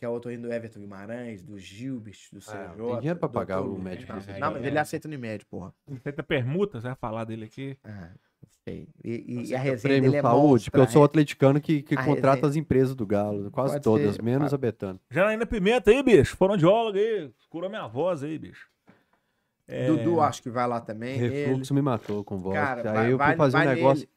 Que 0.00 0.06
é 0.06 0.08
o 0.08 0.12
otorrino 0.14 0.48
do 0.48 0.52
Everton 0.54 0.80
Guimarães, 0.80 1.42
do 1.42 1.58
Gilbert, 1.58 2.16
do 2.32 2.38
Ah, 2.38 2.70
CJ. 2.72 2.86
tem 2.86 2.98
dinheiro 3.00 3.18
pra 3.18 3.28
do 3.28 3.32
pagar 3.34 3.60
Dr. 3.60 3.66
o 3.68 3.78
médico 3.78 4.10
Não, 4.14 4.40
não, 4.40 4.52
mas 4.52 4.64
ele 4.64 4.78
aceita 4.78 5.06
Unimed, 5.06 5.44
porra. 5.44 5.74
Feita 6.02 6.22
permuta, 6.22 6.80
você 6.80 6.86
vai 6.86 6.96
falar 6.96 7.24
dele 7.24 7.44
aqui. 7.44 7.76
Ah, 7.84 8.08
não 8.42 8.48
sei. 8.64 8.88
E, 9.04 9.10
e- 9.10 9.34
e 9.34 9.38
Aceita 9.40 9.56
a 9.56 9.58
resenha 9.58 9.78
prêmio 9.82 10.10
dele 10.10 10.16
é 10.16 10.22
saúde, 10.22 10.42
monstra, 10.52 10.70
porque 10.70 10.88
eu 10.88 10.90
sou 10.90 11.02
é. 11.02 11.04
atleticano 11.04 11.60
que, 11.60 11.82
que 11.82 11.94
contrata 11.96 12.36
resenha- 12.36 12.48
as 12.48 12.56
empresas 12.56 12.94
do 12.94 13.06
Galo, 13.06 13.50
quase 13.50 13.74
Pode 13.74 13.84
todas, 13.84 14.14
ser, 14.16 14.22
menos 14.22 14.54
ah. 14.54 14.56
a 14.56 14.58
Betano. 14.58 14.98
Janaína 15.10 15.44
Pimenta 15.44 15.90
aí, 15.90 16.02
bicho. 16.02 16.34
Fonoaudióloga 16.34 16.98
aí. 16.98 17.30
Curou 17.50 17.68
minha 17.68 17.86
voz 17.86 18.22
aí, 18.24 18.38
bicho. 18.38 18.70
É, 19.68 19.86
Dudu 19.86 20.18
acho 20.22 20.42
que 20.42 20.48
vai 20.48 20.66
lá 20.66 20.80
também. 20.80 21.18
ele. 21.20 21.44
Refluxo 21.44 21.74
me 21.74 21.82
matou 21.82 22.24
com 22.24 22.38
voz. 22.38 22.54
Cara, 22.58 22.80
Aí 22.80 22.94
vai- 22.94 23.06
eu 23.12 23.18
fui 23.18 23.26
vai- 23.26 23.36
fazer 23.36 23.56
um 23.58 23.64
negócio 23.66 24.06
nele. 24.06 24.10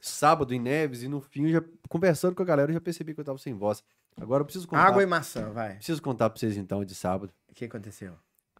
sábado 0.00 0.54
em 0.54 0.60
Neves 0.60 1.02
e 1.02 1.08
no 1.08 1.20
fim, 1.20 1.48
já 1.48 1.60
conversando 1.88 2.36
com 2.36 2.42
a 2.42 2.46
galera, 2.46 2.70
eu 2.70 2.74
já 2.74 2.80
percebi 2.80 3.12
que 3.14 3.20
eu 3.20 3.24
tava 3.24 3.38
sem 3.38 3.52
voz. 3.52 3.82
Agora 4.20 4.42
eu 4.42 4.44
preciso 4.44 4.68
contar. 4.68 4.84
Água 4.84 5.02
e 5.02 5.06
maçã, 5.06 5.50
vai. 5.50 5.74
Preciso 5.76 6.00
contar 6.02 6.30
pra 6.30 6.38
vocês 6.38 6.56
então 6.56 6.84
de 6.84 6.94
sábado. 6.94 7.32
O 7.50 7.54
que 7.54 7.64
aconteceu? 7.64 8.14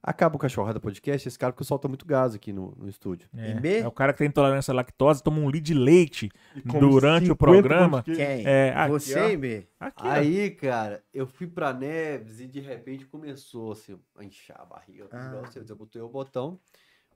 Acaba 0.06 0.36
o 0.36 0.38
Cachorrada 0.38 0.78
Podcast, 0.78 1.26
esse 1.26 1.38
cara 1.38 1.50
que 1.54 1.64
solta 1.64 1.88
muito 1.88 2.04
gás 2.04 2.34
aqui 2.34 2.52
no, 2.52 2.74
no 2.76 2.90
estúdio. 2.90 3.26
é, 3.34 3.54
B? 3.54 3.78
é 3.78 3.88
o 3.88 3.90
cara 3.90 4.12
que 4.12 4.18
tem 4.18 4.26
intolerância 4.26 4.70
à 4.70 4.74
lactose, 4.74 5.22
toma 5.22 5.38
um 5.38 5.48
litro 5.48 5.62
de 5.62 5.72
leite 5.72 6.30
durante 6.62 7.24
o 7.24 7.34
50 7.34 7.36
programa. 7.36 8.02
de. 8.02 8.14
Quem? 8.14 8.46
É, 8.46 8.74
aqui, 8.76 8.90
Você, 8.90 9.18
ó. 9.18 9.38
B? 9.38 9.66
Aqui, 9.80 10.06
ó. 10.06 10.10
Aí, 10.10 10.50
cara, 10.50 11.02
eu 11.12 11.26
fui 11.26 11.46
pra 11.46 11.72
Neves 11.72 12.38
e 12.38 12.46
de 12.46 12.60
repente 12.60 13.06
começou 13.06 13.72
assim, 13.72 13.98
a 14.18 14.22
inchar 14.22 14.60
a 14.60 14.66
barriga. 14.66 15.08
Ah. 15.10 15.42
Eu 15.54 15.74
botei 15.74 16.02
o 16.02 16.08
botão, 16.10 16.60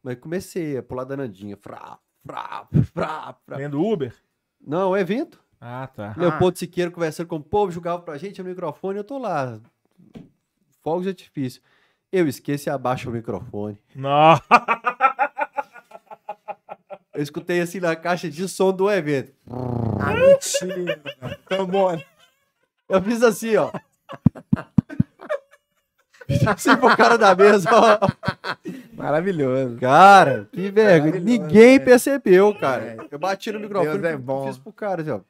mas 0.02 0.16
comecei 0.16 0.78
a 0.78 0.82
pular 0.82 1.04
danadinha. 1.04 1.58
Frá, 1.58 1.98
frá, 2.24 2.66
frá, 2.94 3.36
frá. 3.44 3.56
Vendo 3.58 3.84
Uber? 3.84 4.14
Não, 4.58 4.96
é 4.96 5.02
evento. 5.02 5.44
Ah, 5.60 5.86
tá. 5.86 6.14
Leopoldo 6.16 6.58
Siqueira 6.58 6.90
conversando 6.90 7.26
com 7.26 7.36
o 7.36 7.42
povo, 7.42 7.72
jogava 7.72 8.00
pra 8.02 8.18
gente 8.18 8.42
no 8.42 8.48
microfone, 8.48 8.98
eu 8.98 9.04
tô 9.04 9.18
lá. 9.18 9.58
Fogos 10.82 11.02
de 11.02 11.08
artifício. 11.08 11.60
Eu 12.10 12.26
esqueço 12.26 12.68
e 12.68 12.70
abaixo 12.70 13.10
o 13.10 13.12
microfone. 13.12 13.78
Não. 13.94 14.40
Eu 17.18 17.22
escutei 17.22 17.60
assim 17.60 17.80
na 17.80 17.96
caixa 17.96 18.30
de 18.30 18.48
som 18.48 18.72
do 18.72 18.88
evento. 18.88 19.32
Ah, 19.98 20.14
mentira. 20.14 21.02
Bom. 21.68 22.00
Eu 22.88 23.02
fiz 23.02 23.24
assim, 23.24 23.56
ó. 23.56 23.72
Fiz 26.28 26.46
assim 26.46 26.76
pro 26.76 26.96
cara 26.96 27.18
da 27.18 27.34
mesa, 27.34 27.68
ó. 27.72 27.98
Maravilhoso. 28.92 29.78
Cara, 29.78 30.48
que 30.52 30.70
vergonha. 30.70 31.18
Ninguém 31.18 31.80
né? 31.80 31.84
percebeu, 31.84 32.54
cara. 32.54 32.84
É. 32.84 32.96
Eu 33.10 33.18
bati 33.18 33.50
no 33.50 33.58
microfone 33.58 33.98
Deus 33.98 34.14
é 34.14 34.16
bom. 34.16 34.46
fiz 34.46 34.56
pro 34.56 34.72
cara, 34.72 35.02
assim, 35.02 35.10
ó. 35.10 35.20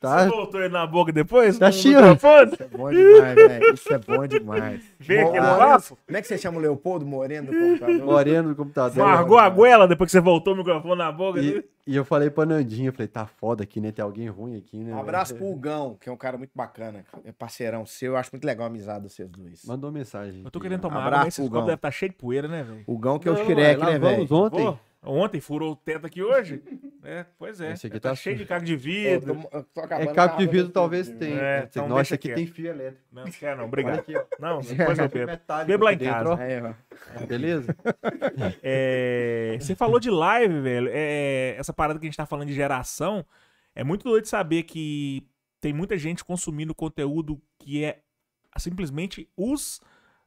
Você 0.00 0.06
Tá? 0.06 0.26
voltou 0.26 0.60
ele 0.60 0.68
na 0.72 0.86
boca 0.86 1.10
depois? 1.12 1.58
Tá 1.58 1.70
chiando. 1.72 2.16
Isso 2.16 2.62
é 2.62 2.68
bom 2.68 2.90
demais, 2.90 3.34
velho. 3.34 3.74
Isso 3.74 3.92
é 3.92 3.98
bom 3.98 4.26
demais. 4.26 4.84
Vê 4.98 5.22
Mo- 5.22 5.28
aquele 5.28 5.46
papo? 5.46 5.98
Como 6.06 6.18
é 6.18 6.22
que 6.22 6.28
você 6.28 6.38
chama 6.38 6.58
o 6.58 6.60
Leopoldo 6.60 7.06
Moreno 7.06 7.50
do 7.52 7.58
computador? 7.58 8.04
Moreno 8.06 8.48
no 8.50 8.54
computador. 8.56 9.04
Largou 9.04 9.38
a 9.38 9.48
goela 9.48 9.88
depois 9.88 10.08
que 10.08 10.12
você 10.12 10.20
voltou 10.20 10.54
o 10.54 10.56
microfone 10.56 10.96
na 10.96 11.10
boca 11.10 11.40
E, 11.40 11.42
dele? 11.42 11.64
e 11.86 11.96
eu 11.96 12.04
falei 12.04 12.28
pra 12.30 12.44
Nandinho, 12.46 12.88
eu 12.88 12.92
falei, 12.92 13.08
tá 13.08 13.26
foda 13.26 13.62
aqui, 13.64 13.80
né? 13.80 13.90
Tem 13.90 14.02
alguém 14.02 14.28
ruim 14.28 14.56
aqui, 14.58 14.76
né? 14.78 14.94
Um 14.94 15.00
abraço 15.00 15.34
pro 15.34 15.46
Hugão, 15.50 15.96
que 16.00 16.08
é 16.08 16.12
um 16.12 16.16
cara 16.16 16.36
muito 16.36 16.52
bacana. 16.54 17.04
É 17.24 17.32
parceirão 17.32 17.86
seu. 17.86 18.12
Eu 18.12 18.16
acho 18.18 18.30
muito 18.32 18.44
legal 18.44 18.64
a 18.64 18.68
amizade 18.68 19.02
dos 19.04 19.12
vocês 19.14 19.28
dois. 19.30 19.64
Mandou 19.64 19.90
mensagem. 19.90 20.42
Eu 20.44 20.50
tô 20.50 20.60
querendo 20.60 20.80
ó. 20.80 20.88
tomar 20.88 20.98
Abraço, 20.98 21.14
água, 21.14 21.24
mas 21.24 21.38
esse 21.38 21.48
copo 21.50 21.60
deve 21.62 21.74
estar 21.74 21.90
cheio 21.90 22.10
de 22.10 22.16
poeira, 22.18 22.48
né, 22.48 22.62
velho? 22.62 22.84
Hugão 22.86 23.18
que 23.18 23.28
é 23.28 23.32
o 23.32 23.36
Shrek, 23.36 23.80
né, 23.82 23.98
velho? 23.98 24.26
ontem. 24.34 24.64
Pô, 24.64 24.78
ontem 25.06 25.40
furou 25.40 25.72
o 25.72 25.76
teto 25.76 26.06
aqui 26.06 26.22
hoje? 26.22 26.62
É, 27.08 27.24
pois 27.38 27.60
é. 27.60 27.70
Esse 27.72 27.86
aqui 27.86 28.00
tá, 28.00 28.08
tá 28.08 28.14
cheio 28.16 28.36
de 28.36 28.44
caco 28.46 28.64
de 28.64 28.74
vidro. 28.74 29.36
tô- 29.48 29.62
tô 29.62 29.80
É 29.82 30.18
a 30.18 30.26
de 30.26 30.46
vidro 30.48 30.70
talvez 30.72 31.08
tenha. 31.08 31.40
É, 31.40 31.68
então 31.70 31.84
Nossa, 31.86 32.00
deixa 32.02 32.14
aqui 32.16 32.26
quieto. 32.26 32.36
tem 32.38 32.46
fio 32.48 32.66
elétrico. 32.68 33.04
Não, 33.12 33.24
quer 33.26 33.56
não, 33.56 33.66
obrigado. 33.66 34.00
aqui. 34.00 34.12
Não, 34.40 34.58
depois 34.60 34.98
eu 34.98 35.08
bebo. 35.08 35.26
Metálico 35.30 35.68
Bebo 35.68 35.84
lá 35.84 35.92
em 35.92 35.98
casa. 35.98 36.30
ó. 36.32 37.26
Beleza? 37.26 37.76
É, 38.60 39.56
você 39.60 39.76
falou 39.76 40.00
de 40.00 40.10
live, 40.10 40.60
velho. 40.60 40.88
É, 40.92 41.54
essa 41.56 41.72
parada 41.72 42.00
que 42.00 42.06
a 42.06 42.08
gente 42.08 42.16
tá 42.16 42.26
falando 42.26 42.48
de 42.48 42.54
geração, 42.54 43.24
é 43.72 43.84
muito 43.84 44.02
doido 44.02 44.24
de 44.24 44.28
saber 44.28 44.64
que 44.64 45.24
tem 45.60 45.72
muita 45.72 45.96
gente 45.96 46.24
consumindo 46.24 46.74
conteúdo 46.74 47.40
que 47.60 47.84
é 47.84 48.00
simplesmente 48.58 49.28
os 49.36 49.80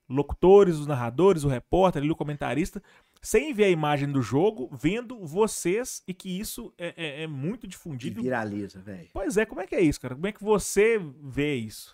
locutores, 0.10 0.76
os 0.78 0.88
narradores, 0.88 1.44
o 1.44 1.50
repórter, 1.50 2.02
ali, 2.02 2.10
o 2.10 2.16
comentarista, 2.16 2.82
sem 3.22 3.54
ver 3.54 3.66
a 3.66 3.70
imagem 3.70 4.12
do 4.12 4.22
jogo, 4.22 4.70
vendo 4.76 5.26
vocês 5.26 6.02
e 6.08 6.14
que 6.14 6.40
isso 6.40 6.74
é, 6.78 6.94
é- 6.96 7.24
é 7.24 7.28
muito 7.28 7.68
difundido. 7.68 8.22
viraliza, 8.22 8.80
velho. 8.82 9.10
Pois 9.14 9.38
é, 9.38 9.46
como 9.46 9.62
é 9.62 9.68
que 9.68 9.76
é 9.76 9.82
isso, 9.82 10.00
cara? 10.00 10.16
Como 10.16 10.28
é 10.28 10.32
que 10.32 10.44
você 10.44 10.98
vê 11.22 11.56
isso? 11.56 11.92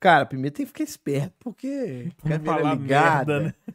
Cara, 0.00 0.24
primeiro 0.26 0.54
tem 0.54 0.64
que 0.66 0.72
ficar 0.72 0.84
esperto, 0.84 1.34
porque 1.38 2.12
não 2.24 2.38
câmera 2.38 2.44
falar 2.44 2.74
ligada. 2.74 3.40
merda, 3.40 3.56
né? 3.68 3.74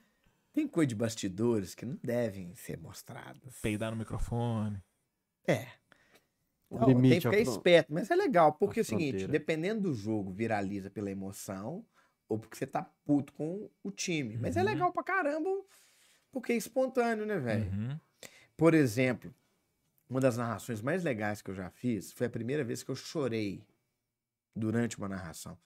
Tem 0.54 0.68
coisa 0.68 0.88
de 0.88 0.96
bastidores 0.96 1.74
que 1.74 1.86
não 1.86 1.98
devem 2.04 2.54
ser 2.56 2.78
mostradas. 2.78 3.60
Peidar 3.62 3.92
no 3.92 3.98
microfone. 3.98 4.82
É. 5.48 5.68
O 6.70 6.78
Não, 6.80 6.86
tem 6.86 6.96
limite, 6.96 7.16
que 7.16 7.22
ficar 7.22 7.42
a 7.42 7.44
fron- 7.46 7.52
esperto, 7.56 7.94
mas 7.94 8.10
é 8.12 8.16
legal, 8.16 8.54
porque 8.54 8.80
é 8.80 8.84
o 8.84 8.86
seguinte, 8.86 9.10
fronteira. 9.10 9.32
dependendo 9.32 9.82
do 9.82 9.94
jogo, 9.94 10.32
viraliza 10.32 10.90
pela 10.90 11.10
emoção 11.12 11.86
ou 12.30 12.38
porque 12.40 12.56
você 12.58 12.66
tá 12.68 12.84
puto 13.06 13.34
com 13.34 13.70
o 13.84 13.92
time. 13.92 14.38
Mas 14.38 14.56
é 14.56 14.60
Uhum. 14.62 14.66
legal 14.68 14.92
pra 14.94 15.04
caramba, 15.04 15.50
porque 16.34 16.52
é 16.52 16.58
espontâneo, 16.58 17.26
né, 17.26 17.38
velho? 17.40 17.72
Uhum. 17.72 18.00
Por 18.58 18.74
exemplo, 18.74 19.34
uma 20.10 20.20
das 20.20 20.36
narrações 20.36 20.82
mais 20.82 21.04
legais 21.04 21.42
que 21.42 21.50
eu 21.52 21.56
já 21.56 21.70
fiz 21.70 22.12
foi 22.12 22.28
a 22.28 22.30
primeira 22.30 22.64
vez 22.64 22.84
que 22.84 22.90
eu 22.92 22.96
chorei 22.96 23.64
durante 24.56 24.98
uma 24.98 25.08
narração. 25.08 25.58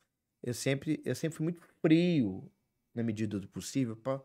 Eu 0.43 0.53
sempre, 0.53 1.01
eu 1.03 1.15
sempre 1.15 1.37
fui 1.37 1.43
muito 1.45 1.61
frio 1.81 2.49
na 2.93 3.01
medida 3.03 3.39
do 3.39 3.47
possível, 3.47 3.95
pra... 3.95 4.21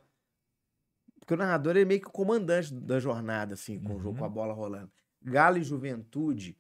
porque 1.19 1.35
o 1.35 1.37
narrador 1.37 1.77
é 1.77 1.85
meio 1.85 2.01
que 2.01 2.09
o 2.09 2.13
comandante 2.13 2.73
da 2.75 2.99
jornada, 2.99 3.55
assim, 3.55 3.81
com 3.81 3.97
o 3.97 3.99
jogo, 4.01 4.11
Uhum. 4.11 4.17
com 4.19 4.25
a 4.25 4.29
bola 4.29 4.53
rolando. 4.53 4.91
Galo 5.23 5.59
e 5.59 5.63
Juventude, 5.63 6.59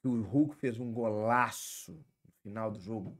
que 0.00 0.08
o 0.08 0.22
Hulk 0.22 0.56
fez 0.56 0.78
um 0.78 0.92
golaço 0.92 1.92
no 1.92 2.32
final 2.42 2.70
do 2.70 2.80
jogo. 2.80 3.16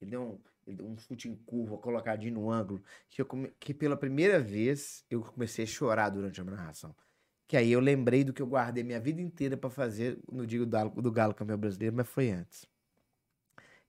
Ele 0.00 0.10
deu 0.10 0.22
um, 0.22 0.40
ele 0.66 0.76
deu 0.76 0.86
um 0.86 0.96
chute 0.98 1.28
em 1.28 1.34
curva, 1.34 1.78
colocadinho 1.78 2.34
no 2.34 2.50
ângulo, 2.50 2.82
que, 3.08 3.24
come- 3.24 3.52
que 3.58 3.72
pela 3.72 3.96
primeira 3.96 4.40
vez 4.40 5.04
eu 5.10 5.22
comecei 5.22 5.64
a 5.64 5.68
chorar 5.68 6.10
durante 6.10 6.40
a 6.40 6.44
narração. 6.44 6.94
Que 7.46 7.56
aí 7.56 7.70
eu 7.70 7.80
lembrei 7.80 8.24
do 8.24 8.32
que 8.32 8.42
eu 8.42 8.46
guardei 8.46 8.82
minha 8.82 9.00
vida 9.00 9.20
inteira 9.20 9.56
pra 9.56 9.70
fazer 9.70 10.18
no 10.30 10.46
dia 10.46 10.58
do 10.58 10.66
Galo, 10.66 10.90
do 10.90 11.12
Galo 11.12 11.34
campeão 11.34 11.58
brasileiro, 11.58 11.94
mas 11.96 12.08
foi 12.08 12.30
antes. 12.30 12.66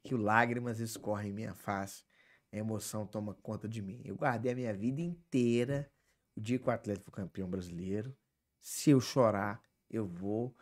Que 0.03 0.13
o 0.13 0.17
lágrimas 0.17 0.79
escorrem 0.79 1.31
em 1.31 1.33
minha 1.33 1.53
face, 1.53 2.03
a 2.51 2.57
emoção 2.57 3.05
toma 3.05 3.33
conta 3.33 3.67
de 3.67 3.81
mim. 3.81 4.01
Eu 4.05 4.15
guardei 4.15 4.51
a 4.51 4.55
minha 4.55 4.73
vida 4.73 5.01
inteira 5.01 5.91
o 6.35 6.39
dia 6.39 6.59
que 6.59 6.67
o 6.67 6.71
Atlético 6.71 7.11
campeão 7.11 7.49
brasileiro. 7.49 8.15
Se 8.61 8.91
eu 8.91 9.01
chorar, 9.01 9.61
eu 9.89 10.05
vou 10.05 10.55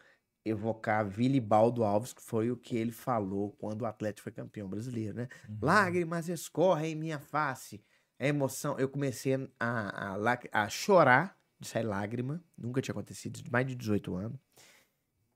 evocar 0.45 1.07
Vilibaldo 1.09 1.84
Alves, 1.84 2.13
que 2.13 2.22
foi 2.22 2.51
o 2.51 2.55
que 2.55 2.77
ele 2.77 2.91
falou 2.91 3.51
quando 3.53 3.81
o 3.81 3.85
Atlético 3.85 4.23
foi 4.23 4.31
campeão 4.31 4.69
brasileiro, 4.69 5.15
né? 5.15 5.27
Uhum. 5.49 5.57
Lágrimas 5.63 6.30
escorrem 6.30 6.91
em 6.91 6.95
minha 6.95 7.19
face. 7.19 7.84
A 8.19 8.27
emoção, 8.27 8.77
eu 8.77 8.88
comecei 8.88 9.34
a, 9.59 10.13
a, 10.13 10.39
a 10.51 10.69
chorar 10.69 11.38
de 11.59 11.67
sair 11.67 11.84
lágrima, 11.84 12.43
nunca 12.57 12.81
tinha 12.81 12.93
acontecido, 12.93 13.41
mais 13.51 13.65
de 13.65 13.76
18 13.76 14.15
anos. 14.15 14.39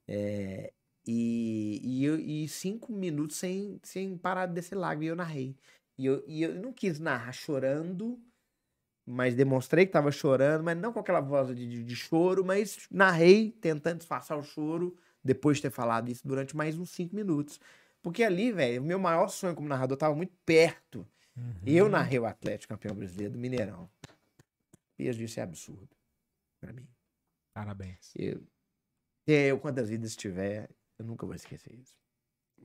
É, 0.07 0.72
e, 1.06 1.81
e, 1.84 2.44
e 2.44 2.48
cinco 2.48 2.94
minutos 2.94 3.38
sem, 3.38 3.80
sem 3.84 4.18
parar 4.18 4.45
de 4.45 4.53
descer 4.53 4.76
lágrima, 4.76 5.06
e 5.06 5.07
eu 5.07 5.15
narrei. 5.15 5.57
E 5.98 6.06
eu, 6.06 6.23
e 6.27 6.44
eu 6.44 6.56
não 6.56 6.72
quis 6.72 6.99
narrar 6.99 7.34
chorando, 7.34 8.19
mas 9.11 9.34
demonstrei 9.34 9.88
que 9.88 9.91
tava 9.91 10.11
chorando, 10.11 10.64
mas 10.64 10.77
não 10.77 10.94
com 10.94 10.99
aquela 10.99 11.19
voz 11.19 11.48
de, 11.56 11.68
de, 11.68 11.84
de 11.84 11.95
choro, 11.95 12.45
mas 12.45 12.77
narrei 12.91 13.52
tentando 13.60 13.98
disfarçar 13.98 14.38
o 14.38 14.44
choro 14.44 14.95
depois 15.23 15.57
de 15.57 15.64
ter 15.64 15.72
falado 15.72 16.10
isso 16.10 16.27
durante 16.27 16.56
mais 16.56 16.77
uns 16.77 16.91
cinco 16.91 17.15
minutos. 17.15 17.60
Porque 18.03 18.23
ali, 18.23 18.52
velho, 18.52 18.81
o 18.81 18.86
meu 18.86 18.99
maior 18.99 19.27
sonho 19.27 19.56
como 19.56 19.68
narrador 19.68 19.98
tava 19.98 20.15
muito 20.15 20.34
perto. 20.45 21.07
E 21.65 21.76
eu 21.76 21.90
narrei 21.90 22.19
o 22.19 22.26
Atlético 22.26 22.73
campeão 22.73 22.95
brasileiro 22.95 23.34
do 23.34 23.40
Mineirão. 23.40 23.90
Peso 24.95 25.18
disso 25.18 25.40
é 25.40 25.44
absurdo 25.44 25.90
pra 26.60 26.72
mim. 26.72 26.88
Parabéns. 27.53 28.14
Eu, 28.15 28.44
eu, 29.26 29.60
quantas 29.60 29.90
vidas 29.90 30.15
tiver, 30.15 30.69
eu 30.99 31.06
nunca 31.06 31.26
vou 31.26 31.34
esquecer 31.34 31.73
isso. 31.73 31.98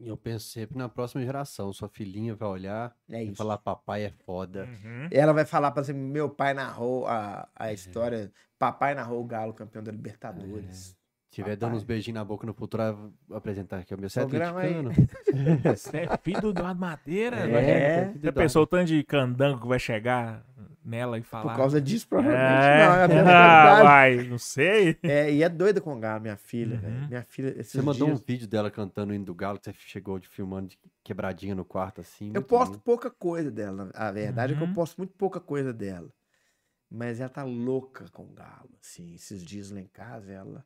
Eu 0.00 0.16
penso 0.16 0.46
sempre 0.48 0.76
na 0.76 0.88
próxima 0.88 1.24
geração. 1.24 1.72
Sua 1.72 1.88
filhinha 1.88 2.34
vai 2.34 2.48
olhar 2.48 2.94
É 3.08 3.22
e 3.22 3.34
falar, 3.34 3.58
papai 3.58 4.04
é 4.04 4.10
foda. 4.10 4.64
Uhum. 4.64 5.08
Ela 5.10 5.32
vai 5.32 5.44
falar 5.44 5.70
pra 5.70 5.82
você, 5.82 5.92
meu 5.92 6.28
pai 6.28 6.54
narrou 6.54 7.06
a, 7.06 7.48
a 7.54 7.72
história, 7.72 8.30
papai 8.58 8.94
narrou 8.94 9.20
o 9.20 9.24
Galo 9.24 9.52
campeão 9.54 9.82
da 9.82 9.92
Libertadores. 9.92 10.96
tiver 11.30 11.56
dando 11.56 11.76
uns 11.76 11.84
beijinhos 11.84 12.18
na 12.18 12.24
boca 12.24 12.46
no 12.46 12.54
futuro, 12.54 13.12
vai 13.28 13.38
apresentar 13.38 13.78
aqui 13.78 13.94
o 13.94 13.98
meu 13.98 14.08
set 14.08 14.24
atleticano. 14.24 14.92
Você 15.64 15.98
é 15.98 16.16
filho 16.18 16.40
do 16.40 16.50
Eduardo 16.50 16.80
Madeira. 16.80 17.36
É. 17.36 18.04
velho. 18.04 18.20
Já 18.22 18.32
pensou 18.32 18.62
o 18.62 18.66
tanto 18.66 18.86
de 18.86 19.02
candango 19.02 19.60
que 19.60 19.66
vai 19.66 19.78
chegar 19.78 20.44
nela 20.84 21.18
e 21.18 21.22
falar? 21.22 21.52
Por 21.52 21.56
causa 21.56 21.80
disso, 21.80 22.06
provavelmente 22.06 22.44
É. 22.44 22.86
não. 22.86 22.94
É 22.94 23.04
até 23.04 23.20
Ah, 23.24 23.82
vai, 23.82 24.16
não 24.28 24.38
sei. 24.38 24.98
É, 25.02 25.32
e 25.32 25.42
é 25.42 25.48
doida 25.48 25.80
com 25.80 25.94
o 25.96 25.98
Galo, 25.98 26.20
minha 26.20 26.36
filha, 26.36 26.78
Uhum. 26.82 27.08
Minha 27.08 27.22
filha, 27.22 27.62
Você 27.62 27.80
mandou 27.80 28.08
dias... 28.08 28.20
um 28.20 28.24
vídeo 28.26 28.46
dela 28.46 28.70
cantando 28.70 29.12
o 29.12 29.14
hino 29.16 29.24
do 29.24 29.34
Galo, 29.34 29.58
que 29.58 29.64
você 29.64 29.72
chegou 29.78 30.18
de 30.18 30.28
filmando 30.28 30.68
de 30.68 30.78
quebradinha 31.02 31.54
no 31.54 31.64
quarto, 31.64 32.00
assim. 32.00 32.30
Eu 32.34 32.42
posto 32.42 32.72
lindo. 32.72 32.82
pouca 32.84 33.10
coisa 33.10 33.50
dela. 33.50 33.90
A 33.94 34.10
verdade 34.12 34.52
é 34.52 34.56
que 34.56 34.62
Uhum. 34.62 34.68
eu 34.68 34.74
posto 34.74 34.98
muito 34.98 35.14
pouca 35.14 35.40
coisa 35.40 35.72
dela. 35.72 36.08
Mas 36.90 37.18
ela 37.18 37.28
tá 37.30 37.42
louca 37.42 38.04
com 38.12 38.22
o 38.24 38.32
Galo, 38.32 38.70
assim. 38.80 39.14
Esses 39.14 39.42
dias 39.42 39.70
lá 39.70 39.80
em 39.80 39.86
casa, 39.86 40.30
ela 40.32 40.64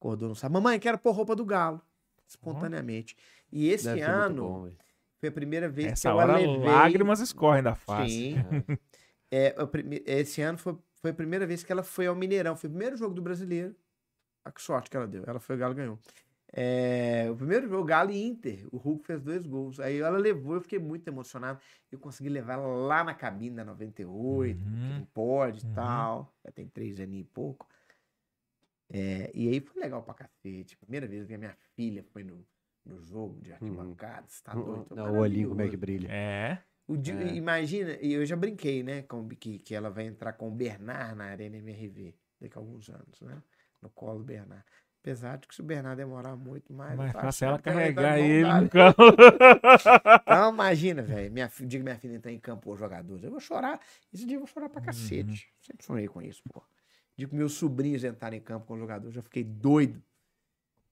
acordou 0.00 0.28
no 0.28 0.34
sábado. 0.34 0.54
Mamãe, 0.60 0.78
quero 0.80 0.98
pôr 0.98 1.12
roupa 1.12 1.36
do 1.36 1.44
Galo. 1.44 1.80
Espontaneamente. 2.26 3.14
E 3.52 3.68
esse 3.68 3.84
Deve 3.84 4.00
ano 4.00 4.42
bom, 4.42 4.70
foi 5.20 5.28
a 5.28 5.32
primeira 5.32 5.68
vez 5.68 5.92
Essa 5.92 6.08
que 6.08 6.14
eu 6.14 6.16
hora 6.18 6.32
a 6.32 6.36
levei... 6.36 6.58
lágrimas 6.64 7.20
escorrem 7.20 7.62
da 7.62 7.74
face. 7.74 8.10
Sim. 8.10 8.36
É, 9.34 9.54
a 9.56 9.66
prime- 9.66 10.02
Esse 10.04 10.42
ano 10.42 10.58
foi, 10.58 10.76
foi 11.00 11.10
a 11.10 11.14
primeira 11.14 11.46
vez 11.46 11.64
que 11.64 11.72
ela 11.72 11.82
foi 11.82 12.06
ao 12.06 12.14
Mineirão. 12.14 12.54
Foi 12.54 12.68
o 12.68 12.70
primeiro 12.72 12.96
jogo 12.98 13.14
do 13.14 13.22
brasileiro. 13.22 13.74
Ah, 14.44 14.52
que 14.52 14.60
sorte 14.60 14.90
que 14.90 14.96
ela 14.96 15.06
deu. 15.06 15.24
Ela 15.26 15.40
foi, 15.40 15.56
o 15.56 15.58
Galo 15.58 15.74
ganhou. 15.74 15.98
É, 16.54 17.28
o 17.30 17.36
primeiro 17.36 17.66
jogo, 17.66 17.82
Galo 17.86 18.10
e 18.10 18.22
Inter. 18.22 18.66
O 18.70 18.76
Hulk 18.76 19.06
fez 19.06 19.22
dois 19.22 19.46
gols. 19.46 19.80
Aí 19.80 19.98
ela 20.00 20.18
levou, 20.18 20.56
eu 20.56 20.60
fiquei 20.60 20.78
muito 20.78 21.08
emocionado. 21.08 21.58
Eu 21.90 21.98
consegui 21.98 22.28
levar 22.28 22.54
ela 22.54 22.66
lá 22.66 23.02
na 23.02 23.14
cabine 23.14 23.56
da 23.56 23.64
98, 23.64 24.58
porque 24.60 24.76
Uhum. 24.76 24.98
não 24.98 25.04
pode 25.06 25.64
e 25.64 25.66
Uhum. 25.68 25.74
tal. 25.74 26.34
Já 26.44 26.52
tem 26.52 26.68
três 26.68 27.00
aninhos 27.00 27.26
e 27.26 27.30
pouco. 27.32 27.66
É, 28.90 29.30
e 29.34 29.48
aí 29.48 29.60
foi 29.60 29.80
legal 29.80 30.02
pra 30.02 30.12
cacete. 30.12 30.76
Primeira 30.76 31.06
vez 31.06 31.26
que 31.26 31.32
a 31.32 31.38
minha 31.38 31.56
filha 31.74 32.04
foi 32.12 32.22
no, 32.22 32.44
no 32.84 33.00
jogo 33.02 33.40
de 33.40 33.52
arquibancada. 33.52 34.26
Você 34.28 34.42
tá 34.42 34.52
doido? 34.52 34.84
Foi 34.88 34.96
Não, 34.98 35.14
o 35.14 35.18
olhinho 35.20 35.48
como 35.48 35.62
é 35.62 35.68
que 35.68 35.76
brilha. 35.76 36.08
É. 36.10 36.58
Di- 36.88 37.12
É. 37.12 37.34
Imagina, 37.34 37.96
e 38.00 38.12
eu 38.12 38.24
já 38.26 38.36
brinquei, 38.36 38.82
né? 38.82 39.02
Com, 39.02 39.28
que, 39.28 39.58
que 39.58 39.74
ela 39.74 39.88
vai 39.90 40.04
entrar 40.06 40.32
com 40.34 40.48
o 40.48 40.50
Bernard 40.50 41.14
na 41.16 41.24
Arena 41.26 41.56
MRV 41.56 42.14
daqui 42.40 42.56
a 42.58 42.60
alguns 42.60 42.88
anos, 42.90 43.20
né? 43.20 43.42
No 43.80 43.88
colo 43.90 44.18
do 44.18 44.24
Bernard. 44.24 44.64
Apesar 45.00 45.36
de 45.38 45.48
que 45.48 45.54
se 45.54 45.60
o 45.60 45.64
Bernard 45.64 45.96
demorar 45.96 46.36
muito 46.36 46.72
mais. 46.72 46.96
Tô 47.12 47.18
fácil 47.20 47.46
ela 47.48 47.58
carregar 47.58 48.18
ele 48.20 48.46
no 48.60 48.68
campo. 48.68 49.02
Então, 50.22 50.52
imagina, 50.54 51.02
velho. 51.02 51.32
Minha, 51.32 51.48
fi- 51.48 51.64
o 51.64 51.66
dia 51.66 51.80
que 51.80 51.84
minha 51.84 51.98
filha 51.98 52.14
entrar 52.16 52.30
em 52.32 52.38
campo 52.38 52.66
com 52.66 52.72
os 52.72 52.78
jogadores. 52.78 53.24
Eu 53.24 53.30
vou 53.30 53.40
chorar. 53.40 53.80
Esse 54.12 54.24
dia 54.26 54.36
eu 54.36 54.40
vou 54.40 54.46
chorar 54.46 54.68
pra 54.68 54.80
cacete. 54.80 55.48
Sempre 55.60 55.84
sonhei 55.84 56.06
com 56.08 56.22
isso, 56.22 56.42
pô. 56.52 56.60
O 56.60 56.64
dia 57.16 57.26
que 57.28 57.34
meus 57.34 57.54
sobrinhos 57.54 58.04
entrarem 58.04 58.38
em 58.38 58.42
campo 58.42 58.66
com 58.66 58.74
os 58.74 58.80
jogadores, 58.80 59.08
eu 59.16 59.20
já 59.20 59.22
fiquei 59.22 59.42
doido. 59.44 60.02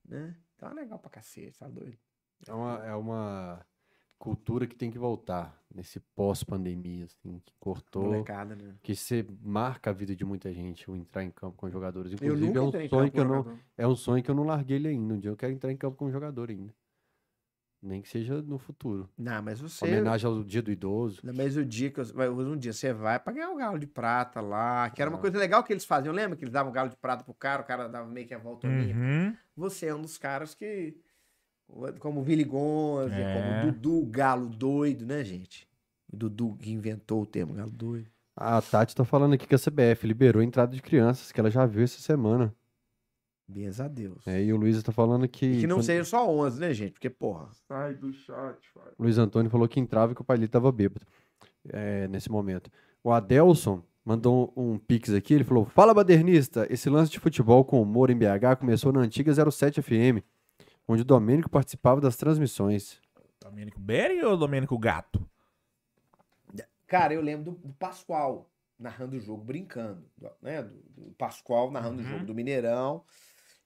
Né? 0.05 0.35
Então 0.55 0.69
é 0.69 0.73
legal 0.73 0.99
pra 0.99 1.09
cacete, 1.09 1.57
tá 1.57 1.67
doido. 1.67 1.97
É 2.47 2.53
uma, 2.53 2.85
é 2.85 2.95
uma 2.95 3.65
cultura 4.21 4.67
que 4.67 4.75
tem 4.75 4.91
que 4.91 4.97
voltar 4.99 5.59
nesse 5.73 5.99
pós-pandemia, 6.15 7.05
assim, 7.05 7.39
que 7.45 7.53
cortou. 7.59 8.03
Molecada, 8.05 8.55
né? 8.55 8.75
Que 8.83 8.95
você 8.95 9.25
marca 9.41 9.89
a 9.89 9.93
vida 9.93 10.15
de 10.15 10.23
muita 10.23 10.53
gente, 10.53 10.89
o 10.89 10.95
entrar 10.95 11.23
em 11.23 11.31
campo 11.31 11.57
com 11.57 11.69
jogadores. 11.69 12.13
Inclusive, 12.13 12.55
é 12.57 12.61
um 12.61 12.71
sonho 12.89 13.11
que 13.11 13.19
eu 13.19 13.25
não. 13.25 13.57
É 13.77 13.87
um 13.87 13.95
sonho 13.95 14.23
que 14.23 14.29
eu 14.29 14.35
não 14.35 14.43
larguei 14.43 14.77
ele 14.77 14.89
ainda. 14.89 15.13
Um 15.15 15.19
dia 15.19 15.31
eu 15.31 15.35
quero 15.37 15.51
entrar 15.53 15.71
em 15.71 15.77
campo 15.77 15.97
com 15.97 16.05
um 16.05 16.11
jogador 16.11 16.49
ainda. 16.49 16.73
Nem 17.83 17.99
que 17.99 18.07
seja 18.09 18.39
no 18.43 18.59
futuro. 18.59 19.09
Não, 19.17 19.41
mas 19.41 19.59
você. 19.59 19.85
Homenagem 19.85 20.27
ao 20.29 20.43
dia 20.43 20.61
do 20.61 20.71
idoso. 20.71 21.19
Não, 21.23 21.33
Mas 21.33 21.57
o 21.57 21.65
dia 21.65 21.89
que 21.89 21.99
eu, 21.99 22.05
vai- 22.13 22.29
um 22.29 22.55
dia 22.55 22.71
você 22.73 22.93
vai 22.93 23.19
pra 23.19 23.33
ganhar 23.33 23.49
o 23.49 23.55
galo 23.57 23.79
de 23.79 23.87
prata 23.87 24.39
lá, 24.39 24.87
que 24.91 25.01
era 25.01 25.09
uma 25.09 25.17
Ah. 25.17 25.21
coisa 25.21 25.39
legal 25.39 25.63
que 25.63 25.73
eles 25.73 25.83
faziam. 25.83 26.13
Lembra 26.13 26.37
que 26.37 26.43
eles 26.43 26.53
davam 26.53 26.69
o 26.71 26.73
galo 26.75 26.89
de 26.91 26.97
prata 26.97 27.23
pro 27.23 27.33
cara, 27.33 27.63
o 27.63 27.65
cara 27.65 27.87
dava 27.87 28.07
meio 28.07 28.27
que 28.27 28.35
a 28.35 28.37
voltoninha? 28.37 28.95
Uhum. 28.95 29.35
Você 29.55 29.87
é 29.87 29.95
um 29.95 30.01
dos 30.01 30.15
caras 30.19 30.53
que. 30.53 30.95
Como 31.99 32.19
o 32.19 32.23
Willy 32.23 32.43
Gonza, 32.43 33.13
É. 33.15 33.33
como 33.61 33.69
o 33.69 33.71
Dudu, 33.71 34.05
galo 34.07 34.49
doido, 34.49 35.05
né, 35.05 35.23
gente? 35.23 35.67
O 36.11 36.17
Dudu 36.17 36.55
que 36.59 36.71
inventou 36.71 37.21
o 37.21 37.25
termo 37.25 37.53
galo 37.53 37.71
doido. 37.71 38.09
A 38.35 38.61
Tati 38.61 38.95
tá 38.95 39.03
falando 39.05 39.33
aqui 39.33 39.47
que 39.47 39.55
a 39.55 39.59
CBF 39.59 40.05
liberou 40.07 40.41
a 40.41 40.45
entrada 40.45 40.73
de 40.75 40.81
crianças, 40.81 41.31
que 41.31 41.39
ela 41.39 41.49
já 41.51 41.65
viu 41.65 41.83
essa 41.83 41.99
semana. 42.01 42.53
Benza 43.47 43.85
a 43.85 43.87
Deus. 43.87 44.25
É, 44.25 44.41
e 44.41 44.53
o 44.53 44.57
Luiz 44.57 44.81
tá 44.81 44.91
falando 44.93 45.27
que. 45.27 45.45
E 45.45 45.59
que 45.61 45.67
não 45.67 45.77
quando- 45.77 45.85
seja 45.85 46.03
só 46.05 46.29
11, 46.29 46.59
né, 46.59 46.73
gente? 46.73 46.93
Porque, 46.93 47.09
porra. 47.09 47.49
Sai 47.67 47.93
do 47.95 48.13
chat, 48.13 48.57
vai. 48.73 48.87
O 48.97 49.03
Luiz 49.03 49.17
Antônio 49.17 49.51
falou 49.51 49.67
que 49.67 49.79
entrava 49.79 50.13
e 50.13 50.15
que 50.15 50.21
o 50.21 50.25
pai 50.25 50.37
dele 50.37 50.47
tava 50.47 50.71
bêbado. 50.71 51.05
é, 51.69 52.07
nesse 52.07 52.31
momento. 52.31 52.71
O 53.03 53.11
Adelson 53.11 53.83
mandou 54.03 54.51
um, 54.57 54.71
um 54.73 54.77
pix 54.79 55.13
aqui, 55.13 55.33
ele 55.35 55.43
falou: 55.43 55.65
Fala, 55.65 55.93
badernista, 55.93 56.65
esse 56.71 56.89
lance 56.89 57.11
de 57.11 57.19
futebol 57.19 57.63
com 57.65 57.81
humor 57.81 58.09
em 58.09 58.15
BH 58.17 58.55
começou 58.59 58.91
na 58.91 59.01
antiga 59.01 59.31
07 59.33 59.79
FM, 59.81 60.23
onde 60.87 61.01
o 61.01 61.05
Domênico 61.05 61.49
participava 61.49 61.99
das 62.01 62.15
transmissões. 62.15 62.99
Domênico 63.39 63.79
Berry 63.79 64.23
ou 64.23 64.37
Domênico 64.37 64.77
Gato? 64.77 65.27
Cara, 66.87 67.13
eu 67.13 67.21
lembro 67.21 67.51
do, 67.53 67.57
do 67.69 67.73
Pascoal 67.73 68.49
narrando 68.77 69.15
o 69.15 69.19
jogo, 69.19 69.43
brincando, 69.43 70.03
do- 70.17 70.29
né? 70.41 70.61
Do, 70.61 70.75
do 71.05 71.11
Pascoal 71.17 71.71
narrando 71.71 72.01
o 72.01 72.03
Uhum. 72.03 72.09
jogo 72.11 72.25
do 72.25 72.35
Mineirão. 72.35 73.03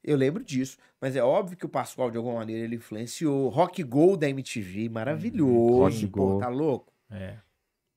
Eu 0.03 0.15
lembro 0.15 0.43
disso. 0.43 0.77
Mas 1.01 1.15
é 1.15 1.23
óbvio 1.23 1.57
que 1.57 1.65
o 1.65 1.69
Pascoal, 1.69 2.11
de 2.11 2.17
alguma 2.17 2.35
maneira, 2.35 2.63
ele 2.63 2.75
influenciou. 2.75 3.49
Rock 3.49 3.81
Go 3.83 4.15
da 4.15 4.29
MTV, 4.29 4.89
maravilhoso. 4.89 5.79
Rock 5.79 6.07
Pô, 6.07 6.33
Go. 6.33 6.39
tá 6.39 6.47
louco? 6.49 6.93
É. 7.09 7.39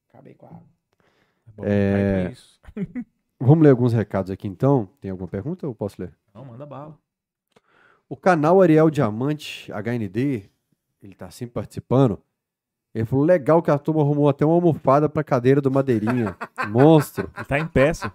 Acabei 0.08 0.32
com 0.34 0.46
a 0.46 0.48
água. 0.48 0.62
É 1.46 1.50
bom 1.52 1.64
É. 1.66 2.32
Vamos 3.38 3.62
ler 3.62 3.70
alguns 3.70 3.92
recados 3.92 4.30
aqui 4.30 4.48
então. 4.48 4.86
Tem 5.00 5.10
alguma 5.10 5.28
pergunta 5.28 5.66
ou 5.66 5.74
posso 5.74 6.00
ler? 6.00 6.16
Não, 6.34 6.44
manda 6.46 6.64
bala. 6.64 6.98
O 8.08 8.16
canal 8.16 8.60
Ariel 8.62 8.90
Diamante 8.90 9.70
HND, 9.72 10.44
ele 11.02 11.14
tá 11.14 11.30
sempre 11.30 11.54
participando. 11.54 12.18
Ele 12.94 13.04
falou: 13.04 13.24
legal 13.24 13.60
que 13.62 13.70
a 13.70 13.78
turma 13.78 14.00
arrumou 14.00 14.28
até 14.28 14.44
uma 14.46 14.54
almofada 14.54 15.08
pra 15.08 15.22
cadeira 15.22 15.60
do 15.60 15.70
Madeirinha. 15.70 16.34
Monstro. 16.70 17.30
Ele 17.36 17.44
tá 17.44 17.58
em 17.58 17.66
peça. 17.66 18.12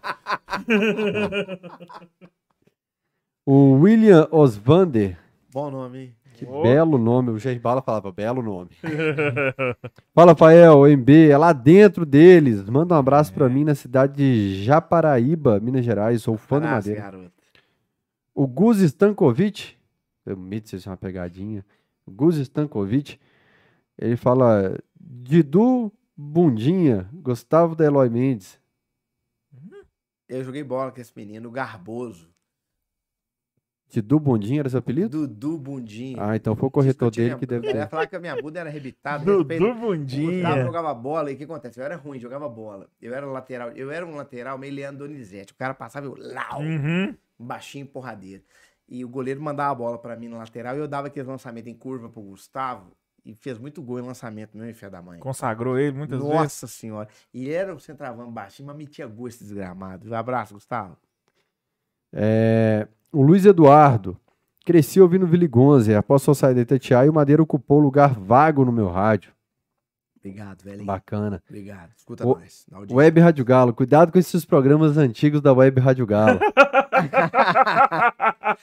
O 3.46 3.74
William 3.74 4.28
Osvander, 4.32 5.18
Bom 5.54 5.70
nome, 5.70 5.98
hein? 6.00 6.16
que 6.34 6.46
Oh. 6.50 6.64
belo 6.64 6.98
nome. 6.98 7.30
O 7.30 7.38
Jair 7.40 7.60
Bala 7.62 7.82
falava: 7.82 8.12
belo 8.12 8.42
nome. 8.42 8.72
Fala, 10.16 10.36
Fael, 10.36 10.88
MB, 10.88 11.30
é 11.30 11.38
lá 11.38 11.54
dentro 11.54 12.06
deles. 12.06 12.64
Manda 12.68 12.96
um 12.96 12.98
abraço 12.98 13.32
pra 13.34 13.48
mim 13.50 13.64
na 13.64 13.76
cidade 13.76 14.16
de 14.16 14.64
Japaraíba, 14.64 15.60
Minas 15.60 15.86
Gerais. 15.86 16.24
Sou 16.24 16.38
fã 16.38 16.60
do 16.60 16.68
Madeira. 16.68 17.02
garoto. 17.02 17.32
O 18.34 18.48
Gus 18.48 18.80
Stankovic, 18.80 19.76
eu 20.26 20.38
medo 20.38 20.68
se 20.69 20.76
isso 20.76 20.88
é 20.88 20.92
uma 20.92 20.98
pegadinha. 20.98 21.66
O 22.06 22.11
Gus 22.11 22.35
Stankovic, 22.38 23.19
ele 23.98 24.16
fala: 24.18 24.77
Didu 25.00 25.92
Bundinha, 26.16 27.10
Gustavo 27.14 27.76
da 27.76 27.85
Eloy 27.85 28.10
Mendes. 28.10 28.60
Eu 30.27 30.43
joguei 30.43 30.64
bola 30.64 30.92
com 30.92 31.00
esse 31.02 31.11
menino, 31.16 31.50
o 31.50 31.52
Garboso. 31.52 32.32
Didu 33.90 34.19
Bundinha 34.19 34.61
era 34.61 34.69
seu 34.69 34.80
apelido? 34.80 35.27
Dudu 35.27 35.56
Bundinha. 35.60 36.18
Ah, 36.19 36.35
então 36.35 36.56
foi 36.56 36.66
o 36.66 36.68
eu 36.68 36.72
corretor 36.72 37.11
dele 37.11 37.35
que 37.35 37.45
minha- 37.45 37.48
deve 37.48 37.68
Eu 37.68 37.76
ia 37.76 37.84
ter. 37.85 37.90
falar 37.92 38.08
que 38.08 38.16
a 38.16 38.19
minha 38.19 38.35
bunda 38.42 38.60
era 38.60 38.68
arrebitada. 38.69 39.24
Dudu 39.24 39.76
Bundinha. 39.76 40.64
jogava 40.64 40.92
bola 40.95 41.30
e 41.30 41.35
o 41.35 41.38
que 41.38 41.43
acontece? 41.43 41.80
Eu 41.80 41.85
era 41.85 41.95
ruim, 41.95 42.18
jogava 42.19 42.50
bola. 42.50 42.90
Eu 43.00 43.14
era 43.14 43.27
lateral, 43.27 43.69
eu 43.74 43.92
era 43.92 44.03
um 44.03 44.16
lateral 44.16 44.58
meio 44.58 44.74
Leandro 44.74 45.08
Donizete. 45.08 45.53
O 45.53 45.56
cara 45.56 45.76
passava 45.76 46.08
e 46.08 46.10
eu, 46.10 46.16
lau, 46.18 46.61
Uhum. 46.61 47.14
baixinho, 47.38 47.85
porradeiro. 47.85 48.42
E 48.88 49.03
o 49.03 49.10
goleiro 49.10 49.42
mandava 49.42 49.72
a 49.72 49.76
bola 49.76 49.98
pra 49.98 50.16
mim 50.16 50.28
na 50.28 50.38
lateral 50.38 50.76
e 50.76 50.80
eu 50.80 50.88
dava 50.88 51.08
aquele 51.08 51.28
lançamento 51.28 51.68
em 51.68 51.74
curva 51.74 52.10
pro 52.10 52.22
Gustavo. 52.22 52.92
E 53.26 53.34
fez 53.34 53.58
muito 53.58 53.82
gol 53.82 54.00
em 54.00 54.02
lançamento, 54.02 54.58
meu 54.58 54.74
filho 54.74 54.92
da 54.92 55.02
mãe. 55.02 55.20
Consagrou 55.20 55.80
ele 55.80 55.98
muitas 55.98 56.20
vezes. 56.20 56.34
Nossa 56.34 56.68
senhora. 56.68 57.08
E 57.34 57.45
ele 57.45 57.53
era 57.53 57.74
um 57.74 57.80
centroavante 57.80 58.32
baixinho, 58.32 58.68
mas 58.68 58.76
metia 58.76 59.08
gol 59.08 59.30
esse 59.30 59.42
desgramado. 59.42 60.10
Um 60.10 60.14
abraço, 60.14 60.53
Gustavo. 60.53 60.98
É, 62.12 62.88
o 63.12 63.22
Luiz 63.22 63.45
Eduardo. 63.45 64.20
Cresci 64.66 65.00
ouvindo 65.00 65.26
Willy 65.26 65.48
Gonze. 65.48 65.95
Após 65.95 66.22
sua 66.22 66.36
saída 66.36 66.56
de 66.56 66.74
Itatiaia, 66.74 67.10
o 67.10 67.14
Madeira 67.14 67.42
ocupou 67.42 67.80
lugar 67.80 68.14
vago 68.14 68.64
no 68.64 68.72
meu 68.72 68.90
rádio. 68.90 69.34
Obrigado, 70.26 70.64
velho. 70.64 70.85
Bacana. 70.85 71.43
Obrigado. 71.50 71.90
Escuta 71.98 72.26
O- 72.26 72.40
nós. 72.40 72.66
Web 72.90 73.19
Rádio 73.19 73.43
Galo. 73.43 73.74
Cuidado 73.74 74.11
com 74.11 74.18
esses 74.18 74.45
programas 74.45 74.98
antigos 74.98 75.42
da 75.42 75.52
Web 75.52 75.82
Rádio 75.82 76.06
Galo. 76.06 76.40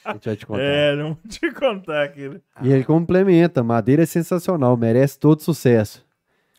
A 0.05 0.13
gente 0.15 0.25
vai 0.27 0.37
te 0.37 0.47
contar. 0.47 0.63
É, 0.63 0.97
não 0.97 1.09
vou 1.15 1.19
te 1.29 1.53
contar 1.53 2.05
aqui. 2.05 2.29
né? 2.29 2.41
E 2.63 2.73
ele 2.73 2.85
complementa, 2.85 3.63
Madeira 3.63 4.03
é 4.03 4.07
sensacional, 4.07 4.77
merece 4.77 5.19
todo 5.19 5.43
sucesso. 5.43 6.05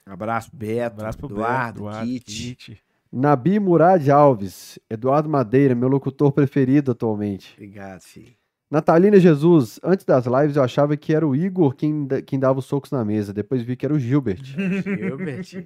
Abraço, 0.05 0.49
Beto. 0.53 0.99
Abraço 0.99 1.17
pro 1.17 1.27
Eduardo, 1.31 1.85
Beto, 1.85 2.05
Kit. 2.05 2.55
Kit. 2.55 2.83
Nabi 3.11 3.59
Murad 3.59 4.07
Alves, 4.09 4.79
Eduardo 4.89 5.27
Madeira, 5.29 5.75
meu 5.75 5.89
locutor 5.89 6.31
preferido 6.31 6.91
atualmente. 6.91 7.53
Obrigado, 7.55 8.01
filho. 8.01 8.33
Natalina 8.71 9.19
Jesus, 9.19 9.79
antes 9.83 10.05
das 10.05 10.25
lives 10.25 10.55
eu 10.55 10.63
achava 10.63 10.95
que 10.95 11.13
era 11.13 11.27
o 11.27 11.35
Igor 11.35 11.75
quem, 11.75 12.07
quem 12.25 12.39
dava 12.39 12.59
os 12.59 12.65
socos 12.65 12.89
na 12.89 13.03
mesa, 13.05 13.33
depois 13.33 13.61
vi 13.61 13.75
que 13.75 13.85
era 13.85 13.93
o 13.93 13.99
Gilbert. 13.99 14.41
Gilbert. 14.47 15.65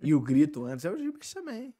e 0.00 0.14
o 0.14 0.20
grito 0.20 0.64
antes 0.64 0.84
é 0.84 0.90
o 0.90 0.96
Gilbert 0.96 1.28
também. 1.34 1.74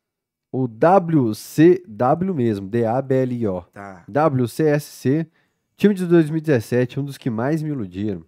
O 0.51 0.67
WCW 0.67 2.35
mesmo, 2.35 2.69
D-A-B-L-I-O. 2.69 3.63
Tá. 3.73 4.05
WCSC 4.09 5.29
Time 5.77 5.93
de 5.93 6.07
2017, 6.07 7.01
um 7.01 7.05
dos 7.05 7.19
que 7.19 7.29
mais 7.29 7.61
me 7.61 7.71
iludiram. 7.71 8.25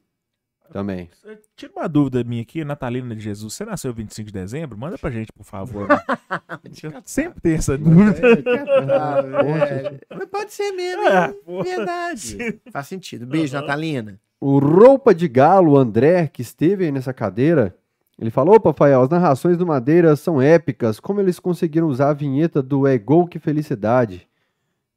Também. 0.72 1.08
Tira 1.56 1.72
uma 1.74 1.88
dúvida 1.88 2.22
minha 2.24 2.42
aqui, 2.42 2.64
Natalina 2.64 3.14
de 3.14 3.20
Jesus. 3.22 3.54
Você 3.54 3.64
nasceu 3.64 3.92
25 3.92 4.26
de 4.26 4.32
dezembro? 4.32 4.76
Manda 4.76 4.98
pra 4.98 5.10
gente, 5.10 5.32
por 5.32 5.44
favor. 5.44 5.86
Sempre 7.04 7.40
tem 7.40 7.54
essa 7.54 7.76
dúvida. 7.78 8.12
Velho. 8.20 10.00
Mas 10.10 10.28
pode 10.30 10.52
ser 10.52 10.72
mesmo, 10.72 11.06
Ah, 11.08 11.32
porra. 11.44 11.64
verdade. 11.64 12.60
Faz 12.70 12.86
sentido. 12.88 13.26
Beijo, 13.26 13.54
Natalina. 13.54 14.18
O 14.40 14.58
Roupa 14.58 15.14
de 15.14 15.28
Galo, 15.28 15.72
o 15.72 15.78
André, 15.78 16.26
que 16.28 16.42
esteve 16.42 16.84
aí 16.84 16.92
nessa 16.92 17.12
cadeira, 17.12 17.74
ele 18.18 18.30
falou, 18.30 18.56
opa, 18.56 18.72
Fael, 18.72 19.02
as 19.02 19.08
narrações 19.08 19.56
do 19.56 19.66
Madeira 19.66 20.14
são 20.16 20.40
épicas. 20.40 21.00
Como 21.00 21.20
eles 21.20 21.38
conseguiram 21.38 21.86
usar 21.88 22.10
a 22.10 22.14
vinheta 22.14 22.62
do 22.62 22.86
É 22.86 22.98
Gol 22.98 23.26
Que 23.26 23.38
Felicidade, 23.38 24.28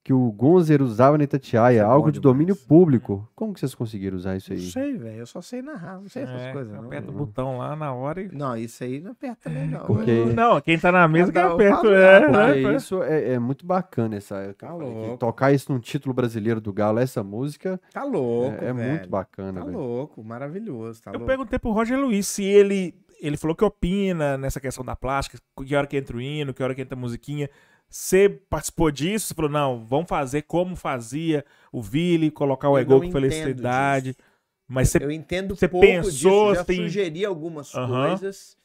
que 0.09 0.13
o 0.13 0.31
Gonzer 0.31 0.81
usava 0.81 1.19
na 1.19 1.23
Itatiaia, 1.23 1.81
é 1.81 1.83
algo 1.83 2.11
de 2.11 2.19
demais. 2.19 2.23
domínio 2.33 2.55
público. 2.55 3.29
Como 3.35 3.53
que 3.53 3.59
vocês 3.59 3.75
conseguiram 3.75 4.17
usar 4.17 4.35
isso 4.37 4.49
Não 4.51 4.57
aí? 4.59 4.65
sei, 4.71 4.97
velho. 4.97 5.17
Eu 5.19 5.25
só 5.27 5.39
sei 5.39 5.61
narrar. 5.61 5.99
Não 6.01 6.09
sei 6.09 6.23
essas 6.23 6.41
É, 6.41 6.51
coisas, 6.51 6.73
não. 6.73 6.85
aperta 6.85 7.11
o 7.11 7.13
botão 7.13 7.59
lá 7.59 7.75
na 7.75 7.93
hora 7.93 8.19
e. 8.23 8.27
Não, 8.35 8.57
isso 8.57 8.83
aí 8.83 8.99
não 8.99 9.11
aperta 9.11 9.47
também, 9.47 9.67
não. 9.67 9.81
Porque- 9.85 10.25
Não, 10.35 10.59
quem 10.61 10.79
tá 10.79 10.91
na 10.91 11.07
mesa 11.07 11.31
que 11.31 11.37
aperta. 11.37 11.87
É, 11.89 12.27
né? 12.27 12.75
isso 12.75 13.03
é, 13.03 13.33
é 13.33 13.39
muito 13.39 13.67
bacana, 13.67 14.15
essa, 14.15 14.55
Tá 14.57 14.73
louco. 14.73 15.17
tocar 15.17 15.51
isso 15.53 15.71
num 15.71 15.79
título 15.79 16.11
brasileiro 16.11 16.59
do 16.59 16.73
Galo, 16.73 16.97
essa 16.97 17.23
música, 17.23 17.79
Tá 17.93 18.03
louco, 18.03 18.57
é, 18.65 18.69
é 18.69 18.73
muito 18.73 19.07
bacana. 19.07 19.59
Tá 19.59 19.65
velho. 19.67 19.77
louco, 19.77 20.23
maravilhoso. 20.23 21.03
Tá 21.03 21.11
Eu 21.11 21.19
louco. 21.19 21.27
perguntei 21.27 21.59
pro 21.59 21.69
Roger 21.71 21.99
Luiz 21.99 22.27
se 22.27 22.43
ele. 22.43 22.95
Ele 23.21 23.37
falou 23.37 23.53
que 23.55 23.65
opina 23.65 24.37
nessa 24.39 24.59
questão 24.59 24.83
da 24.83 24.95
plástica, 24.95 25.37
que 25.63 25.75
hora 25.75 25.85
que 25.85 25.97
entra 25.97 26.15
o 26.17 26.21
hino, 26.21 26.51
que 26.53 26.63
hora 26.63 26.73
que 26.73 26.81
entra 26.81 26.97
a 26.97 26.99
musiquinha. 26.99 27.47
Você 27.89 28.29
participou 28.29 28.91
disso? 28.91 29.27
Você 29.27 29.33
falou, 29.33 29.49
não, 29.51 29.83
vamos 29.85 30.07
fazer 30.07 30.43
como 30.43 30.75
fazia 30.75 31.43
o 31.71 31.81
Vili, 31.81 32.29
colocar 32.29 32.69
o 32.69 32.77
Eu 32.77 32.85
não 32.85 32.99
com 33.01 33.11
felicidade. 33.11 34.11
disso. 34.11 34.19
Mas 34.67 34.89
você. 34.89 35.03
Eu 35.03 35.09
entendo 35.11 35.55
você 35.55 35.67
pouco 35.67 35.85
pensou, 35.87 36.11
disso, 36.51 36.55
já 36.55 36.63
tem- 36.63 36.77
sugeri 36.77 37.25
algumas 37.25 37.71
coisas, 37.71 38.55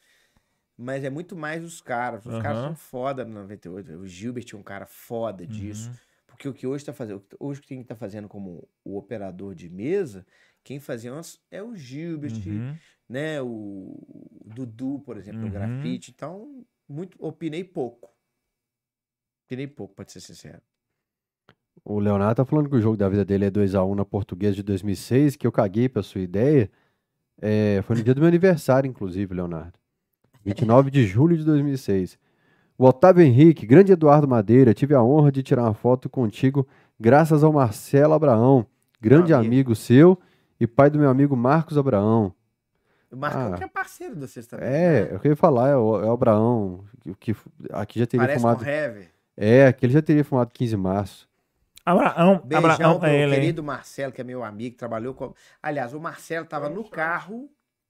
mas 0.77 1.03
é 1.03 1.09
muito 1.09 1.35
mais 1.35 1.63
os 1.63 1.81
caras. 1.81 2.23
Os 2.25 2.39
caras 2.39 2.59
são 2.59 2.75
foda 2.75 3.25
no 3.25 3.33
98. 3.33 3.93
O 3.93 4.07
Gilbert 4.07 4.45
é 4.53 4.55
um 4.55 4.61
cara 4.61 4.85
foda 4.85 5.47
disso. 5.47 5.89
Uhum. 5.89 5.95
Porque 6.27 6.47
o 6.47 6.53
que 6.53 6.67
hoje 6.67 6.85
tá 6.85 6.93
fazendo, 6.93 7.23
hoje 7.39 7.61
quem 7.61 7.81
tá 7.83 7.95
fazendo 7.95 8.27
como 8.27 8.67
o 8.83 8.97
operador 8.97 9.55
de 9.55 9.69
mesa, 9.69 10.23
quem 10.63 10.79
fazia 10.79 11.11
antes 11.11 11.39
é 11.49 11.63
o 11.63 11.75
Gilbert, 11.75 12.33
Uhum. 12.45 12.75
né? 13.09 13.41
O 13.41 13.97
Dudu, 14.45 14.99
por 15.05 15.17
exemplo, 15.17 15.41
Uhum. 15.41 15.47
o 15.47 15.51
grafite. 15.51 16.11
Então, 16.15 16.63
muito, 16.87 17.17
opinei 17.19 17.63
pouco. 17.63 18.13
Opinei 19.45 19.67
pouco, 19.67 19.93
pode 19.95 20.11
ser 20.11 20.19
sincero. 20.19 20.61
O 21.83 21.99
Leonardo 21.99 22.35
tá 22.35 22.45
falando 22.45 22.69
que 22.69 22.75
o 22.75 22.81
jogo 22.81 22.97
da 22.97 23.07
vida 23.07 23.23
dele 23.23 23.45
é 23.45 23.51
2x1 23.51 23.95
na 23.95 24.05
portuguesa 24.05 24.55
de 24.55 24.63
2006, 24.63 25.35
que 25.35 25.45
eu 25.45 25.51
caguei 25.51 25.87
pra 25.87 26.01
sua 26.01 26.21
ideia. 26.21 26.69
É, 27.41 27.81
foi 27.83 27.97
no 27.97 28.03
dia 28.03 28.13
do 28.13 28.21
meu 28.21 28.27
aniversário, 28.27 28.87
inclusive, 28.89 29.33
Leonardo. 29.35 29.73
29 30.43 30.89
de 30.89 31.05
julho 31.05 31.37
de 31.37 31.43
2006. 31.43 32.17
O 32.77 32.85
Otávio 32.85 33.23
Henrique, 33.23 33.65
grande 33.65 33.91
Eduardo 33.91 34.27
Madeira, 34.27 34.73
tive 34.73 34.93
a 34.95 35.03
honra 35.03 35.31
de 35.31 35.43
tirar 35.43 35.63
uma 35.63 35.73
foto 35.73 36.09
contigo 36.09 36.67
graças 36.99 37.43
ao 37.43 37.51
Marcelo 37.53 38.13
Abraão, 38.13 38.65
grande 38.99 39.33
amigo. 39.33 39.47
amigo 39.53 39.75
seu 39.75 40.19
e 40.59 40.65
pai 40.65 40.89
do 40.89 40.97
meu 40.99 41.09
amigo 41.09 41.35
Marcos 41.35 41.77
Abraão. 41.77 42.33
O 43.11 43.15
Marcão 43.17 43.53
Ah. 43.53 43.57
que 43.57 43.63
é 43.63 43.67
parceiro 43.67 44.15
vocês 44.15 44.45
também. 44.47 44.67
É, 44.67 45.05
né? 45.05 45.13
eu 45.15 45.19
queria 45.19 45.35
falar, 45.37 45.69
é 45.69 45.75
o, 45.75 46.01
é 46.01 46.05
o 46.05 46.11
Abraão, 46.11 46.83
que, 46.99 47.13
que 47.15 47.35
aqui 47.71 47.99
já 47.99 48.05
teria 48.07 48.25
Parece 48.25 48.41
fumado. 48.41 48.59
com 48.63 48.69
Heavy. 48.69 49.07
É, 49.37 49.67
aqui 49.67 49.85
ele 49.85 49.93
já 49.93 50.01
teria 50.01 50.23
fumado 50.23 50.51
15 50.53 50.69
de 50.71 50.77
março. 50.77 51.29
Abraão, 51.85 52.41
Beijão 52.43 52.71
Abraão 52.71 52.99
pro 52.99 53.07
é 53.07 53.21
ele, 53.21 53.35
querido 53.35 53.63
Marcelo, 53.63 54.11
que 54.11 54.19
é 54.19 54.23
meu 54.23 54.43
amigo, 54.43 54.71
que 54.71 54.79
trabalhou 54.79 55.13
com. 55.13 55.33
Aliás, 55.61 55.93
o 55.93 55.99
Marcelo 55.99 56.45
tava 56.45 56.67
no 56.67 56.89
carro. 56.89 57.47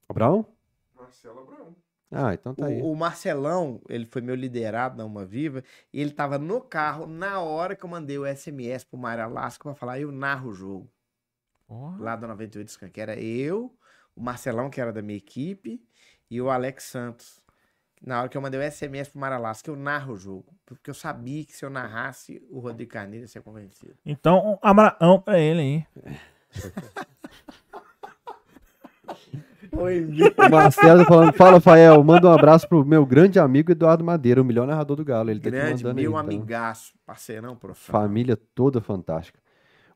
Abraão? 0.08 0.46
Marcelo 0.94 1.40
Abraão. 1.40 1.74
Ah, 2.10 2.34
então 2.34 2.54
tá 2.54 2.66
aí. 2.66 2.80
O, 2.82 2.92
o 2.92 2.96
Marcelão, 2.96 3.80
ele 3.88 4.06
foi 4.06 4.20
meu 4.20 4.34
liderado 4.34 4.96
na 4.96 5.04
Uma 5.04 5.24
Viva, 5.24 5.64
e 5.92 6.00
ele 6.00 6.10
tava 6.10 6.38
no 6.38 6.60
carro 6.60 7.06
na 7.06 7.40
hora 7.40 7.74
que 7.74 7.84
eu 7.84 7.88
mandei 7.88 8.18
o 8.18 8.26
SMS 8.26 8.84
pro 8.84 8.98
Mário 8.98 9.24
Alasca 9.24 9.64
pra 9.64 9.74
falar, 9.74 9.98
eu 9.98 10.12
narro 10.12 10.50
o 10.50 10.54
jogo. 10.54 10.90
Porra. 11.66 11.98
Lá 11.98 12.16
do 12.16 12.26
98 12.28 12.70
Scan, 12.70 12.90
que 12.90 13.00
era 13.00 13.18
eu, 13.18 13.74
o 14.14 14.22
Marcelão, 14.22 14.70
que 14.70 14.80
era 14.80 14.92
da 14.92 15.02
minha 15.02 15.16
equipe, 15.16 15.82
e 16.30 16.40
o 16.40 16.48
Alex 16.48 16.84
Santos. 16.84 17.42
Na 18.00 18.20
hora 18.20 18.28
que 18.28 18.36
eu 18.36 18.42
mandei 18.42 18.60
o 18.60 18.70
SMS 18.70 19.08
pro 19.08 19.18
Mário 19.18 19.36
Alasca, 19.36 19.70
eu 19.70 19.76
narro 19.76 20.12
o 20.12 20.16
jogo. 20.16 20.55
Porque 20.66 20.90
eu 20.90 20.94
sabia 20.94 21.44
que 21.44 21.54
se 21.56 21.64
eu 21.64 21.70
narrasse, 21.70 22.42
o 22.50 22.58
Rodrigo 22.58 22.90
Carneiro 22.90 23.24
ia 23.24 23.28
ser 23.28 23.40
convencido. 23.40 23.94
Então, 24.04 24.58
Abraão 24.60 25.20
pra 25.20 25.38
ele, 25.38 25.60
hein? 25.62 25.86
Oi, 29.72 30.06
O 30.36 30.50
Marcelo 30.50 31.00
tá 31.00 31.04
falando, 31.06 31.32
fala, 31.32 31.60
Fael, 31.60 32.02
manda 32.02 32.28
um 32.28 32.32
abraço 32.32 32.68
pro 32.68 32.84
meu 32.84 33.04
grande 33.04 33.38
amigo 33.38 33.70
Eduardo 33.70 34.04
Madeira, 34.04 34.40
o 34.40 34.44
melhor 34.44 34.66
narrador 34.66 34.96
do 34.96 35.04
Galo. 35.04 35.30
Ele 35.30 35.40
tá 35.40 35.48
aqui 35.48 35.56
Grande, 35.56 35.84
mandando 35.84 35.94
meu 36.00 36.16
aí, 36.16 36.24
então. 36.24 36.36
amigaço, 36.36 36.94
parceirão 37.04 37.54
profissional. 37.56 38.02
Família 38.02 38.36
toda 38.54 38.80
fantástica. 38.80 39.38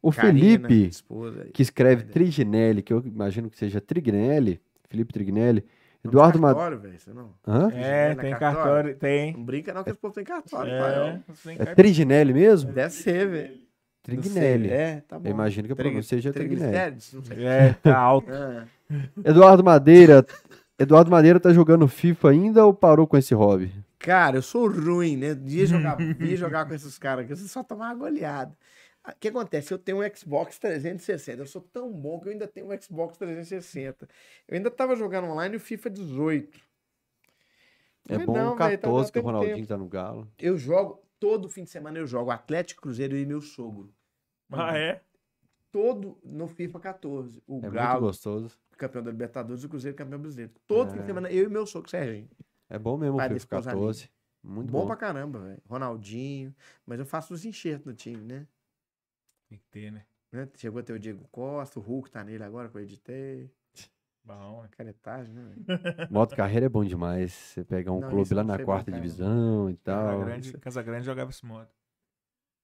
O 0.03 0.13
Karina, 0.13 0.69
Felipe, 0.69 0.89
esposa, 0.89 1.47
que 1.53 1.63
escreve 1.63 2.03
Karina. 2.03 2.13
Triginelli, 2.13 2.83
que 2.83 2.93
eu 2.93 3.01
imagino 3.05 3.51
que 3.51 3.59
seja 3.59 3.81
Trignelli, 3.81 4.61
Felipe 4.89 5.13
Trignelli. 5.13 5.65
Eduardo 6.05 6.33
tem 6.35 6.41
Madeira. 6.41 6.71
cartório, 6.71 6.79
velho, 6.81 6.99
você 7.01 7.13
não. 7.13 7.31
Hã? 7.47 7.71
É, 7.75 8.15
na 8.15 8.23
tem 8.23 8.31
cartório? 8.33 8.57
cartório, 8.57 8.97
tem. 8.97 9.33
Não 9.35 9.45
brinca 9.45 9.73
não 9.75 9.85
que 9.85 9.91
esse 9.91 9.99
povo 9.99 10.15
tem 10.15 10.25
cartório, 10.25 10.73
É, 10.73 11.21
tem 11.43 11.55
É 11.55 11.57
cartório. 11.57 11.77
Triginelli 11.77 12.33
mesmo? 12.33 12.73
Deve 12.73 12.95
ser, 12.95 13.29
velho. 13.29 13.61
Trignelli. 14.03 14.71
É, 14.71 15.03
tá 15.07 15.19
bom. 15.19 15.29
Eu 15.29 15.33
imagino 15.33 15.67
que 15.69 15.73
a 15.73 15.77
Trig- 15.77 15.89
pronúncia 15.91 16.17
seja 16.17 16.33
Trignelli. 16.33 16.75
É, 17.45 17.75
tá 17.83 17.99
alto. 17.99 18.31
Ah, 18.33 18.65
Eduardo 19.25 19.63
Madeira. 19.63 20.25
Eduardo 20.79 21.11
Madeira 21.11 21.39
tá 21.39 21.53
jogando 21.53 21.87
FIFA 21.87 22.31
ainda 22.31 22.65
ou 22.65 22.73
parou 22.73 23.07
com 23.07 23.17
esse 23.19 23.35
hobby? 23.35 23.71
Cara, 23.99 24.39
eu 24.39 24.43
sou 24.43 24.67
ruim, 24.71 25.19
né? 25.19 25.37
Ia 25.45 25.67
jogar, 25.67 25.99
ia 26.01 26.37
jogar 26.37 26.65
com 26.65 26.73
esses 26.75 26.99
caras 26.99 27.27
aqui, 27.27 27.37
você 27.37 27.47
só 27.47 27.63
tomar 27.63 27.89
uma 27.95 27.95
goleada. 28.07 28.53
Ah, 29.03 29.13
O 29.13 29.17
que 29.19 29.29
acontece? 29.29 29.73
Eu 29.73 29.79
tenho 29.79 29.99
um 30.03 30.15
Xbox 30.17 30.59
360. 30.59 31.43
Eu 31.43 31.47
sou 31.47 31.63
tão 31.63 31.91
bom 31.93 32.21
que 32.21 32.29
eu 32.29 32.33
ainda 32.33 32.47
tenho 32.47 32.67
um 32.71 32.81
Xbox 32.81 33.17
360. 33.17 34.09
Eu 34.47 34.57
ainda 34.57 34.71
tava 34.71 34.95
jogando 34.97 35.29
online 35.29 35.57
o 35.57 35.61
FIFA 35.61 35.91
18. 35.91 36.61
É 38.09 38.17
Mas 38.19 38.27
bom 38.27 38.33
não, 38.35 38.55
o 38.55 38.57
velho, 38.57 38.79
tá- 38.79 38.89
14 38.89 39.09
tá 39.09 39.13
que 39.13 39.19
o 39.19 39.23
Ronaldinho 39.27 39.57
tempo. 39.57 39.69
tá 39.69 39.77
no 39.77 39.89
Galo. 39.89 40.31
Eu 40.39 40.57
jogo, 40.59 41.03
todo 41.19 41.49
fim 41.49 41.65
de 41.65 41.71
semana 41.71 41.99
eu 41.99 42.07
jogo 42.07 42.31
Atlético 42.31 42.83
Cruzeiro 42.83 43.17
e 43.17 43.25
meu 43.25 43.41
sogro. 43.41 43.93
Ah, 44.51 44.77
é? 44.77 45.01
Todo 45.71 46.19
no 46.25 46.49
FIFA 46.49 46.81
14. 46.81 47.43
O 47.47 47.59
É 47.59 47.61
muito 47.63 47.73
Galo, 47.75 48.01
gostoso. 48.01 48.59
campeão 48.77 49.03
da 49.03 49.11
Libertadores, 49.11 49.63
e 49.63 49.67
o 49.67 49.69
Cruzeiro 49.69 49.97
campeão 49.97 50.19
brasileiro. 50.19 50.53
Todo 50.67 50.91
fim 50.91 50.97
de 50.97 51.03
É. 51.05 51.07
semana, 51.07 51.31
eu 51.31 51.45
e 51.45 51.49
meu 51.49 51.65
sogro, 51.67 51.89
Serginho. 51.89 52.29
É 52.69 52.79
bom 52.79 52.97
mesmo 52.97 53.17
o 53.17 53.21
FIFA 53.21 53.35
desse 53.35 53.47
coisa 53.47 53.71
14. 53.71 54.11
Muito 54.43 54.71
bom, 54.73 54.81
bom. 54.81 54.87
pra 54.87 54.97
caramba, 54.97 55.39
velho. 55.39 55.63
Ronaldinho. 55.69 56.55
Mas 56.87 56.99
eu 56.99 57.05
faço 57.07 57.33
os 57.35 57.45
enxertos 57.45 57.87
no 57.87 57.95
time, 57.95 58.25
né? 58.25 58.47
Tem 59.51 59.59
que 59.59 59.65
ter, 59.71 59.91
né? 59.93 60.05
né? 60.33 60.49
Chegou 60.55 60.81
até 60.81 60.93
o 60.95 60.99
Diego 60.99 61.27
Costa, 61.31 61.79
o 61.79 61.83
Hulk 61.83 62.11
tá 62.11 62.23
nele 62.25 62.43
agora 62.45 62.69
que 62.69 62.77
eu 62.77 62.81
editei. 62.81 63.51
Bom, 64.25 64.65
Canetagem, 64.77 65.35
né? 65.35 65.43
velho? 65.67 65.67
Moto 66.13 66.37
carreira 66.37 66.67
é 66.67 66.69
bom 66.69 66.85
demais. 66.85 67.33
Você 67.33 67.65
pegar 67.65 67.91
um 67.93 68.01
Não, 68.01 68.09
clube 68.09 68.33
lá 68.33 68.45
na 68.45 68.59
quarta 68.65 68.91
brincar, 68.91 68.97
não. 68.99 69.03
divisão 69.03 69.71
e 69.71 69.77
Casa 69.77 69.83
tal. 70.09 70.21
Grande, 70.21 70.53
Casa 70.59 70.83
Grande 70.83 71.05
jogava 71.07 71.31
esse 71.31 71.45
modo. 71.45 71.69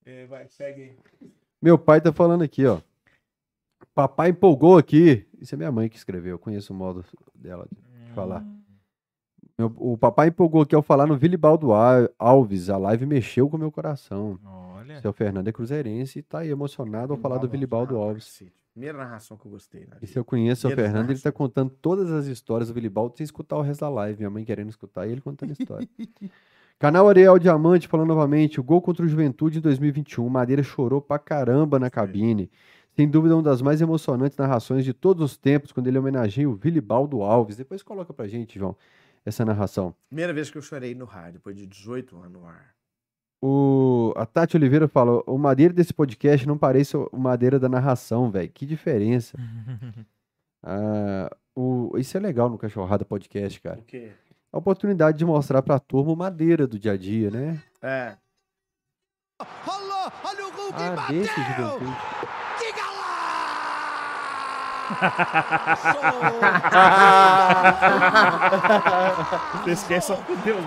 É, 0.05 0.27
vai, 0.27 0.47
segue 0.49 0.83
aí. 1.21 1.29
Meu 1.61 1.77
pai 1.77 2.01
tá 2.01 2.13
falando 2.13 2.43
aqui, 2.45 2.65
ó. 2.67 2.81
Papai 3.95 4.29
empolgou 4.29 4.79
aqui. 4.79 5.27
Isso 5.41 5.55
é 5.55 5.59
minha 5.59 5.73
mãe 5.73 5.89
que 5.89 5.97
escreveu. 5.97 6.33
Eu 6.33 6.39
conheço 6.39 6.73
o 6.73 6.77
modo 6.77 7.05
dela 7.35 7.67
de 8.05 8.13
falar. 8.13 8.45
Meu- 9.59 9.75
o 9.79 9.97
papai 9.99 10.29
empolgou 10.29 10.63
aqui 10.63 10.75
ao 10.75 10.83
falar 10.83 11.07
no 11.07 11.17
Vilibaldo 11.17 11.73
Al- 11.73 12.11
Alves. 12.19 12.69
A 12.71 12.77
live 12.77 13.07
mexeu 13.07 13.49
com 13.49 13.57
o 13.57 13.59
meu 13.61 13.73
coração. 13.73 14.39
Olha. 14.93 15.01
Seu 15.01 15.13
Fernando 15.13 15.49
é 15.49 15.53
cruzeirense 15.53 16.19
e 16.19 16.23
tá 16.23 16.41
aí 16.41 16.51
emocionado 16.51 17.13
ao 17.13 17.19
falar 17.19 17.39
do 17.39 17.49
Vilibaldo 17.49 17.97
Ah, 17.97 18.05
Alves. 18.05 18.25
cacete. 18.25 18.53
Primeira 18.73 18.99
narração 18.99 19.37
que 19.39 19.47
eu 19.47 19.51
gostei. 19.51 19.87
Na 19.87 19.97
E 20.03 20.07
se 20.07 20.19
eu 20.19 20.25
conheço 20.25 20.69
o 20.69 20.71
Fernando, 20.71 21.11
ele 21.11 21.19
tá 21.19 21.31
narração. 21.31 21.33
contando 21.33 21.71
todas 21.81 22.11
as 22.13 22.27
histórias 22.27 22.69
do 22.69 22.75
Vilibaldo 22.75 23.17
sem 23.17 23.25
escutar 23.25 23.57
o 23.57 23.63
resto 23.63 23.81
da 23.81 23.89
live. 23.89 24.19
Minha 24.19 24.29
mãe 24.31 24.45
querendo 24.45 24.69
escutar 24.69 25.07
e 25.07 25.13
ele 25.13 25.21
contando 25.23 25.51
a 25.51 25.53
história. 25.53 25.89
Canal 26.79 27.09
Ariel 27.09 27.39
Diamante 27.39 27.89
falando 27.89 28.09
novamente, 28.09 28.61
o 28.61 28.63
gol 28.63 28.83
contra 28.83 29.03
o 29.05 29.09
Juventude 29.09 29.59
em 29.59 29.63
2021. 29.63 30.29
Madeira 30.29 30.63
chorou 30.63 31.01
pra 31.01 31.19
caramba 31.19 31.79
na 31.79 31.89
cabine. 31.89 32.51
Sem 32.95 33.09
dúvida, 33.09 33.35
uma 33.35 33.43
das 33.43 33.63
mais 33.63 33.81
emocionantes 33.81 34.37
narrações 34.37 34.85
de 34.85 34.93
todos 34.93 35.23
os 35.25 35.37
tempos, 35.39 35.73
quando 35.73 35.87
ele 35.87 35.99
homenageia 35.99 36.49
o 36.49 36.55
Vilibaldo 36.55 37.23
Alves. 37.23 37.57
Depois 37.57 37.83
coloca 37.83 38.13
pra 38.13 38.27
gente, 38.29 38.59
João, 38.59 38.77
essa 39.25 39.43
narração. 39.43 39.95
Primeira 40.09 40.35
vez 40.35 40.51
que 40.51 40.59
eu 40.59 40.63
chorei 40.63 40.95
no 40.95 41.07
rádio, 41.07 41.35
depois 41.35 41.57
de 41.57 41.67
18 41.67 42.15
anos 42.19 42.33
no 42.33 42.47
ar. 42.47 42.76
O, 43.43 44.13
a 44.17 44.25
Tati 44.27 44.57
Oliveira 44.57 44.89
falou: 44.89 45.23
o 45.27 45.37
Madeira 45.39 45.73
desse 45.75 45.93
podcast 45.93 46.47
não 46.49 46.57
parece 46.57 46.97
o 46.97 47.09
Madeira 47.19 47.59
da 47.59 47.69
narração, 47.69 48.31
velho. 48.31 48.51
Que 48.51 48.65
diferença. 48.67 49.37
Ah, 50.69 51.31
o, 51.55 51.93
isso 51.97 52.17
é 52.17 52.21
legal 52.21 52.51
no 52.51 52.59
Cachorrada 52.59 53.05
Podcast, 53.05 53.61
cara. 53.61 53.79
O 53.79 53.83
quê? 53.85 54.11
A 54.53 54.59
oportunidade 54.59 55.17
de 55.17 55.25
mostrar 55.25 55.63
pra 55.63 55.79
turma 55.79 56.11
o 56.13 56.17
Madeira 56.17 56.67
do 56.67 56.77
dia 56.77 56.93
a 56.93 56.97
dia, 56.97 57.31
né? 57.31 57.63
É. 57.81 58.17
Rolou, 59.65 60.13
olha 60.25 60.47
o 60.47 60.51
Hulk, 60.51 60.83
Ah, 60.83 60.97
bateu! 60.97 61.21
desse 61.21 61.41
juventude. 61.41 61.97
Você 69.65 69.71
esquece 69.71 70.07
só 70.07 70.15
que 70.17 70.37
Deus 70.37 70.65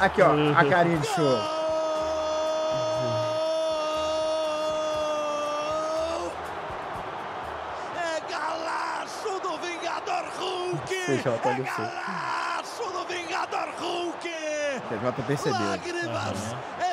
Aqui, 0.00 0.22
ó, 0.22 0.32
a 0.56 0.64
carinha 0.64 0.98
de 0.98 1.06
show. 1.06 1.38
É 7.96 8.20
galaço 8.28 9.40
do 9.40 9.58
Vingador 9.58 10.24
Hulk! 10.38 10.94
É 10.94 11.18
seu. 11.22 11.84
galaço 11.84 12.84
do 12.92 13.04
Vingador 13.06 13.68
Hulk! 13.78 14.28
Percebeu. 15.26 15.68
Lágrimas 15.68 16.38
escorrem 16.42 16.42
em 16.42 16.78
minha 16.78 16.87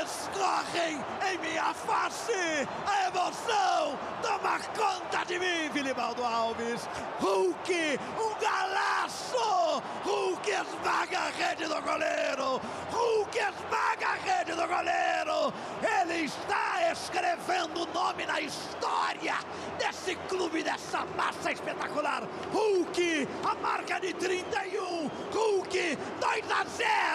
A 2.85 3.07
emoção 3.07 3.99
toma 4.21 4.59
conta 4.77 5.25
de 5.25 5.37
mim, 5.37 5.69
Filibaldo 5.73 6.23
Alves. 6.23 6.87
Hulk, 7.19 7.99
um 8.17 8.39
galaço. 8.39 9.83
Hulk 10.03 10.49
esmaga 10.49 11.19
a 11.19 11.29
rede 11.31 11.65
do 11.65 11.81
goleiro. 11.81 12.61
Hulk 12.91 13.37
esmaga 13.37 14.07
a 14.07 14.13
rede 14.13 14.53
do 14.53 14.67
goleiro. 14.67 15.53
Ele 16.01 16.25
está 16.25 16.91
escrevendo 16.91 17.83
o 17.83 17.93
nome 17.93 18.25
na 18.25 18.39
história 18.39 19.35
desse 19.77 20.15
clube, 20.27 20.63
dessa 20.63 21.05
massa 21.17 21.51
espetacular. 21.51 22.23
Hulk, 22.53 23.27
a 23.43 23.55
marca 23.55 23.99
de 23.99 24.13
31. 24.13 25.09
Hulk, 25.33 25.97
2 26.21 26.51
a 26.51 26.63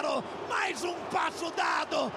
0. 0.03 0.25
Mais 0.49 0.85
um 0.85 0.95
passo 1.11 1.51
dado. 1.53 2.13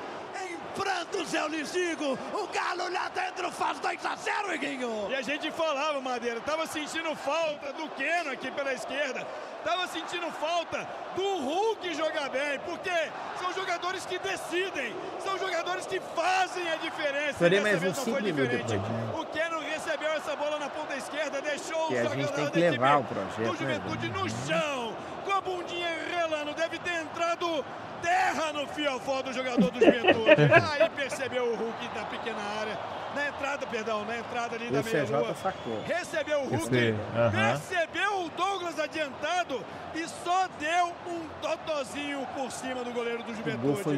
Prantos, 0.75 1.33
eu 1.33 1.47
lhes 1.47 1.71
digo, 1.71 2.17
o 2.33 2.47
Galo 2.47 2.91
lá 2.91 3.09
dentro 3.09 3.51
faz 3.51 3.79
2 3.79 4.05
a 4.05 4.15
0, 4.15 4.55
Iguinho. 4.55 5.07
E 5.09 5.15
a 5.15 5.21
gente 5.21 5.51
falava, 5.51 5.99
Madeira, 6.01 6.39
tava 6.41 6.65
sentindo 6.67 7.15
falta 7.15 7.71
do 7.73 7.87
Keno 7.89 8.31
aqui 8.31 8.49
pela 8.51 8.73
esquerda. 8.73 9.25
Tava 9.63 9.87
sentindo 9.87 10.29
falta 10.31 10.87
do 11.15 11.37
Hulk 11.37 11.93
jogar 11.93 12.29
bem, 12.29 12.59
porque 12.65 12.91
são 13.39 13.53
jogadores 13.53 14.05
que 14.05 14.19
decidem, 14.19 14.93
são 15.23 15.37
jogadores 15.37 15.85
que 15.85 15.99
fazem 15.99 16.69
a 16.69 16.75
diferença. 16.75 17.47
E 17.47 17.59
mais 17.61 17.63
dessa 17.63 17.77
vez 17.77 17.91
uns 17.91 17.97
não 17.97 18.03
cinco 18.03 18.19
foi 18.19 18.31
minutos 18.31 18.57
diferente. 18.57 18.83
depois, 18.89 19.21
O 19.21 19.25
Keno 19.27 19.59
recebeu 19.59 20.13
essa 20.13 20.35
bola 20.35 20.59
na 20.59 20.69
ponta 20.69 20.95
esquerda, 20.95 21.41
deixou 21.41 21.87
Que 21.87 21.95
o 21.95 21.99
a 21.99 22.03
jogador 22.03 22.15
gente 22.21 22.33
tem 22.33 22.45
da 22.45 22.51
que 22.51 22.59
levar 22.59 22.97
o 22.99 23.03
projeto, 23.03 23.37
do 23.37 23.43
né, 23.43 23.57
Juventude 23.57 24.09
no 24.09 24.29
chão, 24.47 24.95
com 25.23 25.31
a 25.31 25.41
bundinha 25.41 25.89
relando, 26.09 26.53
deve 26.53 26.77
ter 26.79 27.01
entrado 27.01 27.63
terra 28.03 28.53
no 28.53 28.67
fiofó 28.67 29.21
do 29.21 29.33
jogador 29.33 29.71
do 29.71 29.79
Juventude. 29.79 30.41
Aí 30.71 30.89
percebeu 30.89 31.53
o 31.53 31.55
Hulk 31.55 31.87
da 31.95 32.05
pequena 32.05 32.41
área, 32.59 32.77
na 33.15 33.27
entrada, 33.29 33.65
perdão, 33.67 34.05
na 34.05 34.17
entrada 34.17 34.55
ali 34.55 34.67
O 34.67 34.71
da 34.71 34.83
meia 34.83 35.05
CJ 35.05 35.15
lua. 35.17 35.33
sacou. 35.35 35.81
Recebeu 35.83 36.39
o 36.41 36.47
Hulk, 36.49 36.75
Esse- 36.75 36.95
percebeu 37.31 38.25
o 38.25 38.29
Douglas 38.29 38.79
adiantado 38.79 39.63
e 39.95 40.07
só 40.07 40.47
deu 40.59 40.87
um 41.07 41.27
totozinho 41.41 42.25
por 42.35 42.51
cima 42.51 42.83
do 42.83 42.91
goleiro 42.91 43.23
do 43.23 43.31
O 43.31 43.35
Juventude. 43.35 43.63
gol 43.67 43.75
foi 43.77 43.97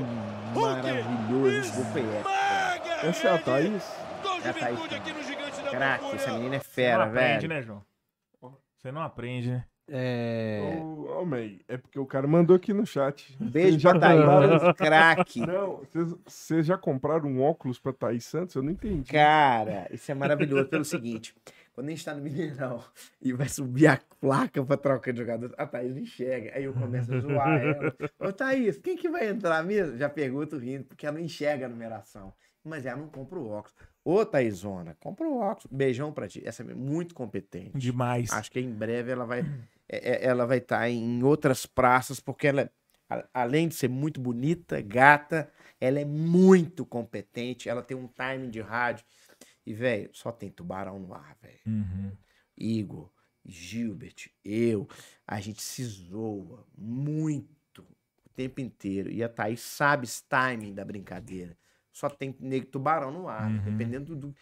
maravilhoso. 0.54 1.58
Esse 1.58 1.72
gol 1.76 1.86
foi 1.86 2.02
épico. 2.02 3.06
Essa 3.08 3.28
é 3.28 3.32
a 3.32 3.38
Thaís? 3.38 3.84
Do 4.22 4.30
É 4.30 4.32
a 4.32 4.42
Thaís, 4.42 4.56
Juventude 4.56 4.90
cara. 4.90 5.02
aqui 5.02 5.14
no 5.14 5.24
Gigante 5.24 5.62
da 5.62 5.70
Craque, 5.70 6.00
Procura. 6.00 6.22
essa 6.22 6.32
menina 6.34 6.56
é 6.56 6.60
Você 6.60 6.66
não 6.68 6.74
fera, 6.74 7.04
aprende, 7.06 7.48
velho. 7.48 7.50
né, 7.50 7.62
João? 7.62 7.86
Você 8.78 8.92
não 8.92 9.02
aprende, 9.02 9.50
né? 9.52 9.64
É. 9.88 10.80
Ô, 10.82 11.22
ô, 11.22 11.26
May, 11.26 11.60
é 11.68 11.78
porque 11.78 12.00
o 12.00 12.06
cara 12.06 12.28
mandou 12.28 12.56
aqui 12.56 12.74
no 12.74 12.86
chat. 12.86 13.36
Beijo 13.40 13.78
já 13.80 13.92
pra 13.92 14.00
Thaís, 14.00 14.78
craque. 14.78 15.40
Não, 15.42 15.82
vocês- 16.26 16.66
já 16.66 16.78
compraram 16.78 17.30
um 17.30 17.42
óculos 17.42 17.80
pra 17.80 17.94
Thaís 17.94 18.26
Santos? 18.26 18.56
Eu 18.56 18.64
não 18.64 18.72
entendi. 18.72 19.12
Cara, 19.12 19.88
isso 19.92 20.12
é 20.12 20.16
maravilhoso 20.16 20.66
pelo 20.70 20.84
seguinte. 20.86 21.36
Quando 21.74 21.88
a 21.88 21.90
gente 21.92 22.06
tá 22.06 22.14
no 22.16 22.22
Mineirão 22.22 22.82
e 23.22 23.34
vai 23.34 23.50
subir 23.50 23.88
a 23.88 24.00
placa 24.22 24.64
pra 24.64 24.78
trocar 24.78 25.12
de 25.12 25.20
jogador, 25.20 25.54
a 25.58 25.68
Thaís 25.68 25.94
não 25.94 26.02
enxerga. 26.02 26.54
Aí 26.56 26.64
eu 26.64 26.74
começo 26.74 27.14
a 27.14 27.20
zoar 27.20 27.62
ela. 27.62 27.94
Ô, 28.20 28.32
Thaís, 28.32 28.78
quem 28.78 28.96
que 28.96 29.10
vai 29.10 29.28
entrar 29.28 29.62
mesmo? 29.64 29.98
Já 29.98 30.08
pergunto 30.10 30.58
rindo, 30.58 30.86
porque 30.86 31.06
ela 31.06 31.18
não 31.18 31.24
enxerga 31.26 31.66
a 31.66 31.70
numeração. 31.70 32.34
Mas 32.64 32.86
ela 32.86 33.00
não 33.00 33.10
compra 33.10 33.38
o 33.38 33.50
óculos. 33.50 33.76
Ô, 34.04 34.26
Thaísona, 34.26 34.96
compra 35.00 35.28
o 35.28 35.38
óculos. 35.38 35.68
Beijão 35.70 36.12
pra 36.14 36.28
ti. 36.28 36.42
Essa 36.46 36.64
é 36.64 36.74
muito 36.74 37.14
competente. 37.14 37.78
Demais. 37.78 38.32
Acho 38.32 38.50
que 38.52 38.60
em 38.60 38.72
breve 38.72 39.12
ela 39.12 39.26
vai 39.26 39.46
ela 39.88 40.46
vai 40.46 40.58
estar 40.60 40.90
em 40.90 41.24
outras 41.24 41.66
praças, 41.66 42.20
porque 42.20 42.48
ela, 42.48 42.72
a- 43.10 43.28
além 43.34 43.68
de 43.68 43.76
ser 43.76 43.88
muito 43.90 44.20
bonita, 44.20 44.82
gata, 44.82 45.52
ela 45.80 46.00
é 46.00 46.06
muito 46.06 46.86
competente, 46.86 47.70
ela 47.70 47.82
tem 47.84 47.96
um 47.96 48.08
timing 48.08 48.50
de 48.50 48.62
rádio. 48.62 49.06
E, 49.66 49.74
velho, 49.74 50.10
só 50.14 50.32
tem 50.32 50.50
tubarão 50.50 51.00
no 51.00 51.14
ar, 51.14 51.36
velho. 51.42 51.60
Uhum. 51.66 52.12
Igor, 52.58 53.12
Gilbert, 53.44 54.30
eu, 54.44 54.88
a 55.28 55.40
gente 55.40 55.62
se 55.62 55.84
zoa 55.84 56.66
muito 56.78 57.82
o 57.82 58.30
tempo 58.36 58.62
inteiro. 58.62 59.10
E 59.12 59.24
a 59.24 59.30
Thaís 59.30 59.62
sabe 59.62 60.06
esse 60.06 60.24
timing 60.28 60.74
da 60.74 60.86
brincadeira. 60.86 61.58
Só 61.92 62.10
tem 62.10 62.36
nego 62.40 62.66
tubarão 62.68 63.12
no 63.12 63.28
ar. 63.28 63.50
Uhum. 63.50 63.64
Dependendo 63.64 64.16
do. 64.16 64.36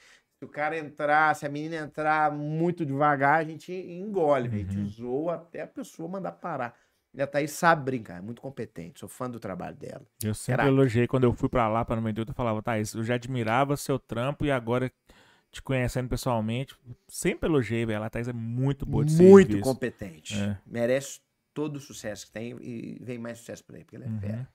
Se 0.43 0.45
o 0.45 0.49
cara 0.49 0.77
entrar, 0.77 1.33
se 1.35 1.45
a 1.45 1.49
menina 1.49 1.77
entrar 1.77 2.29
muito 2.29 2.85
devagar, 2.85 3.39
a 3.39 3.43
gente 3.45 3.71
engole, 3.71 4.49
velho. 4.49 4.63
A 4.63 4.65
Uhum. 4.65 4.71
gente 4.83 4.93
zoa 4.93 5.35
até 5.35 5.61
a 5.61 5.67
pessoa 5.67 6.09
mandar 6.09 6.33
parar. 6.33 6.75
E 7.13 7.21
a 7.21 7.27
Thaís 7.27 7.51
sabe 7.51 7.83
brincar, 7.85 8.17
é 8.17 8.21
muito 8.21 8.41
competente. 8.41 8.99
Sou 8.99 9.07
fã 9.07 9.29
do 9.29 9.39
trabalho 9.39 9.75
dela. 9.77 10.01
Eu 10.21 10.33
sempre 10.33 10.55
Craque. 10.63 10.69
elogiei 10.69 11.07
quando 11.07 11.23
eu 11.23 11.31
fui 11.33 11.47
pra 11.47 11.69
lá, 11.69 11.85
pra 11.85 11.95
98, 11.95 12.29
eu 12.31 12.35
falava, 12.35 12.61
Thaís, 12.61 12.93
eu 12.93 13.03
já 13.05 13.15
admirava 13.15 13.77
seu 13.77 13.97
trampo 13.97 14.43
e 14.45 14.51
agora 14.51 14.91
te 15.49 15.61
conhecendo 15.61 16.09
pessoalmente, 16.09 16.75
sempre 17.07 17.47
elogiei, 17.47 17.85
velho. 17.85 18.03
A 18.03 18.09
Thaís 18.09 18.27
é 18.27 18.33
muito 18.33 18.85
boa 18.85 19.05
de 19.05 19.13
muito 19.13 19.47
serviço. 19.51 19.63
competente. 19.63 20.37
É. 20.37 20.57
Merece 20.65 21.21
todo 21.53 21.77
o 21.77 21.79
sucesso 21.79 22.25
que 22.25 22.33
tem 22.33 22.57
e 22.59 22.97
vem 23.01 23.17
mais 23.17 23.37
sucesso 23.37 23.63
pra 23.63 23.77
ele, 23.77 23.85
porque 23.85 23.95
ele 23.95 24.05
é 24.05 24.07
Uhum. 24.07 24.19
fera. 24.19 24.47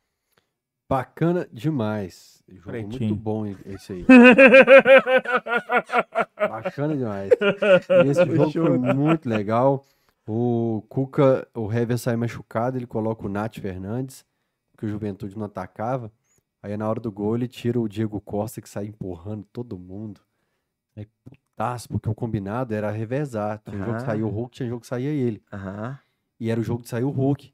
Bacana 0.89 1.47
demais. 1.53 2.43
Jogo 2.49 2.71
Pretinho. 2.71 3.09
muito 3.11 3.17
bom 3.17 3.45
esse 3.67 3.93
aí. 3.93 4.07
Bacana 6.37 6.97
demais. 6.97 7.31
E 8.05 8.09
esse 8.09 8.25
jogo 8.25 8.51
foi 8.51 8.79
muito 8.79 9.29
legal. 9.29 9.85
O 10.27 10.83
Cuca, 10.89 11.47
o 11.55 11.73
Hever 11.73 11.99
sai 11.99 12.17
machucado, 12.17 12.77
ele 12.79 12.87
coloca 12.87 13.27
o 13.27 13.29
Nath 13.29 13.59
Fernandes, 13.59 14.25
que 14.77 14.87
o 14.87 14.89
Juventude 14.89 15.37
não 15.37 15.47
atacava. 15.47 16.11
Aí 16.63 16.77
na 16.77 16.89
hora 16.89 17.01
do 17.01 17.11
gol 17.13 17.37
ele 17.37 17.49
tira 17.49 17.79
o 17.81 17.89
Diego 17.89 18.21
Costa, 18.21 18.61
que 18.61 18.69
sai 18.69 18.87
empurrando 18.87 19.47
todo 19.53 19.79
mundo. 19.79 20.21
É 20.97 21.07
putaço, 21.25 21.89
porque 21.89 22.09
o 22.09 22.15
combinado 22.15 22.75
era 22.75 22.91
revezar. 22.91 23.61
Tinha 23.65 23.79
jogo 23.79 23.91
que 23.97 24.03
Ah. 24.03 24.07
saía 24.07 24.27
o 24.27 24.31
Hulk, 24.31 24.57
tinha 24.57 24.69
jogo 24.69 24.81
que 24.81 24.87
saía 24.87 25.11
ele. 25.11 25.43
E 26.41 26.51
era 26.51 26.61
o 26.61 26.65
jogo 26.65 26.83
que 26.83 26.89
saiu 26.89 27.09
o 27.09 27.13
Hulk. 27.13 27.53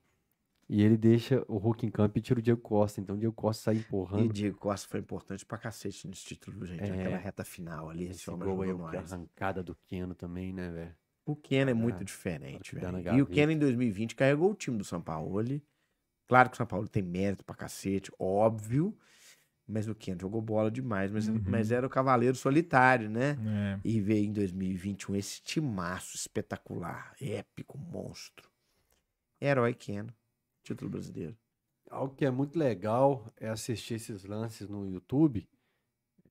E 0.69 0.83
ele 0.83 0.97
deixa 0.97 1.45
o 1.47 1.59
Hulk 1.59 1.85
em 1.87 1.91
campo 1.91 2.17
e 2.19 2.21
tira 2.23 2.39
o 2.41 2.43
Diego 2.43 2.61
Costa. 2.61 3.01
Então 3.01 3.17
o 3.17 3.19
Diego 3.19 3.35
Costa 3.35 3.65
sai 3.65 3.75
E 3.77 3.79
empurrando. 3.79 4.31
o 4.31 4.33
Diego 4.33 4.57
Costa 4.59 4.89
foi 4.89 5.01
importante 5.01 5.45
pra 5.45 5.59
cacete 5.59 6.09
nesse 6.09 6.25
título, 6.25 6.65
gente. 6.67 6.83
É. 6.85 6.89
Naquela 6.91 7.17
reta 7.19 7.45
final 7.45 7.91
ali. 7.91 8.09
Esse 8.09 8.31
gol 8.31 8.63
aí, 8.63 8.73
nós. 8.73 9.13
arrancada 9.13 9.63
do 9.63 9.75
Keno 9.75 10.15
também, 10.15 10.53
né, 10.53 10.71
velho? 10.71 10.95
O 11.27 11.35
Ken 11.37 11.69
é 11.71 11.75
muito 11.75 12.01
Ah, 12.01 12.05
diferente, 12.05 12.77
dá 12.77 12.93
na 12.93 12.99
velho. 13.01 13.17
E 13.19 13.23
o 13.23 13.27
gaveta. 13.27 13.47
Ken 13.47 13.53
em 13.53 13.59
2020 13.59 14.15
carregou 14.15 14.51
o 14.51 14.55
time 14.55 14.77
do 14.79 14.85
São 14.85 15.01
Paulo. 15.01 15.43
Claro 16.27 16.49
que 16.51 16.55
o 16.55 16.57
São 16.59 16.67
Paulo 16.67 16.89
tem 16.89 17.03
mérito 17.03 17.45
pra 17.45 17.55
cacete, 17.55 18.11
óbvio. 18.19 18.97
Mas 19.67 19.89
o 19.89 19.95
Ken 19.95 20.17
jogou 20.21 20.43
bola 20.43 20.71
demais. 20.71 21.11
Mas, 21.11 21.27
Uhum. 21.29 21.43
mas 21.47 21.71
era 21.73 21.87
o 21.87 21.91
cavaleiro 21.91 22.37
solitário, 22.37 23.09
né? 23.09 23.39
É. 23.77 23.81
E 23.83 23.99
veio 24.01 24.27
em 24.27 24.33
2021 24.33 25.17
esse 25.17 25.41
timaço 25.43 26.15
espetacular, 26.17 27.15
épico, 27.19 27.79
monstro. 27.79 28.51
Herói 29.41 29.73
Ken, 29.73 30.07
título 30.65 30.91
brasileiro. 30.91 31.37
Algo 31.91 32.15
que 32.15 32.25
é 32.25 32.31
muito 32.31 32.59
legal 32.59 33.31
é 33.37 33.49
assistir 33.49 33.95
esses 33.95 34.25
lances 34.25 34.69
no 34.69 34.89
YouTube. 34.89 35.47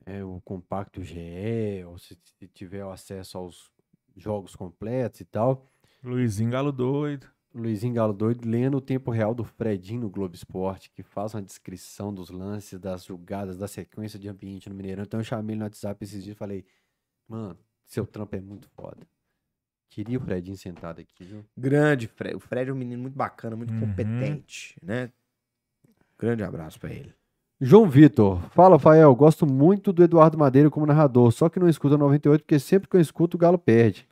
É 0.06 0.24
o 0.24 0.42
compacto 0.42 1.02
GE, 1.02 1.86
ou 1.88 1.98
se, 1.98 2.18
tiver 2.54 2.84
o 2.84 2.92
acesso 2.92 3.38
aos 3.38 3.72
jogos 4.18 4.56
completos 4.56 5.22
e 5.22 5.26
tal. 5.26 5.72
Luizinho 6.04 6.52
Galo 6.52 6.72
doido. 6.72 7.28
Luizinho 7.54 7.94
Galo 7.94 8.14
doido 8.14 8.46
lendo 8.50 8.78
o 8.78 8.82
tempo 8.82 9.12
real 9.12 9.34
do 9.34 9.46
Fredinho 9.46 10.02
no 10.02 10.10
Globo 10.10 10.36
Esporte, 10.36 10.90
que 10.90 11.04
faz 11.04 11.34
uma 11.34 11.42
descrição 11.42 12.14
dos 12.14 12.30
lances, 12.30 12.80
das 12.80 13.06
jogadas, 13.06 13.58
da 13.58 13.68
sequência 13.68 14.20
de 14.20 14.28
ambiente 14.28 14.68
no 14.68 14.76
Mineirão. 14.76 15.04
Então 15.04 15.20
eu 15.20 15.24
chamei 15.24 15.54
ele 15.54 15.60
no 15.60 15.66
WhatsApp 15.66 16.04
esses 16.04 16.24
dias 16.24 16.36
e 16.36 16.38
falei, 16.38 16.66
mano, 17.28 17.58
seu 17.86 18.06
trampo 18.06 18.36
é 18.36 18.42
muito 18.42 18.68
foda. 18.70 19.08
Queria 19.94 20.18
o 20.18 20.22
Fredinho 20.22 20.58
sentado 20.58 21.00
aqui, 21.00 21.24
viu? 21.24 21.46
Grande 21.56 22.08
Fred. 22.08 22.36
O 22.36 22.40
Fred 22.40 22.68
é 22.72 22.74
um 22.74 22.76
menino 22.76 23.00
muito 23.00 23.16
bacana, 23.16 23.56
muito 23.56 23.72
Uhum. 23.72 23.82
competente, 23.82 24.76
né? 24.82 25.12
Grande 26.18 26.44
abraço 26.44 26.80
pra 26.80 26.90
ele. 26.92 27.14
João 27.62 27.88
Vitor, 27.88 28.42
fala, 28.50 28.80
Fael. 28.80 29.14
Gosto 29.16 29.46
muito 29.46 29.94
do 29.94 30.04
Eduardo 30.04 30.36
Madeira 30.36 30.68
como 30.72 30.88
narrador, 30.88 31.32
só 31.32 31.48
que 31.48 31.60
não 31.60 31.70
escuta 31.70 31.96
98, 31.96 32.42
porque 32.42 32.58
sempre 32.58 32.90
que 32.90 32.96
eu 32.98 33.02
escuto 33.02 33.38
o 33.38 33.40
Galo 33.40 33.60
perde. 33.60 34.08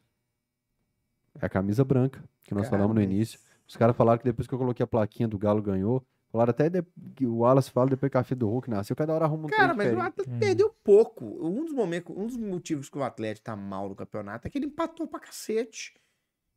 É 1.41 1.47
a 1.47 1.49
camisa 1.49 1.83
branca, 1.83 2.23
que 2.43 2.53
nós 2.53 2.69
falamos 2.69 2.95
no 2.95 3.01
início. 3.01 3.39
Os 3.67 3.75
caras 3.75 3.95
falaram 3.95 4.19
que 4.19 4.23
depois 4.25 4.47
que 4.47 4.53
eu 4.53 4.59
coloquei 4.59 4.83
a 4.83 4.87
plaquinha 4.87 5.27
do 5.27 5.37
Galo 5.39 5.63
ganhou, 5.63 6.05
Falaram 6.31 6.51
até 6.51 6.69
de- 6.69 6.83
que 7.15 7.25
o 7.25 7.37
Wallace 7.39 7.69
fala 7.71 7.89
depois 7.89 8.09
que 8.11 8.17
a 8.17 8.23
filha 8.23 8.37
do 8.37 8.47
Hulk 8.49 8.69
nasceu, 8.69 8.95
cada 8.95 9.13
hora 9.13 9.25
arruma 9.25 9.45
um 9.45 9.49
Cara, 9.49 9.73
mas 9.73 9.87
o 9.87 9.89
diferente. 9.89 10.07
Atlético 10.07 10.35
Hum. 10.35 10.39
perdeu 10.39 10.69
pouco. 10.83 11.25
Um 11.45 11.65
dos, 11.65 11.73
momentos, 11.73 12.15
um 12.15 12.25
dos 12.25 12.37
motivos 12.37 12.89
que 12.89 12.97
o 12.97 13.03
Atlético 13.03 13.43
tá 13.45 13.55
mal 13.55 13.89
no 13.89 13.95
campeonato 13.95 14.47
é 14.47 14.49
que 14.51 14.57
ele 14.57 14.67
empatou 14.67 15.07
pra 15.07 15.19
cacete. 15.19 15.93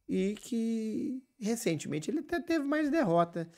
E 0.09 0.35
que 0.35 1.23
recentemente 1.41 2.11
ele 2.11 2.21
até 2.21 2.39
teve 2.41 2.65
mais 2.65 2.91
derrota. 2.91 3.49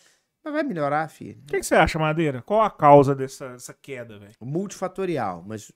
Mas 0.44 0.52
vai 0.54 0.62
melhorar, 0.62 1.08
filho. 1.08 1.40
O 1.42 1.46
que, 1.46 1.58
que 1.58 1.66
você 1.66 1.74
acha, 1.74 1.98
Madeira? 1.98 2.40
Qual 2.42 2.62
a 2.62 2.70
causa 2.70 3.14
dessa, 3.16 3.48
dessa 3.50 3.74
queda, 3.74 4.16
velho? 4.18 4.32
multifatorial, 4.40 5.42
mas 5.44 5.72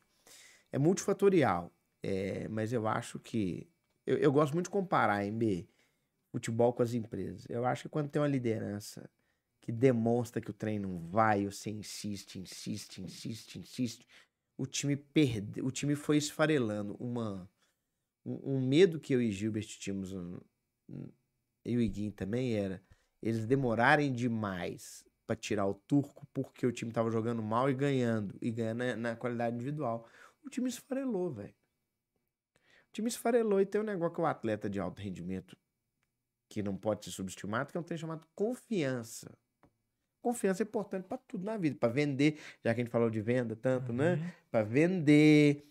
é 0.72 0.78
multifatorial. 0.78 1.72
É, 2.02 2.46
mas 2.48 2.72
eu 2.72 2.86
acho 2.86 3.18
que. 3.18 3.68
Eu, 4.06 4.16
eu 4.18 4.32
gosto 4.32 4.54
muito 4.54 4.66
de 4.66 4.70
comparar, 4.70 5.24
MB, 5.26 5.68
futebol 6.32 6.72
com 6.72 6.82
as 6.84 6.94
empresas. 6.94 7.44
Eu 7.48 7.64
acho 7.66 7.82
que 7.82 7.88
quando 7.88 8.08
tem 8.08 8.22
uma 8.22 8.28
liderança 8.28 9.10
que 9.70 9.76
demonstra 9.76 10.40
que 10.40 10.50
o 10.50 10.54
trem 10.54 10.80
não 10.80 10.98
vai, 10.98 11.46
você 11.46 11.70
insiste, 11.70 12.40
insiste, 12.40 13.00
insiste, 13.00 13.58
insiste, 13.58 14.06
o 14.58 14.66
time 14.66 14.96
perde, 14.96 15.62
o 15.62 15.70
time 15.70 15.94
foi 15.94 16.16
esfarelando 16.16 16.96
uma, 16.98 17.48
um, 18.26 18.56
um 18.56 18.66
medo 18.66 18.98
que 18.98 19.14
eu 19.14 19.22
e 19.22 19.30
Gilbert 19.30 19.66
tínhamos, 19.66 20.12
eu 21.64 21.80
e 21.80 21.88
Guim 21.88 22.10
também 22.10 22.54
era 22.54 22.82
eles 23.22 23.46
demorarem 23.46 24.12
demais 24.12 25.04
pra 25.24 25.36
tirar 25.36 25.66
o 25.66 25.74
turco 25.74 26.26
porque 26.34 26.66
o 26.66 26.72
time 26.72 26.90
tava 26.90 27.10
jogando 27.10 27.42
mal 27.42 27.70
e 27.70 27.74
ganhando, 27.74 28.36
e 28.42 28.50
ganhando 28.50 28.78
na, 28.78 28.96
na 28.96 29.16
qualidade 29.16 29.54
individual. 29.54 30.08
O 30.44 30.50
time 30.50 30.68
esfarelou, 30.68 31.30
velho. 31.30 31.54
O 32.88 32.92
time 32.92 33.08
esfarelou 33.08 33.60
e 33.60 33.66
tem 33.66 33.80
um 33.80 33.84
negócio 33.84 34.14
que 34.14 34.20
o 34.20 34.26
atleta 34.26 34.68
de 34.68 34.80
alto 34.80 35.00
rendimento 35.00 35.56
que 36.48 36.62
não 36.62 36.76
pode 36.76 37.04
ser 37.04 37.12
subestimado, 37.12 37.70
que 37.70 37.76
é 37.76 37.80
um 37.80 37.84
trem 37.84 37.98
chamado 37.98 38.26
confiança. 38.34 39.30
Confiança 40.20 40.62
é 40.62 40.64
importante 40.64 41.04
pra 41.04 41.16
tudo 41.18 41.44
na 41.44 41.56
vida, 41.56 41.76
pra 41.78 41.88
vender, 41.88 42.38
já 42.64 42.74
que 42.74 42.80
a 42.80 42.84
gente 42.84 42.90
falou 42.92 43.08
de 43.10 43.20
venda 43.20 43.56
tanto, 43.56 43.92
né? 43.92 44.14
Uhum. 44.14 44.30
Pra 44.50 44.62
vender 44.62 45.66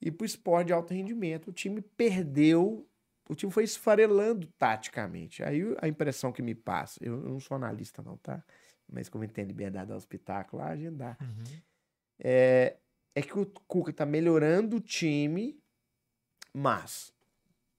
e 0.00 0.10
pro 0.10 0.24
esporte 0.26 0.68
de 0.68 0.72
alto 0.72 0.92
rendimento. 0.94 1.48
O 1.48 1.52
time 1.52 1.80
perdeu, 1.80 2.86
o 3.28 3.34
time 3.34 3.50
foi 3.50 3.64
esfarelando 3.64 4.46
taticamente. 4.58 5.42
Aí 5.42 5.64
o- 5.64 5.76
a 5.80 5.88
impressão 5.88 6.30
que 6.32 6.42
me 6.42 6.54
passa, 6.54 6.98
eu 7.02 7.16
não 7.16 7.40
sou 7.40 7.56
analista 7.56 8.02
não, 8.02 8.16
tá? 8.18 8.44
Mas 8.90 9.08
como 9.08 9.24
ele 9.24 9.32
tem 9.32 9.44
liberdade 9.44 9.90
ao 9.90 9.98
espetáculo, 9.98 10.62
lá, 10.62 10.68
agendar. 10.70 11.16
Uhum. 11.20 11.44
É, 12.20 12.76
é 13.14 13.22
que 13.22 13.36
o 13.38 13.46
Cuca 13.66 13.92
tá 13.92 14.06
melhorando 14.06 14.76
o 14.76 14.80
time, 14.80 15.58
mas 16.52 17.12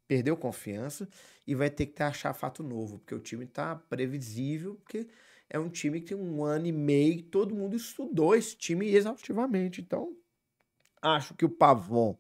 perdeu 0.08 0.36
confiança 0.36 1.08
e 1.48 1.56
vai 1.56 1.70
ter 1.70 1.86
que 1.88 2.04
achar 2.04 2.34
fato 2.34 2.64
novo, 2.64 3.00
porque 3.00 3.16
o 3.16 3.20
time 3.20 3.46
tá 3.46 3.76
previsível, 3.76 4.76
porque 4.76 5.08
é 5.50 5.60
um 5.60 5.70
time 5.70 6.02
que 6.02 6.08
tem 6.16 6.18
um 6.18 6.44
ano 6.44 6.68
e 6.68 6.72
meio, 6.72 7.24
todo 7.24 7.56
mundo 7.56 7.76
estudou 7.76 8.36
esse 8.36 8.56
time 8.58 8.88
exaustivamente. 8.88 9.82
Então, 9.82 10.16
acho 11.02 11.36
que 11.36 11.46
o 11.46 11.50
Pavon 11.50 12.18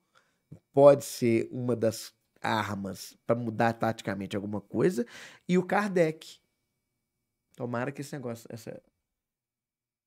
pode 0.74 1.06
ser 1.06 1.50
uma 1.52 1.76
das 1.76 2.14
armas 2.42 3.18
para 3.28 3.36
mudar 3.40 3.74
taticamente 3.74 4.36
alguma 4.36 4.62
coisa, 4.62 5.06
e 5.50 5.58
o 5.58 5.66
Kardec. 5.66 6.40
Tomara 7.56 7.92
que 7.92 8.02
esse 8.02 8.14
negócio, 8.16 8.48
essa 8.52 8.82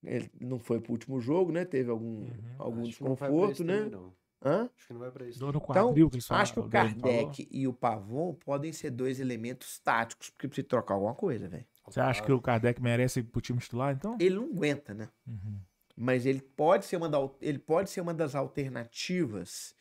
ele 0.03 0.31
não 0.41 0.59
foi 0.59 0.81
pro 0.81 0.93
último 0.93 1.21
jogo, 1.21 1.53
né? 1.53 1.65
Teve 1.65 1.91
algum, 1.91 2.27
Uhum. 2.27 2.55
algum 2.59 2.87
Acho 3.05 3.33
desconforto, 3.33 3.53
isso 3.53 3.65
né? 3.65 3.91
também. 3.91 4.15
Hã? 4.45 4.71
Acho 4.77 4.87
que 4.87 4.93
não 4.93 5.01
vai 5.01 5.11
pra 5.11 5.27
isso. 5.29 5.45
Então, 5.71 6.01
que 6.11 6.19
acho 6.31 6.55
que 6.55 6.61
o. 6.61 6.65
Kardec 6.65 7.49
e 7.51 7.67
o 7.69 7.73
Pavon 7.75 8.35
podem 8.35 8.73
ser 8.73 8.91
dois 8.91 9.21
elementos 9.21 9.79
táticos, 9.81 10.31
porque 10.31 10.49
precisa 10.49 10.69
trocar 10.69 10.95
alguma 10.95 11.15
coisa, 11.15 11.49
velho. 11.49 11.67
Você 11.91 12.01
acha 12.01 12.23
que 12.23 12.33
o 12.33 12.41
Kardec 12.41 12.81
merece 12.83 13.21
ir 13.21 13.25
pro 13.25 13.41
time 13.41 13.59
titular, 13.59 13.95
então? 13.95 14.17
Ele 14.21 14.35
não 14.37 14.45
aguenta, 14.45 14.95
né? 14.95 15.09
Uhum. 15.27 15.59
Mas 15.97 16.27
ele 16.27 16.41
pode 16.41 16.85
ser 16.87 16.97
uma, 16.97 17.09
da- 17.09 17.29
ele 17.41 17.59
pode 17.59 17.91
ser 17.91 18.01
uma 18.01 18.15
das 18.15 18.35
alternativas, 18.35 19.75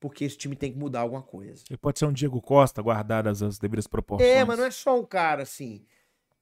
porque 0.00 0.24
esse 0.24 0.36
time 0.36 0.56
tem 0.56 0.72
que 0.72 0.78
mudar 0.78 1.00
alguma 1.00 1.22
coisa. 1.22 1.62
Ele 1.70 1.78
pode 1.78 1.98
ser 1.98 2.06
um 2.06 2.12
Diego 2.12 2.40
Costa, 2.40 2.82
guardadas 2.82 3.42
as 3.42 3.58
devidas 3.58 3.86
proporções. 3.86 4.28
É, 4.30 4.44
mas 4.44 4.58
não 4.58 4.66
é 4.66 4.70
só 4.70 4.98
um 4.98 5.04
cara 5.04 5.42
assim. 5.42 5.84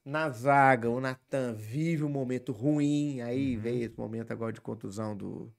Na 0.04 0.30
zaga, 0.30 0.88
o 0.88 1.00
Natan 1.00 1.52
vive 1.54 2.02
um 2.02 2.08
momento 2.08 2.52
ruim, 2.52 3.20
aí 3.20 3.56
Uhum. 3.56 3.62
veio 3.62 3.84
esse 3.84 3.98
momento 3.98 4.32
agora 4.32 4.52
de 4.52 4.60
contusão 4.60 5.14
do, 5.14 5.52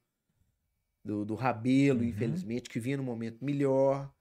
do, 1.05 1.23
do 1.25 1.35
Rabelo, 1.35 1.99
Uhum. 2.01 2.05
infelizmente, 2.09 2.69
que 2.69 2.80
vinha 2.80 2.97
no 2.97 3.03
momento 3.03 3.43
melhor. 3.43 4.11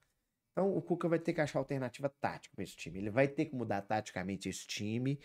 Então 0.51 0.75
o 0.75 0.81
Cuca 0.81 1.07
vai 1.07 1.19
ter 1.19 1.33
que 1.33 1.41
achar 1.41 1.59
alternativa 1.59 2.09
tática 2.09 2.53
para 2.55 2.63
esse 2.63 2.75
time. 2.75 2.99
Ele 2.99 3.09
vai 3.09 3.27
ter 3.27 3.45
que 3.45 3.55
mudar 3.55 3.81
taticamente 3.81 4.49
esse 4.49 4.67
time. 4.67 5.19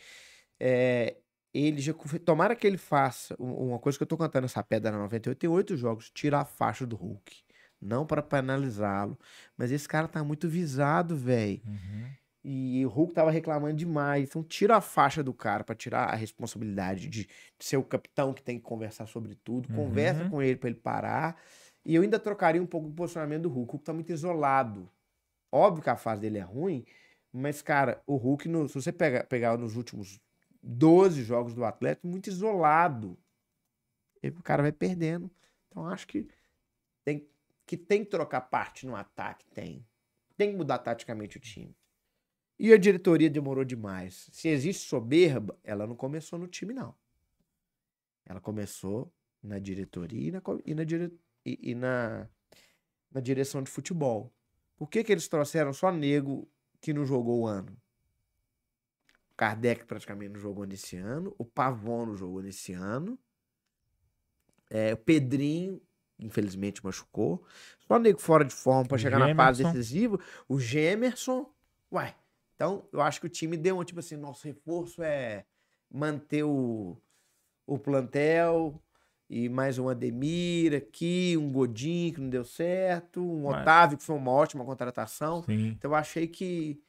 É, 0.58 1.16
ele 1.52 1.80
já. 1.80 1.92
Tomara 2.24 2.54
que 2.54 2.66
ele 2.66 2.78
faça 2.78 3.34
um- 3.38 3.68
uma 3.70 3.78
coisa 3.78 3.98
que 3.98 4.02
eu 4.02 4.06
tô 4.06 4.16
cantando 4.16 4.44
essa 4.46 4.62
pedra 4.62 4.90
na 4.92 4.98
98, 4.98 5.38
tem 5.38 5.50
oito 5.50 5.76
jogos, 5.76 6.10
tira 6.10 6.40
a 6.40 6.44
faixa 6.44 6.86
do 6.86 6.96
Hulk. 6.96 7.44
Não 7.80 8.06
para 8.06 8.22
penalizá-lo. 8.22 9.18
Mas 9.56 9.70
esse 9.72 9.88
cara 9.88 10.08
tá 10.08 10.22
muito 10.24 10.48
visado, 10.48 11.16
velho. 11.16 11.60
Uhum. 11.66 12.06
E 12.48 12.86
o 12.86 12.88
Hulk 12.88 13.12
tava 13.12 13.30
reclamando 13.30 13.74
demais. 13.76 14.28
Então 14.28 14.42
tira 14.44 14.76
a 14.76 14.80
faixa 14.80 15.22
do 15.22 15.34
cara 15.34 15.64
pra 15.64 15.74
tirar 15.74 16.04
a 16.04 16.14
responsabilidade 16.14 17.08
de, 17.08 17.24
de 17.26 17.64
ser 17.64 17.76
o 17.76 17.82
capitão 17.82 18.32
que 18.32 18.42
tem 18.42 18.56
que 18.58 18.64
conversar 18.64 19.06
sobre 19.06 19.34
tudo. 19.34 19.68
Conversa 19.74 20.22
Uhum. 20.24 20.30
com 20.30 20.42
ele 20.42 20.56
pra 20.56 20.70
ele 20.70 20.78
parar. 20.78 21.36
E 21.84 21.94
eu 21.94 22.02
ainda 22.02 22.18
trocaria 22.18 22.62
um 22.62 22.66
pouco 22.66 22.88
o 22.88 22.92
posicionamento 22.92 23.42
do 23.42 23.48
Hulk. 23.48 23.68
O 23.68 23.72
Hulk 23.72 23.84
tá 23.84 23.92
muito 23.92 24.10
isolado. 24.12 24.88
Óbvio 25.56 25.82
que 25.82 25.90
a 25.90 25.96
fase 25.96 26.20
dele 26.20 26.38
é 26.38 26.42
ruim, 26.42 26.84
mas, 27.32 27.62
cara, 27.62 28.02
o 28.06 28.16
Hulk, 28.16 28.48
no- 28.48 28.68
se 28.68 28.74
você 28.74 28.92
pegar, 28.92 29.24
pegar 29.24 29.56
nos 29.58 29.76
últimos 29.76 30.20
12 30.62 31.22
jogos 31.22 31.54
do 31.54 31.64
Atlético, 31.64 32.06
muito 32.06 32.28
isolado. 32.28 33.18
E 34.22 34.28
o 34.28 34.42
cara 34.42 34.62
vai 34.62 34.72
perdendo. 34.72 35.30
Então 35.68 35.86
acho 35.86 36.06
que 36.06 36.28
tem 37.04 37.26
que, 37.66 37.76
tem 37.76 38.04
que 38.04 38.10
trocar 38.10 38.42
parte 38.42 38.86
no 38.86 38.94
ataque, 38.96 39.44
tem. 39.54 39.84
Tem 40.36 40.50
que 40.50 40.56
mudar 40.56 40.78
taticamente 40.78 41.36
o 41.36 41.40
time. 41.40 41.74
E 42.58 42.72
a 42.72 42.78
diretoria 42.78 43.28
demorou 43.30 43.64
demais. 43.64 44.28
Se 44.32 44.48
existe 44.48 44.88
soberba, 44.88 45.58
ela 45.62 45.86
não 45.86 45.96
começou 45.96 46.38
no 46.38 46.46
time, 46.48 46.72
não. 46.74 46.94
Ela 48.24 48.40
começou 48.40 49.12
na 49.42 49.58
diretoria 49.58 50.28
e 50.28 50.30
na, 50.32 50.42
e 50.64 50.74
na, 50.74 50.84
dire- 50.84 51.12
e- 51.44 51.70
e 51.70 51.74
na, 51.74 52.28
na 53.10 53.20
direção 53.20 53.62
de 53.62 53.70
futebol. 53.70 54.32
Por 54.76 54.88
que, 54.88 55.02
que 55.02 55.12
eles 55.12 55.28
trouxeram 55.28 55.72
só 55.72 55.90
nego 55.90 56.48
que 56.80 56.92
não 56.92 57.04
jogou 57.04 57.40
o 57.40 57.46
ano? 57.46 57.76
O 59.32 59.36
Kardec 59.36 59.84
praticamente 59.86 60.32
não 60.34 60.40
jogou 60.40 60.66
nesse 60.66 60.96
ano. 60.96 61.34
O 61.38 61.44
Pavon 61.44 62.06
não 62.06 62.16
jogou 62.16 62.42
nesse 62.42 62.72
ano. 62.72 63.18
É, 64.70 64.92
o 64.92 64.96
Pedrinho, 64.96 65.80
infelizmente, 66.18 66.84
machucou. 66.84 67.44
Só 67.86 67.98
nego 67.98 68.20
fora 68.20 68.44
de 68.44 68.54
forma 68.54 68.86
para 68.86 68.98
chegar 68.98 69.18
na 69.18 69.34
fase 69.34 69.58
Gemerson. 69.58 69.78
decisiva. 69.78 70.20
O 70.48 70.58
Gemerson. 70.58 71.50
Uai, 71.90 72.14
então 72.54 72.88
eu 72.92 73.00
acho 73.00 73.20
que 73.20 73.26
o 73.26 73.30
time 73.30 73.56
deu 73.56 73.78
um 73.78 73.84
tipo 73.84 74.00
assim: 74.00 74.16
nosso 74.16 74.46
reforço 74.46 75.02
é 75.02 75.46
manter 75.90 76.42
o, 76.42 77.00
o 77.66 77.78
plantel. 77.78 78.82
E 79.28 79.48
mais 79.48 79.76
um 79.78 79.88
Ademir 79.88 80.72
aqui, 80.74 81.36
um 81.36 81.50
Godinho 81.50 82.14
que 82.14 82.20
não 82.20 82.28
deu 82.30 82.44
certo, 82.44 83.20
um 83.20 83.44
Mas- 83.50 83.62
Otávio 83.62 83.98
que 83.98 84.04
foi 84.04 84.14
uma 84.16 84.30
ótima 84.30 84.64
contratação. 84.64 85.42
Sim. 85.42 85.68
Então 85.76 85.90
eu 85.90 85.96
achei 85.96 86.28
que, 86.28 86.80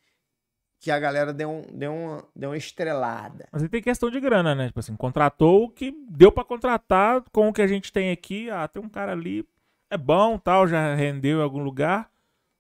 que 0.80 0.92
a 0.92 1.00
galera 1.00 1.34
deu, 1.34 1.50
um, 1.50 1.62
deu, 1.76 1.92
uma, 1.92 2.24
deu 2.36 2.50
uma 2.52 2.58
estrelada. 2.58 3.48
Mas 3.52 3.64
aí 3.64 3.70
tem 3.70 3.82
questão 3.82 4.12
de 4.12 4.20
grana, 4.20 4.54
né? 4.54 4.68
Tipo 4.68 4.80
assim, 4.80 4.96
contratou 4.96 5.64
o 5.64 5.70
que 5.70 5.92
deu 6.12 6.32
pra 6.32 6.44
contratar 6.46 7.24
com 7.32 7.50
o 7.50 7.54
que 7.54 7.62
a 7.62 7.68
gente 7.68 7.92
tem 7.92 8.12
aqui. 8.12 8.50
Ah, 8.52 8.68
tem 8.68 8.84
um 8.84 8.90
cara 8.90 9.14
ali, 9.14 9.44
é 9.90 9.98
bom, 9.98 10.38
tal, 10.38 10.68
já 10.68 10.94
rendeu 10.94 11.40
em 11.40 11.44
algum 11.44 11.64
lugar. 11.64 12.08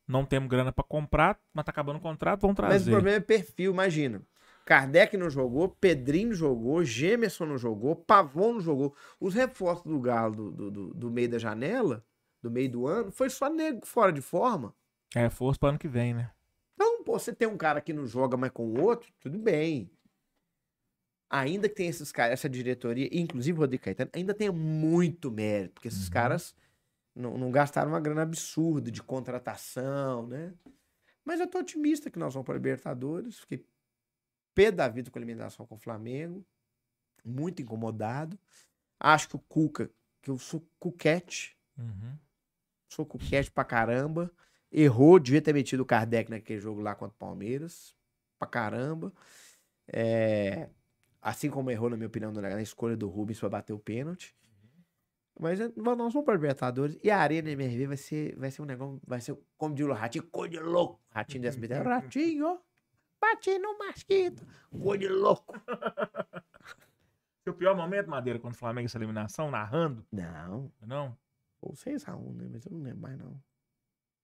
Não 0.07 0.25
temos 0.25 0.49
grana 0.49 0.71
pra 0.71 0.83
comprar, 0.85 1.37
mas 1.53 1.65
tá 1.65 1.69
acabando 1.69 1.97
o 1.97 2.01
contrato, 2.01 2.41
vamos 2.41 2.55
Mas 2.57 2.65
o 2.65 2.69
trazer. 2.69 2.91
problema 2.91 3.17
é 3.17 3.19
perfil, 3.19 3.73
imagina. 3.73 4.21
Kardec 4.67 5.15
não 5.15 5.29
jogou, 5.29 5.69
Pedrinho 5.69 6.27
não 6.27 6.35
jogou, 6.35 6.83
Gemerson 6.83 7.45
não 7.45 7.57
jogou, 7.57 7.95
Pavon 7.95 8.53
não 8.55 8.59
jogou. 8.59 8.93
Os 9.17 9.33
reforços 9.33 9.85
do 9.85 9.97
Galo 10.01 10.51
do, 10.51 10.69
do, 10.71 10.93
do- 10.93 11.09
meio 11.09 11.29
da 11.29 11.39
janela, 11.39 12.05
do 12.41 12.51
meio 12.51 12.69
do 12.69 12.85
ano, 12.85 13.09
foi 13.09 13.29
só 13.29 13.49
nego 13.49 13.85
fora 13.85 14.11
de 14.11 14.19
forma. 14.19 14.75
É 15.15 15.29
força 15.29 15.57
pro 15.57 15.69
ano 15.69 15.79
que 15.79 15.87
vem, 15.87 16.13
né? 16.13 16.31
Então, 16.73 17.01
pô, 17.05 17.17
você 17.17 17.33
tem 17.33 17.47
um 17.47 17.55
cara 17.55 17.79
que 17.79 17.93
não 17.93 18.05
joga, 18.05 18.35
mas 18.35 18.51
com 18.51 18.67
o 18.67 18.81
outro, 18.83 19.09
tudo 19.21 19.39
bem. 19.39 19.89
Ainda 21.29 21.69
que 21.69 21.75
tenha 21.75 21.89
esses 21.89 22.11
caras, 22.11 22.33
essa 22.33 22.49
diretoria, 22.49 23.09
inclusive 23.11 23.57
o 23.57 23.61
Rodrigo 23.61 23.83
Caetano, 23.85 24.11
ainda 24.13 24.33
tem 24.33 24.49
muito 24.49 25.31
mérito, 25.31 25.75
porque 25.75 25.87
esses 25.87 26.07
Uhum. 26.07 26.11
caras 26.13 26.53
não, 27.15 27.37
não 27.37 27.51
gastaram 27.51 27.91
uma 27.91 27.99
grana 28.01 28.21
absurda 28.23 28.91
de 28.91 29.01
contratação, 29.01 30.27
né? 30.27 30.53
Mas 31.25 31.39
eu 31.39 31.47
tô 31.47 31.59
otimista 31.59 32.09
que 32.09 32.19
nós 32.19 32.33
vamos 32.33 32.45
para 32.45 32.55
Libertadores. 32.55 33.39
Fiquei 33.39 33.65
pé 34.57 34.71
da 34.71 34.87
vida 34.87 35.11
com 35.11 35.19
a 35.19 35.21
eliminação 35.21 35.65
com 35.67 35.75
o 35.75 35.79
Flamengo. 35.79 36.43
Muito 37.23 37.61
incomodado. 37.61 38.37
Acho 38.99 39.29
que 39.29 39.35
o 39.35 39.39
Cuca, 39.39 39.91
que 40.21 40.31
eu 40.31 40.37
sou 40.39 40.67
cuquete, 40.79 41.55
Uhum. 41.77 42.17
Sou 42.89 43.05
cuquete 43.05 43.51
pra 43.51 43.63
caramba. 43.63 44.31
Errou, 44.71 45.19
devia 45.19 45.41
ter 45.41 45.53
metido 45.53 45.83
o 45.83 45.85
Kardec 45.85 46.31
naquele 46.31 46.59
jogo 46.59 46.81
lá 46.81 46.95
contra 46.95 47.13
o 47.13 47.19
Palmeiras. 47.19 47.95
Pra 48.39 48.47
caramba. 48.47 49.13
É, 49.87 50.69
Assim 51.21 51.49
como 51.49 51.69
errou, 51.69 51.89
na 51.89 51.97
minha 51.97 52.07
opinião, 52.07 52.31
na 52.31 52.61
escolha 52.61 52.95
do 52.95 53.09
Rubens 53.09 53.39
pra 53.39 53.49
bater 53.49 53.73
o 53.73 53.79
pênalti. 53.79 54.35
Mas 55.39 55.59
é, 55.59 55.71
nós 55.75 55.95
vamos 56.13 56.23
para 56.23 56.33
Libertadores. 56.33 56.97
E 57.03 57.11
a 57.11 57.19
Arena 57.19 57.51
MRV 57.51 57.87
vai 57.87 57.97
ser, 57.97 58.35
vai 58.37 58.49
ser 58.49 58.61
um 58.61 58.65
negócio. 58.65 58.99
Vai 59.05 59.21
ser, 59.21 59.37
como 59.57 59.75
diz 59.75 59.85
o 59.85 59.91
Ratinho, 59.93 60.23
cor 60.31 60.49
de 60.49 60.59
louco. 60.59 60.99
Ratinho 61.09 61.41
do 61.43 61.47
SBT. 61.47 61.75
Ratinho, 61.75 62.59
bati 63.21 63.57
no 63.59 63.77
masquito. 63.77 64.45
Cor 64.71 64.97
de 64.97 65.07
louco. 65.07 65.53
Seu 67.43 67.53
pior 67.53 67.75
momento, 67.75 68.09
Madeira, 68.09 68.39
quando 68.39 68.53
o 68.53 68.57
Flamengo 68.57 68.85
essa 68.87 68.97
eliminação, 68.97 69.49
narrando? 69.49 70.05
Não, 70.11 70.71
Não? 70.85 71.17
ou 71.61 71.73
6x1, 71.73 72.33
né? 72.35 72.47
Mas 72.51 72.65
eu 72.65 72.71
não 72.71 72.81
lembro 72.83 73.01
mais, 73.01 73.17
não. 73.17 73.39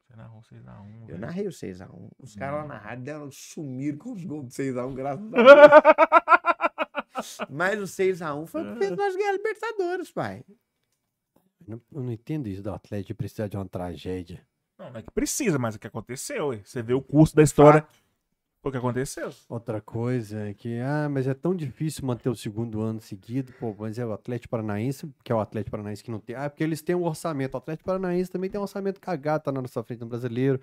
Você 0.06 0.16
narrou 0.16 0.42
6x1. 0.42 1.00
Eu 1.02 1.06
velho. 1.08 1.20
narrei 1.20 1.48
o 1.48 1.52
6x1. 1.52 2.12
Os 2.20 2.36
caras 2.36 2.62
lá 2.62 2.68
na 2.68 2.78
rádio 2.78 3.04
deram, 3.06 3.32
sumiram 3.32 3.98
com 3.98 4.12
os 4.14 4.24
gols 4.24 4.46
do 4.46 4.52
6x1, 4.52 4.94
graças 4.94 5.26
a 5.26 5.30
Deus. 7.16 7.38
Mas 7.50 7.80
o 7.80 7.84
6x1 7.86 8.46
foi 8.48 8.62
o 8.62 8.74
que 8.74 8.80
fez 8.80 8.92
nós 8.92 9.16
ganhar 9.16 9.30
a 9.30 9.34
Libertadores, 9.34 10.12
pai. 10.12 10.44
Não- 11.66 11.82
Eu 11.94 12.04
não 12.04 12.12
entendo 12.12 12.48
isso 12.48 12.62
do 12.62 12.72
Atlético 12.74 13.18
precisar 13.18 13.48
de 13.48 13.56
uma 13.56 13.66
tragédia. 13.68 14.46
Não, 14.78 14.90
não 14.92 15.00
é 15.00 15.02
que 15.04 15.12
precisa, 15.12 15.58
mas 15.58 15.76
é 15.76 15.80
que 15.80 15.88
aconteceu. 15.88 16.48
ué. 16.50 16.62
Você 16.64 16.82
vê 16.84 16.94
o 16.94 17.02
curso 17.02 17.34
da 17.36 17.42
história. 17.44 17.88
Foi 18.64 18.70
o 18.70 18.72
que 18.72 18.78
aconteceu. 18.78 19.30
Outra 19.50 19.82
coisa 19.82 20.48
é 20.48 20.54
que, 20.54 20.80
ah, 20.80 21.10
mas 21.12 21.28
é 21.28 21.34
tão 21.34 21.54
difícil 21.54 22.06
manter 22.08 22.30
o 22.30 22.36
segundo 22.36 22.80
ano 22.82 23.02
seguido, 23.02 23.52
pô, 23.60 23.76
mas 23.78 24.00
é 24.00 24.06
o 24.06 24.14
Atlético 24.14 24.52
Paranaense, 24.52 25.06
que 25.22 25.34
é 25.34 25.36
o 25.36 25.40
Atlético 25.42 25.72
Paranaense 25.72 26.02
que 26.02 26.10
não 26.10 26.18
tem. 26.20 26.34
Ah, 26.34 26.50
porque 26.50 26.64
eles 26.64 26.82
têm 26.82 26.96
um 26.96 27.04
orçamento. 27.04 27.56
O 27.56 27.58
Atlético 27.58 27.86
Paranaense 27.88 28.32
também 28.32 28.50
tem 28.50 28.58
um 28.58 28.64
orçamento 28.64 29.02
cagado, 29.02 29.44
tá 29.44 29.52
na 29.52 29.62
nossa 29.62 29.84
frente 29.84 30.00
no 30.00 30.08
brasileiro. 30.08 30.62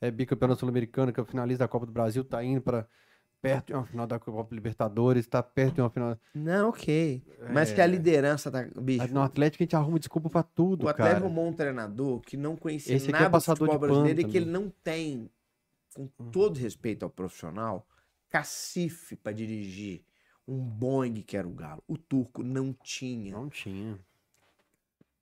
É 0.00 0.12
bicampeão 0.12 0.54
sul-americano, 0.54 1.12
que 1.12 1.18
é 1.18 1.22
o 1.24 1.26
finalista 1.26 1.64
da 1.64 1.68
Copa 1.68 1.86
do 1.86 1.92
Brasil, 1.92 2.22
tá 2.22 2.42
indo 2.44 2.62
para 2.62 2.86
perto 3.42 3.66
de 3.66 3.72
uma 3.74 3.84
final 3.84 4.06
da 4.06 4.18
Copa 4.20 4.54
Libertadores, 4.54 5.26
tá 5.26 5.42
perto 5.42 5.74
de 5.74 5.80
uma 5.80 5.90
final. 5.90 6.16
Não, 6.32 6.68
ok. 6.68 7.20
Mas 7.52 7.72
que 7.72 7.80
a 7.80 7.84
É. 7.84 7.86
liderança 7.88 8.48
tá. 8.48 8.64
Bicho, 8.80 9.12
No 9.12 9.22
Atlético 9.22 9.62
a 9.62 9.64
gente 9.64 9.74
arruma 9.74 9.98
desculpa 9.98 10.30
pra 10.30 10.44
tudo, 10.44 10.84
o 10.84 10.88
Atlético 10.88 11.14
cara. 11.14 11.24
arrumou 11.26 11.48
um 11.48 11.52
treinador 11.52 12.20
que 12.20 12.36
não 12.36 12.54
conhecia 12.54 12.94
Esse 12.94 13.08
é 13.08 13.12
nada 13.12 13.24
do 13.28 13.32
passador 13.32 13.66
futebol 13.66 13.88
brasileiro 13.88 14.20
e 14.20 14.24
que 14.24 14.36
ele 14.36 14.48
não 14.50 14.72
tem, 14.84 15.28
com 15.94 16.08
Hum. 16.18 16.30
todo 16.30 16.58
respeito 16.58 17.04
ao 17.04 17.10
profissional, 17.10 17.86
cacife 18.28 19.16
pra 19.16 19.32
dirigir 19.32 20.04
um 20.46 20.58
Boeing 20.58 21.22
que 21.22 21.36
era 21.36 21.46
o 21.46 21.52
Galo. 21.52 21.82
O 21.86 21.96
turco 21.98 22.42
não 22.42 22.72
tinha 22.72 23.32
Não 23.32 23.48
tinha. 23.48 23.98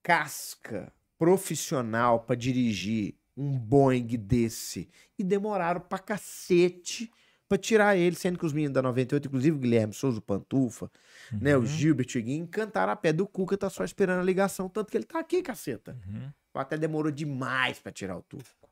casca 0.02 0.92
profissional 1.18 2.20
pra 2.20 2.36
dirigir 2.36 3.16
um 3.36 3.58
Boeing 3.58 4.06
desse. 4.06 4.88
E 5.18 5.24
demoraram 5.24 5.80
pra 5.80 5.98
cacete 5.98 7.10
pra 7.48 7.56
tirar 7.56 7.96
ele, 7.96 8.14
sendo 8.14 8.38
que 8.38 8.44
os 8.44 8.52
meninos 8.52 8.74
da 8.74 8.82
98, 8.82 9.26
inclusive 9.26 9.56
o 9.56 9.60
Guilherme 9.60 9.94
Souza, 9.94 10.18
o 10.18 10.22
Pantufa, 10.22 10.90
né, 11.32 11.56
Uhum. 11.56 11.62
o 11.62 11.66
Gilbert 11.66 12.08
Higuinho, 12.14 12.44
encantaram 12.44 12.92
a 12.92 12.96
pé 12.96 13.10
do 13.12 13.26
Cuca, 13.26 13.56
tá 13.56 13.70
só 13.70 13.84
esperando 13.84 14.20
a 14.20 14.24
ligação, 14.24 14.68
tanto 14.68 14.90
que 14.90 14.96
ele 14.98 15.04
tá 15.06 15.18
aqui, 15.18 15.42
caceta. 15.42 15.98
Uhum. 16.06 16.30
Até 16.54 16.76
demorou 16.76 17.10
demais 17.10 17.78
pra 17.78 17.90
tirar 17.92 18.16
o 18.18 18.22
turco. 18.22 18.68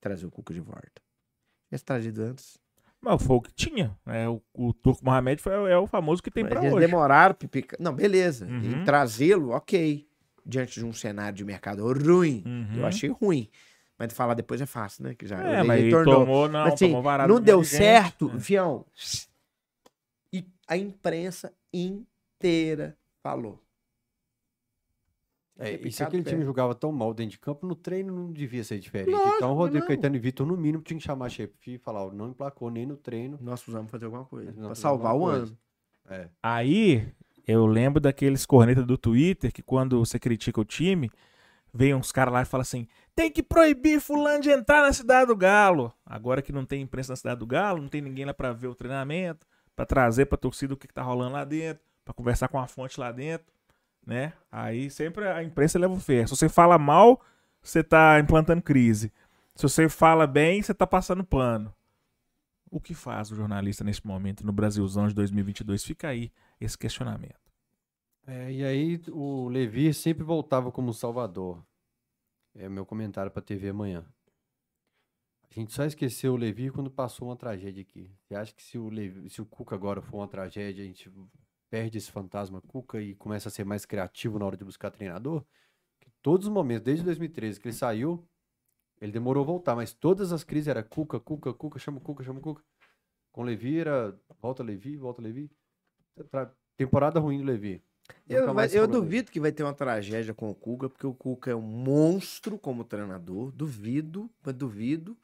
Trazer 0.00 0.26
o 0.26 0.30
Cuca 0.30 0.54
de 0.54 0.60
volta. 0.60 1.02
Tivesse 1.68 1.84
trazido 1.84 2.22
antes. 2.22 2.58
Mas 3.00 3.22
foi 3.22 3.36
o 3.36 3.40
que 3.40 3.52
tinha. 3.52 3.96
É, 4.06 4.28
o, 4.28 4.42
o 4.52 4.72
Turco 4.74 5.04
Mohamed 5.04 5.40
foi, 5.40 5.52
é 5.70 5.76
o 5.78 5.86
famoso 5.86 6.20
que 6.22 6.30
tem 6.30 6.44
eles 6.44 6.72
hoje. 6.72 6.86
demoraram 6.86 7.34
pra 7.34 7.46
pica- 7.48 7.76
Não, 7.78 7.92
beleza. 7.94 8.46
Uhum. 8.46 8.80
E 8.82 8.84
trazê-lo, 8.84 9.50
ok. 9.50 10.06
Diante 10.44 10.80
de 10.80 10.84
um 10.86 10.92
cenário 10.92 11.36
de 11.36 11.44
mercado 11.44 11.86
ruim. 11.92 12.42
Uhum. 12.44 12.78
Eu 12.78 12.86
achei 12.86 13.08
ruim. 13.10 13.48
Mas 13.98 14.12
falar 14.12 14.34
depois 14.34 14.60
é 14.60 14.66
fácil, 14.66 15.04
né? 15.04 15.14
Que 15.14 15.26
já 15.26 15.38
É, 15.40 15.62
mas 15.62 15.78
ele 15.80 15.90
retornou. 15.90 16.14
tomou, 16.20 16.48
não, 16.48 16.64
Mas, 16.64 16.74
assim, 16.74 16.86
tomou 16.88 17.02
varado 17.02 17.32
não 17.32 17.38
de 17.40 17.46
deu 17.46 17.62
gente. 17.62 17.76
certo, 17.76 18.32
É. 18.34 18.40
Fião. 18.40 18.84
E 20.32 20.44
a 20.66 20.76
imprensa 20.76 21.52
inteira 21.72 22.96
falou. 23.22 23.62
É, 25.58 25.74
e 25.74 25.90
se 25.90 26.04
aquele 26.04 26.22
pé. 26.22 26.30
time 26.30 26.44
jogava 26.44 26.72
tão 26.72 26.92
mal 26.92 27.12
dentro 27.12 27.32
de 27.32 27.38
campo, 27.40 27.66
no 27.66 27.74
treino 27.74 28.14
não 28.14 28.32
devia 28.32 28.62
ser 28.62 28.78
diferente. 28.78 29.10
Lógico 29.10 29.36
então 29.36 29.54
Rodrigo 29.54 29.80
não. 29.80 29.88
Caetano 29.88 30.14
e 30.14 30.18
Vitor, 30.20 30.46
no 30.46 30.56
mínimo, 30.56 30.82
tinha 30.84 30.96
que 30.96 31.04
chamar 31.04 31.26
a 31.26 31.28
chefe 31.28 31.74
e 31.74 31.78
falar, 31.78 32.12
não 32.12 32.28
emplacou 32.28 32.70
nem 32.70 32.86
no 32.86 32.96
treino. 32.96 33.36
Nós 33.40 33.60
precisamos 33.60 33.90
fazer 33.90 34.04
alguma 34.04 34.24
coisa. 34.24 34.52
Pra 34.52 34.74
salvar 34.76 35.16
o 35.16 35.26
ano. 35.26 35.58
É. 36.08 36.28
Aí, 36.40 37.12
eu 37.46 37.66
lembro 37.66 38.00
daqueles 38.00 38.46
cornetas 38.46 38.86
do 38.86 38.96
Twitter 38.96 39.52
que 39.52 39.62
quando 39.62 39.98
você 39.98 40.18
critica 40.18 40.60
o 40.60 40.64
time, 40.64 41.10
vem 41.74 41.92
uns 41.92 42.12
caras 42.12 42.32
lá 42.32 42.42
e 42.42 42.44
falam 42.44 42.62
assim: 42.62 42.86
tem 43.16 43.28
que 43.30 43.42
proibir 43.42 44.00
fulano 44.00 44.40
de 44.40 44.50
entrar 44.50 44.82
na 44.82 44.92
cidade 44.92 45.26
do 45.26 45.36
Galo. 45.36 45.92
Agora 46.06 46.40
que 46.40 46.52
não 46.52 46.64
tem 46.64 46.82
imprensa 46.82 47.12
na 47.12 47.16
cidade 47.16 47.40
do 47.40 47.46
Galo, 47.46 47.82
não 47.82 47.88
tem 47.88 48.00
ninguém 48.00 48.24
lá 48.24 48.32
pra 48.32 48.52
ver 48.52 48.68
o 48.68 48.74
treinamento, 48.76 49.44
pra 49.74 49.84
trazer 49.84 50.26
pra 50.26 50.38
torcida 50.38 50.74
o 50.74 50.76
que, 50.76 50.86
que 50.86 50.94
tá 50.94 51.02
rolando 51.02 51.32
lá 51.32 51.44
dentro, 51.44 51.82
pra 52.04 52.14
conversar 52.14 52.46
com 52.48 52.60
a 52.60 52.66
fonte 52.68 53.00
lá 53.00 53.10
dentro, 53.10 53.52
né? 54.08 54.32
Aí 54.50 54.90
sempre 54.90 55.28
a 55.28 55.44
imprensa 55.44 55.78
leva 55.78 55.92
o 55.92 56.00
ferro. 56.00 56.28
Se 56.28 56.36
você 56.36 56.48
fala 56.48 56.78
mal, 56.78 57.20
você 57.60 57.84
tá 57.84 58.18
implantando 58.18 58.62
crise. 58.62 59.12
Se 59.54 59.62
você 59.62 59.86
fala 59.86 60.26
bem, 60.26 60.62
você 60.62 60.72
tá 60.72 60.86
passando 60.86 61.22
pano. 61.22 61.74
O 62.70 62.80
que 62.80 62.94
faz 62.94 63.30
o 63.30 63.36
jornalista 63.36 63.84
nesse 63.84 64.06
momento 64.06 64.46
no 64.46 64.52
Brasilzão 64.52 65.08
de 65.08 65.14
2022? 65.14 65.84
Fica 65.84 66.08
aí 66.08 66.32
esse 66.58 66.76
questionamento. 66.78 67.52
É, 68.26 68.50
e 68.50 68.64
aí 68.64 69.00
o 69.10 69.48
Levi 69.48 69.92
sempre 69.92 70.24
voltava 70.24 70.72
como 70.72 70.94
salvador. 70.94 71.62
É 72.54 72.66
meu 72.66 72.86
comentário 72.86 73.30
pra 73.30 73.42
TV 73.42 73.68
amanhã. 73.68 74.06
A 75.50 75.54
gente 75.54 75.72
só 75.72 75.84
esqueceu 75.84 76.32
o 76.32 76.36
Levi 76.36 76.70
quando 76.70 76.90
passou 76.90 77.28
uma 77.28 77.36
tragédia 77.36 77.82
aqui. 77.82 78.10
Você 78.22 78.34
acha 78.34 78.54
que 78.54 78.62
se 78.62 78.78
o, 78.78 78.88
Levi, 78.88 79.28
se 79.28 79.42
o 79.42 79.46
Cuca 79.46 79.74
agora 79.74 80.00
for 80.00 80.16
uma 80.16 80.28
tragédia, 80.28 80.82
a 80.82 80.86
gente 80.86 81.10
perde 81.70 81.98
esse 81.98 82.10
fantasma 82.10 82.60
Cuca 82.62 83.00
e 83.00 83.14
começa 83.14 83.48
a 83.48 83.52
ser 83.52 83.64
mais 83.64 83.84
criativo 83.84 84.38
na 84.38 84.46
hora 84.46 84.56
de 84.56 84.64
buscar 84.64 84.90
treinador? 84.90 85.44
Que 86.00 86.10
todos 86.22 86.46
os 86.46 86.52
momentos, 86.52 86.84
desde 86.84 87.04
2013 87.04 87.60
que 87.60 87.68
ele 87.68 87.74
saiu, 87.74 88.26
ele 89.00 89.12
demorou 89.12 89.42
a 89.42 89.46
voltar, 89.46 89.76
mas 89.76 89.92
todas 89.92 90.32
as 90.32 90.42
crises 90.44 90.68
era 90.68 90.82
Cuca, 90.82 91.20
Cuca, 91.20 91.52
Cuca, 91.52 91.78
chama 91.78 91.98
o 91.98 92.00
Cuca, 92.00 92.24
chama 92.24 92.40
Cuca. 92.40 92.62
Com 93.32 93.42
Levi 93.42 93.78
era 93.78 94.18
volta 94.40 94.62
Levi, 94.62 94.96
volta 94.96 95.22
Levi. 95.22 95.50
Temporada 96.76 97.20
ruim 97.20 97.38
do 97.38 97.44
Levi. 97.44 97.82
Eu, 98.28 98.46
vai- 98.54 98.66
eu 98.78 98.86
duvido 99.02 99.30
que 99.30 99.38
vai 99.40 99.52
ter 99.52 99.62
uma 99.62 99.74
tragédia 99.74 100.32
com 100.34 100.50
o 100.50 100.54
Cuca, 100.54 100.88
porque 100.88 101.06
o 101.06 101.14
Cuca 101.14 101.50
é 101.50 101.54
um 101.54 101.60
monstro 101.62 102.58
como 102.58 102.84
treinador. 102.84 103.52
Duvido, 103.52 104.30
mas 104.42 104.54
duvido. 104.54 105.16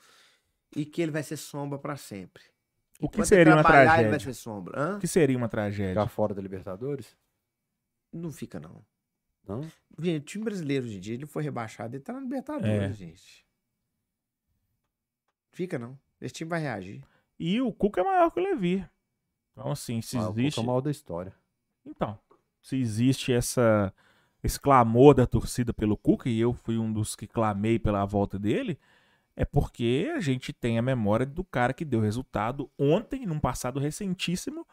E 0.76 0.84
que 0.84 1.00
ele 1.00 1.10
vai 1.12 1.22
ser 1.22 1.36
sombra 1.36 1.78
pra 1.78 1.96
sempre. 1.96 2.42
O 3.00 3.08
que 3.08 3.16
Enquanto 3.16 3.26
seria 3.28 3.52
uma 3.54 3.60
Ele 3.60 3.62
vai 3.68 3.84
tragédia? 3.86 4.20
ser 4.20 4.34
sombra. 4.34 4.80
Hã? 4.80 4.96
O 4.96 5.00
que 5.00 5.06
seria 5.06 5.36
uma 5.36 5.48
tragédia? 5.48 6.00
Ficar 6.00 6.08
fora 6.08 6.32
da 6.34 6.40
Libertadores? 6.40 7.16
Não 8.12 8.30
fica, 8.30 8.60
não. 8.60 8.84
Não? 9.46 9.62
Gente, 9.98 10.22
o 10.22 10.24
time 10.24 10.44
brasileiro 10.44 10.86
hoje 10.86 10.96
em 10.96 11.00
dia, 11.00 11.14
ele 11.14 11.26
foi 11.26 11.42
rebaixado, 11.42 11.94
ele 11.96 12.02
tá 12.02 12.12
na 12.12 12.20
Libertadores, 12.20 12.68
É. 12.68 12.92
gente. 12.92 13.44
Fica, 15.52 15.78
não. 15.78 15.98
Esse 16.20 16.34
time 16.34 16.48
vai 16.48 16.60
reagir. 16.60 17.02
E 17.38 17.60
o 17.60 17.72
Cuca 17.72 18.00
é 18.00 18.04
maior 18.04 18.30
que 18.30 18.40
o 18.40 18.42
Levi. 18.42 18.84
Então, 19.52 19.70
assim, 19.70 20.00
se 20.00 20.16
Ah, 20.16 20.22
o 20.22 20.26
Cuca 20.28 20.40
existe. 20.40 20.58
é 20.58 20.62
o 20.62 20.66
mal 20.66 20.80
da 20.80 20.90
história. 20.90 21.34
Então, 21.84 22.18
se 22.62 22.76
existe 22.76 23.32
essa 23.32 23.92
esse 24.42 24.60
clamor 24.60 25.14
da 25.14 25.26
torcida 25.26 25.72
pelo 25.72 25.96
Cuca, 25.96 26.28
e 26.28 26.38
eu 26.38 26.52
fui 26.52 26.76
um 26.76 26.92
dos 26.92 27.16
que 27.16 27.26
clamei 27.26 27.78
pela 27.78 28.04
volta 28.04 28.38
dele, 28.38 28.78
é 29.36 29.44
porque 29.44 30.12
a 30.14 30.20
gente 30.20 30.52
tem 30.52 30.78
a 30.78 30.82
memória 30.82 31.26
do 31.26 31.42
cara 31.44 31.72
que 31.72 31.84
deu 31.84 32.00
resultado 32.00 32.70
ontem, 32.78 33.26
num 33.26 33.38
passado 33.40 33.80
recentíssimo. 33.80 34.66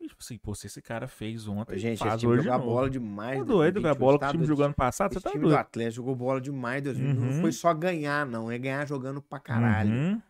E, 0.00 0.06
tipo 0.06 0.22
assim, 0.22 0.38
pô, 0.38 0.54
se 0.54 0.66
esse 0.68 0.80
cara 0.80 1.08
fez 1.08 1.48
ontem, 1.48 1.76
Gente, 1.76 1.98
faz 1.98 2.12
esse 2.12 2.20
time 2.20 2.32
hoje 2.34 2.44
jogar 2.44 2.58
de 2.60 2.64
bola 2.64 2.88
demais. 2.90 3.38
Tá 3.40 3.44
doido. 3.44 3.88
A 3.88 3.94
bola 3.94 4.18
que 4.18 4.24
o 4.24 4.30
time 4.30 4.44
jogou 4.46 4.64
ano 4.64 4.74
passado, 4.74 5.12
você 5.12 5.20
tá 5.20 5.30
time 5.30 5.42
doido. 5.42 5.56
Atlético 5.56 5.96
jogou 5.96 6.14
bola 6.14 6.40
demais. 6.40 6.82
Deus 6.82 6.96
Não 6.96 7.28
Uhum. 7.28 7.40
foi 7.40 7.50
só 7.52 7.74
ganhar, 7.74 8.24
não. 8.24 8.50
É 8.50 8.56
ganhar 8.58 8.86
jogando 8.86 9.20
pra 9.20 9.40
caralho. 9.40 9.90
Uhum. 9.90 10.22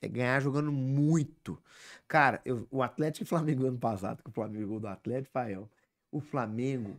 É 0.00 0.08
ganhar 0.08 0.40
jogando 0.40 0.70
muito. 0.70 1.58
Cara, 2.06 2.40
eu- 2.44 2.66
o 2.70 2.82
Atlético 2.82 3.24
e 3.24 3.26
Flamengo 3.26 3.66
ano 3.66 3.78
passado, 3.78 4.22
que 4.22 4.28
o 4.30 4.32
Flamengo 4.32 4.68
gol 4.68 4.80
do 4.80 4.86
Atlético, 4.86 5.32
Fael, 5.32 5.68
o 6.12 6.20
Flamengo 6.20 6.96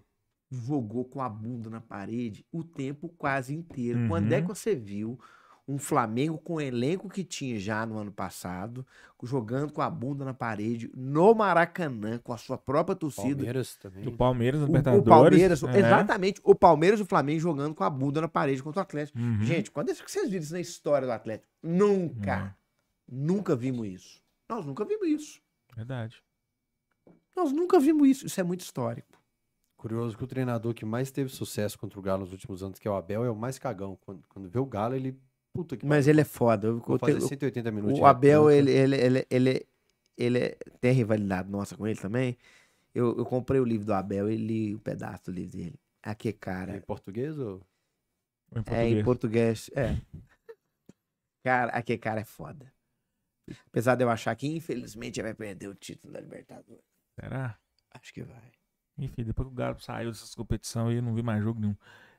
jogou 0.51 1.05
com 1.05 1.21
a 1.21 1.29
bunda 1.29 1.69
na 1.69 1.79
parede 1.81 2.45
o 2.51 2.63
tempo 2.63 3.07
quase 3.09 3.53
inteiro. 3.53 4.07
Quando 4.07 4.31
é 4.31 4.37
Uhum. 4.37 4.41
que 4.43 4.47
você 4.49 4.75
viu 4.75 5.19
um 5.67 5.77
Flamengo 5.77 6.37
com 6.37 6.55
o 6.55 6.61
elenco 6.61 7.09
que 7.09 7.23
tinha 7.23 7.59
já 7.59 7.85
no 7.85 7.97
ano 7.97 8.11
passado, 8.11 8.85
jogando 9.23 9.73
com 9.73 9.81
a 9.81 9.89
bunda 9.89 10.23
na 10.23 10.33
parede, 10.33 10.91
no 10.95 11.33
Maracanã, 11.33 12.19
com 12.19 12.31
a 12.31 12.37
sua 12.37 12.57
própria 12.57 12.95
torcida? 12.95 13.35
Palmeiras 13.35 13.75
também. 13.75 14.03
Do 14.03 14.11
Palmeiras 14.11 14.59
no 14.59 14.65
O, 14.65 14.69
o 14.69 14.75
Libertadores. 14.75 15.09
Palmeiras, 15.09 15.63
é. 15.63 15.79
exatamente, 15.79 16.41
o 16.43 16.53
Palmeiras 16.53 16.99
e 16.99 17.03
o 17.03 17.05
Flamengo 17.05 17.39
jogando 17.39 17.73
com 17.73 17.83
a 17.83 17.89
bunda 17.89 18.21
na 18.21 18.27
parede 18.27 18.61
contra 18.61 18.81
o 18.81 18.83
Atlético. 18.83 19.17
Uhum. 19.17 19.41
Gente, 19.41 19.71
quando 19.71 19.89
é 19.89 19.95
que 19.95 20.11
vocês 20.11 20.29
viram 20.29 20.43
isso 20.43 20.53
na 20.53 20.59
história 20.59 21.07
do 21.07 21.11
Atlético? 21.11 21.51
Nunca. 21.63 22.55
Nunca 23.07 23.55
vimos 23.55 23.87
isso. 23.87 24.21
Nós 24.47 24.65
nunca 24.65 24.85
vimos 24.85 25.07
isso. 25.07 25.41
Verdade. 25.75 26.21
Nós 27.35 27.51
nunca 27.51 27.79
vimos 27.79 28.07
isso. 28.07 28.25
Isso 28.27 28.39
é 28.39 28.43
muito 28.43 28.61
histórico. 28.61 29.15
Curioso 29.75 30.17
que 30.17 30.23
o 30.23 30.27
treinador 30.27 30.73
que 30.73 30.85
mais 30.85 31.11
teve 31.11 31.29
sucesso 31.29 31.77
contra 31.77 31.99
o 31.99 32.01
Galo 32.01 32.21
nos 32.21 32.31
últimos 32.31 32.63
anos, 32.63 32.79
que 32.79 32.87
é 32.87 32.91
o 32.91 32.95
Abel, 32.95 33.25
é 33.25 33.29
o 33.29 33.35
mais 33.35 33.59
cagão. 33.59 33.97
Quando, 34.01 34.23
quando 34.29 34.49
vê 34.49 34.57
o 34.57 34.65
Galo, 34.65 34.95
ele. 34.95 35.19
Puta 35.55 35.77
que 35.77 35.85
Mas 35.85 36.07
ele 36.07 36.19
é 36.21 36.25
foda. 36.25 36.67
Eu- 36.67 36.79
Vou 36.79 36.95
eu 36.95 36.99
fazer 36.99 37.13
tenho- 37.15 37.27
180 37.27 37.71
minutos. 37.71 37.97
o 37.97 38.05
Abel, 38.05 38.47
retranca. 38.47 38.69
ele, 38.71 38.95
ele, 38.95 38.95
ele, 39.01 39.27
ele, 39.29 39.67
ele 40.17 40.39
é- 40.39 40.57
tem 40.81 40.91
rivalidade 40.93 41.49
nossa 41.49 41.75
com 41.77 41.87
ele 41.87 41.97
também. 41.99 42.37
Eu, 42.93 43.17
eu 43.17 43.25
comprei 43.25 43.59
o 43.59 43.65
livro 43.65 43.85
do 43.85 43.93
Abel 43.93 44.29
e 44.29 44.35
li 44.35 44.75
um 44.75 44.79
pedaço 44.79 45.25
do 45.25 45.31
livro 45.31 45.57
dele. 45.57 45.79
Aqui, 46.03 46.29
Em 46.29 46.33
cara. 46.33 46.81
português 46.85 47.37
ou... 47.39 47.65
Em 48.53 48.57
É 48.57 48.59
em 48.59 49.03
português. 49.03 49.03
português. 49.05 49.71
É. 49.75 49.97
Cara, 51.43 51.71
aquele 51.71 51.99
cara 51.99 52.21
é 52.21 52.25
foda. 52.25 52.71
Apesar 53.67 53.95
de 53.95 54.03
eu 54.03 54.09
achar 54.09 54.35
que, 54.35 54.47
infelizmente, 54.47 55.19
ele 55.19 55.27
vai 55.27 55.33
perder 55.35 55.67
o 55.67 55.75
título 55.75 56.11
da 56.13 56.19
Libertadores. 56.19 56.83
Será? 57.19 57.57
Acho 57.91 58.13
que 58.13 58.23
vai. 58.23 58.51
Enfim, 58.97 59.23
depois 59.23 59.47
que 59.47 59.53
o 59.53 59.55
Galo 59.55 59.79
saiu 59.79 60.09
dessas 60.11 60.33
competições 60.33 60.89
aí, 60.89 60.95
eu 60.95 61.01
não 61.03 61.13
vi 61.13 61.21
mais 61.21 61.43
jogo 61.43 61.59
nenhum. 61.59 61.75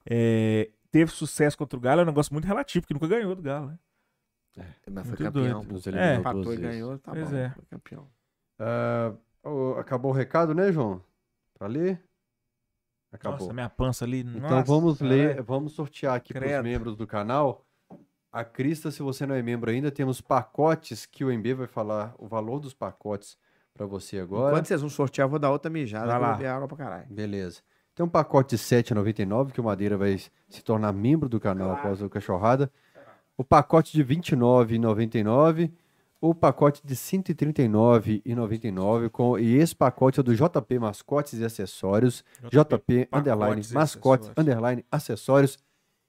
É, 0.08 0.70
teve 0.96 1.10
sucesso 1.10 1.58
contra 1.58 1.76
o 1.76 1.80
Galo, 1.80 2.00
é 2.00 2.04
um 2.04 2.06
negócio 2.06 2.32
muito 2.32 2.46
relativo, 2.46 2.82
porque 2.82 2.94
nunca 2.94 3.06
ganhou 3.06 3.34
do 3.34 3.42
Galo, 3.42 3.66
né? 3.66 3.78
Mas 4.90 5.06
foi 5.06 5.16
campeão. 5.18 5.66
É, 5.94 6.14
Empatou 6.16 6.54
e 6.54 6.56
ganhou, 6.56 6.98
tá 6.98 7.12
Pois 7.12 7.30
bom. 7.30 7.36
é. 7.36 7.50
Foi 7.50 7.64
campeão. 7.66 8.08
Ô, 9.42 9.74
acabou 9.78 10.10
o 10.10 10.14
recado, 10.14 10.54
né, 10.54 10.72
João? 10.72 11.02
Pra 11.58 11.68
ler? 11.68 12.02
Acabou. 13.12 13.40
Nossa, 13.40 13.52
minha 13.52 13.68
pança 13.68 14.04
ali. 14.04 14.20
Então 14.20 14.40
nossa, 14.50 14.64
vamos 14.64 15.00
ler, 15.00 15.28
caralho. 15.28 15.44
vamos 15.44 15.72
sortear 15.72 16.14
aqui 16.14 16.32
para 16.32 16.46
os 16.58 16.62
membros 16.62 16.96
do 16.96 17.06
canal. 17.06 17.64
A 18.32 18.44
Crista, 18.44 18.90
se 18.90 19.02
você 19.02 19.24
não 19.26 19.34
é 19.34 19.42
membro 19.42 19.70
ainda, 19.70 19.90
temos 19.90 20.20
pacotes 20.20 21.06
que 21.06 21.24
o 21.24 21.30
MB 21.30 21.54
vai 21.54 21.66
falar 21.66 22.14
o 22.18 22.26
valor 22.26 22.58
dos 22.60 22.74
pacotes 22.74 23.38
para 23.72 23.86
você 23.86 24.18
agora. 24.18 24.52
Enquanto 24.52 24.66
vocês 24.66 24.80
vão 24.80 24.90
sortear, 24.90 25.26
eu 25.26 25.30
vou 25.30 25.38
dar 25.38 25.50
outra 25.50 25.70
mijada. 25.70 26.06
Vai 26.06 26.18
lá. 26.20 26.32
beber 26.32 26.48
água 26.48 26.66
pra 26.68 26.76
caralho. 26.76 27.06
Beleza. 27.08 27.62
Tem 27.96 28.04
um 28.04 28.08
pacote 28.10 28.54
de 28.54 28.62
R$ 28.62 28.82
7,99 28.82 29.52
que 29.52 29.60
o 29.60 29.64
Madeira 29.64 29.96
vai 29.96 30.18
se 30.18 30.62
tornar 30.62 30.92
membro 30.92 31.30
do 31.30 31.40
canal 31.40 31.72
após 31.72 32.02
o 32.02 32.10
Cachorrada. 32.10 32.70
O 33.38 33.42
pacote 33.42 33.90
de 33.90 34.02
R$ 34.02 34.16
29,99. 34.16 35.72
O 36.20 36.34
pacote 36.34 36.82
de 36.84 36.92
R$ 36.92 37.00
139,99. 37.00 39.08
Com... 39.08 39.38
E 39.38 39.56
esse 39.56 39.74
pacote 39.74 40.20
é 40.20 40.22
do 40.22 40.36
JP 40.36 40.78
Mascotes 40.78 41.40
e 41.40 41.44
Acessórios. 41.44 42.22
JP, 42.44 43.08
underline, 43.10 43.38
pacotes 43.38 43.70
e 43.70 43.74
mascotes, 43.74 44.26
acessórios. 44.26 44.32
underline, 44.36 44.84
acessórios. 44.92 45.58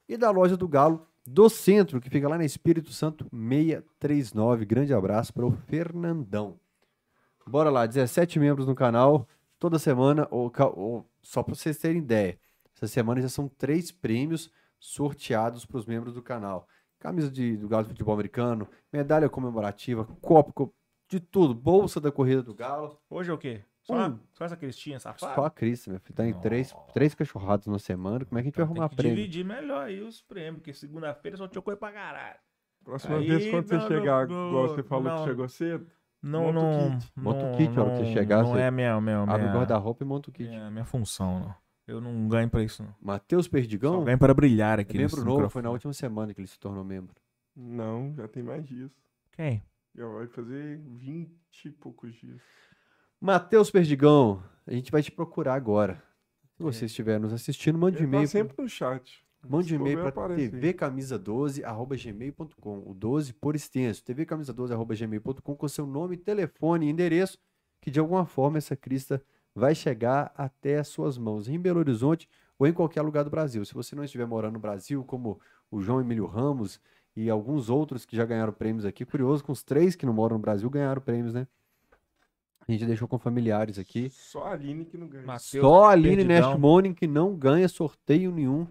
E 0.09 0.17
da 0.17 0.30
loja 0.30 0.57
do 0.57 0.67
Galo 0.67 1.07
do 1.25 1.49
Centro, 1.49 2.01
que 2.01 2.09
fica 2.09 2.27
lá 2.27 2.38
na 2.38 2.43
Espírito 2.43 2.91
Santo 2.91 3.25
639. 3.32 4.66
Grande 4.66 4.93
abraço 4.93 5.33
para 5.33 5.45
o 5.45 5.51
Fernandão. 5.51 6.59
Bora 7.48 7.69
lá, 7.69 7.85
17 7.85 8.40
membros 8.40 8.67
no 8.67 8.75
canal. 8.75 9.25
Toda 9.60 9.80
semana, 9.80 10.27
ou, 10.30 10.52
ou- 10.76 11.10
só 11.22 11.42
para 11.44 11.56
vocês 11.56 11.77
terem 11.77 11.98
ideia, 12.02 12.40
essa 12.76 12.88
semana 12.88 13.22
já 13.22 13.30
são 13.30 13.48
três 13.48 13.92
prêmios 13.92 14.52
sorteados 14.80 15.66
para 15.66 15.77
os 15.77 15.86
membros 15.86 16.14
do 16.14 16.22
canal. 16.22 16.68
Camisa 17.00 17.30
de, 17.32 17.58
do 17.58 17.68
Galo 17.68 17.84
de 17.84 17.90
Futebol 17.90 18.14
Americano, 18.14 18.68
medalha 18.92 19.30
comemorativa, 19.30 20.06
copo, 20.22 20.53
co- 20.53 20.74
de 21.10 21.19
tudo, 21.19 21.53
bolsa 21.53 22.00
da 22.00 22.11
Corrida 22.11 22.44
do 22.44 22.53
Galo. 22.53 23.00
Hoje 23.10 23.32
é 23.32 23.34
o 23.34 23.38
quê? 23.38 23.64
Só, 23.82 24.08
Um. 24.10 24.19
só 24.34 24.44
essa 24.45 24.58
cristinha 24.58 25.00
safada? 25.00 25.34
Só 25.34 25.45
a 25.45 25.50
Cris, 25.50 25.88
meu 25.88 26.00
filho. 26.02 26.16
Tá 26.16 26.27
em 26.27 26.34
três, 26.42 26.76
três 26.94 27.16
cachorrados 27.16 27.68
na 27.68 27.80
semana. 27.80 28.26
Como 28.26 28.38
é 28.38 28.42
que 28.42 28.48
a 28.48 28.50
gente 28.50 28.56
vai 28.58 28.66
Então 28.66 28.74
tem 28.76 28.84
arrumar 28.84 28.95
prêmio? 28.95 29.16
dividir 29.16 29.45
melhor 29.45 29.86
aí 29.86 30.02
os 30.02 30.22
prêmios, 30.22 30.58
porque 30.58 30.74
segunda-feira 30.74 31.38
só 31.38 31.48
tinha 31.48 31.61
coisa 31.61 31.80
pra 31.80 31.92
caralho. 31.94 32.38
Próxima 32.84 33.18
Aí, 33.18 33.27
vez, 33.27 33.50
quando 33.50 33.68
você 33.68 33.77
não, 33.77 33.88
chegar, 33.88 34.27
não, 34.27 34.50
igual 34.50 34.68
você 34.68 34.84
falou 34.84 35.03
não. 35.06 35.18
que 35.24 35.30
chegou 35.30 35.48
cedo, 35.48 35.88
Não, 36.21 36.51
Monta 36.51 36.59
o 36.59 36.61
não. 36.89 36.97
kit. 36.99 37.11
Monta 37.15 37.39
o 37.39 37.49
não- 37.51 37.57
kit, 37.57 37.77
a 37.77 37.81
hora 37.83 37.91
que 37.91 37.97
você 37.97 38.03
não- 38.05 38.13
chegar, 38.13 38.43
Não 38.43 38.49
você 38.51 38.59
é 38.61 38.71
minha, 38.71 38.99
minha, 39.01 39.19
Abre 39.21 39.35
o 39.35 39.39
minha, 39.39 39.53
guarda-roupa 39.53 40.03
e 40.03 40.07
monta 40.07 40.29
o 40.29 40.33
kit. 40.33 40.49
minha, 40.49 40.69
minha 40.71 40.85
função, 40.85 41.39
não. 41.39 41.55
Eu 41.87 42.01
não 42.01 42.27
ganho 42.27 42.49
pra 42.49 42.61
isso, 42.63 42.83
não. 42.83 42.93
Matheus 43.01 43.45
Só 43.45 43.51
Perdigão, 43.51 44.03
ganho 44.03 44.17
para 44.17 44.33
brilhar 44.33 44.77
é 44.79 44.81
aqui 44.81 44.97
membro 44.97 45.15
nesse 45.15 45.25
novo, 45.25 45.27
foi 45.31 45.37
microfone. 45.43 45.63
na 45.63 45.69
última 45.69 45.93
semana 45.93 46.33
que 46.33 46.39
ele 46.41 46.47
se 46.47 46.59
tornou 46.59 46.83
membro. 46.83 47.15
não, 47.55 48.13
já 48.15 48.27
tem 48.27 48.43
mais 48.43 48.65
dias. 48.67 48.91
Quem? 49.31 49.63
Já 49.95 50.05
vai 50.07 50.27
fazer 50.27 50.79
20 50.85 51.65
e 51.65 51.69
poucos 51.71 52.13
dias. 52.15 52.41
Matheus 53.19 53.71
Perdigão, 53.71 54.43
a 54.67 54.73
gente 54.73 54.91
vai 54.91 55.01
te 55.01 55.11
procurar 55.11 55.55
agora. 55.55 56.03
Se 56.55 56.61
você 56.63 56.85
estiver 56.85 57.19
nos 57.19 57.31
assistindo, 57.33 57.77
mande 57.77 57.97
um 57.97 57.99
Ele 58.01 58.07
e-mail. 58.07 58.23
tá 58.23 58.31
sempre 58.31 58.55
no 58.61 58.67
chat. 58.69 59.23
Mande 59.48 59.75
um 59.75 59.80
e-mail 59.80 59.99
para 59.99 60.09
aparece 60.09 60.56
aí. 60.56 60.61
tvcamisa12@gmail.com, 60.61 62.83
o 62.85 62.93
12 62.93 63.33
por 63.33 63.56
extenso, 63.56 64.03
tvcamisa12@gmail.com 64.03 65.56
com 65.56 65.67
seu 65.67 65.85
nome, 65.85 66.17
telefone 66.17 66.88
e 66.88 66.90
endereço, 66.90 67.38
que 67.82 67.91
de 67.91 67.99
alguma 67.99 68.25
forma 68.25 68.57
essa 68.57 68.75
crista 68.75 69.22
vai 69.56 69.74
chegar 69.74 70.32
até 70.35 70.77
as 70.77 70.88
suas 70.88 71.17
mãos, 71.17 71.48
em 71.48 71.59
Belo 71.59 71.80
Horizonte 71.80 72.27
ou 72.59 72.67
em 72.67 72.74
qualquer 72.74 73.01
lugar 73.01 73.24
do 73.24 73.30
Brasil. 73.30 73.64
Se 73.66 73.74
você 73.74 73.95
não 73.95 74.03
estiver 74.03 74.25
morando 74.25 74.53
no 74.53 74.59
Brasil, 74.59 75.03
como 75.03 75.40
o 75.72 75.82
João 75.82 76.01
Emílio 76.01 76.25
Ramos 76.25 76.80
e 77.16 77.30
alguns 77.30 77.69
outros 77.69 78.06
que 78.06 78.16
já 78.16 78.25
ganharam 78.25 78.53
prêmios 78.53 78.85
aqui, 78.85 79.06
curioso, 79.06 79.43
com 79.43 79.51
os 79.51 79.64
três 79.64 79.95
que 79.95 80.06
não 80.06 80.14
moram 80.14 80.38
no 80.38 80.41
Brasil 80.41 80.69
ganharam 80.69 81.01
prêmios, 81.01 81.33
né? 81.33 81.48
A 82.67 82.72
gente 82.72 82.85
deixou 82.85 83.07
com 83.07 83.17
familiares 83.17 83.80
aqui. 83.80 84.09
Só 84.09 84.43
a 84.43 84.51
Aline 84.51 84.83
que 84.83 84.98
não 84.98 85.07
ganha. 85.07 85.25
Matheus 85.25 85.64
Só 85.64 85.85
a 85.85 85.91
Aline. 85.91 86.25
Nest 86.25 86.57
Morning 86.57 86.93
que 86.93 87.07
não 87.07 87.33
ganha 87.33 87.69
sorteio 87.69 88.30
nenhum 88.30 88.67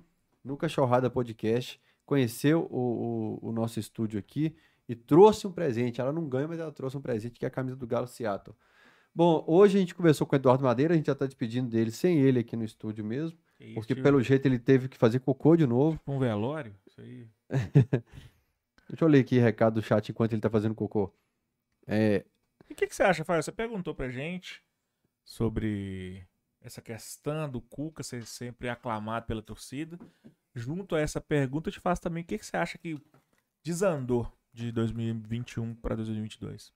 no 0.46 0.56
Cachorrada 0.56 1.10
Podcast. 1.10 1.80
Conheceu 2.04 2.68
o, 2.70 3.38
o, 3.42 3.48
o 3.48 3.52
nosso 3.52 3.80
estúdio 3.80 4.18
aqui 4.18 4.54
e 4.88 4.94
trouxe 4.94 5.46
um 5.46 5.52
presente. 5.52 6.00
Ela 6.00 6.12
não 6.12 6.28
ganha, 6.28 6.46
mas 6.46 6.58
ela 6.60 6.70
trouxe 6.72 6.96
um 6.96 7.00
presente 7.00 7.38
que 7.38 7.44
é 7.44 7.48
a 7.48 7.50
camisa 7.50 7.76
do 7.76 7.86
Galo 7.86 8.06
Seattle. 8.06 8.56
Bom, 9.14 9.42
hoje 9.48 9.76
a 9.76 9.80
gente 9.80 9.94
conversou 9.94 10.26
com 10.26 10.36
o 10.36 10.38
Eduardo 10.38 10.62
Madeira, 10.62 10.94
a 10.94 10.96
gente 10.96 11.06
já 11.06 11.14
tá 11.14 11.24
despedindo 11.26 11.68
dele 11.70 11.90
sem 11.90 12.18
ele 12.20 12.40
aqui 12.40 12.54
no 12.54 12.64
estúdio 12.64 13.02
mesmo, 13.04 13.36
Que 13.56 13.72
porque 13.74 13.94
isso, 13.94 14.02
pelo 14.02 14.22
jeito 14.22 14.46
ele 14.46 14.58
teve 14.58 14.88
que 14.88 14.96
fazer 14.98 15.20
cocô 15.20 15.56
de 15.56 15.66
novo. 15.66 15.96
tipo 15.96 16.12
um 16.12 16.18
velório? 16.18 16.74
Isso 16.86 17.00
aí. 17.00 17.26
Deixa 18.88 19.04
eu 19.04 19.08
ler 19.08 19.20
aqui 19.20 19.38
o 19.38 19.42
recado 19.42 19.74
do 19.74 19.82
chat 19.82 20.10
enquanto 20.10 20.32
ele 20.34 20.40
tá 20.42 20.50
fazendo 20.50 20.74
cocô. 20.74 21.12
É, 21.86 22.24
E 22.68 22.72
o 22.72 22.76
que, 22.76 22.86
que 22.86 22.94
você 22.94 23.02
acha, 23.02 23.24
Fábio? 23.24 23.42
Você 23.42 23.50
perguntou 23.50 23.94
pra 23.94 24.10
gente 24.10 24.62
sobre 25.24 26.22
essa 26.66 26.82
questão 26.82 27.48
do 27.48 27.60
Cuca 27.60 28.02
ser 28.02 28.26
sempre 28.26 28.68
aclamado 28.68 29.26
pela 29.26 29.40
torcida. 29.40 29.98
Junto 30.54 30.94
a 30.96 31.00
essa 31.00 31.20
pergunta, 31.20 31.68
eu 31.68 31.72
te 31.72 31.80
faço 31.80 32.02
também 32.02 32.22
o 32.22 32.26
que, 32.26 32.38
que 32.38 32.44
você 32.44 32.56
acha 32.56 32.76
que 32.76 33.00
desandou 33.62 34.30
de 34.52 34.72
2021 34.72 35.74
para 35.76 35.94
2022? 35.94 36.72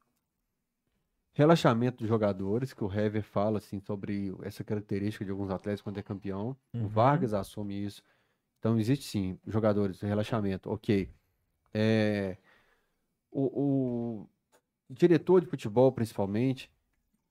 relaxamento 1.32 1.98
dos 1.98 2.08
jogadores, 2.08 2.72
que 2.72 2.84
o 2.84 2.92
Hever 2.92 3.22
fala 3.22 3.58
assim 3.58 3.80
sobre 3.80 4.34
essa 4.42 4.62
característica 4.62 5.24
de 5.24 5.30
alguns 5.30 5.50
atletas 5.50 5.80
quando 5.80 5.98
é 5.98 6.02
campeão. 6.02 6.56
O 6.74 6.78
Uhum. 6.78 6.88
Vargas 6.88 7.32
assume 7.32 7.82
isso. 7.84 8.02
Então 8.58 8.78
existe 8.78 9.06
sim, 9.06 9.38
jogadores, 9.46 10.00
relaxamento, 10.00 10.70
ok. 10.70 11.08
É, 11.72 12.36
o, 13.30 14.20
o 14.20 14.28
diretor 14.90 15.40
de 15.40 15.46
futebol, 15.46 15.92
principalmente, 15.92 16.70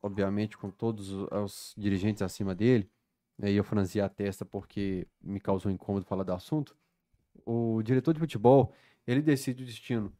obviamente 0.01 0.57
com 0.57 0.69
todos 0.69 1.11
os, 1.11 1.73
dirigentes 1.77 2.21
acima 2.21 2.55
dele, 2.55 2.89
né, 3.37 3.51
e 3.51 3.55
eu 3.55 3.63
franzi 3.63 4.01
a 4.01 4.09
testa 4.09 4.45
porque 4.45 5.07
me 5.21 5.39
causou 5.39 5.71
incômodo 5.71 6.05
falar 6.05 6.23
do 6.23 6.33
assunto. 6.33 6.75
O 7.45 7.81
diretor 7.83 8.13
de 8.13 8.19
futebol, 8.19 8.73
ele 9.07 9.21
decide 9.21 9.63
o 9.63 9.65
destino 9.65 10.11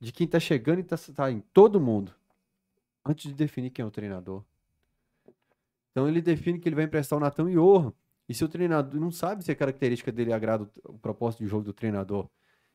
de 0.00 0.12
quem 0.12 0.26
tá 0.26 0.38
chegando 0.38 0.80
e 0.80 0.84
tá, 0.84 0.96
tá 1.14 1.30
em 1.30 1.40
todo 1.40 1.80
mundo 1.80 2.14
antes 3.04 3.30
de 3.30 3.34
definir 3.34 3.70
quem 3.70 3.82
é 3.82 3.86
o 3.86 3.90
treinador. 3.90 4.44
Então 5.90 6.06
ele 6.06 6.20
define 6.20 6.58
que 6.58 6.68
ele 6.68 6.76
vai 6.76 6.84
emprestar 6.84 7.16
o 7.16 7.20
Natan 7.20 7.50
Iorra. 7.50 7.92
E 8.28 8.34
se 8.34 8.44
o 8.44 8.48
treinador 8.48 9.00
não 9.00 9.10
sabe 9.10 9.42
se 9.42 9.50
a 9.50 9.56
característica 9.56 10.12
dele 10.12 10.32
agrada 10.32 10.70
o, 10.84 10.92
o 10.92 10.98
propósito 10.98 11.42
de 11.42 11.48
jogo 11.48 11.64
do 11.64 11.72
treinador. 11.72 12.28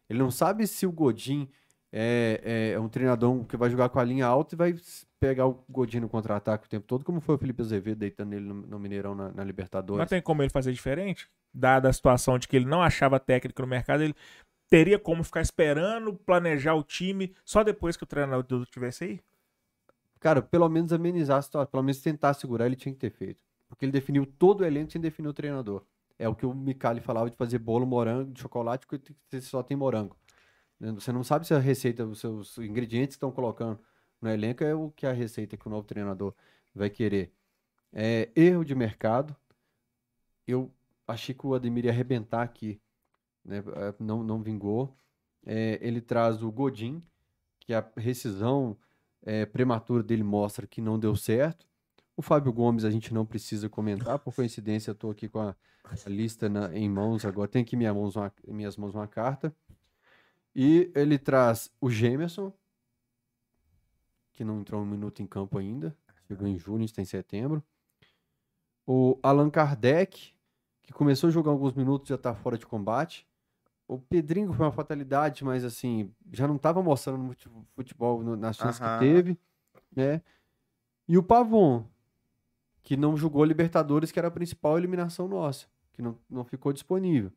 Ele 0.09 0.19
não 0.19 0.32
sabe 0.32 0.67
se 0.67 0.85
o 0.85 0.91
Godin 0.91 1.48
é, 1.95 2.41
é, 2.43 2.72
é 2.72 2.80
um 2.80 2.89
treinador 2.89 3.45
que 3.45 3.55
vai 3.55 3.69
jogar 3.69 3.88
com 3.89 3.99
a 3.99 4.03
linha 4.03 4.25
alta 4.25 4.55
e 4.55 4.57
vai 4.57 4.75
pegar 5.19 5.45
o 5.45 5.63
Godin 5.69 5.99
no 5.99 6.09
contra-ataque 6.09 6.65
o 6.65 6.69
tempo 6.69 6.88
todo, 6.88 7.05
como 7.05 7.22
foi 7.22 7.35
o 7.35 7.38
Felipe 7.38 7.61
Azevedo 7.61 7.99
deitando 7.99 8.33
ele 8.33 8.45
no, 8.45 8.55
no 8.55 8.80
Mineirão 8.80 9.13
na, 9.13 9.31
na 9.31 9.43
Libertadores. 9.43 9.99
Mas 9.99 10.09
tem 10.09 10.22
como 10.22 10.41
ele 10.41 10.49
fazer 10.49 10.73
diferente? 10.73 11.30
Dada 11.53 11.88
a 11.88 11.93
situação 11.93 12.39
de 12.39 12.47
que 12.47 12.55
ele 12.55 12.65
não 12.65 12.81
achava 12.81 13.19
técnico 13.19 13.61
no 13.61 13.67
mercado, 13.67 14.01
ele 14.01 14.15
teria 14.67 14.97
como 14.97 15.23
ficar 15.23 15.41
esperando, 15.41 16.13
planejar 16.13 16.73
o 16.73 16.83
time 16.83 17.31
só 17.45 17.63
depois 17.63 17.95
que 17.95 18.03
o 18.03 18.07
treinador 18.07 18.65
tivesse 18.65 19.03
aí? 19.03 19.19
Cara, 20.19 20.41
pelo 20.41 20.67
menos 20.67 20.91
amenizar 20.91 21.38
a 21.38 21.41
situação, 21.43 21.69
pelo 21.69 21.83
menos 21.83 22.01
tentar 22.01 22.33
segurar, 22.33 22.65
ele 22.65 22.75
tinha 22.75 22.91
que 22.91 22.99
ter 22.99 23.11
feito. 23.11 23.39
Porque 23.69 23.85
ele 23.85 23.91
definiu 23.91 24.25
todo 24.25 24.61
o 24.61 24.65
elenco 24.65 24.91
sem 24.91 24.99
definir 24.99 25.27
o 25.27 25.33
treinador. 25.33 25.83
É 26.17 26.27
o 26.27 26.33
que 26.33 26.45
o 26.45 26.53
Micali 26.53 27.01
falava 27.01 27.30
de 27.30 27.35
fazer 27.35 27.59
bolo, 27.59 27.85
morango, 27.85 28.31
de 28.31 28.41
chocolate, 28.41 28.88
porque 28.88 29.13
você 29.30 29.41
só 29.41 29.61
tem 29.61 29.77
morango. 29.77 30.15
Né? 30.84 30.92
Você 30.92 31.14
não 31.14 31.24
sabe 31.24 31.48
se 31.48 31.53
a 31.53 31.60
receita, 31.60 32.06
os 32.06 32.20
seus 32.20 32.58
ingredientes 32.58 33.16
que 33.16 33.18
estão 33.18 33.32
colocando 33.32 33.80
no 34.22 34.30
elenco 34.30 34.64
é 34.64 34.76
o 34.76 34.92
que 34.92 35.06
a 35.08 35.14
receita 35.14 35.56
que 35.56 35.66
o 35.66 35.70
novo 35.72 35.88
treinador 35.88 36.34
vai 36.76 36.90
querer. 36.90 37.32
É, 37.94 38.30
erro 38.36 38.66
de 38.66 38.76
mercado. 38.76 39.34
Eu 40.45 40.70
achei 41.08 41.34
que 41.34 41.48
o 41.48 41.53
Ademir 41.53 41.86
ia 41.86 41.92
arrebentar 41.92 42.42
aqui. 42.42 42.82
Né? 43.45 43.60
É, 43.76 43.94
Não, 43.98 44.24
não 44.24 44.42
vingou. 44.44 44.94
É, 45.45 45.80
ele 45.82 46.02
traz 46.02 46.42
o 46.44 46.52
Godin, 46.52 47.02
que 47.60 47.74
a 47.74 47.86
rescisão 47.95 48.78
é, 49.22 49.45
prematura 49.45 50.03
dele 50.03 50.24
mostra 50.24 50.68
que 50.68 50.82
não 50.82 51.00
deu 51.00 51.16
certo. 51.16 51.66
O 52.16 52.22
Fábio 52.22 52.52
Gomes 52.53 52.84
a 52.86 52.92
gente 52.92 53.14
não 53.14 53.26
precisa 53.26 53.68
comentar, 53.70 54.20
por 54.20 54.36
coincidência 54.36 54.92
eu 54.92 54.94
estou 54.94 55.12
aqui 55.12 55.28
com 55.28 55.40
a, 55.40 55.56
a 55.84 56.10
lista 56.10 56.48
na- 56.48 56.74
em 56.76 56.88
mãos 56.90 57.26
agora, 57.26 57.48
tem 57.48 57.62
aqui 57.64 57.76
minha 57.76 57.94
mãos 57.94 58.16
uma- 58.16 58.32
minhas 58.48 58.78
mãos 58.78 58.94
uma 58.94 59.08
carta. 59.08 59.53
E 60.56 60.91
ele 60.95 61.17
traz 61.17 61.72
o 61.82 61.90
Gemerson, 61.90 62.53
que 64.33 64.43
não 64.43 64.59
entrou 64.59 64.82
um 64.82 64.85
minuto 64.85 65.22
em 65.22 65.27
campo 65.27 65.57
ainda. 65.57 65.95
Chegou 66.27 66.48
em 66.48 66.57
junho, 66.57 66.77
a 66.77 66.82
gente 66.82 66.93
tá 66.93 67.01
em 67.01 67.06
setembro. 67.06 67.64
O 68.85 69.19
Allan 69.23 69.49
Kardec, 69.49 70.33
que 70.82 70.93
começou 70.93 71.27
a 71.27 71.32
jogar 71.32 71.51
alguns 71.51 71.73
minutos, 71.73 72.09
já 72.09 72.17
tá 72.17 72.33
fora 72.35 72.57
de 72.57 72.65
combate. 72.65 73.27
O 73.88 73.99
Pedrinho 73.99 74.53
foi 74.53 74.65
uma 74.65 74.72
fatalidade, 74.72 75.43
mas 75.43 75.64
assim, 75.64 76.14
já 76.32 76.48
não 76.48 76.57
tava 76.57 76.82
mostrando 76.82 77.25
fute- 77.27 77.49
futebol 77.75 78.23
nas 78.35 78.57
chances 78.57 78.80
que 78.80 78.85
Aham. 78.85 78.99
teve, 78.99 79.40
né? 79.95 80.22
E 81.07 81.17
o 81.17 81.23
Pavon, 81.23 81.85
que 82.82 82.95
não 82.98 83.15
jogou 83.15 83.43
Libertadores, 83.43 84.11
que 84.11 84.19
era 84.19 84.27
a 84.30 84.32
principal 84.32 84.77
eliminação 84.77 85.27
nossa, 85.27 85.67
que 85.91 86.01
não, 86.01 86.17
não 86.30 86.43
ficou 86.43 86.73
disponível. 86.73 87.32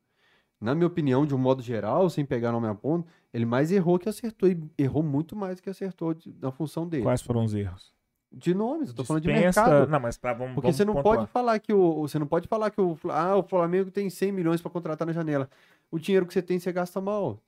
Na 0.60 0.74
minha 0.74 0.86
opinião, 0.86 1.26
de 1.26 1.34
um 1.34 1.38
modo 1.38 1.62
geral, 1.62 2.08
sem 2.08 2.24
pegar 2.24 2.50
nome 2.52 2.66
a 2.66 2.74
ponto, 2.74 3.06
ele 3.32 3.44
mais 3.44 3.70
errou 3.70 3.98
que 3.98 4.08
acertou, 4.08 4.48
e 4.48 4.58
errou 4.78 5.02
muito 5.02 5.36
mais 5.36 5.60
que 5.60 5.68
acertou 5.68 6.14
de- 6.14 6.34
na 6.40 6.50
função 6.50 6.88
dele. 6.88 7.02
Quais 7.02 7.20
foram 7.20 7.44
os 7.44 7.52
erros? 7.54 7.94
De 8.32 8.54
nomes, 8.54 8.88
eu 8.88 8.94
tô 8.94 9.04
falando 9.04 9.22
de 9.22 9.28
Dispensa- 9.32 9.64
mercado. 9.66 9.90
Não, 9.90 10.00
mas 10.00 10.16
tá, 10.16 10.32
vamos, 10.32 10.54
Porque 10.54 10.66
vamos 10.66 10.76
você 10.76 10.84
não 10.84 10.94
pontuar. 10.94 11.18
pode 11.18 11.30
falar 11.30 11.58
que 11.58 11.72
o 11.72 12.02
você 12.08 12.18
não 12.18 12.26
pode 12.26 12.48
falar 12.48 12.70
que 12.70 12.80
o 12.80 12.98
ah, 13.10 13.36
o 13.36 13.42
Flamengo 13.42 13.90
tem 13.90 14.10
100 14.10 14.32
milhões 14.32 14.60
para 14.60 14.70
contratar 14.70 15.06
na 15.06 15.12
janela. 15.12 15.48
O 15.90 15.98
dinheiro 15.98 16.26
que 16.26 16.32
você 16.34 16.42
tem 16.42 16.58
você 16.58 16.72
gasta 16.72 17.00
mal. 17.00 17.38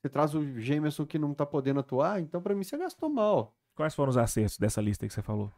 Você 0.00 0.08
traz 0.10 0.34
o 0.34 0.60
Gemerson 0.60 1.06
que 1.06 1.18
não 1.18 1.32
tá 1.34 1.46
podendo 1.46 1.80
atuar, 1.80 2.20
então 2.20 2.40
para 2.42 2.54
mim 2.54 2.62
você 2.64 2.76
gastou 2.76 3.08
mal. 3.08 3.54
Quais 3.74 3.94
foram 3.94 4.10
os 4.10 4.16
acertos 4.16 4.58
dessa 4.58 4.80
lista 4.80 5.04
aí 5.04 5.08
que 5.08 5.14
você 5.14 5.22
falou? 5.22 5.50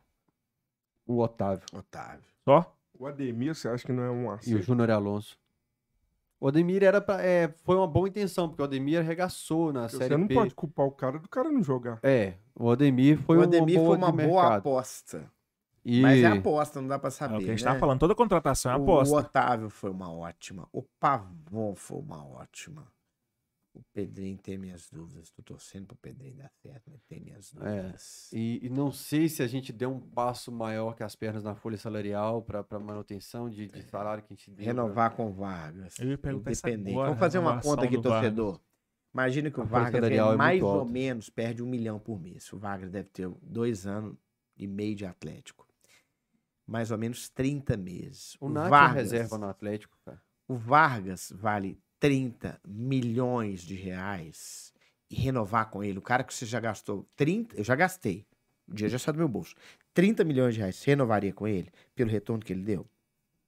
O 1.07 1.19
Otávio 1.21 1.65
Otávio. 1.75 2.25
Só? 2.45 2.75
O 2.99 3.07
Ademir, 3.07 3.55
você 3.55 3.69
acha 3.69 3.85
que 3.85 3.93
não 3.93 4.03
é 4.03 4.11
um 4.11 4.23
e 4.23 4.27
o 4.27 4.31
acerto? 4.31 4.63
Júnior 4.63 4.91
Alonso. 4.91 5.37
O 6.41 6.47
Ademir 6.49 6.85
era 6.85 7.01
pra, 7.01 7.21
é, 7.23 7.53
foi 7.65 7.75
uma 7.77 7.87
boa 7.87 8.09
intenção, 8.09 8.49
porque 8.49 8.63
o 8.63 8.65
Ademir 8.65 9.01
arregaçou 9.01 9.73
na 9.73 9.83
Porque 9.83 9.97
série 9.97 10.11
Você 10.11 10.17
não 10.17 10.27
B. 10.29 10.35
pode 10.35 10.55
culpar 10.55 10.87
o 10.87 10.93
cara 10.93 11.19
do 11.19 11.29
cara 11.29 11.51
não 11.51 11.63
jogar. 11.63 11.99
É, 12.03 12.35
o 12.55 12.71
Ademir 12.71 13.19
foi 13.23 13.37
o 13.37 13.41
uma 13.41 13.47
Ademir 13.47 13.77
boa 13.77 13.89
foi 13.89 13.97
uma 13.97 14.13
boa 14.13 14.57
aposta. 14.57 15.31
E 15.85 16.01
Mas 16.03 16.23
é 16.23 16.27
aposta, 16.27 16.81
não 16.81 16.89
dá 16.89 16.99
pra 16.99 17.09
É 17.09 17.11
saber. 17.11 17.37
o 17.37 17.39
que 17.39 17.47
a 17.47 17.49
gente 17.49 17.65
né? 17.65 17.69
tava 17.71 17.81
falando. 17.81 17.99
Toda 17.99 18.15
contratação 18.15 18.71
é 18.71 18.77
O 18.77 18.83
aposta. 18.83 19.17
Otávio 19.17 19.71
foi 19.71 19.91
uma 19.91 20.13
ótima. 20.13 20.69
O 20.73 20.83
Pavon 21.01 21.75
foi 21.75 21.99
uma 21.99 22.25
ótima. 22.27 22.87
O 23.79 23.85
Pedrinho 23.93 24.37
tem 24.37 24.59
minhas 24.59 24.91
dúvidas. 24.91 25.31
Tô 25.31 25.41
torcendo 25.43 25.87
pro 25.87 25.97
Pedrinho 25.97 26.35
dar 26.37 26.51
certo, 26.61 26.91
mas 26.91 27.01
tem 27.05 27.21
minhas 27.21 27.53
dúvidas. 27.53 28.29
E, 28.33 28.59
e 28.67 28.69
não 28.69 28.91
sei 28.91 29.29
se 29.29 29.41
a 29.43 29.47
gente 29.47 29.73
deu 29.73 29.91
um 29.93 30.01
passo 30.01 30.51
maior 30.51 30.95
que 30.95 31.03
as 31.05 31.15
pernas 31.15 31.45
na 31.45 31.55
folha 31.55 31.77
salarial 31.79 32.43
para 32.43 32.65
manutenção 32.81 33.49
de, 33.49 33.69
de 33.69 33.83
salário 33.85 34.25
que 34.25 34.33
a 34.33 34.37
gente 34.37 34.51
deu. 34.51 34.57
pra- 34.57 34.65
Renovar 34.65 35.15
com 35.15 35.31
Vargas. 35.33 35.97
Eu 36.01 36.09
ia 36.11 36.19
perguntar 36.19 36.51
isso 36.51 36.67
Independente. 36.67 36.91
agora, 36.93 37.07
Vamos 37.11 37.21
fazer 37.21 37.39
uma 37.39 37.51
renovação 37.51 37.71
conta 37.77 37.85
aqui, 37.87 37.97
do 37.97 38.03
Vargas. 38.03 38.35
torcedor. 38.35 38.61
Imagina 39.15 39.51
que 39.51 39.59
o 39.61 39.63
A 39.63 39.67
Vargas 39.67 40.05
é 40.11 40.37
mais 40.37 40.63
ou 40.63 40.69
alta. 40.81 40.93
menos, 40.93 41.31
perde 41.31 41.63
um 41.63 41.67
milhão 41.67 41.99
por 42.01 42.21
mês. 42.21 42.53
O 42.53 42.59
Vargas 42.59 42.91
deve 42.91 43.09
ter 43.11 43.29
dois 43.43 43.87
anos 43.87 44.17
e 44.57 44.67
meio 44.67 44.95
de 44.97 45.07
Atlético. 45.07 45.67
Mais 46.67 46.91
ou 46.91 46.99
menos 46.99 47.29
30 47.31 47.77
meses. 47.77 48.37
O 48.41 48.51
é 48.51 48.69
Vargas, 48.69 49.13
reserva 49.13 49.39
no 49.39 49.47
Atlético, 49.49 49.97
cara. 50.05 50.21
o 50.47 50.57
Vargas 50.57 51.33
vale 51.35 51.81
30 52.01 52.61
milhões 52.67 53.63
de 53.63 53.75
reais 53.75 54.73
e 55.11 55.15
renovar 55.17 55.71
com 55.71 55.83
ele. 55.83 55.99
O 55.99 56.03
cara 56.03 56.23
que 56.25 56.33
você 56.35 56.47
já 56.47 56.61
gastou 56.61 57.07
30, 57.17 57.57
eu 57.57 57.65
já 57.65 57.75
gastei. 57.75 58.27
O 58.69 58.75
dia 58.75 58.89
já 58.89 58.99
saiu 58.99 59.15
do 59.15 59.19
meu 59.19 59.29
bolso. 59.29 59.55
30 59.95 60.23
milhões 60.25 60.55
de 60.55 60.61
reais, 60.61 60.77
você 60.77 60.91
renovaria 60.91 61.33
com 61.33 61.47
ele 61.49 61.71
pelo 61.95 62.11
retorno 62.11 62.45
que 62.45 62.53
ele 62.53 62.63
deu? 62.63 62.87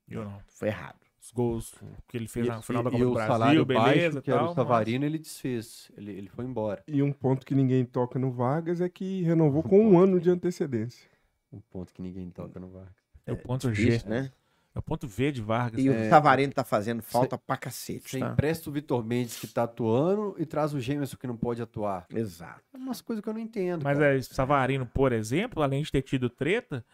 Eu 0.08 0.24
não. 0.24 0.40
Foi 0.48 0.68
errado. 0.68 0.98
Os 1.22 1.30
gols 1.32 1.74
que 2.08 2.16
ele 2.16 2.26
fez 2.26 2.46
E, 2.46 2.50
no 2.50 2.62
final 2.62 2.82
da 2.82 2.90
Copa 2.90 3.02
e 3.02 3.04
do 3.04 3.10
o 3.10 3.14
Brasil, 3.14 3.32
salário 3.32 3.64
beleza 3.66 3.84
baixo, 4.14 4.22
que 4.22 4.30
era 4.30 4.38
tal, 4.40 4.46
o 4.46 4.48
mas- 4.48 4.56
Savarino, 4.56 5.04
ele 5.04 5.18
desfez. 5.18 5.92
Ele, 5.96 6.12
ele 6.12 6.28
foi 6.30 6.46
embora. 6.46 6.82
E 6.88 7.02
um 7.02 7.12
ponto 7.12 7.44
que 7.44 7.54
ninguém 7.54 7.84
toca 7.84 8.18
no 8.18 8.32
Vargas 8.32 8.80
é 8.80 8.88
que 8.88 9.20
renovou 9.22 9.62
com 9.62 9.78
um 9.78 9.98
ano 9.98 10.18
de 10.18 10.30
antecedência. 10.30 11.06
Um 11.52 11.60
ponto 11.60 11.92
que 11.92 12.00
ninguém 12.00 12.30
toca 12.30 12.58
no 12.58 12.70
Vargas. 12.70 12.94
É 13.26 13.32
o 13.32 13.36
ponto 13.36 13.72
G. 13.72 13.84
Difícil, 13.84 14.08
né? 14.08 14.32
É 14.74 14.78
o 14.78 14.82
ponto 14.82 15.08
V 15.08 15.32
de 15.32 15.40
Vargas. 15.42 15.82
E 15.82 15.88
É, 15.88 16.06
o 16.06 16.10
Savarino 16.10 16.52
tá 16.52 16.62
fazendo 16.62 17.02
falta 17.02 17.36
pra 17.36 17.56
cacete, 17.56 18.08
Você 18.08 18.18
tá? 18.20 18.28
empresta 18.30 18.70
o 18.70 18.72
Vitor 18.72 19.04
Mendes 19.04 19.36
que 19.38 19.48
tá 19.48 19.64
atuando 19.64 20.36
e 20.38 20.46
traz 20.46 20.72
o 20.72 20.78
Gemerson 20.80 21.16
que 21.16 21.26
não 21.26 21.36
pode 21.36 21.60
atuar. 21.60 22.06
Exato. 22.08 22.62
É 22.72 22.76
umas 22.76 23.00
coisas 23.00 23.22
que 23.22 23.28
eu 23.28 23.34
não 23.34 23.40
entendo. 23.40 23.82
Mas 23.82 23.98
cara. 23.98 24.16
é, 24.16 24.22
Savarino, 24.22 24.86
por 24.86 25.12
exemplo, 25.12 25.62
além 25.62 25.82
de 25.82 25.90
ter 25.90 26.02
tido 26.02 26.30
treta, 26.30 26.84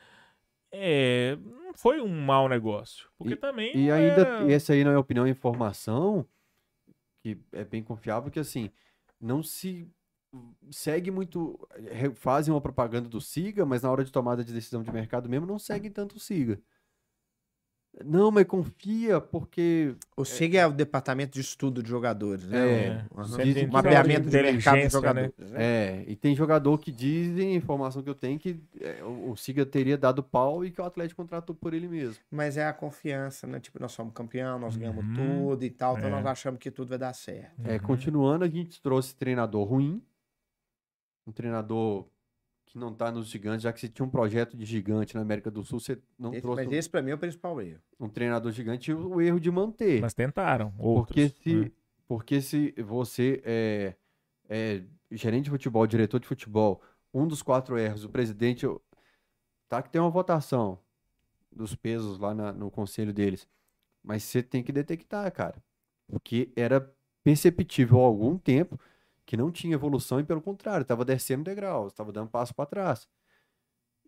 é, 0.72 1.36
não 1.64 1.74
foi 1.74 2.00
um 2.00 2.08
mau 2.08 2.48
negócio. 2.48 3.08
Porque 3.18 3.36
também. 3.36 3.76
E 3.76 3.90
ainda, 3.90 4.22
é- 4.46 4.52
essa 4.52 4.72
aí 4.72 4.82
não 4.82 4.92
é 4.92 4.98
opinião, 4.98 5.26
é 5.26 5.30
informação, 5.30 6.26
que 7.20 7.38
é 7.52 7.62
bem 7.62 7.82
confiável, 7.82 8.30
que 8.30 8.40
assim, 8.40 8.70
não 9.20 9.42
se 9.42 9.86
segue 10.70 11.10
muito, 11.10 11.58
fazem 12.14 12.52
uma 12.54 12.60
propaganda 12.60 13.08
do 13.08 13.20
Siga, 13.20 13.64
mas 13.66 13.82
na 13.82 13.90
hora 13.90 14.04
de 14.04 14.10
tomada 14.12 14.42
de 14.42 14.52
decisão 14.52 14.82
de 14.82 14.90
mercado 14.92 15.28
mesmo, 15.28 15.46
não 15.46 15.58
seguem 15.58 15.90
tanto 15.90 16.16
o 16.16 16.20
Siga. 16.20 16.58
Não, 18.04 18.30
mas 18.30 18.44
confia, 18.44 19.20
porque 19.20 19.94
O 20.16 20.24
SIG 20.24 20.56
é 20.58 20.66
o 20.66 20.72
departamento 20.72 21.32
de 21.32 21.40
estudo 21.40 21.82
de 21.82 21.88
jogadores, 21.88 22.44
né? 22.46 22.58
É, 22.58 23.04
que 23.42 23.66
mapeamento 23.66 24.28
de 24.28 24.36
é 24.36 24.42
mercado 24.42 24.74
de 24.74 24.86
inteligência, 24.86 24.90
jogadores. 24.90 25.32
né? 25.50 25.64
É, 25.64 26.04
e 26.06 26.14
tem 26.14 26.34
jogador 26.34 26.76
que 26.78 26.92
dizem, 26.92 27.52
a 27.52 27.56
informação 27.56 28.02
que 28.02 28.10
eu 28.10 28.14
tenho, 28.14 28.38
que 28.38 28.60
é, 28.80 29.02
o, 29.02 29.34
Siga 29.36 29.64
teria 29.64 29.96
dado 29.96 30.22
pau 30.22 30.64
e 30.64 30.70
que 30.70 30.80
o 30.80 30.84
Atlético 30.84 31.22
contratou 31.22 31.54
por 31.56 31.72
ele 31.72 31.88
mesmo. 31.88 32.22
Mas 32.30 32.56
é 32.58 32.66
a 32.66 32.72
confiança, 32.72 33.46
né? 33.46 33.60
Tipo, 33.60 33.80
nós 33.80 33.92
somos 33.92 34.12
campeão, 34.12 34.58
nós 34.58 34.76
ganhamos 34.76 35.04
Uhum. 35.06 35.14
tudo 35.14 35.64
e 35.64 35.70
tal, 35.70 35.96
então 35.96 36.08
É. 36.08 36.12
nós 36.12 36.26
achamos 36.26 36.60
que 36.60 36.70
tudo 36.70 36.88
vai 36.90 36.98
dar 36.98 37.14
certo. 37.14 37.52
É, 37.64 37.74
Uhum. 37.74 37.78
continuando, 37.80 38.44
a 38.44 38.48
gente 38.48 38.80
trouxe 38.82 39.14
treinador 39.14 39.64
ruim, 39.66 40.02
um 41.26 41.32
treinador 41.32 42.06
que 42.76 42.78
não 42.78 42.92
tá 42.92 43.10
nos 43.10 43.26
gigantes, 43.28 43.62
já 43.62 43.72
que 43.72 43.80
você 43.80 43.88
tinha 43.88 44.04
um 44.04 44.10
projeto 44.10 44.54
de 44.56 44.64
gigante 44.66 45.14
na 45.14 45.22
América 45.22 45.50
do 45.50 45.64
Sul, 45.64 45.80
você 45.80 45.98
não 46.18 46.30
Esse- 46.32 46.42
trouxe 46.42 46.62
mas 46.62 46.68
um- 46.68 46.74
esse 46.76 46.90
pra 46.90 47.00
mim 47.00 47.10
é 47.10 47.14
o 47.14 47.18
principal 47.18 47.58
erro. 47.60 47.80
um, 47.98 48.08
treinador 48.08 48.52
gigante 48.52 48.90
e 48.90 48.94
o, 48.94 49.14
o 49.14 49.20
erro 49.20 49.40
de 49.40 49.50
manter. 49.50 50.00
Mas 50.02 50.12
tentaram. 50.12 50.74
Outros, 50.78 51.06
porque, 51.06 51.28
se, 51.42 51.54
né? 51.56 51.70
porque 52.06 52.40
se 52.42 52.74
você 52.82 53.42
é, 53.44 53.94
é 54.48 54.82
gerente 55.10 55.44
de 55.44 55.50
futebol, 55.50 55.86
diretor 55.86 56.20
de 56.20 56.26
futebol, 56.26 56.82
um 57.14 57.26
dos 57.26 57.42
quatro 57.42 57.78
erros, 57.78 58.04
o 58.04 58.10
presidente, 58.10 58.66
tá 59.68 59.80
que 59.82 59.88
tem 59.90 60.00
uma 60.00 60.10
votação 60.10 60.78
dos 61.50 61.74
pesos 61.74 62.18
lá 62.18 62.34
na- 62.34 62.52
no 62.52 62.70
conselho 62.70 63.12
deles, 63.14 63.48
mas 64.04 64.22
você 64.22 64.42
tem 64.42 64.62
que 64.62 64.70
detectar, 64.70 65.32
cara, 65.32 65.62
porque 66.06 66.52
era 66.54 66.92
perceptível 67.24 67.98
há 68.00 68.04
algum 68.04 68.36
tempo 68.36 68.78
que 69.26 69.36
não 69.36 69.50
tinha 69.50 69.74
evolução 69.74 70.20
e 70.20 70.24
pelo 70.24 70.40
contrário, 70.40 70.82
estava 70.82 71.04
descendo 71.04 71.42
degrau, 71.44 71.88
estava 71.88 72.12
dando 72.12 72.30
passo 72.30 72.54
para 72.54 72.64
trás. 72.64 73.06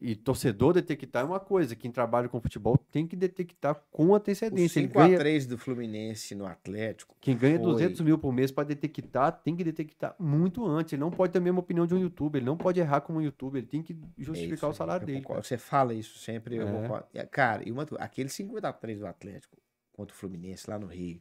E 0.01 0.15
torcedor 0.15 0.73
detectar 0.75 1.23
é 1.25 1.27
uma 1.27 1.41
coisa, 1.41 1.75
quem 1.75 1.91
trabalha 1.91 2.29
com 2.29 2.41
futebol 2.41 2.79
tem 2.79 3.05
que 3.05 3.17
detectar 3.17 3.75
com 3.91 4.11
O 4.11 4.15
antecedência. 4.15 4.79
Ele 4.79 4.87
ganha, 4.87 5.19
5x3 5.19 5.45
do 5.49 5.59
Fluminense 5.59 6.37
no 6.37 6.47
Atlético. 6.47 7.17
quem 7.21 7.37
ganha 7.37 7.57
foi- 7.59 7.65
200 7.67 8.01
mil 8.03 8.17
por 8.17 8.33
mês 8.33 8.53
para 8.53 8.63
detectar, 8.63 9.33
tem 9.43 9.57
que 9.57 9.65
detectar 9.65 10.15
muito 10.17 10.65
antes. 10.65 10.93
Ele 10.93 11.01
não 11.01 11.11
pode 11.11 11.33
ter 11.33 11.39
a 11.39 11.43
mesma 11.43 11.59
opinião 11.59 11.85
de 11.85 11.97
um 11.97 11.99
youtuber, 11.99 12.39
ele 12.39 12.47
não 12.47 12.57
pode 12.57 12.79
errar 12.79 13.01
como 13.01 13.19
um 13.19 13.23
youtuber, 13.23 13.59
ele 13.61 13.67
tem 13.67 13.83
que 13.83 13.93
É 13.93 14.23
justificar 14.23 14.55
isso 14.55 14.69
o 14.69 14.73
salário 14.73 15.05
dele. 15.05 15.21
concordo. 15.21 15.45
Você 15.45 15.59
fala 15.59 15.93
isso 15.93 16.17
sempre, 16.17 16.59
É. 16.59 16.63
É, 17.15 17.27
Cara, 17.27 17.69
e 17.69 17.73
uma, 17.73 17.85
aquele 17.99 18.29
5x3 18.29 19.01
do 19.01 19.07
Atlético 19.09 19.57
contra 19.93 20.15
o 20.15 20.17
Fluminense 20.17 20.71
lá 20.71 20.79
no 20.79 20.87
Rio, 20.87 21.21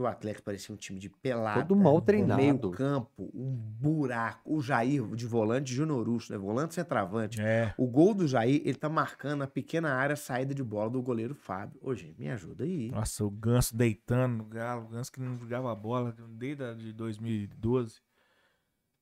que 0.00 0.04
o 0.04 0.06
Atlético 0.06 0.44
parecia 0.44 0.74
um 0.74 0.78
time 0.78 0.98
de 0.98 1.10
pelada. 1.10 1.60
Todo 1.62 1.76
mal 1.76 1.94
no 1.94 2.00
treinado. 2.00 2.40
meio 2.40 2.58
campo, 2.70 3.30
um 3.34 3.50
buraco. 3.54 4.40
O 4.44 4.62
Jair 4.62 5.06
de 5.14 5.26
volante 5.26 5.74
Júnior 5.74 6.08
Urso, 6.08 6.32
né? 6.32 6.38
Volante 6.38 6.74
centroavante. 6.74 7.40
É. 7.40 7.74
O 7.76 7.86
gol 7.86 8.14
do 8.14 8.26
Jair, 8.26 8.62
ele 8.64 8.76
tá 8.76 8.88
marcando 8.88 9.42
a 9.42 9.46
pequena 9.46 9.92
área 9.92 10.16
saída 10.16 10.54
de 10.54 10.64
bola 10.64 10.88
do 10.88 11.02
goleiro 11.02 11.34
Fábio. 11.34 11.78
Ô, 11.82 11.94
gente, 11.94 12.18
me 12.18 12.30
ajuda 12.30 12.64
aí. 12.64 12.90
Nossa, 12.90 13.24
o 13.24 13.30
Ganso 13.30 13.76
deitando 13.76 14.38
no 14.38 14.44
Galo. 14.44 14.86
O 14.86 14.88
Ganso 14.88 15.12
que 15.12 15.20
não 15.20 15.38
jogava 15.38 15.74
bola 15.74 16.16
desde 16.30 16.64
a 16.64 16.72
de 16.72 16.92
2012. 16.94 18.00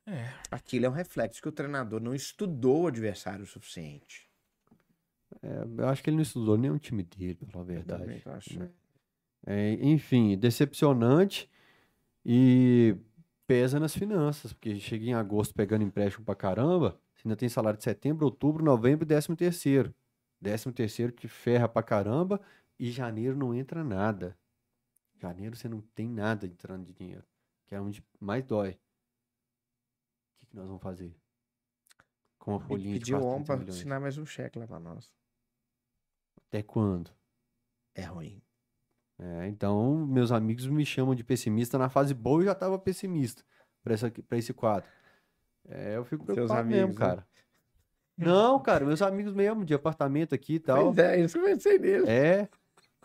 É. 0.05 0.33
Aquilo 0.51 0.86
é 0.86 0.89
um 0.89 0.93
reflexo 0.93 1.41
que 1.41 1.49
o 1.49 1.52
treinador 1.52 2.01
não 2.01 2.15
estudou 2.15 2.83
o 2.83 2.86
adversário 2.89 3.44
o 3.44 3.47
suficiente. 3.47 4.28
É, 5.43 5.83
eu 5.83 5.89
acho 5.89 6.02
que 6.02 6.10
ele 6.10 6.17
não 6.17 6.23
estudou 6.23 6.57
nem 6.57 6.70
o 6.70 6.78
time 6.78 7.05
dele, 7.05 7.35
pra 7.35 7.47
falar 7.49 7.65
a 7.67 7.75
Eu 7.75 7.85
também 7.85 8.07
verdade. 8.18 8.73
É, 9.47 9.73
enfim, 9.75 10.36
decepcionante 10.36 11.50
e 12.25 12.97
pesa 13.47 13.81
nas 13.81 13.94
finanças, 13.94 14.52
porque 14.52 14.78
chega 14.78 15.05
em 15.07 15.15
agosto 15.15 15.55
pegando 15.55 15.83
empréstimo 15.84 16.25
pra 16.25 16.34
caramba, 16.34 17.00
você 17.15 17.26
ainda 17.26 17.36
tem 17.36 17.49
salário 17.49 17.78
de 17.78 17.84
setembro, 17.84 18.26
outubro, 18.26 18.62
novembro 18.65 19.05
e 19.05 19.08
décimo 19.08 19.36
terceiro. 19.36 19.94
Décimo 20.41 20.73
terceiro 20.73 21.12
que 21.12 21.26
ferra 21.26 21.68
pra 21.68 21.83
caramba 21.83 22.41
e 22.78 22.91
janeiro 22.91 23.36
não 23.36 23.55
entra 23.55 23.83
nada. 23.83 24.36
Janeiro 25.20 25.57
você 25.57 25.68
não 25.68 25.81
tem 25.81 26.08
nada 26.08 26.47
entrando 26.47 26.84
de 26.84 26.92
dinheiro, 26.92 27.25
que 27.67 27.75
é 27.75 27.81
onde 27.81 28.05
mais 28.20 28.44
dói. 28.44 28.70
O 28.70 30.39
que, 30.39 30.47
que 30.47 30.57
nós 30.57 30.67
vamos 30.67 30.83
fazer? 30.83 31.17
Com 32.39 32.55
a 32.55 32.60
folhinha 32.60 32.99
de 32.99 33.00
Pedir 33.00 33.15
o 33.15 33.23
homem 33.25 33.44
400 33.44 33.47
pra 33.47 33.57
milhões. 33.57 33.76
assinar 33.78 34.00
mais 34.00 34.17
um 34.18 34.26
cheque 34.26 34.58
lá 34.58 34.67
pra 34.67 34.78
nós. 34.78 35.12
Até 36.49 36.62
quando? 36.62 37.10
É 37.94 38.02
ruim. 38.05 38.41
É, 39.20 39.48
então, 39.48 40.06
meus 40.06 40.30
amigos 40.30 40.66
me 40.66 40.86
chamam 40.86 41.14
de 41.14 41.24
pessimista. 41.24 41.76
Na 41.76 41.88
fase 41.88 42.14
boa 42.14 42.40
eu 42.40 42.47
já 42.47 42.52
estava 42.52 42.78
pessimista 42.78 43.42
para 43.82 44.38
esse 44.38 44.52
quadro. 44.52 44.88
É, 45.68 45.97
eu 45.97 46.05
fico 46.05 46.24
Seus 46.24 46.34
preocupado 46.34 46.68
mesmo, 46.68 46.84
amigos, 46.84 47.00
né? 47.00 47.06
cara. 47.06 47.26
Não, 48.16 48.58
cara, 48.60 48.84
meus 48.84 49.00
amigos 49.00 49.32
mesmo, 49.32 49.64
de 49.64 49.74
apartamento 49.74 50.34
aqui 50.34 50.55
e 50.55 50.60
tal. 50.60 50.92
Pois 50.92 50.98
é, 50.98 51.20
isso 51.20 51.38
que 51.38 51.44
eu 51.44 51.48
pensei 51.48 51.78
nele. 51.78 52.08
É, 52.08 52.48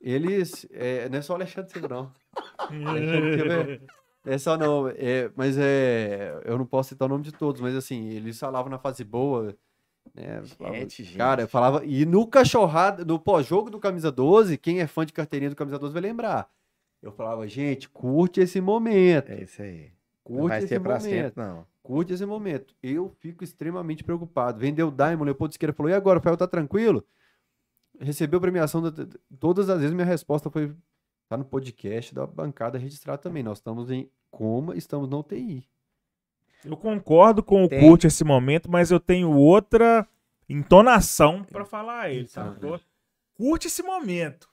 eles. 0.01 0.65
É, 0.71 1.07
não 1.09 1.17
é 1.17 1.21
só 1.21 1.33
o 1.33 1.35
Alexandre 1.35 1.87
não. 1.87 2.11
É, 4.25 4.25
é 4.33 4.37
só 4.37 4.57
não. 4.57 4.87
É, 4.89 5.31
mas 5.35 5.57
é. 5.57 6.41
Eu 6.45 6.57
não 6.57 6.65
posso 6.65 6.89
citar 6.89 7.05
o 7.05 7.09
nome 7.09 7.23
de 7.23 7.31
todos, 7.31 7.61
mas 7.61 7.75
assim, 7.75 8.09
eles 8.09 8.39
falavam 8.39 8.71
na 8.71 8.79
fase 8.79 9.03
boa. 9.03 9.55
Né, 10.15 10.41
falava- 10.43 10.75
Gente, 10.75 11.03
gente. 11.03 11.17
Cara, 11.17 11.41
eu 11.43 11.47
falava. 11.47 11.85
E 11.85 12.05
no 12.05 12.27
cachorrada, 12.27 13.03
no 13.05 13.19
pós-jogo 13.19 13.69
do 13.69 13.79
Camisa 13.79 14.11
12, 14.11 14.57
quem 14.57 14.79
é 14.79 14.87
fã 14.87 15.05
de 15.05 15.13
carteirinha 15.13 15.49
do 15.49 15.55
Camisa 15.55 15.79
12 15.79 15.93
vai 15.93 16.01
lembrar. 16.01 16.49
Eu 17.01 17.11
falava, 17.11 17.47
gente, 17.47 17.89
curte 17.89 18.39
esse 18.39 18.61
momento. 18.61 19.29
É 19.31 19.41
isso 19.43 19.61
aí. 19.61 19.91
Não 20.29 20.37
Curte 20.37 20.47
vai 20.49 20.57
esse 20.59 20.67
ser 20.67 20.79
pra 20.79 20.97
momento. 20.99 21.09
sempre, 21.11 21.43
não. 21.43 21.65
Curte 21.81 22.13
esse 22.13 22.25
momento. 22.25 22.73
Eu 22.81 23.09
fico 23.19 23.43
extremamente 23.43 24.03
preocupado. 24.03 24.57
Vendeu 24.59 24.87
o 24.87 24.91
Diamond, 24.91 25.25
Leopoldo 25.25 25.53
Siqueira 25.53 25.73
falou: 25.73 25.89
e 25.89 25.93
agora, 25.93 26.17
o 26.17 26.19
Rafael 26.19 26.37
tá 26.37 26.47
tranquilo? 26.47 27.03
Recebeu 27.99 28.39
premiação. 28.39 28.81
da- 28.81 28.89
da- 28.89 29.05
todas 29.39 29.69
as 29.69 29.79
vezes 29.79 29.93
minha 29.93 30.05
resposta 30.05 30.49
foi: 30.49 30.73
tá 31.27 31.35
no 31.37 31.43
podcast 31.45 32.13
da 32.15 32.25
bancada 32.25 32.77
registrada 32.77 33.17
também. 33.21 33.43
Nós 33.43 33.57
estamos 33.57 33.91
em 33.91 34.09
coma, 34.31 34.75
estamos 34.77 35.09
na 35.09 35.17
UTI. 35.17 35.67
Eu 36.65 36.77
concordo 36.77 37.43
com 37.43 37.63
o 37.65 37.69
Tem. 37.69 37.79
Curte 37.79 38.07
esse 38.07 38.23
momento, 38.23 38.69
mas 38.69 38.91
eu 38.91 38.99
tenho 38.99 39.31
outra 39.31 40.07
entonação 40.47 41.43
pra 41.43 41.65
falar 41.65 42.01
a 42.01 42.09
ele, 42.09 42.27
Então, 42.29 42.53
sacou? 42.53 42.79
Curte 43.35 43.67
esse 43.67 43.81
momento, 43.83 44.49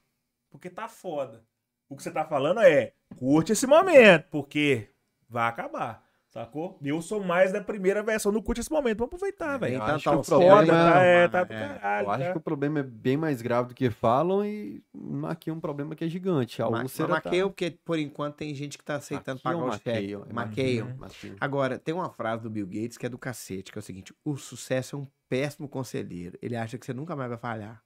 porque 0.50 0.70
tá 0.70 0.88
foda. 0.88 1.44
O 1.88 1.96
que 1.96 2.02
você 2.02 2.10
tá 2.10 2.24
falando 2.24 2.60
é, 2.60 2.92
curte 3.16 3.52
esse 3.52 3.66
momento, 3.66 4.26
porque 4.30 4.88
vai 5.28 5.48
acabar, 5.48 6.02
sacou? 6.30 6.78
Eu 6.82 7.02
sou 7.02 7.22
mais 7.22 7.52
da 7.52 7.60
primeira 7.60 8.02
versão 8.02 8.32
do 8.32 8.42
curte 8.42 8.60
esse 8.60 8.70
momento. 8.70 8.98
Vamos 8.98 9.14
aproveitar, 9.14 9.58
velho. 9.58 9.72
Nem 9.72 9.80
eu 9.80 9.86
tanto 9.86 9.96
acho 9.96 10.10
que 10.10 10.16
o 10.34 10.38
problema 10.38 10.56
foda, 10.56 10.72
é- 10.72 10.78
Tá, 10.88 11.02
é, 11.04 11.28
tá 11.28 11.40
é. 11.40 11.44
caralho, 11.44 12.06
Eu 12.06 12.10
acho 12.10 12.24
tá? 12.24 12.32
que 12.32 12.38
o 12.38 12.40
problema 12.40 12.78
é 12.78 12.82
bem 12.82 13.16
mais 13.16 13.42
grave 13.42 13.68
do 13.68 13.74
que 13.74 13.90
falam 13.90 14.44
e 14.44 14.82
aqui 15.28 15.50
é 15.50 15.52
um 15.52 15.60
problema 15.60 15.94
que 15.94 16.04
é 16.04 16.08
gigante. 16.08 16.62
A 16.62 16.70
Ma- 16.70 16.84
tá- 16.84 17.08
maqueiam, 17.08 17.48
porque 17.50 17.70
por 17.84 17.98
enquanto 17.98 18.36
tem 18.36 18.54
gente 18.54 18.78
que 18.78 18.84
tá 18.84 18.94
aceitando 18.96 19.40
Maquiam, 19.44 19.60
pagar 19.62 19.74
o 19.74 19.78
cheque. 19.78 19.90
maqueiam, 19.90 20.26
é 20.28 20.32
Maqueiam. 20.32 20.96
Maqueiam. 20.98 21.36
Agora, 21.40 21.78
tem 21.78 21.94
uma 21.94 22.08
frase 22.10 22.42
do 22.42 22.50
Bill 22.50 22.66
Gates 22.66 22.96
que 22.96 23.06
é 23.06 23.08
do 23.08 23.18
cacete, 23.18 23.72
que 23.72 23.78
é 23.78 23.80
o 23.80 23.82
seguinte: 23.82 24.14
o 24.24 24.36
sucesso 24.36 24.96
é 24.96 24.98
um 25.00 25.06
péssimo 25.28 25.68
conselheiro. 25.68 26.38
Ele 26.40 26.56
acha 26.56 26.78
que 26.78 26.86
você 26.86 26.92
nunca 26.92 27.14
mais 27.16 27.28
vai 27.28 27.38
falhar. 27.38 27.82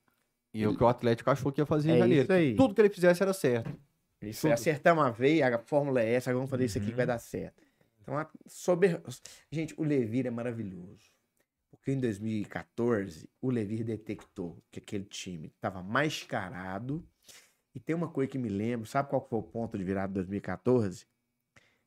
E 0.53 0.63
é 0.63 0.67
o 0.69 0.75
que 0.75 0.83
o 0.83 0.87
Atlético 0.87 1.29
achou 1.29 1.51
que 1.51 1.59
ia 1.59 1.65
fazer 1.65 1.91
É 1.91 1.95
em 1.95 1.99
janeiro. 1.99 2.23
isso 2.23 2.31
aí. 2.31 2.51
que 2.51 2.57
Tudo 2.57 2.73
que 2.73 2.79
ele 2.81 2.89
fizesse 2.89 3.21
era 3.21 3.33
certo. 3.33 3.73
Isso 4.21 4.47
é 4.47 4.53
acertar 4.53 4.93
uma 4.93 5.11
vez, 5.11 5.41
a 5.41 5.59
fórmula 5.59 6.01
é 6.01 6.13
essa, 6.13 6.33
vamos 6.33 6.49
fazer 6.49 6.65
isso 6.65 6.77
aqui 6.77 6.87
que 6.87 6.93
vai 6.95 7.05
dar 7.05 7.19
certo. 7.19 7.61
Então, 8.05 8.19
a 8.19 8.29
sober... 8.45 9.01
gente, 9.51 9.73
o 9.77 9.83
Levir 9.83 10.27
é 10.27 10.29
maravilhoso. 10.29 11.11
Porque 11.71 11.91
em 11.91 11.99
2014, 11.99 13.27
o 13.41 13.49
Levir 13.49 13.83
detectou 13.83 14.63
que 14.71 14.79
aquele 14.79 15.05
time 15.05 15.47
estava 15.47 15.81
mascarado. 15.81 17.03
E 17.73 17.79
tem 17.79 17.95
uma 17.95 18.07
coisa 18.07 18.31
que 18.31 18.37
me 18.37 18.47
lembro, 18.47 18.85
sabe 18.85 19.09
qual 19.09 19.27
foi 19.27 19.39
o 19.39 19.43
ponto 19.43 19.77
de 19.77 19.83
virada 19.83 20.07
de 20.09 20.13
2014? 20.19 21.05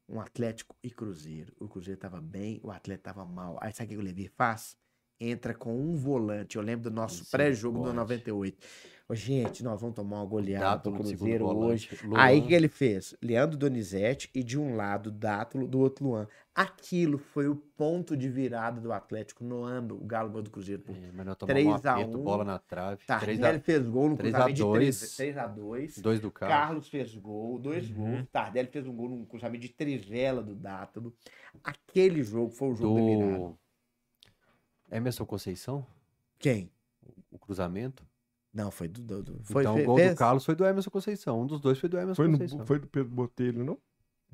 Um 0.09 0.21
Atlético 0.21 0.77
e 0.83 0.91
Cruzeiro. 0.91 1.55
O 1.59 1.69
Cruzeiro 1.69 1.97
estava 1.97 2.21
bem, 2.21 2.61
o 2.65 2.71
Atlético 2.71 3.09
estava 3.09 3.25
mal. 3.25 3.57
Aí 3.63 3.73
sabe 3.73 3.95
o 3.95 3.97
que 3.97 4.03
o 4.03 4.05
Levir 4.05 4.31
faz? 4.37 4.77
Entra 5.21 5.55
com 5.55 5.81
um 5.81 5.97
volante. 5.97 6.57
Eu 6.57 6.63
lembro 6.63 6.91
do 6.91 6.95
nosso 6.95 7.31
pré-jogo 7.31 7.79
do 7.79 7.93
Misericórdia. 7.93 8.35
98. 8.35 8.67
Ô, 9.11 9.15
gente, 9.15 9.65
nós 9.65 9.81
vamos 9.81 9.97
tomar 9.97 10.19
uma 10.19 10.27
goleada 10.27 10.83
do 10.91 10.93
Cruzeiro 10.93 11.47
hoje. 11.47 11.89
Luan. 12.05 12.21
Aí 12.21 12.41
o 12.41 12.47
que 12.47 12.53
ele 12.53 12.69
fez? 12.69 13.17
Leandro 13.23 13.57
Donizete 13.57 14.29
e 14.35 14.43
de 14.45 14.59
um 14.59 14.77
lado 14.77 15.11
Dátulo, 15.11 15.67
do 15.67 15.79
outro 15.79 16.05
Luan. 16.05 16.29
Aquilo 16.55 17.17
foi 17.17 17.49
o 17.49 17.57
ponto 17.57 18.15
de 18.15 18.29
virada 18.29 18.83
do 18.83 18.93
Atlético 18.93 19.43
no 19.45 19.63
ano, 19.63 19.95
o 19.95 20.05
Galo 20.05 20.29
ganhou 20.29 20.43
do 20.43 20.51
Cruzeiro. 20.51 20.83
por 20.83 20.95
É, 20.95 21.11
mas 21.11 21.25
nós 21.25 21.37
tomamos 21.39 21.63
um 21.63 21.65
3 21.79 21.87
a 21.87 21.93
aperto, 21.95 22.19
1. 22.19 22.23
bola 22.23 22.45
na 22.45 22.59
trave. 22.59 23.03
Tardelli 23.07 23.39
3 23.39 23.55
a, 23.57 23.61
fez 23.61 23.87
gol 23.89 24.09
no 24.11 24.17
3 24.19 24.31
cruzamento 24.35 24.57
de 24.57 24.63
2. 24.63 25.01
3x2. 25.17 26.01
2 26.03 26.21
do 26.21 26.31
carro. 26.31 26.53
Carlos 26.53 26.89
fez 26.91 27.15
gol, 27.15 27.59
dois 27.59 27.89
Uhum. 27.89 27.97
gols. 28.17 28.27
Tardelli 28.31 28.69
fez 28.69 28.87
um 28.87 28.95
gol 28.95 29.09
num 29.09 29.25
cruzamento 29.25 29.63
de 29.63 29.71
trivela 29.71 30.43
do 30.43 30.55
Dátulo. 30.55 31.15
Aquele 31.65 32.23
jogo 32.23 32.51
foi 32.51 32.69
o 32.69 32.75
jogo 32.75 32.97
da 33.01 33.07
virada. 33.07 33.39
do 33.39 33.59
Emerson 34.91 35.25
Conceição, 35.25 35.87
Quem? 36.39 36.71
o 37.31 37.39
cruzamento. 37.39 38.07
Não, 38.59 38.71
foi 38.73 38.89
do. 38.89 39.01
do, 39.01 39.23
do- 39.23 39.41
foi, 39.45 39.63
então 39.63 39.77
o 39.79 39.85
gol 39.85 39.97
fez? 39.97 40.11
do 40.11 40.17
Carlos 40.17 40.45
foi 40.45 40.55
do 40.57 40.65
Emerson 40.67 40.91
Conceição. 40.91 41.41
Um 41.43 41.47
dos 41.47 41.61
dois 41.61 41.79
foi 41.79 41.89
do 41.89 41.97
Emerson 41.97 42.15
Foi, 42.17 42.29
Conceição. 42.31 42.59
no, 42.59 42.67
foi 42.67 42.79
do 42.81 42.87
Pedro 42.89 43.11
Botelho, 43.11 43.65
não? 43.65 43.79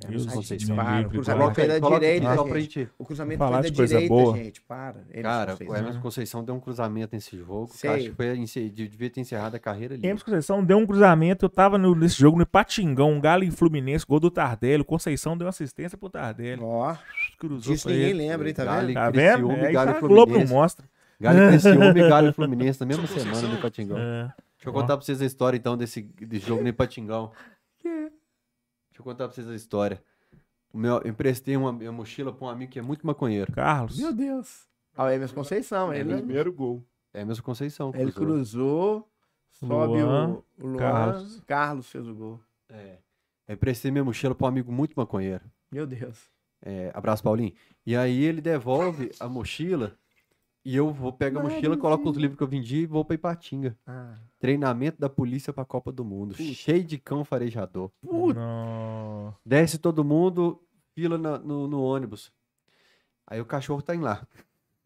Emerson 0.02 0.24
Deus 0.24 0.34
Conceição. 0.34 0.70
me 0.74 0.82
Para, 0.82 1.06
o 1.06 1.10
cruzamento 1.10 1.54
foi 1.54 1.68
da 1.68 1.78
direita, 1.78 2.36
gente. 2.36 2.60
gente- 2.62 2.88
O 2.98 3.04
cruzamento 3.04 3.38
Falar 3.38 3.52
foi 3.58 3.62
da 3.62 3.68
de 3.68 3.76
coisa 3.76 3.94
direita, 3.94 4.14
boa. 4.14 4.36
gente. 4.36 4.60
Para. 4.62 5.00
Emerson 5.10 5.22
Cara, 5.22 5.56
o 5.60 5.76
Emerson 5.76 6.00
Conceição 6.00 6.44
deu 6.44 6.54
um 6.56 6.58
cruzamento 6.60 7.14
nesse 7.14 7.36
jogo. 7.38 7.68
Sei. 7.72 7.90
acho 7.90 8.10
que 8.10 8.16
foi, 8.16 8.70
devia 8.70 9.08
ter 9.10 9.20
encerrado 9.20 9.54
a 9.54 9.58
carreira 9.60 9.94
ali. 9.94 10.04
Emerson 10.04 10.24
Conceição 10.24 10.64
deu 10.64 10.78
um 10.78 10.86
cruzamento, 10.86 11.44
eu 11.44 11.48
tava 11.48 11.78
no- 11.78 11.94
nesse 11.94 12.18
jogo 12.18 12.38
no 12.38 12.44
Patingão, 12.46 13.12
um 13.12 13.20
Galo 13.20 13.44
e 13.44 13.50
Fluminense, 13.52 14.04
gol 14.04 14.18
do 14.18 14.30
Tardelli, 14.32 14.80
o 14.82 14.84
Conceição 14.84 15.36
deu 15.38 15.46
assistência 15.46 15.96
pro 15.96 16.10
Tardelli. 16.10 16.60
Ó, 16.60 16.96
Cruzou 17.38 17.72
disso 17.74 17.84
pra 17.84 17.92
ninguém 17.92 18.10
ele. 18.10 18.18
lembra, 18.18 18.48
hein? 18.48 18.54
Tá 18.54 18.80
vendo? 18.80 18.94
Tá 18.94 19.10
vendo? 19.10 19.52
e 19.52 19.54
É, 19.66 19.70
Galo 19.72 19.90
isso 19.92 19.98
a 19.98 20.00
Globo 20.00 20.14
não 20.16 20.26
Fluminense. 20.26 20.52
mostra. 20.52 20.86
Galo 21.20 21.38
e 21.38 21.48
Criciúma 21.48 21.86
e 21.86 22.08
Galo 22.08 22.28
e 22.28 22.32
Fluminense 22.32 22.80
na 22.80 22.86
mesma 22.86 23.06
semana 23.06 23.48
no 23.48 23.60
Patingão. 23.60 23.98
É. 23.98 24.32
Deixa 24.56 24.68
eu 24.68 24.72
contar 24.72 24.96
pra 24.96 25.04
vocês 25.04 25.20
a 25.20 25.26
história, 25.26 25.56
então, 25.56 25.76
desse, 25.76 26.02
desse 26.02 26.46
jogo 26.46 26.62
no 26.62 26.68
Ipatingão. 26.68 27.32
Deixa 27.82 29.00
eu 29.00 29.04
contar 29.04 29.26
pra 29.26 29.34
vocês 29.34 29.48
a 29.48 29.54
história. 29.54 30.02
O 30.72 30.78
meu, 30.78 31.00
eu 31.02 31.10
emprestei 31.10 31.56
uma, 31.56 31.72
minha 31.72 31.92
mochila 31.92 32.32
pra 32.32 32.46
um 32.46 32.48
amigo 32.50 32.72
que 32.72 32.78
é 32.78 32.82
muito 32.82 33.06
maconheiro. 33.06 33.52
Carlos. 33.52 33.98
Meu 33.98 34.12
Deus. 34.12 34.66
Ah, 34.96 35.04
o 35.04 35.10
Emerson 35.10 35.34
Conceição, 35.34 35.92
É 35.92 36.00
ele, 36.00 36.16
Primeiro 36.16 36.52
gol. 36.52 36.82
É 37.12 37.22
a 37.22 37.24
mesma 37.24 37.42
Conceição. 37.44 37.92
ele 37.94 38.10
cruzou. 38.10 39.02
cruzou, 39.02 39.08
sobe 39.52 40.02
Luan, 40.02 40.28
o, 40.30 40.44
o 40.60 40.66
Luan, 40.66 40.76
Carlos. 40.78 41.40
Carlos. 41.46 41.90
fez 41.90 42.06
o 42.08 42.14
gol. 42.14 42.40
É. 42.68 42.98
Eu 43.46 43.54
emprestei 43.54 43.90
minha 43.90 44.04
mochila 44.04 44.34
pra 44.34 44.46
um 44.46 44.48
amigo 44.48 44.72
muito 44.72 44.94
maconheiro. 44.96 45.44
Meu 45.70 45.86
Deus. 45.86 46.30
É, 46.62 46.90
abraço, 46.94 47.22
Paulinho. 47.22 47.52
E 47.84 47.94
aí 47.94 48.24
ele 48.24 48.40
devolve 48.40 49.10
a 49.20 49.28
mochila 49.28 49.96
e 50.64 50.74
eu 50.76 50.90
vou 50.92 51.12
pegar 51.12 51.40
a 51.40 51.42
mochila, 51.42 51.76
coloco 51.76 52.08
os 52.08 52.16
livros 52.16 52.36
que 52.36 52.42
eu 52.42 52.48
vendi 52.48 52.78
e 52.78 52.86
vou 52.86 53.04
pra 53.04 53.14
Ipatinga. 53.14 53.76
Ah. 53.86 54.14
Treinamento 54.38 54.98
da 55.00 55.08
polícia 55.10 55.52
pra 55.52 55.64
Copa 55.64 55.92
do 55.92 56.04
Mundo. 56.04 56.34
Cheio 56.34 56.82
de 56.84 56.98
cão 56.98 57.24
farejador. 57.24 57.90
Não. 58.02 59.34
Desce 59.44 59.78
todo 59.78 60.04
mundo, 60.04 60.60
fila 60.94 61.18
na- 61.18 61.38
no, 61.38 61.66
no 61.66 61.82
ônibus. 61.82 62.32
Aí 63.26 63.40
o 63.40 63.46
cachorro 63.46 63.82
tá 63.82 63.94
em 63.94 64.00
lá. 64.00 64.26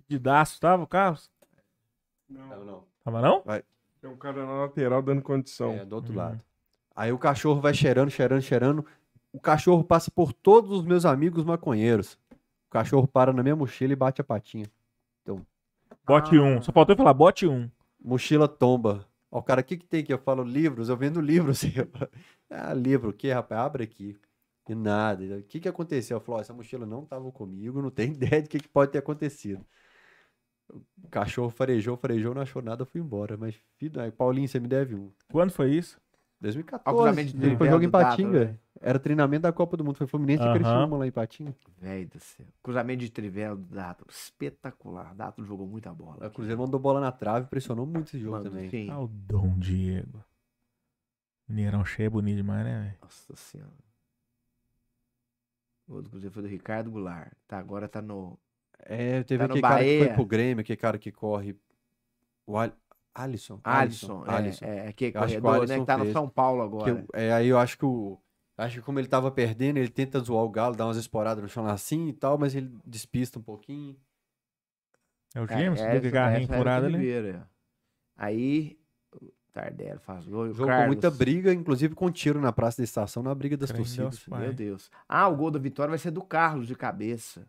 De 0.09 0.19
daço 0.19 0.61
tava 0.61 0.83
o 0.83 0.87
Carlos? 0.87 1.31
Não, 2.29 2.65
não. 2.65 2.85
Tava 3.05 3.21
não? 3.23 3.43
Tem 4.01 4.11
um 4.11 4.17
cara 4.17 4.45
na 4.47 4.53
lateral 4.63 5.03
dando 5.03 5.23
condição. 5.23 5.73
É, 5.73 5.85
do 5.85 5.95
outro 5.97 6.13
Uhum. 6.13 6.19
lado. 6.19 6.41
Aí 6.95 7.13
o 7.13 7.19
cachorro 7.19 7.61
vai 7.61 7.75
cheirando, 7.75 8.11
cheirando, 8.11 8.41
cheirando. 8.43 8.85
O 9.33 9.39
cachorro 9.41 9.85
passa 9.85 10.11
por 10.11 10.33
todos 10.33 10.71
os 10.71 10.85
meus 10.85 11.05
amigos 11.05 11.45
maconheiros. 11.45 12.19
O 12.33 12.71
cachorro 12.71 13.07
para 13.07 13.33
na 13.33 13.43
minha 13.43 13.57
mochila 13.57 13.93
e 13.93 13.97
bate 13.97 14.21
a 14.21 14.25
patinha. 14.25 14.67
Bote 16.09 16.37
Ah. 16.37 16.43
um. 16.43 16.63
Só 16.63 16.73
faltou 16.73 16.95
eu 16.95 16.97
falar, 16.97 17.15
bote 17.15 17.47
um. 17.47 17.71
Mochila 18.03 18.49
tomba. 18.49 19.07
Ó, 19.31 19.39
o 19.39 19.43
cara, 19.43 19.61
o 19.61 19.65
que 19.65 19.77
que 19.77 19.87
tem 19.87 20.01
aqui? 20.01 20.13
Eu 20.13 20.19
falo, 20.19 20.43
livros, 20.43 20.89
eu 20.89 20.97
vendo 20.97 21.21
livros. 21.21 21.63
ah, 22.51 22.73
livro, 22.73 23.11
o 23.11 23.13
que, 23.13 23.31
rapaz? 23.31 23.61
Abre 23.61 23.85
aqui. 23.85 24.17
E 24.69 24.75
nada. 24.75 25.37
O 25.37 25.43
que 25.43 25.61
que 25.61 25.69
aconteceu? 25.69 26.17
Eu 26.17 26.21
falo, 26.21 26.39
ó, 26.39 26.41
essa 26.41 26.53
mochila 26.53 26.87
não 26.87 27.05
tava 27.05 27.31
comigo, 27.31 27.83
não 27.83 27.91
tem 27.91 28.13
ideia 28.13 28.43
de 28.43 28.49
que, 28.49 28.59
que 28.59 28.69
pode 28.69 28.93
ter 28.93 28.99
acontecido. 28.99 29.65
O 30.71 31.09
cachorro 31.11 31.51
farejou, 31.51 31.97
farejou, 31.97 32.35
não 32.35 32.43
achou 32.43 32.61
nada, 32.61 32.85
fui 32.85 33.01
embora. 33.01 33.37
Mas, 33.37 33.55
filho, 33.79 34.01
aí, 34.01 34.11
Paulinho, 34.11 34.49
você 34.49 34.61
me 34.61 34.69
deve 34.69 34.95
um. 34.95 35.11
Quando 35.31 35.51
foi 35.51 35.71
isso? 35.71 35.99
2014. 36.41 36.97
cruzamento 36.97 37.33
de 37.33 37.39
Foi 37.39 37.41
trivela 37.41 37.71
jogo 37.71 37.85
em 37.85 37.89
do 37.89 37.91
Patinga. 37.91 38.61
Era 38.81 38.99
treinamento 38.99 39.43
da 39.43 39.53
Copa 39.53 39.77
do 39.77 39.85
Mundo. 39.85 39.97
Foi 39.97 40.07
Fluminense 40.07 40.43
e 40.43 40.47
Aham. 40.47 40.55
Criciúma 40.55 40.97
lá 40.99 41.07
em 41.07 41.11
Patinga. 41.11 41.55
Velho 41.81 42.09
do 42.09 42.21
céu. 42.21 42.47
Cruzamento 42.63 43.01
de 43.01 43.11
trivela 43.11 43.57
do 43.57 43.65
Dátulo. 43.75 44.09
Espetacular. 44.11 45.15
Dátulo 45.15 45.47
jogou 45.47 45.67
muita 45.67 45.93
bola. 45.93 46.27
O 46.29 46.31
Cruzeiro 46.31 46.61
mandou 46.61 46.79
bola 46.79 47.01
na 47.01 47.11
trave, 47.11 47.47
pressionou 47.49 47.85
muito 47.87 48.09
esse 48.09 48.19
jogo 48.19 48.37
Mano, 48.37 48.51
também. 48.51 48.71
sim. 48.71 48.89
Ah, 48.91 49.01
o 49.01 49.09
Dom 49.09 49.59
Diego. 49.59 50.25
Mineirão 51.49 51.85
cheio 51.85 52.07
é 52.07 52.11
bonito 52.11 52.37
demais, 52.37 52.65
né, 52.65 52.81
velho? 52.83 52.99
Nossa 53.03 53.35
senhora. 53.37 53.73
O 55.89 55.95
outro 55.95 56.11
Cruzeiro 56.11 56.33
foi 56.35 56.43
do 56.43 56.49
Ricardo 56.49 56.91
Goulart. 56.91 57.33
Tá, 57.47 57.59
agora 57.59 57.89
tá 57.89 58.03
no. 58.03 58.39
É, 58.81 59.23
teve 59.25 59.39
Tá 59.39 59.45
aquele 59.47 59.63
cara 59.63 59.85
que 59.85 59.99
foi 59.99 60.09
pro 60.15 60.27
Grêmio, 60.27 60.61
aquele 60.61 60.77
cara 60.77 60.99
que 60.99 61.11
corre. 61.11 61.57
O 62.47 62.57
Al... 62.57 62.71
Alisson. 63.15 63.61
Alisson. 63.65 64.25
é, 64.27 64.31
Alisson. 64.35 64.65
É, 64.65 64.89
é, 64.89 64.93
que 64.93 65.11
Eu 65.15 65.23
acho 65.23 65.35
que 65.35 65.39
o 65.39 65.43
corredor, 65.43 65.67
né? 65.69 65.75
Alisson 65.75 65.81
Que 65.81 65.87
tá 65.87 65.99
no. 65.99 66.13
São 66.13 66.29
Paulo 66.29 66.63
agora. 66.63 66.91
eu- 66.91 67.07
é, 67.21 67.33
aí 67.33 67.49
eu 67.49 67.59
acho 67.59 67.77
que 67.79 67.85
o. 67.85 68.19
Acho 68.59 68.77
que 68.81 68.83
como 68.83 68.99
ele 68.99 69.07
tava 69.07 69.31
perdendo, 69.31 69.77
ele 69.79 69.89
tenta 69.89 70.19
zoar 70.19 70.43
o 70.45 70.49
Galo, 70.51 70.75
dar 70.75 70.85
umas 70.87 70.97
esporadas 70.97 71.41
no 71.41 71.49
chão 71.49 71.65
assim 71.67 72.09
e 72.09 72.13
tal, 72.13 72.37
mas 72.37 72.55
ele 72.57 72.71
despista 72.85 73.39
um 73.39 73.43
pouquinho. 73.43 73.97
É 75.35 75.41
o 75.41 75.45
É, 75.45 75.47
James? 75.49 75.81
essa 75.81 75.89
era 76.19 76.47
furado 76.59 76.89
de 76.89 76.95
ali. 76.95 76.97
Oliveira. 76.97 77.49
Aí, 78.17 78.77
o 79.13 79.31
Tardelli 79.53 79.99
faz 80.01 80.27
gol. 80.27 80.47
jogo 80.49 80.61
com 80.63 80.67
Carlos, 80.67 80.87
muita 80.89 81.09
briga, 81.11 81.53
inclusive 81.55 81.95
com 81.95 82.11
tiro 82.11 82.41
na 82.41 82.53
praça 82.53 82.79
da 82.79 82.85
estação, 82.85 83.23
na 83.23 83.33
briga 83.35 83.57
das 83.57 83.71
torcidas. 83.71 84.25
Deus. 84.27 84.41
Meu 84.41 84.53
Deus. 84.53 84.91
Ah, 85.09 85.29
o 85.29 85.37
gol 85.37 85.53
da 85.53 85.59
vitória 85.61 85.91
vai 85.91 85.99
ser 85.99 86.11
do 86.11 86.23
Carlos 86.23 86.67
de 86.67 86.75
cabeça. 86.75 87.47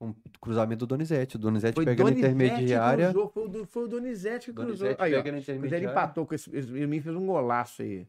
Um 0.00 0.14
cruzamento 0.40 0.80
do 0.80 0.86
Donizete. 0.86 1.36
O 1.36 1.38
Donizete 1.38 1.74
Foi 1.74 1.84
pega 1.84 2.04
na 2.04 2.10
Donizete 2.10 2.34
que 2.34 2.42
intermediária. 2.44 3.10
cruzou, 3.12 3.28
Foi 3.30 3.44
o, 3.44 3.48
Do- 3.48 3.66
foi 3.66 3.84
o 3.84 3.88
Donizete 3.88 4.46
que 4.46 4.52
cruzou. 4.54 4.76
Donizete 4.76 5.02
Aí, 5.02 5.14
ó, 5.14 5.22
na 5.22 5.38
intermediária. 5.38 5.90
empatou 5.90 6.26
com 6.26 6.34
esse. 6.34 6.50
mim 6.86 7.00
fez 7.00 7.14
um 7.16 7.26
golaço 7.26 7.82
aí. 7.82 8.06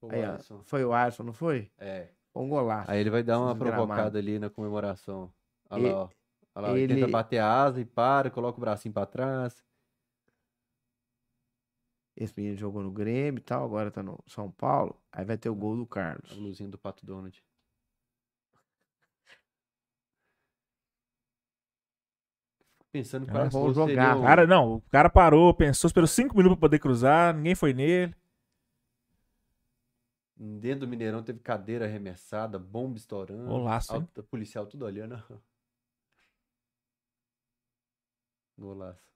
O 0.00 0.08
Aí, 0.12 0.22
ó, 0.24 0.38
foi 0.62 0.84
o 0.84 0.92
Alisson, 0.92 1.24
não 1.24 1.32
foi? 1.32 1.70
É. 1.78 2.08
Foi 2.32 2.42
um 2.42 2.48
golaço. 2.48 2.90
Aí 2.90 3.00
ele 3.00 3.10
vai 3.10 3.22
dar 3.22 3.38
uma 3.38 3.52
Desgramado. 3.52 3.86
provocada 3.86 4.18
ali 4.18 4.38
na 4.38 4.48
comemoração. 4.48 5.32
Olha 5.70 5.86
E- 5.88 5.92
lá, 5.92 5.98
ó. 6.04 6.08
Olha 6.54 6.66
lá, 6.68 6.72
ele 6.72 6.82
ele- 6.82 6.94
tenta 6.96 7.08
bater 7.10 7.38
a 7.38 7.62
asa 7.64 7.80
e 7.80 7.84
para, 7.84 8.30
coloca 8.30 8.58
o 8.58 8.60
bracinho 8.60 8.92
pra 8.94 9.06
trás. 9.06 9.64
Esse 12.16 12.34
menino 12.36 12.56
jogou 12.56 12.82
no 12.82 12.90
Grêmio 12.90 13.38
e 13.38 13.42
tal, 13.42 13.64
agora 13.64 13.90
tá 13.92 14.02
no 14.02 14.18
São 14.26 14.50
Paulo. 14.50 15.00
Aí 15.12 15.24
vai 15.24 15.38
ter 15.38 15.48
o 15.50 15.54
gol 15.54 15.76
do 15.76 15.86
Carlos. 15.86 16.32
A 16.32 16.34
luzinha 16.34 16.68
do 16.68 16.76
Pato 16.78 17.06
Donald. 17.06 17.40
Pensando 22.90 23.26
Ah, 23.28 23.32
quais 23.32 23.52
vou 23.52 23.62
gols 23.64 23.76
jogar, 23.76 24.12
seriam- 24.14 24.22
Cara, 24.26 24.46
não, 24.46 24.74
o 24.76 24.80
cara 24.90 25.10
parou, 25.10 25.52
pensou, 25.52 25.88
esperou 25.88 26.06
cinco 26.06 26.36
minutos 26.36 26.56
pra 26.58 26.68
poder 26.68 26.78
cruzar, 26.78 27.34
ninguém 27.34 27.54
foi 27.54 27.74
nele. 27.74 28.14
Dentro 30.40 30.80
do 30.80 30.88
Mineirão 30.88 31.22
teve 31.22 31.40
cadeira 31.40 31.84
arremessada, 31.86 32.58
bomba 32.58 32.96
estourando. 32.96 33.46
Golaço, 33.48 33.92
hein? 33.94 34.00
alta- 34.02 34.22
policial 34.22 34.66
tudo 34.66 34.84
olhando. 34.86 35.20
Golaço. 38.56 39.08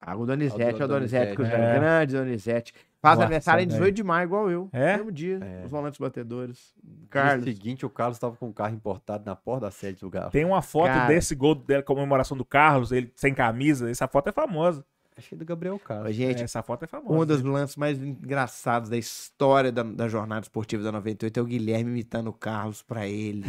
Ah, 0.00 0.16
o 0.16 0.26
Donizete, 0.26 0.60
é 0.82 0.84
o 0.84 0.88
Donizete, 0.88 0.88
Donizete, 0.88 1.36
Cruzeiro. 1.36 1.62
é. 1.62 1.78
Grande 1.78 2.16
Donizete. 2.16 2.74
Faz 3.00 3.16
Nossa, 3.16 3.26
aniversário 3.26 3.62
em 3.62 3.66
velho. 3.66 3.78
18 3.78 3.94
de 3.94 4.02
maio, 4.02 4.26
igual 4.26 4.50
eu. 4.50 4.68
É? 4.72 4.96
Mesmo 4.96 5.12
dia. 5.12 5.38
É. 5.42 5.64
Os 5.64 5.70
volantes 5.70 5.98
batedores. 5.98 6.74
No 6.82 7.06
Carlos. 7.08 7.44
seguinte, 7.44 7.86
o 7.86 7.90
Carlos 7.90 8.18
tava 8.18 8.36
com 8.36 8.48
um 8.48 8.52
carro 8.52 8.74
importado 8.74 9.24
na 9.24 9.36
porta 9.36 9.66
da 9.66 9.70
sede 9.70 10.00
do 10.00 10.10
Galo. 10.10 10.30
Tem 10.32 10.44
uma 10.44 10.60
foto 10.62 10.86
Cara. 10.88 11.06
desse 11.06 11.34
gol 11.36 11.54
da 11.54 11.82
comemoração 11.84 12.36
do 12.36 12.44
Carlos, 12.44 12.90
ele 12.90 13.12
sem 13.14 13.32
camisa. 13.34 13.88
Essa 13.90 14.08
foto 14.08 14.28
é 14.28 14.32
famosa. 14.32 14.84
Achei 15.16 15.36
do 15.36 15.44
Gabriel 15.44 15.78
Carlos. 15.78 16.14
Gente, 16.14 16.42
essa 16.42 16.62
foto 16.62 16.84
é 16.84 16.86
famosa. 16.88 17.14
um 17.14 17.26
dos 17.26 17.42
lances 17.42 17.76
mais 17.76 18.02
engraçados 18.02 18.88
da 18.88 18.96
história 18.96 19.70
da, 19.70 19.82
da 19.82 20.08
jornada 20.08 20.40
esportiva 20.40 20.82
da 20.82 20.90
98 20.90 21.38
é 21.38 21.42
o 21.42 21.46
Guilherme 21.46 21.90
imitando 21.90 22.28
o 22.28 22.32
Carlos 22.32 22.80
pra 22.82 23.06
ele. 23.06 23.44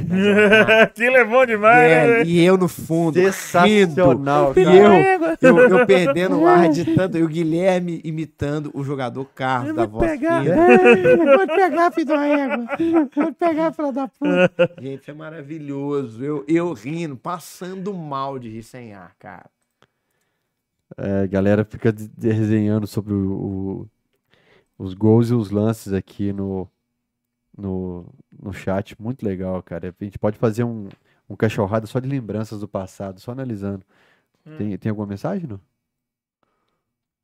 é 0.97 1.23
bom 1.25 1.45
demais, 1.47 1.91
É, 1.91 2.07
né? 2.19 2.23
e 2.25 2.43
eu 2.43 2.57
no 2.57 2.67
fundo, 2.67 3.17
rindo. 3.17 3.31
Sensacional, 3.31 4.51
E 4.57 4.63
cara. 4.65 5.37
eu, 5.41 5.57
eu, 5.57 5.69
eu 5.79 5.85
perdendo 5.85 6.39
o 6.39 6.45
ar 6.47 6.69
de 6.69 6.83
tanto. 6.95 7.17
E 7.17 7.23
o 7.23 7.27
Guilherme 7.29 8.01
imitando 8.03 8.69
o 8.73 8.83
jogador 8.83 9.25
Carlos 9.33 9.75
da 9.75 9.85
voz 9.85 10.09
pegar. 10.11 10.43
fina. 10.43 11.37
Pode 11.37 11.55
pegar, 11.55 11.91
filho 11.91 12.05
da 12.07 12.25
égua. 12.27 12.65
Pode 13.13 13.31
pegar, 13.35 13.71
filho 13.73 13.91
da 13.91 14.07
puta. 14.07 14.75
Gente, 14.81 15.09
é 15.09 15.13
maravilhoso. 15.13 16.23
Eu, 16.23 16.43
eu 16.47 16.73
rindo, 16.73 17.15
passando 17.15 17.93
mal 17.93 18.37
de 18.37 18.49
rir 18.49 18.63
sem 18.63 18.93
ar, 18.93 19.13
cara. 19.17 19.45
É, 20.97 21.21
a 21.23 21.27
galera 21.27 21.63
fica 21.65 21.91
de- 21.91 22.07
desenhando 22.09 22.85
sobre 22.87 23.13
o- 23.13 23.87
o- 23.87 23.89
os 24.77 24.93
gols 24.93 25.29
e 25.29 25.33
os 25.33 25.49
lances 25.49 25.91
aqui 25.93 26.31
no, 26.33 26.67
no, 27.57 28.05
no 28.31 28.53
chat. 28.53 28.99
Muito 29.01 29.23
legal, 29.25 29.61
cara. 29.63 29.95
A 29.99 30.03
gente 30.03 30.19
pode 30.19 30.37
fazer 30.37 30.63
um, 30.63 30.89
um 31.29 31.35
cachorrada 31.35 31.87
só 31.87 31.99
de 31.99 32.07
lembranças 32.07 32.59
do 32.59 32.67
passado, 32.67 33.19
só 33.19 33.31
analisando. 33.31 33.83
Hum. 34.45 34.57
Tem, 34.57 34.77
tem 34.77 34.89
alguma 34.89 35.07
mensagem, 35.07 35.47
não? 35.47 35.59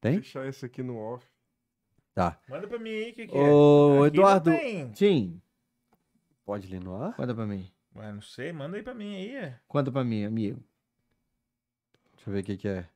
Tem? 0.01 0.13
Deixar 0.15 0.47
esse 0.47 0.65
aqui 0.65 0.81
no 0.81 0.97
off. 0.97 1.25
Tá. 2.15 2.39
Manda 2.49 2.67
pra 2.67 2.79
mim 2.79 2.89
aí 2.89 3.11
o 3.11 3.13
que, 3.13 3.27
que 3.27 3.37
Ô, 3.37 4.05
é. 4.05 4.07
Eduardo. 4.07 4.51
Sim, 4.95 5.39
Pode 6.45 6.67
ler 6.67 6.81
no 6.81 6.95
ar? 6.95 7.15
conta 7.15 7.35
pra 7.35 7.45
mim. 7.45 7.69
Ué, 7.95 8.11
não 8.11 8.21
sei, 8.21 8.51
manda 8.51 8.77
aí 8.77 8.83
pra 8.83 8.93
mim 8.95 9.15
aí. 9.15 9.35
é. 9.35 9.59
Conta 9.67 9.91
pra 9.91 10.03
mim, 10.03 10.23
amigo. 10.25 10.59
Deixa 12.15 12.29
eu 12.29 12.33
ver 12.33 12.39
o 12.39 12.43
que, 12.43 12.57
que 12.57 12.67
é. 12.67 12.87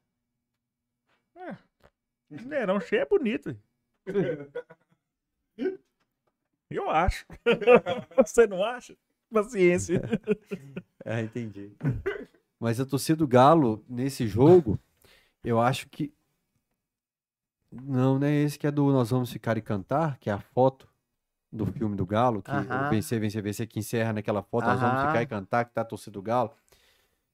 Mineirão 2.41 2.79
cheio 2.79 3.01
é 3.01 3.05
bonito. 3.05 3.55
Eu 6.69 6.89
acho. 6.89 7.25
Você 8.17 8.47
não 8.47 8.63
acha? 8.63 8.95
Paciência. 9.31 10.01
Ah, 11.05 11.21
entendi. 11.21 11.75
Mas 12.57 12.79
a 12.79 12.85
torcida 12.85 13.17
do 13.17 13.27
Galo, 13.27 13.83
nesse 13.89 14.25
jogo, 14.25 14.79
eu 15.43 15.59
acho 15.59 15.89
que. 15.89 16.13
Não, 17.69 18.17
não 18.17 18.25
é 18.25 18.33
esse 18.33 18.57
que 18.57 18.65
é 18.65 18.71
do 18.71 18.89
Nós 18.89 19.09
Vamos 19.09 19.29
Ficar 19.29 19.57
e 19.57 19.61
Cantar, 19.61 20.17
que 20.17 20.29
é 20.29 20.33
a 20.33 20.39
foto 20.39 20.87
do 21.51 21.65
filme 21.65 21.93
do 21.97 22.05
Galo, 22.05 22.41
que 22.41 22.49
Aham. 22.49 22.87
o 22.87 22.89
Vencer, 22.89 23.19
Vencer, 23.19 23.43
Vencer, 23.43 23.67
que 23.67 23.79
encerra 23.79 24.13
naquela 24.13 24.41
foto, 24.41 24.65
Nós 24.65 24.79
Vamos. 24.79 25.01
Ficar 25.01 25.21
e 25.21 25.27
Cantar, 25.27 25.65
que 25.65 25.73
tá 25.73 25.81
a 25.81 25.85
torcida 25.85 26.13
do 26.13 26.21
Galo. 26.21 26.51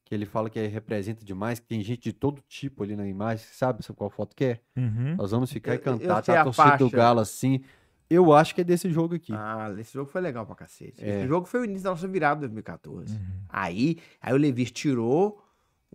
Que 0.09 0.15
ele 0.15 0.25
fala 0.25 0.49
que 0.49 0.59
representa 0.65 1.23
demais, 1.23 1.59
que 1.59 1.67
tem 1.67 1.81
gente 1.83 2.01
de 2.01 2.13
todo 2.13 2.41
tipo 2.49 2.83
ali 2.83 2.95
na 2.95 3.07
imagem, 3.07 3.45
sabe 3.51 3.85
sabe 3.85 3.95
qual 3.95 4.09
foto 4.09 4.35
que 4.35 4.43
é? 4.43 4.59
Uhum. 4.75 5.15
Nós 5.15 5.29
vamos 5.29 5.51
ficar 5.51 5.75
Eu- 5.75 5.95
e 5.95 5.97
sei 5.99 6.07
tá 6.07 6.41
a 6.41 6.43
torcida 6.43 6.77
do. 6.77 6.89
Galo 6.89 7.19
assim. 7.19 7.61
Eu 8.09 8.33
acho 8.33 8.55
que 8.55 8.61
é 8.61 8.63
desse 8.63 8.89
jogo 8.89 9.13
aqui. 9.13 9.31
Ah, 9.35 9.71
esse 9.77 9.93
jogo 9.93 10.09
foi 10.09 10.19
legal 10.19 10.43
pra 10.47 10.55
cacete. 10.55 10.95
É. 11.05 11.19
Esse 11.19 11.27
jogo 11.27 11.45
foi 11.45 11.59
o 11.59 11.63
início 11.65 11.83
da 11.83 11.91
nossa 11.91 12.07
virada 12.07 12.37
de 12.37 12.47
2014. 12.47 13.15
Uhum. 13.15 13.21
Aí, 13.47 13.97
aí 14.19 14.33
o 14.33 14.37
Levis 14.37 14.71
tirou 14.71 15.43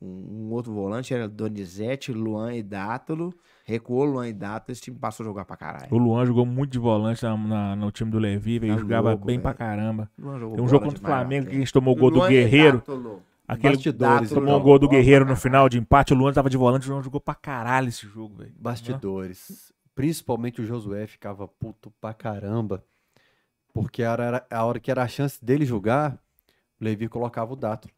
um, 0.01 0.07
um 0.47 0.53
outro 0.53 0.73
volante, 0.73 1.13
era 1.13 1.29
Donizete, 1.29 2.13
Luan 2.13 2.55
e 2.55 2.63
Dátolo. 2.63 3.35
Recuou 3.65 4.05
Luan 4.05 4.29
e 4.29 4.33
Dátolo, 4.33 4.71
esse 4.73 4.83
time 4.83 4.97
passou 4.97 5.25
a 5.25 5.29
jogar 5.29 5.45
pra 5.45 5.57
caralho. 5.57 5.89
O 5.91 5.99
Luan 5.99 6.25
jogou 6.25 6.47
muito 6.47 6.71
de 6.71 6.79
volante 6.79 7.21
na- 7.25 7.37
na- 7.37 7.75
no 7.75 7.91
time 7.91 8.13
do 8.13 8.19
Levi, 8.21 8.61
velho. 8.61 8.75
Tá 8.75 8.81
jogava 8.81 9.09
louco, 9.11 9.25
bem 9.27 9.39
velho. 9.39 9.43
pra 9.43 9.55
caramba. 9.55 10.09
Luan 10.17 10.39
jogou 10.39 10.55
Tem 10.55 10.65
um 10.65 10.69
jogo 10.69 10.85
contra 10.85 11.03
o 11.03 11.05
Flamengo 11.05 11.47
que 11.49 11.57
a 11.57 11.59
gente 11.59 11.73
tomou 11.73 11.97
o 11.97 11.99
gol 11.99 12.11
do 12.13 12.19
Luan 12.19 12.29
e 12.29 12.31
Guerreiro. 12.31 12.79
Dátolo. 12.79 13.23
Aquele 13.47 13.75
Bastidores, 13.75 14.31
tomou 14.31 14.45
um 14.45 14.57
então. 14.57 14.61
gol 14.61 14.79
do 14.79 14.89
Guerreiro 14.89 15.27
no 15.27 15.37
final 15.37 15.69
de 15.69 15.79
empate. 15.79 16.15
O 16.15 16.17
Luan 16.17 16.33
tava 16.33 16.49
de 16.49 16.57
volante, 16.57 16.89
o 16.89 16.93
Luan 16.93 17.03
jogou 17.03 17.21
pra 17.21 17.35
caralho 17.35 17.89
esse 17.89 18.07
jogo, 18.07 18.37
velho. 18.37 18.55
Bastidores. 18.59 19.73
Principalmente 19.95 20.63
o 20.63 20.67
Josué 20.67 21.07
ficava 21.07 21.47
puto 21.47 21.93
pra 22.01 22.15
caramba. 22.15 22.83
Porque 23.73 24.03
era, 24.03 24.25
era 24.25 24.47
a 24.51 24.65
hora 24.65 24.81
que 24.81 24.91
era 24.91 25.03
a 25.03 25.09
chance 25.09 25.45
dele 25.45 25.67
jogar, 25.67 26.19
o 26.81 26.85
Levi 26.85 27.09
colocava 27.09 27.53
o 27.53 27.57
Dato 27.57 27.89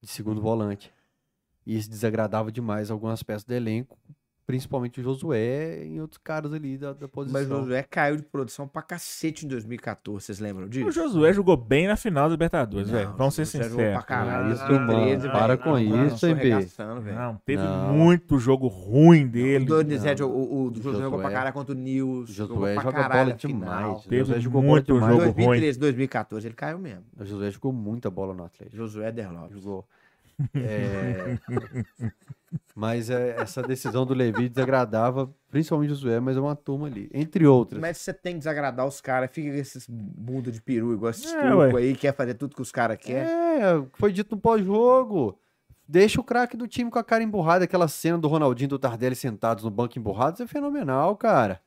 de 0.00 0.08
segundo 0.08 0.40
volante. 0.40 0.92
E 1.66 1.76
isso 1.76 1.88
desagradava 1.88 2.50
demais 2.50 2.90
algumas 2.90 3.22
peças 3.22 3.44
do 3.44 3.54
elenco, 3.54 3.96
principalmente 4.46 5.00
o 5.00 5.02
Josué 5.02 5.86
e 5.86 6.00
outros 6.00 6.18
caras 6.22 6.52
ali 6.52 6.76
da, 6.76 6.92
da 6.92 7.08
posição. 7.08 7.40
Mas 7.40 7.50
o 7.50 7.56
Josué 7.60 7.82
caiu 7.82 8.16
de 8.16 8.22
produção 8.22 8.68
pra 8.68 8.82
cacete 8.82 9.46
em 9.46 9.48
2014, 9.48 10.24
vocês 10.26 10.38
lembram 10.38 10.68
disso? 10.68 10.86
O 10.88 10.92
Josué 10.92 11.32
jogou 11.32 11.56
bem 11.56 11.86
na 11.86 11.96
final 11.96 12.28
da 12.28 12.32
Libertadores, 12.34 12.90
velho. 12.90 13.14
Vamos 13.16 13.34
ser 13.34 13.44
Josué 13.44 13.62
jogou 13.62 13.76
sinceros. 13.78 13.94
pra 13.94 14.02
caralho. 14.02 14.50
Ah, 14.50 14.52
Isso, 14.54 14.72
mano, 14.72 14.86
13, 15.04 15.28
para 15.30 15.56
com 15.56 15.78
isso, 15.78 16.26
hein, 16.26 16.34
B? 16.34 16.50
Não, 17.14 17.36
teve 17.44 17.62
Não. 17.62 17.92
muito 17.94 18.38
jogo 18.38 18.66
ruim 18.68 19.26
dele. 19.26 19.64
O 19.70 19.76
o, 19.76 20.28
o, 20.28 20.64
o 20.64 20.68
O 20.70 20.74
Josué 20.74 21.02
jogou 21.02 21.18
pra 21.20 21.30
caralho 21.30 21.54
contra 21.54 21.74
o 21.74 21.78
Nils. 21.78 22.30
O 22.30 22.32
jogou 22.32 22.56
Josué 22.56 22.74
pra 22.74 22.82
joga 22.82 22.98
caralho 22.98 23.34
demais. 23.34 24.02
Teve 24.02 24.18
Josué 24.18 24.40
jogou 24.40 24.62
muito 24.62 24.98
jogo 24.98 25.06
ruim. 25.06 25.34
2013, 25.34 25.78
2014, 25.78 26.46
ele 26.46 26.54
caiu 26.54 26.78
mesmo. 26.78 27.04
O 27.18 27.24
Josué 27.24 27.50
jogou 27.50 27.72
muita 27.72 28.10
bola 28.10 28.34
no 28.34 28.44
Atlético. 28.44 28.76
Josué 28.76 29.10
Derlopes. 29.10 29.54
Jogou. 29.54 29.86
É, 30.54 31.38
Mas 32.74 33.10
é, 33.10 33.36
essa 33.40 33.62
decisão 33.62 34.04
do 34.04 34.14
Levi 34.14 34.48
desagradava, 34.48 35.32
principalmente 35.50 35.90
o 35.90 35.94
Josué, 35.94 36.20
mas 36.20 36.36
é 36.36 36.40
uma 36.40 36.56
turma 36.56 36.86
ali. 36.86 37.08
Entre 37.12 37.46
outras. 37.46 37.80
Mas 37.80 37.98
você 37.98 38.12
tem 38.12 38.34
que 38.34 38.38
desagradar 38.40 38.86
os 38.86 39.00
caras, 39.00 39.30
fica 39.32 39.50
com 39.50 39.56
esses 39.56 39.86
bunda 39.88 40.50
de 40.50 40.60
peru, 40.60 40.92
igual 40.92 41.10
esses 41.10 41.32
É, 41.32 41.40
turcos 41.40 41.74
ué. 41.74 41.80
aí, 41.82 41.94
quer 41.96 42.14
fazer 42.14 42.34
tudo 42.34 42.54
que 42.54 42.62
os 42.62 42.72
caras 42.72 42.96
querem. 42.98 43.30
É, 43.30 43.84
foi 43.94 44.12
dito 44.12 44.34
no 44.34 44.40
pós-jogo. 44.40 45.38
Deixa 45.86 46.20
o 46.20 46.24
craque 46.24 46.56
do 46.56 46.66
time 46.66 46.90
com 46.90 46.98
a 46.98 47.04
cara 47.04 47.22
emburrada. 47.22 47.64
Aquela 47.64 47.88
cena 47.88 48.16
do 48.16 48.26
Ronaldinho 48.26 48.66
e 48.66 48.68
do 48.68 48.78
Tardelli 48.78 49.14
sentados 49.14 49.62
no 49.64 49.70
banco 49.70 49.98
emburrados 49.98 50.40
é 50.40 50.46
fenomenal, 50.46 51.14
cara. 51.16 51.60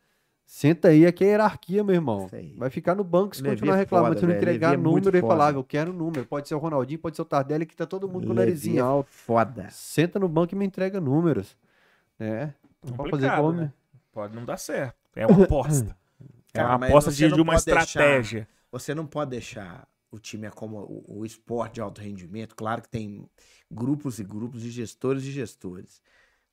Senta 0.49 0.87
aí, 0.87 1.05
aqui 1.05 1.25
é 1.25 1.27
hierarquia, 1.27 1.83
meu 1.83 1.93
irmão. 1.93 2.25
Isso 2.25 2.35
aí. 2.35 2.55
Vai 2.57 2.69
ficar 2.69 2.95
no 2.95 3.03
banco 3.03 3.35
se 3.35 3.41
Levi 3.41 3.57
continuar 3.57 3.75
é 3.75 3.79
reclamando, 3.79 4.07
foda, 4.15 4.19
se 4.21 4.25
não 4.25 4.29
velho. 4.29 4.41
entregar 4.41 4.69
Levi 4.71 4.81
é 4.81 4.83
número 4.83 5.17
e 5.17 5.21
falar, 5.21 5.53
eu 5.53 5.63
quero 5.63 5.91
número. 5.91 6.25
Pode 6.25 6.47
ser 6.47 6.55
o 6.55 6.57
Ronaldinho, 6.57 6.99
pode 6.99 7.17
ser 7.17 7.21
o 7.21 7.25
Tardelli, 7.25 7.65
que 7.65 7.75
tá 7.75 7.85
todo 7.85 8.07
mundo 8.07 8.27
com 8.27 8.31
o 8.31 8.35
narizinho 8.35 9.01
é. 9.01 9.03
Foda. 9.09 9.67
Senta 9.69 10.17
no 10.17 10.29
banco 10.29 10.55
e 10.55 10.57
me 10.57 10.65
entrega 10.65 11.01
números. 11.01 11.57
É. 12.17 12.53
Não 12.81 12.93
pode 12.93 13.11
fazer 13.11 13.35
como, 13.35 13.51
né? 13.51 13.73
Pode 14.13 14.33
não 14.33 14.45
dar 14.45 14.57
certo. 14.57 14.95
É 15.15 15.27
uma 15.27 15.43
aposta. 15.43 15.95
É 16.53 16.63
uma 16.63 16.87
aposta 16.87 17.11
de, 17.11 17.27
de 17.27 17.33
uma 17.39 17.53
pode 17.53 17.65
deixar- 17.65 17.83
estratégia. 17.83 18.47
Você 18.71 18.95
não 18.95 19.05
pode 19.05 19.29
deixar 19.29 19.87
o 20.09 20.17
time 20.17 20.47
é 20.47 20.49
como 20.49 20.77
o, 20.79 21.19
o 21.19 21.25
esporte 21.25 21.75
de 21.75 21.81
alto 21.81 22.01
rendimento. 22.01 22.55
Claro 22.55 22.81
que 22.81 22.89
tem 22.89 23.29
grupos 23.69 24.17
e 24.17 24.23
grupos 24.23 24.61
de 24.61 24.71
gestores 24.71 25.23
e 25.23 25.31
gestores. 25.31 26.01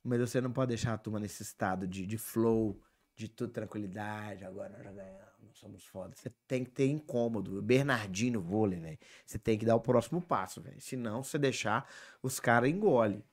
Mas 0.03 0.21
você 0.21 0.43
não 0.43 0.51
pode 0.51 0.69
deixar 0.69 0.93
a 0.93 0.99
turma 0.99 1.19
nesse 1.19 1.43
estado 1.43 1.87
de, 1.87 2.05
de 2.05 2.19
flow, 2.19 2.79
de 3.15 3.29
tudo 3.29 3.53
tranquilidade. 3.53 4.45
Agora 4.45 4.71
nós 4.71 4.83
já 4.83 4.93
ganhamos, 4.93 5.43
nós 5.43 5.59
somos 5.59 5.85
foda. 5.85 6.15
Você 6.15 6.31
tem 6.47 6.65
que 6.65 6.71
ter 6.71 6.87
incômodo. 6.87 7.63
Bernardino 7.63 8.41
vôlei, 8.41 8.81
velho. 8.81 8.99
Você 9.25 9.39
tem 9.39 9.59
que 9.59 9.65
dar 9.65 9.77
o 9.77 9.81
próximo 9.81 10.21
passo, 10.21 10.61
velho. 10.61 10.81
Senão, 10.81 11.23
você 11.23 11.39
deixar, 11.39 11.89
os 12.23 12.41
caras 12.41 12.71
engole. 12.71 13.25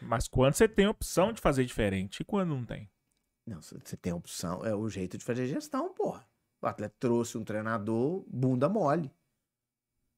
Mas 0.00 0.26
quando 0.26 0.54
você 0.54 0.68
tem 0.68 0.86
opção 0.86 1.32
de 1.32 1.40
fazer 1.40 1.64
diferente 1.64 2.20
e 2.20 2.24
quando 2.24 2.50
não 2.50 2.64
tem? 2.64 2.90
Não, 3.46 3.60
você 3.60 3.96
tem 3.96 4.12
opção. 4.12 4.64
É 4.64 4.74
o 4.74 4.88
jeito 4.88 5.18
de 5.18 5.24
fazer 5.24 5.46
gestão, 5.46 5.92
porra. 5.92 6.26
O 6.60 6.66
atleta 6.66 6.94
trouxe 6.98 7.36
um 7.36 7.44
treinador, 7.44 8.24
bunda 8.28 8.68
mole. 8.68 9.12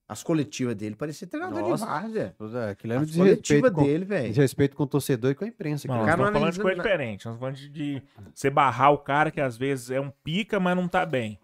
As 0.06 0.22
coletivas 0.22 0.74
dele 0.74 0.94
parecia 0.94 1.26
treinador 1.26 1.60
Nossa. 1.60 1.84
de 1.84 1.90
várzea. 1.90 2.36
É, 2.54 2.70
aquilo 2.70 2.92
era 2.92 3.00
um 3.00 3.04
As 3.04 3.10
desrespeito 3.10 3.72
com, 3.72 3.82
dele, 3.82 4.04
velho. 4.04 4.28
desrespeito 4.28 4.76
com 4.76 4.82
o 4.82 4.86
torcedor 4.86 5.30
e 5.30 5.34
com 5.34 5.44
a 5.44 5.48
imprensa. 5.48 5.88
Não, 5.88 5.94
cara. 6.04 6.04
nós 6.04 6.10
estamos 6.14 6.32
falando 6.32 6.52
de 6.52 6.60
coisa 6.60 6.80
analisa 6.80 6.96
diferente. 6.96 7.26
Nós 7.26 7.38
falando 7.38 7.54
de, 7.56 7.68
de 7.70 8.02
você 8.34 8.50
barrar 8.50 8.90
o 8.90 8.98
cara 8.98 9.30
que 9.30 9.40
às 9.40 9.56
vezes 9.56 9.90
é 9.90 9.98
um 9.98 10.10
pica, 10.10 10.60
mas 10.60 10.76
não 10.76 10.86
tá 10.86 11.06
bem. 11.06 11.38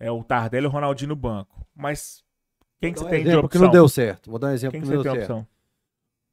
É 0.00 0.10
o 0.10 0.24
Tardelli 0.24 0.64
e 0.64 0.68
o 0.68 0.70
Ronaldinho 0.70 1.10
no 1.10 1.16
banco. 1.16 1.66
Mas 1.76 2.24
quem 2.80 2.92
que 2.92 2.98
você 2.98 3.04
um 3.04 3.08
tem 3.10 3.22
de 3.22 3.28
exemplo 3.28 3.48
que 3.48 3.56
opção? 3.56 3.66
não 3.66 3.70
deu 3.72 3.88
certo. 3.88 4.30
Vou 4.30 4.38
dar 4.38 4.48
um 4.48 4.52
exemplo 4.52 4.72
Quem 4.72 4.80
que, 4.80 4.86
que 4.86 4.94
não 4.94 5.02
você 5.02 5.08
deu 5.08 5.12
tem 5.12 5.26
certo. 5.26 5.32
opção? 5.32 5.54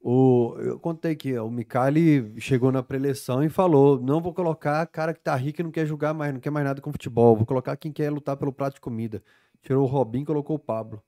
O, 0.04 0.56
eu 0.60 0.80
contei 0.80 1.16
que 1.16 1.38
o 1.38 1.52
Micali 1.52 2.34
chegou 2.40 2.72
na 2.72 2.82
preleção 2.82 3.44
e 3.44 3.50
falou: 3.50 4.00
não 4.02 4.22
vou 4.22 4.34
colocar 4.34 4.88
cara 4.88 5.14
que 5.14 5.20
tá 5.20 5.36
rico 5.36 5.62
e 5.62 5.64
não 5.64 5.70
quer 5.72 5.86
jogar 5.86 6.14
mais, 6.14 6.34
não 6.34 6.40
quer 6.40 6.50
mais 6.50 6.66
nada 6.66 6.82
com 6.82 6.92
futebol. 6.92 7.36
Vou 7.36 7.46
colocar 7.46 7.76
quem 7.76 7.92
quer 7.92 8.10
lutar 8.10 8.38
pelo 8.38 8.54
prato 8.54 8.76
de 8.76 8.82
comida. 8.82 9.22
Tirou 9.62 9.84
o 9.84 9.86
Robinho 9.86 10.24
e 10.24 10.26
colocou 10.26 10.56
o 10.56 10.60
Pablo. 10.60 11.04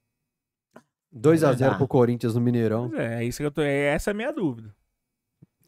2 1.14 1.44
a 1.44 1.48
0 1.48 1.58
verdade. 1.60 1.78
pro 1.78 1.88
Corinthians 1.88 2.34
no 2.36 2.42
Mineirão. 2.42 2.90
Pois 2.90 3.00
É, 3.02 3.16
é 3.22 3.26
isso 3.26 3.38
que 3.38 3.46
eu 3.46 3.52
tô, 3.52 3.62
é 3.62 3.72
essa 3.94 4.10
é 4.10 4.12
a 4.12 4.16
minha 4.16 4.32
dúvida. 4.34 4.76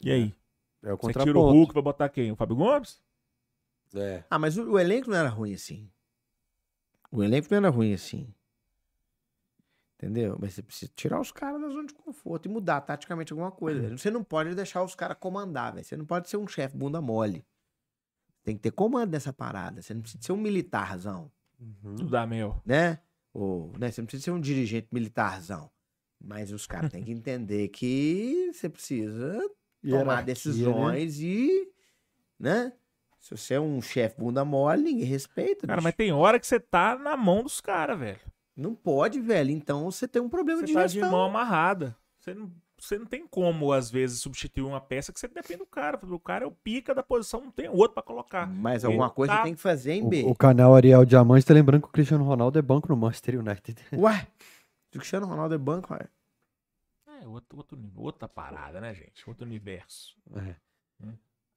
E 0.03 0.11
aí? 0.11 0.35
É 0.83 0.93
o 0.93 0.97
Você 0.97 1.13
tira 1.13 1.37
o. 1.37 1.51
Hulk 1.51 1.73
pra 1.73 1.81
botar 1.81 2.09
quem? 2.09 2.31
O 2.31 2.35
Fábio 2.35 2.55
Gomes? 2.55 3.01
É. 3.95 4.23
Ah, 4.29 4.37
mas 4.39 4.57
o, 4.57 4.71
o 4.71 4.79
elenco 4.79 5.09
não 5.09 5.17
era 5.17 5.29
ruim 5.29 5.53
assim. 5.53 5.89
O 7.11 7.23
elenco 7.23 7.47
não 7.49 7.57
era 7.57 7.69
ruim 7.69 7.93
assim. 7.93 8.33
Entendeu? 9.97 10.37
Mas 10.39 10.53
você 10.53 10.61
precisa 10.61 10.91
tirar 10.95 11.19
os 11.21 11.31
caras 11.31 11.61
da 11.61 11.69
zona 11.69 11.87
de 11.87 11.93
conforto 11.93 12.47
e 12.47 12.51
mudar 12.51 12.81
taticamente 12.81 13.31
alguma 13.31 13.51
coisa. 13.51 13.81
velho. 13.81 13.97
Você 13.97 14.11
não 14.11 14.23
pode 14.23 14.53
deixar 14.53 14.83
os 14.83 14.93
caras 14.93 15.17
comandar, 15.19 15.73
velho. 15.73 15.85
Você 15.85 15.95
não 15.95 16.05
pode 16.05 16.29
ser 16.29 16.37
um 16.37 16.47
chefe 16.47 16.75
bunda 16.77 16.99
mole. 17.01 17.45
Tem 18.43 18.55
que 18.55 18.61
ter 18.61 18.71
comando 18.71 19.11
nessa 19.11 19.31
parada. 19.31 19.81
Você 19.81 19.93
não 19.93 20.01
precisa 20.01 20.21
ser 20.23 20.31
um 20.33 20.37
militarzão, 20.37 21.31
Uhum. 21.57 21.95
Tudo 21.95 22.09
dá 22.09 22.27
meu. 22.27 22.61
né? 22.65 22.99
Ou, 23.35 23.69
né? 23.77 23.91
Você 23.91 23.99
não 23.99 24.05
precisa 24.05 24.23
ser 24.23 24.31
um 24.31 24.39
dirigente 24.39 24.87
militarzão. 24.93 25.69
Mas 26.23 26.53
os 26.53 26.65
caras 26.65 26.89
têm 26.89 27.03
que 27.03 27.11
entender 27.11 27.67
que 27.67 28.49
você 28.53 28.69
precisa 28.69 29.37
tomar 29.83 30.17
né? 30.17 30.23
decisões 30.23 31.19
e, 31.19 31.69
né? 32.39 32.71
Se 33.19 33.35
você 33.35 33.55
é 33.55 33.59
um 33.59 33.81
chefe 33.81 34.17
bunda 34.17 34.45
mole, 34.45 34.83
ninguém 34.83 35.03
respeita. 35.05 35.67
Cara, 35.67 35.77
bicho. 35.77 35.83
mas 35.83 35.95
tem 35.95 36.13
hora 36.13 36.39
que 36.39 36.47
você 36.47 36.59
tá 36.59 36.97
na 36.97 37.17
mão 37.17 37.43
dos 37.43 37.59
caras, 37.59 37.99
velho. 37.99 38.19
Não 38.55 38.73
pode, 38.73 39.19
velho. 39.19 39.51
Então 39.51 39.91
você 39.91 40.07
tem 40.07 40.21
um 40.21 40.29
problema 40.29 40.61
Você 40.61 40.67
de 40.67 40.73
tá 40.73 40.85
de 40.85 40.93
gestão. 40.93 41.11
mão 41.11 41.23
amarrada. 41.25 41.93
Você 42.17 42.33
não, 42.33 42.49
você 42.77 42.97
não 42.97 43.05
tem 43.05 43.25
como, 43.27 43.71
às 43.71 43.89
vezes, 43.89 44.19
substituir 44.21 44.63
uma 44.63 44.81
peça 44.81 45.11
que 45.13 45.19
você 45.19 45.27
depende 45.27 45.59
do 45.59 45.65
cara. 45.65 45.99
O 46.03 46.19
cara 46.19 46.43
é 46.43 46.47
o 46.47 46.51
pica 46.51 46.93
da 46.93 47.01
posição, 47.01 47.41
não 47.41 47.51
tem 47.51 47.69
outro 47.69 47.93
pra 47.93 48.03
colocar. 48.03 48.47
Mas 48.47 48.83
alguma 48.83 49.09
coisa 49.09 49.33
tá- 49.33 49.43
tem 49.43 49.55
que 49.55 49.61
fazer, 49.61 49.93
hein, 49.93 50.07
B? 50.09 50.23
O, 50.23 50.31
o 50.31 50.35
canal 50.35 50.75
Ariel 50.75 51.05
Diamante 51.05 51.45
tá 51.45 51.53
lembrando 51.53 51.81
que 51.83 51.87
o 51.87 51.91
Cristiano 51.91 52.23
Ronaldo 52.23 52.59
é 52.59 52.61
banco 52.61 52.87
no 52.89 52.97
Manchester 52.97 53.39
United. 53.39 53.79
Ué, 53.97 54.27
o 54.93 54.97
Cristiano 54.99 55.25
Ronaldo 55.25 55.55
é 55.55 55.57
banco, 55.57 55.93
ué. 55.93 56.07
É, 57.21 57.27
outro, 57.27 57.57
outro, 57.57 57.79
outra 57.95 58.27
parada, 58.27 58.81
né, 58.81 58.93
gente? 58.93 59.27
Outro 59.27 59.45
universo. 59.45 60.15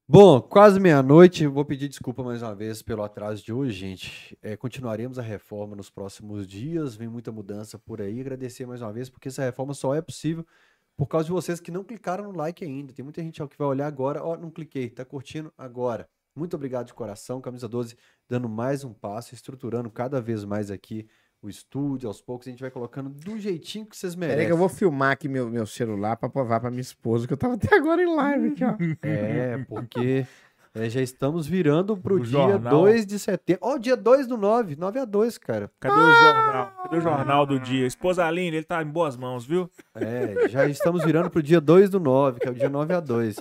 Bom, 0.07 0.41
quase 0.41 0.79
meia-noite. 0.79 1.45
Vou 1.45 1.63
pedir 1.63 1.87
desculpa 1.87 2.23
mais 2.23 2.41
uma 2.41 2.55
vez 2.55 2.81
pelo 2.81 3.03
atraso 3.03 3.43
de 3.43 3.53
hoje, 3.53 3.73
gente. 3.73 4.37
É, 4.41 4.57
continuaremos 4.57 5.19
a 5.19 5.21
reforma 5.21 5.75
nos 5.75 5.89
próximos 5.89 6.47
dias. 6.47 6.95
Vem 6.95 7.07
muita 7.07 7.31
mudança 7.31 7.77
por 7.77 8.01
aí. 8.01 8.19
Agradecer 8.19 8.65
mais 8.65 8.81
uma 8.81 8.91
vez, 8.91 9.07
porque 9.09 9.27
essa 9.27 9.43
reforma 9.43 9.73
só 9.75 9.93
é 9.93 10.01
possível 10.01 10.43
por 10.99 11.07
causa 11.07 11.27
de 11.27 11.31
vocês 11.31 11.61
que 11.61 11.71
não 11.71 11.81
clicaram 11.81 12.25
no 12.25 12.37
like 12.37 12.61
ainda. 12.61 12.91
Tem 12.91 13.03
muita 13.03 13.23
gente 13.23 13.41
que 13.47 13.57
vai 13.57 13.69
olhar 13.69 13.87
agora. 13.87 14.21
Ó, 14.21 14.35
não 14.35 14.51
cliquei. 14.51 14.89
Tá 14.89 15.05
curtindo 15.05 15.49
agora. 15.57 16.05
Muito 16.35 16.57
obrigado 16.57 16.87
de 16.87 16.93
coração. 16.93 17.39
Camisa 17.39 17.69
12 17.69 17.95
dando 18.27 18.49
mais 18.49 18.83
um 18.83 18.93
passo, 18.93 19.33
estruturando 19.33 19.89
cada 19.89 20.19
vez 20.19 20.43
mais 20.43 20.69
aqui 20.69 21.07
o 21.41 21.47
estúdio. 21.47 22.09
Aos 22.09 22.21
poucos 22.21 22.47
a 22.47 22.49
gente 22.49 22.59
vai 22.59 22.69
colocando 22.69 23.09
do 23.09 23.39
jeitinho 23.39 23.85
que 23.85 23.95
vocês 23.95 24.13
merecem. 24.13 24.39
Peraí 24.39 24.47
que 24.47 24.51
eu 24.51 24.57
vou 24.57 24.67
filmar 24.67 25.13
aqui 25.13 25.29
meu, 25.29 25.49
meu 25.49 25.65
celular 25.65 26.17
pra 26.17 26.27
provar 26.27 26.59
pra 26.59 26.69
minha 26.69 26.81
esposa 26.81 27.25
que 27.25 27.31
eu 27.31 27.37
tava 27.37 27.53
até 27.53 27.77
agora 27.77 28.03
em 28.03 28.13
live 28.13 28.47
aqui, 28.49 28.65
ó. 28.65 28.75
É, 29.01 29.57
porque 29.69 30.27
é, 30.79 30.89
já 30.89 31.01
estamos 31.01 31.45
virando 31.45 31.97
pro 31.97 32.15
O 32.15 32.19
dia 32.19 32.31
jornal. 32.31 32.81
2 32.81 33.05
de 33.05 33.19
setembro. 33.19 33.61
Ó, 33.65 33.77
dia 33.77 33.97
2 33.97 34.27
do 34.27 34.37
9, 34.37 34.75
9 34.75 34.99
a 34.99 35.05
2, 35.05 35.37
cara. 35.37 35.71
Cadê 35.79 35.95
o 35.95 36.13
jornal? 36.13 36.71
Cadê 36.83 36.97
o 36.97 37.01
jornal 37.01 37.45
do 37.45 37.59
dia? 37.59 37.85
Esposa 37.85 38.25
Aline, 38.25 38.57
ele 38.57 38.65
tá 38.65 38.81
em 38.81 38.87
boas 38.87 39.17
mãos, 39.17 39.45
viu? 39.45 39.69
É, 39.93 40.47
já 40.47 40.65
estamos 40.67 41.03
virando 41.03 41.29
pro 41.29 41.43
dia 41.43 41.59
2 41.59 41.89
do 41.89 41.99
9, 41.99 42.39
que 42.39 42.47
é 42.47 42.51
o 42.51 42.55
dia 42.55 42.69
9 42.69 42.93
a 42.93 42.99
2. 42.99 43.37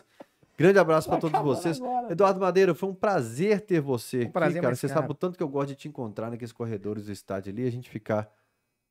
Grande 0.59 0.79
abraço 0.79 1.09
para 1.09 1.21
todos 1.21 1.41
vocês. 1.41 1.81
Eduardo 2.11 2.41
Madeira, 2.41 2.75
foi 2.75 2.89
um 2.89 2.95
prazer 2.95 3.61
ter 3.61 3.81
você 3.81 4.23
aqui, 4.23 4.33
prazer, 4.33 4.61
cara. 4.61 4.75
Você 4.75 4.89
cara. 4.89 5.01
sabe 5.01 5.13
o 5.13 5.15
tanto 5.15 5.37
que 5.37 5.43
eu 5.43 5.49
gosto 5.49 5.69
de 5.69 5.77
te 5.77 5.89
encontrar 5.89 6.31
naqueles 6.31 6.53
corredores 6.53 7.07
do 7.07 7.13
estádio 7.13 7.53
ali, 7.53 7.65
a 7.65 7.71
gente 7.71 7.89
ficar 7.89 8.29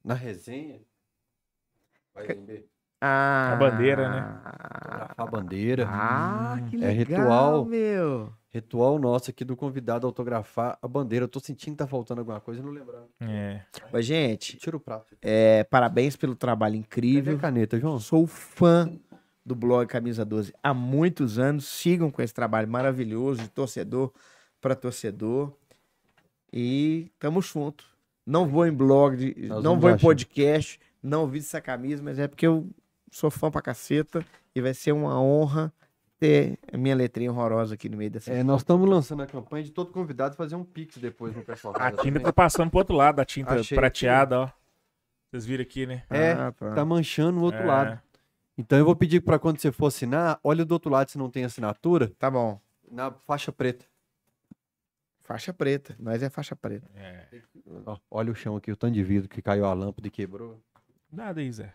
na 0.02 0.14
resenha. 0.14 0.80
Vai, 2.14 2.26
Zembe, 2.26 2.66
Ah, 3.00 3.54
A 3.54 3.56
bandeira, 3.58 4.10
né? 4.10 4.40
a 5.18 5.26
bandeira. 5.26 5.88
Ah, 5.88 6.58
que 6.70 6.76
É 6.78 6.80
legal, 6.92 6.96
ritual. 7.22 7.66
meu. 7.66 8.34
Ritual 8.50 8.98
nosso 8.98 9.30
aqui 9.30 9.46
do 9.46 9.56
convidado 9.56 10.08
a 10.08 10.10
autografar 10.10 10.80
a 10.82 10.88
bandeira. 10.88 11.26
Eu 11.26 11.30
tô 11.30 11.40
sentindo 11.40 11.74
que 11.74 11.78
tá 11.78 11.86
faltando 11.88 12.22
alguma 12.22 12.40
coisa, 12.42 12.60
eu 12.62 12.66
não 12.66 12.72
lembrando. 12.72 13.08
É. 13.20 13.62
Mas, 13.94 14.06
gente, 14.06 14.58
Tira 14.58 14.76
o 14.76 14.80
prato. 14.80 15.16
é, 15.22 15.64
parabéns 15.66 16.16
pelo 16.16 16.36
trabalho 16.36 16.74
Cadê 16.74 16.80
incrível. 16.80 17.36
a 17.36 17.40
caneta, 17.40 17.80
João? 17.80 18.00
Sou 18.00 18.26
fã 18.26 18.92
do 19.46 19.54
blog 19.54 19.88
Camisa 19.88 20.26
12 20.26 20.54
há 20.64 20.74
muitos 20.74 21.38
anos. 21.38 21.68
Sigam 21.68 22.10
com 22.10 22.22
esse 22.22 22.34
trabalho 22.34 22.68
maravilhoso 22.68 23.42
de 23.44 23.50
torcedor 23.50 24.12
para 24.60 24.74
torcedor. 24.76 25.54
E 26.52 27.12
tamo 27.20 27.42
junto. 27.42 27.86
Não 28.26 28.48
vou 28.48 28.66
em 28.66 28.74
blog, 28.74 29.16
de- 29.18 29.48
não 29.48 29.80
vou 29.80 29.90
em 29.92 29.98
podcast, 29.98 30.80
não 31.02 31.28
vi 31.28 31.40
essa 31.40 31.62
camisa, 31.62 32.02
mas 32.04 32.18
é 32.20 32.28
porque 32.28 32.46
eu 32.48 32.68
sou 33.12 33.30
fã 33.32 33.50
pra 33.52 33.62
caceta 33.62 34.26
e 34.56 34.62
vai 34.62 34.74
ser 34.74 34.92
uma 34.92 35.20
honra 35.22 35.72
ter 36.20 36.58
a 36.72 36.78
minha 36.78 36.96
letrinha 36.96 37.32
horrorosa 37.32 37.76
aqui 37.76 37.88
no 37.90 37.98
meio 37.98 38.10
dessa. 38.10 38.32
É, 38.32 38.44
nós 38.44 38.62
estamos 38.62 38.90
lançando 38.90 39.22
a 39.22 39.28
campanha 39.28 39.64
de 39.64 39.72
todo 39.72 39.92
convidado 39.92 40.36
fazer 40.36 40.56
um 40.56 40.64
pix 40.64 40.98
depois 40.98 41.36
no 41.36 41.44
pessoal. 41.44 41.74
A 41.78 41.92
tinta 41.92 42.20
tá 42.20 42.34
passando 42.34 42.70
pro 42.70 42.80
outro 42.80 42.96
lado, 42.96 43.20
a 43.20 43.26
tinta 43.26 43.54
Achei 43.56 43.76
prateada, 43.78 44.40
ó. 44.42 44.50
Vocês 45.30 45.46
viram 45.46 45.62
aqui, 45.62 45.86
né? 45.86 46.04
É, 46.10 46.32
Ah, 46.32 46.52
tá. 46.52 46.74
tá 46.74 46.86
manchando 46.86 47.40
o 47.40 47.44
outro 47.44 47.62
É. 47.62 47.66
lado. 47.66 48.02
Então 48.58 48.80
eu 48.80 48.86
vou 48.86 48.96
pedir 48.96 49.22
para 49.22 49.38
quando 49.38 49.60
você 49.60 49.72
for 49.72 49.88
assinar, 49.88 50.40
olha 50.44 50.66
do 50.66 50.72
outro 50.72 50.90
lado 50.90 51.12
se 51.12 51.18
não 51.18 51.30
tem 51.30 51.44
assinatura, 51.46 52.12
Tá 52.18 52.32
bom. 52.32 52.60
na 52.90 53.12
faixa 53.12 53.52
preta. 53.52 53.86
Faixa 55.22 55.54
preta. 55.54 55.96
Nós 56.00 56.24
é 56.24 56.30
faixa 56.30 56.56
preta. 56.56 56.90
É. 56.96 57.28
Ó, 57.86 57.98
olha 58.10 58.32
o 58.32 58.36
chão 58.36 58.56
aqui, 58.56 58.72
o 58.72 58.76
tanto 58.78 58.94
de 58.94 59.04
vidro 59.04 59.28
que 59.30 59.42
caiu 59.42 59.66
a 59.66 59.74
lâmpada 59.74 60.08
e 60.08 60.12
quebrou. 60.12 60.60
Nada 61.12 61.42
aí, 61.42 61.52
Zé. 61.52 61.74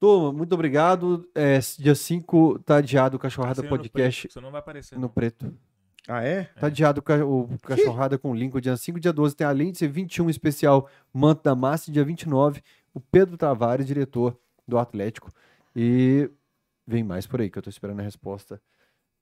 Turma, 0.00 0.32
muito 0.32 0.52
obrigado. 0.54 1.28
É, 1.34 1.58
dia 1.78 1.94
5 1.94 2.58
tá 2.60 2.76
adiado 2.78 3.16
o 3.16 3.20
Cachorrada 3.20 3.62
Podcast 3.62 4.22
preto, 4.22 4.32
Você 4.32 4.40
não 4.40 4.50
vai 4.50 4.60
aparecer. 4.60 4.94
no 4.96 5.02
não. 5.02 5.08
preto. 5.10 5.54
Ah, 6.08 6.24
é? 6.24 6.44
Tá 6.58 6.68
adiado 6.68 7.00
o 7.00 7.02
ca- 7.02 7.24
o 7.24 7.58
Cachorrada 7.62 8.18
com 8.18 8.34
link. 8.34 8.58
Dia 8.60 8.76
5 8.76 8.98
dia 8.98 9.12
12 9.12 9.36
tem 9.36 9.46
além 9.46 9.70
de 9.70 9.78
ser 9.78 9.88
21 9.88 10.30
especial 10.30 10.88
Manto 11.12 11.42
da 11.44 11.54
Massa. 11.54 11.90
e 11.90 11.92
Dia 11.92 12.02
29, 12.04 12.62
o 12.94 12.98
Pedro 13.00 13.36
Tavares, 13.36 13.86
diretor 13.86 14.36
do 14.66 14.78
Atlético. 14.78 15.30
E 15.76 16.30
vem 16.86 17.04
mais 17.04 17.26
por 17.26 17.40
aí, 17.40 17.50
que 17.50 17.58
eu 17.58 17.62
tô 17.62 17.68
esperando 17.70 18.00
a 18.00 18.02
resposta 18.02 18.60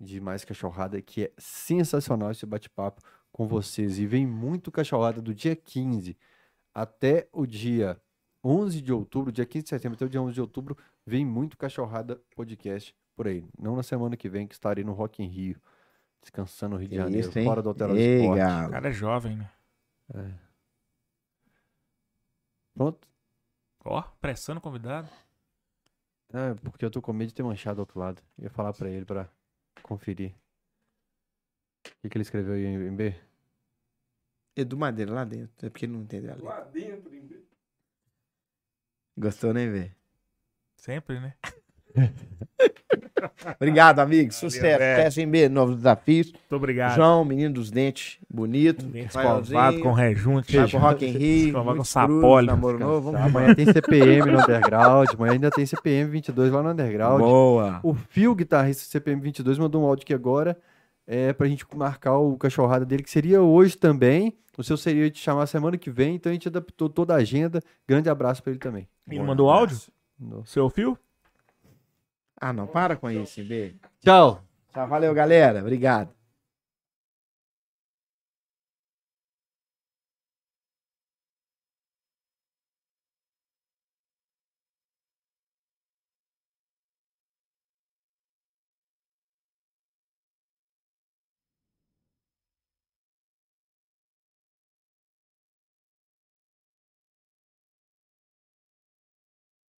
de 0.01 0.21
mais 0.21 0.45
Cachorrada, 0.45 1.03
que 1.03 1.25
é 1.25 1.33
sensacional 1.37 2.31
esse 2.31 2.47
bate-papo 2.47 3.03
com 3.33 3.49
vocês. 3.49 3.99
E 3.99 4.07
vem 4.07 4.25
muito 4.25 4.71
Cachorrada 4.71 5.21
do 5.21 5.35
dia 5.35 5.57
15 5.57 6.17
até 6.73 7.29
o 7.33 7.45
dia 7.45 8.01
11 8.45 8.81
de 8.81 8.93
outubro, 8.93 9.33
dia 9.33 9.45
15 9.47 9.63
de 9.65 9.69
setembro 9.69 9.97
até 9.97 10.05
o 10.05 10.09
dia 10.09 10.23
11 10.23 10.35
de 10.35 10.41
outubro, 10.41 10.77
vem 11.05 11.25
muito 11.25 11.57
Cachorrada 11.59 12.17
Podcast 12.37 12.95
por 13.17 13.27
aí. 13.27 13.45
Não 13.59 13.75
na 13.77 13.83
semana 13.83 14.17
que 14.17 14.29
vem, 14.29 14.47
que 14.47 14.55
estarei 14.55 14.85
no 14.85 14.93
Rock 14.93 15.23
in 15.23 15.27
Rio, 15.27 15.61
descansando 16.23 16.75
no 16.75 16.79
Rio 16.81 16.89
de 16.89 16.97
Que 16.97 17.03
Janeiro, 17.03 17.29
isso, 17.29 17.43
fora 17.45 17.63
do 17.63 17.71
Hotel 17.71 17.89
do 17.89 17.97
Ei, 17.97 18.21
Esporte. 18.21 18.41
O 18.67 18.71
cara 18.71 18.89
é 18.89 18.93
jovem, 18.93 19.37
né? 19.37 19.51
Pronto? 22.75 23.09
Ó, 23.85 24.03
pressando 24.21 24.59
o 24.59 24.63
convidado. 24.63 25.09
É, 26.33 26.55
porque 26.55 26.85
eu 26.85 26.91
tô 26.91 27.01
com 27.01 27.13
medo 27.13 27.29
de 27.29 27.35
ter 27.35 27.43
manchado 27.43 27.77
do 27.77 27.81
outro 27.81 27.99
lado. 27.99 28.23
Ia 28.39 28.51
falar 28.51 28.73
pra 28.73 28.89
ele 28.91 29.05
pra 29.05 29.29
conferir. 29.83 30.35
O 31.87 31.91
que, 32.03 32.09
que 32.11 32.17
ele 32.19 32.23
escreveu 32.23 32.55
aí 32.55 32.65
em 32.67 32.95
B? 32.95 33.15
Edu 34.55 34.77
Madeira 34.77 35.13
lá 35.13 35.25
dentro. 35.25 35.67
É 35.67 35.71
porque 35.71 35.87
ele 35.87 35.93
não 35.95 36.03
entendeu 36.03 36.33
a 36.33 36.35
letra. 36.35 36.49
Lá 36.51 36.61
dentro, 36.65 37.15
em 37.15 37.27
vez- 37.27 37.38
Gostou, 39.19 39.53
né, 39.53 39.67
velho? 39.67 39.91
Sempre, 40.77 41.19
né? 41.19 41.35
Obrigado, 43.61 43.99
amigo. 43.99 44.33
Sucesso. 44.33 44.79
velho. 44.79 44.97
Sucesso 44.97 45.21
em 45.21 45.29
B, 45.29 45.49
novos 45.49 45.77
desafios. 45.77 46.31
Muito 46.31 46.55
obrigado. 46.55 46.95
João, 46.95 47.25
menino 47.25 47.55
dos 47.55 47.69
dentes, 47.69 48.19
bonito. 48.31 48.85
Dente 48.87 49.07
Rafaelzinho, 49.17 49.43
escovado 49.43 49.81
com 49.81 49.93
rejunte. 49.93 50.57
Vai 50.57 50.69
pro 50.69 50.79
Rock 50.79 51.07
in 51.07 51.11
Rio. 51.11 51.65
Com 51.65 51.85
sapólio. 51.85 52.21
cruzes, 52.21 52.47
Namoro 52.47 52.79
novo. 52.79 53.13
Vamos 53.13 53.27
Amanhã 53.27 53.55
tem 53.57 53.67
CPM 53.67 54.31
no 54.31 54.39
Underground. 54.41 55.09
Amanhã 55.15 55.33
ainda 55.33 55.51
tem 55.51 55.67
CPM 55.67 56.11
22 56.11 56.53
lá 56.53 56.63
no 56.63 56.71
Underground. 56.71 57.19
Boa. 57.19 57.81
O 57.83 57.95
Fio, 57.95 58.35
guitarrista 58.37 58.85
do 58.85 58.91
CPM 58.91 59.21
22, 59.21 59.59
mandou 59.59 59.83
um 59.83 59.87
áudio 59.87 60.05
aqui 60.05 60.15
agora. 60.15 60.57
É, 61.11 61.33
pra 61.33 61.49
gente 61.49 61.65
marcar 61.75 62.19
o 62.19 62.37
cachorrada 62.37 62.85
dele, 62.85 63.03
que 63.03 63.11
seria 63.11 63.41
hoje 63.41 63.79
também. 63.79 64.37
O 64.59 64.63
seu 64.63 64.77
seria 64.77 65.11
te 65.11 65.19
chamar 65.19 65.47
semana 65.47 65.79
que 65.79 65.91
vem, 65.91 66.17
então 66.17 66.29
a 66.29 66.33
gente 66.35 66.49
adaptou 66.49 66.91
toda 66.91 67.15
a 67.15 67.19
agenda. 67.19 67.63
Grande 67.87 68.11
abraço 68.11 68.43
pra 68.43 68.51
ele 68.51 68.61
também. 68.61 68.87
Ele 69.09 69.23
mandou 69.23 69.49
áudio? 69.49 69.79
Seu 70.45 70.69
fio? 70.69 70.99
Ah, 72.39 72.53
não, 72.53 72.67
para 72.67 72.95
com 72.97 73.11
isso, 73.11 73.43
B. 73.43 73.75
Tchau! 74.05 74.45
Tchau, 74.73 74.87
valeu, 74.87 75.15
galera. 75.15 75.61
Obrigado. 75.61 76.18